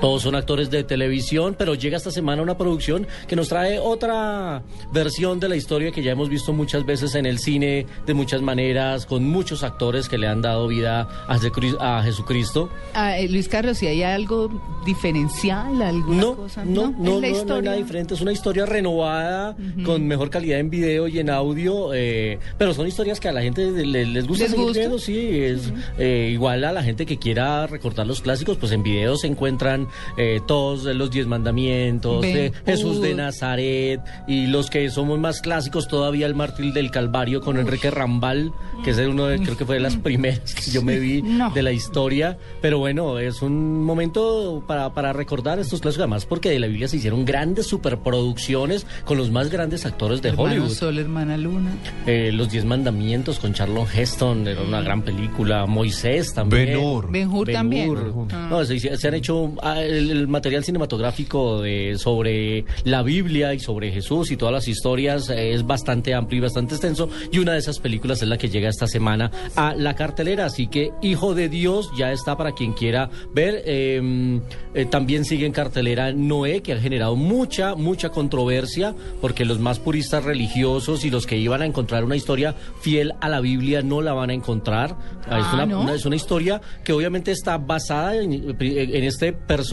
Todos 0.01 0.23
son 0.23 0.35
actores 0.35 0.71
de 0.71 0.83
televisión, 0.85 1.55
pero 1.59 1.75
llega 1.75 1.97
esta 1.97 2.11
semana 2.11 2.41
una 2.43 2.57
producción 2.57 3.07
que 3.29 3.37
nos 3.37 3.49
trae 3.49 3.79
otra 3.79 4.63
versión 4.93 5.39
de 5.41 5.49
la 5.49 5.57
historia 5.57 5.91
que 5.93 6.03
ya 6.03 6.13
hemos 6.13 6.29
visto 6.31 6.53
muchas 6.53 6.87
veces 6.87 7.15
en 7.15 7.27
el 7.27 7.39
cine, 7.39 7.87
de 8.07 8.15
muchas 8.15 8.41
maneras, 8.41 9.05
con 9.07 9.29
muchos 9.29 9.63
actores 9.63 10.09
que 10.09 10.17
le 10.17 10.27
han 10.27 10.41
dado 10.43 10.69
vida 10.69 11.09
a 11.29 11.37
Jesucri- 11.39 11.77
a 11.81 12.03
Jesucristo. 12.03 12.71
Ah, 12.95 13.19
eh, 13.19 13.29
Luis 13.29 13.49
Carlos, 13.49 13.79
si 13.79 13.87
hay 13.89 14.03
algo 14.03 14.49
diferencial, 14.87 15.81
alguna 15.83 16.21
No, 16.23 16.37
cosa. 16.37 16.65
no, 16.65 16.95
no, 16.99 17.19
es 17.23 17.39
la 17.39 17.45
no, 17.45 17.55
no 17.57 17.63
nada 17.63 17.77
diferente. 17.77 18.15
Es 18.15 18.21
una 18.21 18.33
historia 18.33 18.67
renovada, 18.67 19.57
con 19.85 20.07
mejor 20.07 20.31
calidad 20.31 20.59
en 20.61 20.71
video 20.71 21.09
y 21.09 21.19
en 21.19 21.31
audio, 21.31 21.93
eh, 21.95 22.39
pero 22.59 22.75
son 22.75 22.87
historias 22.87 23.21
que 23.21 23.29
a 23.29 23.33
la 23.33 23.43
gente 23.43 23.71
le- 23.71 24.07
les 24.07 24.27
gusta 24.27 24.45
¿Les 24.45 24.51
seguir 24.53 24.65
gusta? 24.67 24.79
viendo, 24.81 24.99
sí. 24.99 25.19
Es 25.41 25.73
eh, 25.99 26.31
igual 26.33 26.65
a 26.65 26.73
la 26.73 26.83
gente 26.83 27.07
que 27.07 27.19
quiera 27.19 27.67
recordar 27.67 28.07
los 28.07 28.21
clásicos, 28.21 28.57
pues 28.57 28.73
en 28.73 28.83
video 28.83 29.17
se 29.17 29.27
encuentran 29.27 29.89
eh, 30.17 30.41
todos 30.47 30.85
los 30.85 31.11
diez 31.11 31.27
mandamientos, 31.27 32.23
Ben 32.23 32.37
eh, 32.37 32.53
Jesús 32.67 33.01
de 33.01 33.11
Hur. 33.11 33.17
Nazaret 33.17 34.01
y 34.27 34.47
los 34.47 34.71
que 34.71 34.89
somos 34.91 35.19
más 35.19 35.41
clásicos 35.41 35.89
todavía 35.89 36.27
el 36.27 36.35
mártir 36.35 36.73
del 36.73 36.91
Calvario 36.91 37.41
con 37.41 37.59
Enrique 37.59 37.91
Rambal, 37.91 38.53
que 38.85 38.91
es 38.91 38.99
uno 38.99 39.27
de, 39.27 39.39
creo 39.41 39.57
que 39.57 39.65
fue 39.65 39.77
de 39.77 39.81
las 39.81 39.97
primeras 39.97 40.55
que 40.55 40.71
yo 40.71 40.83
me 40.83 40.99
vi 40.99 41.23
No. 41.31 41.51
de 41.51 41.63
la 41.63 41.73
historia. 41.73 42.39
Pero 42.61 42.79
bueno, 42.79 43.19
es 43.19 43.43
un 43.43 43.83
momento 43.85 44.63
para, 44.67 44.93
para 44.95 45.13
recordar 45.13 45.59
estos 45.59 45.81
clásicos, 45.81 46.03
además 46.03 46.27
porque 46.27 46.51
de 46.51 46.59
la 46.59 46.67
Biblia 46.67 46.89
se 46.89 46.97
hicieron 46.97 47.25
grandes 47.25 47.67
superproducciones 47.67 48.87
con 49.05 49.17
los 49.19 49.31
más 49.31 49.51
grandes 49.51 49.87
actores 49.87 50.23
de 50.23 50.31
Hermano 50.31 50.51
Hollywood. 50.51 50.71
Sol, 50.71 50.99
hermana 50.99 51.37
Luna. 51.37 51.71
Eh, 52.07 52.31
los 52.33 52.51
Diez 52.51 52.65
Mandamientos 52.65 53.39
con 53.39 53.53
Charlon 53.55 53.87
Heston, 53.93 54.47
era 54.49 54.63
una 54.63 54.81
gran 54.83 55.03
película. 55.03 55.67
Moisés 55.67 56.33
también. 56.35 56.67
Ben-Hur. 56.67 57.11
Ben-Hur 57.11 57.51
también. 57.53 57.95
Ben-Hur. 57.95 58.33
No, 58.33 58.65
se, 58.65 58.97
se 58.97 59.09
han 59.09 59.15
hecho 59.15 59.53
ah, 59.63 59.80
el, 59.83 60.11
el 60.11 60.29
material 60.29 60.65
cinematográfico 60.65 61.61
de, 61.63 61.97
sobre 61.99 62.65
la 62.85 63.03
Biblia 63.03 63.55
y 63.55 63.59
sobre 63.61 63.91
Jesús 63.93 64.31
y 64.31 64.37
todas 64.37 64.53
las 64.53 64.69
historias 64.69 65.29
eh, 65.31 65.53
es 65.53 65.67
bastante 65.67 66.15
amplio 66.15 66.39
y 66.39 66.43
bastante 66.43 66.75
extenso. 66.75 67.09
Y 67.33 67.39
una 67.39 67.53
de 67.53 67.59
esas 67.59 67.79
películas 67.79 68.23
es 68.23 68.29
la 68.29 68.39
que 68.39 68.49
llega 68.49 68.69
esta 68.69 68.87
semana 68.87 69.31
a 69.57 69.75
la 69.75 69.95
cartelera. 69.95 70.47
Así 70.47 70.67
que 70.67 70.91
Hijo 71.03 71.35
de 71.35 71.49
Dios 71.49 71.91
ya 71.99 72.13
está 72.13 72.37
para 72.37 72.53
quien 72.53 72.73
quiera 72.73 73.11
ver. 73.35 73.63
Eh, 73.67 74.41
eh, 74.75 74.85
también 74.87 75.25
sigue 75.25 75.47
en 75.47 75.53
cartelera 75.53 76.13
Noé, 76.13 76.63
que 76.63 76.73
ha 76.73 76.81
generado 76.81 77.17
mucha, 77.17 77.75
mucha 77.75 78.11
controversia, 78.11 78.95
porque 79.21 79.45
los 79.45 79.59
más 79.59 79.79
puristas 79.79 80.25
religiosos 80.25 81.05
y 81.05 81.11
los 81.11 81.27
que 81.27 81.37
iban 81.39 81.63
a 81.63 81.67
encontrar 81.67 82.05
una 82.05 82.17
historia 82.17 82.55
fiel 82.81 83.13
a 83.21 83.29
la 83.29 83.41
Biblia 83.41 83.83
no 83.83 84.01
la 84.03 84.13
van 84.13 84.31
a 84.31 84.35
encontrar. 84.35 84.97
Ah, 85.29 85.39
es, 85.41 85.53
una, 85.55 85.67
¿no? 85.67 85.81
una- 85.83 85.95
es 85.95 86.05
una 86.07 86.17
historia 86.17 86.61
que 86.85 86.93
obviamente 86.93 87.31
está 87.33 87.59
basada 87.59 88.17
en, 88.17 88.33
en 88.61 89.05
este 89.05 89.33
personaje 89.33 89.70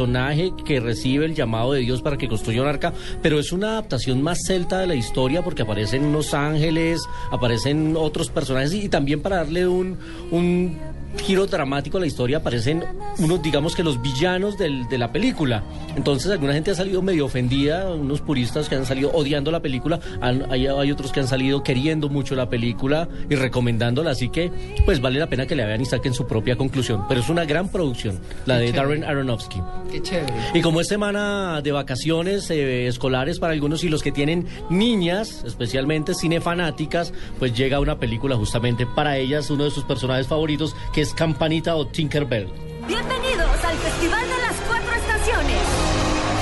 que 0.66 0.80
recibe 0.80 1.26
el 1.26 1.34
llamado 1.36 1.74
de 1.74 1.82
Dios 1.82 2.02
para 2.02 2.18
que 2.18 2.28
construya 2.28 2.62
un 2.62 2.68
arca, 2.68 2.94
pero 3.22 3.40
es 3.40 3.52
una 3.52 3.72
adaptación 3.72 4.22
más 4.22 4.40
celta 4.46 4.80
de 4.80 4.88
la 4.88 4.96
historia 4.96 5.42
porque 5.44 5.64
aparecen 5.64 6.06
unos 6.06 6.34
ángeles, 6.34 7.02
aparecen 7.32 7.96
otros 7.98 8.30
personajes 8.30 8.74
y, 8.74 8.90
también 8.90 9.22
para 9.22 9.38
darle 9.38 9.68
un, 9.68 9.98
un 10.32 10.78
giro 11.26 11.46
dramático 11.48 11.98
a 11.98 12.02
la 12.02 12.08
historia 12.08 12.38
aparecen 12.38 12.84
unos, 13.20 13.42
digamos 13.42 13.76
que 13.76 13.84
los 13.84 14.02
villanos 14.02 14.58
del- 14.58 14.88
de 14.88 14.98
la 14.98 15.12
película. 15.12 15.64
Entonces 15.96 16.32
alguna 16.32 16.54
gente 16.54 16.72
ha 16.72 16.76
salido 16.76 17.02
medio 17.02 17.26
ofendida, 17.26 17.90
unos 17.94 18.22
puristas 18.22 18.70
que 18.70 18.76
han 18.76 18.86
salido 18.86 19.12
odiando 19.12 19.52
la 19.52 19.62
película, 19.62 20.00
han- 20.22 20.46
hay, 20.52 20.68
hay 20.68 20.92
otros 20.92 21.12
que 21.12 21.20
han 21.20 21.28
salido 21.28 21.64
queriendo 21.64 22.10
mucho 22.10 22.36
la 22.36 22.50
película 22.50 23.10
y 23.30 23.36
recomendándola, 23.36 24.12
así 24.12 24.30
que 24.30 24.52
pues 24.86 25.02
vale 25.02 25.20
la 25.20 25.28
pena 25.28 25.46
que 25.48 25.56
la 25.56 25.66
vean 25.66 25.82
y 25.82 25.86
saquen 25.86 26.14
su 26.14 26.28
propia 26.28 26.56
conclusión. 26.56 27.06
Pero 27.08 27.22
es 27.22 27.30
una 27.30 27.46
gran 27.46 27.70
producción, 27.70 28.20
la 28.46 28.56
Qué 28.56 28.62
de 28.62 28.66
chévere. 28.72 28.88
Darren 28.88 29.04
Aronofsky. 29.04 29.62
Qué 29.92 30.02
chévere. 30.02 30.34
Y 30.54 30.62
como 30.62 30.82
es 30.82 30.88
semana 30.88 31.62
de 31.62 31.72
vacaciones 31.72 32.50
eh, 32.52 32.88
escolares 32.88 33.40
para 33.40 33.54
algunos 33.54 33.84
y 33.84 33.90
los 33.90 34.04
que 34.04 34.12
tienen 34.12 34.46
niñas, 34.70 35.44
especialmente 35.46 36.14
cinefanáticas, 36.14 37.14
pues 37.40 37.56
llega 37.56 37.80
una 37.80 38.00
película 38.00 38.36
justamente 38.36 38.86
para 38.86 39.18
ellas, 39.18 39.50
uno 39.50 39.64
de 39.66 39.72
sus 39.72 39.84
personajes 39.84 40.28
favoritos, 40.28 40.76
que 40.98 41.04
es 41.04 41.14
Campanita 41.14 41.76
o 41.76 41.86
Tinkerbell. 41.86 42.48
Bienvenidos 42.88 43.64
al 43.64 43.78
Festival 43.78 44.24
de 44.28 44.38
las 44.40 44.56
Cuatro 44.68 44.96
Estaciones. 44.96 45.62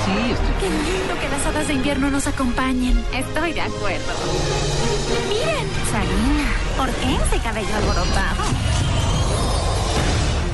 Sí, 0.06 0.32
estoy... 0.32 0.54
Qué 0.60 0.70
lindo 0.70 1.20
que 1.20 1.28
las 1.28 1.44
hadas 1.44 1.68
de 1.68 1.74
invierno 1.74 2.10
nos 2.10 2.26
acompañen. 2.26 3.04
Estoy 3.12 3.52
de 3.52 3.60
acuerdo. 3.60 4.14
Miren, 5.28 5.68
Sarina, 5.92 6.48
Hortense, 6.78 7.38
cabello 7.44 7.76
alborotado. 7.76 8.44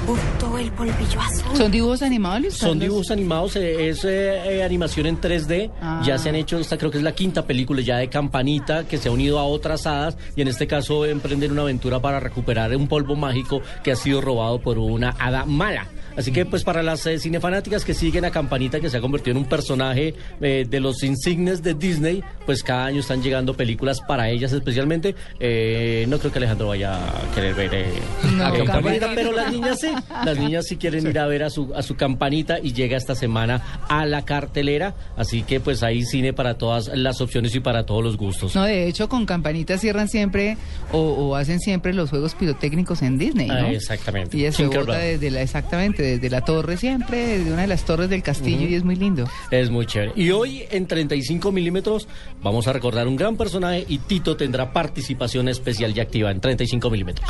Uf, 0.09 0.21
todo 0.41 0.42
el 0.63 0.73
polvillo 0.73 1.21
azul. 1.21 1.57
¿Son 1.57 1.71
dibujos 1.71 2.03
animados, 2.03 2.41
Luis 2.41 2.55
Son 2.55 2.79
dibujos 2.79 3.11
animados, 3.11 3.57
eh, 3.57 3.89
es 3.89 4.05
eh, 4.05 4.59
eh, 4.59 4.63
animación 4.63 5.07
en 5.07 5.21
3D. 5.21 5.71
Ah. 5.81 6.03
Ya 6.05 6.19
se 6.19 6.29
han 6.29 6.37
hecho, 6.37 6.59
esta 6.59 6.79
creo 6.79 6.91
que 6.91 6.99
es 6.99 7.05
la 7.05 7.13
quinta 7.13 7.45
película 7.47 7.83
ya 7.83 7.99
de 7.99 8.09
Campanita, 8.09 8.85
que 8.87 8.99
se 8.99 9.09
ha 9.09 9.13
unido 9.13 9.39
a 9.39 9.45
otras 9.45 9.87
hadas 9.87 10.17
y 10.37 10.43
en 10.43 10.49
este 10.49 10.67
caso 10.67 11.05
emprenden 11.05 11.53
una 11.53 11.63
aventura 11.63 12.01
para 12.01 12.21
recuperar 12.21 12.75
un 12.77 12.87
polvo 12.87 13.17
mágico 13.17 13.61
que 13.83 13.93
ha 13.93 13.97
sido 13.97 14.21
robado 14.21 14.61
por 14.61 14.79
una 14.79 15.11
hada 15.19 15.45
mala. 15.45 15.89
Así 16.17 16.33
que 16.33 16.45
pues 16.45 16.65
para 16.65 16.83
las 16.83 17.07
eh, 17.07 17.19
cinefanáticas 17.19 17.85
que 17.85 17.95
siguen 17.95 18.25
a 18.25 18.31
Campanita, 18.31 18.81
que 18.81 18.91
se 18.91 18.97
ha 18.97 19.01
convertido 19.01 19.33
en 19.33 19.45
un 19.45 19.49
personaje 19.49 20.15
eh, 20.41 20.67
de 20.69 20.81
los 20.81 21.03
insignes 21.03 21.63
de 21.63 21.75
Disney, 21.75 22.23
pues 22.47 22.63
cada 22.63 22.87
año 22.87 23.01
están 23.01 23.23
llegando 23.23 23.55
películas 23.55 24.01
para 24.01 24.29
ellas 24.29 24.53
especialmente. 24.53 25.15
Eh, 25.41 26.07
no 26.09 26.19
creo 26.19 26.33
que 26.33 26.39
Alejandro 26.39 26.69
vaya 26.69 26.95
a 26.95 27.35
querer 27.35 27.55
ver 27.55 27.71
eh, 27.73 27.93
No, 28.37 28.47
a 28.47 28.65
Campanita, 28.65 29.11
pero 29.15 29.33
las 29.33 29.51
niñas 29.53 29.81
sí. 29.81 29.89
Las 30.25 30.39
niñas 30.39 30.67
sí 30.67 30.77
quieren 30.77 31.07
ir 31.07 31.19
a 31.19 31.27
ver 31.27 31.43
a 31.43 31.51
su, 31.51 31.73
a 31.75 31.83
su 31.83 31.97
Campanita 31.97 32.59
y 32.63 32.73
llega 32.73 32.97
esta 32.97 33.15
semana 33.15 33.81
a 33.89 34.07
la 34.07 34.25
cartelera. 34.25 34.95
Así 35.17 35.43
que 35.43 35.61
pues 35.61 35.83
hay 35.83 36.05
cine 36.05 36.33
para 36.33 36.59
todas 36.59 36.89
las 36.95 37.21
opciones 37.21 37.55
y 37.55 37.61
para 37.61 37.87
todos 37.87 38.03
los 38.03 38.17
gustos. 38.17 38.55
No, 38.55 38.65
de 38.65 38.87
hecho, 38.89 39.09
con 39.09 39.27
Campanita 39.27 39.79
cierran 39.79 40.09
siempre 40.09 40.57
o, 40.93 40.99
o 40.99 41.37
hacen 41.37 41.61
siempre 41.61 41.93
los 41.93 42.11
juegos 42.11 42.35
pirotécnicos 42.35 43.03
en 43.03 43.19
Disney, 43.19 43.49
¿no? 43.49 43.55
Ah, 43.55 43.73
exactamente. 43.73 44.37
Y 44.37 44.45
eso 44.45 44.69
bota 44.69 44.99
desde 44.99 45.31
la, 45.31 45.43
exactamente, 45.43 46.02
desde 46.03 46.31
la 46.31 46.43
torre 46.43 46.77
siempre, 46.77 47.39
desde 47.39 47.53
una 47.53 47.63
de 47.63 47.69
las 47.69 47.85
torres 47.85 48.11
del 48.11 48.23
castillo 48.23 48.67
y 48.67 48.75
es 48.75 48.85
muy 48.85 48.97
lindo. 48.97 49.29
Es 49.51 49.71
muy 49.71 49.87
chévere. 49.87 50.13
Y 50.17 50.31
hoy 50.31 50.65
en 50.71 50.87
35 50.87 51.53
milímetros 51.53 52.09
vamos 52.43 52.67
a 52.69 52.73
recordar 52.73 53.09
un 53.09 53.17
gran 53.17 53.37
personaje 53.37 53.85
y 53.89 53.99
Tito 53.99 54.37
tendrá 54.37 54.73
participación 54.73 55.49
especial 55.49 55.97
y 55.97 56.01
activa 56.01 56.31
en 56.31 56.41
35 56.41 56.91
milímetros. 56.91 57.29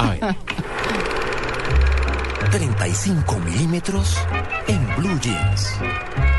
35 2.51 3.39
milímetros 3.39 4.19
en 4.69 4.97
Blue 4.97 5.19
Jeans. 5.21 6.32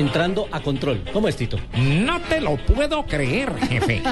Entrando 0.00 0.48
a 0.50 0.60
control. 0.60 1.02
¿Cómo 1.12 1.28
es 1.28 1.36
Tito? 1.36 1.58
No 1.76 2.22
te 2.22 2.40
lo 2.40 2.56
puedo 2.56 3.04
creer, 3.04 3.54
jefe. 3.68 4.02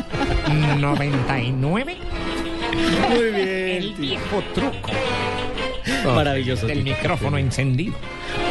99. 0.79 1.97
Muy 3.09 3.25
bien. 3.31 3.83
El 3.83 3.95
viejo 3.95 4.43
truco. 4.55 4.91
Maravilloso. 6.05 6.67
Tito. 6.67 6.81
micrófono 6.83 7.39
encendido. 7.39 7.95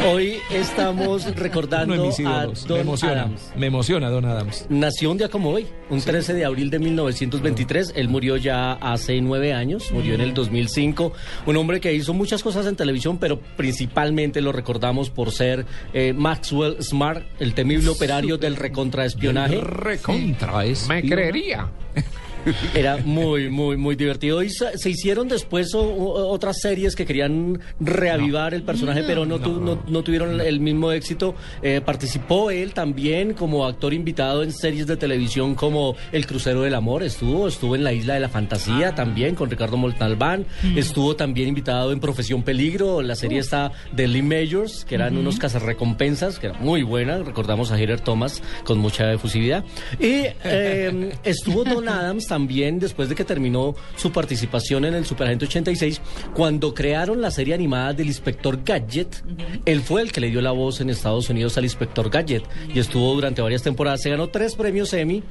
Hoy 0.06 0.38
estamos 0.50 1.24
recordando 1.36 1.94
a 1.94 1.96
ídolos. 1.96 2.62
Me 2.62 2.68
Don 2.68 2.80
emociona, 2.80 3.22
Adams. 3.22 3.52
me 3.56 3.66
emociona 3.66 4.10
Don 4.10 4.24
Adams. 4.24 4.66
Nació 4.68 5.10
un 5.10 5.18
día 5.18 5.28
como 5.28 5.50
hoy, 5.50 5.66
un 5.90 6.00
13 6.00 6.34
de 6.34 6.44
abril 6.44 6.70
de 6.70 6.78
1923. 6.78 7.92
Él 7.96 8.08
murió 8.08 8.36
ya 8.36 8.72
hace 8.72 9.20
nueve 9.20 9.52
años, 9.52 9.90
murió 9.92 10.14
en 10.14 10.20
el 10.20 10.34
2005. 10.34 11.12
Un 11.46 11.56
hombre 11.56 11.80
que 11.80 11.92
hizo 11.92 12.14
muchas 12.14 12.42
cosas 12.42 12.66
en 12.66 12.76
televisión, 12.76 13.18
pero 13.18 13.40
principalmente 13.56 14.40
lo 14.40 14.52
recordamos 14.52 15.10
por 15.10 15.32
ser 15.32 15.66
eh, 15.92 16.12
Maxwell 16.16 16.82
Smart, 16.82 17.24
el 17.40 17.54
temible 17.54 17.88
operario 17.88 18.38
del 18.38 18.56
recontraespionaje. 18.56 19.60
Recontra 19.60 20.64
es. 20.64 20.88
Me 20.88 21.02
creería. 21.02 21.68
Era 22.74 22.96
muy, 22.98 23.48
muy, 23.50 23.76
muy 23.76 23.96
divertido. 23.96 24.42
Y 24.42 24.50
se 24.50 24.90
hicieron 24.90 25.28
después 25.28 25.74
o- 25.74 25.80
o- 25.80 26.28
otras 26.28 26.60
series 26.60 26.94
que 26.96 27.06
querían 27.06 27.60
reavivar 27.80 28.54
el 28.54 28.62
personaje, 28.62 29.02
pero 29.06 29.24
no, 29.26 29.38
tu- 29.38 29.60
no- 29.60 29.82
no 29.86 30.02
tuvieron 30.02 30.40
el 30.40 30.60
mismo 30.60 30.92
éxito. 30.92 31.34
Eh, 31.62 31.80
participó 31.84 32.50
él 32.50 32.72
también 32.74 33.34
como 33.34 33.66
actor 33.66 33.92
invitado 33.94 34.42
en 34.42 34.52
series 34.52 34.86
de 34.86 34.96
televisión 34.96 35.54
como 35.54 35.96
El 36.12 36.26
Crucero 36.26 36.62
del 36.62 36.74
Amor. 36.74 37.02
Estuvo, 37.02 37.48
estuvo 37.48 37.74
en 37.74 37.84
La 37.84 37.92
Isla 37.92 38.14
de 38.14 38.20
la 38.20 38.28
Fantasía 38.28 38.94
también 38.94 39.34
con 39.34 39.50
Ricardo 39.50 39.76
Montalbán. 39.76 40.46
Estuvo 40.76 41.16
también 41.16 41.48
invitado 41.48 41.92
en 41.92 42.00
Profesión 42.00 42.42
Peligro. 42.42 43.02
La 43.02 43.14
serie 43.14 43.38
está 43.40 43.72
de 43.92 44.06
Lee 44.08 44.22
Majors, 44.22 44.84
que 44.84 44.94
eran 44.94 45.16
unos 45.16 45.38
cazarrecompensas, 45.38 46.38
que 46.38 46.48
era 46.48 46.58
muy 46.58 46.82
buena. 46.82 47.18
Recordamos 47.18 47.70
a 47.70 47.78
Heather 47.78 48.00
Thomas 48.00 48.42
con 48.64 48.78
mucha 48.78 49.12
efusividad. 49.12 49.64
Y 50.00 50.24
eh, 50.44 51.12
estuvo 51.24 51.64
Don 51.64 51.88
Adams 51.88 52.26
también 52.26 52.37
después 52.46 53.08
de 53.08 53.14
que 53.14 53.24
terminó 53.24 53.74
su 53.96 54.12
participación 54.12 54.84
en 54.84 54.94
el 54.94 55.04
Superagente 55.04 55.46
86, 55.46 56.00
cuando 56.34 56.72
crearon 56.72 57.20
la 57.20 57.30
serie 57.30 57.54
animada 57.54 57.92
del 57.92 58.06
Inspector 58.06 58.62
Gadget. 58.64 59.24
Él 59.64 59.80
fue 59.80 60.02
el 60.02 60.12
que 60.12 60.20
le 60.20 60.30
dio 60.30 60.40
la 60.40 60.52
voz 60.52 60.80
en 60.80 60.90
Estados 60.90 61.28
Unidos 61.30 61.58
al 61.58 61.64
Inspector 61.64 62.10
Gadget 62.10 62.44
y 62.72 62.78
estuvo 62.78 63.14
durante 63.14 63.42
varias 63.42 63.62
temporadas. 63.62 64.02
Se 64.02 64.10
ganó 64.10 64.28
tres 64.28 64.54
premios 64.54 64.92
Emmy 64.92 65.22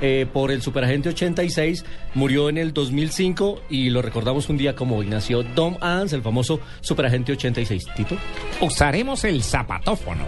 eh, 0.00 0.26
por 0.32 0.50
el 0.50 0.62
Superagente 0.62 1.08
86, 1.10 1.84
murió 2.14 2.48
en 2.48 2.58
el 2.58 2.72
2005 2.72 3.62
y 3.70 3.90
lo 3.90 4.02
recordamos 4.02 4.48
un 4.48 4.56
día 4.56 4.74
como 4.74 4.96
hoy. 4.96 5.06
Nació 5.06 5.42
Don 5.42 5.76
Adams, 5.80 6.12
el 6.12 6.22
famoso 6.22 6.60
Superagente 6.80 7.32
86. 7.32 7.84
Tito. 7.96 8.16
Usaremos 8.60 9.24
el 9.24 9.42
zapatófono. 9.42 10.24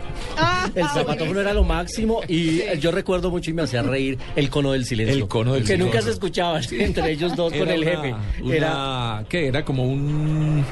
El 0.74 0.86
zapatófono 0.88 1.40
era 1.40 1.52
lo 1.52 1.64
máximo 1.64 2.20
y 2.28 2.60
yo 2.78 2.90
recuerdo 2.90 3.30
mucho 3.30 3.50
y 3.50 3.54
me 3.54 3.62
hacía 3.62 3.82
reír 3.82 4.18
el 4.36 4.50
cono 4.50 4.72
del 4.72 4.84
silencio. 4.84 5.16
El 5.16 5.28
cono 5.28 5.54
del 5.54 5.62
que 5.62 5.68
silencio. 5.68 5.86
nunca 5.86 6.02
se 6.02 6.10
escuchaba 6.10 6.60
entre 6.70 7.10
ellos 7.12 7.34
dos 7.36 7.52
con 7.52 7.68
el 7.68 7.80
una- 7.82 7.90
jefe. 7.90 8.14
una- 8.42 8.54
Era 8.54 9.24
¿qué? 9.28 9.46
Era 9.48 9.64
como 9.64 9.84
un 9.84 10.64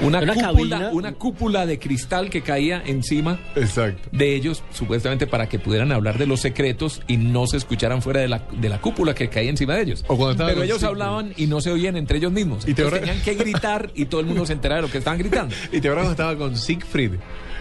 una, 0.00 0.18
Una 0.20 0.34
cúpula, 0.34 0.76
cabina. 0.78 0.90
una 0.92 1.12
cúpula 1.14 1.66
de 1.66 1.78
cristal 1.78 2.28
que 2.30 2.42
caía 2.42 2.82
encima 2.84 3.38
Exacto. 3.54 4.08
de 4.12 4.34
ellos, 4.34 4.62
supuestamente 4.70 5.26
para 5.26 5.48
que 5.48 5.58
pudieran 5.58 5.90
hablar 5.92 6.18
de 6.18 6.26
los 6.26 6.40
secretos 6.40 7.02
y 7.06 7.16
no 7.16 7.46
se 7.46 7.56
escucharan 7.56 8.02
fuera 8.02 8.20
de 8.20 8.28
la, 8.28 8.46
de 8.52 8.68
la 8.68 8.80
cúpula 8.80 9.14
que 9.14 9.28
caía 9.28 9.50
encima 9.50 9.74
de 9.74 9.82
ellos. 9.82 10.04
O 10.08 10.16
cuando 10.16 10.32
estaban 10.32 10.52
Pero 10.52 10.64
ellos 10.64 10.82
hablaban 10.82 11.32
y 11.36 11.46
no 11.46 11.60
se 11.60 11.70
oían 11.70 11.96
entre 11.96 12.18
ellos 12.18 12.32
mismos. 12.32 12.64
Y 12.68 12.74
te 12.74 12.82
Entonces 12.82 12.92
habrá- 13.00 13.06
tenían 13.12 13.24
que 13.24 13.34
gritar 13.42 13.90
y 13.94 14.04
todo 14.06 14.20
el 14.20 14.26
mundo 14.26 14.44
se 14.46 14.52
enteraba 14.52 14.80
de 14.82 14.86
lo 14.86 14.92
que 14.92 14.98
estaban 14.98 15.18
gritando. 15.18 15.54
Y 15.72 15.80
te 15.80 15.90
cuando 15.90 16.10
estaba 16.10 16.36
con 16.36 16.56
Siegfried, 16.56 17.12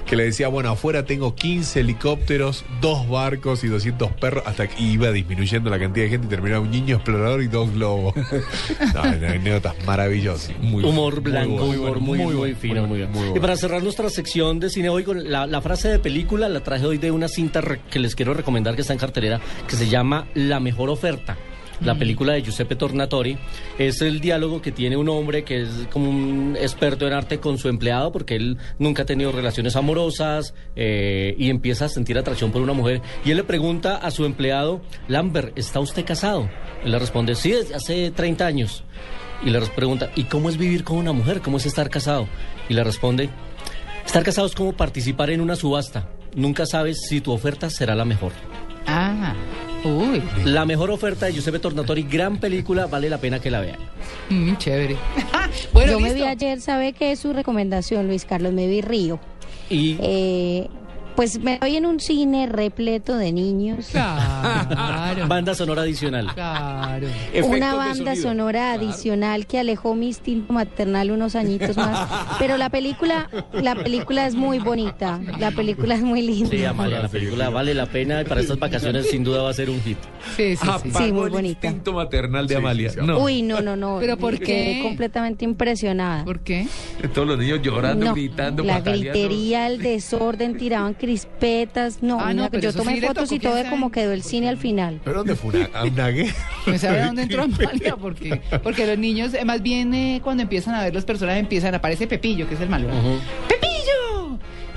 que 0.06 0.16
le 0.16 0.25
decía, 0.25 0.48
bueno, 0.48 0.69
afuera 0.69 1.06
tengo 1.06 1.35
15 1.35 1.80
helicópteros, 1.80 2.64
dos 2.82 3.09
barcos 3.09 3.64
y 3.64 3.67
200 3.67 4.11
perros, 4.14 4.43
hasta 4.45 4.67
que 4.67 4.82
iba 4.82 5.11
disminuyendo 5.11 5.69
la 5.69 5.80
cantidad 5.80 6.06
de 6.06 6.11
gente 6.11 6.27
y 6.27 6.30
terminaba 6.30 6.61
un 6.61 6.72
niño 6.72 6.95
explorador 6.95 7.42
y 7.42 7.48
dos 7.48 7.74
globos. 7.74 8.14
no, 8.93 9.01
anécdotas 9.01 9.75
maravillosas. 9.85 10.56
Muy 10.59 10.84
humor 10.84 11.22
muy 11.22 11.32
blanco, 11.32 11.66
bueno, 11.66 11.82
humor 11.82 12.00
muy, 12.00 12.19
muy, 12.19 12.35
bueno, 12.35 12.56
fino, 12.58 12.88
muy 12.88 13.00
bien. 13.00 13.11
muy 13.11 13.22
Y 13.22 13.27
bueno. 13.30 13.42
para 13.42 13.58
cerrar 13.58 13.82
nuestra 13.84 14.09
sección 14.09 14.59
de 14.59 14.69
cine 14.69 14.90
hoy 14.90 15.03
con 15.03 15.30
la, 15.30 15.48
la 15.48 15.61
frase 15.61 15.90
de 15.90 16.00
película, 16.00 16.50
la 16.50 16.61
traje 16.61 16.85
hoy 16.85 16.98
de 16.98 17.11
una 17.11 17.27
cinta 17.27 17.61
que 17.90 18.00
les 18.00 18.16
quiero 18.16 18.34
recomendar 18.34 18.75
que 18.75 18.82
está 18.82 18.93
en 18.93 19.00
cartelera, 19.00 19.42
que 19.67 19.75
se 19.75 19.88
llama 19.88 20.27
La 20.34 20.59
mejor 20.59 20.90
oferta. 20.90 21.38
La 21.82 21.95
película 21.95 22.34
de 22.34 22.42
Giuseppe 22.42 22.76
Tornatori 22.76 23.38
es 23.78 24.02
el 24.02 24.20
diálogo 24.20 24.62
que 24.62 24.72
tiene 24.72 24.98
un 24.98 25.10
hombre 25.10 25.44
que 25.44 25.64
es 25.64 25.70
como 25.92 26.10
un 26.10 26.58
experto 26.60 27.06
en 27.08 27.14
arte 27.14 27.40
con 27.40 27.58
su 27.58 27.68
empleado 27.68 28.12
porque 28.12 28.36
él 28.36 28.58
nunca 28.80 29.04
ha 29.04 29.06
tenido 29.06 29.32
relaciones 29.32 29.76
amorosas 29.76 30.54
eh, 30.76 31.36
y 31.38 31.50
empieza 31.50 31.86
a 31.86 31.90
sentir 31.90 32.18
atracción 32.18 32.52
por 32.52 32.62
una 32.62 32.74
mujer 32.74 33.02
y 33.24 33.32
él 33.32 33.38
le 33.38 33.44
pregunta 33.44 33.98
a 33.98 34.12
su 34.12 34.26
empleado, 34.26 34.82
Lambert, 35.08 35.58
¿está 35.58 35.80
usted 35.80 36.06
casado? 36.06 36.50
Él 36.84 36.92
le 36.92 37.00
responde, 37.00 37.36
sí, 37.36 37.52
desde 37.52 37.76
hace 37.76 38.12
30 38.12 38.45
años. 38.45 38.84
Y 39.44 39.50
le 39.50 39.60
pregunta, 39.62 40.12
¿y 40.16 40.24
cómo 40.24 40.50
es 40.50 40.58
vivir 40.58 40.84
con 40.84 40.98
una 40.98 41.12
mujer? 41.12 41.42
¿Cómo 41.42 41.58
es 41.58 41.66
estar 41.66 41.90
casado? 41.90 42.28
Y 42.70 42.74
le 42.74 42.84
responde, 42.84 43.30
estar 44.06 44.24
casado 44.24 44.48
es 44.48 44.56
como 44.56 44.74
participar 44.74 45.30
en 45.30 45.42
una 45.42 45.56
subasta. 45.56 46.10
Nunca 46.36 46.66
sabes 46.66 47.06
si 47.08 47.22
tu 47.22 47.32
oferta 47.32 47.70
será 47.70 47.95
la 47.95 48.06
mejor. 48.06 48.32
Ah, 48.88 49.36
uy. 49.86 50.22
La 50.44 50.66
mejor 50.66 50.92
oferta 50.92 51.28
de 51.28 51.34
Giuseppe 51.34 51.60
Tornatori, 51.60 52.04
gran 52.04 52.38
película, 52.38 52.88
vale 52.88 53.10
la 53.10 53.20
pena 53.20 53.40
que 53.40 53.52
la 53.52 53.62
vean. 53.62 53.78
Mm, 54.30 54.56
chévere. 54.58 54.98
bueno, 55.74 55.94
Yo 55.94 56.00
me 56.00 56.14
vi 56.14 56.24
ayer, 56.24 56.60
¿sabe 56.62 56.94
qué 56.94 57.12
es 57.12 57.20
su 57.20 57.34
recomendación, 57.34 58.08
Luis 58.08 58.26
Carlos? 58.26 58.54
Me 58.54 58.68
vi 58.68 58.82
Río. 58.82 59.20
Y 59.70 59.98
Eh, 60.02 60.68
pues 61.16 61.40
me 61.40 61.60
vi 61.64 61.77
en 61.77 61.85
un 61.85 62.00
cine 62.00 62.48
repleto 62.48 63.18
de 63.18 63.32
niños. 63.32 63.88
Claro. 63.92 65.27
banda 65.27 65.56
sonora 65.56 65.84
adicional. 65.84 66.34
Claro. 66.34 67.08
Una 67.44 67.76
banda 67.76 68.16
sonora 68.16 68.74
adicional 68.74 69.45
que 69.48 69.60
alejó 69.60 69.95
mi 69.95 70.08
instinto 70.08 70.53
maternal 70.53 71.11
unos 71.11 71.35
añitos 71.35 71.77
más. 71.77 72.08
Pero 72.40 72.58
la 72.58 72.69
película, 72.69 73.30
la 73.53 73.76
película 73.76 74.27
es 74.27 74.35
muy 74.35 74.60
bonita. 74.60 75.19
La 75.40 75.52
película 75.52 75.95
es 75.95 76.02
muy 76.02 76.22
linda. 76.22 76.50
Sí, 76.50 76.66
Amalia, 76.66 77.00
la 77.02 77.08
película 77.08 77.50
vale 77.50 77.74
la 77.74 77.85
pena 77.85 78.22
y 78.22 78.26
para 78.26 78.42
estas 78.42 78.60
vacaciones 78.60 79.10
sin 79.10 79.24
duda 79.24 79.42
va 79.44 79.50
a 79.50 79.53
ser 79.53 79.69
un 79.69 79.82
hit. 79.82 79.98
Sí, 80.35 80.56
sí, 80.56 80.68
sí. 80.84 80.92
Sí, 80.92 81.11
muy 81.11 81.30
bonita. 81.30 81.68
instinto 81.68 81.94
maternal 81.94 82.48
de 82.48 82.56
Amalia. 82.56 82.92
No. 83.02 83.19
Uy, 83.19 83.42
no, 83.42 83.61
no, 83.61 83.76
no. 83.76 83.98
¿Pero 84.00 84.18
por 84.18 84.38
Quedé 84.40 84.45
qué? 84.76 84.80
completamente 84.84 85.45
impresionada. 85.45 86.24
¿Por 86.26 86.40
qué? 86.42 86.68
Todos 87.14 87.27
los 87.27 87.38
niños 87.38 87.61
llorando, 87.61 88.06
No, 88.08 88.14
gritando, 88.14 88.64
la 88.64 88.82
gritería, 88.82 89.68
el 89.68 89.82
desorden, 89.82 90.58
tiraban 90.58 90.94
crispetas. 91.06 92.01
No, 92.01 92.19
Ah, 92.19 92.34
no, 92.34 92.50
pero 92.50 92.64
yo 92.64 92.74
tomé 92.74 92.95
sí 92.95 93.01
fotos 93.01 93.32
y 93.32 93.40
todo 93.40 93.56
de 93.56 93.69
cómo 93.69 93.92
quedó 93.92 94.11
el 94.11 94.24
cine 94.24 94.50
al 94.50 94.58
final. 94.58 95.00
¿Pero 95.03 95.17
dónde 95.19 95.35
fue 95.35 95.51
guerra? 96.11 96.34
¿Me 96.66 96.80
sabe 96.80 97.03
dónde 97.03 97.24
entró 97.24 97.43
Amalia? 97.43 97.95
Porque, 97.95 98.42
porque 98.64 98.88
los 98.88 98.98
niños, 98.98 99.34
eh, 99.34 99.45
más 99.45 99.61
bien 99.61 99.93
eh, 99.93 100.19
cuando 100.24 100.43
empiezan 100.43 100.74
a 100.75 100.84
ver 100.84 100.93
los 100.93 101.06
personajes, 101.06 101.40
empiezan, 101.42 101.75
aparece 101.75 102.08
Pepillo, 102.08 102.48
que 102.48 102.56
es 102.56 102.61
el 102.61 102.69
malo. 102.69 102.88
¿no? 102.88 102.93
¡Pepillo! 103.48 103.55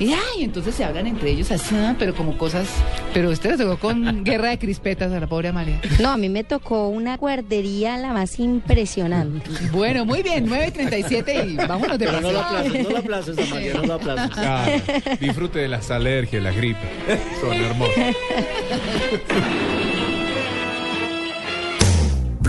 Y 0.01 0.13
ay, 0.13 0.45
entonces 0.45 0.77
se 0.77 0.85
hablan 0.85 1.09
entre 1.09 1.31
ellos 1.31 1.51
así, 1.51 1.75
ah, 1.75 1.97
pero 1.99 2.15
como 2.15 2.39
cosas. 2.39 2.69
Pero 3.13 3.31
usted 3.31 3.51
le 3.53 3.65
tocó 3.65 3.79
con 3.79 4.23
guerra 4.25 4.51
de 4.51 4.59
crispetas 4.59 5.13
a 5.13 5.19
la 5.19 5.27
pobre 5.27 5.49
Amalia. 5.49 5.81
No, 6.01 6.11
a 6.11 6.17
mí 6.17 6.29
me 6.29 6.45
tocó 6.45 6.89
una 6.89 7.17
guardería 7.17 7.97
la 7.97 8.13
más 8.13 8.39
impresionante. 8.39 9.51
Bueno, 9.73 10.05
muy 10.05 10.23
bien, 10.23 10.49
9.37 10.49 11.51
y 11.51 11.57
vámonos 11.69 11.99
de 11.99 12.07
Pero 12.07 12.21
no 12.21 12.31
la 12.33 12.41
aplaces, 12.47 12.85
no 12.85 12.91
la 12.91 12.99
aplaces, 13.01 13.39
Amalia, 13.39 13.75
no 13.75 13.83
la 13.83 13.95
aplaces. 13.95 14.29
Claro, 14.39 14.83
disfrute 15.21 15.59
de 15.59 15.69
las 15.69 15.91
alergias, 15.91 16.43
las 16.43 16.55
gripes. 16.55 16.89
Son 17.41 17.53
hermosas. 17.53 18.15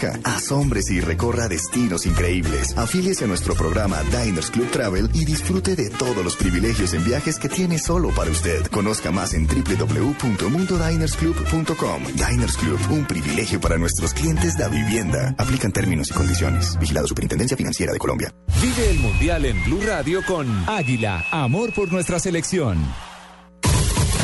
Conozca, 0.00 0.28
asómbrese 0.28 0.94
y 0.94 1.00
recorra 1.00 1.46
destinos 1.48 2.06
increíbles. 2.06 2.76
Afíliese 2.76 3.24
a 3.24 3.28
nuestro 3.28 3.54
programa 3.54 4.02
Diners 4.04 4.50
Club 4.50 4.70
Travel 4.70 5.10
y 5.14 5.24
disfrute 5.24 5.74
de 5.76 5.90
todos 5.90 6.24
los 6.24 6.36
privilegios 6.36 6.94
en 6.94 7.04
viajes 7.04 7.38
que 7.38 7.48
tiene 7.48 7.78
solo 7.78 8.10
para 8.10 8.30
usted. 8.30 8.66
Conozca 8.66 9.10
más 9.10 9.34
en 9.34 9.46
www.mundodinersclub.com. 9.46 12.02
Diners 12.14 12.56
Club, 12.56 12.80
un 12.90 13.04
privilegio 13.06 13.60
para 13.60 13.78
nuestros 13.78 14.14
clientes 14.14 14.56
de 14.56 14.68
vivienda. 14.68 15.34
Aplican 15.38 15.72
términos 15.72 16.10
y 16.10 16.14
condiciones. 16.14 16.78
Vigilado 16.78 17.06
Superintendencia 17.06 17.56
Financiera 17.56 17.92
de 17.92 17.98
Colombia. 17.98 18.32
Vive 18.62 18.90
el 18.90 19.00
Mundial 19.00 19.44
en 19.44 19.62
Blue 19.64 19.80
Radio 19.86 20.20
con 20.26 20.46
Águila, 20.68 21.24
amor 21.30 21.72
por 21.72 21.92
nuestra 21.92 22.18
selección. 22.20 23.09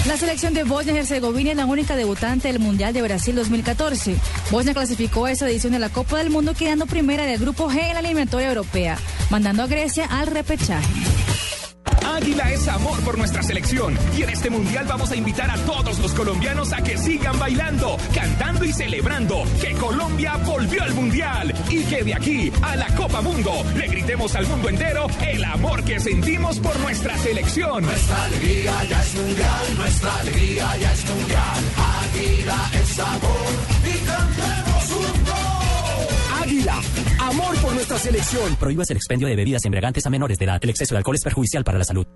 La 0.06 0.16
selección 0.16 0.54
de 0.54 0.62
Bosnia 0.62 0.94
y 0.94 0.98
Herzegovina 0.98 1.50
es 1.50 1.56
la 1.56 1.66
única 1.66 1.96
debutante 1.96 2.46
del 2.46 2.60
Mundial 2.60 2.94
de 2.94 3.02
Brasil 3.02 3.34
2014. 3.34 4.14
Bosnia 4.52 4.72
clasificó 4.72 5.24
a 5.24 5.32
esa 5.32 5.48
edición 5.48 5.72
de 5.72 5.80
la 5.80 5.88
Copa 5.88 6.18
del 6.18 6.30
Mundo 6.30 6.54
quedando 6.54 6.86
primera 6.86 7.24
del 7.24 7.40
Grupo 7.40 7.68
G 7.68 7.88
en 7.88 7.94
la 7.94 8.00
eliminatoria 8.00 8.48
europea, 8.48 8.96
mandando 9.30 9.64
a 9.64 9.66
Grecia 9.66 10.06
al 10.06 10.28
repechaje. 10.28 10.86
Águila 12.14 12.52
es 12.52 12.68
amor 12.68 13.00
por 13.00 13.18
nuestra 13.18 13.42
selección 13.42 13.98
y 14.16 14.22
en 14.22 14.30
este 14.30 14.48
mundial 14.48 14.86
vamos 14.88 15.10
a 15.10 15.16
invitar 15.16 15.50
a 15.50 15.56
todos 15.58 15.98
los 15.98 16.12
colombianos 16.12 16.72
a 16.72 16.82
que 16.82 16.96
sigan 16.96 17.38
bailando, 17.38 17.96
cantando 18.14 18.64
y 18.64 18.72
celebrando 18.72 19.42
que 19.60 19.72
Colombia 19.74 20.36
volvió 20.44 20.82
al 20.82 20.94
mundial 20.94 21.54
y 21.68 21.82
que 21.84 22.04
de 22.04 22.14
aquí 22.14 22.52
a 22.62 22.76
la 22.76 22.86
Copa 22.94 23.20
Mundo 23.20 23.52
le 23.76 23.88
gritemos 23.88 24.34
al 24.36 24.46
mundo 24.46 24.68
entero 24.68 25.06
el 25.26 25.44
amor 25.44 25.82
que 25.84 25.98
sentimos 26.00 26.58
por 26.60 26.78
nuestra 26.80 27.18
selección. 27.18 27.84
Nuestra 27.84 28.24
alegría 28.24 28.84
ya 28.84 29.02
es 29.02 29.14
mundial, 29.14 29.76
nuestra 29.76 30.16
alegría 30.20 30.76
ya 30.76 30.92
es 30.92 31.04
mundial. 31.10 31.64
Águila 32.12 32.70
es 32.74 32.98
amor 32.98 33.46
y 33.84 34.06
cantemos. 34.06 34.75
Águila, 36.68 36.80
amor 37.20 37.56
por 37.58 37.74
nuestra 37.74 37.98
selección. 37.98 38.56
Prohíbas 38.56 38.90
el 38.90 38.96
expendio 38.96 39.28
de 39.28 39.36
bebidas 39.36 39.64
embriagantes 39.64 40.04
a 40.06 40.10
menores 40.10 40.38
de 40.38 40.44
edad. 40.44 40.58
El 40.62 40.70
exceso 40.70 40.94
de 40.94 40.98
alcohol 40.98 41.16
es 41.16 41.22
perjudicial 41.22 41.64
para 41.64 41.78
la 41.78 41.84
salud. 41.84 42.06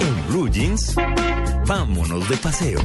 En 0.00 0.26
Blue 0.28 0.48
Jeans, 0.50 0.94
vámonos 1.66 2.28
de 2.28 2.36
paseo. 2.36 2.80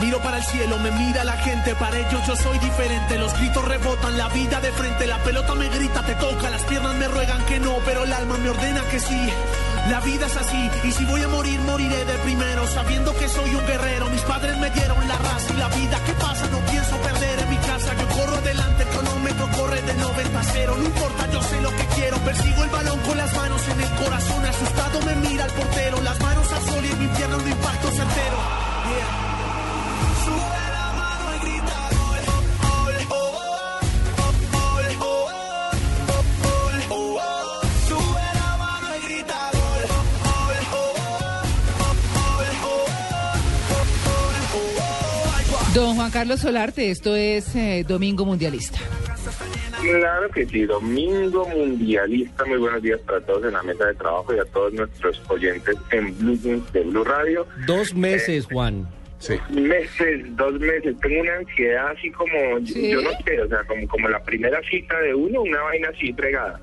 Miro 0.00 0.18
para 0.18 0.38
el 0.38 0.42
cielo, 0.42 0.78
me 0.78 0.90
mira 0.90 1.24
la 1.24 1.36
gente, 1.38 1.74
para 1.76 1.96
ellos 1.96 2.26
yo 2.26 2.36
soy 2.36 2.58
diferente. 2.58 3.16
Los 3.18 3.32
gritos 3.38 3.64
rebotan, 3.66 4.18
la 4.18 4.28
vida 4.28 4.60
de 4.60 4.72
frente, 4.72 5.06
la 5.06 5.22
pelota 5.22 5.54
me 5.54 5.68
grita, 5.68 6.04
te 6.04 6.14
toca, 6.14 6.50
las 6.50 6.62
piernas 6.64 6.94
me 6.96 7.08
ruegan 7.08 7.44
que 7.46 7.60
no, 7.60 7.78
pero 7.84 8.04
el 8.04 8.12
alma 8.12 8.36
me 8.38 8.50
ordena 8.50 8.82
que 8.90 9.00
sí. 9.00 9.28
La 9.90 10.00
vida 10.00 10.26
es 10.26 10.36
así, 10.36 10.70
y 10.82 10.92
si 10.92 11.04
voy 11.04 11.22
a 11.22 11.28
morir, 11.28 11.60
moriré 11.60 12.04
de 12.06 12.14
primero, 12.24 12.66
sabiendo 12.68 13.14
que 13.16 13.28
soy 13.28 13.54
un 13.54 13.66
guerrero. 13.66 14.08
Mis 14.08 14.22
padres 14.22 14.56
me 14.56 14.70
dieron 14.70 15.06
la 15.06 15.16
raza 15.18 15.52
y 15.52 15.56
la 15.58 15.68
vida. 15.68 16.00
¿Qué 16.06 16.12
pasa? 16.14 16.46
No 16.50 16.58
pienso 16.70 16.96
perder 16.96 17.38
en 17.40 17.50
mi 17.50 17.56
casa. 17.58 17.94
Yo 18.00 18.08
corro 18.08 18.36
adelante, 18.36 18.82
el 18.82 18.88
cronómetro 18.88 19.48
corre 19.58 19.82
de 19.82 19.94
90 19.94 20.40
a 20.40 20.42
0. 20.42 20.74
No 20.78 20.84
importa, 20.84 21.30
yo 21.30 21.42
sé 21.42 21.60
lo 21.60 21.70
que 21.70 21.86
quiero. 21.96 22.16
Persigo 22.18 22.64
el 22.64 22.70
balón 22.70 22.98
con 23.00 23.16
las 23.18 23.36
manos 23.36 23.62
en 23.68 23.80
el 23.80 23.90
corazón. 24.02 24.46
Asustado 24.46 25.02
me 25.02 25.14
mira 25.28 25.44
el 25.44 25.52
portero, 25.52 26.00
las 26.00 26.18
manos 26.20 26.52
al 26.52 26.62
sol 26.62 26.84
y 26.84 26.90
en 26.90 26.98
mi 27.00 27.08
pierna 27.08 27.36
un 27.36 27.48
impacto 27.48 27.90
certero. 27.90 28.73
Don 45.74 45.96
Juan 45.96 46.10
Carlos 46.10 46.40
Solarte, 46.40 46.90
esto 46.90 47.16
es 47.16 47.54
eh, 47.56 47.84
Domingo 47.86 48.24
Mundialista. 48.24 48.78
Claro 49.82 50.30
que 50.30 50.46
sí, 50.46 50.64
Domingo 50.64 51.46
Mundialista, 51.48 52.44
muy 52.44 52.58
buenos 52.58 52.80
días 52.80 53.00
para 53.00 53.20
todos 53.20 53.44
en 53.44 53.52
la 53.52 53.62
mesa 53.64 53.86
de 53.86 53.94
trabajo 53.94 54.34
y 54.34 54.38
a 54.38 54.44
todos 54.44 54.72
nuestros 54.72 55.20
oyentes 55.28 55.76
en 55.90 56.16
Blue 56.18 56.38
Jeans 56.40 56.72
de 56.72 56.80
Blue 56.82 57.04
Radio. 57.04 57.46
Dos 57.66 57.92
meses, 57.94 58.46
Juan. 58.46 58.88
Meses, 59.50 60.36
dos 60.36 60.60
meses, 60.60 60.94
tengo 61.00 61.20
una 61.22 61.34
ansiedad 61.36 61.88
así 61.88 62.10
como, 62.12 62.32
Sí. 62.66 62.90
yo 62.90 63.02
no 63.02 63.10
sé, 63.24 63.40
o 63.40 63.48
sea, 63.48 63.64
como, 63.64 63.88
como 63.88 64.08
la 64.08 64.22
primera 64.22 64.60
cita 64.70 64.98
de 65.00 65.14
uno, 65.14 65.42
una 65.42 65.60
vaina 65.62 65.88
así 65.88 66.08
entregada. 66.08 66.60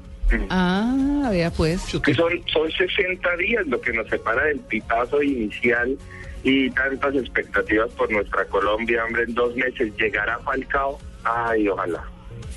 Ah, 0.50 1.28
vea 1.32 1.52
pues. 1.52 1.84
Que 2.04 2.14
son, 2.14 2.32
son 2.48 2.72
60 2.72 3.36
días 3.38 3.68
lo 3.68 3.82
que 3.82 3.92
nos 3.92 4.08
separa 4.08 4.46
del 4.46 4.60
pitazo 4.60 5.22
inicial 5.22 5.98
y 6.44 6.70
tantas 6.72 7.16
expectativas 7.16 7.92
por 7.92 8.12
nuestra 8.12 8.46
Colombia, 8.46 9.06
hombre, 9.06 9.24
en 9.24 9.34
dos 9.34 9.56
meses 9.56 9.94
llegará 9.98 10.40
Falcao, 10.40 11.00
ay, 11.24 11.68
ojalá. 11.68 12.04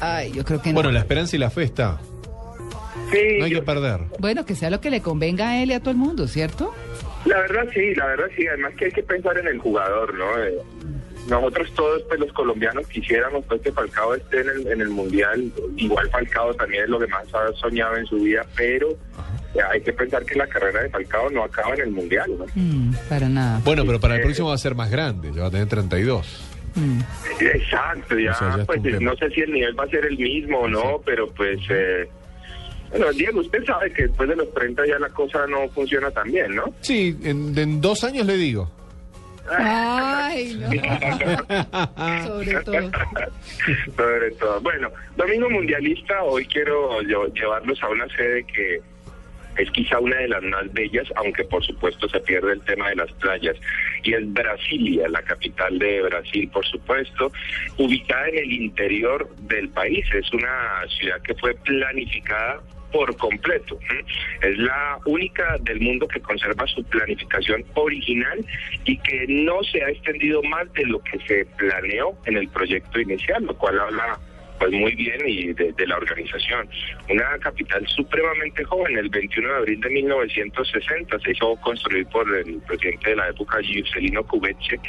Ay, 0.01 0.33
yo 0.33 0.45
creo 0.45 0.61
que 0.61 0.71
no. 0.71 0.75
Bueno, 0.75 0.91
la 0.91 1.01
esperanza 1.01 1.37
y 1.37 1.39
la 1.39 1.51
fe 1.51 1.65
está. 1.65 2.01
Sí, 3.13 3.39
No 3.39 3.45
hay 3.45 3.53
que 3.53 3.63
perder. 3.63 4.01
Bueno, 4.19 4.45
que 4.47 4.55
sea 4.55 4.71
lo 4.71 4.81
que 4.81 4.91
le 4.91 5.01
convenga 5.01 5.51
a 5.51 5.63
él 5.63 5.71
y 5.71 5.75
a 5.75 5.81
todo 5.81 5.91
el 5.91 5.97
mundo, 5.97 6.27
¿cierto? 6.27 6.75
La 7.25 7.39
verdad 7.41 7.65
sí, 7.73 7.95
la 7.95 8.07
verdad 8.07 8.27
sí, 8.37 8.47
además 8.47 8.75
que 8.77 8.87
hay 8.87 8.93
que 8.93 9.03
pensar 9.03 9.37
en 9.39 9.47
el 9.47 9.59
jugador, 9.59 10.15
¿no? 10.15 10.43
Eh, 10.43 10.59
nosotros 11.29 11.73
todos, 11.75 12.03
pues 12.03 12.21
los 12.21 12.33
colombianos 12.33 12.87
quisiéramos 12.89 13.45
pues, 13.47 13.63
que 13.63 13.73
Falcao 13.73 14.15
esté 14.15 14.41
en 14.41 14.49
el, 14.49 14.67
en 14.67 14.81
el 14.83 14.91
Mundial, 14.91 15.51
igual 15.77 16.11
Falcao 16.11 16.53
también 16.55 16.85
es 16.85 16.91
lo 16.91 16.99
que 16.99 17.07
más 17.07 17.27
ha 17.35 17.53
soñado 17.55 17.97
en 17.97 18.07
su 18.07 18.17
vida, 18.17 18.45
pero 18.57 18.89
hay 19.71 19.81
que 19.81 19.93
pensar 19.93 20.25
que 20.25 20.35
la 20.35 20.47
carrera 20.47 20.83
de 20.83 20.89
Falcao 20.91 21.31
no 21.31 21.45
acaba 21.45 21.75
en 21.75 21.81
el 21.83 21.91
Mundial, 21.91 22.31
¿no? 22.39 22.47
Mm, 22.55 22.95
para 23.09 23.29
nada. 23.29 23.61
Bueno, 23.65 23.85
pero 23.87 24.01
para 24.01 24.17
el 24.17 24.23
próximo 24.23 24.49
va 24.49 24.55
a 24.55 24.59
ser 24.59 24.75
más 24.75 24.91
grande, 24.91 25.31
ya 25.35 25.43
va 25.43 25.49
a 25.49 25.51
tener 25.51 25.69
32. 25.69 26.51
Mm. 26.75 27.01
Exacto, 27.41 28.19
ya, 28.19 28.33
O 28.33 28.35
sea, 28.35 28.49
ya 28.57 28.63
está 28.63 28.67
pues 28.67 29.01
no 29.01 29.15
sé 29.17 29.31
si 29.31 29.41
el 29.43 29.53
nivel 29.53 29.79
va 29.79 29.85
a 29.85 29.89
ser 29.89 30.05
el 30.07 30.19
mismo 30.19 30.61
o 30.61 30.69
no, 30.69 31.01
pero 31.05 31.29
pues... 31.31 31.59
Eh, 31.71 32.09
bueno, 32.91 33.11
Diego, 33.13 33.41
usted 33.41 33.65
sabe 33.65 33.93
que 33.93 34.05
después 34.09 34.29
de 34.29 34.37
los 34.37 34.53
30 34.55 34.87
ya 34.87 34.99
la 34.99 35.09
cosa 35.09 35.47
no 35.49 35.69
funciona 35.71 36.11
tan 36.11 36.31
bien, 36.31 36.55
¿no? 36.55 36.65
Sí, 36.81 37.17
en, 37.25 37.57
en 37.59 37.81
dos 37.81 38.05
años 38.05 38.27
le 38.27 38.37
digo. 38.37 38.71
Ay, 39.51 40.55
no. 40.61 40.69
Sobre 42.27 42.55
todo. 42.65 42.91
Sobre 43.97 44.31
todo. 44.33 44.61
Bueno, 44.61 44.91
Domingo 45.17 45.51
Mundialista, 45.51 46.23
hoy 46.23 46.47
quiero 46.47 47.03
yo- 47.03 47.27
llevarlos 47.35 47.83
a 47.83 47.89
una 47.89 48.07
sede 48.17 48.45
que 48.45 48.81
es 49.57 49.71
quizá 49.71 49.99
una 49.99 50.17
de 50.17 50.29
las 50.29 50.43
más 50.43 50.73
bellas, 50.73 51.07
aunque 51.17 51.45
por 51.45 51.65
supuesto 51.65 52.09
se 52.09 52.21
pierde 52.21 52.53
el 52.53 52.61
tema 52.63 52.89
de 52.91 52.97
las 52.97 53.13
playas, 53.13 53.57
y 54.03 54.15
es 54.15 54.33
Brasilia, 54.33 55.09
la 55.09 55.23
capital 55.23 55.79
de 55.79 56.03
Brasil, 56.03 56.49
por 56.53 56.67
supuesto, 56.67 57.33
ubicada 57.79 58.29
en 58.29 58.39
el 58.39 58.53
interior 58.53 59.29
del 59.43 59.69
país. 59.71 60.07
Es 60.13 60.33
una 60.33 60.83
ciudad 60.89 61.21
que 61.23 61.35
fue 61.35 61.55
planificada 61.55 62.61
por 62.93 63.17
completo. 63.17 63.79
Es 64.41 64.57
la 64.57 64.99
única 65.05 65.59
del 65.63 65.81
mundo 65.81 66.07
que 66.07 66.21
conserva 66.21 66.65
su 66.69 66.85
planificación 66.85 67.65
original 67.75 68.45
y 68.85 68.97
que 68.99 69.27
no 69.29 69.63
se 69.65 69.83
ha 69.83 69.91
extendido 69.91 70.43
más 70.45 70.73
de 70.75 70.87
lo 70.87 71.01
que 71.01 71.19
se 71.27 71.45
planeó 71.57 72.17
en 72.27 72.37
el 72.37 72.49
proyecto 72.49 73.01
inicial, 73.01 73.45
lo 73.45 73.57
cual 73.57 73.81
habla 73.81 74.21
pues 74.59 74.73
muy 74.73 74.95
bien 74.95 75.21
y 75.27 75.53
de, 75.53 75.87
la 75.87 75.97
organización. 75.97 76.69
Una 77.11 77.39
capital 77.39 77.87
supremamente 77.89 78.65
joven, 78.65 78.97
el 78.97 79.09
21 79.09 79.49
de 79.49 79.55
abril 79.57 79.81
de 79.81 79.91
1960 79.91 81.19
se 81.19 81.31
hizo 81.33 81.57
construir 81.57 82.07
por 82.07 82.27
el 82.37 82.59
presidente 82.67 83.11
de 83.11 83.17
la 83.17 83.29
época, 83.29 83.59
Juscelino 83.59 84.25
Kubitschek, 84.25 84.81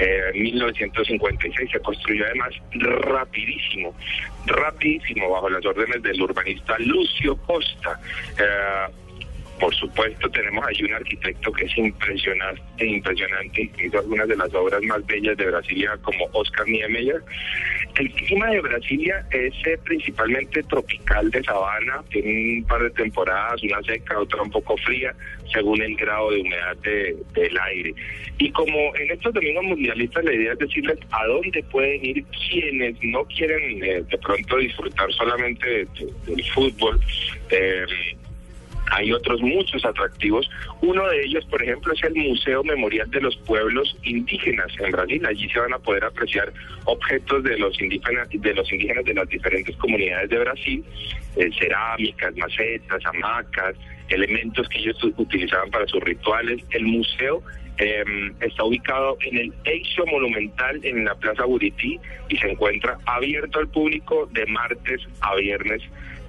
eh, 0.00 0.30
en 0.34 0.42
1956 0.42 1.70
se 1.70 1.80
construyó 1.80 2.24
además 2.26 2.54
rapidísimo, 2.72 3.94
rapidísimo 4.46 5.30
bajo 5.30 5.48
las 5.48 5.64
órdenes 5.64 6.02
del 6.02 6.20
urbanista 6.20 6.76
Lucio 6.78 7.36
Costa. 7.36 7.98
Eh, 8.38 9.03
Por 9.60 9.72
supuesto, 9.74 10.28
tenemos 10.30 10.64
allí 10.66 10.82
un 10.84 10.94
arquitecto 10.94 11.52
que 11.52 11.64
es 11.64 11.78
impresionante, 11.78 12.62
impresionante, 12.86 13.70
hizo 13.84 13.98
algunas 14.00 14.26
de 14.28 14.36
las 14.36 14.52
obras 14.54 14.82
más 14.82 15.06
bellas 15.06 15.36
de 15.36 15.46
Brasilia, 15.46 15.96
como 16.02 16.26
Oscar 16.32 16.66
Niemeyer. 16.66 17.22
El 17.96 18.10
clima 18.12 18.50
de 18.50 18.60
Brasilia 18.60 19.24
es 19.30 19.54
eh, 19.66 19.78
principalmente 19.84 20.60
tropical 20.64 21.30
de 21.30 21.42
sabana, 21.44 22.02
tiene 22.10 22.58
un 22.58 22.64
par 22.66 22.82
de 22.82 22.90
temporadas, 22.90 23.62
una 23.62 23.80
seca, 23.82 24.18
otra 24.18 24.42
un 24.42 24.50
poco 24.50 24.76
fría, 24.78 25.14
según 25.52 25.80
el 25.80 25.94
grado 25.94 26.32
de 26.32 26.40
humedad 26.40 26.76
de- 26.78 27.16
del 27.34 27.56
aire. 27.58 27.94
Y 28.38 28.50
como 28.50 28.94
en 28.96 29.12
estos 29.12 29.32
domingos 29.32 29.62
mundialistas, 29.64 30.24
la 30.24 30.34
idea 30.34 30.52
es 30.54 30.58
decirles 30.58 30.98
a 31.12 31.24
dónde 31.26 31.62
pueden 31.70 32.04
ir 32.04 32.24
quienes 32.50 32.96
no 33.04 33.24
quieren 33.26 33.84
eh, 33.84 34.02
de 34.10 34.18
pronto 34.18 34.56
disfrutar 34.58 35.12
solamente 35.12 35.68
de- 35.68 35.86
del 36.26 36.44
fútbol. 36.52 36.98
eh, 37.50 37.86
hay 38.90 39.12
otros 39.12 39.40
muchos 39.40 39.84
atractivos. 39.84 40.48
Uno 40.80 41.08
de 41.08 41.24
ellos, 41.24 41.44
por 41.46 41.62
ejemplo, 41.62 41.92
es 41.92 42.02
el 42.04 42.14
Museo 42.14 42.62
Memorial 42.64 43.10
de 43.10 43.20
los 43.20 43.36
Pueblos 43.38 43.96
Indígenas 44.02 44.72
en 44.78 44.92
Brasil. 44.92 45.24
Allí 45.26 45.48
se 45.48 45.58
van 45.58 45.72
a 45.72 45.78
poder 45.78 46.04
apreciar 46.04 46.52
objetos 46.84 47.42
de 47.44 47.58
los 47.58 47.80
indígenas 47.80 48.28
de 48.30 48.54
los 48.54 48.70
indígenas 48.72 49.04
de 49.04 49.14
las 49.14 49.28
diferentes 49.28 49.76
comunidades 49.76 50.28
de 50.30 50.38
Brasil, 50.38 50.84
eh, 51.36 51.50
cerámicas, 51.58 52.36
macetas, 52.36 53.02
hamacas, 53.06 53.76
elementos 54.08 54.68
que 54.68 54.78
ellos 54.78 55.02
utilizaban 55.16 55.70
para 55.70 55.86
sus 55.86 56.02
rituales. 56.02 56.62
El 56.70 56.84
museo 56.84 57.42
eh, 57.78 58.04
está 58.40 58.64
ubicado 58.64 59.16
en 59.22 59.38
el 59.38 59.52
Eixo 59.64 60.06
Monumental 60.06 60.80
en 60.84 61.04
la 61.04 61.14
Plaza 61.16 61.44
Buriti 61.44 61.98
y 62.28 62.36
se 62.36 62.50
encuentra 62.50 62.98
abierto 63.06 63.58
al 63.58 63.68
público 63.68 64.28
de 64.32 64.46
martes 64.46 65.00
a 65.20 65.34
viernes 65.36 65.82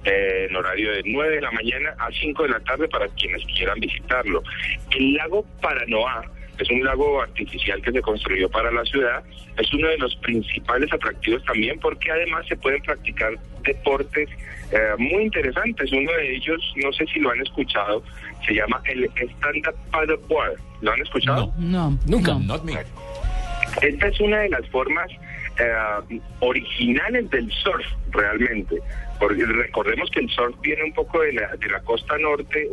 eh, 0.06 0.46
en 0.48 0.56
horario 0.56 0.92
de 0.92 1.02
9 1.04 1.34
de 1.36 1.40
la 1.40 1.50
mañana 1.50 1.94
a 1.98 2.08
5 2.10 2.42
de 2.44 2.48
la 2.48 2.60
tarde 2.60 2.88
para 2.88 3.08
quienes 3.08 3.44
quieran 3.44 3.78
visitarlo. 3.80 4.42
El 4.90 5.14
lago 5.14 5.44
Paranoá 5.60 6.24
es 6.58 6.70
un 6.70 6.82
lago 6.84 7.20
artificial 7.20 7.82
que 7.82 7.92
se 7.92 8.00
construyó 8.00 8.48
para 8.48 8.70
la 8.70 8.82
ciudad, 8.84 9.22
es 9.58 9.72
uno 9.74 9.88
de 9.88 9.98
los 9.98 10.16
principales 10.16 10.90
atractivos 10.92 11.44
también 11.44 11.78
porque 11.80 12.10
además 12.10 12.46
se 12.46 12.56
pueden 12.56 12.80
practicar 12.82 13.32
deportes 13.62 14.28
eh, 14.70 14.94
muy 14.98 15.24
interesantes. 15.24 15.92
Uno 15.92 16.10
de 16.12 16.36
ellos, 16.36 16.72
no 16.76 16.92
sé 16.92 17.06
si 17.06 17.20
lo 17.20 17.30
han 17.30 17.40
escuchado, 17.40 18.02
se 18.46 18.54
llama 18.54 18.80
el 18.86 19.04
stand-up 19.04 19.74
paddleboard. 19.90 20.56
¿Lo 20.80 20.92
han 20.92 21.00
escuchado? 21.00 21.52
No. 21.58 21.98
Nunca. 22.06 22.34
Not 22.34 22.64
me. 22.64 22.74
Esta 23.82 24.06
es 24.08 24.20
una 24.20 24.40
de 24.40 24.48
las 24.50 24.66
formas 24.68 25.10
eh, 25.58 26.20
originales 26.40 27.30
del 27.30 27.50
surf, 27.52 27.86
realmente. 28.10 28.76
Porque 29.18 29.44
recordemos 29.44 30.10
que 30.10 30.20
el 30.20 30.30
surf 30.30 30.54
viene 30.60 30.84
un 30.84 30.92
poco 30.92 31.20
de 31.20 31.32
la, 31.32 31.56
de 31.56 31.68
la 31.68 31.80
costa 31.80 32.18
norte. 32.18 32.68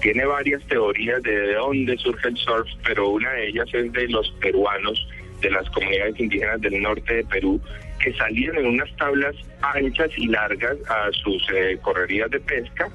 tiene 0.00 0.24
varias 0.24 0.64
teorías 0.66 1.22
de 1.22 1.54
dónde 1.54 1.96
surge 1.98 2.28
el 2.28 2.36
surf, 2.36 2.68
pero 2.84 3.08
una 3.10 3.30
de 3.32 3.48
ellas 3.48 3.68
es 3.72 3.92
de 3.92 4.08
los 4.08 4.30
peruanos, 4.40 5.06
de 5.40 5.50
las 5.50 5.68
comunidades 5.70 6.18
indígenas 6.18 6.60
del 6.60 6.80
norte 6.82 7.16
de 7.16 7.24
Perú, 7.24 7.60
que 8.00 8.12
salían 8.14 8.56
en 8.56 8.66
unas 8.66 8.94
tablas 8.96 9.34
anchas 9.62 10.10
y 10.16 10.26
largas 10.28 10.76
a 10.88 11.10
sus 11.12 11.46
eh, 11.52 11.78
correrías 11.82 12.30
de 12.30 12.40
pesca 12.40 12.88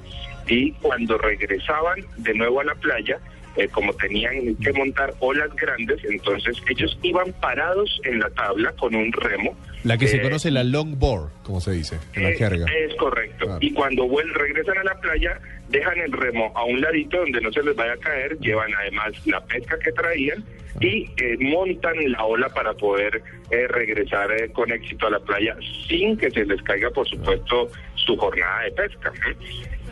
y 0.46 0.72
cuando 0.72 1.18
regresaban 1.18 2.00
de 2.18 2.34
nuevo 2.34 2.60
a 2.60 2.64
la 2.64 2.74
playa, 2.74 3.18
eh, 3.56 3.68
como 3.68 3.92
tenían 3.94 4.56
que 4.56 4.72
montar 4.72 5.14
olas 5.20 5.54
grandes, 5.56 6.02
entonces 6.04 6.56
ellos 6.68 6.98
iban 7.02 7.32
parados 7.40 8.00
en 8.04 8.18
la 8.20 8.30
tabla 8.30 8.72
con 8.72 8.94
un 8.94 9.12
remo. 9.12 9.56
La 9.84 9.98
que 9.98 10.08
se 10.08 10.16
Eh, 10.16 10.22
conoce 10.22 10.50
la 10.50 10.64
longboard, 10.64 11.30
como 11.42 11.60
se 11.60 11.72
dice, 11.72 11.98
en 12.14 12.22
la 12.24 12.30
eh, 12.30 12.36
jerga. 12.36 12.66
Es 12.74 12.94
correcto. 12.96 13.58
Y 13.60 13.72
cuando 13.74 14.04
vuel- 14.06 14.32
regresan 14.32 14.78
a 14.78 14.84
la 14.84 14.94
playa, 14.98 15.38
dejan 15.68 15.98
el 15.98 16.12
remo 16.12 16.52
a 16.56 16.64
un 16.64 16.80
ladito 16.80 17.18
donde 17.18 17.40
no 17.40 17.52
se 17.52 17.62
les 17.62 17.76
vaya 17.76 17.92
a 17.92 17.96
caer, 17.98 18.38
llevan 18.40 18.70
además 18.74 19.12
la 19.26 19.40
pesca 19.44 19.78
que 19.78 19.92
traían 19.92 20.42
y 20.80 21.10
eh, 21.18 21.36
montan 21.38 21.94
la 22.12 22.24
ola 22.24 22.48
para 22.48 22.72
poder 22.72 23.22
eh, 23.50 23.66
regresar 23.68 24.32
eh, 24.32 24.50
con 24.52 24.72
éxito 24.72 25.06
a 25.06 25.10
la 25.10 25.20
playa 25.20 25.54
sin 25.88 26.16
que 26.16 26.30
se 26.30 26.44
les 26.46 26.60
caiga, 26.62 26.90
por 26.90 27.06
supuesto, 27.08 27.68
su 27.94 28.16
jornada 28.16 28.62
de 28.64 28.70
pesca. 28.72 29.12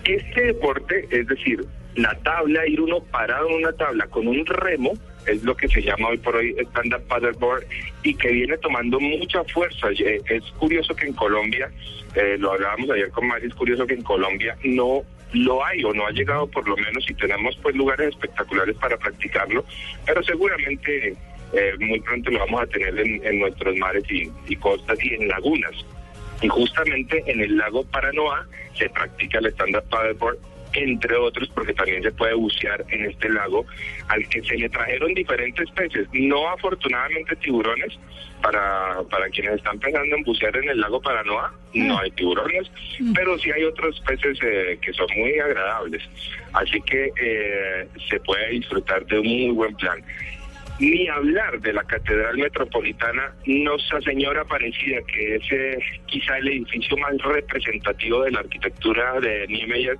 Este 0.05 0.43
deporte, 0.47 1.07
es 1.11 1.27
decir, 1.27 1.65
la 1.95 2.15
tabla, 2.23 2.67
ir 2.67 2.81
uno 2.81 3.01
parado 3.05 3.49
en 3.49 3.57
una 3.57 3.73
tabla 3.73 4.07
con 4.07 4.27
un 4.27 4.45
remo, 4.47 4.93
es 5.27 5.43
lo 5.45 5.57
que 5.57 5.69
se 5.69 5.83
llama 5.83 6.09
hoy 6.09 6.19
por 6.19 6.35
hoy 6.37 6.57
stand-up 6.71 7.03
paddleboard 7.07 7.65
y 8.03 8.15
que 8.15 8.33
viene 8.33 8.59
tomando 8.59 8.99
mucha 8.99 9.45
fuerza. 9.45 9.89
Eh, 9.91 10.21
Es 10.29 10.43
curioso 10.59 10.95
que 10.97 11.07
en 11.07 11.13
Colombia, 11.13 11.71
eh, 12.15 12.37
lo 12.39 12.53
hablábamos 12.53 12.91
ayer 12.91 13.11
con 13.11 13.29
Mari, 13.29 13.47
es 13.47 13.55
curioso 13.55 13.87
que 13.87 13.95
en 13.95 14.03
Colombia 14.03 14.57
no 14.65 15.03
lo 15.33 15.65
hay 15.65 15.83
o 15.85 15.95
no 15.95 16.07
ha 16.07 16.11
llegado 16.11 16.47
por 16.47 16.69
lo 16.69 16.77
menos 16.77 17.09
y 17.09 17.15
tenemos 17.15 17.57
pues 17.63 17.75
lugares 17.75 18.09
espectaculares 18.09 18.77
para 18.77 18.99
practicarlo, 18.99 19.65
pero 20.05 20.23
seguramente 20.23 21.15
eh, 21.55 21.73
muy 21.79 22.01
pronto 22.01 22.31
lo 22.31 22.41
vamos 22.41 22.63
a 22.63 22.67
tener 22.67 22.99
en, 22.99 23.25
en 23.25 23.39
nuestros 23.39 23.77
mares 23.77 24.05
y, 24.11 24.31
y 24.49 24.57
costas 24.57 24.99
y 25.03 25.15
en 25.15 25.29
lagunas. 25.29 25.73
Y 26.43 26.49
justamente 26.49 27.23
en 27.27 27.41
el 27.41 27.57
lago 27.57 27.85
Paranoá 27.85 28.47
se 28.75 28.89
practica 28.91 29.39
el 29.39 29.47
stand-up 29.47 29.89
paddleboard, 29.89 30.39
entre 30.75 31.17
otros, 31.17 31.49
porque 31.55 31.75
también 31.75 32.03
se 32.03 32.13
puede 32.13 32.35
bucear 32.35 32.85
en 32.89 33.05
este 33.05 33.29
lago, 33.29 33.65
al 34.09 34.27
que 34.29 34.43
se 34.43 34.57
le 34.57 34.69
trajeron 34.69 35.15
diferentes 35.15 35.71
peces, 35.71 36.09
no 36.13 36.49
afortunadamente 36.49 37.37
tiburones, 37.37 37.99
para, 38.43 39.03
para 39.09 39.29
quienes 39.31 39.55
están 39.55 39.79
pensando 39.79 40.17
en 40.17 40.25
bucear 40.25 40.55
en 40.57 40.69
el 40.69 40.81
lago 40.81 41.01
Paranoá, 41.01 41.55
no 41.75 41.99
hay 42.01 42.11
tiburones, 42.11 42.71
pero 43.15 43.39
sí 43.39 43.51
hay 43.53 43.65
otros 43.65 44.01
peces 44.01 44.39
eh, 44.43 44.79
que 44.83 44.93
son 44.93 45.07
muy 45.17 45.39
agradables. 45.39 46.03
Así 46.53 46.81
que 46.83 47.13
eh, 47.21 47.89
se 48.11 48.19
puede 48.21 48.49
disfrutar 48.51 49.07
de 49.07 49.21
un 49.21 49.27
muy 49.27 49.51
buen 49.53 49.75
plan. 49.77 50.03
Ni 50.79 51.07
hablar 51.09 51.61
de 51.61 51.73
la 51.73 51.85
Catedral 51.85 52.37
Metropolitana 52.39 53.33
Nuestra 53.47 54.01
Señora 54.01 54.43
Aparecida, 54.43 54.99
que 55.07 55.37
es 55.37 55.53
eh, 55.53 55.79
quizá 56.07 56.39
el 56.39 56.49
edificio 56.49 56.97
más 56.97 57.17
representativo 57.19 58.23
de 58.25 58.33
la 58.33 58.41
arquitectura 58.41 59.21
de 59.21 59.47
Niemeyer, 59.47 59.97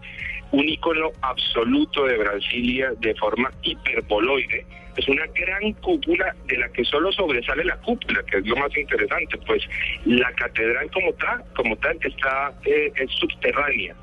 un 0.51 0.69
icono 0.69 1.13
absoluto 1.23 2.07
de 2.07 2.17
Brasilia 2.17 2.93
de 2.99 3.15
forma 3.15 3.51
hiperboloide. 3.63 4.67
Es 4.97 5.09
una 5.09 5.25
gran 5.27 5.73
cúpula 5.75 6.35
de 6.47 6.59
la 6.59 6.69
que 6.71 6.85
solo 6.85 7.13
sobresale 7.13 7.65
la 7.65 7.77
cúpula, 7.77 8.23
que 8.25 8.39
es 8.39 8.47
lo 8.47 8.57
más 8.57 8.77
interesante, 8.77 9.39
pues 9.47 9.63
la 10.05 10.33
catedral 10.33 10.91
como 10.91 11.13
tal, 11.15 11.43
como 11.55 11.77
tal 11.77 11.97
está 12.03 12.53
eh, 12.65 12.93
es 12.97 13.11
subterránea. 13.13 13.95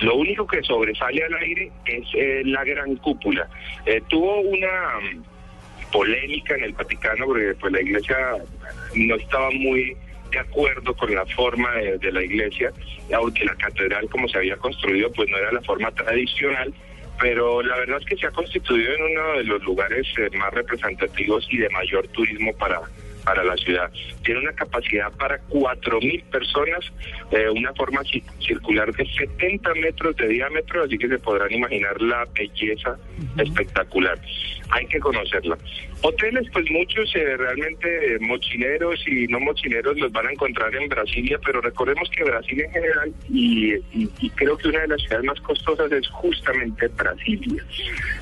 Lo 0.00 0.16
único 0.16 0.46
que 0.46 0.62
sobresale 0.62 1.22
al 1.22 1.34
aire 1.34 1.70
es 1.86 2.06
eh, 2.14 2.42
la 2.44 2.64
gran 2.64 2.96
cúpula. 2.96 3.48
Eh, 3.86 4.02
tuvo 4.08 4.40
una 4.40 4.98
polémica 5.94 6.56
en 6.56 6.64
el 6.64 6.72
Vaticano 6.72 7.24
porque 7.26 7.54
pues 7.60 7.72
la 7.72 7.80
iglesia 7.80 8.16
no 8.96 9.14
estaba 9.14 9.50
muy 9.52 9.96
de 10.32 10.38
acuerdo 10.40 10.92
con 10.96 11.14
la 11.14 11.24
forma 11.26 11.70
de, 11.76 11.96
de 11.98 12.10
la 12.10 12.22
iglesia, 12.24 12.72
aunque 13.14 13.44
la 13.44 13.54
catedral 13.54 14.08
como 14.10 14.26
se 14.28 14.38
había 14.38 14.56
construido 14.56 15.10
pues 15.12 15.28
no 15.30 15.38
era 15.38 15.52
la 15.52 15.60
forma 15.62 15.92
tradicional, 15.92 16.74
pero 17.20 17.62
la 17.62 17.76
verdad 17.76 17.98
es 18.00 18.06
que 18.06 18.16
se 18.16 18.26
ha 18.26 18.32
constituido 18.32 18.92
en 18.92 19.02
uno 19.12 19.38
de 19.38 19.44
los 19.44 19.62
lugares 19.62 20.04
eh, 20.18 20.36
más 20.36 20.52
representativos 20.52 21.46
y 21.50 21.58
de 21.58 21.68
mayor 21.70 22.08
turismo 22.08 22.52
para 22.58 22.80
para 23.24 23.42
la 23.42 23.56
ciudad. 23.56 23.90
Tiene 24.22 24.40
una 24.40 24.52
capacidad 24.52 25.10
para 25.12 25.40
4.000 25.48 26.24
personas, 26.24 26.80
eh, 27.30 27.48
una 27.48 27.72
forma 27.72 28.02
ci- 28.02 28.22
circular 28.46 28.92
de 28.92 29.06
70 29.06 29.72
metros 29.76 30.14
de 30.16 30.28
diámetro, 30.28 30.82
así 30.84 30.98
que 30.98 31.08
se 31.08 31.18
podrán 31.18 31.50
imaginar 31.50 31.98
la 32.02 32.26
belleza 32.38 32.98
espectacular. 33.38 34.18
Hay 34.70 34.86
que 34.86 34.98
conocerla. 34.98 35.56
Hoteles, 36.02 36.48
pues 36.52 36.70
muchos 36.70 37.14
eh, 37.14 37.36
realmente 37.36 38.14
eh, 38.14 38.18
mochileros 38.20 39.06
y 39.06 39.26
no 39.28 39.40
mochileros 39.40 39.96
los 39.98 40.12
van 40.12 40.26
a 40.26 40.32
encontrar 40.32 40.74
en 40.74 40.88
Brasilia, 40.88 41.38
pero 41.44 41.60
recordemos 41.60 42.10
que 42.10 42.24
Brasil 42.24 42.60
en 42.60 42.70
general, 42.70 43.12
y 43.28 43.78
creo 44.34 44.56
que 44.56 44.68
una 44.68 44.80
de 44.80 44.88
las 44.88 45.00
ciudades 45.02 45.24
más 45.24 45.40
costosas 45.40 45.90
es 45.92 46.08
justamente 46.08 46.88
Brasilia. 46.88 47.62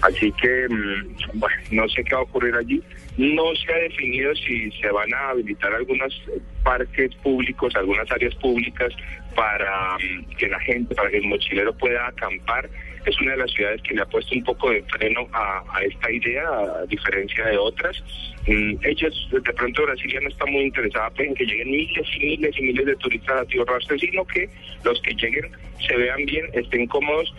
Así 0.03 0.33
que, 0.33 0.67
mm, 0.69 1.39
bueno, 1.39 1.57
no 1.71 1.89
sé 1.89 2.05
qué 2.05 2.15
va 2.15 2.21
a 2.21 2.25
ocurrir 2.25 2.55
allí. 2.55 2.83
No 3.17 3.55
se 3.55 3.73
ha 3.73 3.77
definido 3.77 4.35
si 4.35 4.71
se 4.73 4.91
van 4.91 5.13
a 5.15 5.31
habilitar 5.31 5.73
algunos 5.73 6.13
eh, 6.29 6.41
parques 6.63 7.15
públicos, 7.17 7.75
algunas 7.77 8.11
áreas 8.11 8.35
públicas 8.37 8.93
para 9.35 9.97
mm, 9.97 10.37
que 10.37 10.49
la 10.49 10.61
gente, 10.61 10.95
para 10.95 11.11
que 11.11 11.19
el 11.19 11.27
mochilero 11.27 11.77
pueda 11.77 12.07
acampar. 12.07 12.69
Es 13.05 13.21
una 13.21 13.33
de 13.33 13.39
las 13.39 13.51
ciudades 13.51 13.83
que 13.83 13.95
le 13.95 14.03
ha 14.03 14.07
puesto 14.07 14.35
un 14.35 14.45
poco 14.45 14.71
de 14.71 14.83
freno 14.85 15.29
a, 15.33 15.63
a 15.73 15.83
esta 15.83 16.11
idea, 16.11 16.49
a 16.49 16.87
diferencia 16.87 17.47
de 17.47 17.59
otras. 17.59 18.03
Mm, 18.47 18.75
ellos, 18.83 19.29
de 19.31 19.53
pronto, 19.53 19.83
Brasilia 19.83 20.21
no 20.21 20.29
está 20.29 20.47
muy 20.47 20.63
interesada 20.63 21.11
en 21.19 21.35
que 21.35 21.45
lleguen 21.45 21.71
miles 21.71 22.07
y 22.17 22.27
miles 22.27 22.59
y 22.59 22.63
miles 22.63 22.87
de 22.87 22.97
turistas 22.97 23.43
a 23.43 23.45
Tío 23.47 23.65
Rastro, 23.65 23.99
sino 23.99 24.25
que 24.27 24.49
los 24.85 25.01
que 25.03 25.15
lleguen 25.15 25.51
se 25.87 25.97
vean 25.97 26.25
bien, 26.25 26.47
estén 26.53 26.87
cómodos 26.87 27.33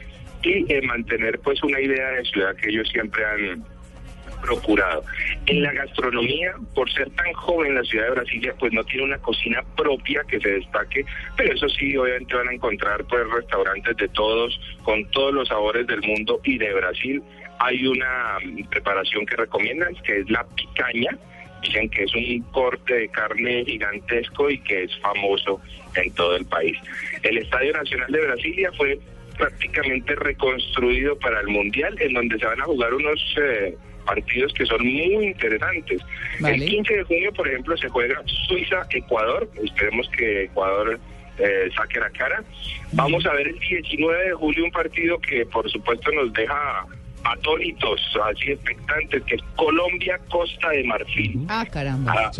y 0.43 0.71
eh, 0.71 0.81
mantener 0.81 1.39
pues 1.39 1.63
una 1.63 1.79
idea 1.79 2.09
de 2.11 2.25
ciudad 2.25 2.55
que 2.55 2.69
ellos 2.69 2.89
siempre 2.89 3.23
han 3.25 3.63
procurado. 4.43 5.03
En 5.45 5.63
la 5.63 5.71
gastronomía, 5.71 6.53
por 6.75 6.91
ser 6.91 7.09
tan 7.11 7.31
joven 7.33 7.75
la 7.75 7.83
ciudad 7.83 8.05
de 8.05 8.11
Brasilia, 8.11 8.53
pues 8.59 8.73
no 8.73 8.83
tiene 8.83 9.03
una 9.03 9.17
cocina 9.19 9.63
propia 9.75 10.23
que 10.27 10.39
se 10.39 10.49
destaque, 10.49 11.05
pero 11.37 11.53
eso 11.53 11.67
sí, 11.69 11.95
obviamente 11.97 12.35
van 12.35 12.49
a 12.49 12.53
encontrar 12.53 13.03
pues 13.05 13.27
restaurantes 13.29 13.95
de 13.97 14.07
todos, 14.09 14.59
con 14.83 15.09
todos 15.11 15.33
los 15.33 15.47
sabores 15.47 15.87
del 15.87 16.01
mundo 16.01 16.39
y 16.43 16.57
de 16.57 16.73
Brasil. 16.73 17.23
Hay 17.59 17.87
una 17.87 18.37
mm, 18.43 18.65
preparación 18.65 19.25
que 19.25 19.35
recomiendan, 19.37 19.95
que 20.03 20.19
es 20.19 20.29
la 20.29 20.45
picaña, 20.55 21.17
dicen 21.61 21.89
que 21.89 22.03
es 22.03 22.13
un 22.13 22.41
corte 22.51 22.93
de 22.93 23.09
carne 23.09 23.63
gigantesco 23.65 24.49
y 24.49 24.59
que 24.59 24.83
es 24.83 24.99
famoso 24.99 25.61
en 25.95 26.13
todo 26.13 26.35
el 26.35 26.45
país. 26.45 26.77
El 27.21 27.37
Estadio 27.37 27.71
Nacional 27.73 28.11
de 28.11 28.19
Brasilia 28.19 28.71
fue 28.73 28.99
prácticamente 29.37 30.15
reconstruido 30.15 31.17
para 31.19 31.39
el 31.41 31.47
Mundial, 31.47 31.95
en 31.99 32.13
donde 32.13 32.37
se 32.37 32.45
van 32.45 32.61
a 32.61 32.65
jugar 32.65 32.93
unos 32.93 33.35
eh, 33.41 33.75
partidos 34.03 34.53
que 34.53 34.65
son 34.65 34.81
muy 34.85 35.27
interesantes. 35.27 36.01
El 36.45 36.63
15 36.65 36.93
de 36.97 37.03
junio, 37.03 37.33
por 37.33 37.47
ejemplo, 37.47 37.75
se 37.77 37.89
juega 37.89 38.21
Suiza-Ecuador. 38.47 39.49
Esperemos 39.63 40.07
que 40.17 40.43
Ecuador 40.45 40.99
eh, 41.39 41.69
saque 41.75 41.99
la 41.99 42.09
cara. 42.11 42.43
Vamos 42.93 43.25
a 43.25 43.33
ver 43.33 43.47
el 43.47 43.59
19 43.59 44.25
de 44.25 44.33
julio 44.33 44.65
un 44.65 44.71
partido 44.71 45.17
que, 45.19 45.45
por 45.45 45.69
supuesto, 45.69 46.11
nos 46.11 46.31
deja 46.33 46.85
atónitos, 47.25 48.01
así 48.29 48.51
expectantes, 48.51 49.23
que 49.23 49.35
es 49.35 49.41
Colombia-Costa 49.55 50.69
de 50.71 50.83
Marfil. 50.83 51.39
Ah, 51.47 51.65
caramba. 51.71 52.13
Ah, 52.17 52.31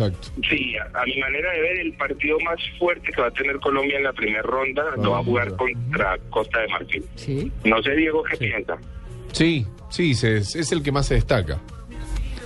Sí, 0.48 0.76
a, 0.76 1.00
a 1.00 1.04
mi 1.06 1.18
manera 1.18 1.50
de 1.52 1.60
ver, 1.60 1.78
el 1.78 1.92
partido 1.94 2.38
más 2.40 2.58
fuerte 2.78 3.10
que 3.12 3.20
va 3.20 3.28
a 3.28 3.30
tener 3.30 3.56
Colombia 3.60 3.96
en 3.96 4.04
la 4.04 4.12
primera 4.12 4.42
ronda 4.42 4.84
lo 5.02 5.12
va 5.12 5.20
a 5.20 5.24
jugar 5.24 5.56
contra 5.56 6.18
Costa 6.30 6.60
de 6.60 6.68
Marfil. 6.68 7.04
Sí. 7.14 7.50
No 7.64 7.82
sé, 7.82 7.96
Diego, 7.96 8.22
qué 8.24 8.36
piensa. 8.36 8.76
Sí, 9.34 9.66
sí, 9.90 10.14
se- 10.14 10.38
es 10.38 10.72
el 10.72 10.82
que 10.82 10.92
más 10.92 11.06
se 11.06 11.14
destaca. 11.14 11.60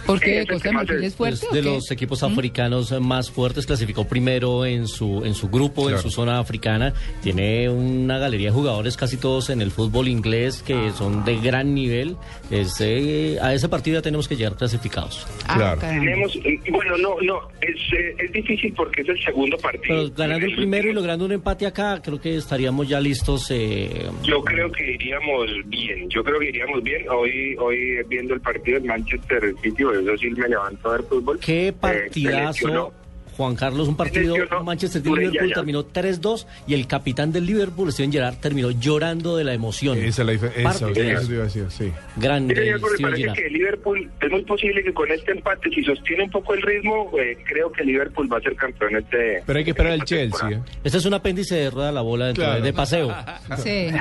¿Por 0.08 0.20
qué 0.20 0.46
Costa 0.46 0.68
de 0.70 0.74
Marfil 0.74 1.04
es 1.04 1.14
fuerte? 1.14 1.46
Es 1.46 1.52
de 1.52 1.62
los 1.62 1.90
equipos 1.90 2.22
africanos 2.22 2.98
más 3.00 3.30
fuertes, 3.30 3.66
clasificó 3.66 4.08
primero 4.08 4.64
en 4.66 4.88
su 4.88 5.22
en 5.24 5.34
su 5.34 5.48
grupo, 5.48 5.82
en 5.82 5.88
Claro. 5.88 6.02
su 6.02 6.10
zona 6.10 6.38
africana. 6.38 6.94
Tiene 7.22 7.68
una 7.68 8.18
galería 8.18 8.48
de 8.48 8.54
jugadores, 8.54 8.96
casi 8.96 9.18
todos 9.18 9.50
en 9.50 9.60
el 9.60 9.70
fútbol 9.70 10.08
inglés, 10.08 10.62
que 10.66 10.90
son 10.92 11.24
de 11.24 11.36
gran 11.38 11.74
nivel. 11.74 12.16
Eh, 12.50 13.36
a 13.42 13.52
ese 13.54 13.68
partido 13.68 13.98
ya 13.98 14.02
tenemos 14.02 14.26
que 14.28 14.36
llegar 14.36 14.56
clasificados. 14.56 15.26
Ah, 15.46 15.76
Tenemos, 15.78 16.34
eh, 16.36 16.58
bueno, 16.70 16.96
no, 16.96 17.20
no, 17.20 17.40
es, 17.60 17.76
eh, 17.92 18.14
es 18.18 18.32
difícil 18.32 18.72
porque 18.74 19.02
es 19.02 19.08
el 19.10 19.22
segundo 19.22 19.56
partido. 19.58 20.04
Pero 20.06 20.10
ganando 20.16 20.46
el 20.46 20.56
primero 20.56 20.88
y 20.88 20.92
logrando 20.94 21.24
un 21.26 21.32
empate 21.32 21.66
acá, 21.66 22.00
creo 22.02 22.18
que 22.20 22.36
estaríamos 22.36 22.88
ya 22.88 22.98
listos. 23.00 23.50
eh, 23.50 24.08
Yo 24.22 24.42
creo 24.42 24.72
que 24.72 24.92
iríamos 24.92 25.50
bien, 25.66 26.08
yo 26.08 26.24
creo 26.24 26.38
que 26.40 26.48
iríamos 26.48 26.82
bien. 26.82 27.04
Hoy 27.10 27.54
hoy 27.58 28.02
viendo 28.08 28.32
el 28.34 28.40
partido 28.40 28.78
del 28.78 28.88
Manchester 28.88 29.54
City, 29.62 29.84
eso 30.00 30.16
sí 30.18 30.30
me 30.30 30.48
levanto 30.48 30.88
a 30.88 30.92
ver 30.92 31.02
fútbol. 31.04 31.38
Qué 31.38 31.68
Eh, 31.68 31.72
partidazo. 31.72 32.52
seleccionó. 32.52 32.92
Juan 33.38 33.54
Carlos, 33.56 33.88
un 33.88 33.96
partido 33.96 34.34
Manchester 34.64 35.02
Turella 35.02 35.28
City-Liverpool 35.30 35.48
ya. 35.48 35.54
terminó 35.54 35.84
3-2 35.86 36.46
y 36.66 36.74
el 36.74 36.86
capitán 36.86 37.32
del 37.32 37.46
Liverpool, 37.46 37.90
Steven 37.92 38.12
Gerrard, 38.12 38.34
terminó 38.36 38.70
llorando 38.72 39.36
de 39.38 39.44
la 39.44 39.54
emoción. 39.54 39.96
Esa 39.98 40.22
es 40.22 40.26
la 40.26 40.32
diferencia. 40.32 41.70
Sí. 41.70 41.90
Grande 42.16 42.54
Diego, 42.60 42.86
me 42.88 42.94
Steven 42.94 43.02
parece 43.10 43.22
Gerrard. 43.22 43.36
que 43.38 43.48
Liverpool 43.50 44.10
es 44.20 44.30
muy 44.30 44.42
posible 44.42 44.82
que 44.82 44.92
con 44.92 45.10
este 45.10 45.32
empate, 45.32 45.70
si 45.70 45.82
sostiene 45.82 46.24
un 46.24 46.30
poco 46.30 46.52
el 46.54 46.62
ritmo, 46.62 47.10
eh, 47.18 47.38
creo 47.46 47.72
que 47.72 47.84
Liverpool 47.84 48.30
va 48.30 48.38
a 48.38 48.40
ser 48.40 48.54
campeón 48.56 48.96
este. 48.96 49.42
Pero 49.46 49.58
hay 49.58 49.64
que 49.64 49.70
esperar 49.70 49.92
al 49.92 50.04
Chelsea. 50.04 50.50
¿eh? 50.50 50.60
Este 50.84 50.98
es 50.98 51.04
un 51.06 51.14
apéndice 51.14 51.54
de 51.54 51.70
rueda 51.70 51.92
la 51.92 52.02
bola 52.02 52.26
dentro 52.26 52.44
Claro. 52.44 52.60
de, 52.60 52.66
de 52.66 52.72
paseo. 52.72 53.08
Sí. 53.58 53.88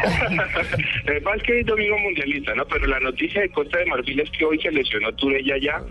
Eh, 1.08 1.22
más 1.22 1.42
que 1.44 1.60
es 1.62 1.66
domingo 1.66 1.98
mundialista, 2.00 2.54
¿no? 2.56 2.66
Pero 2.66 2.86
la 2.88 3.00
noticia 3.00 3.42
de 3.42 3.50
Costa 3.50 3.78
de 3.78 3.86
Marfil 3.86 4.20
es 4.20 4.30
que 4.32 4.44
hoy 4.46 4.60
se 4.60 4.70
lesionó 4.72 5.12
Turella 5.14 5.56
ya 5.62 5.82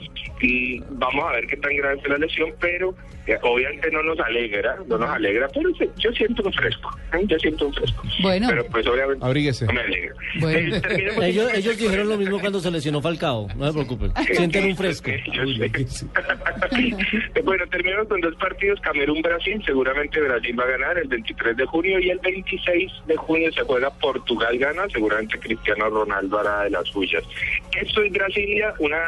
y 0.41 0.79
vamos 0.91 1.25
a 1.25 1.33
ver 1.33 1.47
qué 1.47 1.57
tan 1.57 1.75
grave 1.77 1.99
es 2.03 2.09
la 2.09 2.19
lesión, 2.19 2.51
pero 2.61 2.95
eh, 3.27 3.36
obviamente 3.43 3.91
no 3.91 4.03
nos 4.03 4.19
alegra, 4.21 4.77
no 4.87 4.99
nos 4.99 5.11
alegra, 5.11 5.49
pero 5.53 5.71
yo 5.99 6.13
siento 6.13 6.43
un 6.45 6.53
fresco, 6.53 6.91
¿eh? 7.13 7.25
yo 7.27 7.39
siento 7.39 7.67
un 7.67 7.75
fresco. 7.75 8.03
Bueno. 8.23 8.49
Pero 8.51 8.67
pues 8.67 8.87
obviamente 8.87 9.25
Abríguese. 9.25 9.67
no 9.67 9.73
me 9.73 9.81
alegra. 9.81 10.15
Bueno. 10.41 10.77
Eh, 10.77 11.13
Ellos, 11.23 11.53
ellos 11.55 11.77
dijeron 11.79 12.09
lo 12.09 12.17
mismo 12.17 12.39
cuando 12.41 12.61
se 12.61 12.71
lesionó 12.71 13.01
Falcao, 13.01 13.49
no 13.57 13.67
se 13.67 13.73
preocupen. 13.73 14.13
Sienten 14.33 14.65
un 14.67 14.77
fresco. 14.77 15.11
Bueno, 17.45 17.65
terminamos 17.69 18.09
con 18.09 18.21
dos 18.21 18.35
partidos, 18.37 18.81
Camerún-Brasil, 18.81 19.63
seguramente 19.65 20.21
Brasil 20.21 20.59
va 20.59 20.65
a 20.65 20.69
ganar 20.69 20.99
el 20.99 21.07
23 21.09 21.57
de 21.57 21.65
junio 21.67 22.01
y 22.01 22.11
el 22.11 22.19
26 22.19 22.93
de 23.07 23.17
junio 23.17 23.53
se 23.53 23.63
juega 23.63 23.91
Portugal-Gana, 23.91 24.89
seguramente 24.93 25.39
Cristiano 25.39 25.89
Ronaldo 25.89 26.41
hará 26.41 26.65
de 26.65 26.71
las 26.71 26.89
suyas. 26.89 27.23
Esto 27.81 28.03
es 28.03 28.13
Brasilia, 28.13 28.75
una 28.81 28.99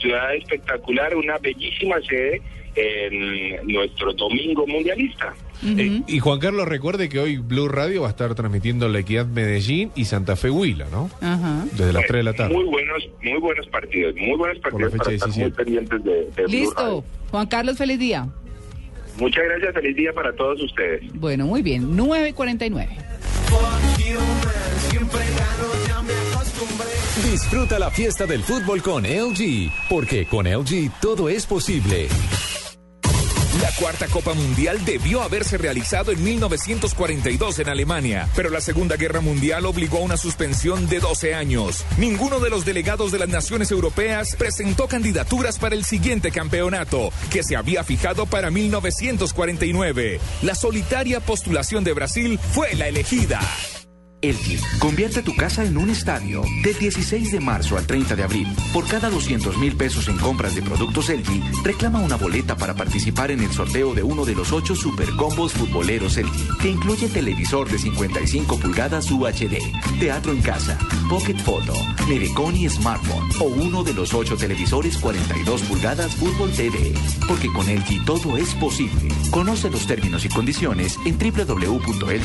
ciudad 0.00 0.34
espectacular, 0.34 1.14
una 1.14 1.36
bellísima 1.38 1.96
sede 2.08 2.40
en 2.74 3.66
nuestro 3.66 4.12
domingo 4.12 4.66
mundialista. 4.66 5.34
Eh, 5.64 6.02
y 6.06 6.18
Juan 6.18 6.40
Carlos, 6.40 6.68
recuerde 6.68 7.08
que 7.08 7.18
hoy 7.18 7.38
Blue 7.38 7.68
Radio 7.68 8.02
va 8.02 8.08
a 8.08 8.10
estar 8.10 8.34
transmitiendo 8.34 8.88
la 8.88 8.98
Equidad 8.98 9.26
Medellín 9.26 9.90
y 9.94 10.04
Santa 10.04 10.36
Fe 10.36 10.50
Huila, 10.50 10.86
¿no? 10.90 11.10
Ajá. 11.20 11.64
Desde 11.72 11.92
las 11.92 12.06
3 12.06 12.18
de 12.18 12.22
la 12.22 12.32
tarde. 12.34 12.54
Muy 12.54 12.64
buenos, 12.64 13.08
muy 13.22 13.40
buenos 13.40 13.66
partidos, 13.68 14.14
muy 14.16 14.36
buenos 14.36 14.58
partidos 14.58 14.92
estar 14.92 15.06
muy 15.06 15.16
17. 15.16 15.50
pendientes 15.50 16.04
de, 16.04 16.10
de 16.10 16.20
Blue 16.20 16.32
Radio. 16.36 16.48
Listo. 16.48 17.04
Juan 17.30 17.46
Carlos, 17.46 17.78
feliz 17.78 17.98
día. 17.98 18.28
Muchas 19.18 19.44
gracias, 19.44 19.74
feliz 19.74 19.96
día 19.96 20.12
para 20.12 20.32
todos 20.34 20.60
ustedes. 20.60 21.02
Bueno, 21.14 21.46
muy 21.46 21.62
bien. 21.62 21.96
9.49. 21.96 22.88
Disfruta 27.30 27.78
la 27.78 27.90
fiesta 27.90 28.26
del 28.26 28.42
fútbol 28.42 28.82
con 28.82 29.04
LG, 29.04 29.70
porque 29.88 30.26
con 30.26 30.46
LG 30.46 30.90
todo 31.00 31.28
es 31.28 31.46
posible. 31.46 32.08
La 33.62 33.70
cuarta 33.78 34.08
Copa 34.08 34.34
Mundial 34.34 34.84
debió 34.84 35.22
haberse 35.22 35.58
realizado 35.58 36.10
en 36.10 36.22
1942 36.24 37.60
en 37.60 37.68
Alemania, 37.68 38.28
pero 38.34 38.50
la 38.50 38.60
Segunda 38.60 38.96
Guerra 38.96 39.20
Mundial 39.20 39.64
obligó 39.66 39.98
a 39.98 40.02
una 40.02 40.16
suspensión 40.16 40.88
de 40.88 40.98
12 40.98 41.34
años. 41.34 41.84
Ninguno 41.96 42.40
de 42.40 42.50
los 42.50 42.64
delegados 42.64 43.12
de 43.12 43.20
las 43.20 43.28
naciones 43.28 43.70
europeas 43.70 44.34
presentó 44.36 44.88
candidaturas 44.88 45.58
para 45.58 45.76
el 45.76 45.84
siguiente 45.84 46.32
campeonato, 46.32 47.10
que 47.30 47.44
se 47.44 47.54
había 47.54 47.84
fijado 47.84 48.26
para 48.26 48.50
1949. 48.50 50.20
La 50.42 50.56
solitaria 50.56 51.20
postulación 51.20 51.84
de 51.84 51.92
Brasil 51.92 52.40
fue 52.52 52.74
la 52.74 52.88
elegida. 52.88 53.40
Elgin, 54.24 54.58
convierte 54.78 55.22
tu 55.22 55.36
casa 55.36 55.64
en 55.64 55.76
un 55.76 55.90
estadio. 55.90 56.42
Del 56.62 56.78
16 56.78 57.30
de 57.30 57.40
marzo 57.40 57.76
al 57.76 57.86
30 57.86 58.16
de 58.16 58.22
abril, 58.22 58.48
por 58.72 58.86
cada 58.86 59.10
200 59.10 59.58
mil 59.58 59.76
pesos 59.76 60.08
en 60.08 60.16
compras 60.16 60.54
de 60.54 60.62
productos 60.62 61.10
Elgin, 61.10 61.42
reclama 61.62 62.00
una 62.00 62.16
boleta 62.16 62.56
para 62.56 62.74
participar 62.74 63.30
en 63.30 63.40
el 63.40 63.52
sorteo 63.52 63.92
de 63.92 64.02
uno 64.02 64.24
de 64.24 64.34
los 64.34 64.50
ocho 64.52 64.74
supercombos 64.74 65.52
futboleros 65.52 66.16
Elgin, 66.16 66.48
que 66.58 66.70
incluye 66.70 67.08
televisor 67.08 67.68
de 67.68 67.78
55 67.78 68.58
pulgadas 68.58 69.10
UHD, 69.10 69.58
teatro 70.00 70.32
en 70.32 70.40
casa, 70.40 70.78
pocket 71.10 71.36
photo, 71.36 71.74
Nevecon 72.08 72.56
y 72.56 72.66
smartphone, 72.70 73.28
o 73.40 73.44
uno 73.44 73.84
de 73.84 73.92
los 73.92 74.14
ocho 74.14 74.38
televisores 74.38 74.96
42 74.96 75.60
pulgadas 75.62 76.14
Fútbol 76.14 76.50
TV. 76.52 76.94
Porque 77.28 77.52
con 77.52 77.66
LG 77.66 78.06
todo 78.06 78.38
es 78.38 78.54
posible. 78.54 79.08
Conoce 79.30 79.68
los 79.68 79.86
términos 79.86 80.24
y 80.24 80.30
condiciones 80.30 80.98
en 81.04 81.18
www.lg.com/co. 81.18 82.24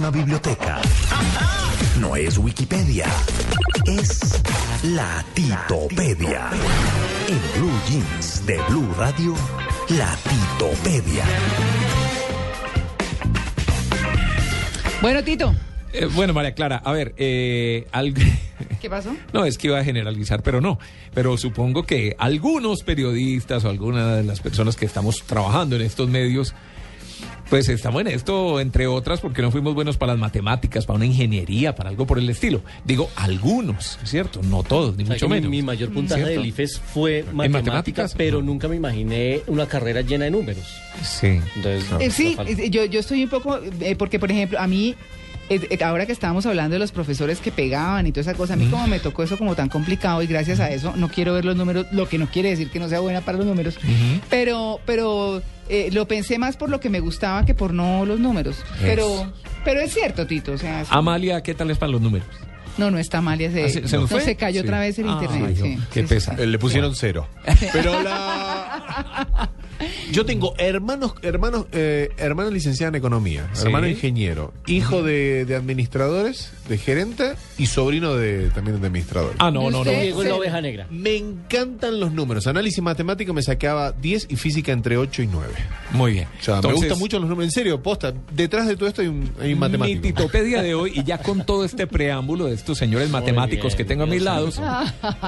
una 0.01 0.09
biblioteca. 0.09 0.81
No 1.99 2.15
es 2.15 2.35
Wikipedia. 2.39 3.05
Es 3.85 4.41
la 4.81 5.23
Titopedia. 5.35 6.49
En 7.27 7.61
Blue 7.61 7.71
Jeans 7.87 8.43
de 8.47 8.59
Blue 8.67 8.91
Radio, 8.97 9.35
la 9.89 10.15
Titopedia. 10.27 11.23
Bueno, 15.03 15.23
Tito. 15.23 15.53
Eh, 15.93 16.07
bueno, 16.11 16.33
María 16.33 16.55
Clara, 16.55 16.81
a 16.83 16.91
ver, 16.93 17.13
eh, 17.17 17.85
algo- 17.91 18.21
¿Qué 18.81 18.89
pasó? 18.89 19.15
No, 19.33 19.45
es 19.45 19.59
que 19.59 19.67
iba 19.67 19.77
a 19.77 19.83
generalizar, 19.83 20.41
pero 20.41 20.61
no. 20.61 20.79
Pero 21.13 21.37
supongo 21.37 21.83
que 21.83 22.15
algunos 22.17 22.81
periodistas 22.81 23.65
o 23.65 23.69
algunas 23.69 24.17
de 24.17 24.23
las 24.23 24.39
personas 24.39 24.75
que 24.77 24.85
estamos 24.87 25.21
trabajando 25.27 25.75
en 25.75 25.83
estos 25.83 26.09
medios, 26.09 26.55
pues 27.51 27.69
estamos 27.69 28.01
en 28.01 28.07
esto, 28.07 28.59
entre 28.59 28.87
otras, 28.87 29.19
porque 29.19 29.41
no 29.43 29.51
fuimos 29.51 29.75
buenos 29.75 29.97
para 29.97 30.13
las 30.13 30.19
matemáticas, 30.19 30.85
para 30.87 30.95
una 30.97 31.05
ingeniería, 31.05 31.75
para 31.75 31.89
algo 31.89 32.07
por 32.07 32.17
el 32.17 32.27
estilo. 32.29 32.61
Digo, 32.85 33.09
algunos, 33.17 33.99
¿cierto? 34.05 34.41
No 34.41 34.63
todos, 34.63 34.95
ni 34.97 35.03
O 35.03 35.07
sea, 35.07 35.15
mucho 35.15 35.27
mi- 35.27 35.35
menos. 35.35 35.51
Mi, 35.51 35.61
mayor 35.61 35.91
puntaje 35.91 36.21
¿Cierto? 36.23 36.39
del 36.41 36.49
IFES 36.49 36.79
fue 36.79 37.23
matemáticas? 37.33 37.51
matemáticas, 37.65 38.15
pero 38.17 38.41
nunca 38.41 38.67
me 38.69 38.77
imaginé 38.77 39.41
una 39.47 39.67
carrera 39.67 40.01
llena 40.01 40.25
de 40.25 40.31
números. 40.31 40.65
Sí. 41.03 41.39
Entonces, 41.57 41.85
Eh, 41.99 42.09
sí, 42.09 42.35
no 42.37 42.43
eh, 42.43 42.69
yo, 42.71 42.85
yo 42.85 43.01
estoy 43.01 43.23
un 43.25 43.29
poco, 43.29 43.59
eh, 43.81 43.95
porque 43.97 44.17
por 44.17 44.31
ejemplo, 44.31 44.57
a 44.57 44.65
mí, 44.65 44.95
ahora 45.83 46.05
que 46.05 46.11
estábamos 46.11 46.45
hablando 46.45 46.73
de 46.75 46.79
los 46.79 46.91
profesores 46.91 47.39
que 47.39 47.51
pegaban 47.51 48.07
y 48.07 48.11
toda 48.11 48.21
esa 48.21 48.33
cosa, 48.33 48.53
a 48.53 48.55
mí 48.57 48.67
como 48.67 48.87
me 48.87 48.99
tocó 48.99 49.23
eso 49.23 49.37
como 49.37 49.55
tan 49.55 49.69
complicado 49.69 50.21
y 50.21 50.27
gracias 50.27 50.59
a 50.59 50.69
eso 50.69 50.93
no 50.95 51.09
quiero 51.09 51.33
ver 51.33 51.45
los 51.45 51.55
números, 51.55 51.87
lo 51.91 52.07
que 52.07 52.17
no 52.17 52.27
quiere 52.27 52.49
decir 52.49 52.69
que 52.69 52.79
no 52.79 52.87
sea 52.89 52.99
buena 52.99 53.21
para 53.21 53.37
los 53.37 53.47
números, 53.47 53.77
pero, 54.29 54.79
pero 54.85 55.41
eh, 55.69 55.89
lo 55.91 56.07
pensé 56.07 56.37
más 56.37 56.57
por 56.57 56.69
lo 56.69 56.79
que 56.79 56.89
me 56.89 56.99
gustaba 56.99 57.45
que 57.45 57.53
por 57.53 57.73
no 57.73 58.05
los 58.05 58.19
números. 58.19 58.57
Pero, 58.81 59.31
pero 59.65 59.79
es 59.81 59.93
cierto, 59.93 60.27
Tito, 60.27 60.53
o 60.53 60.57
sea, 60.57 60.81
es- 60.81 60.87
Amalia, 60.91 61.41
¿qué 61.41 61.53
tal 61.53 61.69
es 61.71 61.77
para 61.77 61.91
los 61.91 62.01
números? 62.01 62.27
no, 62.77 62.89
no 62.89 62.97
está 62.97 63.19
mal, 63.21 63.37
ya 63.37 63.51
se, 63.51 63.65
¿Ah, 63.65 63.69
se- 63.69 63.87
se 63.87 63.95
no, 63.97 64.03
nos 64.03 64.09
fue? 64.09 64.21
se 64.21 64.35
cayó 64.37 64.61
Sí. 64.61 64.65
otra 64.67 64.79
vez 64.79 64.97
el 64.97 65.05
Ay, 65.07 65.11
internet. 65.13 65.55
yo- 65.57 65.65
sí, 65.65 65.77
qué 65.93 66.01
sí, 66.01 66.07
pesa. 66.07 66.35
Eh, 66.39 66.47
Le 66.47 66.57
pusieron 66.57 66.95
cero. 66.95 67.27
Pero 67.73 68.01
la. 68.01 69.49
Yo 70.11 70.25
tengo 70.25 70.53
hermanos, 70.57 71.13
hermanos, 71.21 71.65
eh, 71.71 72.09
hermano 72.17 72.49
licenciado 72.51 72.89
en 72.89 72.95
economía, 72.95 73.49
Sí. 73.53 73.63
hermano 73.65 73.87
ingeniero, 73.87 74.53
hijo 74.67 75.03
de, 75.03 75.45
de 75.45 75.55
administradores, 75.55 76.51
de 76.67 76.77
gerente 76.77 77.33
y 77.57 77.65
sobrino 77.67 78.15
de 78.15 78.49
también 78.49 78.79
de 78.79 78.87
administradores. 78.87 79.35
Ah, 79.39 79.51
no, 79.51 79.69
no, 79.69 79.83
no. 79.83 79.91
Es 79.91 80.15
la 80.15 80.35
oveja 80.35 80.61
negra. 80.61 80.87
Me 80.89 81.15
encantan 81.17 81.99
los 81.99 82.11
números. 82.11 82.47
Análisis 82.47 82.81
matemático 82.81 83.33
me 83.33 83.41
sacaba 83.43 83.91
10 83.91 84.27
y 84.29 84.35
física 84.35 84.71
entre 84.71 84.97
8 84.97 85.21
y 85.23 85.27
9. 85.27 85.53
Muy 85.91 86.13
bien. 86.13 86.27
O 86.39 86.43
sea, 86.43 86.55
Entonces- 86.55 86.79
me 86.81 86.87
gustan 86.87 86.99
mucho 86.99 87.19
los 87.19 87.29
números. 87.29 87.45
En 87.45 87.51
serio, 87.51 87.81
posta. 87.81 88.13
Detrás 88.33 88.67
de 88.67 88.75
todo 88.77 88.87
esto 88.87 89.01
hay 89.01 89.07
un, 89.07 89.23
hay 89.39 89.53
un 89.53 89.59
Mi 89.59 89.61
matemático. 89.61 90.01
titopedia 90.01 90.61
de 90.61 90.73
hoy, 90.75 90.91
y 90.95 91.03
ya 91.03 91.17
con 91.17 91.45
todo 91.45 91.65
este 91.65 91.87
preámbulo 91.87 92.45
de 92.45 92.53
estos 92.55 92.77
señores 92.77 93.09
matemáticos 93.09 93.73
bien, 93.73 93.77
que 93.77 93.85
tengo 93.85 94.03
a 94.03 94.07
mis 94.07 94.21
lados, 94.21 94.59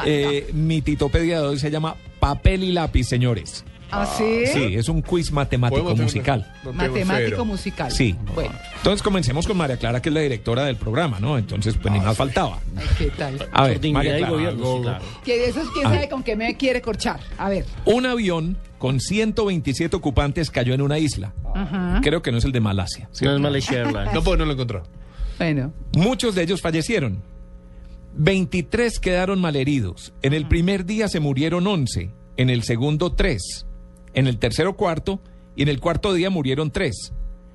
eh, 0.06 0.49
mi 0.53 0.82
titopedia 0.82 1.41
de 1.41 1.48
hoy 1.48 1.59
se 1.59 1.72
llama 1.72 1.95
Papel 2.19 2.64
y 2.64 2.72
lápiz, 2.72 3.06
señores. 3.06 3.65
¿Ah, 3.92 4.06
sí? 4.18 4.48
Sí, 4.48 4.76
es 4.76 4.90
un 4.90 5.02
quiz 5.02 5.32
matemático 5.32 5.95
musical. 5.95 6.52
no 6.64 6.74
Matemático 6.74 7.45
musical. 7.45 7.92
Sí. 7.92 8.16
Bueno, 8.34 8.52
Entonces 8.78 9.03
comencemos 9.03 9.45
con 9.45 9.56
María 9.56 9.78
Clara, 9.78 10.02
que 10.02 10.10
es 10.10 10.16
la 10.16 10.22
directora 10.22 10.66
del 10.66 10.78
programa, 10.78 11.20
¿no? 11.20 11.38
Entonces, 11.38 11.76
pues 11.80 11.94
ni 11.94 12.00
más 12.00 12.18
faltaba. 12.18 12.60
ay, 12.76 12.86
¿qué 12.98 13.06
tal? 13.12 13.48
A 13.52 13.68
ver, 13.68 13.92
María 13.92 14.18
Clara. 14.18 14.32
gobierno, 14.32 14.76
sí, 14.78 14.82
claro. 14.82 15.06
Que 15.24 15.45
eso 15.45 15.62
es 15.62 15.68
quién 15.70 15.86
A 15.86 15.90
sabe 15.90 16.10
con 16.10 16.24
qué 16.24 16.36
me 16.36 16.56
quiere 16.58 16.82
corchar. 16.82 17.20
A 17.38 17.50
ver. 17.50 17.66
Un 17.86 18.06
avión 18.06 18.58
con 18.80 19.00
127 19.00 19.95
ocupantes 19.95 20.50
cayó 20.50 20.74
en 20.74 20.82
una 20.82 20.98
isla. 20.98 21.34
Ajá. 21.53 22.00
Creo 22.03 22.22
que 22.22 22.32
no 22.32 22.40
es 22.40 22.45
el 22.45 22.52
de 22.52 22.60
Malasia. 22.62 23.08
¿sí? 23.12 23.26
No 23.26 23.36
es 23.36 23.42
Malaysia 23.42 23.80
Airlines. 23.80 24.10
No 24.14 24.24
puedo, 24.24 24.38
no 24.38 24.45
lo 24.45 24.53
encontró. 24.53 24.84
Bueno. 25.38 25.72
Muchos 25.95 26.36
de 26.36 26.44
ellos 26.44 26.62
fallecieron. 26.62 27.22
23 28.16 29.00
quedaron 29.00 29.40
malheridos. 29.42 30.14
En 30.22 30.34
el 30.34 30.48
primer 30.48 30.86
día 30.86 31.08
se 31.08 31.20
murieron 31.20 31.66
11, 31.66 32.12
en 32.38 32.50
el 32.50 32.64
segundo 32.64 33.14
3, 33.14 33.66
en 34.14 34.27
el 34.27 34.38
tercero 34.38 34.75
cuarto 34.75 35.19
y 35.56 35.64
en 35.64 35.69
el 35.69 35.80
cuarto 35.80 36.14
día 36.14 36.30
murieron 36.30 36.72
3. 36.72 37.14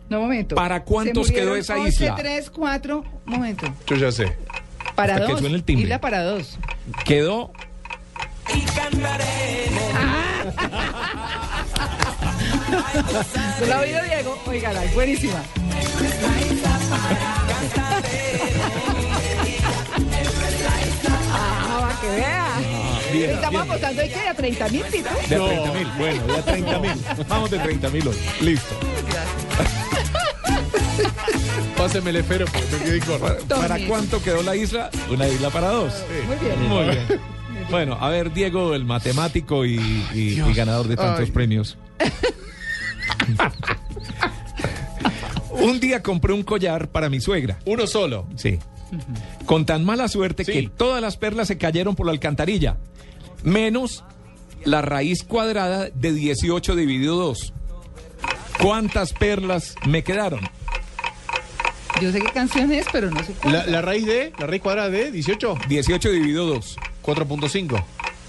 No, 0.08 0.20
momento. 0.20 0.54
¿Para 0.54 0.84
cuántos 0.84 1.30
quedó 1.30 1.54
esa 1.54 1.76
11, 1.76 1.88
isla? 1.88 2.16
3, 2.16 2.50
4, 2.50 3.04
momento. 3.26 3.66
Yo 3.86 3.96
ya 3.96 4.10
sé. 4.10 4.36
Para 4.94 5.14
Hasta 5.14 5.26
que 5.26 5.32
dos. 5.32 5.40
suene 5.40 5.56
el 5.56 5.64
timbre. 5.64 5.84
Isla 5.84 6.00
para 6.00 6.22
dos. 6.22 6.58
Quedó 7.04 7.52
¿Tú 13.58 13.66
la 13.66 13.76
has 13.76 13.82
oído, 13.82 14.02
Diego? 14.02 14.38
Oigan, 14.46 14.76
es 14.76 14.94
buenísima. 14.94 15.42
Ah, 21.30 21.78
para 21.80 22.00
que 22.00 22.08
vea. 22.08 22.47
Bien, 23.18 23.30
Estamos 23.30 23.62
bien. 23.62 23.70
apostando 23.72 24.02
¿de 24.02 24.08
qué? 24.08 24.20
¿A 24.28 24.34
30 24.34 24.68
mil, 24.68 24.82
Tito? 24.84 25.08
de 25.28 25.36
a 25.36 25.48
30 25.48 25.72
mil. 25.72 25.88
Bueno, 25.98 26.26
de 26.26 26.36
a 26.38 26.42
30 26.44 26.78
mil. 26.80 26.90
Vamos 27.28 27.50
de 27.50 27.58
30 27.58 27.90
mil 27.90 28.08
hoy. 28.08 28.16
Listo. 28.40 28.74
Páseme 31.76 32.10
el 32.10 32.16
esfero 32.16 32.46
porque 32.46 32.66
me 32.72 32.78
quedé 32.84 33.00
corto. 33.00 33.60
¿Para 33.60 33.78
cuánto 33.86 34.22
quedó 34.22 34.42
la 34.42 34.56
isla? 34.56 34.90
Una 35.10 35.28
isla 35.28 35.50
para 35.50 35.68
dos. 35.68 35.92
Muy 36.26 36.36
bien. 36.36 36.68
Muy 36.68 36.84
bien. 36.84 36.98
Bueno, 37.70 37.96
a 38.00 38.08
ver, 38.08 38.32
Diego, 38.32 38.74
el 38.74 38.84
matemático 38.84 39.64
y, 39.64 39.76
y- 40.14 40.40
y 40.40 40.52
ganador 40.54 40.88
de 40.88 40.96
tantos 40.96 41.26
Ay. 41.26 41.30
premios. 41.30 41.76
un 45.50 45.80
día 45.80 46.02
compré 46.02 46.32
un 46.32 46.42
collar 46.42 46.88
para 46.88 47.08
mi 47.08 47.20
suegra. 47.20 47.58
Uno 47.64 47.86
solo. 47.86 48.26
Sí. 48.36 48.58
Con 49.46 49.66
tan 49.66 49.84
mala 49.84 50.08
suerte 50.08 50.44
Sí. 50.44 50.52
que 50.52 50.68
todas 50.68 51.02
las 51.02 51.16
perlas 51.16 51.48
se 51.48 51.58
cayeron 51.58 51.94
por 51.94 52.06
la 52.06 52.12
alcantarilla. 52.12 52.76
Menos 53.42 54.04
la 54.64 54.82
raíz 54.82 55.22
cuadrada 55.24 55.88
de 55.94 56.12
18 56.12 56.76
dividido 56.76 57.16
2. 57.16 57.52
¿Cuántas 58.62 59.12
perlas 59.12 59.74
me 59.86 60.02
quedaron? 60.02 60.40
Yo 62.00 62.12
sé 62.12 62.20
qué 62.20 62.32
canción 62.32 62.72
es, 62.72 62.86
pero 62.92 63.10
no 63.10 63.22
sé 63.24 63.32
cuál. 63.32 63.54
La, 63.54 63.66
la 63.66 63.82
raíz 63.82 64.06
de, 64.06 64.32
la 64.38 64.46
raíz 64.46 64.62
cuadrada 64.62 64.88
de 64.90 65.10
18, 65.10 65.58
18 65.68 66.10
dividido 66.10 66.46
2. 66.46 66.76
4.5. 67.02 67.84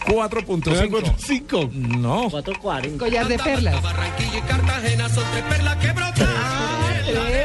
4.5. 0.05 0.63
4.5. 0.89 1.71
No. 1.71 2.29
440. 2.29 2.97
Collar 2.97 3.27
de 3.27 3.37
perlas. 3.37 3.75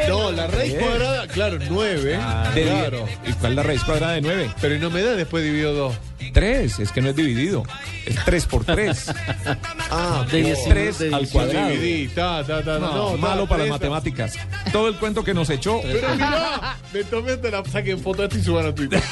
No, 0.08 0.30
la 0.30 0.46
raíz 0.46 0.74
cuadrada, 0.74 1.26
claro, 1.28 1.58
9. 1.68 2.18
De 2.54 2.62
claro. 2.62 3.06
¿Y 3.26 3.32
cuál 3.32 3.52
es 3.52 3.56
la 3.56 3.62
raíz 3.62 3.84
cuadrada 3.84 4.12
de 4.14 4.20
9? 4.20 4.50
Pero 4.60 4.78
no 4.78 4.90
me 4.90 5.02
da 5.02 5.12
después 5.12 5.42
dividido 5.42 5.74
2. 5.74 5.94
3, 6.34 6.80
es 6.80 6.92
que 6.92 7.00
no 7.00 7.08
es 7.08 7.16
dividido. 7.16 7.62
Es 8.04 8.22
3 8.24 8.46
por 8.46 8.64
3. 8.64 9.06
Ah, 9.90 10.26
De 10.30 10.42
por 10.42 10.46
18, 10.46 10.68
tres 10.68 10.98
de 10.98 11.06
al 11.14 11.20
18. 11.22 11.32
cuadrado. 11.32 11.68
Dividí, 11.70 12.08
ta, 12.08 12.44
ta, 12.44 12.62
ta, 12.62 12.78
No, 12.78 13.12
no, 13.12 13.16
malo 13.16 13.44
ta, 13.44 13.48
para 13.50 13.62
las 13.62 13.70
matemáticas. 13.70 14.34
Todo 14.72 14.88
el 14.88 14.96
cuento 14.96 15.24
que 15.24 15.32
nos 15.32 15.48
echó. 15.48 15.80
Pero 15.82 16.08
mirá, 16.14 16.76
me 16.92 17.04
tomé 17.04 17.32
hasta 17.32 17.50
la 17.50 17.64
saquen 17.64 17.98
foto 18.00 18.26
de 18.28 18.38
y 18.38 18.42
suban 18.42 18.66
a 18.66 18.74
Twitter. 18.74 19.02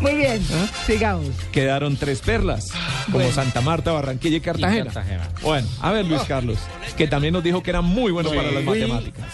Muy 0.00 0.14
bien. 0.14 0.44
¿Ah? 0.52 0.66
Sigamos. 0.86 1.30
Quedaron 1.52 1.96
tres 1.96 2.20
perlas, 2.20 2.70
como 3.06 3.18
Bueno. 3.18 3.32
Santa 3.32 3.60
Marta, 3.60 3.92
Barranquilla 3.92 4.36
y 4.36 4.40
Cartagena. 4.40 4.84
Cartagena. 4.86 5.28
Bueno, 5.42 5.68
a 5.80 5.92
ver 5.92 6.04
Luis 6.06 6.22
Carlos, 6.22 6.58
que 6.96 7.06
también 7.06 7.32
nos 7.32 7.42
dijo 7.44 7.62
que 7.62 7.70
era 7.70 7.80
muy 7.80 8.10
bueno 8.12 8.30
para 8.30 8.50
las 8.50 8.64
matemáticas. 8.64 9.24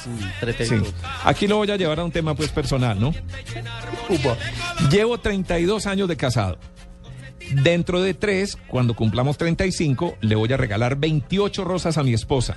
Sí. 0.59 0.77
Aquí 1.25 1.47
lo 1.47 1.57
voy 1.57 1.71
a 1.71 1.77
llevar 1.77 2.01
a 2.01 2.05
un 2.05 2.13
tema 2.13 2.35
pues 2.35 2.51
personal, 2.51 3.01
¿no? 3.01 3.15
Llevo 4.91 5.19
32 5.55 5.87
años 5.87 6.09
de 6.09 6.17
casado. 6.17 6.59
Dentro 7.63 8.01
de 8.03 8.15
tres, 8.15 8.57
cuando 8.69 8.95
cumplamos 8.97 9.37
35, 9.39 10.17
le 10.21 10.35
voy 10.35 10.53
a 10.53 10.57
regalar 10.57 10.97
28 10.97 11.63
rosas 11.65 11.97
a 11.99 12.03
mi 12.03 12.13
esposa. 12.13 12.57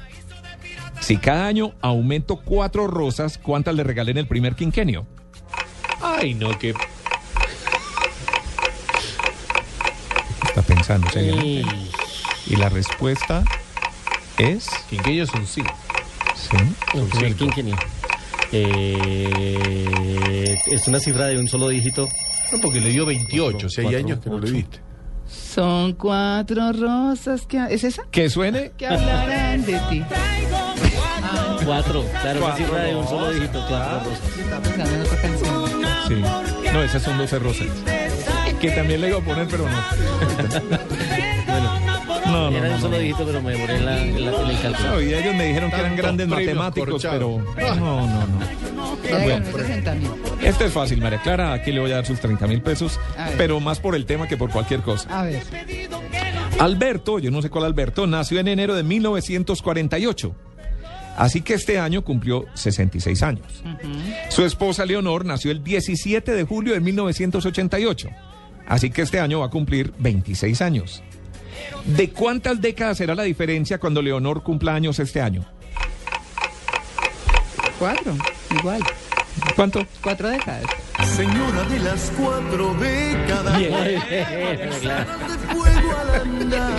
Si 1.00 1.18
cada 1.18 1.46
año 1.46 1.74
aumento 1.82 2.38
cuatro 2.38 2.88
rosas, 2.88 3.38
¿cuántas 3.38 3.76
le 3.76 3.84
regalé 3.84 4.12
en 4.12 4.18
el 4.18 4.28
primer 4.28 4.56
quinquenio? 4.56 5.06
Ay, 6.02 6.34
no, 6.34 6.58
que. 6.58 6.74
Está 10.48 10.62
pensando, 10.64 11.08
señor. 11.12 11.44
Y- 11.44 11.64
Y 12.50 12.56
la 12.56 12.70
respuesta 12.70 13.44
es... 14.38 14.70
Quinqueños 14.90 15.30
son 15.30 15.46
5. 15.46 15.70
Sí. 16.36 16.58
No, 16.96 17.04
primer 17.08 17.36
quinquenio. 17.36 17.76
Eh, 18.54 19.86
es 20.72 20.88
una 20.88 21.02
cifra 21.02 21.26
de 21.28 21.38
un 21.38 21.50
solo 21.50 21.68
dígito. 21.68 22.08
No, 22.52 22.60
porque 22.62 22.80
le 22.82 22.90
dio 22.90 23.06
28, 23.06 23.70
si 23.70 23.82
hay 23.82 23.86
Cuatro, 23.88 24.00
años 24.00 24.20
que 24.24 24.30
no 24.30 24.40
le 24.40 24.52
diste. 24.52 24.80
Son 25.28 25.94
cuatro 25.94 26.72
rosas 26.72 27.46
que... 27.48 27.58
¿Es 27.70 27.84
esa? 27.84 28.04
Que 28.12 28.30
suene 28.30 28.72
Que 28.78 28.88
hablarán 28.88 29.66
de 29.66 29.78
ti. 29.90 30.02
Cuatro. 31.66 32.06
Claro, 32.22 32.40
Cuatro 32.40 32.66
cifra 32.66 32.84
de 32.84 32.96
un 32.96 33.06
solo 33.08 33.20
rosas. 33.26 33.36
dígito. 33.36 33.66
Cuatro 33.68 34.10
rosas. 34.10 34.22
Sí. 36.08 36.16
No, 36.72 36.82
esas 36.84 37.04
son 37.04 37.18
12 37.18 37.40
rosas. 37.40 37.68
Que 38.62 38.72
también 38.72 39.02
le 39.02 39.10
iba 39.10 39.18
a 39.18 39.22
poner, 39.22 39.48
pero 39.50 39.68
no. 39.68 39.78
No, 42.38 42.52
no, 42.52 42.58
Era 42.58 42.76
un 42.76 42.82
solo 42.82 43.00
dígito, 43.00 43.26
pero 43.26 43.42
me 43.42 43.52
demoré 43.54 43.76
en, 43.78 43.86
la, 43.86 44.02
en, 44.02 44.26
la- 44.26 44.42
en 44.42 44.48
el 44.50 44.62
cálculo. 44.62 44.90
No, 44.90 45.02
y 45.02 45.14
ellos 45.14 45.36
me 45.36 45.46
dijeron 45.48 45.70
que 45.72 45.76
eran 45.78 45.96
grandes 45.96 46.28
matemáticos, 46.28 47.04
pero 47.04 47.38
no, 47.58 47.76
no, 48.08 48.08
no. 48.08 48.98
Bueno. 49.10 49.46
ganó 49.46 49.58
60 49.58 49.96
mil. 49.96 50.10
Esto 50.44 50.66
es 50.66 50.74
fácil, 50.74 51.02
María 51.02 51.22
Clara. 51.22 51.54
Aquí 51.54 51.72
le 51.72 51.80
voy 51.80 51.92
a 51.92 51.96
dar 51.96 52.06
sus 52.06 52.20
30 52.20 52.48
mil 52.48 52.62
pesos, 52.62 53.00
pero 53.38 53.60
más 53.60 53.80
por 53.80 53.96
el 53.96 54.06
tema 54.06 54.28
que 54.28 54.38
por 54.38 54.50
cualquier 54.52 54.82
cosa. 54.82 55.08
A 55.20 55.24
ver. 55.24 55.42
Alberto, 56.60 57.20
yo 57.20 57.30
no 57.32 57.42
sé 57.42 57.50
cuál 57.50 57.66
Alberto, 57.66 58.08
nació 58.08 58.40
en 58.40 58.48
enero 58.48 58.76
de 58.76 58.84
1948. 58.84 60.36
Así 61.18 61.42
que 61.42 61.56
este 61.56 61.80
año 61.80 62.04
cumplió 62.04 62.46
66 62.54 63.24
años. 63.24 63.64
Su 64.30 64.44
esposa 64.46 64.86
Leonor 64.86 65.26
nació 65.26 65.52
el 65.52 65.64
17 65.64 66.32
de 66.32 66.44
julio 66.44 66.74
de 66.74 66.80
1988. 66.80 68.10
Así 68.68 68.92
que 68.92 69.02
este 69.02 69.20
año 69.20 69.40
va 69.40 69.48
a 69.48 69.50
cumplir 69.50 69.94
26 69.98 70.62
años. 70.62 71.02
¿De 71.86 72.10
cuántas 72.10 72.60
décadas 72.60 72.98
será 72.98 73.16
la 73.16 73.24
diferencia 73.24 73.80
cuando 73.80 74.02
Leonor 74.02 74.44
cumpla 74.44 74.76
años 74.76 75.00
este 75.00 75.22
año? 75.22 75.46
Cuatro, 77.80 78.14
igual. 78.60 78.82
¿Cuánto? 79.56 79.86
Cuatro 80.02 80.30
décadas. 80.30 80.66
Señora 81.06 81.64
de 81.70 81.80
las 81.80 82.12
cuatro 82.18 82.74
décadas. 82.76 83.58
Bien. 83.58 83.72
de 84.10 85.54
fuego 85.54 85.98
al 85.98 86.22
andar. 86.22 86.72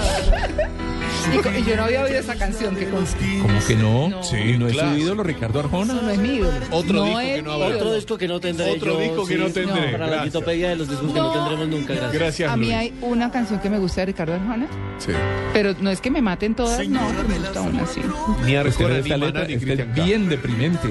Y, 1.58 1.62
yo 1.68 1.76
no 1.76 1.84
había 1.84 2.04
oído 2.04 2.18
esa 2.18 2.34
canción 2.36 2.74
que 2.74 2.88
con... 2.88 3.04
¿Cómo 3.42 3.58
que 3.66 3.76
no? 3.76 4.22
Sí, 4.22 4.36
¿Y 4.36 4.58
no 4.58 4.66
es 4.66 4.72
claro. 4.72 4.92
su 4.92 4.98
ídolo 4.98 5.22
Ricardo 5.22 5.60
Arjona? 5.60 5.92
No, 5.94 6.02
no 6.02 6.10
es 6.10 6.18
mi 6.18 6.36
ídolo. 6.36 6.56
Otro 6.70 6.92
No 6.94 7.04
disco 7.04 7.20
es 7.20 7.36
que 7.36 7.42
no 7.42 7.52
habrá. 7.52 7.66
Otro 7.76 7.94
disco 7.94 8.18
que 8.18 8.28
no 8.28 8.40
tendré 8.40 8.70
Otro 8.70 8.94
yo, 8.94 9.00
disco 9.00 9.26
que 9.26 9.34
sí, 9.34 9.40
no 9.40 9.50
tendré, 9.50 9.92
Para 9.92 10.06
la 10.06 10.12
gracias. 10.12 10.34
Wikipedia 10.36 10.68
de 10.70 10.76
los 10.76 10.88
discos 10.88 11.12
que 11.12 11.18
no 11.18 11.24
No. 11.26 11.32
tendremos 11.32 11.68
nunca, 11.68 11.92
gracias. 11.94 12.12
Gracias, 12.14 12.50
A 12.50 12.56
mí 12.56 12.66
Luis. 12.66 12.76
hay 12.78 12.94
una 13.02 13.30
canción 13.30 13.60
que 13.60 13.68
me 13.68 13.78
gusta 13.78 14.00
de 14.02 14.06
Ricardo 14.06 14.34
Arjona, 14.34 14.66
Sí. 14.98 15.12
pero 15.52 15.74
no 15.80 15.90
es 15.90 16.00
que 16.00 16.10
me 16.10 16.22
maten 16.22 16.54
todas, 16.54 16.88
no, 16.88 17.00
pero 17.14 17.28
me 17.28 17.38
gusta 17.38 17.60
una 17.60 17.82
así. 17.82 18.00
Ni 18.00 18.52
Pues 18.54 18.80
Arjona, 18.80 18.98
esta 18.98 19.16
ni 19.46 19.54
ni 19.54 19.60
Cristian 19.60 19.92
bien 19.94 20.28
deprimente. 20.30 20.88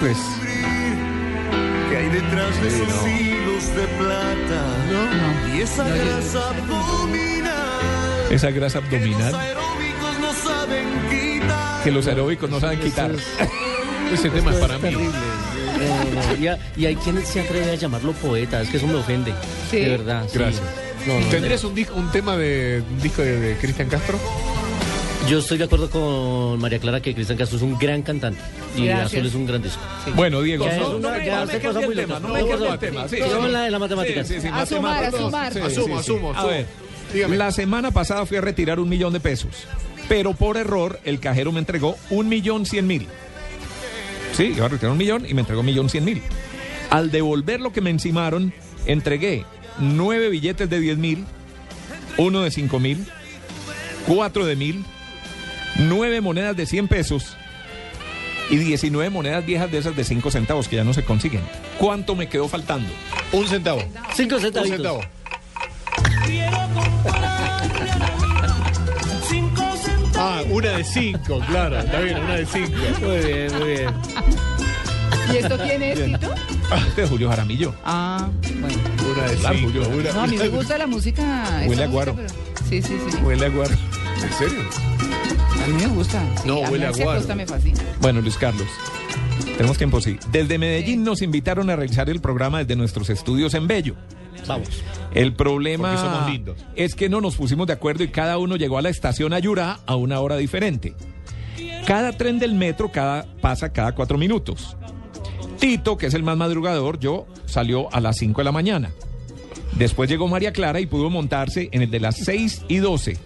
Pues 0.00 0.16
que 2.20 2.26
detrás 2.26 2.62
de 2.62 2.70
Sí, 2.70 2.82
esos 2.82 3.02
no. 3.02 3.08
hilos 3.08 3.74
de 3.76 3.86
plata 3.98 5.56
y 5.56 5.60
esa 5.60 5.84
No, 5.84 5.96
yo- 5.96 6.04
grasa 6.04 6.48
abdominal 6.50 7.50
esa 8.30 8.50
grasa 8.50 8.78
los 8.80 8.86
abdominal 8.86 9.34
aeróbicos 9.34 10.18
no 10.20 10.32
saben 10.32 10.86
quitar. 11.10 11.82
que 11.84 11.90
los 11.90 12.06
aeróbicos 12.06 12.50
no 12.50 12.60
saben 12.60 12.80
quitar. 12.80 13.10
Ese 14.12 14.28
tema 14.30 14.50
es 14.52 14.56
para 14.58 14.74
mí. 14.74 14.82
terrible. 14.82 15.04
No, 15.78 16.04
no, 16.20 16.26
no. 16.34 16.36
Y, 16.36 16.48
a- 16.48 16.58
y 16.76 16.86
hay 16.86 16.96
quien 16.96 17.24
se 17.24 17.40
atreve 17.40 17.70
a 17.70 17.74
llamarlo 17.76 18.12
poeta, 18.12 18.60
es 18.60 18.68
que 18.68 18.76
eso 18.78 18.86
me 18.88 18.94
ofende. 18.96 19.32
Sí. 19.70 19.78
De 19.80 19.88
verdad. 19.90 20.24
sí. 20.30 20.36
Gracias. 20.38 20.62
No, 21.06 21.18
no, 21.20 21.26
¿Tendrías 21.26 21.62
un, 21.64 21.74
disco, 21.74 21.94
un 21.94 22.10
tema 22.10 22.36
de 22.36 22.82
un 22.90 23.00
disco 23.00 23.22
de, 23.22 23.38
de 23.40 23.56
Cristian 23.56 23.88
Castro? 23.88 24.18
Yo 25.28 25.38
estoy 25.38 25.58
de 25.58 25.64
acuerdo 25.64 25.88
con 25.90 26.58
María 26.60 26.80
Clara 26.80 27.00
que 27.00 27.14
Cristian 27.14 27.38
Castro 27.38 27.56
es 27.58 27.62
un 27.62 27.78
gran 27.78 28.02
cantante 28.02 28.40
y 28.76 28.86
Gracias. 28.86 29.12
Azul 29.12 29.26
es 29.26 29.34
un 29.34 29.46
gran 29.46 29.62
disco. 29.62 29.80
Bueno, 30.16 30.42
Diego, 30.42 30.64
Ya 30.64 30.72
es 30.74 30.80
no, 30.80 30.96
una- 30.96 31.18
no 31.18 31.24
ya 31.24 31.40
no 31.40 31.46
me 31.46 31.58
cambie 31.60 31.84
el 31.86 31.96
tema, 31.96 32.18
no 32.20 32.28
me 32.28 32.46
cambie 32.48 32.68
el 32.68 32.78
tema. 32.78 33.08
Sí, 33.08 33.16
la 33.18 33.62
de 33.62 33.70
las 33.70 33.80
matemáticas. 33.80 34.26
Sí, 34.26 34.34
sí, 34.34 34.40
sí, 34.42 34.48
A 34.52 34.66
sumar, 34.66 35.04
a 35.04 35.10
matemáticas. 35.10 35.20
sumar. 35.20 35.52
Sí, 35.52 35.58
sí, 35.60 35.66
Asumo, 35.80 35.98
asumo, 36.00 36.34
A 36.34 36.46
ver, 36.46 36.66
Dígame. 37.12 37.36
la 37.36 37.52
semana 37.52 37.92
pasada 37.92 38.26
fui 38.26 38.38
a 38.38 38.40
retirar 38.40 38.80
un 38.80 38.88
millón 38.88 39.12
de 39.12 39.20
pesos, 39.20 39.50
pero 40.08 40.32
por 40.32 40.56
error 40.56 40.98
el 41.04 41.20
cajero 41.20 41.52
me 41.52 41.60
entregó 41.60 41.96
un 42.10 42.28
millón 42.28 42.66
cien 42.66 42.88
mil. 42.88 43.06
Sí, 44.32 44.52
iba 44.56 44.66
a 44.66 44.68
retirar 44.68 44.90
un 44.92 44.98
millón 44.98 45.26
y 45.28 45.34
me 45.34 45.40
entregó 45.42 45.60
un 45.60 45.66
millón 45.66 45.88
cien 45.90 46.04
mil. 46.04 46.22
Al 46.88 47.12
devolver 47.12 47.60
lo 47.60 47.72
que 47.72 47.80
me 47.80 47.90
encimaron, 47.90 48.52
entregué 48.86 49.44
nueve 49.78 50.28
billetes 50.28 50.68
de 50.68 50.80
diez 50.80 50.98
mil, 50.98 51.24
uno 52.16 52.40
de 52.40 52.50
cinco 52.50 52.80
mil, 52.80 53.06
cuatro 54.08 54.44
de 54.44 54.56
mil, 54.56 54.84
nueve 55.76 56.20
monedas 56.20 56.56
de 56.56 56.66
100 56.66 56.88
pesos 56.88 57.36
y 58.50 58.56
19 58.56 59.10
monedas 59.10 59.44
viejas 59.46 59.70
de 59.70 59.78
esas 59.78 59.94
de 59.96 60.04
5 60.04 60.30
centavos 60.30 60.68
que 60.68 60.76
ya 60.76 60.84
no 60.84 60.92
se 60.94 61.04
consiguen. 61.04 61.42
¿Cuánto 61.78 62.16
me 62.16 62.28
quedó 62.28 62.48
faltando? 62.48 62.88
Un 63.32 63.46
centavo. 63.46 63.82
Cinco 64.14 64.36
Un 64.36 64.40
centavitos. 64.42 64.76
centavo. 64.76 65.00
Ah, 70.16 70.42
una 70.50 70.70
de 70.72 70.84
cinco, 70.84 71.40
claro. 71.48 71.78
Está 71.78 72.00
bien, 72.00 72.18
una 72.20 72.34
de 72.36 72.46
cinco. 72.46 72.72
Muy 73.00 73.18
bien, 73.18 73.58
muy 73.58 73.68
bien. 73.68 73.90
¿Y 75.32 75.36
esto 75.36 75.56
quién 75.58 75.82
es, 75.82 76.04
Tito? 76.04 76.34
Este 76.88 77.02
es 77.04 77.08
Julio 77.08 77.28
Jaramillo. 77.30 77.74
Ah, 77.84 78.28
bueno. 78.60 78.76
Una 79.14 79.22
de 79.28 79.36
Claro, 79.36 79.56
cinco. 79.56 79.70
Julio. 79.84 79.88
Una, 79.88 80.12
No, 80.12 80.20
a 80.22 80.26
mí 80.26 80.36
me 80.36 80.48
gusta 80.48 80.76
la 80.78 80.86
música. 80.86 81.22
esa 81.22 81.52
Huele 81.52 81.64
a 81.64 81.66
música, 81.66 81.86
guaro. 81.86 82.16
pero- 82.16 82.28
Sí, 82.68 82.82
sí, 82.82 82.96
sí. 83.10 83.16
Huele 83.22 83.46
a 83.46 83.48
guaro. 83.48 83.74
¿En 84.22 84.32
serio? 84.34 84.64
A 85.62 85.66
mí 85.66 85.74
me 85.74 85.86
gusta. 85.88 86.22
Sí, 86.36 86.42
No, 86.48 86.58
a 86.58 86.62
mí 86.62 86.72
huele 86.72 86.86
a 86.86 86.90
guaro. 86.92 87.18
Costa 87.20 87.34
me 87.34 87.46
fascina. 87.46 87.80
Bueno, 88.00 88.20
Luis 88.20 88.36
Carlos. 88.36 88.66
Tenemos 89.56 89.76
tiempo, 89.78 90.00
sí. 90.00 90.18
Desde 90.32 90.58
Medellín 90.58 91.04
nos 91.04 91.22
invitaron 91.22 91.68
a 91.70 91.76
realizar 91.76 92.08
el 92.08 92.20
programa 92.20 92.58
desde 92.60 92.76
nuestros 92.76 93.10
estudios 93.10 93.54
en 93.54 93.66
Bello. 93.66 93.94
Vamos. 94.46 94.68
El 95.12 95.34
problema 95.34 95.90
Porque 95.92 96.08
somos 96.08 96.30
lindos. 96.30 96.56
es 96.76 96.94
que 96.94 97.08
no 97.10 97.20
nos 97.20 97.36
pusimos 97.36 97.66
de 97.66 97.74
acuerdo 97.74 98.04
y 98.04 98.08
cada 98.08 98.38
uno 98.38 98.56
llegó 98.56 98.78
a 98.78 98.82
la 98.82 98.88
estación 98.88 99.32
Ayurá 99.34 99.80
a 99.86 99.96
una 99.96 100.20
hora 100.20 100.36
diferente. 100.36 100.94
Cada 101.86 102.12
tren 102.12 102.38
del 102.38 102.54
metro 102.54 102.90
cada, 102.90 103.26
pasa 103.40 103.72
cada 103.72 103.92
cuatro 103.92 104.16
minutos. 104.16 104.76
Tito, 105.58 105.98
que 105.98 106.06
es 106.06 106.14
el 106.14 106.22
más 106.22 106.38
madrugador, 106.38 106.98
yo 106.98 107.26
salió 107.44 107.92
a 107.94 108.00
las 108.00 108.16
5 108.16 108.40
de 108.40 108.44
la 108.44 108.52
mañana. 108.52 108.90
Después 109.76 110.08
llegó 110.08 110.26
María 110.26 110.52
Clara 110.52 110.80
y 110.80 110.86
pudo 110.86 111.10
montarse 111.10 111.68
en 111.72 111.82
el 111.82 111.90
de 111.90 112.00
las 112.00 112.16
6 112.16 112.62
y 112.68 112.78
12. 112.78 113.18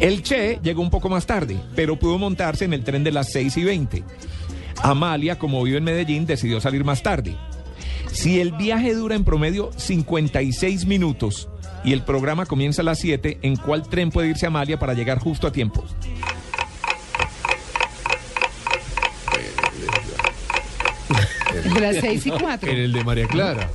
El 0.00 0.22
Che 0.22 0.60
llegó 0.62 0.82
un 0.82 0.90
poco 0.90 1.08
más 1.08 1.24
tarde, 1.24 1.58
pero 1.74 1.98
pudo 1.98 2.18
montarse 2.18 2.66
en 2.66 2.74
el 2.74 2.84
tren 2.84 3.02
de 3.02 3.12
las 3.12 3.32
6 3.32 3.56
y 3.56 3.64
20. 3.64 4.04
Amalia, 4.82 5.38
como 5.38 5.62
vive 5.62 5.78
en 5.78 5.84
Medellín, 5.84 6.26
decidió 6.26 6.60
salir 6.60 6.84
más 6.84 7.02
tarde. 7.02 7.34
Si 8.12 8.40
el 8.40 8.52
viaje 8.52 8.94
dura 8.94 9.14
en 9.14 9.24
promedio 9.24 9.70
56 9.76 10.84
minutos 10.84 11.48
y 11.82 11.92
el 11.92 12.02
programa 12.02 12.44
comienza 12.44 12.82
a 12.82 12.84
las 12.84 12.98
7, 12.98 13.38
¿en 13.40 13.56
cuál 13.56 13.88
tren 13.88 14.10
puede 14.10 14.28
irse 14.28 14.46
Amalia 14.46 14.78
para 14.78 14.92
llegar 14.92 15.18
justo 15.18 15.46
a 15.46 15.52
tiempo? 15.52 15.82
De 21.76 21.92
las 21.92 21.96
seis 22.00 22.26
y 22.26 22.30
cuatro. 22.30 22.70
En 22.70 22.78
el 22.78 22.92
de 22.92 23.04
María 23.04 23.26
Clara. 23.26 23.68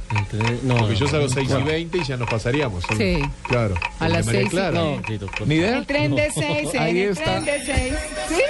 No, 0.63 0.75
Porque 0.77 0.95
yo 0.95 1.07
salgo 1.07 1.27
no, 1.27 1.33
6 1.33 1.49
y 1.59 1.63
20 1.63 1.97
y 1.99 2.03
ya 2.03 2.17
nos 2.17 2.29
pasaríamos. 2.29 2.83
Sí. 2.97 3.19
Claro. 3.47 3.75
A 3.99 4.09
las 4.09 4.25
María 4.25 4.41
seis 4.41 4.47
y- 4.47 4.55
Clara. 4.55 4.71
No, 4.71 5.01
Tito, 5.05 5.27
por 5.27 5.47
¿Ni 5.47 5.55
idea? 5.55 5.77
El 5.77 5.85
tren 5.85 6.15
de 6.15 6.31
seis, 6.31 6.69
en 6.73 6.81
Ahí 6.81 6.99
el 7.01 7.09
está. 7.11 7.23
tren 7.41 7.45
de 7.45 7.65
seis. 7.65 7.93
¿Sí? 8.27 8.41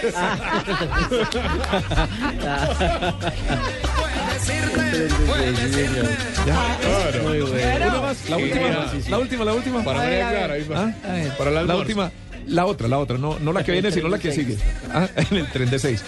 Claro. 6.44 7.24
Muy 7.24 7.42
bueno. 7.42 7.88
Una 7.88 8.02
más, 8.02 8.30
la 8.30 8.38
última, 8.38 8.68
la 9.10 9.18
última, 9.20 9.46
la 9.46 9.54
última. 9.54 9.84
Para 9.84 10.00
María 10.00 10.30
Clara. 10.30 10.54
ahí 10.54 10.64
va. 10.68 10.84
¿Ah? 10.84 10.94
Para 11.38 11.52
La 11.52 11.60
almuerzo. 11.62 11.82
última, 11.82 12.12
la 12.48 12.66
otra, 12.66 12.88
la 12.88 12.98
otra, 13.00 13.18
no, 13.18 13.38
no 13.40 13.54
la 13.54 13.64
que 13.64 13.72
viene, 13.72 13.92
sino 13.92 14.08
la 14.10 14.18
que 14.20 14.32
sigue. 14.32 14.58
Ah, 14.94 15.08
en 15.16 15.38
el 15.38 15.48
tren 15.52 15.70
de 15.70 15.80
seis. 15.80 16.04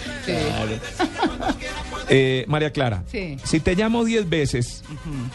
Eh, 2.08 2.44
María 2.48 2.70
Clara, 2.72 3.02
Sí. 3.10 3.36
si 3.44 3.60
te 3.60 3.74
llamo 3.74 4.04
10 4.04 4.28
veces 4.28 4.82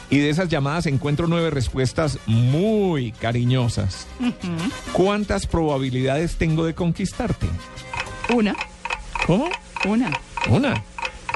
y 0.09 0.19
de 0.19 0.30
esas 0.30 0.49
llamadas 0.49 0.85
encuentro 0.85 1.27
nueve 1.27 1.49
respuestas 1.49 2.19
muy 2.27 3.11
cariñosas, 3.14 4.06
¿cuántas 4.93 5.48
probabilidades 5.48 6.35
tengo 6.35 6.65
de 6.65 6.75
conquistarte? 6.75 7.48
Una, 8.33 8.56
¿Cómo? 9.25 9.49
una. 9.85 10.11
Una. 10.49 10.83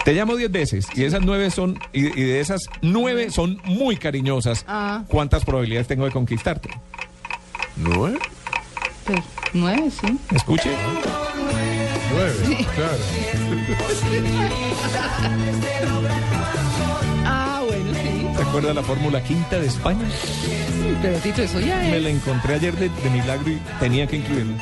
Te 0.06 0.14
llamo 0.14 0.36
10 0.36 0.52
veces 0.52 0.88
y 0.96 1.04
esas 1.06 1.22
nueve 1.22 1.50
son 1.50 1.80
y, 1.94 2.06
y 2.08 2.24
de 2.24 2.40
esas 2.42 2.62
nueve 2.82 3.32
son 3.32 3.60
muy 3.64 3.96
cariñosas. 3.98 4.66
Ah. 4.68 5.04
¿Cuántas 5.08 5.46
probabilidades 5.46 5.88
tengo 5.88 6.06
de 6.06 6.12
conquistarte? 6.12 6.70
¿Nueve? 7.78 8.20
Pues, 9.06 9.20
nueve, 9.54 9.90
sí. 9.90 10.18
Escuche. 10.36 10.70
Nueve, 12.14 12.68
claro. 12.76 13.00
Sí. 18.44 18.50
¿Te 18.50 18.50
acuerdas 18.50 18.76
la 18.76 18.84
fórmula 18.84 19.24
quinta 19.24 19.60
de 19.60 19.68
España? 19.68 20.06
Pero 21.02 21.18
Tito, 21.20 21.42
eso 21.42 21.60
ya 21.60 21.78
Me 21.78 21.98
es. 21.98 22.04
la 22.04 22.10
encontré 22.10 22.56
ayer 22.56 22.76
de, 22.76 22.90
de 22.90 23.10
milagro 23.10 23.50
y 23.52 23.58
tenía 23.80 24.06
que 24.06 24.18
incluirla. 24.18 24.54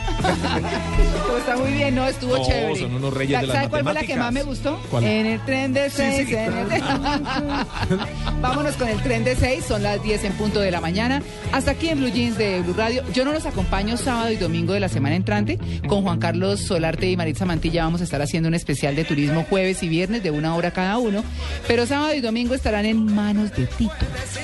Todo 1.27 1.37
está 1.37 1.57
muy 1.57 1.71
bien, 1.71 1.95
no, 1.95 2.07
estuvo 2.07 2.37
No, 2.37 2.45
chévere. 2.45 2.75
son 2.79 2.95
unos 2.95 3.13
reyes 3.13 3.35
¿Sa- 3.35 3.41
de 3.41 3.47
las 3.47 3.55
¿Sabe 3.57 3.69
cuál 3.69 3.83
fue 3.83 3.93
la 3.93 4.01
que 4.03 4.15
más 4.15 4.31
me 4.31 4.43
gustó? 4.43 4.79
¿Cuál? 4.89 5.03
En 5.05 5.25
el 5.25 5.39
tren 5.41 5.73
de 5.73 5.89
seis. 5.89 6.27
sí. 6.29 6.35
en 6.35 6.53
el- 6.57 6.67
Vámonos 8.41 8.75
con 8.75 8.87
el 8.87 9.01
tren 9.01 9.23
de 9.23 9.35
seis, 9.35 9.65
son 9.67 9.83
las 9.83 10.01
10 10.03 10.23
en 10.25 10.33
punto 10.33 10.59
de 10.59 10.71
la 10.71 10.81
mañana. 10.81 11.21
Hasta 11.51 11.71
aquí 11.71 11.89
en 11.89 11.99
Blue 11.99 12.09
Jeans 12.11 12.37
de 12.37 12.61
Blue 12.61 12.73
Radio. 12.73 13.03
Yo 13.13 13.25
no 13.25 13.33
los 13.33 13.45
acompaño 13.45 13.97
sábado 13.97 14.31
y 14.31 14.37
domingo 14.37 14.73
de 14.73 14.79
la 14.79 14.89
semana 14.89 15.15
entrante. 15.15 15.59
Con 15.87 16.03
Juan 16.03 16.19
Carlos 16.19 16.59
Solarte 16.61 17.09
y 17.09 17.17
Maritza 17.17 17.45
Mantilla 17.45 17.83
vamos 17.83 18.01
a 18.01 18.03
estar 18.03 18.21
haciendo 18.21 18.47
un 18.49 18.55
especial 18.55 18.95
de 18.95 19.03
turismo 19.05 19.45
jueves 19.49 19.81
y 19.83 19.87
viernes 19.89 20.23
de 20.23 20.31
una 20.31 20.55
hora 20.55 20.71
cada 20.71 20.97
uno. 20.97 21.23
Pero 21.67 21.85
sábado 21.85 22.13
y 22.13 22.21
domingo 22.21 22.53
estarán 22.55 22.85
en 22.85 23.13
manos 23.13 23.51
de 23.55 23.67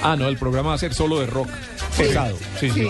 Ah, 0.02 0.16
no, 0.16 0.28
el 0.28 0.38
programa 0.38 0.70
va 0.70 0.76
a 0.76 0.78
ser 0.80 0.94
solo 0.94 1.20
de 1.20 1.26
rock. 1.28 1.50
Pesado. 1.98 2.38
Sí, 2.60 2.70
sí. 2.70 2.88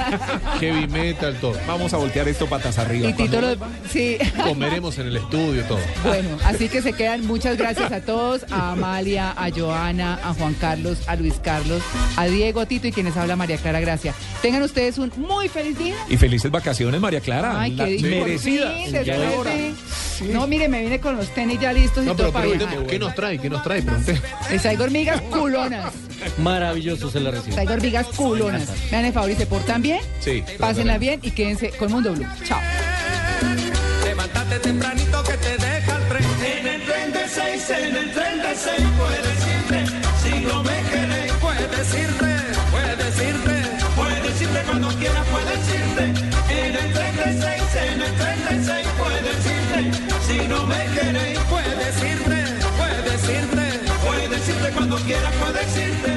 Heavy 0.60 0.86
metal, 0.88 1.36
todo. 1.40 1.58
Vamos 1.66 1.92
a 1.92 1.98
voltear 1.98 2.26
esto 2.28 2.46
patas 2.46 2.78
arriba. 2.78 3.10
Y 3.10 3.12
Tito 3.12 3.40
lo... 3.40 3.54
Sí. 3.90 4.16
Comeremos 4.44 4.96
en 4.98 5.08
el 5.08 5.16
estudio, 5.16 5.62
todo. 5.64 5.78
Bueno, 6.04 6.30
así 6.44 6.68
que 6.68 6.80
se 6.80 6.92
quedan. 6.94 7.26
Muchas 7.26 7.58
gracias 7.58 7.92
a 7.92 8.00
todos, 8.00 8.44
a 8.50 8.72
Amalia, 8.72 9.32
a 9.36 9.50
Joana, 9.50 10.18
a 10.24 10.32
Juan 10.34 10.54
Carlos, 10.54 10.98
a 11.06 11.16
Luis 11.16 11.34
Carlos, 11.42 11.82
a 12.16 12.24
Diego, 12.26 12.60
a 12.60 12.66
Tito 12.66 12.86
y 12.88 12.92
quienes 12.92 13.16
habla 13.16 13.36
María 13.36 13.58
Clara 13.58 13.80
Gracia. 13.80 14.14
Tengan 14.40 14.62
ustedes 14.62 14.96
un 14.98 15.12
muy 15.16 15.48
feliz 15.48 15.78
día. 15.78 15.94
Y 16.08 16.16
felices 16.16 16.50
vacaciones, 16.50 17.00
María 17.00 17.20
Clara. 17.20 17.60
Ay, 17.60 17.72
La- 17.72 17.84
qué 17.86 17.98
merecidas. 18.00 18.70
merecidas. 18.72 19.06
Ya 19.06 19.16
No, 20.22 20.46
mire, 20.46 20.68
me 20.68 20.82
vine 20.82 21.00
con 21.00 21.16
los 21.16 21.28
tenis 21.34 21.60
ya 21.60 21.72
listos 21.72 22.02
y 22.04 22.06
No, 22.06 22.14
todo 22.16 22.32
pero 22.32 22.32
para 22.32 22.46
viajar. 22.46 22.86
¿qué 22.86 22.98
nos 22.98 23.14
trae? 23.14 23.38
¿Qué 23.38 23.50
nos 23.50 23.62
trae? 23.62 23.82
Pregunté. 23.82 24.20
Les 24.50 24.62
traigo 24.62 24.84
hormigas 24.84 25.20
culonas. 25.22 25.92
Maravilloso 26.38 27.10
se 27.10 27.20
la 27.20 27.30
recibe. 27.30 27.52
Traigo 27.54 27.72
hormigas 27.74 28.06
culonas. 28.08 28.68
Me 28.86 28.90
dan 28.96 29.04
el 29.06 29.12
favor 29.12 29.30
y 29.30 29.34
se 29.36 29.46
portan 29.46 29.82
bien. 29.82 30.00
Sí. 30.20 30.42
Pásenla 30.58 30.98
bien 30.98 31.20
y 31.22 31.30
quédense 31.30 31.70
con 31.70 31.90
Mundo 31.92 32.12
Blue. 32.12 32.26
Chao. 32.44 32.58
Levántate 34.04 34.58
tempranito 34.60 35.22
que 35.24 35.32
te 35.34 35.56
deja 35.56 35.96
el 35.96 36.08
tren. 36.08 36.24
En 36.58 36.66
el 36.66 36.82
36, 36.82 37.70
en 37.70 37.96
el 37.96 38.12
36 38.12 38.86
puedes 38.98 39.45
y 50.46 50.48
no 50.48 50.66
me 50.66 50.84
queréis. 50.94 51.38
Puedes 51.50 52.02
irte, 52.02 52.44
puedes 52.78 53.28
irte, 53.28 53.80
puedes 54.04 54.48
irte 54.48 54.70
cuando 54.72 54.96
quieras, 54.98 55.32
puedes 55.40 55.76
irte. 55.76 56.15